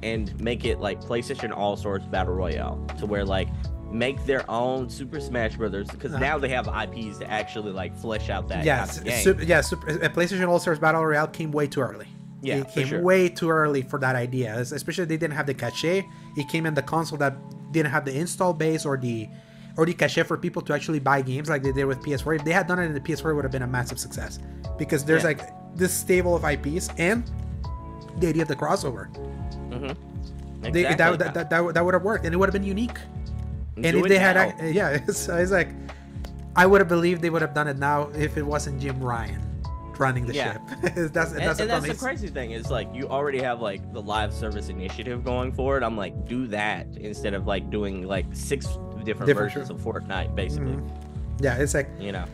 and 0.02 0.38
make 0.40 0.64
it 0.64 0.80
like 0.80 1.00
PlayStation 1.00 1.56
All 1.56 1.76
Stars 1.76 2.04
Battle 2.06 2.34
Royale, 2.34 2.84
to 2.98 3.06
where 3.06 3.24
like 3.24 3.48
make 3.90 4.24
their 4.24 4.48
own 4.50 4.88
Super 4.90 5.20
Smash 5.20 5.56
Brothers, 5.56 5.88
because 5.90 6.12
Uh-huh. 6.12 6.20
now 6.24 6.38
they 6.38 6.48
have 6.48 6.66
IPs 6.66 7.18
to 7.18 7.30
actually 7.30 7.72
like 7.72 7.96
flesh 7.96 8.30
out 8.30 8.48
that 8.48 8.64
Yes, 8.64 8.96
kind 8.98 9.08
of 9.08 9.14
super, 9.14 9.42
yeah. 9.44 9.60
Super, 9.60 9.90
uh, 9.90 10.08
PlayStation 10.08 10.48
All 10.48 10.58
Stars 10.58 10.78
Battle 10.78 11.04
Royale 11.04 11.26
came 11.28 11.52
way 11.52 11.66
too 11.66 11.80
early. 11.80 12.08
Yeah, 12.40 12.56
it 12.56 12.68
came 12.72 12.88
sure. 12.88 13.00
way 13.02 13.28
too 13.28 13.50
early 13.50 13.82
for 13.82 14.00
that 14.00 14.16
idea. 14.16 14.56
es- 14.58 14.72
Especially 14.72 15.04
they 15.04 15.16
didn't 15.16 15.34
have 15.34 15.46
the 15.46 15.54
cachet. 15.54 16.04
It 16.36 16.48
came 16.48 16.66
in 16.66 16.74
the 16.74 16.82
console 16.82 17.18
that 17.18 17.36
didn't 17.70 17.92
have 17.92 18.04
the 18.04 18.18
install 18.18 18.52
base 18.52 18.84
or 18.84 18.96
the 18.96 19.28
or 19.76 19.86
the 19.86 19.94
cachet 19.94 20.24
for 20.24 20.36
people 20.36 20.60
to 20.62 20.72
actually 20.74 20.98
buy 20.98 21.22
games 21.22 21.48
like 21.48 21.62
they 21.62 21.72
did 21.72 21.84
with 21.84 22.00
PS4. 22.00 22.36
If 22.36 22.44
they 22.44 22.52
had 22.52 22.66
done 22.66 22.78
it 22.78 22.84
in 22.84 22.94
the 22.94 23.00
PS4, 23.00 23.30
it 23.30 23.34
would 23.34 23.44
have 23.44 23.52
been 23.52 23.62
a 23.62 23.66
massive 23.66 23.98
success 23.98 24.38
because 24.78 25.04
there's 25.04 25.22
Yeah. 25.22 25.28
like 25.28 25.76
this 25.76 25.92
stable 25.92 26.34
of 26.36 26.44
IPs 26.44 26.90
and 26.98 27.28
the 28.18 28.28
idea 28.28 28.42
of 28.42 28.48
the 28.48 28.56
crossover. 28.56 29.08
Mhm. 29.70 29.96
They, 30.72 30.84
Exactly. 30.86 30.94
that, 30.96 31.18
that, 31.18 31.34
that, 31.34 31.50
that, 31.50 31.74
that 31.74 31.84
would 31.84 31.94
have 31.94 32.02
worked 32.04 32.24
and 32.24 32.34
it 32.34 32.36
would 32.36 32.46
have 32.48 32.52
been 32.52 32.62
unique. 32.64 32.96
And 33.76 33.86
if 33.86 34.04
they 34.06 34.18
had, 34.18 34.36
now. 34.36 34.52
ac- 34.64 34.72
yeah, 34.76 34.90
it's, 35.08 35.28
it's 35.28 35.50
like, 35.50 35.70
I 36.54 36.66
would 36.66 36.80
have 36.80 36.88
believed 36.88 37.22
they 37.22 37.30
would 37.30 37.40
have 37.42 37.54
done 37.54 37.66
it 37.68 37.78
now 37.78 38.10
if 38.14 38.36
it 38.36 38.42
wasn't 38.42 38.80
Jim 38.80 39.00
Ryan 39.00 39.40
running 39.98 40.26
the 40.26 40.34
Yeah. 40.34 40.52
ship. 40.52 40.62
that's 40.82 40.96
and, 40.96 41.12
that's, 41.14 41.32
and 41.32 41.70
the 41.70 41.74
that's 41.80 41.86
the 41.88 41.94
crazy 41.94 42.28
thing 42.28 42.50
is 42.52 42.70
like 42.70 42.88
you 42.94 43.08
already 43.08 43.40
have 43.40 43.60
like 43.60 43.92
the 43.92 44.02
live 44.02 44.32
service 44.34 44.68
initiative 44.68 45.24
going 45.24 45.52
forward. 45.52 45.82
I'm 45.82 45.96
like, 45.96 46.26
do 46.28 46.46
that 46.48 46.86
instead 46.96 47.34
of 47.34 47.46
like 47.46 47.70
doing 47.70 48.06
like 48.06 48.26
six 48.32 48.66
different, 49.04 49.26
Different, 49.26 49.52
versions 49.52 49.70
of 49.70 49.78
Fortnite, 49.80 50.34
basically. 50.34 50.72
Mhm. 50.72 50.88
Yeah, 51.40 51.56
it's 51.56 51.74
like 51.74 51.88
You 51.98 52.12
know. 52.12 52.24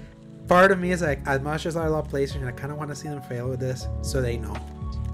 part 0.49 0.71
of 0.73 0.79
me 0.79 0.91
is 0.93 1.03
like, 1.03 1.21
as 1.27 1.41
much 1.41 1.67
as 1.67 1.77
I 1.77 1.87
love 1.89 2.09
PlayStation, 2.09 2.47
I 2.47 2.53
kind 2.53 2.73
of 2.73 2.79
want 2.79 2.91
to 2.91 2.97
see 2.97 3.09
them 3.09 3.23
fail 3.23 3.49
with 3.49 3.61
this, 3.61 3.87
so 4.03 4.21
they 4.21 4.37
know, 4.37 4.57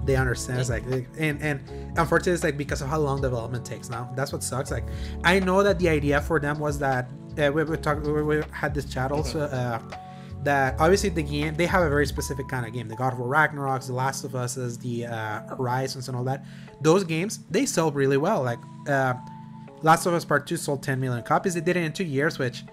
they 0.05 0.15
understand. 0.15 0.59
It's 0.59 0.69
like, 0.69 0.83
and 1.17 1.41
and 1.41 1.61
unfortunately, 1.97 2.33
it's 2.33 2.43
like 2.43 2.57
because 2.57 2.81
of 2.81 2.89
how 2.89 2.99
long 2.99 3.21
development 3.21 3.65
takes 3.65 3.89
now. 3.89 4.09
That's 4.15 4.31
what 4.33 4.43
sucks. 4.43 4.71
Like, 4.71 4.85
I 5.23 5.39
know 5.39 5.63
that 5.63 5.79
the 5.79 5.89
idea 5.89 6.21
for 6.21 6.39
them 6.39 6.59
was 6.59 6.77
that 6.79 7.09
uh, 7.39 7.51
we 7.53 7.63
we 7.63 7.77
talked, 7.77 8.05
we, 8.05 8.21
we 8.21 8.41
had 8.51 8.73
this 8.73 8.85
chat 8.85 9.11
also. 9.11 9.41
Uh, 9.41 9.79
that 10.43 10.75
obviously 10.79 11.09
the 11.09 11.23
game 11.23 11.55
they 11.55 11.65
have 11.65 11.81
a 11.81 11.89
very 11.89 12.05
specific 12.05 12.47
kind 12.47 12.67
of 12.67 12.71
game. 12.71 12.87
The 12.87 12.95
God 12.95 13.13
of 13.13 13.19
War 13.19 13.27
Ragnaroks, 13.27 13.87
The 13.87 13.93
Last 13.93 14.23
of 14.25 14.35
Us, 14.35 14.53
the 14.77 15.07
uh, 15.07 15.55
Horizons, 15.55 16.07
and 16.07 16.15
all 16.15 16.23
that. 16.25 16.45
Those 16.81 17.03
games 17.03 17.39
they 17.49 17.65
sell 17.65 17.89
really 17.91 18.17
well. 18.17 18.43
Like 18.43 18.59
uh, 18.87 19.15
Last 19.85 20.07
of 20.07 20.15
Us 20.15 20.25
Part 20.25 20.47
Two 20.47 20.57
sold 20.57 20.81
10 20.81 20.99
million 20.99 21.21
copies. 21.23 21.53
They 21.53 21.61
did 21.61 21.77
it 21.77 21.83
in 21.83 21.93
two 21.93 22.03
years, 22.03 22.39
which 22.39 22.63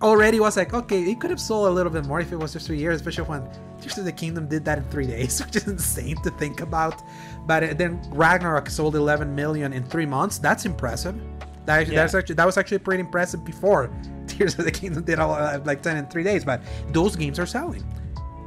already 0.00 0.40
was 0.40 0.56
like, 0.56 0.72
okay, 0.72 1.02
it 1.02 1.20
could 1.20 1.28
have 1.28 1.40
sold 1.40 1.68
a 1.68 1.70
little 1.70 1.92
bit 1.92 2.06
more 2.06 2.20
if 2.20 2.32
it 2.32 2.36
was 2.36 2.54
just 2.54 2.66
three 2.66 2.78
years, 2.78 2.96
especially 2.96 3.24
when 3.24 3.46
Tears 3.82 3.98
of 3.98 4.06
the 4.06 4.12
Kingdom 4.12 4.48
did 4.48 4.64
that 4.64 4.78
in 4.78 4.84
three 4.84 5.06
days, 5.06 5.40
which 5.44 5.56
is 5.56 5.66
insane 5.68 6.16
to 6.22 6.30
think 6.32 6.62
about. 6.62 7.02
But 7.46 7.62
uh, 7.64 7.74
then 7.74 8.00
Ragnarok 8.12 8.70
sold 8.70 8.96
11 8.96 9.34
million 9.34 9.74
in 9.74 9.84
three 9.84 10.06
months. 10.06 10.38
That's 10.38 10.64
impressive. 10.64 11.20
That 11.66 11.86
Yeah. 11.86 11.96
that's 11.96 12.14
actually 12.14 12.36
that 12.36 12.46
was 12.46 12.56
actually 12.56 12.78
pretty 12.78 13.00
impressive 13.00 13.44
before 13.44 13.90
Tears 14.26 14.58
of 14.58 14.64
the 14.64 14.70
Kingdom 14.70 15.04
did 15.04 15.18
all 15.18 15.32
uh, 15.34 15.60
like 15.66 15.82
10 15.82 15.98
in 15.98 16.06
three 16.06 16.24
days. 16.24 16.46
But 16.46 16.62
those 16.92 17.14
games 17.14 17.38
are 17.38 17.46
selling. 17.46 17.84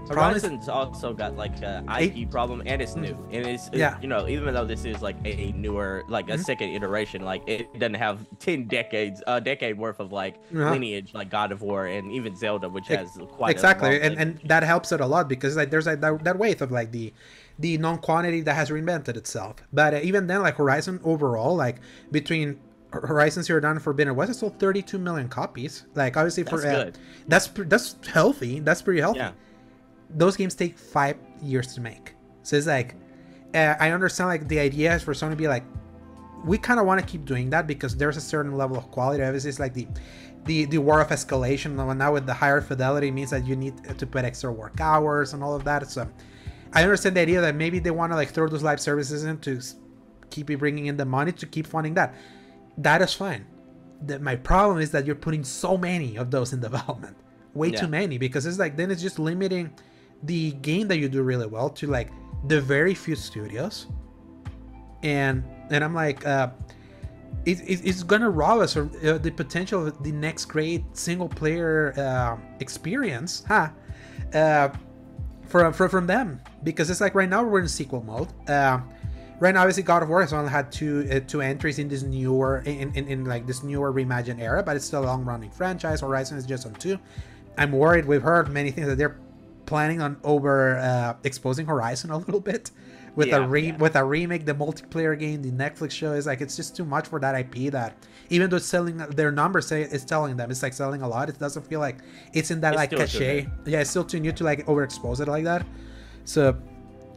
Horizon's 0.09 0.69
also 0.69 1.13
got 1.13 1.35
like 1.35 1.61
a 1.61 1.83
IP 1.99 2.29
problem 2.29 2.61
and 2.65 2.81
it's 2.81 2.95
new 2.95 3.15
and 3.31 3.45
it's 3.45 3.69
Yeah. 3.73 3.97
you 4.01 4.07
know 4.07 4.27
even 4.27 4.53
though 4.53 4.65
this 4.65 4.85
is 4.85 5.01
like 5.01 5.15
a 5.25 5.51
newer 5.53 6.03
like 6.07 6.29
a 6.29 6.33
Mhm. 6.33 6.43
second 6.43 6.69
iteration 6.69 7.23
like 7.23 7.41
it 7.47 7.71
doesn't 7.79 7.95
have 7.95 8.25
10 8.39 8.67
decades 8.67 9.21
a 9.27 9.41
decade 9.41 9.77
worth 9.77 9.99
of 9.99 10.11
like 10.11 10.35
Uh-huh. 10.53 10.71
lineage 10.71 11.13
like 11.13 11.29
God 11.29 11.51
of 11.51 11.61
War 11.61 11.85
and 11.87 12.11
even 12.11 12.35
Zelda 12.35 12.69
which 12.69 12.89
Ex- 12.89 13.15
has 13.17 13.27
quite 13.31 13.51
exactly 13.51 14.01
and 14.01 14.17
and 14.17 14.39
that 14.45 14.63
helps 14.63 14.91
it 14.91 15.01
a 15.01 15.05
lot 15.05 15.27
because 15.27 15.55
like 15.57 15.69
there's 15.71 15.85
like 15.85 16.01
that, 16.01 16.23
that 16.23 16.37
wave 16.39 16.61
of 16.61 16.71
like 16.71 16.91
the 16.91 17.13
the 17.59 17.77
non-quantity 17.77 18.41
that 18.41 18.53
has 18.55 18.69
reinvented 18.69 19.17
itself 19.17 19.55
but 19.73 19.93
uh, 19.93 19.99
even 20.03 20.27
then 20.27 20.41
like 20.41 20.55
horizon 20.55 20.99
overall 21.03 21.55
like 21.55 21.77
between 22.11 22.59
horizon 22.93 23.43
zero 23.43 23.59
dawn 23.59 23.71
and 23.71 23.81
forbidden 23.81 24.15
west 24.15 24.31
it 24.31 24.35
sold 24.35 24.57
32 24.59 24.97
million 24.97 25.27
copies 25.27 25.85
like 25.95 26.15
obviously 26.15 26.43
for 26.43 26.61
That's 26.61 26.65
uh, 26.65 26.83
good. 26.85 26.97
that's 27.27 27.47
that's 27.67 27.95
healthy 28.07 28.59
that's 28.61 28.81
pretty 28.81 29.01
healthy 29.01 29.19
yeah 29.19 29.31
those 30.09 30.35
games 30.37 30.55
take 30.55 30.77
five 30.77 31.17
years 31.41 31.73
to 31.75 31.81
make. 31.81 32.13
So 32.43 32.55
it's 32.55 32.67
like, 32.67 32.95
uh, 33.53 33.75
I 33.79 33.91
understand 33.91 34.29
like 34.29 34.47
the 34.47 34.59
idea 34.59 34.93
is 34.95 35.03
for 35.03 35.13
Sony 35.13 35.31
to 35.31 35.35
be 35.35 35.47
like, 35.47 35.63
we 36.45 36.57
kind 36.57 36.79
of 36.79 36.85
want 36.85 36.99
to 37.01 37.05
keep 37.05 37.25
doing 37.25 37.49
that 37.49 37.67
because 37.67 37.95
there's 37.97 38.15
a 38.15 38.21
certain 38.21 38.53
level 38.53 38.77
of 38.77 38.89
quality. 38.91 39.23
Obviously, 39.23 39.49
it's 39.49 39.59
like 39.59 39.73
the 39.73 39.87
the 40.45 40.65
the 40.65 40.77
war 40.77 41.01
of 41.01 41.09
escalation. 41.09 41.73
Now 41.75 41.91
now 41.93 42.13
with 42.13 42.25
the 42.25 42.33
higher 42.33 42.61
fidelity 42.61 43.11
means 43.11 43.31
that 43.31 43.45
you 43.45 43.55
need 43.55 43.73
to 43.97 44.05
put 44.05 44.23
extra 44.23 44.51
work 44.51 44.79
hours 44.79 45.33
and 45.33 45.43
all 45.43 45.55
of 45.55 45.63
that. 45.65 45.89
So 45.89 46.07
I 46.73 46.83
understand 46.83 47.17
the 47.17 47.21
idea 47.21 47.41
that 47.41 47.55
maybe 47.55 47.79
they 47.79 47.91
want 47.91 48.11
to 48.11 48.15
like 48.15 48.29
throw 48.29 48.47
those 48.47 48.63
live 48.63 48.79
services 48.79 49.23
in 49.25 49.39
to 49.39 49.59
keep 50.29 50.47
bringing 50.59 50.85
in 50.85 50.95
the 50.97 51.05
money 51.05 51.31
to 51.33 51.45
keep 51.45 51.67
funding 51.67 51.95
that. 51.95 52.13
That 52.77 53.01
is 53.01 53.13
fine. 53.13 53.45
The, 54.05 54.19
my 54.19 54.35
problem 54.35 54.79
is 54.79 54.91
that 54.91 55.05
you're 55.07 55.15
putting 55.15 55.43
so 55.43 55.75
many 55.77 56.17
of 56.17 56.29
those 56.29 56.53
in 56.53 56.59
development, 56.69 57.17
way 57.55 57.69
Yeah. 57.69 57.81
too 57.81 57.87
many, 57.87 58.17
because 58.19 58.45
it's 58.45 58.59
like 58.59 58.77
then 58.77 58.91
it's 58.91 59.01
just 59.01 59.17
limiting 59.17 59.71
the 60.23 60.51
game 60.53 60.87
that 60.87 60.97
you 60.97 61.07
do 61.09 61.21
really 61.21 61.47
well 61.47 61.69
to 61.69 61.87
like 61.87 62.11
the 62.47 62.59
very 62.59 62.93
few 62.93 63.15
studios 63.15 63.87
and 65.03 65.43
and 65.69 65.83
i'm 65.83 65.93
like 65.93 66.25
uh 66.25 66.49
it, 67.45 67.61
it, 67.61 67.85
it's 67.85 68.03
gonna 68.03 68.29
rob 68.29 68.59
us 68.59 68.75
of 68.75 68.93
uh, 69.05 69.17
the 69.17 69.31
potential 69.31 69.87
of 69.87 70.03
the 70.03 70.11
next 70.11 70.45
great 70.45 70.83
single 70.93 71.29
player 71.29 71.93
uh, 71.97 72.37
experience 72.59 73.43
huh 73.47 73.69
uh 74.33 74.69
from, 75.47 75.71
from 75.71 75.89
from 75.89 76.07
them 76.07 76.41
because 76.63 76.89
it's 76.89 76.99
like 76.99 77.15
right 77.15 77.29
now 77.29 77.43
we're 77.43 77.59
in 77.59 77.67
sequel 77.67 78.03
mode 78.03 78.27
uh 78.49 78.79
right 79.39 79.53
now 79.53 79.61
obviously 79.61 79.83
God 79.83 80.03
of 80.03 80.09
War 80.09 80.21
has 80.21 80.33
only 80.33 80.49
had 80.49 80.71
two 80.71 81.07
uh, 81.11 81.19
two 81.27 81.41
entries 81.41 81.79
in 81.79 81.87
this 81.87 82.03
newer 82.03 82.63
in, 82.65 82.93
in, 82.95 83.07
in 83.07 83.25
like 83.25 83.45
this 83.45 83.63
newer 83.63 83.93
reimagined 83.93 84.39
era, 84.39 84.63
but 84.63 84.75
it's 84.75 84.85
still 84.85 85.03
a 85.03 85.05
long 85.05 85.23
running 85.25 85.49
franchise. 85.51 86.01
Horizon 86.01 86.37
is 86.37 86.45
just 86.45 86.65
on 86.65 86.73
two. 86.75 86.99
I'm 87.57 87.71
worried. 87.71 88.05
We've 88.05 88.21
heard 88.21 88.49
many 88.49 88.71
things 88.71 88.87
that 88.87 88.97
they're 88.97 89.17
planning 89.67 90.01
on 90.01 90.17
over 90.23 90.77
uh, 90.79 91.13
exposing 91.23 91.67
Horizon 91.67 92.09
a 92.09 92.17
little 92.17 92.41
bit 92.41 92.71
with 93.15 93.27
Yeah, 93.29 93.37
a 93.37 93.47
re- 93.47 93.67
yeah. 93.67 93.77
with 93.77 93.95
a 93.95 94.03
remake, 94.03 94.45
the 94.45 94.53
multiplayer 94.55 95.17
game, 95.17 95.41
the 95.43 95.51
Netflix 95.51 95.91
show 95.91 96.13
is 96.13 96.25
like 96.25 96.41
it's 96.41 96.55
just 96.55 96.75
too 96.75 96.85
much 96.85 97.07
for 97.07 97.19
that 97.19 97.35
IP. 97.35 97.71
That 97.71 97.95
even 98.29 98.49
though 98.49 98.57
it's 98.57 98.65
selling 98.65 98.97
their 98.97 99.31
numbers 99.31 99.67
say 99.67 99.83
it's 99.83 100.05
telling 100.05 100.37
them 100.37 100.49
it's 100.51 100.63
like 100.63 100.73
selling 100.73 101.01
a 101.03 101.07
lot, 101.07 101.29
it 101.29 101.37
doesn't 101.39 101.67
feel 101.67 101.79
like 101.79 101.97
it's 102.33 102.49
in 102.51 102.61
that 102.61 102.73
It's 102.73 102.77
like 102.77 102.89
cachet. 102.91 103.47
Yeah, 103.65 103.81
it's 103.81 103.89
still 103.91 104.03
too 104.05 104.19
new 104.19 104.31
to 104.33 104.43
like 104.43 104.65
overexpose 104.65 105.19
it 105.19 105.27
like 105.27 105.43
that. 105.45 105.65
So 106.25 106.57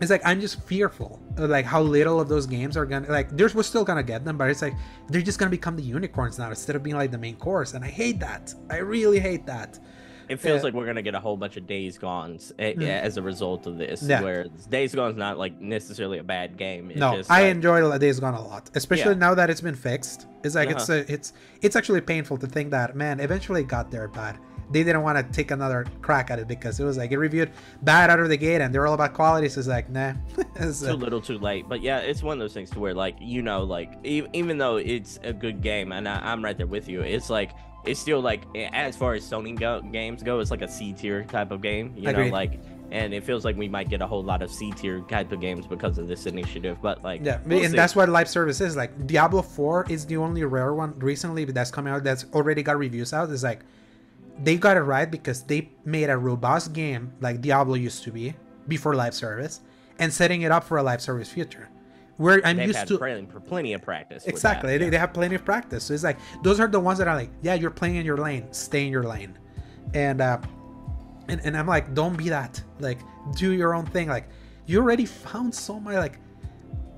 it's 0.01 0.11
like 0.11 0.23
I'm 0.25 0.41
just 0.41 0.63
fearful 0.63 1.21
of 1.37 1.51
like 1.51 1.67
how 1.67 1.83
little 1.83 2.21
of 2.21 2.29
those 2.29 2.47
games 2.47 2.77
are 2.77 2.87
gonna 2.87 3.11
like. 3.11 3.29
There's 3.37 3.55
we're 3.55 3.63
still 3.63 3.85
gonna 3.85 4.03
get 4.03 4.25
them, 4.25 4.39
but 4.39 4.49
it's 4.51 4.63
like 4.63 4.75
they're 5.09 5.21
just 5.21 5.39
gonna 5.39 5.51
become 5.51 5.77
the 5.77 5.83
unicorns 5.83 6.39
now 6.39 6.49
instead 6.49 6.75
of 6.77 6.83
being 6.83 6.97
like 6.97 7.11
the 7.11 7.19
main 7.19 7.37
course, 7.37 7.75
and 7.75 7.85
I 7.85 7.89
hate 7.89 8.19
that. 8.21 8.55
I 8.71 8.79
really 8.79 9.21
hate 9.21 9.45
that. 9.47 9.79
It 10.31 10.39
feels 10.41 10.59
Yeah. 10.61 10.63
like 10.65 10.75
we're 10.75 10.87
gonna 10.87 11.03
get 11.03 11.15
a 11.15 11.21
whole 11.21 11.37
bunch 11.37 11.57
of 11.57 11.67
Days 11.67 11.99
Gones 11.99 12.53
eh, 12.59 12.73
Mm. 12.75 12.89
as 12.89 13.17
a 13.17 13.23
result 13.23 13.67
of 13.67 13.77
this. 13.79 14.03
Yeah. 14.03 14.23
Where 14.23 14.47
Days 14.71 14.95
Gone's 14.95 15.17
not 15.17 15.39
like 15.39 15.61
necessarily 15.61 16.19
a 16.19 16.23
bad 16.23 16.57
game. 16.57 16.91
It's 16.91 17.01
no, 17.01 17.17
just, 17.17 17.31
I 17.31 17.43
like, 17.43 17.51
enjoy 17.57 17.99
Days 17.99 18.21
Gone 18.21 18.35
a 18.35 18.43
lot, 18.43 18.71
especially 18.75 19.13
Yeah. 19.15 19.19
now 19.27 19.35
that 19.35 19.51
it's 19.51 19.61
been 19.61 19.75
fixed. 19.75 20.27
It's 20.45 20.55
like 20.55 20.71
it's 20.71 20.89
Uh-huh. 20.89 21.05
a, 21.09 21.13
it's 21.13 21.33
it's 21.63 21.77
actually 21.77 22.01
painful 22.01 22.37
to 22.39 22.47
think 22.47 22.71
that 22.71 22.95
man 22.97 23.21
eventually 23.21 23.65
got 23.65 23.91
there, 23.91 24.09
but 24.09 24.37
they 24.73 24.85
didn't 24.85 25.03
want 25.03 25.19
to 25.19 25.25
take 25.37 25.51
another 25.51 25.85
crack 26.01 26.31
at 26.31 26.39
it 26.39 26.47
because 26.47 26.79
it 26.79 26.85
was 26.85 26.97
like 26.97 27.11
it 27.11 27.19
reviewed 27.19 27.51
bad 27.83 28.09
out 28.09 28.21
of 28.21 28.29
the 28.29 28.37
gate, 28.37 28.61
and 28.61 28.73
they're 28.73 28.87
all 28.87 28.95
about 28.95 29.15
quality. 29.15 29.49
So 29.49 29.59
it's 29.59 29.69
like 29.69 29.91
nah, 29.91 30.13
It's, 30.55 30.81
too 30.81 30.91
uh, 30.91 30.95
little 30.95 31.21
too 31.21 31.39
late 31.39 31.69
but 31.69 31.81
yeah 31.83 31.99
it's 31.99 32.23
one 32.23 32.35
of 32.35 32.41
those 32.41 32.53
things 32.53 32.71
to 32.71 32.79
where 32.79 32.95
like 32.95 33.17
you 33.21 33.43
know 33.43 33.65
like 33.65 33.95
e- 34.05 34.23
even 34.33 34.59
though 34.59 34.77
it's 34.77 35.19
a 35.25 35.33
good 35.33 35.61
game 35.63 35.91
and 35.93 36.07
I, 36.09 36.21
i'm 36.33 36.45
right 36.45 36.57
there 36.57 36.67
with 36.67 36.87
you 36.89 37.01
it's 37.01 37.31
like 37.31 37.51
it's 37.85 37.99
still 38.01 38.21
like 38.21 38.43
as 38.55 38.97
far 38.97 39.15
as 39.15 39.25
sony 39.29 39.59
go- 39.59 39.81
games 39.81 40.23
go 40.23 40.39
it's 40.41 40.51
like 40.51 40.63
a 40.63 40.69
c 40.69 40.93
tier 40.93 41.25
type 41.25 41.51
of 41.51 41.61
game 41.63 41.93
you 41.97 42.09
Agreed. 42.09 42.27
know 42.27 42.33
like 42.33 42.61
and 42.93 43.15
it 43.15 43.23
feels 43.25 43.45
like 43.45 43.57
we 43.57 43.69
might 43.69 43.89
get 43.89 44.03
a 44.03 44.07
whole 44.07 44.23
lot 44.23 44.43
of 44.43 44.51
c 44.51 44.71
tier 44.73 45.01
type 45.03 45.31
of 45.33 45.41
games 45.41 45.67
because 45.67 45.97
of 45.97 46.09
this 46.09 46.27
initiative 46.27 46.77
but 46.83 47.03
like 47.05 47.21
Yeah, 47.25 47.39
we'll 47.47 47.63
and 47.63 47.71
see. 47.71 47.77
that's 47.77 47.95
what 47.97 48.09
live 48.09 48.29
service 48.29 48.61
is. 48.61 48.77
Like 48.77 49.07
Diablo 49.07 49.43
4 49.43 49.87
is 49.89 50.05
the 50.07 50.17
only 50.17 50.43
rare 50.45 50.75
one 50.75 50.99
recently 50.99 51.45
that's 51.45 51.71
coming 51.71 51.93
out 51.93 52.03
that's 52.05 52.27
already 52.35 52.63
got 52.65 52.77
reviews 52.79 53.13
out. 53.13 53.31
It's 53.31 53.45
like 53.45 53.61
they 54.43 54.57
got 54.57 54.77
it 54.77 54.81
right 54.83 55.09
because 55.11 55.43
they 55.45 55.71
made 55.85 56.11
a 56.11 56.17
robust 56.19 56.73
game 56.73 57.13
like 57.21 57.41
Diablo 57.41 57.75
used 57.75 58.03
to 58.05 58.11
be 58.11 58.35
before 58.67 58.95
live 58.95 59.15
service 59.15 59.61
and 60.01 60.13
setting 60.13 60.43
it 60.43 60.51
up 60.51 60.65
for 60.65 60.79
a 60.79 60.83
live 60.83 61.01
service 61.01 61.31
future. 61.31 61.69
Where 62.21 62.43
I'm 62.45 62.59
they've 62.59 62.67
used 62.67 62.87
to 62.89 62.99
plenty, 62.99 63.27
plenty 63.47 63.73
of 63.73 63.81
practice 63.81 64.27
exactly 64.27 64.73
that, 64.73 64.79
they, 64.79 64.85
yeah. 64.85 64.91
they 64.91 64.99
have 64.99 65.15
plenty 65.15 65.37
of 65.37 65.45
practice. 65.45 65.85
So 65.85 65.95
it's 65.95 66.05
like 66.05 66.19
those 66.43 66.61
are 66.61 66.69
the 66.69 66.79
ones 66.79 66.99
that 66.99 67.09
are 67.09 67.15
like, 67.17 67.31
yeah, 67.41 67.55
you're 67.55 67.71
playing 67.71 67.97
in 67.97 68.05
your 68.05 68.19
lane, 68.19 68.53
stay 68.53 68.85
in 68.85 68.93
your 68.93 69.05
lane, 69.05 69.39
and 69.95 70.21
uh, 70.21 70.39
and, 71.29 71.41
and 71.45 71.57
I'm 71.57 71.67
like, 71.67 71.95
don't 71.95 72.19
be 72.19 72.29
that. 72.29 72.63
Like, 72.79 72.99
do 73.37 73.53
your 73.53 73.75
own 73.75 73.87
thing. 73.87 74.09
Like, 74.09 74.29
you 74.67 74.81
already 74.81 75.07
found 75.07 75.55
so 75.55 75.81
much. 75.81 75.95
Like, 75.95 76.19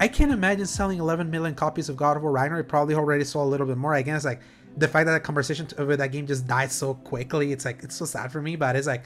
I 0.00 0.08
can't 0.08 0.32
imagine 0.32 0.66
selling 0.66 0.98
11 0.98 1.30
million 1.30 1.54
copies 1.54 1.88
of 1.88 1.96
God 1.96 2.16
of 2.16 2.24
War 2.24 2.32
Ragnarok. 2.32 2.66
Probably 2.66 2.96
already 2.96 3.22
sold 3.22 3.46
a 3.46 3.50
little 3.50 3.66
bit 3.68 3.76
more. 3.76 3.94
Again, 3.94 4.16
it's 4.16 4.24
like 4.24 4.40
the 4.76 4.88
fact 4.88 5.06
that 5.06 5.12
the 5.12 5.20
conversation 5.20 5.68
with 5.78 6.00
that 6.00 6.10
game 6.10 6.26
just 6.26 6.48
died 6.48 6.72
so 6.72 6.94
quickly. 6.94 7.52
It's 7.52 7.64
like 7.64 7.84
it's 7.84 7.94
so 7.94 8.06
sad 8.06 8.32
for 8.32 8.42
me, 8.42 8.56
but 8.56 8.74
it's 8.74 8.88
like 8.88 9.04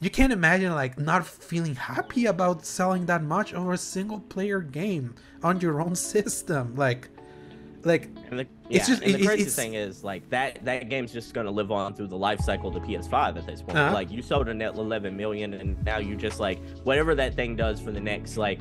you 0.00 0.10
can't 0.10 0.32
imagine 0.32 0.72
like 0.74 0.98
not 0.98 1.26
feeling 1.26 1.74
happy 1.74 2.26
about 2.26 2.64
selling 2.66 3.06
that 3.06 3.22
much 3.22 3.54
over 3.54 3.72
a 3.72 3.78
single 3.78 4.20
player 4.20 4.60
game 4.60 5.14
on 5.42 5.60
your 5.60 5.80
own 5.80 5.94
system. 6.14 6.74
Like, 6.74 7.08
like 7.84 8.08
And 8.30 8.40
the, 8.40 8.46
yeah, 8.68 8.78
It's 8.78 8.88
just- 8.88 9.02
and 9.02 9.14
the 9.14 9.20
it- 9.20 9.26
crazy 9.26 9.48
thing 9.48 9.74
is 9.74 10.02
like 10.04 10.28
that 10.30 10.64
that 10.64 10.88
game's 10.88 11.12
just 11.12 11.32
gonna 11.34 11.50
live 11.50 11.70
on 11.70 11.94
through 11.94 12.08
the 12.08 12.16
life 12.16 12.40
cycle 12.40 12.68
of 12.68 12.74
the 12.74 12.80
PS5 12.80 13.36
at 13.36 13.46
this 13.46 13.62
point. 13.62 13.78
Uh-huh. 13.78 13.94
Like 13.94 14.10
you 14.10 14.22
sold 14.22 14.48
a 14.48 14.54
net 14.54 14.74
11 14.74 15.16
million, 15.16 15.54
and 15.54 15.82
now 15.84 15.98
you 15.98 16.16
just 16.16 16.40
like 16.40 16.58
whatever 16.84 17.14
that 17.14 17.34
thing 17.34 17.56
does 17.56 17.80
for 17.80 17.92
the 17.92 18.00
next 18.00 18.36
like 18.36 18.60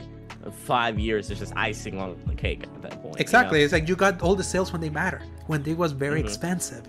five 0.52 1.00
years 1.00 1.32
is 1.32 1.40
just 1.40 1.54
icing 1.56 2.00
on 2.00 2.16
the 2.28 2.36
cake 2.36 2.64
at 2.64 2.82
that 2.84 3.02
point. 3.02 3.16
you 3.16 3.22
Exactly. 3.22 3.60
know? 3.60 3.64
It's 3.66 3.74
like 3.74 3.90
you 3.90 3.96
got 3.96 4.22
all 4.22 4.36
the 4.36 4.44
sales 4.44 4.72
when 4.72 4.80
they 4.80 4.92
matter, 4.92 5.22
when 5.48 5.64
they 5.64 5.74
was 5.74 5.92
very 5.92 6.22
Mhm. 6.22 6.26
expensive. 6.26 6.84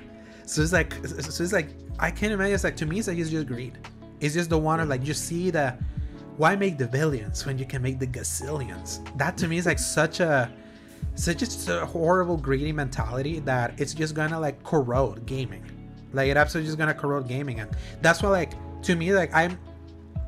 So 0.45 0.61
it's 0.61 0.73
like, 0.73 0.93
so 1.07 1.43
it's 1.43 1.53
like 1.55 1.71
I 1.99 2.11
can't 2.11 2.33
imagine. 2.33 2.55
It's 2.55 2.65
like 2.65 2.77
to 2.77 2.87
me, 2.87 2.99
it's 2.99 3.09
like 3.09 3.17
it's 3.19 3.31
just 3.31 3.47
greed. 3.47 3.79
It's 4.21 4.35
just 4.35 4.51
the 4.51 4.59
one 4.59 4.81
of 4.81 4.89
like 4.89 5.07
you 5.07 5.15
see 5.15 5.51
the 5.51 5.75
why 6.37 6.55
make 6.57 6.77
the 6.79 6.87
billions 6.87 7.47
when 7.47 7.59
you 7.59 7.65
can 7.65 7.83
make 7.83 7.99
the 7.99 8.07
gazillions. 8.07 9.01
That 9.17 9.37
to 9.39 9.49
me 9.49 9.59
is 9.59 9.67
like 9.67 9.79
such 9.79 10.21
a 10.21 10.51
such 11.15 11.43
a, 11.69 11.83
a 11.83 11.87
horrible 11.87 12.37
greedy 12.37 12.73
mentality 12.73 13.41
that 13.41 13.79
it's 13.81 13.95
just 13.95 14.15
gonna 14.15 14.39
like 14.39 14.63
corrode 14.63 15.25
gaming. 15.27 15.65
Like 16.13 16.29
it 16.29 16.37
absolutely 16.37 16.69
just 16.69 16.79
gonna 16.79 16.95
corrode 16.95 17.27
gaming, 17.29 17.61
and 17.61 17.71
that's 18.03 18.23
why 18.23 18.29
like 18.31 18.53
to 18.83 18.95
me 18.97 19.13
like 19.13 19.33
I'm 19.35 19.59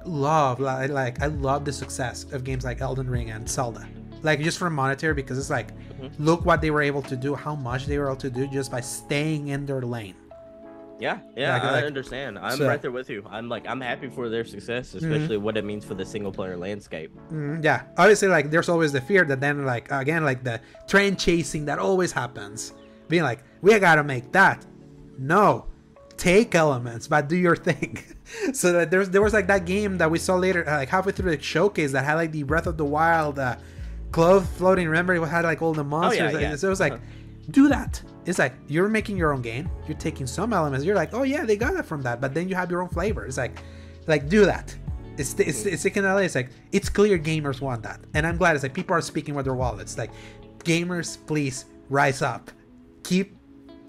love 0.04 0.60
like, 0.60 0.90
like 0.90 1.22
I 1.22 1.26
love 1.26 1.64
the 1.64 1.72
success 1.72 2.24
of 2.32 2.44
games 2.44 2.64
like 2.64 2.80
Elden 2.80 3.08
Ring 3.10 3.30
and 3.30 3.48
Zelda. 3.48 3.86
Like 4.22 4.40
just 4.40 4.58
for 4.58 4.68
monetary 4.70 5.14
because 5.14 5.38
it's 5.38 5.50
like 5.50 5.68
Mhm. 5.98 6.10
look 6.18 6.44
what 6.44 6.60
they 6.60 6.70
were 6.70 6.82
able 6.82 7.02
to 7.02 7.16
do, 7.16 7.34
how 7.34 7.54
much 7.54 7.86
they 7.86 7.98
were 7.98 8.06
able 8.06 8.16
to 8.16 8.30
do 8.30 8.46
just 8.46 8.70
by 8.70 8.80
staying 8.80 9.48
in 9.48 9.66
their 9.66 9.82
lane. 9.82 10.14
Yeah, 11.00 11.18
yeah, 11.36 11.52
Like- 11.54 11.62
I 11.62 11.72
like- 11.72 11.84
understand. 11.84 12.38
I'm 12.38 12.58
so- 12.58 12.66
right 12.66 12.82
there 12.82 12.90
with 12.90 13.08
you. 13.08 13.24
I'm 13.30 13.48
like 13.48 13.68
I'm 13.68 13.80
happy 13.80 14.08
for 14.08 14.28
their 14.28 14.44
success, 14.44 14.94
especially 14.94 15.36
what 15.36 15.56
it 15.56 15.64
means 15.64 15.84
for 15.84 15.94
the 15.94 16.04
single 16.04 16.32
player 16.32 16.56
landscape. 16.56 17.12
Mm, 17.32 17.62
yeah, 17.62 17.82
obviously, 17.96 18.28
like 18.28 18.50
there's 18.50 18.68
always 18.68 18.92
the 18.92 19.00
fear 19.00 19.24
that 19.24 19.40
then, 19.40 19.64
like 19.64 19.90
again, 19.92 20.24
like 20.24 20.42
the 20.42 20.60
trend 20.88 21.18
chasing 21.18 21.64
that 21.66 21.78
always 21.78 22.10
happens, 22.12 22.72
being 23.08 23.22
like, 23.22 23.44
we 23.62 23.78
gotta 23.78 24.02
make 24.02 24.32
that. 24.32 24.64
No, 25.18 25.66
take 26.16 26.54
elements, 26.54 27.06
but 27.06 27.28
do 27.28 27.36
your 27.36 27.56
thing. 27.68 27.98
so 28.52 28.72
that 28.72 28.90
there's 28.90 29.08
there 29.10 29.22
was 29.22 29.32
like 29.32 29.46
that 29.46 29.64
game 29.66 29.98
that 29.98 30.10
we 30.10 30.18
saw 30.18 30.34
later, 30.34 30.68
uh, 30.68 30.78
like 30.78 30.88
halfway 30.88 31.12
through 31.12 31.30
the 31.36 31.40
showcase, 31.42 31.92
that 31.92 32.04
had 32.04 32.14
like 32.14 32.32
the 32.32 32.42
Breath 32.42 32.66
of 32.66 32.76
the 32.76 32.84
Wild 32.84 33.38
uh, 33.38 33.56
clothes 34.10 34.46
floating. 34.56 34.86
Remember, 34.88 35.14
it 35.14 35.24
had 35.28 35.44
like 35.44 35.62
all 35.62 35.74
the 35.74 35.84
monsters. 35.84 36.34
Oh 36.34 36.38
yeah. 36.38 36.56
So 36.56 36.66
it 36.66 36.70
was 36.70 36.80
like, 36.80 36.94
Uh-huh. 36.94 37.02
do 37.52 37.68
that. 37.68 38.02
It's 38.28 38.38
like 38.38 38.52
you're 38.66 38.88
making 38.88 39.16
your 39.16 39.32
own 39.32 39.40
game. 39.40 39.70
You're 39.86 39.96
taking 39.96 40.26
some 40.26 40.52
elements. 40.52 40.84
You're 40.84 40.94
like, 40.94 41.14
oh 41.14 41.22
yeah, 41.22 41.46
they 41.46 41.56
got 41.56 41.74
it 41.74 41.86
from 41.86 42.02
that, 42.02 42.20
but 42.20 42.34
then 42.34 42.46
you 42.46 42.54
have 42.54 42.70
your 42.70 42.82
own 42.82 42.90
flavor. 42.90 43.24
It's 43.24 43.38
like, 43.38 43.58
like 44.06 44.28
do 44.28 44.44
that. 44.44 44.76
It's 45.16 45.34
it's 45.40 45.64
it's 45.64 45.84
like 45.84 45.96
in 45.96 46.04
LA. 46.04 46.18
It's 46.18 46.34
like 46.34 46.50
it's 46.70 46.90
clear 46.90 47.18
gamers 47.18 47.62
want 47.62 47.82
that, 47.84 48.00
and 48.12 48.26
I'm 48.26 48.36
glad 48.36 48.54
it's 48.54 48.62
like 48.62 48.74
people 48.74 48.94
are 48.94 49.00
speaking 49.00 49.34
with 49.34 49.46
their 49.46 49.54
wallets. 49.54 49.96
Like, 49.96 50.10
gamers, 50.58 51.16
please 51.26 51.64
rise 51.88 52.20
up, 52.20 52.50
keep 53.02 53.34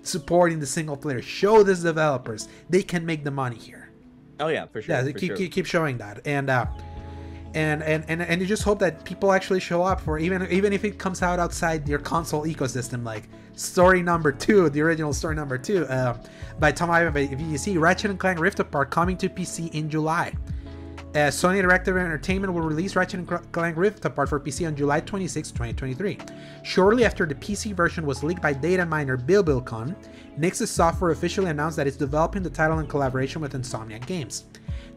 supporting 0.04 0.60
the 0.60 0.66
single 0.66 0.96
player. 0.96 1.22
Show 1.22 1.62
these 1.62 1.84
developers 1.84 2.48
they 2.70 2.82
can 2.82 3.06
make 3.06 3.26
the 3.26 3.32
money 3.32 3.58
here. 3.58 3.92
Oh 4.40 4.48
yeah, 4.48 4.68
for 4.68 4.82
sure. 4.82 4.96
Yeah, 4.96 5.04
for 5.04 5.12
keep, 5.12 5.28
sure. 5.28 5.38
keep 5.38 5.52
keep 5.52 5.66
showing 5.66 5.98
that, 5.98 6.26
and 6.26 6.50
uh, 6.50 6.66
and 7.54 7.84
and 7.84 8.06
and 8.08 8.22
and 8.22 8.40
you 8.40 8.48
just 8.48 8.64
hope 8.64 8.80
that 8.80 9.04
people 9.04 9.34
actually 9.34 9.60
show 9.60 9.84
up 9.84 10.00
for 10.00 10.18
even 10.18 10.48
even 10.50 10.72
if 10.72 10.86
it 10.86 10.98
comes 10.98 11.22
out 11.22 11.40
outside 11.40 11.88
your 11.90 12.00
console 12.00 12.46
ecosystem, 12.46 13.04
like 13.04 13.30
story 13.60 14.02
number 14.02 14.32
two, 14.32 14.70
the 14.70 14.82
original 14.82 15.14
story 15.14 15.36
number 15.36 15.58
two, 15.58 15.86
uh, 15.86 16.18
by 16.60 16.72
Tom 16.72 16.90
Ivan 16.90 17.14
by 17.14 17.28
VGC, 17.28 17.80
Ratchet 17.80 18.10
and 18.10 18.20
Clank 18.20 18.40
Rift 18.40 18.60
Apart 18.60 18.90
coming 18.90 19.18
to 19.18 19.30
PC 19.30 19.74
in 19.74 19.90
July. 19.90 20.34
Uh, 21.10 21.28
Sony 21.28 21.62
Interactive 21.62 21.98
Entertainment 21.98 22.54
will 22.54 22.62
release 22.62 22.96
Ratchet 22.96 23.20
and 23.20 23.52
Clank 23.52 23.78
Rift 23.78 24.06
Apart 24.06 24.30
for 24.30 24.40
PC 24.40 24.68
on 24.68 24.76
July 24.76 25.00
26, 25.00 25.50
2023. 25.50 26.20
Shortly 26.64 27.04
after 27.04 27.26
the 27.26 27.36
PC 27.36 27.74
version 27.74 28.06
was 28.06 28.24
leaked 28.24 28.42
by 28.42 28.54
data 28.54 28.86
miner 28.86 29.18
billbil-kun, 29.18 29.96
Nixxes 30.40 30.68
software 30.68 31.12
officially 31.12 31.50
announced 31.50 31.78
that 31.78 31.88
it's 31.88 31.98
developing 31.98 32.44
the 32.44 32.50
title 32.50 32.80
in 32.80 32.88
collaboration 32.88 33.42
with 33.42 33.54
Insomniac 33.54 34.06
Games. 34.06 34.46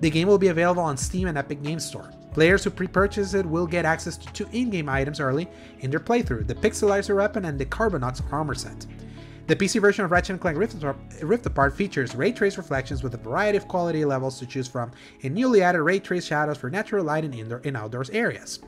The 0.01 0.11
game 0.11 0.29
will 0.29 0.39
be 0.39 0.49
available 0.49 0.83
on 0.83 0.97
Steam 0.97 1.29
and 1.29 1.39
Epic 1.39 1.63
Games 1.63 1.85
Store. 1.85 2.13
Players 2.33 2.65
who 2.65 2.71
pre-purchase 2.71 3.35
it 3.35 3.45
will 3.47 3.67
get 3.67 3.85
access 3.85 4.17
to 4.17 4.33
two 4.33 4.49
in-game 4.53 4.89
items 4.89 5.21
early 5.21 5.49
in 5.81 5.91
their 5.91 6.01
playthrough: 6.01 6.47
the 6.47 6.55
Pixelizer 6.55 7.17
weapon 7.17 7.45
and 7.45 7.59
the 7.59 7.67
Carbonox 7.67 8.23
armor 8.33 8.55
set. 8.55 8.87
The 9.49 9.57
PC 9.57 9.81
version 9.81 10.05
of 10.05 10.13
Ratchet 10.13 10.41
Clank 10.41 10.57
Rift, 10.57 10.77
Rift 11.21 11.47
Apart 11.47 11.77
features 11.77 12.15
ray 12.15 12.33
trace 12.33 12.57
reflections 12.57 13.03
with 13.03 13.15
a 13.15 13.19
variety 13.19 13.59
of 13.59 13.67
quality 13.67 14.05
levels 14.05 14.39
to 14.39 14.47
choose 14.47 14.69
from, 14.69 14.93
and 15.25 15.35
newly 15.35 15.63
added 15.63 15.83
ray 15.83 15.99
trace 15.99 16.25
shadows 16.25 16.59
for 16.59 16.71
natural 16.71 17.05
light 17.05 17.25
in 17.25 17.35
indoor 17.35 17.61
and 17.65 17.77
outdoors 17.77 18.09
areas. 18.11 18.61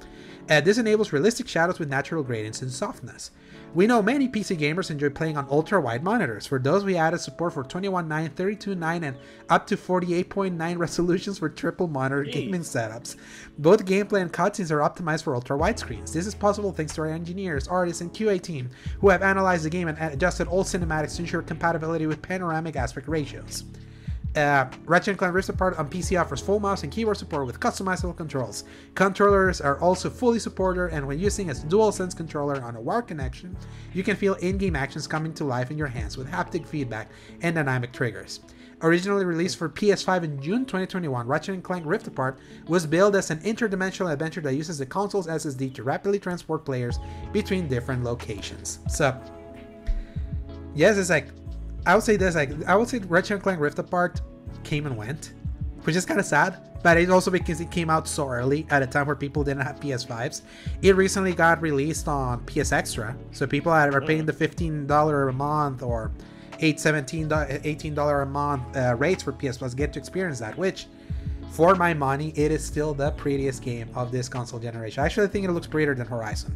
Uh, 0.50 0.60
this 0.60 0.76
enables 0.76 1.12
realistic 1.12 1.48
shadows 1.48 1.78
with 1.78 1.88
natural 1.88 2.22
gradients 2.22 2.60
and 2.60 2.70
softness. 2.70 3.30
We 3.74 3.88
know 3.88 4.00
many 4.00 4.28
PC 4.28 4.56
gamers 4.56 4.92
enjoy 4.92 5.10
playing 5.10 5.36
on 5.36 5.48
ultra 5.50 5.80
wide 5.80 6.04
monitors. 6.04 6.46
For 6.46 6.60
those, 6.60 6.84
we 6.84 6.96
added 6.96 7.18
support 7.18 7.54
for 7.54 7.64
21.9, 7.64 8.30
32.9, 8.30 9.02
and 9.02 9.16
up 9.48 9.66
to 9.66 9.76
48.9 9.76 10.78
resolutions 10.78 11.40
for 11.40 11.48
triple 11.48 11.88
monitor 11.88 12.24
Jeez. 12.24 12.32
gaming 12.32 12.60
setups. 12.60 13.16
Both 13.58 13.84
gameplay 13.84 14.22
and 14.22 14.32
cutscenes 14.32 14.70
are 14.70 14.78
optimized 14.78 15.24
for 15.24 15.34
ultra 15.34 15.56
wide 15.56 15.80
screens. 15.80 16.12
This 16.12 16.28
is 16.28 16.36
possible 16.36 16.70
thanks 16.70 16.94
to 16.94 17.00
our 17.00 17.08
engineers, 17.08 17.66
artists, 17.66 18.00
and 18.00 18.12
QA 18.12 18.40
team 18.40 18.70
who 19.00 19.08
have 19.08 19.22
analyzed 19.22 19.64
the 19.64 19.70
game 19.70 19.88
and 19.88 19.98
adjusted 19.98 20.46
all 20.46 20.62
cinematics 20.62 21.16
to 21.16 21.22
ensure 21.22 21.42
compatibility 21.42 22.06
with 22.06 22.22
panoramic 22.22 22.76
aspect 22.76 23.08
ratios. 23.08 23.64
Uh, 24.36 24.68
Ratchet 24.84 25.16
& 25.16 25.18
Clank 25.18 25.32
Rift 25.32 25.48
Apart 25.48 25.78
on 25.78 25.88
PC 25.88 26.20
offers 26.20 26.40
full 26.40 26.58
mouse 26.58 26.82
and 26.82 26.90
keyboard 26.90 27.16
support 27.16 27.46
with 27.46 27.60
customizable 27.60 28.16
controls. 28.16 28.64
Controllers 28.96 29.60
are 29.60 29.78
also 29.80 30.10
fully 30.10 30.40
supported, 30.40 30.92
and 30.92 31.06
when 31.06 31.20
using 31.20 31.50
a 31.50 31.54
DualSense 31.54 32.16
controller 32.16 32.60
on 32.62 32.74
a 32.74 32.80
wired 32.80 33.06
connection, 33.06 33.56
you 33.92 34.02
can 34.02 34.16
feel 34.16 34.34
in-game 34.34 34.74
actions 34.74 35.06
coming 35.06 35.32
to 35.34 35.44
life 35.44 35.70
in 35.70 35.78
your 35.78 35.86
hands 35.86 36.16
with 36.16 36.28
haptic 36.28 36.66
feedback 36.66 37.10
and 37.42 37.54
dynamic 37.54 37.92
triggers. 37.92 38.40
Originally 38.82 39.24
released 39.24 39.56
for 39.56 39.68
PS5 39.68 40.24
in 40.24 40.42
June 40.42 40.66
2021, 40.66 41.28
Ratchet 41.28 41.62
& 41.62 41.64
Clank 41.64 41.86
Rift 41.86 42.08
Apart 42.08 42.40
was 42.66 42.86
billed 42.86 43.14
as 43.14 43.30
an 43.30 43.38
interdimensional 43.40 44.12
adventure 44.12 44.40
that 44.40 44.54
uses 44.54 44.78
the 44.78 44.84
console's 44.84 45.28
SSD 45.28 45.72
to 45.74 45.84
rapidly 45.84 46.18
transport 46.18 46.64
players 46.64 46.98
between 47.32 47.68
different 47.68 48.02
locations. 48.02 48.80
So, 48.88 49.18
yes, 50.74 50.98
it's 50.98 51.08
like 51.08 51.28
I 51.86 51.94
would 51.94 52.04
say 52.04 52.16
this, 52.16 52.34
like 52.34 52.50
I 52.66 52.76
would 52.76 52.88
say 52.88 52.98
Ratchet 52.98 53.42
& 53.42 53.44
Clank 53.44 53.60
Rift 53.60 53.78
Apart 53.78 54.20
came 54.62 54.86
and 54.86 54.96
went, 54.96 55.34
which 55.82 55.96
is 55.96 56.06
kind 56.06 56.18
of 56.18 56.26
sad. 56.26 56.70
But 56.82 56.98
it's 56.98 57.10
also 57.10 57.30
because 57.30 57.62
it 57.62 57.70
came 57.70 57.88
out 57.88 58.06
so 58.06 58.28
early 58.28 58.66
at 58.68 58.82
a 58.82 58.86
time 58.86 59.06
where 59.06 59.16
people 59.16 59.42
didn't 59.42 59.62
have 59.62 59.80
PS5s. 59.80 60.42
It 60.82 60.94
recently 60.96 61.32
got 61.32 61.62
released 61.62 62.08
on 62.08 62.44
PS 62.44 62.72
Extra, 62.72 63.16
so 63.32 63.46
people 63.46 63.72
that 63.72 63.94
are 63.94 64.02
paying 64.02 64.26
the 64.26 64.34
fifteen 64.34 64.86
dollar 64.86 65.28
a 65.30 65.32
month 65.32 65.82
or 65.82 66.12
eight 66.60 66.78
seventeen 66.78 67.30
eighteen 67.64 67.94
dollar 67.94 68.20
a 68.20 68.26
month 68.26 68.76
uh, 68.76 68.94
rates 68.98 69.22
for 69.22 69.32
PS 69.32 69.56
Plus 69.56 69.72
get 69.72 69.94
to 69.94 69.98
experience 69.98 70.38
that. 70.40 70.58
Which, 70.58 70.86
for 71.52 71.74
my 71.74 71.94
money, 71.94 72.34
it 72.36 72.52
is 72.52 72.62
still 72.62 72.92
the 72.92 73.12
prettiest 73.12 73.62
game 73.62 73.88
of 73.94 74.12
this 74.12 74.28
console 74.28 74.60
generation. 74.60 75.02
I 75.02 75.06
actually 75.06 75.28
think 75.28 75.46
it 75.46 75.52
looks 75.52 75.66
prettier 75.66 75.94
than 75.94 76.06
Horizon. 76.06 76.54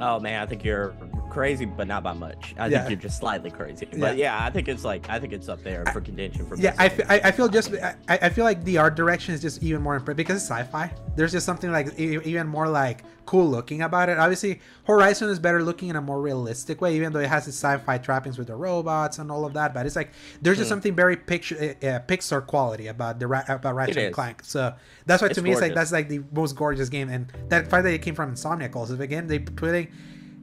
Oh 0.00 0.18
man, 0.18 0.42
I 0.42 0.46
think 0.46 0.64
you're 0.64 0.94
crazy, 1.28 1.66
but 1.66 1.86
not 1.86 2.02
by 2.02 2.12
much. 2.14 2.54
I 2.58 2.66
Yeah. 2.66 2.78
think 2.78 2.90
you're 2.90 3.00
just 3.00 3.18
slightly 3.18 3.50
crazy. 3.50 3.86
But 3.98 4.16
yeah, 4.16 4.42
I 4.44 4.50
think 4.50 4.66
it's 4.68 4.84
like 4.84 5.08
I 5.10 5.18
think 5.20 5.32
it's 5.32 5.48
up 5.48 5.62
there 5.62 5.84
for 5.92 6.00
contention 6.00 6.46
for 6.46 6.56
Yeah, 6.56 6.74
I, 6.78 6.86
I, 7.08 7.20
I 7.24 7.30
feel 7.30 7.48
just 7.48 7.72
I, 7.74 7.94
I 8.08 8.28
feel 8.30 8.44
like 8.44 8.64
the 8.64 8.78
art 8.78 8.96
direction 8.96 9.34
is 9.34 9.42
just 9.42 9.62
even 9.62 9.82
more 9.82 9.96
impressive 9.96 10.16
because 10.16 10.36
it's 10.36 10.46
sci-fi. 10.50 10.90
There's 11.16 11.32
just 11.32 11.46
something 11.46 11.70
like 11.70 11.98
even 11.98 12.46
more 12.48 12.68
like 12.68 13.04
cool 13.30 13.48
looking 13.48 13.80
about 13.80 14.08
it. 14.08 14.18
Obviously, 14.18 14.60
Horizon 14.88 15.28
is 15.30 15.38
better 15.38 15.62
looking 15.62 15.88
in 15.88 15.94
a 15.94 16.00
more 16.00 16.20
realistic 16.20 16.80
way, 16.80 16.96
even 16.96 17.12
though 17.12 17.20
it 17.20 17.28
has 17.28 17.46
its 17.46 17.56
sci-fi 17.56 17.96
trappings 17.98 18.36
with 18.38 18.48
the 18.48 18.56
robots 18.56 19.18
and 19.20 19.30
all 19.30 19.44
of 19.44 19.52
that. 19.54 19.72
But 19.72 19.86
it's 19.86 19.94
like 19.94 20.10
there's 20.42 20.56
Hmm. 20.56 20.62
just 20.62 20.68
something 20.68 20.94
very 20.96 21.16
picture 21.16 21.56
uh, 21.80 22.00
Pixar 22.10 22.44
quality 22.44 22.88
about 22.88 23.20
the 23.20 23.26
about 23.26 23.74
Ratchet 23.76 23.96
and. 23.98 24.14
Clank. 24.14 24.42
So 24.42 24.74
that's 25.06 25.22
why 25.22 25.28
to 25.28 25.32
It's 25.32 25.42
me 25.42 25.52
it's 25.52 25.60
like 25.60 25.74
that's 25.74 25.92
like 25.92 26.08
the 26.08 26.22
most 26.32 26.56
gorgeous 26.56 26.88
game, 26.88 27.08
and 27.08 27.32
that 27.50 27.70
fact 27.70 27.84
that 27.84 27.94
it 27.94 28.02
came 28.02 28.16
from 28.16 28.32
Insomniac 28.34 28.74
also 28.74 29.00
again 29.00 29.28
they 29.28 29.38
putting 29.38 29.86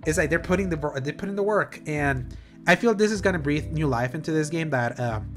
it's 0.05 0.17
like 0.17 0.29
they're 0.29 0.39
putting 0.39 0.69
the 0.69 0.77
they're 1.03 1.11
putting 1.13 1.35
the 1.35 1.43
work, 1.43 1.81
and 1.87 2.33
I 2.65 2.75
feel 2.77 2.93
this 2.95 3.11
is 3.11 3.19
gonna 3.19 3.39
breathe 3.39 3.67
new 3.71 3.87
life 3.87 4.15
into 4.15 4.31
this 4.31 4.49
game 4.49 4.69
that. 4.69 4.97
Um, 4.99 5.33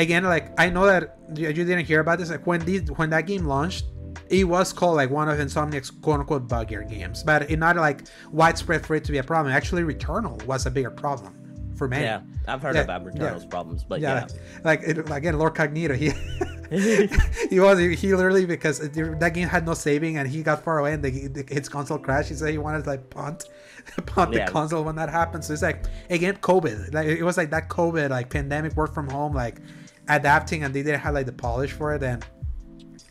again 0.00 0.22
like 0.22 0.52
i 0.60 0.70
know 0.70 0.86
that 0.86 1.18
you 1.34 1.48
you 1.48 1.64
didn't 1.64 1.84
hear 1.84 1.98
about 1.98 2.20
this 2.20 2.30
like 2.30 2.46
when 2.46 2.60
these 2.64 2.88
when 2.92 3.10
that 3.10 3.26
game 3.26 3.44
launched 3.46 3.84
it 4.30 4.44
was 4.44 4.72
called 4.72 4.96
like 4.96 5.10
one 5.10 5.28
of 5.28 5.38
insomniac's 5.38 5.90
quote-unquote 5.90 6.48
buggier 6.48 6.88
games 6.88 7.22
but 7.22 7.50
it 7.50 7.58
not 7.58 7.76
like 7.76 8.04
widespread 8.30 8.84
for 8.84 8.94
it 8.96 9.04
to 9.04 9.12
be 9.12 9.18
a 9.18 9.22
problem 9.24 9.52
actually 9.54 9.82
returnal 9.82 10.42
was 10.44 10.66
a 10.66 10.70
bigger 10.70 10.90
problem 10.90 11.34
for 11.76 11.86
many 11.88 12.04
yeah, 12.04 12.20
I've 12.48 12.60
heard 12.60 12.74
Yeah, 12.74 12.82
about 12.82 13.02
yeah. 13.02 13.08
Returnal's 13.08 13.44
problems, 13.46 13.84
but 13.84 14.00
yeah, 14.00 14.26
yeah. 14.28 14.60
like 14.64 14.82
it, 14.82 15.10
again 15.10 15.38
lord 15.38 15.54
cognito 15.54 15.94
he 15.96 16.10
he 17.48 17.60
was 17.60 17.78
he, 17.78 18.14
literally 18.14 18.44
because 18.44 18.78
that 18.80 19.30
game 19.32 19.48
had 19.48 19.64
no 19.64 19.72
saving 19.72 20.18
and 20.18 20.28
he 20.28 20.42
got 20.42 20.62
far 20.62 20.80
away 20.80 20.92
and 20.92 21.02
the, 21.02 21.28
the, 21.28 21.44
his 21.54 21.66
console 21.68 21.98
crashed 21.98 22.28
he 22.28 22.34
said 22.34 22.50
he 22.50 22.58
wanted 22.58 22.84
to 22.84 22.90
like 22.90 23.08
punt 23.08 23.44
punt 24.06 24.34
Yeah. 24.34 24.44
the 24.46 24.52
console 24.52 24.84
when 24.84 24.94
that 24.96 25.08
happened 25.08 25.42
so 25.44 25.54
it's 25.54 25.62
like 25.62 25.84
again 26.10 26.36
covid 26.36 26.92
like 26.92 27.06
it 27.06 27.22
was 27.22 27.38
like 27.38 27.50
that 27.50 27.68
covid 27.70 28.10
like 28.10 28.28
pandemic 28.28 28.76
work 28.76 28.92
from 28.92 29.08
home 29.08 29.32
like 29.32 29.60
adapting 30.08 30.62
and 30.64 30.74
they 30.74 30.82
didn't 30.82 31.00
have 31.00 31.14
like 31.14 31.24
the 31.26 31.32
polish 31.32 31.72
for 31.72 31.94
it 31.94 32.02
and 32.02 32.22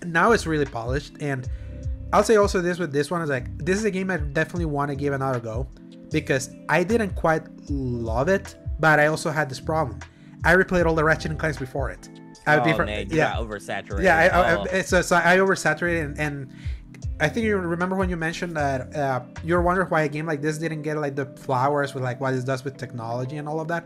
now 0.06 0.32
it's 0.32 0.46
really 0.46 0.66
polished 0.66 1.14
and 1.22 1.50
i'll 2.14 2.24
say 2.24 2.36
also 2.36 2.62
this 2.62 2.78
with 2.80 2.92
this 2.92 3.10
one 3.12 3.22
is 3.22 3.30
like 3.30 3.46
this 3.58 3.78
is 3.78 3.86
a 3.86 3.92
game 3.92 4.10
i 4.12 4.18
definitely 4.18 4.66
want 4.66 4.90
to 4.90 4.96
give 4.96 5.14
another 5.14 5.40
go 5.40 5.68
because 6.12 6.52
i 6.70 6.84
didn't 6.84 7.14
quite 7.16 7.44
love 7.70 8.28
it 8.28 8.56
but 8.80 9.00
i 9.00 9.08
also 9.08 9.30
had 9.30 9.50
this 9.50 9.60
problem 9.60 10.00
i 10.46 10.54
replayed 10.56 10.86
all 10.86 10.96
the 10.96 11.04
ratchet 11.04 11.32
and 11.32 11.40
clanks 11.40 11.58
before 11.58 11.90
it 11.90 12.10
I 12.46 12.60
oh, 12.60 12.64
before- 12.64 12.86
man, 12.86 13.08
yeah 13.10 13.34
oversaturated. 13.34 14.04
yeah, 14.04 14.18
I, 14.34 14.54
Oh. 14.56 14.66
I, 14.72 14.82
so, 14.82 15.02
so 15.02 15.18
I 15.18 15.36
oversaturated, 15.36 16.06
and, 16.06 16.18
and 16.18 16.54
I 17.20 17.28
think 17.28 17.46
you 17.46 17.58
remember 17.58 17.98
when 17.98 18.10
you 18.10 18.16
mentioned 18.16 18.56
that 18.56 18.96
uh, 18.96 19.20
you're 19.44 19.62
wondering 19.62 19.90
why 19.90 20.04
a 20.04 20.08
game 20.08 20.26
like 20.26 20.42
this 20.42 20.58
didn't 20.58 20.84
get 20.84 20.98
like 20.98 21.18
the 21.18 21.26
flowers 21.36 21.94
with 21.94 22.04
like 22.06 22.22
what 22.22 22.34
it 22.36 22.46
does 22.46 22.64
with 22.64 22.78
technology 22.78 23.36
and 23.36 23.50
all 23.50 23.60
of 23.60 23.68
that, 23.68 23.86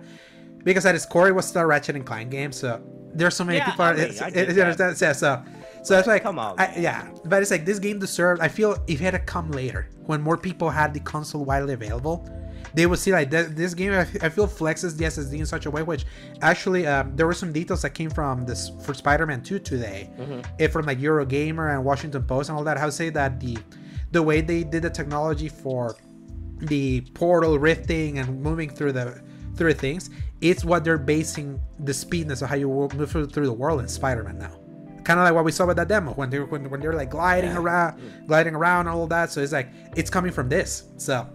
because 0.64 0.86
at 0.86 0.94
its 0.94 1.08
core 1.08 1.28
it 1.28 1.32
was 1.34 1.48
still 1.48 1.64
a 1.64 1.66
Ratchet 1.66 1.96
and 1.96 2.06
Clank 2.06 2.30
game. 2.30 2.52
So 2.52 2.80
there's 3.16 3.36
so 3.36 3.44
many 3.44 3.58
Yeah, 3.58 3.66
people. 3.72 3.84
I 3.84 3.90
are- 3.94 3.96
it's- 3.96 4.22
I 4.22 4.28
it- 4.28 4.34
that. 4.54 4.60
understand? 4.60 5.02
Yeah, 5.02 5.14
so 5.14 5.44
so 5.84 5.96
that's 5.96 6.08
like 6.08 6.24
Come 6.24 6.40
on, 6.40 6.60
I, 6.60 6.76
yeah, 6.78 7.08
but 7.26 7.42
it's 7.42 7.52
like 7.52 7.66
this 7.66 7.80
game 7.80 8.00
deserved. 8.00 8.42
I 8.42 8.48
feel 8.48 8.78
if 8.88 9.02
it 9.02 9.04
had 9.04 9.12
to 9.12 9.20
come 9.20 9.52
later 9.52 9.90
when 10.06 10.22
more 10.22 10.38
people 10.38 10.70
had 10.70 10.94
the 10.94 11.00
console 11.00 11.44
widely 11.46 11.74
available. 11.74 12.28
They 12.74 12.86
would 12.88 13.00
see 13.00 13.12
like 13.12 13.30
th- 13.30 13.48
this 13.50 13.74
game. 13.74 13.92
I 13.92 13.98
f- 14.02 14.24
I 14.24 14.30
feel 14.30 14.48
flexes 14.48 14.96
the 14.96 15.04
SSD 15.04 15.40
in 15.40 15.46
such 15.46 15.66
a 15.66 15.72
way, 15.72 15.84
which 15.84 16.06
actually 16.42 16.88
um, 16.88 17.14
there 17.18 17.28
were 17.28 17.34
some 17.34 17.52
details 17.52 17.82
that 17.82 17.90
came 17.90 18.10
from 18.10 18.46
this 18.46 18.72
for 18.84 18.94
Spider-Man 18.94 19.42
2 19.44 19.60
today, 19.60 20.10
Mm-hmm. 20.18 20.40
it 20.58 20.70
from 20.70 20.86
like 20.86 20.98
Eurogamer 20.98 21.74
and 21.76 21.84
Washington 21.84 22.24
Post 22.24 22.48
and 22.48 22.58
all 22.58 22.64
that. 22.64 22.78
How 22.78 22.90
say 22.90 23.10
that 23.10 23.42
the 23.42 23.58
the 24.12 24.24
way 24.24 24.40
they 24.40 24.64
did 24.64 24.84
the 24.84 24.90
technology 24.90 25.50
for 25.50 25.98
the 26.60 27.02
portal 27.14 27.60
rifting 27.60 28.20
and 28.20 28.42
moving 28.42 28.70
through 28.70 28.94
the 28.94 29.22
through 29.58 29.74
things, 29.74 30.10
it's 30.40 30.64
what 30.64 30.86
they're 30.86 30.98
basing 30.98 31.60
the 31.80 31.94
speedness 31.94 32.42
of 32.42 32.48
how 32.50 32.56
you 32.56 32.70
move 32.70 33.12
through, 33.12 33.28
through 33.28 33.48
the 33.48 33.54
world 33.54 33.82
in 33.82 33.88
Spider-Man 33.90 34.38
now. 34.40 34.54
Kind 35.04 35.20
of 35.20 35.26
like 35.26 35.34
what 35.34 35.44
we 35.46 35.52
saw 35.52 35.66
with 35.66 35.78
that 35.78 35.88
demo 35.88 36.14
when 36.14 36.30
they 36.30 36.40
when, 36.40 36.70
when 36.70 36.80
they're 36.80 36.94
like 36.94 37.10
gliding 37.10 37.52
Yeah. 37.52 37.60
around, 37.60 38.02
gliding 38.28 38.56
around 38.56 38.88
all 38.88 39.08
that. 39.08 39.32
So 39.32 39.42
it's 39.42 39.52
like 39.52 39.70
it's 39.96 40.10
coming 40.10 40.32
from 40.32 40.48
this. 40.50 40.84
So 40.98 41.28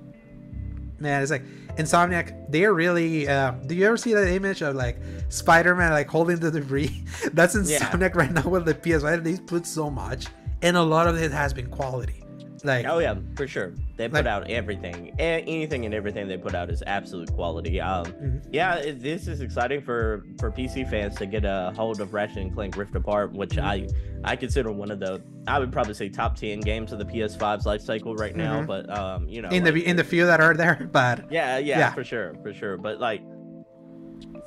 man, 0.98 1.22
it's 1.22 1.30
like 1.30 1.44
Insomniac. 1.76 2.50
They're 2.50 2.72
really. 2.72 3.28
Uh, 3.28 3.50
do 3.66 3.74
you 3.74 3.84
ever 3.86 3.96
see 3.98 4.14
that 4.14 4.28
image 4.28 4.62
of 4.62 4.74
like 4.76 4.98
Spider-Man 5.28 5.90
like 5.92 6.08
holding 6.08 6.36
the 6.38 6.50
debris? 6.50 7.04
That's 7.34 7.54
Yeah. 7.68 7.78
Insomniac 7.80 8.14
right 8.14 8.32
now 8.32 8.48
with 8.48 8.64
the 8.64 8.74
PS5. 8.74 9.22
They 9.22 9.36
put 9.36 9.66
so 9.66 9.90
much, 9.90 10.26
and 10.62 10.76
a 10.76 10.82
lot 10.82 11.06
of 11.06 11.16
it 11.20 11.32
has 11.32 11.52
been 11.52 11.68
quality. 11.68 12.22
Like 12.66 12.86
Oh 12.86 12.98
yeah, 12.98 13.14
for 13.36 13.46
sure. 13.46 13.72
They 13.96 14.08
put 14.08 14.24
Like- 14.24 14.26
out 14.26 14.50
everything. 14.50 15.14
A- 15.18 15.40
anything 15.42 15.84
and 15.86 15.94
everything 15.94 16.28
they 16.28 16.36
put 16.36 16.54
out 16.54 16.68
is 16.70 16.82
absolute 16.86 17.32
quality. 17.32 17.80
Um, 17.80 18.04
Mhm. 18.06 18.42
yeah, 18.52 18.76
it, 18.76 19.00
this 19.00 19.26
is 19.28 19.40
exciting 19.40 19.80
for 19.80 20.24
for 20.38 20.50
PC 20.50 20.84
fans 20.90 21.14
to 21.16 21.26
get 21.26 21.44
a 21.44 21.72
hold 21.76 22.00
of 22.00 22.12
Ratchet 22.12 22.38
and 22.38 22.52
Clank 22.54 22.76
Rift 22.76 22.94
Apart, 22.94 23.32
which 23.32 23.56
I 23.58 23.86
I 24.24 24.36
consider 24.36 24.72
one 24.72 24.90
of 24.90 24.98
the 25.00 25.22
I 25.46 25.58
would 25.60 25.70
probably 25.72 25.94
say 25.94 26.08
top 26.08 26.36
ten 26.36 26.60
games 26.60 26.92
of 26.92 26.98
the 26.98 27.04
PS5's 27.04 27.64
life 27.66 27.80
cycle 27.80 28.14
right 28.16 28.34
now. 28.34 28.60
Mhm. 28.62 28.66
But 28.66 28.90
um, 28.90 29.28
you 29.28 29.40
know, 29.42 29.48
in 29.50 29.64
like, 29.64 29.74
the 29.74 29.86
in 29.86 29.96
the 29.96 30.04
few 30.04 30.26
that 30.26 30.40
are 30.40 30.54
there, 30.54 30.88
but 30.92 31.30
yeah, 31.30 31.58
yeah, 31.58 31.78
Yeah. 31.78 31.92
for 31.94 32.02
sure, 32.04 32.34
for 32.42 32.52
sure. 32.52 32.76
But 32.76 33.00
like, 33.00 33.22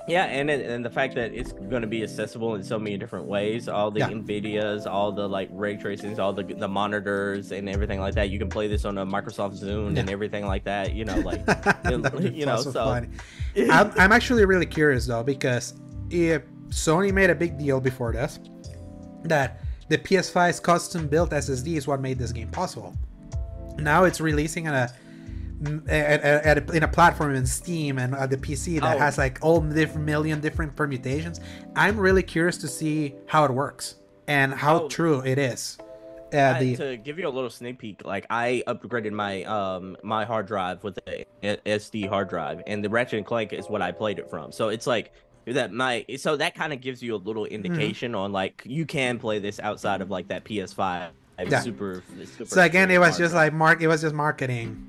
yeah, 0.10 0.26
and 0.26 0.49
it, 0.49 0.65
and 0.65 0.84
the 0.84 0.90
fact 0.90 1.15
that 1.15 1.34
it's 1.34 1.52
going 1.52 1.81
to 1.81 1.88
be 1.88 2.03
accessible 2.03 2.56
in 2.56 2.64
so 2.64 2.80
many 2.80 2.98
different 2.98 3.26
ways, 3.26 3.68
all 3.69 3.91
the 3.91 3.99
Yeah. 3.99 4.10
Nvidias, 4.10 4.86
all 4.86 5.11
the 5.11 5.27
like 5.27 5.49
ray 5.52 5.77
tracings, 5.77 6.19
all 6.19 6.34
the 6.34 6.44
the 6.44 6.68
monitors 6.68 7.52
and 7.52 7.69
everything 7.69 7.99
like 7.99 8.15
that. 8.15 8.30
You 8.30 8.40
can 8.40 8.49
play 8.49 8.68
this 8.68 8.86
on 8.86 8.98
a 8.98 9.06
Microsoft 9.06 9.61
Zune 9.64 9.98
and 9.98 10.10
everything 10.10 10.45
like 10.45 10.64
that. 10.65 10.94
You 10.94 11.06
know, 11.06 11.18
like 11.18 11.45
be 11.84 12.30
you 12.30 12.45
know, 12.45 12.61
so. 12.61 13.06
I'm, 13.69 13.91
I'm 13.98 14.11
actually 14.11 14.45
really 14.45 14.65
curious 14.65 15.06
though 15.06 15.23
because 15.23 15.80
if 16.10 16.44
Sony 16.69 17.11
made 17.14 17.30
a 17.30 17.36
big 17.36 17.57
deal 17.57 17.80
before 17.80 18.14
this 18.14 18.40
that 19.23 19.61
the 19.90 19.98
PS5's 19.98 20.60
custom 20.60 21.07
built 21.07 21.31
SSD 21.31 21.76
is 21.76 21.88
what 21.88 21.99
made 21.99 22.19
this 22.19 22.31
game 22.31 22.49
possible. 22.49 22.95
Now 23.77 24.03
it's 24.03 24.22
releasing 24.22 24.68
on 24.68 24.76
a, 24.76 24.94
at, 25.88 26.22
at, 26.22 26.45
at 26.45 26.69
a 26.69 26.76
in 26.76 26.84
a 26.84 26.88
platform 26.88 27.36
in 27.36 27.45
Steam 27.45 27.98
and 27.98 28.15
uh, 28.15 28.26
the 28.27 28.38
PC 28.38 28.80
that 28.81 28.95
Oh. 28.95 28.99
has 28.99 29.18
like 29.18 29.40
all 29.41 29.60
different 29.61 30.06
million 30.06 30.40
different 30.40 30.76
permutations. 30.76 31.40
I'm 31.76 31.99
really 31.99 32.23
curious 32.23 32.57
to 32.60 32.68
see 32.68 33.15
how 33.27 33.45
it 33.45 33.52
works 33.52 33.95
and 34.27 34.53
how 34.53 34.84
Oh. 34.84 34.88
true 34.88 35.22
it 35.22 35.38
is. 35.38 35.77
Uh, 36.34 36.38
I- 36.38 36.60
the 36.60 36.76
to 36.76 36.98
give 36.98 37.18
you 37.19 37.27
a 37.27 37.30
little 37.30 37.49
sneak 37.49 37.80
peek, 37.80 38.06
like 38.06 38.26
I 38.30 38.64
upgraded 38.68 39.11
my 39.11 39.44
um 39.45 39.98
my 40.03 40.26
hard 40.26 40.45
drive 40.48 40.84
with 40.84 40.99
a 41.07 41.26
SD 41.44 42.07
hard 42.07 42.30
drive, 42.30 42.61
and 42.68 42.84
the 42.86 42.90
Ratchet 42.90 43.18
and 43.18 43.26
Clank 43.26 43.52
is 43.53 43.68
what 43.68 43.81
I 43.81 43.91
played 43.91 44.19
it 44.19 44.30
from. 44.30 44.52
So 44.52 44.69
it's 44.69 44.86
like 44.88 45.11
that 45.48 45.73
my 45.73 46.06
so 46.18 46.38
that 46.38 46.53
kind 46.53 46.72
of 46.72 46.81
gives 46.81 47.02
you 47.02 47.15
a 47.15 47.18
little 47.18 47.45
Mm-hmm. 47.45 47.56
indication 47.65 48.14
on 48.14 48.31
like 48.31 48.61
you 48.65 48.86
can 48.86 49.18
play 49.18 49.40
this 49.40 49.60
outside 49.60 50.02
of 50.02 50.11
like 50.11 50.27
that 50.27 50.44
PS5 50.45 51.10
Yeah. 51.48 51.60
super, 51.61 52.03
super. 52.26 52.45
so 52.45 52.61
again, 52.61 52.91
it 52.91 52.99
was 52.99 53.18
just 53.18 53.34
drive. 53.34 53.45
like 53.52 53.53
mark. 53.53 53.81
It 53.81 53.88
was 53.88 54.02
just 54.02 54.14
marketing. 54.14 54.86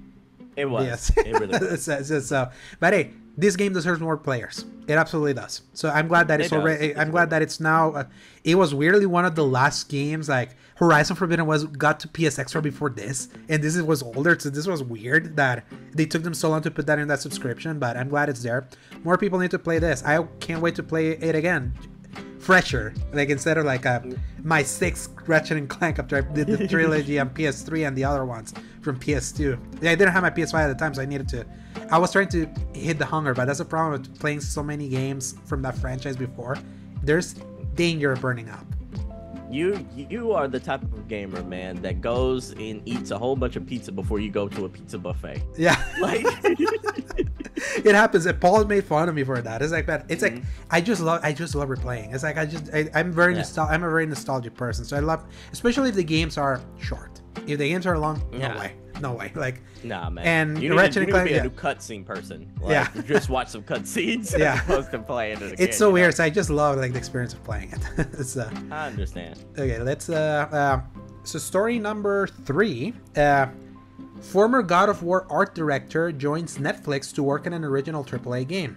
It 0.61 0.70
was. 0.70 0.85
Yes. 0.87 1.11
It 1.16 1.32
really 1.39 1.59
was. 1.70 1.85
so, 1.85 2.03
so, 2.03 2.20
so- 2.20 2.51
but 2.78 2.93
hey, 2.93 3.11
this 3.37 3.57
game 3.57 3.73
deserves 3.73 4.01
more 4.01 4.16
players. 4.16 4.65
It 4.87 4.95
absolutely 4.95 5.35
does. 5.35 5.62
So 5.73 5.89
I'm 5.89 6.09
glad 6.09 6.28
that 6.28 6.41
It 6.41 6.45
it's 6.45 6.51
does. 6.51 6.61
already. 6.61 6.87
It's 6.89 6.99
I'm 6.99 7.11
glad 7.11 7.31
that 7.31 7.43
it's 7.43 7.61
now. 7.61 7.93
Uh, 7.93 8.05
it 8.45 8.57
was 8.57 8.74
weirdly 8.74 9.07
one 9.07 9.24
of 9.24 9.35
the 9.37 9.45
last 9.45 9.89
games 9.89 10.28
like 10.28 10.51
Horizon 10.77 11.15
Forbidden 11.15 11.47
was 11.47 11.65
got 11.65 12.01
to 12.01 12.09
PS 12.09 12.39
Extra 12.39 12.61
before 12.61 12.91
this, 12.91 13.28
and 13.49 13.62
this 13.62 13.81
was 13.81 14.03
older. 14.03 14.37
So 14.39 14.51
this 14.51 14.66
was 14.66 14.82
weird 14.82 15.37
that 15.37 15.65
they 15.95 16.07
took 16.07 16.23
them 16.24 16.35
so 16.35 16.49
long 16.51 16.62
to 16.62 16.70
put 16.70 16.87
that 16.87 16.99
in 16.99 17.07
that 17.09 17.20
subscription. 17.20 17.78
But 17.78 17.97
I'm 17.97 18.09
glad 18.09 18.28
it's 18.28 18.43
there. 18.43 18.66
More 19.05 19.16
people 19.16 19.39
need 19.39 19.53
to 19.53 19.59
play 19.61 19.78
this. 19.78 20.03
I 20.05 20.23
can't 20.41 20.61
wait 20.61 20.74
to 20.74 20.82
play 20.82 21.11
it 21.11 21.35
again. 21.37 21.73
fresher. 22.41 22.93
Like 23.12 23.28
instead 23.31 23.59
of 23.59 23.65
like 23.65 23.85
a, 23.85 24.03
my 24.43 24.62
sixth 24.62 25.11
Ratchet 25.27 25.57
and 25.57 25.69
Clank 25.69 25.99
after 25.99 26.16
I 26.16 26.20
did 26.23 26.47
the 26.49 26.66
trilogy 26.74 27.19
on 27.19 27.31
PS3 27.31 27.87
and 27.87 27.97
the 27.97 28.05
other 28.05 28.24
ones 28.24 28.53
from 28.81 28.98
PS2. 28.98 29.59
Yeah, 29.82 29.90
I 29.90 29.94
didn't 29.94 30.12
have 30.12 30.23
my 30.23 30.31
PS5 30.31 30.55
at 30.55 30.69
the 30.69 30.74
time, 30.74 30.94
so 30.94 31.02
I 31.02 31.07
needed 31.07 31.28
to. 31.31 31.44
I 31.90 31.98
was 31.98 32.12
trying 32.12 32.28
to 32.28 32.48
hit 32.74 32.98
the 32.98 33.05
hunger, 33.07 33.35
but 33.35 33.44
that's 33.47 33.61
a 33.61 33.65
problem 33.65 33.93
with 34.01 34.19
playing 34.19 34.40
so 34.40 34.62
many 34.62 34.89
games 34.89 35.35
from 35.44 35.62
that 35.62 35.77
franchise 35.78 36.16
before. 36.16 36.57
There's 37.02 37.35
danger 37.74 38.12
of 38.12 38.20
burning 38.20 38.48
up. 38.51 38.65
You 39.51 39.85
you 39.97 40.31
are 40.31 40.47
the 40.47 40.61
type 40.61 40.82
of 40.82 41.09
gamer, 41.09 41.43
man, 41.43 41.82
that 41.82 42.01
goes 42.01 42.52
and 42.52 42.81
eats 42.86 43.11
a 43.11 43.19
whole 43.19 43.35
bunch 43.35 43.57
of 43.57 43.66
pizza 43.66 43.90
before 43.90 44.20
you 44.20 44.31
go 44.31 44.47
to 44.48 44.65
a 44.65 44.69
pizza 44.69 44.97
buffet. 44.98 45.43
Yeah. 45.59 45.77
Like 46.01 46.24
it 47.85 47.94
happens. 47.94 48.27
And 48.27 48.40
Paul 48.40 48.65
made 48.65 48.85
fun 48.85 49.09
of 49.09 49.15
me 49.16 49.24
for 49.24 49.40
that. 49.43 49.61
It's 49.61 49.73
like 49.73 49.86
that. 49.86 50.07
It's 50.09 50.23
like 50.23 50.35
Mhm. 50.35 50.44
I 50.70 50.81
just 50.81 51.01
love. 51.02 51.20
I 51.24 51.32
just 51.32 51.55
love 51.57 51.69
replaying. 51.69 52.15
It's 52.15 52.23
like 52.23 52.39
I 52.39 52.47
just. 52.47 52.70
I, 52.73 52.89
I'm 52.94 53.12
very 53.12 53.35
Yeah. 53.35 53.40
nostal- 53.43 53.69
I'm 53.70 53.82
a 53.82 53.90
very 53.90 54.07
nostalgic 54.07 54.55
person. 54.55 54.85
So 54.85 54.97
I 54.97 55.01
love, 55.01 55.24
especially 55.52 55.89
if 55.89 55.97
the 55.97 56.05
games 56.05 56.39
are 56.39 56.61
short. 56.81 57.10
If 57.47 57.59
the 57.59 57.69
games 57.69 57.86
are 57.86 57.98
long, 57.98 58.23
no 58.32 58.48
way, 58.59 58.74
no 59.01 59.12
way. 59.12 59.32
Like 59.35 59.62
Nah, 59.82 60.11
man. 60.11 60.27
And 60.27 60.62
you 60.62 60.70
need, 60.70 60.77
Ratchet 60.77 60.94
to, 60.94 61.01
you 61.09 61.16
and 61.16 61.24
need 61.24 61.35
to 61.36 61.43
be 61.43 61.48
yeah. 61.48 61.52
a 61.52 61.74
cutscene 61.74 62.05
person. 62.05 62.52
Like, 62.61 62.70
Yeah. 62.70 63.02
just 63.02 63.28
watch 63.31 63.48
some 63.48 63.62
cutscenes 63.62 64.36
Yeah. 64.36 64.55
as 64.55 64.61
opposed 64.61 64.90
to 64.90 64.98
playing 64.98 65.39
it. 65.39 65.52
Again, 65.52 65.57
it's 65.59 65.78
so 65.78 65.89
know? 65.89 65.94
weird. 65.94 66.15
So 66.15 66.24
I 66.24 66.31
just 66.31 66.51
love 66.51 66.77
like 66.77 66.93
the 66.93 66.98
experience 66.98 67.32
of 67.32 67.43
playing 67.44 67.73
it. 67.73 67.81
it's 68.12 68.36
uh, 68.36 68.51
I 68.70 68.86
understand. 68.89 69.39
Okay, 69.59 69.78
let's. 69.81 70.09
Uh, 70.09 70.48
uh, 70.52 70.81
so, 71.24 71.39
story 71.39 71.78
number 71.78 72.27
three. 72.27 72.94
Uh, 73.16 73.47
former 74.20 74.62
God 74.62 74.89
of 74.89 75.02
War 75.02 75.27
art 75.31 75.55
director 75.55 76.12
joins 76.12 76.59
Netflix 76.59 77.12
to 77.15 77.23
work 77.23 77.47
on 77.47 77.52
an 77.52 77.65
original 77.65 78.05
AAA 78.05 78.47
game. 78.48 78.77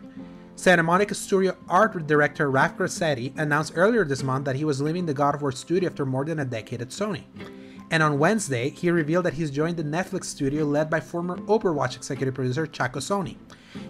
Santa 0.56 0.84
Monica 0.84 1.16
Studio 1.16 1.56
art 1.68 2.06
director 2.06 2.50
Raf 2.52 2.78
Grassetti 2.78 3.38
announced 3.38 3.74
earlier 3.76 4.06
this 4.06 4.24
month 4.24 4.46
that 4.46 4.56
he 4.56 4.64
was 4.64 4.82
leaving 4.82 5.06
the 5.06 5.14
God 5.14 5.36
of 5.36 5.42
War 5.42 5.52
studio 5.52 5.90
after 5.90 6.06
more 6.06 6.24
than 6.24 6.40
a 6.40 6.46
decade 6.46 6.82
at 6.82 6.90
Sony. 6.90 7.24
And 7.92 8.02
on 8.02 8.20
Wednesday, 8.20 8.70
he 8.70 8.90
revealed 8.90 9.26
that 9.26 9.34
he's 9.34 9.52
joined 9.52 9.78
the 9.78 9.84
Netflix 9.84 10.26
studio 10.26 10.66
led 10.66 10.90
by 10.90 11.00
former 11.00 11.38
Overwatch 11.38 11.96
executive 11.96 12.34
producer 12.34 12.66
Chacko 12.66 13.02
Sonny. 13.02 13.38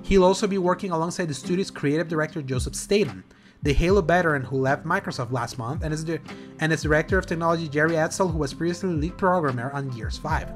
He'll 0.01 0.23
also 0.23 0.47
be 0.47 0.57
working 0.57 0.91
alongside 0.91 1.27
the 1.27 1.33
studio's 1.33 1.71
creative 1.71 2.07
director 2.07 2.41
Joseph 2.41 2.75
Staten, 2.75 3.23
the 3.61 3.73
Halo 3.73 4.01
veteran 4.01 4.43
who 4.43 4.57
left 4.57 4.85
Microsoft 4.85 5.31
last 5.31 5.57
month, 5.57 5.83
and 5.83 5.93
its, 5.93 6.03
di- 6.03 6.19
and 6.59 6.77
director 6.81 7.17
of 7.17 7.25
technology 7.25 7.67
Jerry 7.67 7.93
Edsel, 7.93 8.31
who 8.31 8.37
was 8.37 8.53
previously 8.53 8.89
lead 8.89 9.17
programmer 9.17 9.71
on 9.71 9.89
Gears 9.89 10.17
5. 10.17 10.49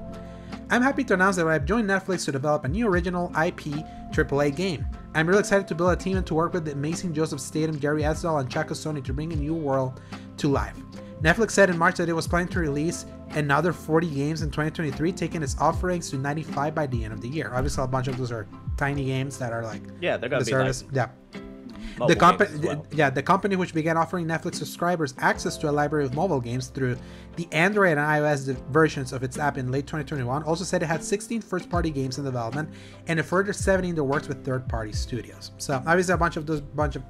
I'm 0.69 0.81
happy 0.81 1.05
to 1.05 1.13
announce 1.13 1.37
that 1.37 1.47
I've 1.47 1.65
joined 1.65 1.89
Netflix 1.89 2.25
to 2.25 2.31
develop 2.33 2.65
a 2.65 2.67
new 2.67 2.87
original 2.87 3.27
IP 3.29 3.83
AAA 4.11 4.55
game. 4.55 4.85
I'm 5.15 5.27
really 5.27 5.39
excited 5.39 5.67
to 5.69 5.75
build 5.75 5.93
a 5.93 5.95
team 5.95 6.17
and 6.17 6.27
to 6.27 6.33
work 6.33 6.53
with 6.53 6.65
the 6.65 6.73
amazing 6.73 7.13
Joseph 7.13 7.39
Staten, 7.39 7.79
Jerry 7.79 8.01
Edsel, 8.01 8.39
and 8.39 8.49
Chacko 8.49 8.75
Sonny 8.75 9.01
to 9.01 9.13
bring 9.13 9.31
a 9.31 9.35
new 9.35 9.53
world 9.53 10.01
to 10.37 10.49
life. 10.49 10.75
Netflix 11.21 11.51
said 11.51 11.69
in 11.69 11.77
March 11.77 11.95
that 11.95 12.09
it 12.09 12.13
was 12.13 12.27
planning 12.27 12.49
to 12.49 12.59
release 12.59 13.05
another 13.31 13.73
40 13.73 14.09
games 14.09 14.41
in 14.41 14.49
2023, 14.49 15.11
taking 15.11 15.43
its 15.43 15.57
offerings 15.59 16.09
to 16.09 16.17
95 16.17 16.73
by 16.73 16.87
the 16.87 17.03
end 17.03 17.13
of 17.13 17.21
the 17.21 17.27
year. 17.29 17.51
Obviously, 17.53 17.83
a 17.83 17.87
bunch 17.87 18.07
of 18.07 18.17
those 18.17 18.31
are 18.31 18.47
tiny 18.77 19.05
games 19.05 19.37
that 19.39 19.53
are 19.53 19.63
like 19.63 19.81
Yeah, 20.01 20.17
they're 20.17 20.29
gonna 20.29 20.43
the 20.43 20.45
be 20.45 20.51
service. 20.51 20.83
like 20.83 20.95
yeah 20.95 21.09
the 22.05 22.15
company, 22.15 22.67
well. 22.67 22.85
yeah, 22.91 23.09
the 23.09 23.23
company 23.23 23.55
which 23.55 23.73
began 23.73 23.97
offering 23.97 24.27
Netflix 24.27 24.55
subscribers 24.55 25.15
access 25.17 25.57
to 25.57 25.69
a 25.69 25.71
library 25.71 26.05
of 26.05 26.13
mobile 26.13 26.39
games 26.39 26.67
through 26.67 26.95
the 27.35 27.47
Android 27.51 27.97
and 27.97 27.99
iOS 27.99 28.55
versions 28.67 29.13
of 29.13 29.23
its 29.23 29.37
app 29.39 29.57
in 29.57 29.71
late 29.71 29.87
2021, 29.87 30.43
also 30.43 30.63
said 30.63 30.83
it 30.83 30.87
had 30.87 31.03
16 31.03 31.41
first-party 31.41 31.89
games 31.89 32.17
in 32.17 32.23
development 32.23 32.69
and 33.07 33.19
a 33.19 33.23
further 33.23 33.53
70 33.53 33.89
in 33.89 33.95
the 33.95 34.03
works 34.03 34.27
with 34.27 34.43
third-party 34.45 34.91
studios. 34.93 35.51
So 35.57 35.81
obviously 35.87 36.13
a 36.13 36.17
bunch 36.17 36.37
of 36.37 36.45
those 36.45 36.61
bunch 36.61 36.95
of 36.97 37.03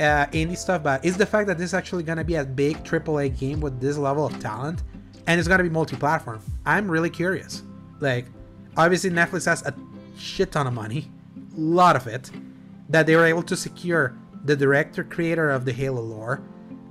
uh, 0.00 0.26
indie 0.32 0.56
stuff, 0.56 0.82
but 0.82 1.04
is 1.04 1.16
the 1.16 1.26
fact 1.26 1.46
that 1.48 1.58
this 1.58 1.66
is 1.66 1.74
actually 1.74 2.02
gonna 2.02 2.24
be 2.24 2.36
a 2.36 2.44
big 2.44 2.82
AAA 2.84 3.38
game 3.38 3.60
with 3.60 3.80
this 3.80 3.98
level 3.98 4.26
of 4.26 4.38
talent, 4.40 4.82
and 5.28 5.38
it's 5.38 5.46
gonna 5.46 5.62
be 5.62 5.68
multi-platform. 5.68 6.40
I'm 6.66 6.90
really 6.90 7.10
curious. 7.10 7.62
Like, 8.00 8.26
obviously 8.76 9.10
Netflix 9.10 9.44
has 9.46 9.62
a 9.64 9.72
shit 10.16 10.50
ton 10.52 10.66
of 10.66 10.72
money, 10.74 11.10
a 11.56 11.60
lot 11.60 11.94
of 11.94 12.06
it 12.08 12.30
that 12.88 13.06
they 13.06 13.14
were 13.14 13.26
able 13.26 13.42
to 13.44 13.56
secure 13.56 14.14
the 14.44 14.56
director 14.56 15.04
creator 15.04 15.50
of 15.50 15.64
the 15.64 15.72
Halo 15.72 16.00
lore, 16.00 16.40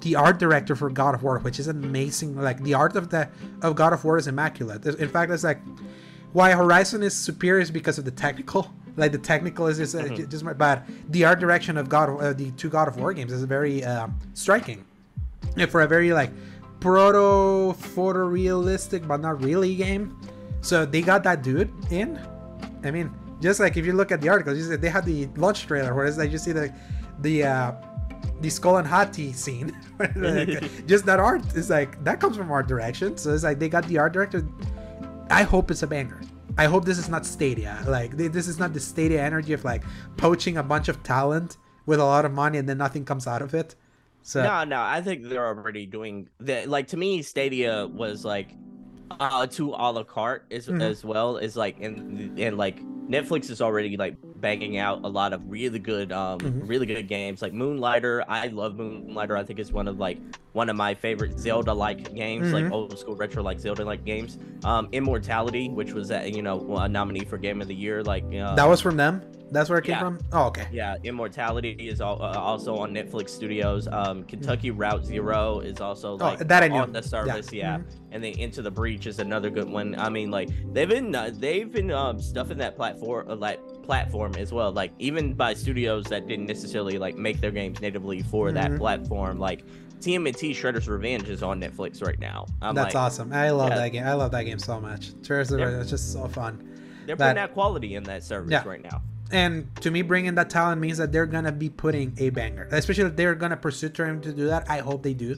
the 0.01 0.15
art 0.15 0.37
director 0.37 0.75
for 0.75 0.89
God 0.91 1.15
of 1.15 1.23
War, 1.23 1.39
which 1.39 1.59
is 1.59 1.67
amazing. 1.67 2.39
Like 2.39 2.61
the 2.63 2.75
art 2.75 2.95
of 2.95 3.09
the 3.09 3.27
of 3.63 3.75
God 3.75 3.93
of 3.93 4.03
War 4.05 4.17
is 4.17 4.27
immaculate. 4.27 4.85
In 4.85 5.09
fact, 5.09 5.31
it's 5.31 5.43
like 5.43 5.59
why 6.33 6.51
Horizon 6.51 7.01
is 7.01 7.15
superior 7.15 7.61
is 7.61 7.71
because 7.71 7.97
of 7.97 8.05
the 8.05 8.11
technical. 8.11 8.71
Like 8.99 9.11
the 9.11 9.19
technical 9.19 9.67
is 9.67 9.77
just, 9.77 9.93
uh, 9.93 10.05
Mhm. 10.05 10.27
just 10.27 10.43
but 10.57 10.83
the 11.09 11.23
art 11.23 11.39
direction 11.39 11.77
of 11.77 11.87
God 11.87 12.09
uh, 12.19 12.33
the 12.33 12.49
two 12.53 12.67
God 12.67 12.87
of 12.87 12.97
War 12.97 13.13
games 13.13 13.31
is 13.31 13.43
very 13.43 13.83
uh, 13.85 14.07
striking, 14.33 14.83
and 15.55 15.69
for 15.69 15.81
a 15.81 15.87
very 15.87 16.11
like 16.13 16.31
proto 16.79 17.77
photorealistic 17.95 19.07
but 19.07 19.21
not 19.21 19.41
really 19.41 19.75
game. 19.75 20.19
So 20.61 20.85
they 20.85 21.01
got 21.01 21.23
that 21.23 21.43
dude 21.43 21.71
in. 21.91 22.19
I 22.83 22.91
mean, 22.91 23.13
just 23.41 23.59
like 23.59 23.77
if 23.77 23.85
you 23.85 23.93
look 23.93 24.11
at 24.11 24.21
the 24.21 24.29
article, 24.29 24.53
they 24.77 24.89
had 24.89 25.05
the 25.05 25.27
launch 25.35 25.67
trailer 25.67 25.93
where 25.93 26.05
it's 26.05 26.17
just 26.17 26.45
see 26.45 26.51
the 26.51 26.73
the 27.19 27.43
uh, 27.43 27.71
the 28.41 28.49
Sköll 28.49 28.79
and 28.79 28.87
Hati 28.87 29.33
scene. 29.33 29.75
Like, 30.15 30.85
just 30.85 31.07
that 31.07 31.19
art 31.19 31.43
is 31.55 31.71
like 31.71 32.03
that 32.03 32.19
comes 32.19 32.37
from 32.37 32.51
art 32.51 32.67
direction. 32.67 33.17
So 33.17 33.33
it's 33.33 33.43
like 33.43 33.57
they 33.57 33.67
got 33.69 33.87
the 33.87 33.97
art 33.97 34.13
director. 34.13 34.47
I 35.29 35.43
hope 35.43 35.71
it's 35.71 35.81
a 35.81 35.87
banger. 35.87 36.21
I 36.57 36.65
hope 36.65 36.85
this 36.85 36.97
is 36.97 37.09
not 37.09 37.25
Stadia. 37.25 37.83
Like 37.87 38.15
this 38.15 38.47
is 38.47 38.59
not 38.59 38.73
the 38.73 38.79
Stadia 38.79 39.23
energy 39.23 39.53
of 39.53 39.63
like 39.63 39.83
poaching 40.17 40.57
a 40.57 40.63
bunch 40.63 40.87
of 40.87 41.01
talent 41.03 41.57
with 41.87 41.99
a 41.99 42.05
lot 42.05 42.25
of 42.25 42.31
money 42.31 42.57
and 42.59 42.69
then 42.69 42.77
nothing 42.77 43.05
comes 43.05 43.25
out 43.25 43.41
of 43.41 43.53
it. 43.53 43.75
So 44.27 44.43
No, 44.43 44.65
no, 44.65 44.81
I 44.81 44.99
think 45.01 45.29
they're 45.29 45.47
already 45.47 45.85
doing 45.85 46.27
that. 46.41 46.67
Like 46.67 46.87
to 46.87 46.97
me, 46.97 47.21
Stadia 47.21 47.87
was 47.87 48.25
like 48.25 48.49
uh 49.21 49.47
to 49.47 49.69
a 49.71 49.87
la 49.89 50.03
carte 50.03 50.45
as 50.51 50.67
Mhm. 50.67 50.81
as 50.81 51.05
well 51.05 51.37
as 51.37 51.55
like 51.55 51.79
and 51.79 52.37
and 52.37 52.57
like 52.57 52.77
Netflix 53.09 53.49
is 53.49 53.61
already 53.61 53.95
like 53.95 54.15
banging 54.41 54.77
out 54.77 54.99
a 55.03 55.07
lot 55.07 55.33
of 55.33 55.41
really 55.49 55.79
good 55.79 56.11
um 56.11 56.39
Mhm. 56.39 56.67
really 56.69 56.85
good 56.85 57.07
games 57.07 57.41
like 57.41 57.53
Moonlighter. 57.53 58.23
I 58.27 58.47
love 58.47 58.75
Moonlighter. 58.75 59.35
I 59.37 59.43
think 59.43 59.59
it's 59.59 59.71
one 59.71 59.87
of 59.87 59.97
like 59.97 60.17
one 60.53 60.69
of 60.69 60.75
my 60.75 60.93
favorite 60.93 61.39
Zelda 61.39 61.73
like 61.73 62.13
games, 62.15 62.51
like 62.51 62.65
Mhm. 62.65 62.71
old 62.71 62.97
school 62.99 63.15
retro 63.15 63.43
like 63.43 63.59
Zelda 63.59 63.85
like 63.85 64.03
games. 64.03 64.37
Um, 64.63 64.89
Immortality, 64.91 65.69
which 65.69 65.93
was 65.93 66.09
you 66.25 66.41
know 66.41 66.75
a 66.77 66.87
nominee 66.89 67.25
for 67.25 67.37
Game 67.37 67.61
of 67.61 67.67
the 67.67 67.75
Year, 67.75 68.03
like 68.03 68.23
uh, 68.35 68.55
that 68.55 68.67
was 68.67 68.81
from 68.81 68.97
them. 68.97 69.21
That's 69.49 69.69
where 69.69 69.79
it 69.79 69.85
came 69.85 69.93
Yeah. 69.93 69.99
from. 69.99 70.19
Oh, 70.33 70.47
okay. 70.47 70.67
yeah, 70.73 70.97
Immortality 71.05 71.69
is 71.79 72.01
al- 72.01 72.21
uh, 72.21 72.33
also 72.37 72.75
on 72.75 72.93
Netflix 72.93 73.29
Studios. 73.29 73.87
Um, 73.87 74.23
Kentucky 74.25 74.71
Route 74.71 75.05
Zero 75.05 75.59
is 75.59 75.79
also 75.79 76.17
like 76.17 76.41
oh, 76.41 76.43
that 76.43 76.63
I 76.63 76.67
knew. 76.67 76.75
on 76.75 76.91
the 76.91 77.01
service. 77.01 77.53
Yeah, 77.53 77.77
Mhm. 77.77 77.83
and 78.11 78.23
then 78.25 78.33
Into 78.33 78.61
the 78.61 78.71
Breach 78.71 79.07
is 79.07 79.19
another 79.19 79.49
good 79.49 79.69
one. 79.69 79.95
I 79.97 80.09
mean, 80.09 80.31
like 80.31 80.49
they've 80.73 80.89
been 80.89 81.15
uh, 81.15 81.29
they've 81.33 81.71
been 81.71 81.91
um, 81.91 82.19
stuffing 82.19 82.57
that 82.57 82.75
platform 82.75 82.96
uh, 83.03 83.35
like 83.35 83.59
platform 83.83 84.35
as 84.37 84.51
well. 84.51 84.71
Like 84.71 84.91
even 84.99 85.33
by 85.33 85.53
studios 85.53 86.05
that 86.05 86.27
didn't 86.27 86.45
necessarily 86.47 86.97
like 86.97 87.15
make 87.17 87.39
their 87.39 87.51
games 87.51 87.79
natively 87.81 88.21
for 88.23 88.51
that 88.51 88.71
Mhm. 88.71 88.77
platform. 88.77 89.39
Like 89.39 89.63
TMNT 90.01 90.51
Shredder's 90.51 90.87
Revenge 90.87 91.27
is 91.29 91.41
on 91.41 91.59
Netflix 91.59 92.03
right 92.05 92.19
now. 92.19 92.45
I'm 92.61 92.75
That's 92.75 92.93
like, 92.93 93.03
awesome. 93.03 93.33
I 93.33 93.49
love 93.51 93.69
Yeah. 93.69 93.75
that 93.77 93.89
game. 93.89 94.03
I 94.05 94.13
love 94.13 94.31
that 94.31 94.43
game 94.43 94.59
so 94.59 94.79
much. 94.79 95.09
Of 95.09 95.47
They're- 95.49 95.79
it's 95.81 95.89
just 95.89 96.11
so 96.13 96.27
fun. 96.27 96.59
they're 97.05 97.15
that- 97.15 97.23
putting 97.29 97.35
that 97.35 97.53
quality 97.53 97.95
in 97.95 98.03
that 98.03 98.23
service 98.23 98.51
Yeah. 98.51 98.63
right 98.67 98.83
now. 98.83 99.01
And 99.31 99.67
to 99.81 99.91
me, 99.91 100.01
bringing 100.03 100.35
that 100.35 100.49
talent 100.49 100.79
means 100.79 100.97
that 100.99 101.11
they're 101.11 101.25
gonna 101.25 101.51
be 101.51 101.69
putting 101.69 102.13
a 102.17 102.29
banger. 102.29 102.67
Especially 102.71 103.05
if 103.05 103.15
they're 103.15 103.35
gonna 103.35 103.57
pursue 103.57 103.89
trying 103.89 104.21
to 104.21 104.31
do 104.31 104.47
that. 104.47 104.65
I 104.69 104.79
hope 104.79 105.03
they 105.03 105.13
do, 105.13 105.35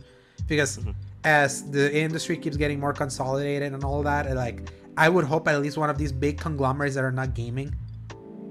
because 0.47 0.77
Mhm. 0.77 0.93
as 1.23 1.63
the 1.71 1.95
industry 1.97 2.38
keeps 2.38 2.55
getting 2.57 2.79
more 2.79 2.93
consolidated 2.93 3.73
and 3.73 3.83
all 3.83 4.03
that, 4.03 4.35
like 4.35 4.69
I 4.97 5.09
would 5.09 5.25
hope 5.25 5.47
at 5.47 5.61
least 5.61 5.77
one 5.77 5.89
of 5.89 5.97
these 5.97 6.11
big 6.11 6.37
conglomerates 6.37 6.95
that 6.95 7.03
are 7.03 7.11
not 7.11 7.33
gaming, 7.33 7.73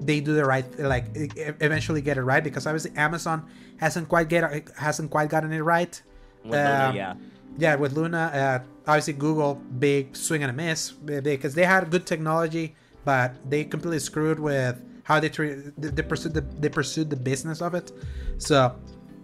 they 0.01 0.21
do 0.21 0.35
the 0.35 0.45
right, 0.45 0.65
like 0.79 1.07
eventually 1.15 2.01
get 2.01 2.17
it 2.19 2.23
right. 2.23 2.43
Because 2.43 2.67
obviously 2.67 2.93
Amazon 2.97 3.47
hasn't 3.79 4.09
quite 4.09 4.29
get 4.29 4.69
hasn't 4.77 5.11
quite 5.11 5.29
gotten 5.29 5.53
it 5.53 5.61
right. 5.61 6.01
With 6.45 6.53
Luna, 6.53 6.89
Um, 6.89 6.97
yeah. 6.97 7.15
yeah 7.59 7.75
with 7.75 7.93
luna 7.93 8.19
uh, 8.19 8.59
obviously 8.87 9.13
google 9.15 9.57
big 9.79 10.15
swing 10.17 10.43
and 10.45 10.51
a 10.51 10.55
miss 10.55 10.93
because 10.93 11.55
they 11.55 11.65
had 11.65 11.91
good 11.91 12.07
technology 12.07 12.77
but 13.05 13.35
they 13.51 13.65
completely 13.65 13.99
screwed 13.99 14.39
with 14.39 14.81
how 15.03 15.19
they 15.19 15.29
treat 15.29 15.75
they, 15.81 15.89
they 15.89 16.03
pursued 16.03 16.33
the 16.35 16.43
they 16.63 16.69
pursued 16.69 17.11
the 17.11 17.17
business 17.17 17.61
of 17.61 17.75
it 17.75 17.91
so 18.39 18.77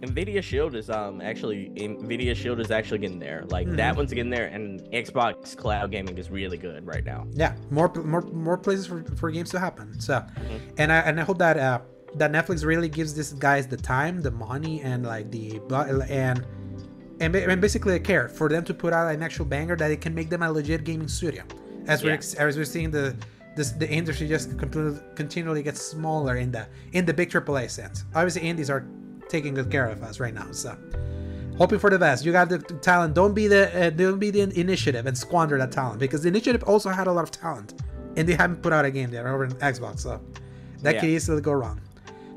Nvidia 0.05 0.41
Shield 0.43 0.75
is 0.75 0.89
um 0.89 1.21
actually 1.21 1.71
Nvidia 1.75 2.35
Shield 2.35 2.59
is 2.59 2.71
actually 2.71 2.99
getting 2.99 3.19
there. 3.19 3.43
Like 3.47 3.67
Mhm. 3.67 3.77
that 3.77 3.95
one's 3.95 4.11
getting 4.13 4.29
there, 4.29 4.47
and 4.47 4.81
Xbox 4.91 5.55
Cloud 5.57 5.91
Gaming 5.91 6.17
is 6.17 6.29
really 6.29 6.57
good 6.57 6.85
right 6.85 7.03
now. 7.05 7.25
yeah 7.33 7.55
more 7.71 7.89
more 8.13 8.21
more 8.21 8.57
places 8.57 8.85
for, 8.87 9.03
for 9.15 9.31
games 9.31 9.49
to 9.51 9.59
happen 9.59 9.99
so 9.99 10.15
Mhm. 10.15 10.59
and 10.77 10.91
i 10.91 10.99
and 10.99 11.19
i 11.19 11.23
hope 11.23 11.37
that 11.39 11.57
uh 11.57 11.79
that 12.15 12.31
netflix 12.31 12.63
really 12.63 12.87
gives 12.89 13.13
these 13.13 13.33
guys 13.33 13.67
the 13.67 13.77
time 13.77 14.21
the 14.21 14.31
money 14.31 14.81
and 14.81 15.05
like 15.05 15.29
the 15.31 15.59
and 16.09 16.45
and, 17.21 17.35
and 17.35 17.61
basically 17.61 17.93
the 17.93 17.99
care 18.11 18.27
for 18.29 18.47
them 18.49 18.63
to 18.63 18.73
put 18.73 18.91
out 18.93 19.13
an 19.13 19.21
actual 19.23 19.45
banger 19.45 19.75
that 19.75 19.89
it 19.91 20.01
can 20.01 20.13
make 20.13 20.29
them 20.29 20.41
a 20.43 20.51
legit 20.51 20.83
gaming 20.83 21.07
studio 21.07 21.43
as 21.87 22.03
we're 22.03 22.19
as 22.45 22.57
we're 22.57 22.63
seeing 22.75 22.91
the 22.91 23.15
this 23.55 23.71
the 23.71 23.89
industry 23.89 24.27
just 24.27 24.47
continually 25.15 25.63
gets 25.63 25.81
smaller 25.81 26.35
in 26.37 26.51
the 26.51 26.65
in 26.93 27.05
the 27.05 27.13
big 27.13 27.29
AAA 27.29 27.69
sense 27.69 28.03
obviously 28.13 28.41
indies 28.47 28.69
are 28.69 28.83
taking 29.29 29.53
good 29.53 29.71
care 29.71 29.87
of 29.87 30.01
us 30.03 30.19
right 30.19 30.33
now 30.33 30.51
so 30.51 30.77
hoping 31.57 31.79
for 31.79 31.89
the 31.89 31.99
best. 31.99 32.25
You 32.25 32.31
got 32.31 32.49
the 32.49 32.59
talent. 32.59 33.13
Don't 33.13 33.33
be 33.33 33.47
the 33.47 33.87
uh, 33.87 33.89
don't 33.89 34.19
be 34.19 34.31
the 34.31 34.41
initiative 34.59 35.05
and 35.05 35.17
squander 35.17 35.57
that 35.57 35.71
talent 35.71 35.99
because 35.99 36.23
the 36.23 36.29
initiative 36.29 36.63
also 36.63 36.89
had 36.89 37.07
a 37.07 37.11
lot 37.11 37.23
of 37.23 37.31
talent, 37.31 37.81
and 38.15 38.27
they 38.27 38.33
haven't 38.33 38.61
put 38.61 38.73
out 38.73 38.85
a 38.85 38.91
game 38.91 39.09
there 39.11 39.27
over 39.27 39.45
in 39.45 39.51
Xbox. 39.53 39.99
So 39.99 40.21
that 40.81 40.95
yeah. 40.95 41.01
could 41.01 41.09
easily 41.09 41.41
go 41.41 41.53
wrong. 41.53 41.81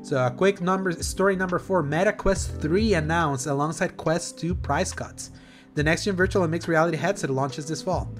So 0.01 0.25
a 0.25 0.31
quick 0.31 0.61
number 0.61 0.91
story 0.91 1.35
number 1.35 1.59
four: 1.59 1.83
Meta 1.83 2.13
Quest 2.13 2.61
3 2.61 2.93
announced 2.95 3.47
alongside 3.47 3.97
Quest 3.97 4.39
2 4.39 4.55
price 4.55 4.93
cuts. 4.93 5.31
The 5.75 5.83
next 5.83 6.05
gen 6.05 6.15
virtual 6.15 6.43
and 6.43 6.51
mixed 6.51 6.67
reality 6.67 6.97
headset 6.97 7.29
launches 7.29 7.67
this 7.67 7.81
fall. 7.81 8.11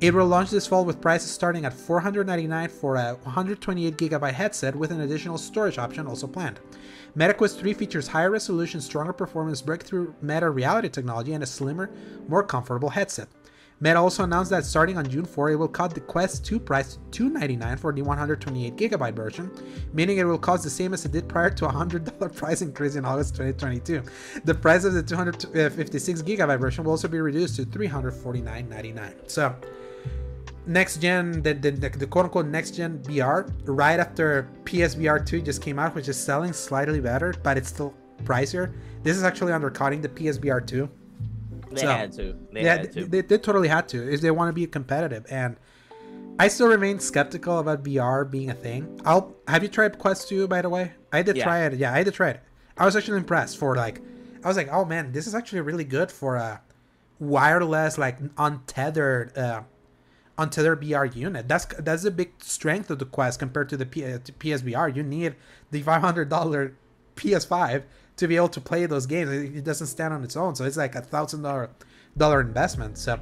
It 0.00 0.12
will 0.12 0.26
launch 0.26 0.50
this 0.50 0.66
fall 0.66 0.84
with 0.84 1.00
prices 1.00 1.30
starting 1.30 1.64
at 1.64 1.72
499 1.72 2.68
for 2.68 2.96
a 2.96 3.16
128GB 3.24 4.30
headset 4.32 4.76
with 4.76 4.90
an 4.90 5.00
additional 5.00 5.38
storage 5.38 5.78
option 5.78 6.06
also 6.06 6.26
planned. 6.26 6.60
MetaQuest 7.16 7.58
3 7.58 7.72
features 7.72 8.08
higher 8.08 8.30
resolution, 8.30 8.80
stronger 8.80 9.12
performance, 9.12 9.62
breakthrough 9.62 10.12
meta 10.20 10.50
reality 10.50 10.90
technology, 10.90 11.32
and 11.32 11.42
a 11.42 11.46
slimmer, 11.46 11.90
more 12.28 12.42
comfortable 12.42 12.90
headset. 12.90 13.28
Meta 13.80 13.98
also 13.98 14.24
announced 14.24 14.50
that 14.50 14.64
starting 14.64 14.96
on 14.96 15.08
June 15.08 15.24
4, 15.24 15.50
it 15.50 15.56
will 15.56 15.68
cut 15.68 15.94
the 15.94 16.00
Quest 16.00 16.44
2 16.46 16.58
price 16.58 16.94
to 16.94 16.98
299 17.10 17.76
for 17.76 17.92
the 17.92 18.02
128GB 18.02 19.14
version, 19.14 19.50
meaning 19.92 20.18
it 20.18 20.24
will 20.24 20.38
cost 20.38 20.64
the 20.64 20.70
same 20.70 20.94
as 20.94 21.04
it 21.04 21.12
did 21.12 21.28
prior 21.28 21.50
to 21.50 21.66
a 21.66 21.72
$100 21.72 22.34
price 22.36 22.62
increase 22.62 22.96
in 22.96 23.04
August 23.04 23.34
2022. 23.36 24.02
The 24.44 24.54
price 24.54 24.84
of 24.84 24.94
the 24.94 25.02
256GB 25.02 26.58
version 26.58 26.84
will 26.84 26.92
also 26.92 27.08
be 27.08 27.18
reduced 27.18 27.56
to 27.56 27.64
$349.99. 27.64 29.30
So, 29.30 29.54
next 30.66 31.00
gen, 31.00 31.42
the, 31.42 31.54
the, 31.54 31.70
the, 31.70 32.06
quote 32.06 32.26
unquote 32.26 32.46
next 32.46 32.72
gen 32.72 32.98
VR, 33.00 33.50
right 33.64 34.00
after 34.00 34.48
PSVR 34.64 35.24
2 35.24 35.42
just 35.42 35.62
came 35.62 35.78
out, 35.78 35.94
which 35.94 36.08
is 36.08 36.18
selling 36.18 36.52
slightly 36.52 37.00
better, 37.00 37.34
but 37.42 37.56
it's 37.56 37.68
still 37.68 37.94
pricier. 38.24 38.72
This 39.02 39.16
is 39.16 39.22
actually 39.22 39.52
undercutting 39.52 40.00
the 40.00 40.08
PSVR 40.08 40.66
2. 40.66 40.88
They 41.70 41.80
so, 41.80 41.88
had 41.88 42.12
to. 42.12 42.36
They 42.52 42.64
yeah, 42.64 42.76
had 42.78 42.92
to. 42.92 43.04
They, 43.06 43.20
they, 43.20 43.38
totally 43.38 43.68
had 43.68 43.88
to. 43.88 44.08
Is 44.08 44.20
they 44.20 44.30
want 44.30 44.48
to 44.48 44.52
be 44.52 44.66
competitive, 44.66 45.26
and 45.30 45.56
I 46.38 46.48
still 46.48 46.68
remain 46.68 47.00
skeptical 47.00 47.58
about 47.58 47.82
VR 47.82 48.28
being 48.30 48.50
a 48.50 48.54
thing. 48.54 49.00
I'll 49.04 49.34
have 49.48 49.62
you 49.62 49.68
tried 49.68 49.98
Quest 49.98 50.28
2 50.28 50.48
by 50.48 50.62
the 50.62 50.68
way? 50.68 50.92
I 51.12 51.22
did 51.22 51.36
yeah. 51.36 51.44
try 51.44 51.64
it. 51.64 51.74
Yeah, 51.74 51.92
I 51.92 52.02
did 52.02 52.14
try 52.14 52.30
it. 52.30 52.40
I 52.76 52.84
was 52.84 52.94
actually 52.94 53.18
impressed 53.18 53.56
for 53.58 53.74
like, 53.74 54.00
I 54.44 54.48
was 54.48 54.56
like, 54.56 54.68
oh 54.70 54.84
man, 54.84 55.12
this 55.12 55.26
is 55.26 55.34
actually 55.34 55.62
really 55.62 55.84
good 55.84 56.10
for 56.10 56.36
a 56.36 56.60
wireless, 57.18 57.98
like 57.98 58.18
untethered. 58.36 59.36
Uh, 59.36 59.62
onto 60.38 60.62
their 60.62 60.76
VR 60.76 61.14
unit. 61.14 61.48
That's 61.48 61.66
that's 61.78 62.04
a 62.04 62.10
big 62.10 62.32
strength 62.38 62.90
of 62.90 62.98
the 62.98 63.06
Quest 63.06 63.38
compared 63.38 63.68
to 63.70 63.76
the 63.76 63.86
P, 63.86 64.04
uh, 64.04 64.18
to 64.18 64.32
PSVR. 64.32 64.94
You 64.94 65.02
need 65.02 65.34
the 65.70 65.82
five 65.82 66.02
hundred 66.02 66.28
dollar 66.28 66.74
PS5 67.16 67.84
to 68.16 68.28
be 68.28 68.36
able 68.36 68.48
to 68.48 68.60
play 68.60 68.86
those 68.86 69.06
games. 69.06 69.30
It 69.30 69.64
doesn't 69.64 69.86
stand 69.86 70.12
on 70.14 70.24
its 70.24 70.36
own, 70.36 70.54
so 70.54 70.64
it's 70.64 70.76
like 70.76 70.94
a 70.94 71.00
thousand 71.00 71.42
dollar 71.42 71.70
dollar 72.16 72.40
investment. 72.40 72.98
So 72.98 73.18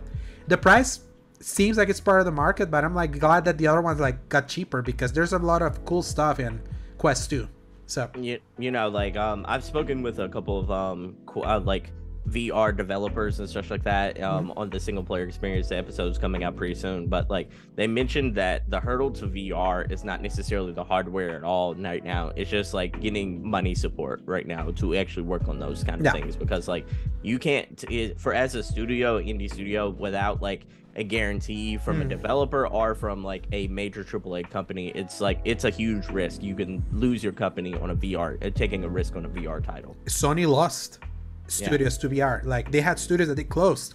the 0.49 0.57
price 0.57 1.01
seems 1.41 1.77
like 1.77 1.89
it's 1.89 2.01
part 2.01 2.21
of 2.21 2.27
the 2.27 2.33
market, 2.33 2.71
but 2.71 2.85
I'm 2.85 2.95
like 2.95 3.19
glad 3.19 3.45
that 3.45 3.59
the 3.59 3.67
other 3.67 3.83
ones 3.83 4.01
like 4.01 4.29
got 4.29 4.49
cheaper 4.49 4.83
because 4.83 5.13
there's 5.13 5.33
a 5.33 5.39
lot 5.39 5.63
of 5.63 5.85
cool 5.85 6.03
stuff 6.03 6.41
in 6.41 6.61
Quest 6.99 7.31
2. 7.31 7.49
So 7.87 8.11
you, 8.19 8.41
you 8.59 8.71
know 8.71 8.89
like 8.89 9.17
um 9.17 9.45
I've 9.47 9.65
spoken 9.65 10.03
with 10.03 10.19
a 10.19 10.29
couple 10.29 10.59
of 10.59 10.71
um 10.71 11.17
uh, 11.37 11.61
like 11.61 11.91
VR 12.29 12.75
developers 12.75 13.39
and 13.39 13.49
stuff 13.49 13.71
like 13.71 13.83
that 13.85 14.21
um, 14.23 14.49
mm-hmm. 14.49 14.59
on 14.59 14.71
the 14.71 14.81
single 14.81 15.05
player 15.05 15.25
experience. 15.25 15.69
The 15.69 15.77
episode's 15.77 16.19
coming 16.19 16.43
out 16.45 16.57
pretty 16.57 16.75
soon, 16.75 17.07
but 17.07 17.29
like 17.29 17.51
they 17.77 17.87
mentioned 17.87 18.35
that 18.37 18.69
the 18.71 18.81
hurdle 18.81 19.11
to 19.13 19.27
VR 19.27 19.91
is 19.91 20.05
not 20.05 20.23
necessarily 20.23 20.73
the 20.73 20.85
hardware 20.85 21.37
at 21.37 21.45
all 21.45 21.75
right 21.75 22.03
now. 22.03 22.33
It's 22.35 22.51
just 22.51 22.73
like 22.73 23.01
getting 23.01 23.47
money 23.47 23.75
support 23.75 24.23
right 24.25 24.47
now 24.47 24.71
to 24.71 24.97
actually 24.97 25.25
work 25.25 25.49
on 25.49 25.59
those 25.59 25.85
kind 25.85 26.01
of 26.01 26.07
yeah. 26.07 26.13
things 26.13 26.37
because 26.37 26.67
like 26.67 26.87
you 27.23 27.39
can't 27.39 27.85
it, 27.91 28.19
for 28.19 28.33
as 28.33 28.55
a 28.55 28.63
studio, 28.63 29.21
indie 29.21 29.53
studio, 29.53 29.91
without 29.91 30.41
like 30.41 30.67
a 30.97 31.05
guarantee 31.05 31.77
from 31.77 31.99
mm. 31.99 32.03
a 32.03 32.05
developer 32.05 32.67
or 32.69 32.95
from 32.95 33.25
like 33.25 33.47
a 33.53 33.67
major 33.69 34.05
AAA 34.05 34.49
company, 34.49 34.89
it's 34.89 35.21
like 35.21 35.41
it's 35.45 35.65
a 35.65 35.71
huge 35.71 36.09
risk. 36.09 36.43
You 36.43 36.55
can 36.55 36.85
lose 36.93 37.23
your 37.23 37.33
company 37.33 37.75
on 37.75 37.91
a 37.91 37.97
VR, 37.97 38.45
uh, 38.45 38.51
taking 38.55 38.85
a 38.85 38.89
risk 38.89 39.17
on 39.17 39.25
a 39.25 39.29
VR 39.29 39.63
title. 39.63 39.97
Sony 40.07 40.49
lost 40.49 41.01
studios 41.47 41.97
yeah. 41.97 42.09
to 42.09 42.15
VR. 42.15 42.45
Like 42.45 42.71
they 42.71 42.81
had 42.81 42.99
studios 42.99 43.29
that 43.29 43.37
they 43.37 43.45
closed 43.45 43.95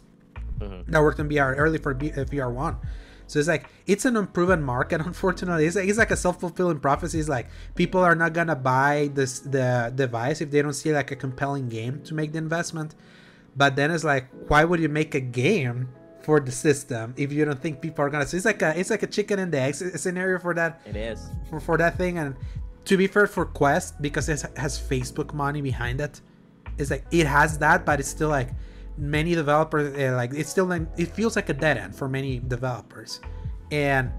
mm-hmm. 0.60 0.92
that 0.92 1.02
worked 1.02 1.20
on 1.20 1.30
VR 1.30 1.56
early 1.58 1.78
for 1.78 1.94
B- 1.94 2.12
uh, 2.12 2.26
VR 2.26 2.52
one. 2.52 2.78
So 3.28 3.38
it's 3.38 3.48
like 3.48 3.70
it's 3.86 4.06
an 4.06 4.18
unproven 4.18 4.64
market. 4.64 5.02
Unfortunately, 5.06 5.66
it's 5.66 5.76
like, 5.76 5.88
it's 5.88 5.98
like 5.98 6.12
a 6.12 6.18
self 6.18 6.40
fulfilling 6.40 6.80
prophecy. 6.80 7.20
It's 7.20 7.30
like 7.30 7.48
people 7.76 8.02
are 8.02 8.16
not 8.16 8.34
gonna 8.34 8.56
buy 8.56 9.12
this 9.14 9.40
the 9.40 9.92
device 9.96 10.42
if 10.42 10.52
they 10.52 10.62
don't 10.62 10.74
see 10.74 10.92
like 10.92 11.12
a 11.12 11.16
compelling 11.16 11.70
game 11.70 12.02
to 12.04 12.14
make 12.14 12.32
the 12.32 12.40
investment. 12.40 12.96
But 13.56 13.76
then 13.76 13.92
it's 13.92 14.04
like, 14.04 14.28
why 14.48 14.64
would 14.64 14.80
you 14.80 14.90
make 14.90 15.16
a 15.16 15.20
game 15.20 15.90
for 16.22 16.40
the 16.40 16.52
system 16.52 17.14
if 17.18 17.32
you 17.32 17.46
don't 17.46 17.62
think 17.62 17.82
people 17.82 18.04
are 18.04 18.10
gonna? 18.10 18.26
So 18.26 18.38
it's 18.38 18.46
like 18.46 18.62
a 18.62 18.78
it's 18.78 18.90
like 18.90 19.04
a 19.04 19.08
chicken 19.08 19.40
and 19.40 19.52
the 19.52 19.60
egg 19.60 19.76
scenario 19.76 20.40
for 20.40 20.54
that. 20.56 20.82
It 20.86 20.96
is 20.96 21.30
for, 21.50 21.60
for 21.60 21.78
that 21.78 21.98
thing. 21.98 22.18
And 22.18 22.36
to 22.86 22.98
be 22.98 23.06
fair, 23.06 23.28
for 23.28 23.46
Quest 23.46 24.02
because 24.02 24.28
it 24.28 24.44
has 24.58 24.80
Facebook 24.80 25.34
money 25.34 25.62
behind 25.62 26.02
it, 26.02 26.22
it's 26.80 26.92
like 26.92 27.06
it 27.12 27.28
has 27.28 27.58
that, 27.60 27.86
but 27.86 28.00
it's 28.00 28.10
still 28.10 28.30
like 28.30 28.50
many 28.98 29.34
developers 29.34 29.96
uh, 29.98 30.16
like 30.16 30.34
it's 30.34 30.50
still 30.50 30.66
like 30.66 30.82
it 30.98 31.06
feels 31.06 31.36
like 31.36 31.48
a 31.50 31.54
dead 31.54 31.78
end 31.78 31.96
for 31.96 32.10
many 32.10 32.40
developers, 32.40 33.20
and 33.72 34.12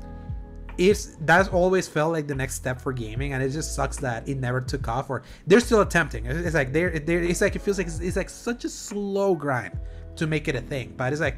it's 0.79 1.17
that's 1.23 1.49
always 1.49 1.87
felt 1.89 2.13
like 2.13 2.27
the 2.27 2.35
next 2.35 2.55
step 2.55 2.81
for 2.81 2.93
gaming, 2.93 3.33
and 3.33 3.43
it 3.43 3.51
just 3.51 3.75
sucks 3.75 3.97
that 3.99 4.29
it 4.29 4.39
never 4.39 4.61
took 4.61 4.87
off. 4.89 5.11
Or 5.11 5.23
they're 5.47 5.61
still 5.61 5.81
attempting. 5.81 6.27
It's 6.27 6.55
like 6.55 6.73
they're, 6.73 6.99
they're 6.99 7.23
it's 7.23 7.41
like 7.41 7.57
it 7.57 7.63
feels 7.63 7.79
like 7.79 7.87
it's, 7.87 8.01
it's 8.01 8.17
like 8.17 8.31
such 8.31 8.65
a 8.65 8.69
slow 8.69 9.35
grind 9.35 9.79
to 10.17 10.27
make 10.27 10.49
it 10.49 10.55
a 10.55 10.61
thing, 10.61 10.95
but 10.97 11.13
it's 11.13 11.21
like 11.21 11.37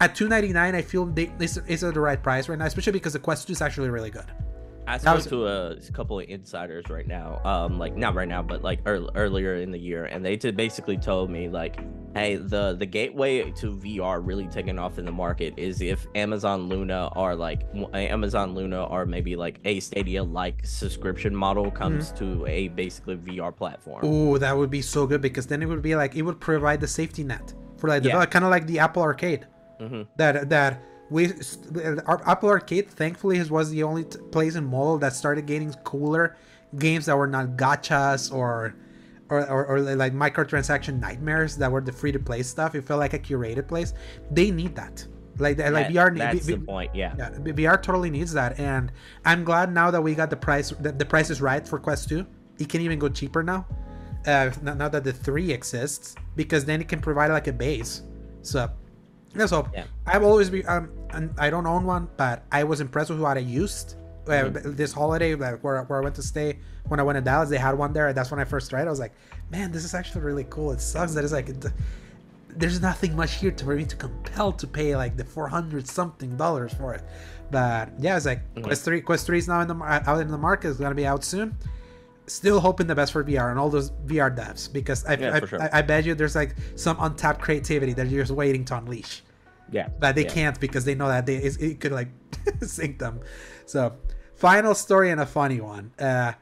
at 0.00 0.14
299 0.14 0.74
i 0.74 0.82
feel 0.82 1.06
they, 1.06 1.30
it's, 1.40 1.56
it's 1.66 1.82
at 1.82 1.94
the 1.94 2.00
right 2.00 2.22
price 2.22 2.48
right 2.48 2.58
now 2.58 2.66
especially 2.66 2.92
because 2.92 3.12
the 3.12 3.18
quest 3.18 3.46
2 3.46 3.52
is 3.52 3.62
actually 3.62 3.90
really 3.90 4.10
good 4.10 4.26
I 4.88 4.98
spoke 4.98 5.16
was... 5.16 5.26
to 5.26 5.46
a, 5.46 5.76
couple 5.92 6.18
of 6.18 6.28
insiders 6.28 6.88
right 6.88 7.06
now, 7.06 7.40
um, 7.44 7.78
like 7.78 7.96
not 7.96 8.14
right 8.14 8.28
now, 8.28 8.42
but 8.42 8.62
like 8.62 8.80
er- 8.86 9.08
earlier 9.14 9.56
in 9.56 9.70
the 9.70 9.78
year, 9.78 10.06
and 10.06 10.24
they 10.24 10.36
t- 10.36 10.50
basically 10.50 10.96
told 10.96 11.30
me 11.30 11.48
like, 11.48 11.78
hey, 12.14 12.36
the 12.36 12.74
the 12.74 12.86
gateway 12.86 13.50
to 13.52 13.72
VR 13.72 14.20
really 14.24 14.46
taking 14.46 14.78
off 14.78 14.98
in 14.98 15.04
the 15.04 15.12
market 15.12 15.54
is 15.56 15.80
if 15.82 16.06
Amazon 16.14 16.68
Luna 16.68 17.10
or 17.14 17.34
like 17.34 17.62
Amazon 17.92 18.54
Luna 18.54 18.84
or 18.84 19.04
maybe 19.06 19.36
like 19.36 19.60
a 19.64 19.80
Stadia 19.80 20.22
like 20.22 20.64
subscription 20.64 21.34
model 21.34 21.70
comes 21.70 22.12
mm-hmm. 22.12 22.40
to 22.40 22.46
a 22.46 22.68
basically 22.68 23.16
VR 23.16 23.54
platform. 23.54 24.00
Oh, 24.02 24.38
that 24.38 24.56
would 24.56 24.70
be 24.70 24.82
so 24.82 25.06
good 25.06 25.20
because 25.20 25.46
then 25.46 25.62
it 25.62 25.66
would 25.66 25.82
be 25.82 25.94
like 25.96 26.16
it 26.16 26.22
would 26.22 26.40
provide 26.40 26.80
the 26.80 26.88
safety 26.88 27.24
net 27.24 27.52
for 27.76 27.88
like 27.88 28.04
yeah. 28.04 28.24
kind 28.26 28.44
of 28.44 28.50
like 28.50 28.66
the 28.66 28.78
Apple 28.78 29.02
Arcade. 29.02 29.46
Mm-hmm. 29.80 30.02
That 30.16 30.48
that 30.48 30.82
we 31.10 31.32
Apple 32.06 32.48
Arcade 32.48 32.90
thankfully 32.90 33.42
was 33.44 33.70
the 33.70 33.82
only 33.82 34.04
t- 34.04 34.18
place 34.30 34.54
in 34.56 34.64
mobile 34.64 34.98
that 34.98 35.14
started 35.14 35.46
getting 35.46 35.72
cooler 35.84 36.36
games 36.78 37.06
that 37.06 37.16
were 37.16 37.26
not 37.26 37.56
gachas 37.56 38.32
or 38.32 38.74
or, 39.30 39.46
or, 39.46 39.66
or 39.66 39.80
like 39.80 40.14
microtransaction 40.14 41.00
nightmares 41.00 41.56
that 41.56 41.70
were 41.70 41.80
the 41.80 41.92
free 41.92 42.12
to 42.12 42.18
play 42.18 42.42
stuff. 42.42 42.74
It 42.74 42.82
felt 42.82 43.00
like 43.00 43.12
a 43.12 43.18
curated 43.18 43.68
place. 43.68 43.92
They 44.30 44.50
need 44.50 44.74
that. 44.76 45.06
Like 45.38 45.58
like 45.58 45.72
that, 45.72 45.92
VR 45.92 46.18
that's 46.18 46.46
the 46.46 46.56
point. 46.56 46.94
Yeah. 46.94 47.14
yeah. 47.16 47.30
VR 47.30 47.80
totally 47.80 48.10
needs 48.10 48.32
that, 48.32 48.58
and 48.58 48.90
I'm 49.24 49.44
glad 49.44 49.72
now 49.72 49.90
that 49.90 50.02
we 50.02 50.14
got 50.14 50.30
the 50.30 50.36
price. 50.36 50.70
The, 50.70 50.90
the 50.90 51.04
price 51.04 51.30
is 51.30 51.40
right 51.40 51.66
for 51.66 51.78
Quest 51.78 52.08
2. 52.08 52.26
It 52.58 52.68
can 52.68 52.80
even 52.80 52.98
go 52.98 53.08
cheaper 53.08 53.42
now. 53.42 53.66
Uh, 54.26 54.50
now 54.62 54.88
that 54.88 55.04
the 55.04 55.12
three 55.12 55.52
exists, 55.52 56.16
because 56.34 56.64
then 56.64 56.80
it 56.80 56.88
can 56.88 57.00
provide 57.00 57.30
like 57.30 57.46
a 57.46 57.52
base. 57.52 58.02
So 58.42 58.68
yeah, 59.38 59.46
so 59.46 59.68
yeah. 59.72 59.84
I've 60.06 60.22
always 60.22 60.50
been 60.50 60.68
um, 60.68 60.90
and 61.10 61.32
I 61.38 61.50
don't 61.50 61.66
own 61.66 61.84
one, 61.84 62.08
but 62.16 62.44
I 62.52 62.64
was 62.64 62.80
impressed 62.80 63.10
with 63.10 63.20
what 63.20 63.36
I 63.36 63.40
used. 63.40 63.94
Uh, 64.26 64.44
mm-hmm. 64.44 64.74
this 64.74 64.92
holiday, 64.92 65.34
like 65.34 65.64
where, 65.64 65.82
where 65.84 66.00
I 66.00 66.02
went 66.02 66.14
to 66.16 66.22
stay 66.22 66.58
when 66.88 67.00
I 67.00 67.02
went 67.02 67.16
to 67.16 67.22
Dallas, 67.22 67.48
they 67.48 67.58
had 67.58 67.76
one 67.76 67.92
there. 67.92 68.08
And 68.08 68.16
that's 68.16 68.30
when 68.30 68.40
I 68.40 68.44
first 68.44 68.70
tried. 68.70 68.86
I 68.86 68.90
was 68.90 68.98
like, 68.98 69.12
man, 69.50 69.72
this 69.72 69.84
is 69.84 69.94
actually 69.94 70.22
really 70.22 70.46
cool. 70.50 70.72
It 70.72 70.80
sucks 70.80 71.14
that 71.14 71.24
it's 71.24 71.32
like 71.32 71.48
it, 71.48 71.64
there's 72.48 72.80
nothing 72.80 73.14
much 73.14 73.34
here 73.34 73.50
to 73.50 73.64
for 73.64 73.76
me 73.76 73.84
to 73.84 73.96
compel 73.96 74.52
to 74.52 74.66
pay 74.66 74.96
like 74.96 75.16
the 75.16 75.24
400 75.24 75.86
something 75.86 76.36
dollars 76.36 76.74
for 76.74 76.94
it. 76.94 77.02
But 77.50 77.90
yeah, 77.98 78.16
it's 78.16 78.26
like 78.26 78.40
mm-hmm. 78.54 78.64
Quest 78.64 78.84
three. 78.84 79.00
Quest 79.00 79.26
three 79.26 79.38
is 79.38 79.48
now 79.48 79.60
in 79.60 79.68
the 79.68 79.76
out 79.76 80.20
in 80.20 80.28
the 80.28 80.38
market. 80.38 80.70
It's 80.70 80.78
gonna 80.78 80.94
be 80.94 81.06
out 81.06 81.24
soon. 81.24 81.56
Still 82.26 82.60
hoping 82.60 82.86
the 82.86 82.94
best 82.94 83.12
for 83.12 83.24
VR 83.24 83.50
and 83.50 83.58
all 83.58 83.70
those 83.70 83.90
VR 84.06 84.34
devs 84.36 84.70
because 84.70 85.02
I, 85.06 85.14
yeah, 85.14 85.40
I, 85.42 85.46
sure. 85.46 85.62
I, 85.62 85.78
I 85.78 85.82
bet 85.82 86.04
you 86.04 86.14
there's 86.14 86.34
like 86.34 86.54
some 86.76 86.98
untapped 87.00 87.40
creativity 87.40 87.94
that 87.94 88.08
you're 88.08 88.22
just 88.22 88.32
waiting 88.34 88.66
to 88.66 88.76
unleash. 88.76 89.22
Yeah. 89.70 89.88
But 89.98 90.14
they 90.14 90.24
yeah. 90.24 90.32
can't 90.32 90.60
because 90.60 90.84
they 90.84 90.94
know 90.94 91.08
that 91.08 91.26
they 91.26 91.36
it 91.36 91.80
could 91.80 91.92
like 91.92 92.08
sink 92.62 92.98
them. 92.98 93.20
So, 93.66 93.96
final 94.34 94.74
story 94.74 95.10
and 95.10 95.20
a 95.20 95.26
funny 95.26 95.60
one. 95.60 95.92
Uh, 95.98 96.32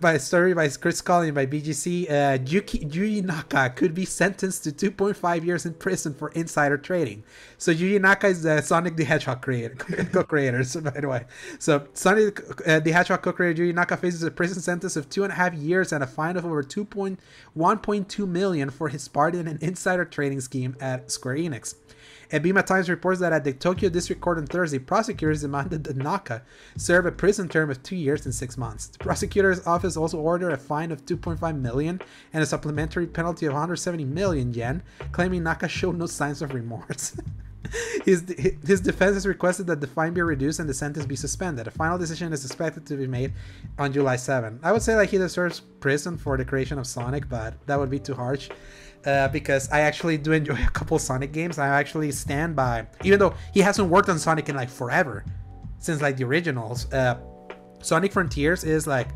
by 0.00 0.14
a 0.14 0.18
story 0.18 0.52
by 0.52 0.68
Chris 0.68 1.00
Collins 1.00 1.34
by 1.34 1.46
VGC, 1.46 2.10
uh, 2.10 2.38
Yuki, 2.44 2.80
Yuji 2.80 3.24
Naka 3.24 3.70
could 3.70 3.94
be 3.94 4.04
sentenced 4.04 4.64
to 4.64 4.72
2.5 4.72 5.44
years 5.44 5.64
in 5.64 5.74
prison 5.74 6.12
for 6.12 6.30
insider 6.30 6.76
trading. 6.76 7.22
So 7.58 7.72
Yuji 7.72 8.00
Naka 8.00 8.26
is 8.28 8.42
the 8.42 8.60
Sonic 8.62 8.96
the 8.96 9.04
Hedgehog 9.04 9.42
creator, 9.42 9.74
co-creator, 10.12 10.64
so 10.64 10.80
by 10.80 10.90
the 10.90 11.08
way. 11.08 11.24
So 11.58 11.86
Sonic 11.92 12.40
uh, 12.66 12.80
the 12.80 12.90
Hedgehog 12.90 13.22
co-creator 13.22 13.62
Yuji 13.62 13.74
Naka 13.74 13.96
faces 13.96 14.22
a 14.24 14.30
prison 14.30 14.60
sentence 14.60 14.96
of 14.96 15.08
two 15.08 15.22
and 15.22 15.32
a 15.32 15.36
half 15.36 15.54
years 15.54 15.92
and 15.92 16.02
a 16.02 16.06
fine 16.06 16.36
of 16.36 16.44
over 16.44 16.62
2.1.2 16.62 18.28
million 18.28 18.70
for 18.70 18.88
his 18.88 19.06
part 19.06 19.34
in 19.34 19.46
an 19.46 19.58
insider 19.60 20.04
trading 20.04 20.40
scheme 20.40 20.76
at 20.80 21.10
Square 21.10 21.36
Enix. 21.36 21.76
Ebima 22.30 22.64
Times 22.64 22.88
reports 22.88 23.20
that 23.20 23.32
at 23.32 23.44
the 23.44 23.52
Tokyo 23.52 23.88
District 23.88 24.20
Court 24.20 24.38
on 24.38 24.46
Thursday, 24.46 24.78
prosecutors 24.78 25.42
demanded 25.42 25.84
that 25.84 25.96
Naka 25.96 26.42
serve 26.76 27.06
a 27.06 27.12
prison 27.12 27.48
term 27.48 27.70
of 27.70 27.82
two 27.82 27.96
years 27.96 28.24
and 28.24 28.34
six 28.34 28.56
months. 28.56 28.88
The 28.88 28.98
prosecutor's 28.98 29.66
office 29.66 29.96
also 29.96 30.18
ordered 30.18 30.52
a 30.52 30.56
fine 30.56 30.90
of 30.90 31.04
2.5 31.04 31.58
million 31.60 32.00
and 32.32 32.42
a 32.42 32.46
supplementary 32.46 33.06
penalty 33.06 33.46
of 33.46 33.52
170 33.52 34.04
million 34.04 34.52
yen, 34.52 34.82
claiming 35.12 35.42
Naka 35.42 35.68
showed 35.68 35.96
no 35.96 36.06
signs 36.06 36.42
of 36.42 36.52
remorse. 36.52 37.16
his, 38.04 38.24
his 38.64 38.80
defense 38.80 39.14
has 39.14 39.26
requested 39.26 39.66
that 39.66 39.80
the 39.80 39.86
fine 39.86 40.14
be 40.14 40.22
reduced 40.22 40.60
and 40.60 40.68
the 40.68 40.74
sentence 40.74 41.06
be 41.06 41.16
suspended. 41.16 41.66
A 41.66 41.70
final 41.70 41.98
decision 41.98 42.32
is 42.32 42.44
expected 42.44 42.86
to 42.86 42.96
be 42.96 43.06
made 43.06 43.32
on 43.78 43.92
July 43.92 44.16
7. 44.16 44.60
I 44.62 44.72
would 44.72 44.82
say 44.82 44.96
like 44.96 45.10
he 45.10 45.18
deserves 45.18 45.60
prison 45.80 46.16
for 46.16 46.36
the 46.36 46.44
creation 46.44 46.78
of 46.78 46.86
Sonic, 46.86 47.28
but 47.28 47.54
that 47.66 47.78
would 47.78 47.90
be 47.90 47.98
too 47.98 48.14
harsh 48.14 48.48
uh, 49.06 49.28
because 49.28 49.70
I 49.70 49.80
actually 49.80 50.18
do 50.18 50.32
enjoy 50.32 50.54
a 50.66 50.70
couple 50.70 50.98
Sonic 50.98 51.32
games. 51.32 51.58
I 51.58 51.68
actually 51.68 52.12
stand 52.12 52.56
by, 52.56 52.86
even 53.04 53.18
though 53.18 53.34
he 53.54 53.60
hasn't 53.60 53.88
worked 53.88 54.08
on 54.08 54.18
Sonic 54.18 54.48
in 54.48 54.56
like 54.56 54.68
forever, 54.68 55.24
since 55.78 56.02
like 56.02 56.16
the 56.16 56.24
originals. 56.24 56.92
Uh, 56.92 57.18
Sonic 57.80 58.12
Frontiers 58.12 58.64
is 58.64 58.86
like 58.86 59.08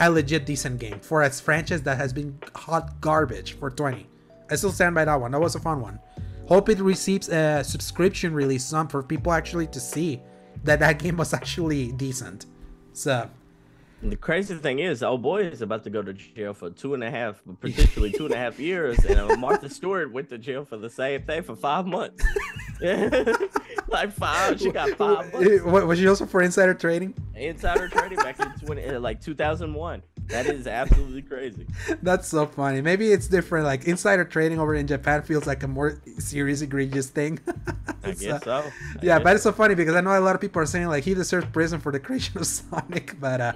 a 0.00 0.10
legit 0.10 0.46
decent 0.46 0.78
game 0.78 1.00
for 1.00 1.22
a 1.22 1.30
franchise 1.30 1.82
that 1.82 1.96
has 1.96 2.12
been 2.12 2.38
hot 2.54 3.00
garbage 3.00 3.54
for 3.54 3.70
20. 3.70 4.06
I 4.50 4.54
still 4.54 4.72
stand 4.72 4.94
by 4.94 5.04
that 5.04 5.20
one. 5.20 5.32
That 5.32 5.40
was 5.40 5.54
a 5.54 5.60
fun 5.60 5.80
one. 5.80 5.98
Hope 6.46 6.68
it 6.68 6.78
receives 6.78 7.28
a 7.28 7.62
subscription 7.62 8.32
release 8.32 8.64
some 8.64 8.88
for 8.88 9.02
people 9.02 9.32
actually 9.32 9.66
to 9.68 9.80
see 9.80 10.22
that 10.64 10.78
that 10.80 10.98
game 11.02 11.16
was 11.16 11.34
actually 11.34 11.92
decent. 11.92 12.46
So 12.92 13.28
the 14.02 14.16
crazy 14.16 14.54
thing 14.54 14.78
is, 14.78 15.02
old 15.02 15.22
boy 15.22 15.42
is 15.42 15.60
about 15.60 15.84
to 15.84 15.90
go 15.90 16.02
to 16.02 16.12
jail 16.12 16.54
for 16.54 16.70
two 16.70 16.94
and 16.94 17.02
a 17.02 17.10
half, 17.10 17.42
potentially 17.60 18.12
two 18.12 18.26
and 18.26 18.34
a 18.34 18.38
half 18.38 18.58
years, 18.60 18.98
and 19.04 19.18
uh, 19.18 19.36
Martha 19.36 19.68
Stewart 19.68 20.12
went 20.12 20.28
to 20.28 20.38
jail 20.38 20.64
for 20.64 20.76
the 20.76 20.90
same 20.90 21.22
thing 21.22 21.42
for 21.42 21.56
five 21.56 21.86
months. 21.86 22.24
like 23.88 24.12
five, 24.12 24.60
she 24.60 24.70
got 24.70 24.90
five. 24.90 25.32
Months. 25.32 25.64
Was 25.64 25.98
she 25.98 26.06
also 26.06 26.26
for 26.26 26.42
insider 26.42 26.74
trading? 26.74 27.14
Insider 27.34 27.88
trading 27.88 28.18
back 28.18 28.38
in 28.38 28.50
20, 28.66 28.84
uh, 28.84 29.00
like 29.00 29.20
2001. 29.20 30.02
That 30.28 30.46
is 30.46 30.66
absolutely 30.66 31.22
crazy. 31.22 31.66
That's 32.02 32.28
so 32.28 32.46
funny. 32.46 32.82
Maybe 32.82 33.12
it's 33.12 33.28
different. 33.28 33.64
Like 33.64 33.84
insider 33.84 34.24
trading 34.24 34.58
over 34.58 34.74
in 34.74 34.86
Japan 34.86 35.22
feels 35.22 35.46
like 35.46 35.62
a 35.62 35.68
more 35.68 36.00
serious, 36.18 36.60
egregious 36.60 37.08
thing. 37.08 37.38
I 38.04 38.12
guess 38.12 38.44
so. 38.44 38.52
I 38.52 38.72
yeah, 39.02 39.18
guess 39.18 39.24
but 39.24 39.34
it's 39.36 39.42
so 39.42 39.52
funny 39.52 39.74
because 39.74 39.94
I 39.94 40.02
know 40.02 40.18
a 40.18 40.20
lot 40.20 40.34
of 40.34 40.40
people 40.40 40.60
are 40.60 40.66
saying 40.66 40.88
like 40.88 41.04
he 41.04 41.14
deserves 41.14 41.46
prison 41.50 41.80
for 41.80 41.92
the 41.92 42.00
creation 42.00 42.36
of 42.38 42.46
Sonic, 42.46 43.18
but 43.18 43.40
uh, 43.40 43.52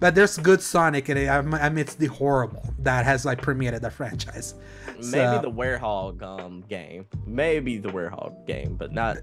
but 0.00 0.14
there's 0.14 0.38
good 0.38 0.62
Sonic 0.62 1.08
it 1.10 1.28
amidst 1.28 1.98
the 1.98 2.06
horrible 2.06 2.64
that 2.78 3.04
has 3.04 3.24
like 3.24 3.42
permeated 3.42 3.82
the 3.82 3.90
franchise. 3.90 4.54
Maybe 4.96 5.10
so, 5.10 5.40
the 5.42 5.50
Werehog 5.50 6.22
um, 6.22 6.64
game, 6.68 7.06
maybe 7.26 7.76
the 7.78 7.88
Werehog 7.90 8.46
game, 8.46 8.76
but 8.76 8.92
not 8.92 9.18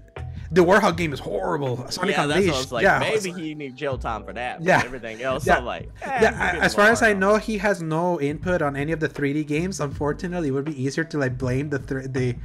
the 0.52 0.62
Werehog 0.62 0.96
game 0.98 1.12
is 1.14 1.20
horrible. 1.20 1.88
Sonic 1.90 2.14
yeah, 2.14 2.24
Unleashed. 2.24 2.46
That's 2.46 2.46
what 2.46 2.54
I 2.54 2.58
was 2.58 2.72
like, 2.72 2.82
yeah, 2.82 2.98
maybe 2.98 3.42
he 3.42 3.54
needs 3.54 3.74
jail 3.74 3.96
time 3.96 4.24
for 4.24 4.34
that. 4.34 4.62
Yeah. 4.62 4.82
everything 4.84 5.22
else, 5.22 5.46
yeah. 5.46 5.56
I'm 5.56 5.64
like, 5.64 5.88
eh, 6.02 6.18
yeah. 6.22 6.58
As 6.60 6.74
far 6.74 6.90
as 6.90 7.02
I 7.02 7.14
know, 7.14 7.36
he 7.36 7.58
has 7.58 7.80
no 7.80 8.20
input 8.20 8.60
on 8.60 8.76
any 8.76 8.92
of 8.92 9.00
the 9.00 9.08
3D 9.08 9.46
games. 9.46 9.80
Unfortunately, 9.80 10.48
it 10.48 10.50
would 10.50 10.66
be 10.66 10.80
easier 10.80 11.04
to 11.04 11.18
like 11.18 11.38
blame 11.38 11.70
the 11.70 11.78
th- 11.78 12.12
the 12.12 12.36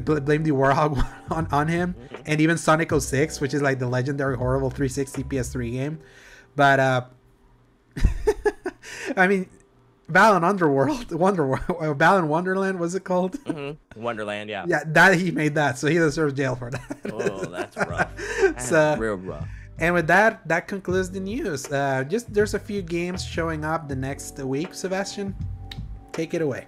blame 0.00 0.44
the 0.44 0.52
Werehog 0.52 1.04
on, 1.30 1.48
on 1.50 1.68
him 1.68 1.94
mm-hmm. 1.94 2.22
and 2.26 2.40
even 2.40 2.56
Sonic 2.56 2.92
06, 2.92 3.40
which 3.40 3.54
is 3.54 3.62
like 3.62 3.78
the 3.78 3.88
legendary 3.88 4.36
horrible 4.36 4.70
360 4.70 5.24
PS3 5.24 5.72
game. 5.72 5.98
But 6.54 6.80
uh 6.80 7.04
I 9.16 9.26
mean, 9.26 9.48
Balan 10.12 10.44
Underworld, 10.44 11.12
Wonder 11.12 11.56
Balan 11.94 12.28
Wonderland 12.28 12.78
was 12.78 12.94
it 12.94 13.04
called? 13.04 13.38
Mm-hmm. 13.44 14.00
Wonderland, 14.00 14.50
yeah. 14.50 14.64
Yeah, 14.66 14.82
that 14.86 15.14
he 15.14 15.30
made 15.30 15.54
that, 15.54 15.78
so 15.78 15.86
he 15.86 15.94
deserves 15.94 16.34
jail 16.34 16.56
for 16.56 16.70
that. 16.70 16.96
oh, 17.12 17.44
that's 17.46 17.76
rough. 17.88 18.10
That's 18.40 18.68
so, 18.68 18.96
real 18.98 19.16
rough. 19.16 19.48
And 19.78 19.94
with 19.94 20.06
that, 20.08 20.46
that 20.46 20.68
concludes 20.68 21.10
the 21.10 21.20
news. 21.20 21.70
Uh, 21.72 22.04
just 22.04 22.32
there's 22.32 22.54
a 22.54 22.58
few 22.58 22.82
games 22.82 23.24
showing 23.24 23.64
up 23.64 23.88
the 23.88 23.96
next 23.96 24.38
week. 24.38 24.74
Sebastian, 24.74 25.34
take 26.12 26.34
it 26.34 26.42
away. 26.42 26.66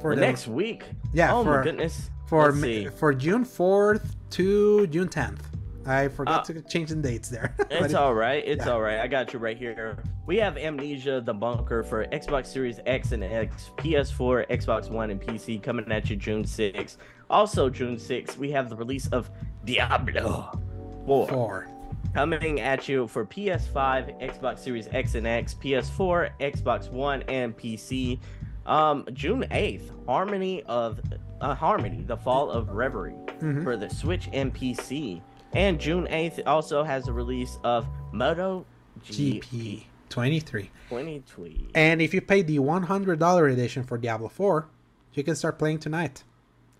For 0.00 0.14
the, 0.14 0.20
the 0.20 0.26
next 0.26 0.46
week. 0.46 0.84
Yeah. 1.14 1.34
Oh 1.34 1.42
for, 1.42 1.58
my 1.58 1.64
goodness. 1.64 2.10
For 2.26 2.52
for 2.96 3.14
June 3.14 3.44
fourth 3.44 4.14
to 4.30 4.86
June 4.88 5.08
tenth. 5.08 5.53
I 5.86 6.08
forgot 6.08 6.48
uh, 6.48 6.54
to 6.54 6.62
change 6.62 6.90
the 6.90 6.96
dates 6.96 7.28
there. 7.28 7.54
it's 7.70 7.94
all 7.94 8.14
right. 8.14 8.42
It's 8.46 8.66
yeah. 8.66 8.72
all 8.72 8.80
right. 8.80 9.00
I 9.00 9.06
got 9.06 9.32
you 9.32 9.38
right 9.38 9.56
here. 9.56 9.98
We 10.26 10.36
have 10.38 10.56
Amnesia: 10.56 11.22
The 11.24 11.34
Bunker 11.34 11.82
for 11.82 12.06
Xbox 12.06 12.46
Series 12.46 12.80
X 12.86 13.12
and 13.12 13.22
S, 13.22 13.70
PS4, 13.76 14.48
Xbox 14.48 14.90
One, 14.90 15.10
and 15.10 15.20
PC 15.20 15.62
coming 15.62 15.90
at 15.92 16.08
you 16.08 16.16
June 16.16 16.44
6th. 16.44 16.96
Also 17.30 17.68
June 17.68 17.96
6th, 17.96 18.36
we 18.36 18.50
have 18.50 18.68
the 18.68 18.76
release 18.76 19.08
of 19.08 19.30
Diablo 19.64 20.58
4. 21.06 21.28
4. 21.28 21.68
Coming 22.14 22.60
at 22.60 22.88
you 22.88 23.08
for 23.08 23.26
PS5, 23.26 24.20
Xbox 24.22 24.60
Series 24.60 24.88
X 24.92 25.16
and 25.16 25.26
S, 25.26 25.54
PS4, 25.54 26.30
Xbox 26.40 26.90
One, 26.90 27.22
and 27.22 27.56
PC. 27.56 28.20
Um, 28.66 29.06
June 29.12 29.46
8th, 29.50 30.06
Harmony 30.06 30.62
of 30.62 31.00
uh, 31.40 31.54
Harmony, 31.54 32.02
The 32.02 32.16
Fall 32.16 32.50
of 32.50 32.70
Reverie 32.70 33.12
mm-hmm. 33.12 33.62
for 33.62 33.76
the 33.76 33.90
Switch 33.90 34.28
and 34.32 34.54
PC. 34.54 35.20
And 35.54 35.80
June 35.80 36.06
8th 36.08 36.42
also 36.46 36.82
has 36.82 37.04
the 37.04 37.12
release 37.12 37.58
of 37.62 37.86
Moto 38.12 38.66
GP 39.04 39.84
23. 40.08 40.70
23. 40.88 41.68
And 41.74 42.02
if 42.02 42.12
you 42.12 42.20
pay 42.20 42.42
the 42.42 42.58
$100 42.58 43.52
edition 43.52 43.84
for 43.84 43.96
Diablo 43.96 44.28
4, 44.28 44.66
you 45.14 45.22
can 45.22 45.36
start 45.36 45.58
playing 45.58 45.78
tonight. 45.78 46.24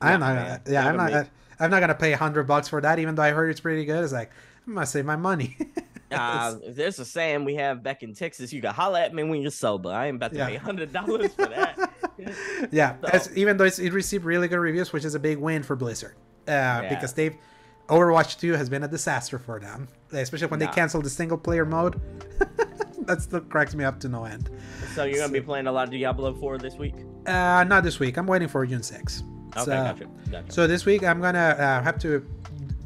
I'm 0.01 0.21
not, 0.21 0.35
man. 0.35 0.61
yeah, 0.67 0.89
I'm 0.89 0.97
not, 0.97 1.13
make... 1.13 1.27
I'm 1.61 1.71
not 1.71 1.81
gonna 1.81 1.95
pay 1.95 2.13
a 2.13 2.17
hundred 2.17 2.45
bucks 2.45 2.69
for 2.69 2.81
that, 2.81 2.99
even 2.99 3.15
though 3.15 3.23
I 3.23 3.31
heard 3.31 3.51
it's 3.51 3.61
pretty 3.61 3.85
good. 3.85 4.03
It's 4.03 4.13
like 4.13 4.31
I'm 4.67 4.75
gonna 4.75 4.87
save 4.87 5.05
my 5.05 5.17
money. 5.17 5.57
uh, 6.11 6.57
there's 6.69 6.99
a 6.99 7.05
saying 7.05 7.45
we 7.45 7.55
have 7.55 7.83
back 7.83 8.03
in 8.03 8.15
Texas: 8.15 8.53
you 8.53 8.61
can 8.61 8.75
holla 8.75 9.03
at 9.03 9.15
me 9.15 9.23
when 9.23 9.41
you're 9.41 9.51
sober. 9.51 9.91
I 9.91 10.09
ain't 10.09 10.17
about 10.17 10.33
to 10.33 10.39
yeah. 10.39 10.49
pay 10.49 10.57
hundred 10.57 10.93
dollars 10.93 11.33
for 11.35 11.47
that. 11.47 11.91
yeah, 12.71 12.97
so. 13.19 13.31
even 13.35 13.57
though 13.57 13.65
it 13.65 13.79
received 13.93 14.25
really 14.25 14.49
good 14.49 14.59
reviews, 14.59 14.93
which 14.93 15.05
is 15.05 15.15
a 15.15 15.21
big 15.21 15.39
win 15.39 15.63
for 15.63 15.77
Blizzard, 15.77 16.15
uh, 16.49 16.51
yeah. 16.51 16.89
because 16.89 17.13
they've 17.13 17.37
Overwatch 17.89 18.39
2 18.39 18.53
has 18.53 18.71
been 18.71 18.85
a 18.85 18.89
disaster 18.89 19.39
for 19.39 19.61
them, 19.61 19.89
especially 20.13 20.47
when 20.47 20.61
nah. 20.61 20.67
they 20.67 20.73
canceled 20.73 21.05
the 21.05 21.11
single 21.11 21.37
player 21.37 21.67
mode. 21.67 22.01
that 23.07 23.21
still 23.21 23.41
cracks 23.41 23.75
me 23.75 23.85
up 23.85 24.01
to 24.01 24.09
no 24.09 24.25
end. 24.25 24.51
So 24.95 25.05
you're 25.05 25.19
gonna 25.19 25.33
be 25.33 25.41
playing 25.41 25.67
a 25.67 25.73
lot 25.73 25.85
of 25.85 25.91
Diablo 25.91 26.35
4 26.35 26.59
this 26.59 26.77
week? 26.77 26.95
Uh, 27.27 27.65
not 27.65 27.85
this 27.85 28.01
week. 28.01 28.17
I'm 28.17 28.27
waiting 28.27 28.49
for 28.49 28.65
June 28.67 28.83
6. 28.83 29.23
Okay, 29.57 29.65
so, 29.65 29.71
gotcha, 29.71 30.07
gotcha. 30.31 30.53
So 30.53 30.67
this 30.67 30.87
week 30.87 31.05
I'm 31.05 31.21
gonna 31.21 31.39
uh, 31.39 31.83
have 31.83 31.99
to 32.01 32.27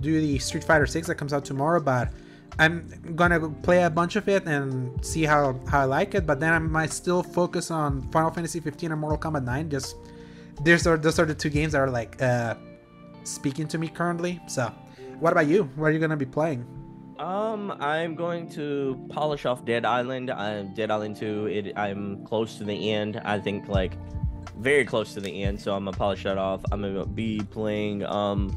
do 0.00 0.20
the 0.20 0.38
Street 0.38 0.64
Fighter 0.64 0.86
6 0.86 1.06
that 1.06 1.14
comes 1.14 1.32
out 1.32 1.44
tomorrow, 1.44 1.80
but 1.80 2.12
I'm 2.58 3.14
gonna 3.14 3.48
play 3.48 3.84
a 3.84 3.90
bunch 3.90 4.16
of 4.16 4.28
it 4.28 4.46
and 4.46 5.04
see 5.04 5.22
how 5.22 5.60
how 5.68 5.80
I 5.80 5.84
like 5.84 6.14
it. 6.14 6.26
But 6.26 6.40
then 6.40 6.52
I 6.52 6.58
might 6.58 6.92
still 6.92 7.22
focus 7.22 7.70
on 7.70 8.02
Final 8.10 8.30
Fantasy 8.30 8.58
15 8.58 8.90
and 8.90 9.00
Mortal 9.00 9.18
Kombat 9.18 9.44
9. 9.44 9.70
Just 9.70 9.94
those 10.64 10.86
are 10.88 10.96
those 10.96 11.20
are 11.20 11.24
the 11.24 11.34
two 11.34 11.50
games 11.50 11.72
that 11.72 11.78
are 11.78 11.90
like 11.90 12.20
uh, 12.20 12.56
speaking 13.22 13.68
to 13.68 13.78
me 13.78 13.86
currently. 13.86 14.40
So 14.48 14.72
what 15.20 15.32
about 15.32 15.46
you? 15.46 15.64
What 15.76 15.88
are 15.88 15.90
you 15.90 15.98
gonna 15.98 16.16
be 16.16 16.26
playing? 16.26 16.66
Um, 17.18 17.72
I'm 17.80 18.14
going 18.14 18.48
to 18.50 19.06
polish 19.10 19.44
off 19.44 19.64
Dead 19.64 19.84
Island. 19.84 20.30
I'm 20.30 20.72
Dead 20.74 20.90
Island 20.90 21.16
2. 21.16 21.46
It 21.46 21.72
I'm 21.76 22.24
close 22.24 22.56
to 22.58 22.64
the 22.64 22.90
end. 22.92 23.20
I 23.24 23.40
think 23.40 23.68
like 23.68 23.94
very 24.58 24.84
close 24.84 25.14
to 25.14 25.20
the 25.20 25.42
end, 25.42 25.60
so 25.60 25.74
I'm 25.74 25.84
gonna 25.84 25.96
polish 25.96 26.22
that 26.22 26.38
off. 26.38 26.62
I'm 26.70 26.82
gonna 26.82 27.06
be 27.06 27.40
playing 27.50 28.04
um 28.04 28.50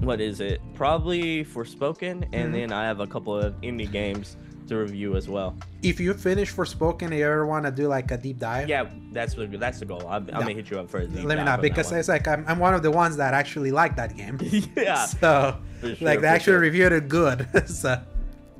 what 0.00 0.20
is 0.20 0.40
it? 0.40 0.60
Probably 0.74 1.44
Forspoken, 1.44 2.22
and 2.32 2.32
mm-hmm. 2.32 2.52
then 2.52 2.72
I 2.72 2.84
have 2.84 3.00
a 3.00 3.06
couple 3.06 3.36
of 3.36 3.60
indie 3.62 3.90
games 3.90 4.36
to 4.68 4.76
review 4.76 5.16
as 5.16 5.28
well. 5.28 5.56
If 5.82 6.00
you 6.00 6.14
finish 6.14 6.52
Forspoken 6.52 7.02
and 7.02 7.14
you 7.14 7.24
ever 7.24 7.46
want 7.46 7.64
to 7.64 7.70
do 7.70 7.88
like 7.88 8.10
a 8.10 8.16
deep 8.16 8.38
dive, 8.38 8.68
yeah, 8.68 8.88
that's 9.12 9.34
the 9.34 9.46
that's 9.46 9.80
the 9.80 9.84
goal. 9.84 10.02
I'm, 10.08 10.28
I'm 10.32 10.40
gonna 10.40 10.52
hit 10.52 10.70
you 10.70 10.78
up 10.78 10.90
for 10.90 10.98
a 10.98 11.06
deep 11.06 11.24
Let 11.24 11.38
me 11.38 11.44
know 11.44 11.56
because 11.56 11.90
it's 11.92 12.08
like 12.08 12.28
I'm, 12.28 12.44
I'm 12.46 12.58
one 12.58 12.74
of 12.74 12.82
the 12.82 12.90
ones 12.90 13.16
that 13.16 13.34
actually 13.34 13.70
like 13.70 13.96
that 13.96 14.16
game. 14.16 14.38
yeah. 14.76 15.06
So 15.18 15.56
sure, 15.80 15.96
like 16.00 16.20
they 16.20 16.26
actually 16.26 16.54
sure. 16.54 16.60
reviewed 16.60 16.92
it 16.92 17.08
good. 17.08 17.48
so 17.68 18.00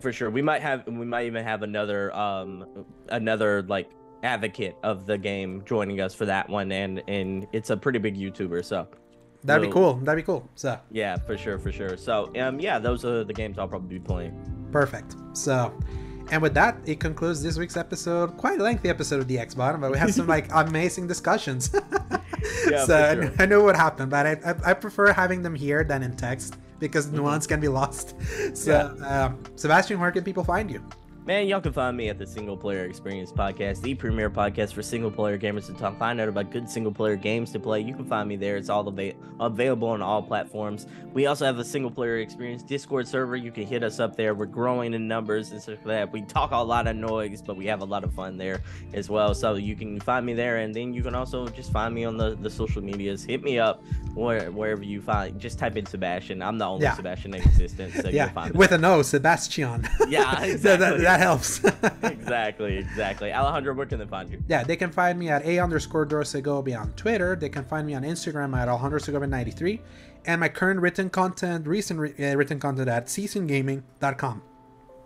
for 0.01 0.13
sure, 0.13 0.31
we 0.31 0.43
might 0.43 0.63
have 0.63 0.87
we 0.87 1.05
might 1.05 1.27
even 1.27 1.45
have 1.45 1.63
another 1.63 2.15
um 2.15 2.87
another 3.09 3.63
like 3.63 3.91
advocate 4.23 4.77
of 4.83 5.07
the 5.07 5.19
game 5.19 5.63
joining 5.65 6.01
us 6.01 6.15
for 6.15 6.27
that 6.27 6.49
one, 6.49 6.73
and 6.73 7.03
and 7.09 7.47
it's 7.53 7.71
a 7.71 7.77
pretty 7.77 7.99
big 7.99 8.17
YouTuber, 8.17 8.65
so. 8.65 8.89
That'd 9.45 9.69
be 9.69 9.73
cool. 9.73 9.95
That'd 9.95 10.23
be 10.23 10.27
cool. 10.27 10.49
So 10.57 10.81
yeah, 10.91 11.17
for 11.17 11.39
sure, 11.39 11.61
for 11.61 11.71
sure. 11.71 11.97
So 11.97 12.33
um, 12.41 12.59
yeah, 12.59 12.81
those 12.81 13.05
are 13.05 13.23
the 13.23 13.33
games 13.33 13.57
I'll 13.57 13.69
probably 13.69 13.99
be 13.99 14.05
playing. 14.05 14.58
Perfect. 14.73 15.15
So, 15.33 15.73
And 16.31 16.43
with 16.43 16.53
that, 16.55 16.77
it 16.85 17.01
concludes 17.01 17.43
this 17.43 17.57
week's 17.57 17.77
episode. 17.77 18.37
Quite 18.37 18.61
a 18.61 18.63
lengthy 18.63 18.89
episode 18.91 19.21
of 19.21 19.29
the 19.29 19.39
X 19.39 19.55
Button, 19.55 19.81
but 19.81 19.91
we 19.91 19.97
had 19.99 20.13
some 20.13 20.27
like 20.37 20.47
amazing 20.53 21.07
discussions. 21.07 21.71
Yeah, 22.71 22.85
so 22.85 22.97
I, 22.97 23.15
sure. 23.15 23.33
I 23.39 23.47
know 23.47 23.63
what 23.65 23.77
happened, 23.77 24.11
but 24.11 24.27
I, 24.27 24.33
I, 24.45 24.71
I 24.71 24.75
prefer 24.75 25.13
having 25.13 25.43
them 25.43 25.55
here 25.55 25.85
than 25.85 26.03
in 26.03 26.15
text 26.17 26.57
because 26.79 27.07
Mm-hmm. 27.07 27.17
nuance 27.17 27.47
can 27.47 27.61
be 27.61 27.69
lost. 27.69 28.15
So, 28.55 28.95
um, 29.05 29.43
Sebastian, 29.57 29.99
where 30.01 30.13
can 30.13 30.23
people 30.23 30.45
find 30.45 30.71
you? 30.71 30.83
Man, 31.29 31.47
y'all 31.47 31.61
can 31.61 31.75
find 31.75 31.95
me 31.95 32.09
at 32.09 32.17
the 32.17 32.27
Single 32.27 32.57
Player 32.57 32.87
Experience 32.87 33.33
Podcast, 33.33 33.83
the 33.83 33.95
premier 33.95 34.31
podcast 34.31 34.73
for 34.73 34.83
single 34.83 35.11
player 35.11 35.37
gamers 35.37 35.67
to 35.67 35.75
talk, 35.75 35.99
find 35.99 36.19
out 36.23 36.29
about 36.31 36.51
good 36.51 36.71
single 36.71 36.91
player 36.91 37.17
games 37.17 37.53
to 37.53 37.61
play. 37.61 37.83
You 37.83 37.95
can 37.95 38.07
find 38.07 38.27
me 38.27 38.37
there. 38.37 38.57
It's 38.57 38.71
all 38.71 38.89
ava- 38.89 39.15
available 39.39 39.89
on 39.89 40.01
all 40.01 40.23
platforms. 40.23 40.87
We 41.13 41.27
also 41.27 41.45
have 41.45 41.59
a 41.59 41.65
single 41.67 41.91
player 41.91 42.17
experience 42.17 42.63
Discord 42.63 43.07
server. 43.07 43.37
You 43.37 43.53
can 43.53 43.67
hit 43.67 43.83
us 43.83 44.01
up 44.01 44.17
there. 44.17 44.33
We're 44.35 44.47
growing 44.47 44.95
in 44.95 45.07
numbers 45.07 45.53
and 45.53 45.61
stuff 45.61 45.77
like 45.85 45.97
that. 45.97 46.13
We 46.15 46.23
talk 46.23 46.53
a 46.53 46.57
lot 46.57 46.87
of 46.87 46.97
noise, 46.97 47.43
but 47.43 47.59
we 47.59 47.67
have 47.67 47.83
a 47.83 47.85
lot 47.85 48.05
of 48.05 48.15
fun 48.15 48.39
there 48.39 48.63
as 48.95 49.11
well. 49.11 49.35
So 49.35 49.57
you 49.57 49.77
can 49.77 50.01
find 50.01 50.25
me 50.25 50.33
there, 50.33 50.57
and 50.57 50.75
then 50.75 50.95
you 50.95 51.03
can 51.03 51.15
also 51.15 51.47
just 51.49 51.71
find 51.71 51.95
me 51.95 52.07
on 52.07 52.17
the, 52.17 52.37
the 52.37 52.49
social 52.49 52.81
medias. 52.83 53.23
Hit 53.23 53.43
me 53.45 53.59
up 53.59 53.85
where, 54.15 54.51
wherever 54.51 54.83
you 54.83 55.03
find. 55.03 55.39
Just 55.39 55.59
type 55.59 55.77
in 55.77 55.85
Sebastian. 55.85 56.41
I'm 56.41 56.57
the 56.57 56.65
only 56.65 56.85
Yeah. 56.85 56.95
Sebastian 56.95 57.35
in 57.35 57.43
existence. 57.43 57.97
So 57.97 58.09
yeah, 58.09 58.25
you'll 58.25 58.33
find 58.33 58.55
me. 58.55 58.59
with 58.59 58.73
an 58.73 58.87
O, 58.87 59.03
Sebastian. 59.03 59.87
Yeah, 60.09 60.39
So 60.57 60.77
that, 60.79 60.95
exactly. 60.95 61.18
That 61.19 61.25
helps. 61.25 61.65
exactly, 62.05 62.77
exactly. 62.77 63.33
Alejandro, 63.33 63.75
where 63.75 63.87
can 63.87 63.99
they 63.99 64.07
find 64.07 64.31
you? 64.31 64.41
yeah, 64.47 64.63
they 64.63 64.77
can 64.77 64.93
find 64.93 65.19
me 65.19 65.29
at 65.29 65.45
a 65.45 65.59
underscore 65.59 66.07
droSegovia 66.07 66.81
on 66.81 66.93
Twitter. 66.93 67.35
They 67.35 67.49
can 67.49 67.65
find 67.65 67.87
me 67.87 67.95
on 67.95 68.03
Instagram 68.05 68.57
at 68.57 68.69
Alejandro 68.69 69.01
Segovia 69.01 69.27
93 69.27 69.81
and 70.27 70.41
my 70.41 70.49
current 70.49 70.81
written 70.81 71.11
content, 71.11 71.67
recent 71.67 71.99
re- 71.99 72.15
uh, 72.19 72.37
written 72.37 72.61
content 72.61 72.89
at 72.89 73.07
seasongaming.com. 73.07 74.43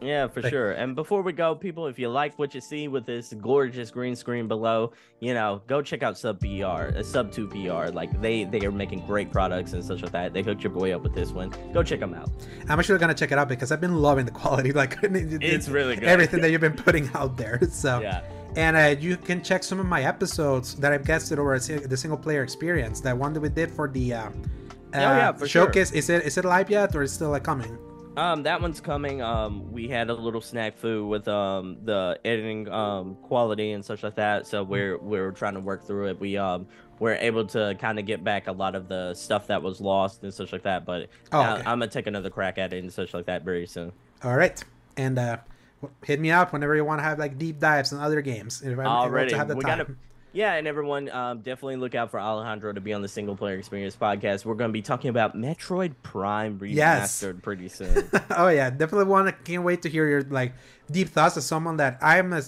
Yeah, 0.03 0.27
for 0.27 0.43
sure. 0.43 0.73
And 0.73 0.95
before 0.97 1.23
we 1.23 1.33
go, 1.33 1.55
people, 1.55 1.87
if 1.87 1.99
you 1.99 2.09
like 2.09 2.39
what 2.39 2.55
you 2.55 2.61
see 2.61 2.89
with 2.89 3.07
this 3.07 3.33
gorgeous 3.41 3.91
green 3.91 4.17
screen 4.17 4.49
below, 4.49 4.93
you 5.21 5.33
know, 5.33 5.63
go 5.67 5.81
check 5.81 6.03
out 6.03 6.19
Sub 6.19 6.41
PR, 6.41 6.97
uh, 6.99 7.03
Sub 7.03 7.31
2 7.31 7.47
PR. 7.49 7.91
Like 7.93 8.21
they 8.21 8.45
they 8.45 8.65
are 8.67 8.73
making 8.73 9.07
great 9.07 9.31
products 9.31 9.73
and 9.75 9.85
such 9.85 10.03
like 10.03 10.13
that. 10.13 10.33
They 10.33 10.43
hooked 10.43 10.63
your 10.65 10.73
boy 10.73 10.95
up 10.95 11.03
with 11.03 11.15
this 11.15 11.31
one. 11.31 11.55
Go 11.73 11.83
check 11.83 12.01
them 12.01 12.15
out. 12.15 12.31
I'm 12.69 12.79
actually 12.79 12.99
gonna 12.99 13.15
check 13.15 13.31
it 13.33 13.39
out 13.39 13.49
because 13.49 13.71
I've 13.71 13.81
been 13.81 13.97
loving 13.97 14.25
the 14.27 14.33
quality, 14.33 14.73
like 14.83 14.99
It's 15.03 15.69
really 15.69 15.95
good. 15.95 16.05
everything 16.05 16.41
that 16.41 16.51
you've 16.51 16.61
been 16.61 16.73
putting 16.77 17.09
out 17.15 17.37
there. 17.37 17.61
So 17.71 18.01
Yeah. 18.01 18.23
And 18.57 18.77
uh, 18.77 19.01
you 19.01 19.17
can 19.17 19.43
check 19.43 19.63
some 19.65 19.81
of 19.81 19.87
my 19.87 20.03
episodes 20.05 20.75
that 20.75 20.93
I've 20.93 21.07
guested 21.07 21.39
over 21.39 21.59
the 21.59 21.97
single 21.97 22.19
player 22.19 22.43
experience. 22.43 23.01
That 23.01 23.17
one 23.17 23.33
that 23.33 23.41
we 23.41 23.49
did 23.49 23.71
for 23.71 23.89
the 23.89 24.13
uh, 24.13 24.19
uh, 24.25 24.31
Oh, 24.95 24.99
yeah, 24.99 25.33
for 25.33 25.49
sure. 25.49 25.67
showcase. 25.67 25.91
Is 25.93 26.11
it 26.11 26.25
is 26.27 26.37
it 26.37 26.45
live 26.45 26.69
yet 26.69 26.95
or 26.95 27.03
is 27.03 27.13
it 27.13 27.15
still 27.15 27.31
like 27.31 27.45
coming? 27.45 27.79
Um, 28.17 28.43
that 28.43 28.61
one's 28.61 28.81
coming. 28.81 29.23
Um, 29.23 29.73
we 29.73 29.89
had 29.89 30.11
a 30.11 30.15
little 30.15 30.43
snack 30.43 30.77
food 30.77 31.07
with 31.09 31.27
um 31.29 31.79
the 31.85 32.19
editing 32.25 32.69
um 32.69 33.15
quality 33.23 33.73
and 33.73 33.83
such 33.85 34.03
like 34.03 34.17
that. 34.17 34.47
So 34.47 34.63
we're 34.63 34.99
we're 34.99 35.31
trying 35.31 35.55
to 35.55 35.61
work 35.61 35.87
through 35.87 36.09
it. 36.09 36.21
We 36.21 36.37
um 36.37 36.67
we're 36.99 37.15
able 37.15 37.47
to 37.47 37.75
kind 37.81 37.99
of 37.99 38.05
get 38.05 38.23
back 38.23 38.49
a 38.49 38.53
lot 38.53 38.75
of 38.75 38.87
the 38.89 39.15
stuff 39.15 39.47
that 39.47 39.63
was 39.63 39.81
lost 39.81 40.23
and 40.25 40.33
such 40.33 40.53
like 40.53 40.63
that. 40.65 40.85
But 40.85 41.09
Oh, 41.33 41.41
I- 41.41 41.53
okay. 41.55 41.61
I'm 41.63 41.79
gonna 41.79 41.89
take 41.89 42.07
another 42.07 42.29
crack 42.29 42.59
at 42.59 42.75
it 42.75 42.83
and 42.83 42.93
such 42.93 43.15
like 43.15 43.25
that 43.27 43.45
very 43.45 43.67
soon. 43.67 43.93
All 44.23 44.37
right, 44.37 44.63
and 44.99 45.19
uh, 45.19 45.39
hit 46.05 46.21
me 46.21 46.31
up 46.31 46.53
whenever 46.53 46.77
you 46.77 46.85
want 46.85 46.99
to 46.99 47.05
have 47.05 47.19
like 47.19 47.39
deep 47.39 47.59
dives 47.61 47.95
on 47.95 48.01
other 48.01 48.21
games. 48.21 48.61
If 48.61 48.73
I'm 48.75 48.81
able 48.81 48.91
Already, 48.91 49.31
to 49.31 49.39
have 49.39 49.49
the 49.49 49.57
we 49.57 49.65
time. 49.65 49.79
gotta. 49.79 49.95
Yeah, 50.35 50.55
and 50.55 50.67
everyone, 50.67 51.11
um, 51.11 51.39
definitely 51.41 51.77
look 51.77 51.95
out 51.95 52.11
for 52.11 52.19
Alejandro 52.19 52.73
to 52.73 52.81
be 52.81 52.95
on 52.95 53.03
the 53.03 53.09
single 53.09 53.37
player 53.37 53.59
experience 53.59 53.95
podcast. 53.95 54.47
We're 54.47 54.55
going 54.55 54.71
to 54.71 54.73
be 54.73 54.81
talking 54.83 55.11
about 55.11 55.37
Metroid 55.37 55.93
Prime 56.03 56.59
Yes. 56.65 57.23
remastered 57.23 57.43
pretty 57.43 57.69
soon. 57.69 58.09
oh 58.37 58.49
yeah, 58.49 58.71
definitely 58.71 59.05
want 59.05 59.29
to 59.29 59.33
can't 59.45 59.63
wait 59.63 59.83
to 59.83 59.91
hear 59.91 60.09
your 60.09 60.23
like 60.23 60.55
deep 60.91 61.09
thoughts 61.11 61.37
as 61.37 61.45
someone 61.45 61.77
that 61.77 61.99
I'm 62.01 62.33
a 62.33 62.43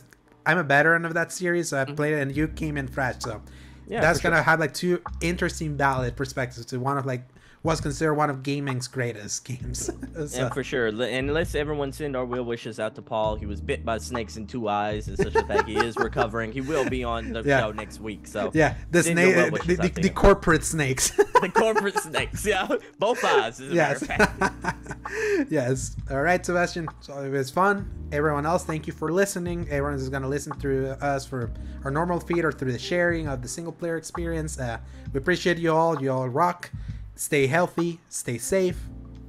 I'm 0.46 0.58
a 0.58 0.62
veteran 0.62 1.04
of 1.04 1.14
that 1.14 1.30
series. 1.32 1.68
So 1.68 1.80
I 1.80 1.84
played 1.84 2.14
it 2.14 2.20
and 2.20 2.34
you 2.34 2.48
came 2.48 2.76
in 2.76 2.88
fresh, 2.88 3.16
so 3.20 3.34
Mm-hmm. 3.34 3.92
Yeah, 3.92 4.00
that's 4.00 4.18
gonna 4.20 4.42
have 4.42 4.60
like 4.60 4.72
two 4.72 5.02
interesting 5.20 5.76
valid 5.76 6.16
perspectives 6.16 6.64
to 6.66 6.78
one 6.80 6.96
of 6.96 7.04
like 7.04 7.22
what's 7.64 7.80
considered 7.80 8.12
one 8.12 8.28
of 8.28 8.42
gaming's 8.42 8.86
greatest 8.86 9.42
games. 9.46 9.86
so, 10.26 10.44
And 10.44 10.52
for 10.52 10.62
sure, 10.62 10.88
and 10.88 11.32
let's 11.32 11.54
everyone 11.54 11.92
send 11.92 12.14
our 12.14 12.26
well 12.26 12.44
wishes 12.44 12.78
out 12.78 12.94
to 12.96 13.02
Paul. 13.02 13.36
He 13.36 13.46
was 13.46 13.58
bit 13.62 13.86
by 13.86 13.96
snakes 13.96 14.36
in 14.36 14.46
two 14.46 14.68
eyes 14.68 15.08
and 15.08 15.16
such 15.16 15.34
a 15.34 15.42
thing. 15.42 15.64
He 15.64 15.76
is 15.76 15.96
recovering. 15.96 16.52
He 16.52 16.60
will 16.60 16.88
be 16.88 17.02
on 17.04 17.32
the 17.32 17.42
Yeah. 17.42 17.60
show 17.60 17.72
next 17.72 18.00
week. 18.00 18.26
So 18.26 18.50
yeah, 18.52 18.74
the 18.90 19.02
send 19.02 19.18
your 19.18 19.32
snake, 19.32 19.52
well 19.52 19.62
the, 19.64 19.76
the, 19.76 20.02
the 20.02 20.10
corporate 20.10 20.62
snakes. 20.62 21.10
the 21.40 21.50
corporate 21.54 21.98
snakes. 21.98 22.44
Yeah, 22.44 22.68
both 22.98 23.24
eyes. 23.24 23.58
As 23.60 23.72
yes, 23.72 24.06
yes. 25.50 25.96
All 26.10 26.20
right, 26.20 26.44
Sebastian. 26.44 26.86
So 27.00 27.18
it 27.22 27.30
was 27.30 27.50
fun. 27.50 27.90
Everyone 28.12 28.44
else, 28.44 28.64
thank 28.64 28.86
you 28.86 28.92
for 28.92 29.10
listening. 29.10 29.66
Everyone 29.70 29.94
is 29.94 30.08
gonna 30.10 30.28
listen 30.28 30.52
through 30.60 30.88
us 31.00 31.24
for 31.24 31.50
our 31.82 31.90
normal 31.90 32.20
feed 32.20 32.44
or 32.44 32.52
through 32.52 32.72
the 32.72 32.78
sharing 32.78 33.26
of 33.26 33.40
the 33.40 33.48
single 33.48 33.72
player 33.72 33.96
experience. 33.96 34.58
Uh, 34.58 34.78
we 35.14 35.18
appreciate 35.18 35.56
you 35.56 35.72
all. 35.72 36.00
You 36.02 36.12
all 36.12 36.28
rock. 36.28 36.70
Stay 37.14 37.46
healthy. 37.46 38.00
Stay 38.08 38.38
safe. 38.38 38.78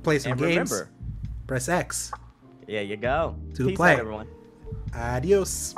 Play 0.03 0.19
some 0.19 0.33
And 0.33 0.41
games. 0.41 0.71
remember, 0.71 0.89
Press 1.47 1.69
X. 1.69 2.11
there 2.67 2.83
you 2.83 2.97
go. 2.97 3.35
To 3.55 3.67
Peace 3.67 3.77
play. 3.77 3.93
out, 3.93 3.99
everyone. 3.99 4.27
Adios. 4.93 5.75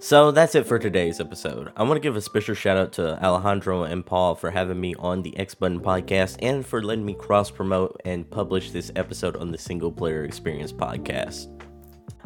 So 0.00 0.30
that's 0.30 0.54
it 0.54 0.64
for 0.66 0.78
today's 0.78 1.20
episode. 1.20 1.72
I 1.76 1.82
want 1.82 1.96
to 1.96 2.00
give 2.00 2.14
a 2.16 2.20
special 2.20 2.54
shout 2.54 2.76
out 2.76 2.92
to 2.94 3.22
Alejandro 3.22 3.82
and 3.82 4.06
Paul 4.06 4.36
for 4.36 4.50
having 4.50 4.80
me 4.80 4.94
on 4.98 5.22
the 5.22 5.36
X 5.36 5.54
Button 5.54 5.80
podcast 5.80 6.36
and 6.40 6.64
for 6.64 6.82
letting 6.82 7.04
me 7.04 7.14
cross 7.14 7.50
promote 7.50 8.00
and 8.04 8.28
publish 8.30 8.70
this 8.70 8.92
episode 8.94 9.36
on 9.36 9.50
the 9.50 9.58
Single 9.58 9.90
Player 9.90 10.24
Experience 10.24 10.72
podcast. 10.72 11.48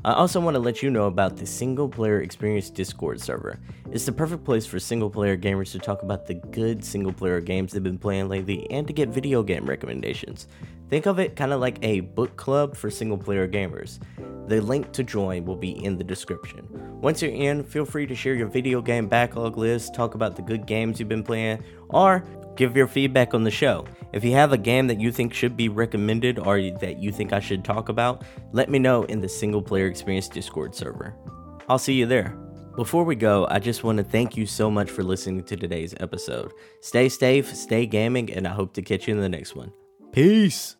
I 0.04 0.14
also 0.14 0.40
want 0.40 0.56
to 0.56 0.60
let 0.60 0.82
you 0.82 0.90
know 0.90 1.06
about 1.06 1.36
the 1.36 1.46
Single 1.46 1.88
Player 1.88 2.22
Experience 2.22 2.70
Discord 2.70 3.20
server. 3.20 3.60
It's 3.92 4.04
the 4.04 4.10
perfect 4.10 4.42
place 4.42 4.66
for 4.66 4.80
single 4.80 5.08
player 5.08 5.36
gamers 5.36 5.70
to 5.72 5.78
talk 5.78 6.02
about 6.02 6.26
the 6.26 6.34
good 6.34 6.84
single 6.84 7.12
player 7.12 7.40
games 7.40 7.70
they've 7.72 7.82
been 7.84 7.98
playing 7.98 8.28
lately 8.28 8.68
and 8.68 8.84
to 8.88 8.92
get 8.92 9.10
video 9.10 9.44
game 9.44 9.64
recommendations. 9.64 10.48
Think 10.88 11.06
of 11.06 11.20
it 11.20 11.36
kind 11.36 11.52
of 11.52 11.60
like 11.60 11.78
a 11.82 12.00
book 12.00 12.36
club 12.36 12.76
for 12.76 12.90
single 12.90 13.16
player 13.16 13.46
gamers. 13.46 14.00
The 14.48 14.60
link 14.60 14.90
to 14.92 15.04
join 15.04 15.44
will 15.44 15.56
be 15.56 15.84
in 15.84 15.96
the 15.96 16.04
description. 16.04 16.68
Once 17.00 17.22
you're 17.22 17.30
in, 17.30 17.62
feel 17.62 17.84
free 17.84 18.06
to 18.06 18.14
share 18.16 18.34
your 18.34 18.48
video 18.48 18.82
game 18.82 19.06
backlog 19.06 19.56
list, 19.56 19.94
talk 19.94 20.16
about 20.16 20.34
the 20.34 20.42
good 20.42 20.66
games 20.66 20.98
you've 20.98 21.08
been 21.08 21.22
playing, 21.22 21.62
or 21.90 22.24
give 22.56 22.76
your 22.76 22.86
feedback 22.86 23.34
on 23.34 23.44
the 23.44 23.50
show. 23.50 23.86
If 24.12 24.24
you 24.24 24.32
have 24.32 24.52
a 24.52 24.58
game 24.58 24.86
that 24.88 25.00
you 25.00 25.10
think 25.10 25.32
should 25.32 25.56
be 25.56 25.68
recommended 25.68 26.38
or 26.38 26.60
that 26.80 26.98
you 26.98 27.12
think 27.12 27.32
I 27.32 27.40
should 27.40 27.64
talk 27.64 27.88
about, 27.88 28.24
let 28.52 28.68
me 28.68 28.78
know 28.78 29.04
in 29.04 29.20
the 29.20 29.28
Single 29.28 29.62
Player 29.62 29.86
Experience 29.86 30.28
Discord 30.28 30.74
server. 30.74 31.14
I'll 31.68 31.78
see 31.78 31.94
you 31.94 32.06
there. 32.06 32.36
Before 32.76 33.04
we 33.04 33.16
go, 33.16 33.46
I 33.50 33.58
just 33.58 33.84
want 33.84 33.98
to 33.98 34.04
thank 34.04 34.36
you 34.36 34.46
so 34.46 34.70
much 34.70 34.90
for 34.90 35.02
listening 35.02 35.44
to 35.44 35.56
today's 35.56 35.94
episode. 36.00 36.52
Stay 36.80 37.08
safe, 37.08 37.54
stay 37.54 37.86
gaming, 37.86 38.32
and 38.32 38.48
I 38.48 38.52
hope 38.52 38.72
to 38.74 38.82
catch 38.82 39.06
you 39.06 39.14
in 39.14 39.20
the 39.20 39.28
next 39.28 39.54
one. 39.54 39.72
Peace! 40.12 40.76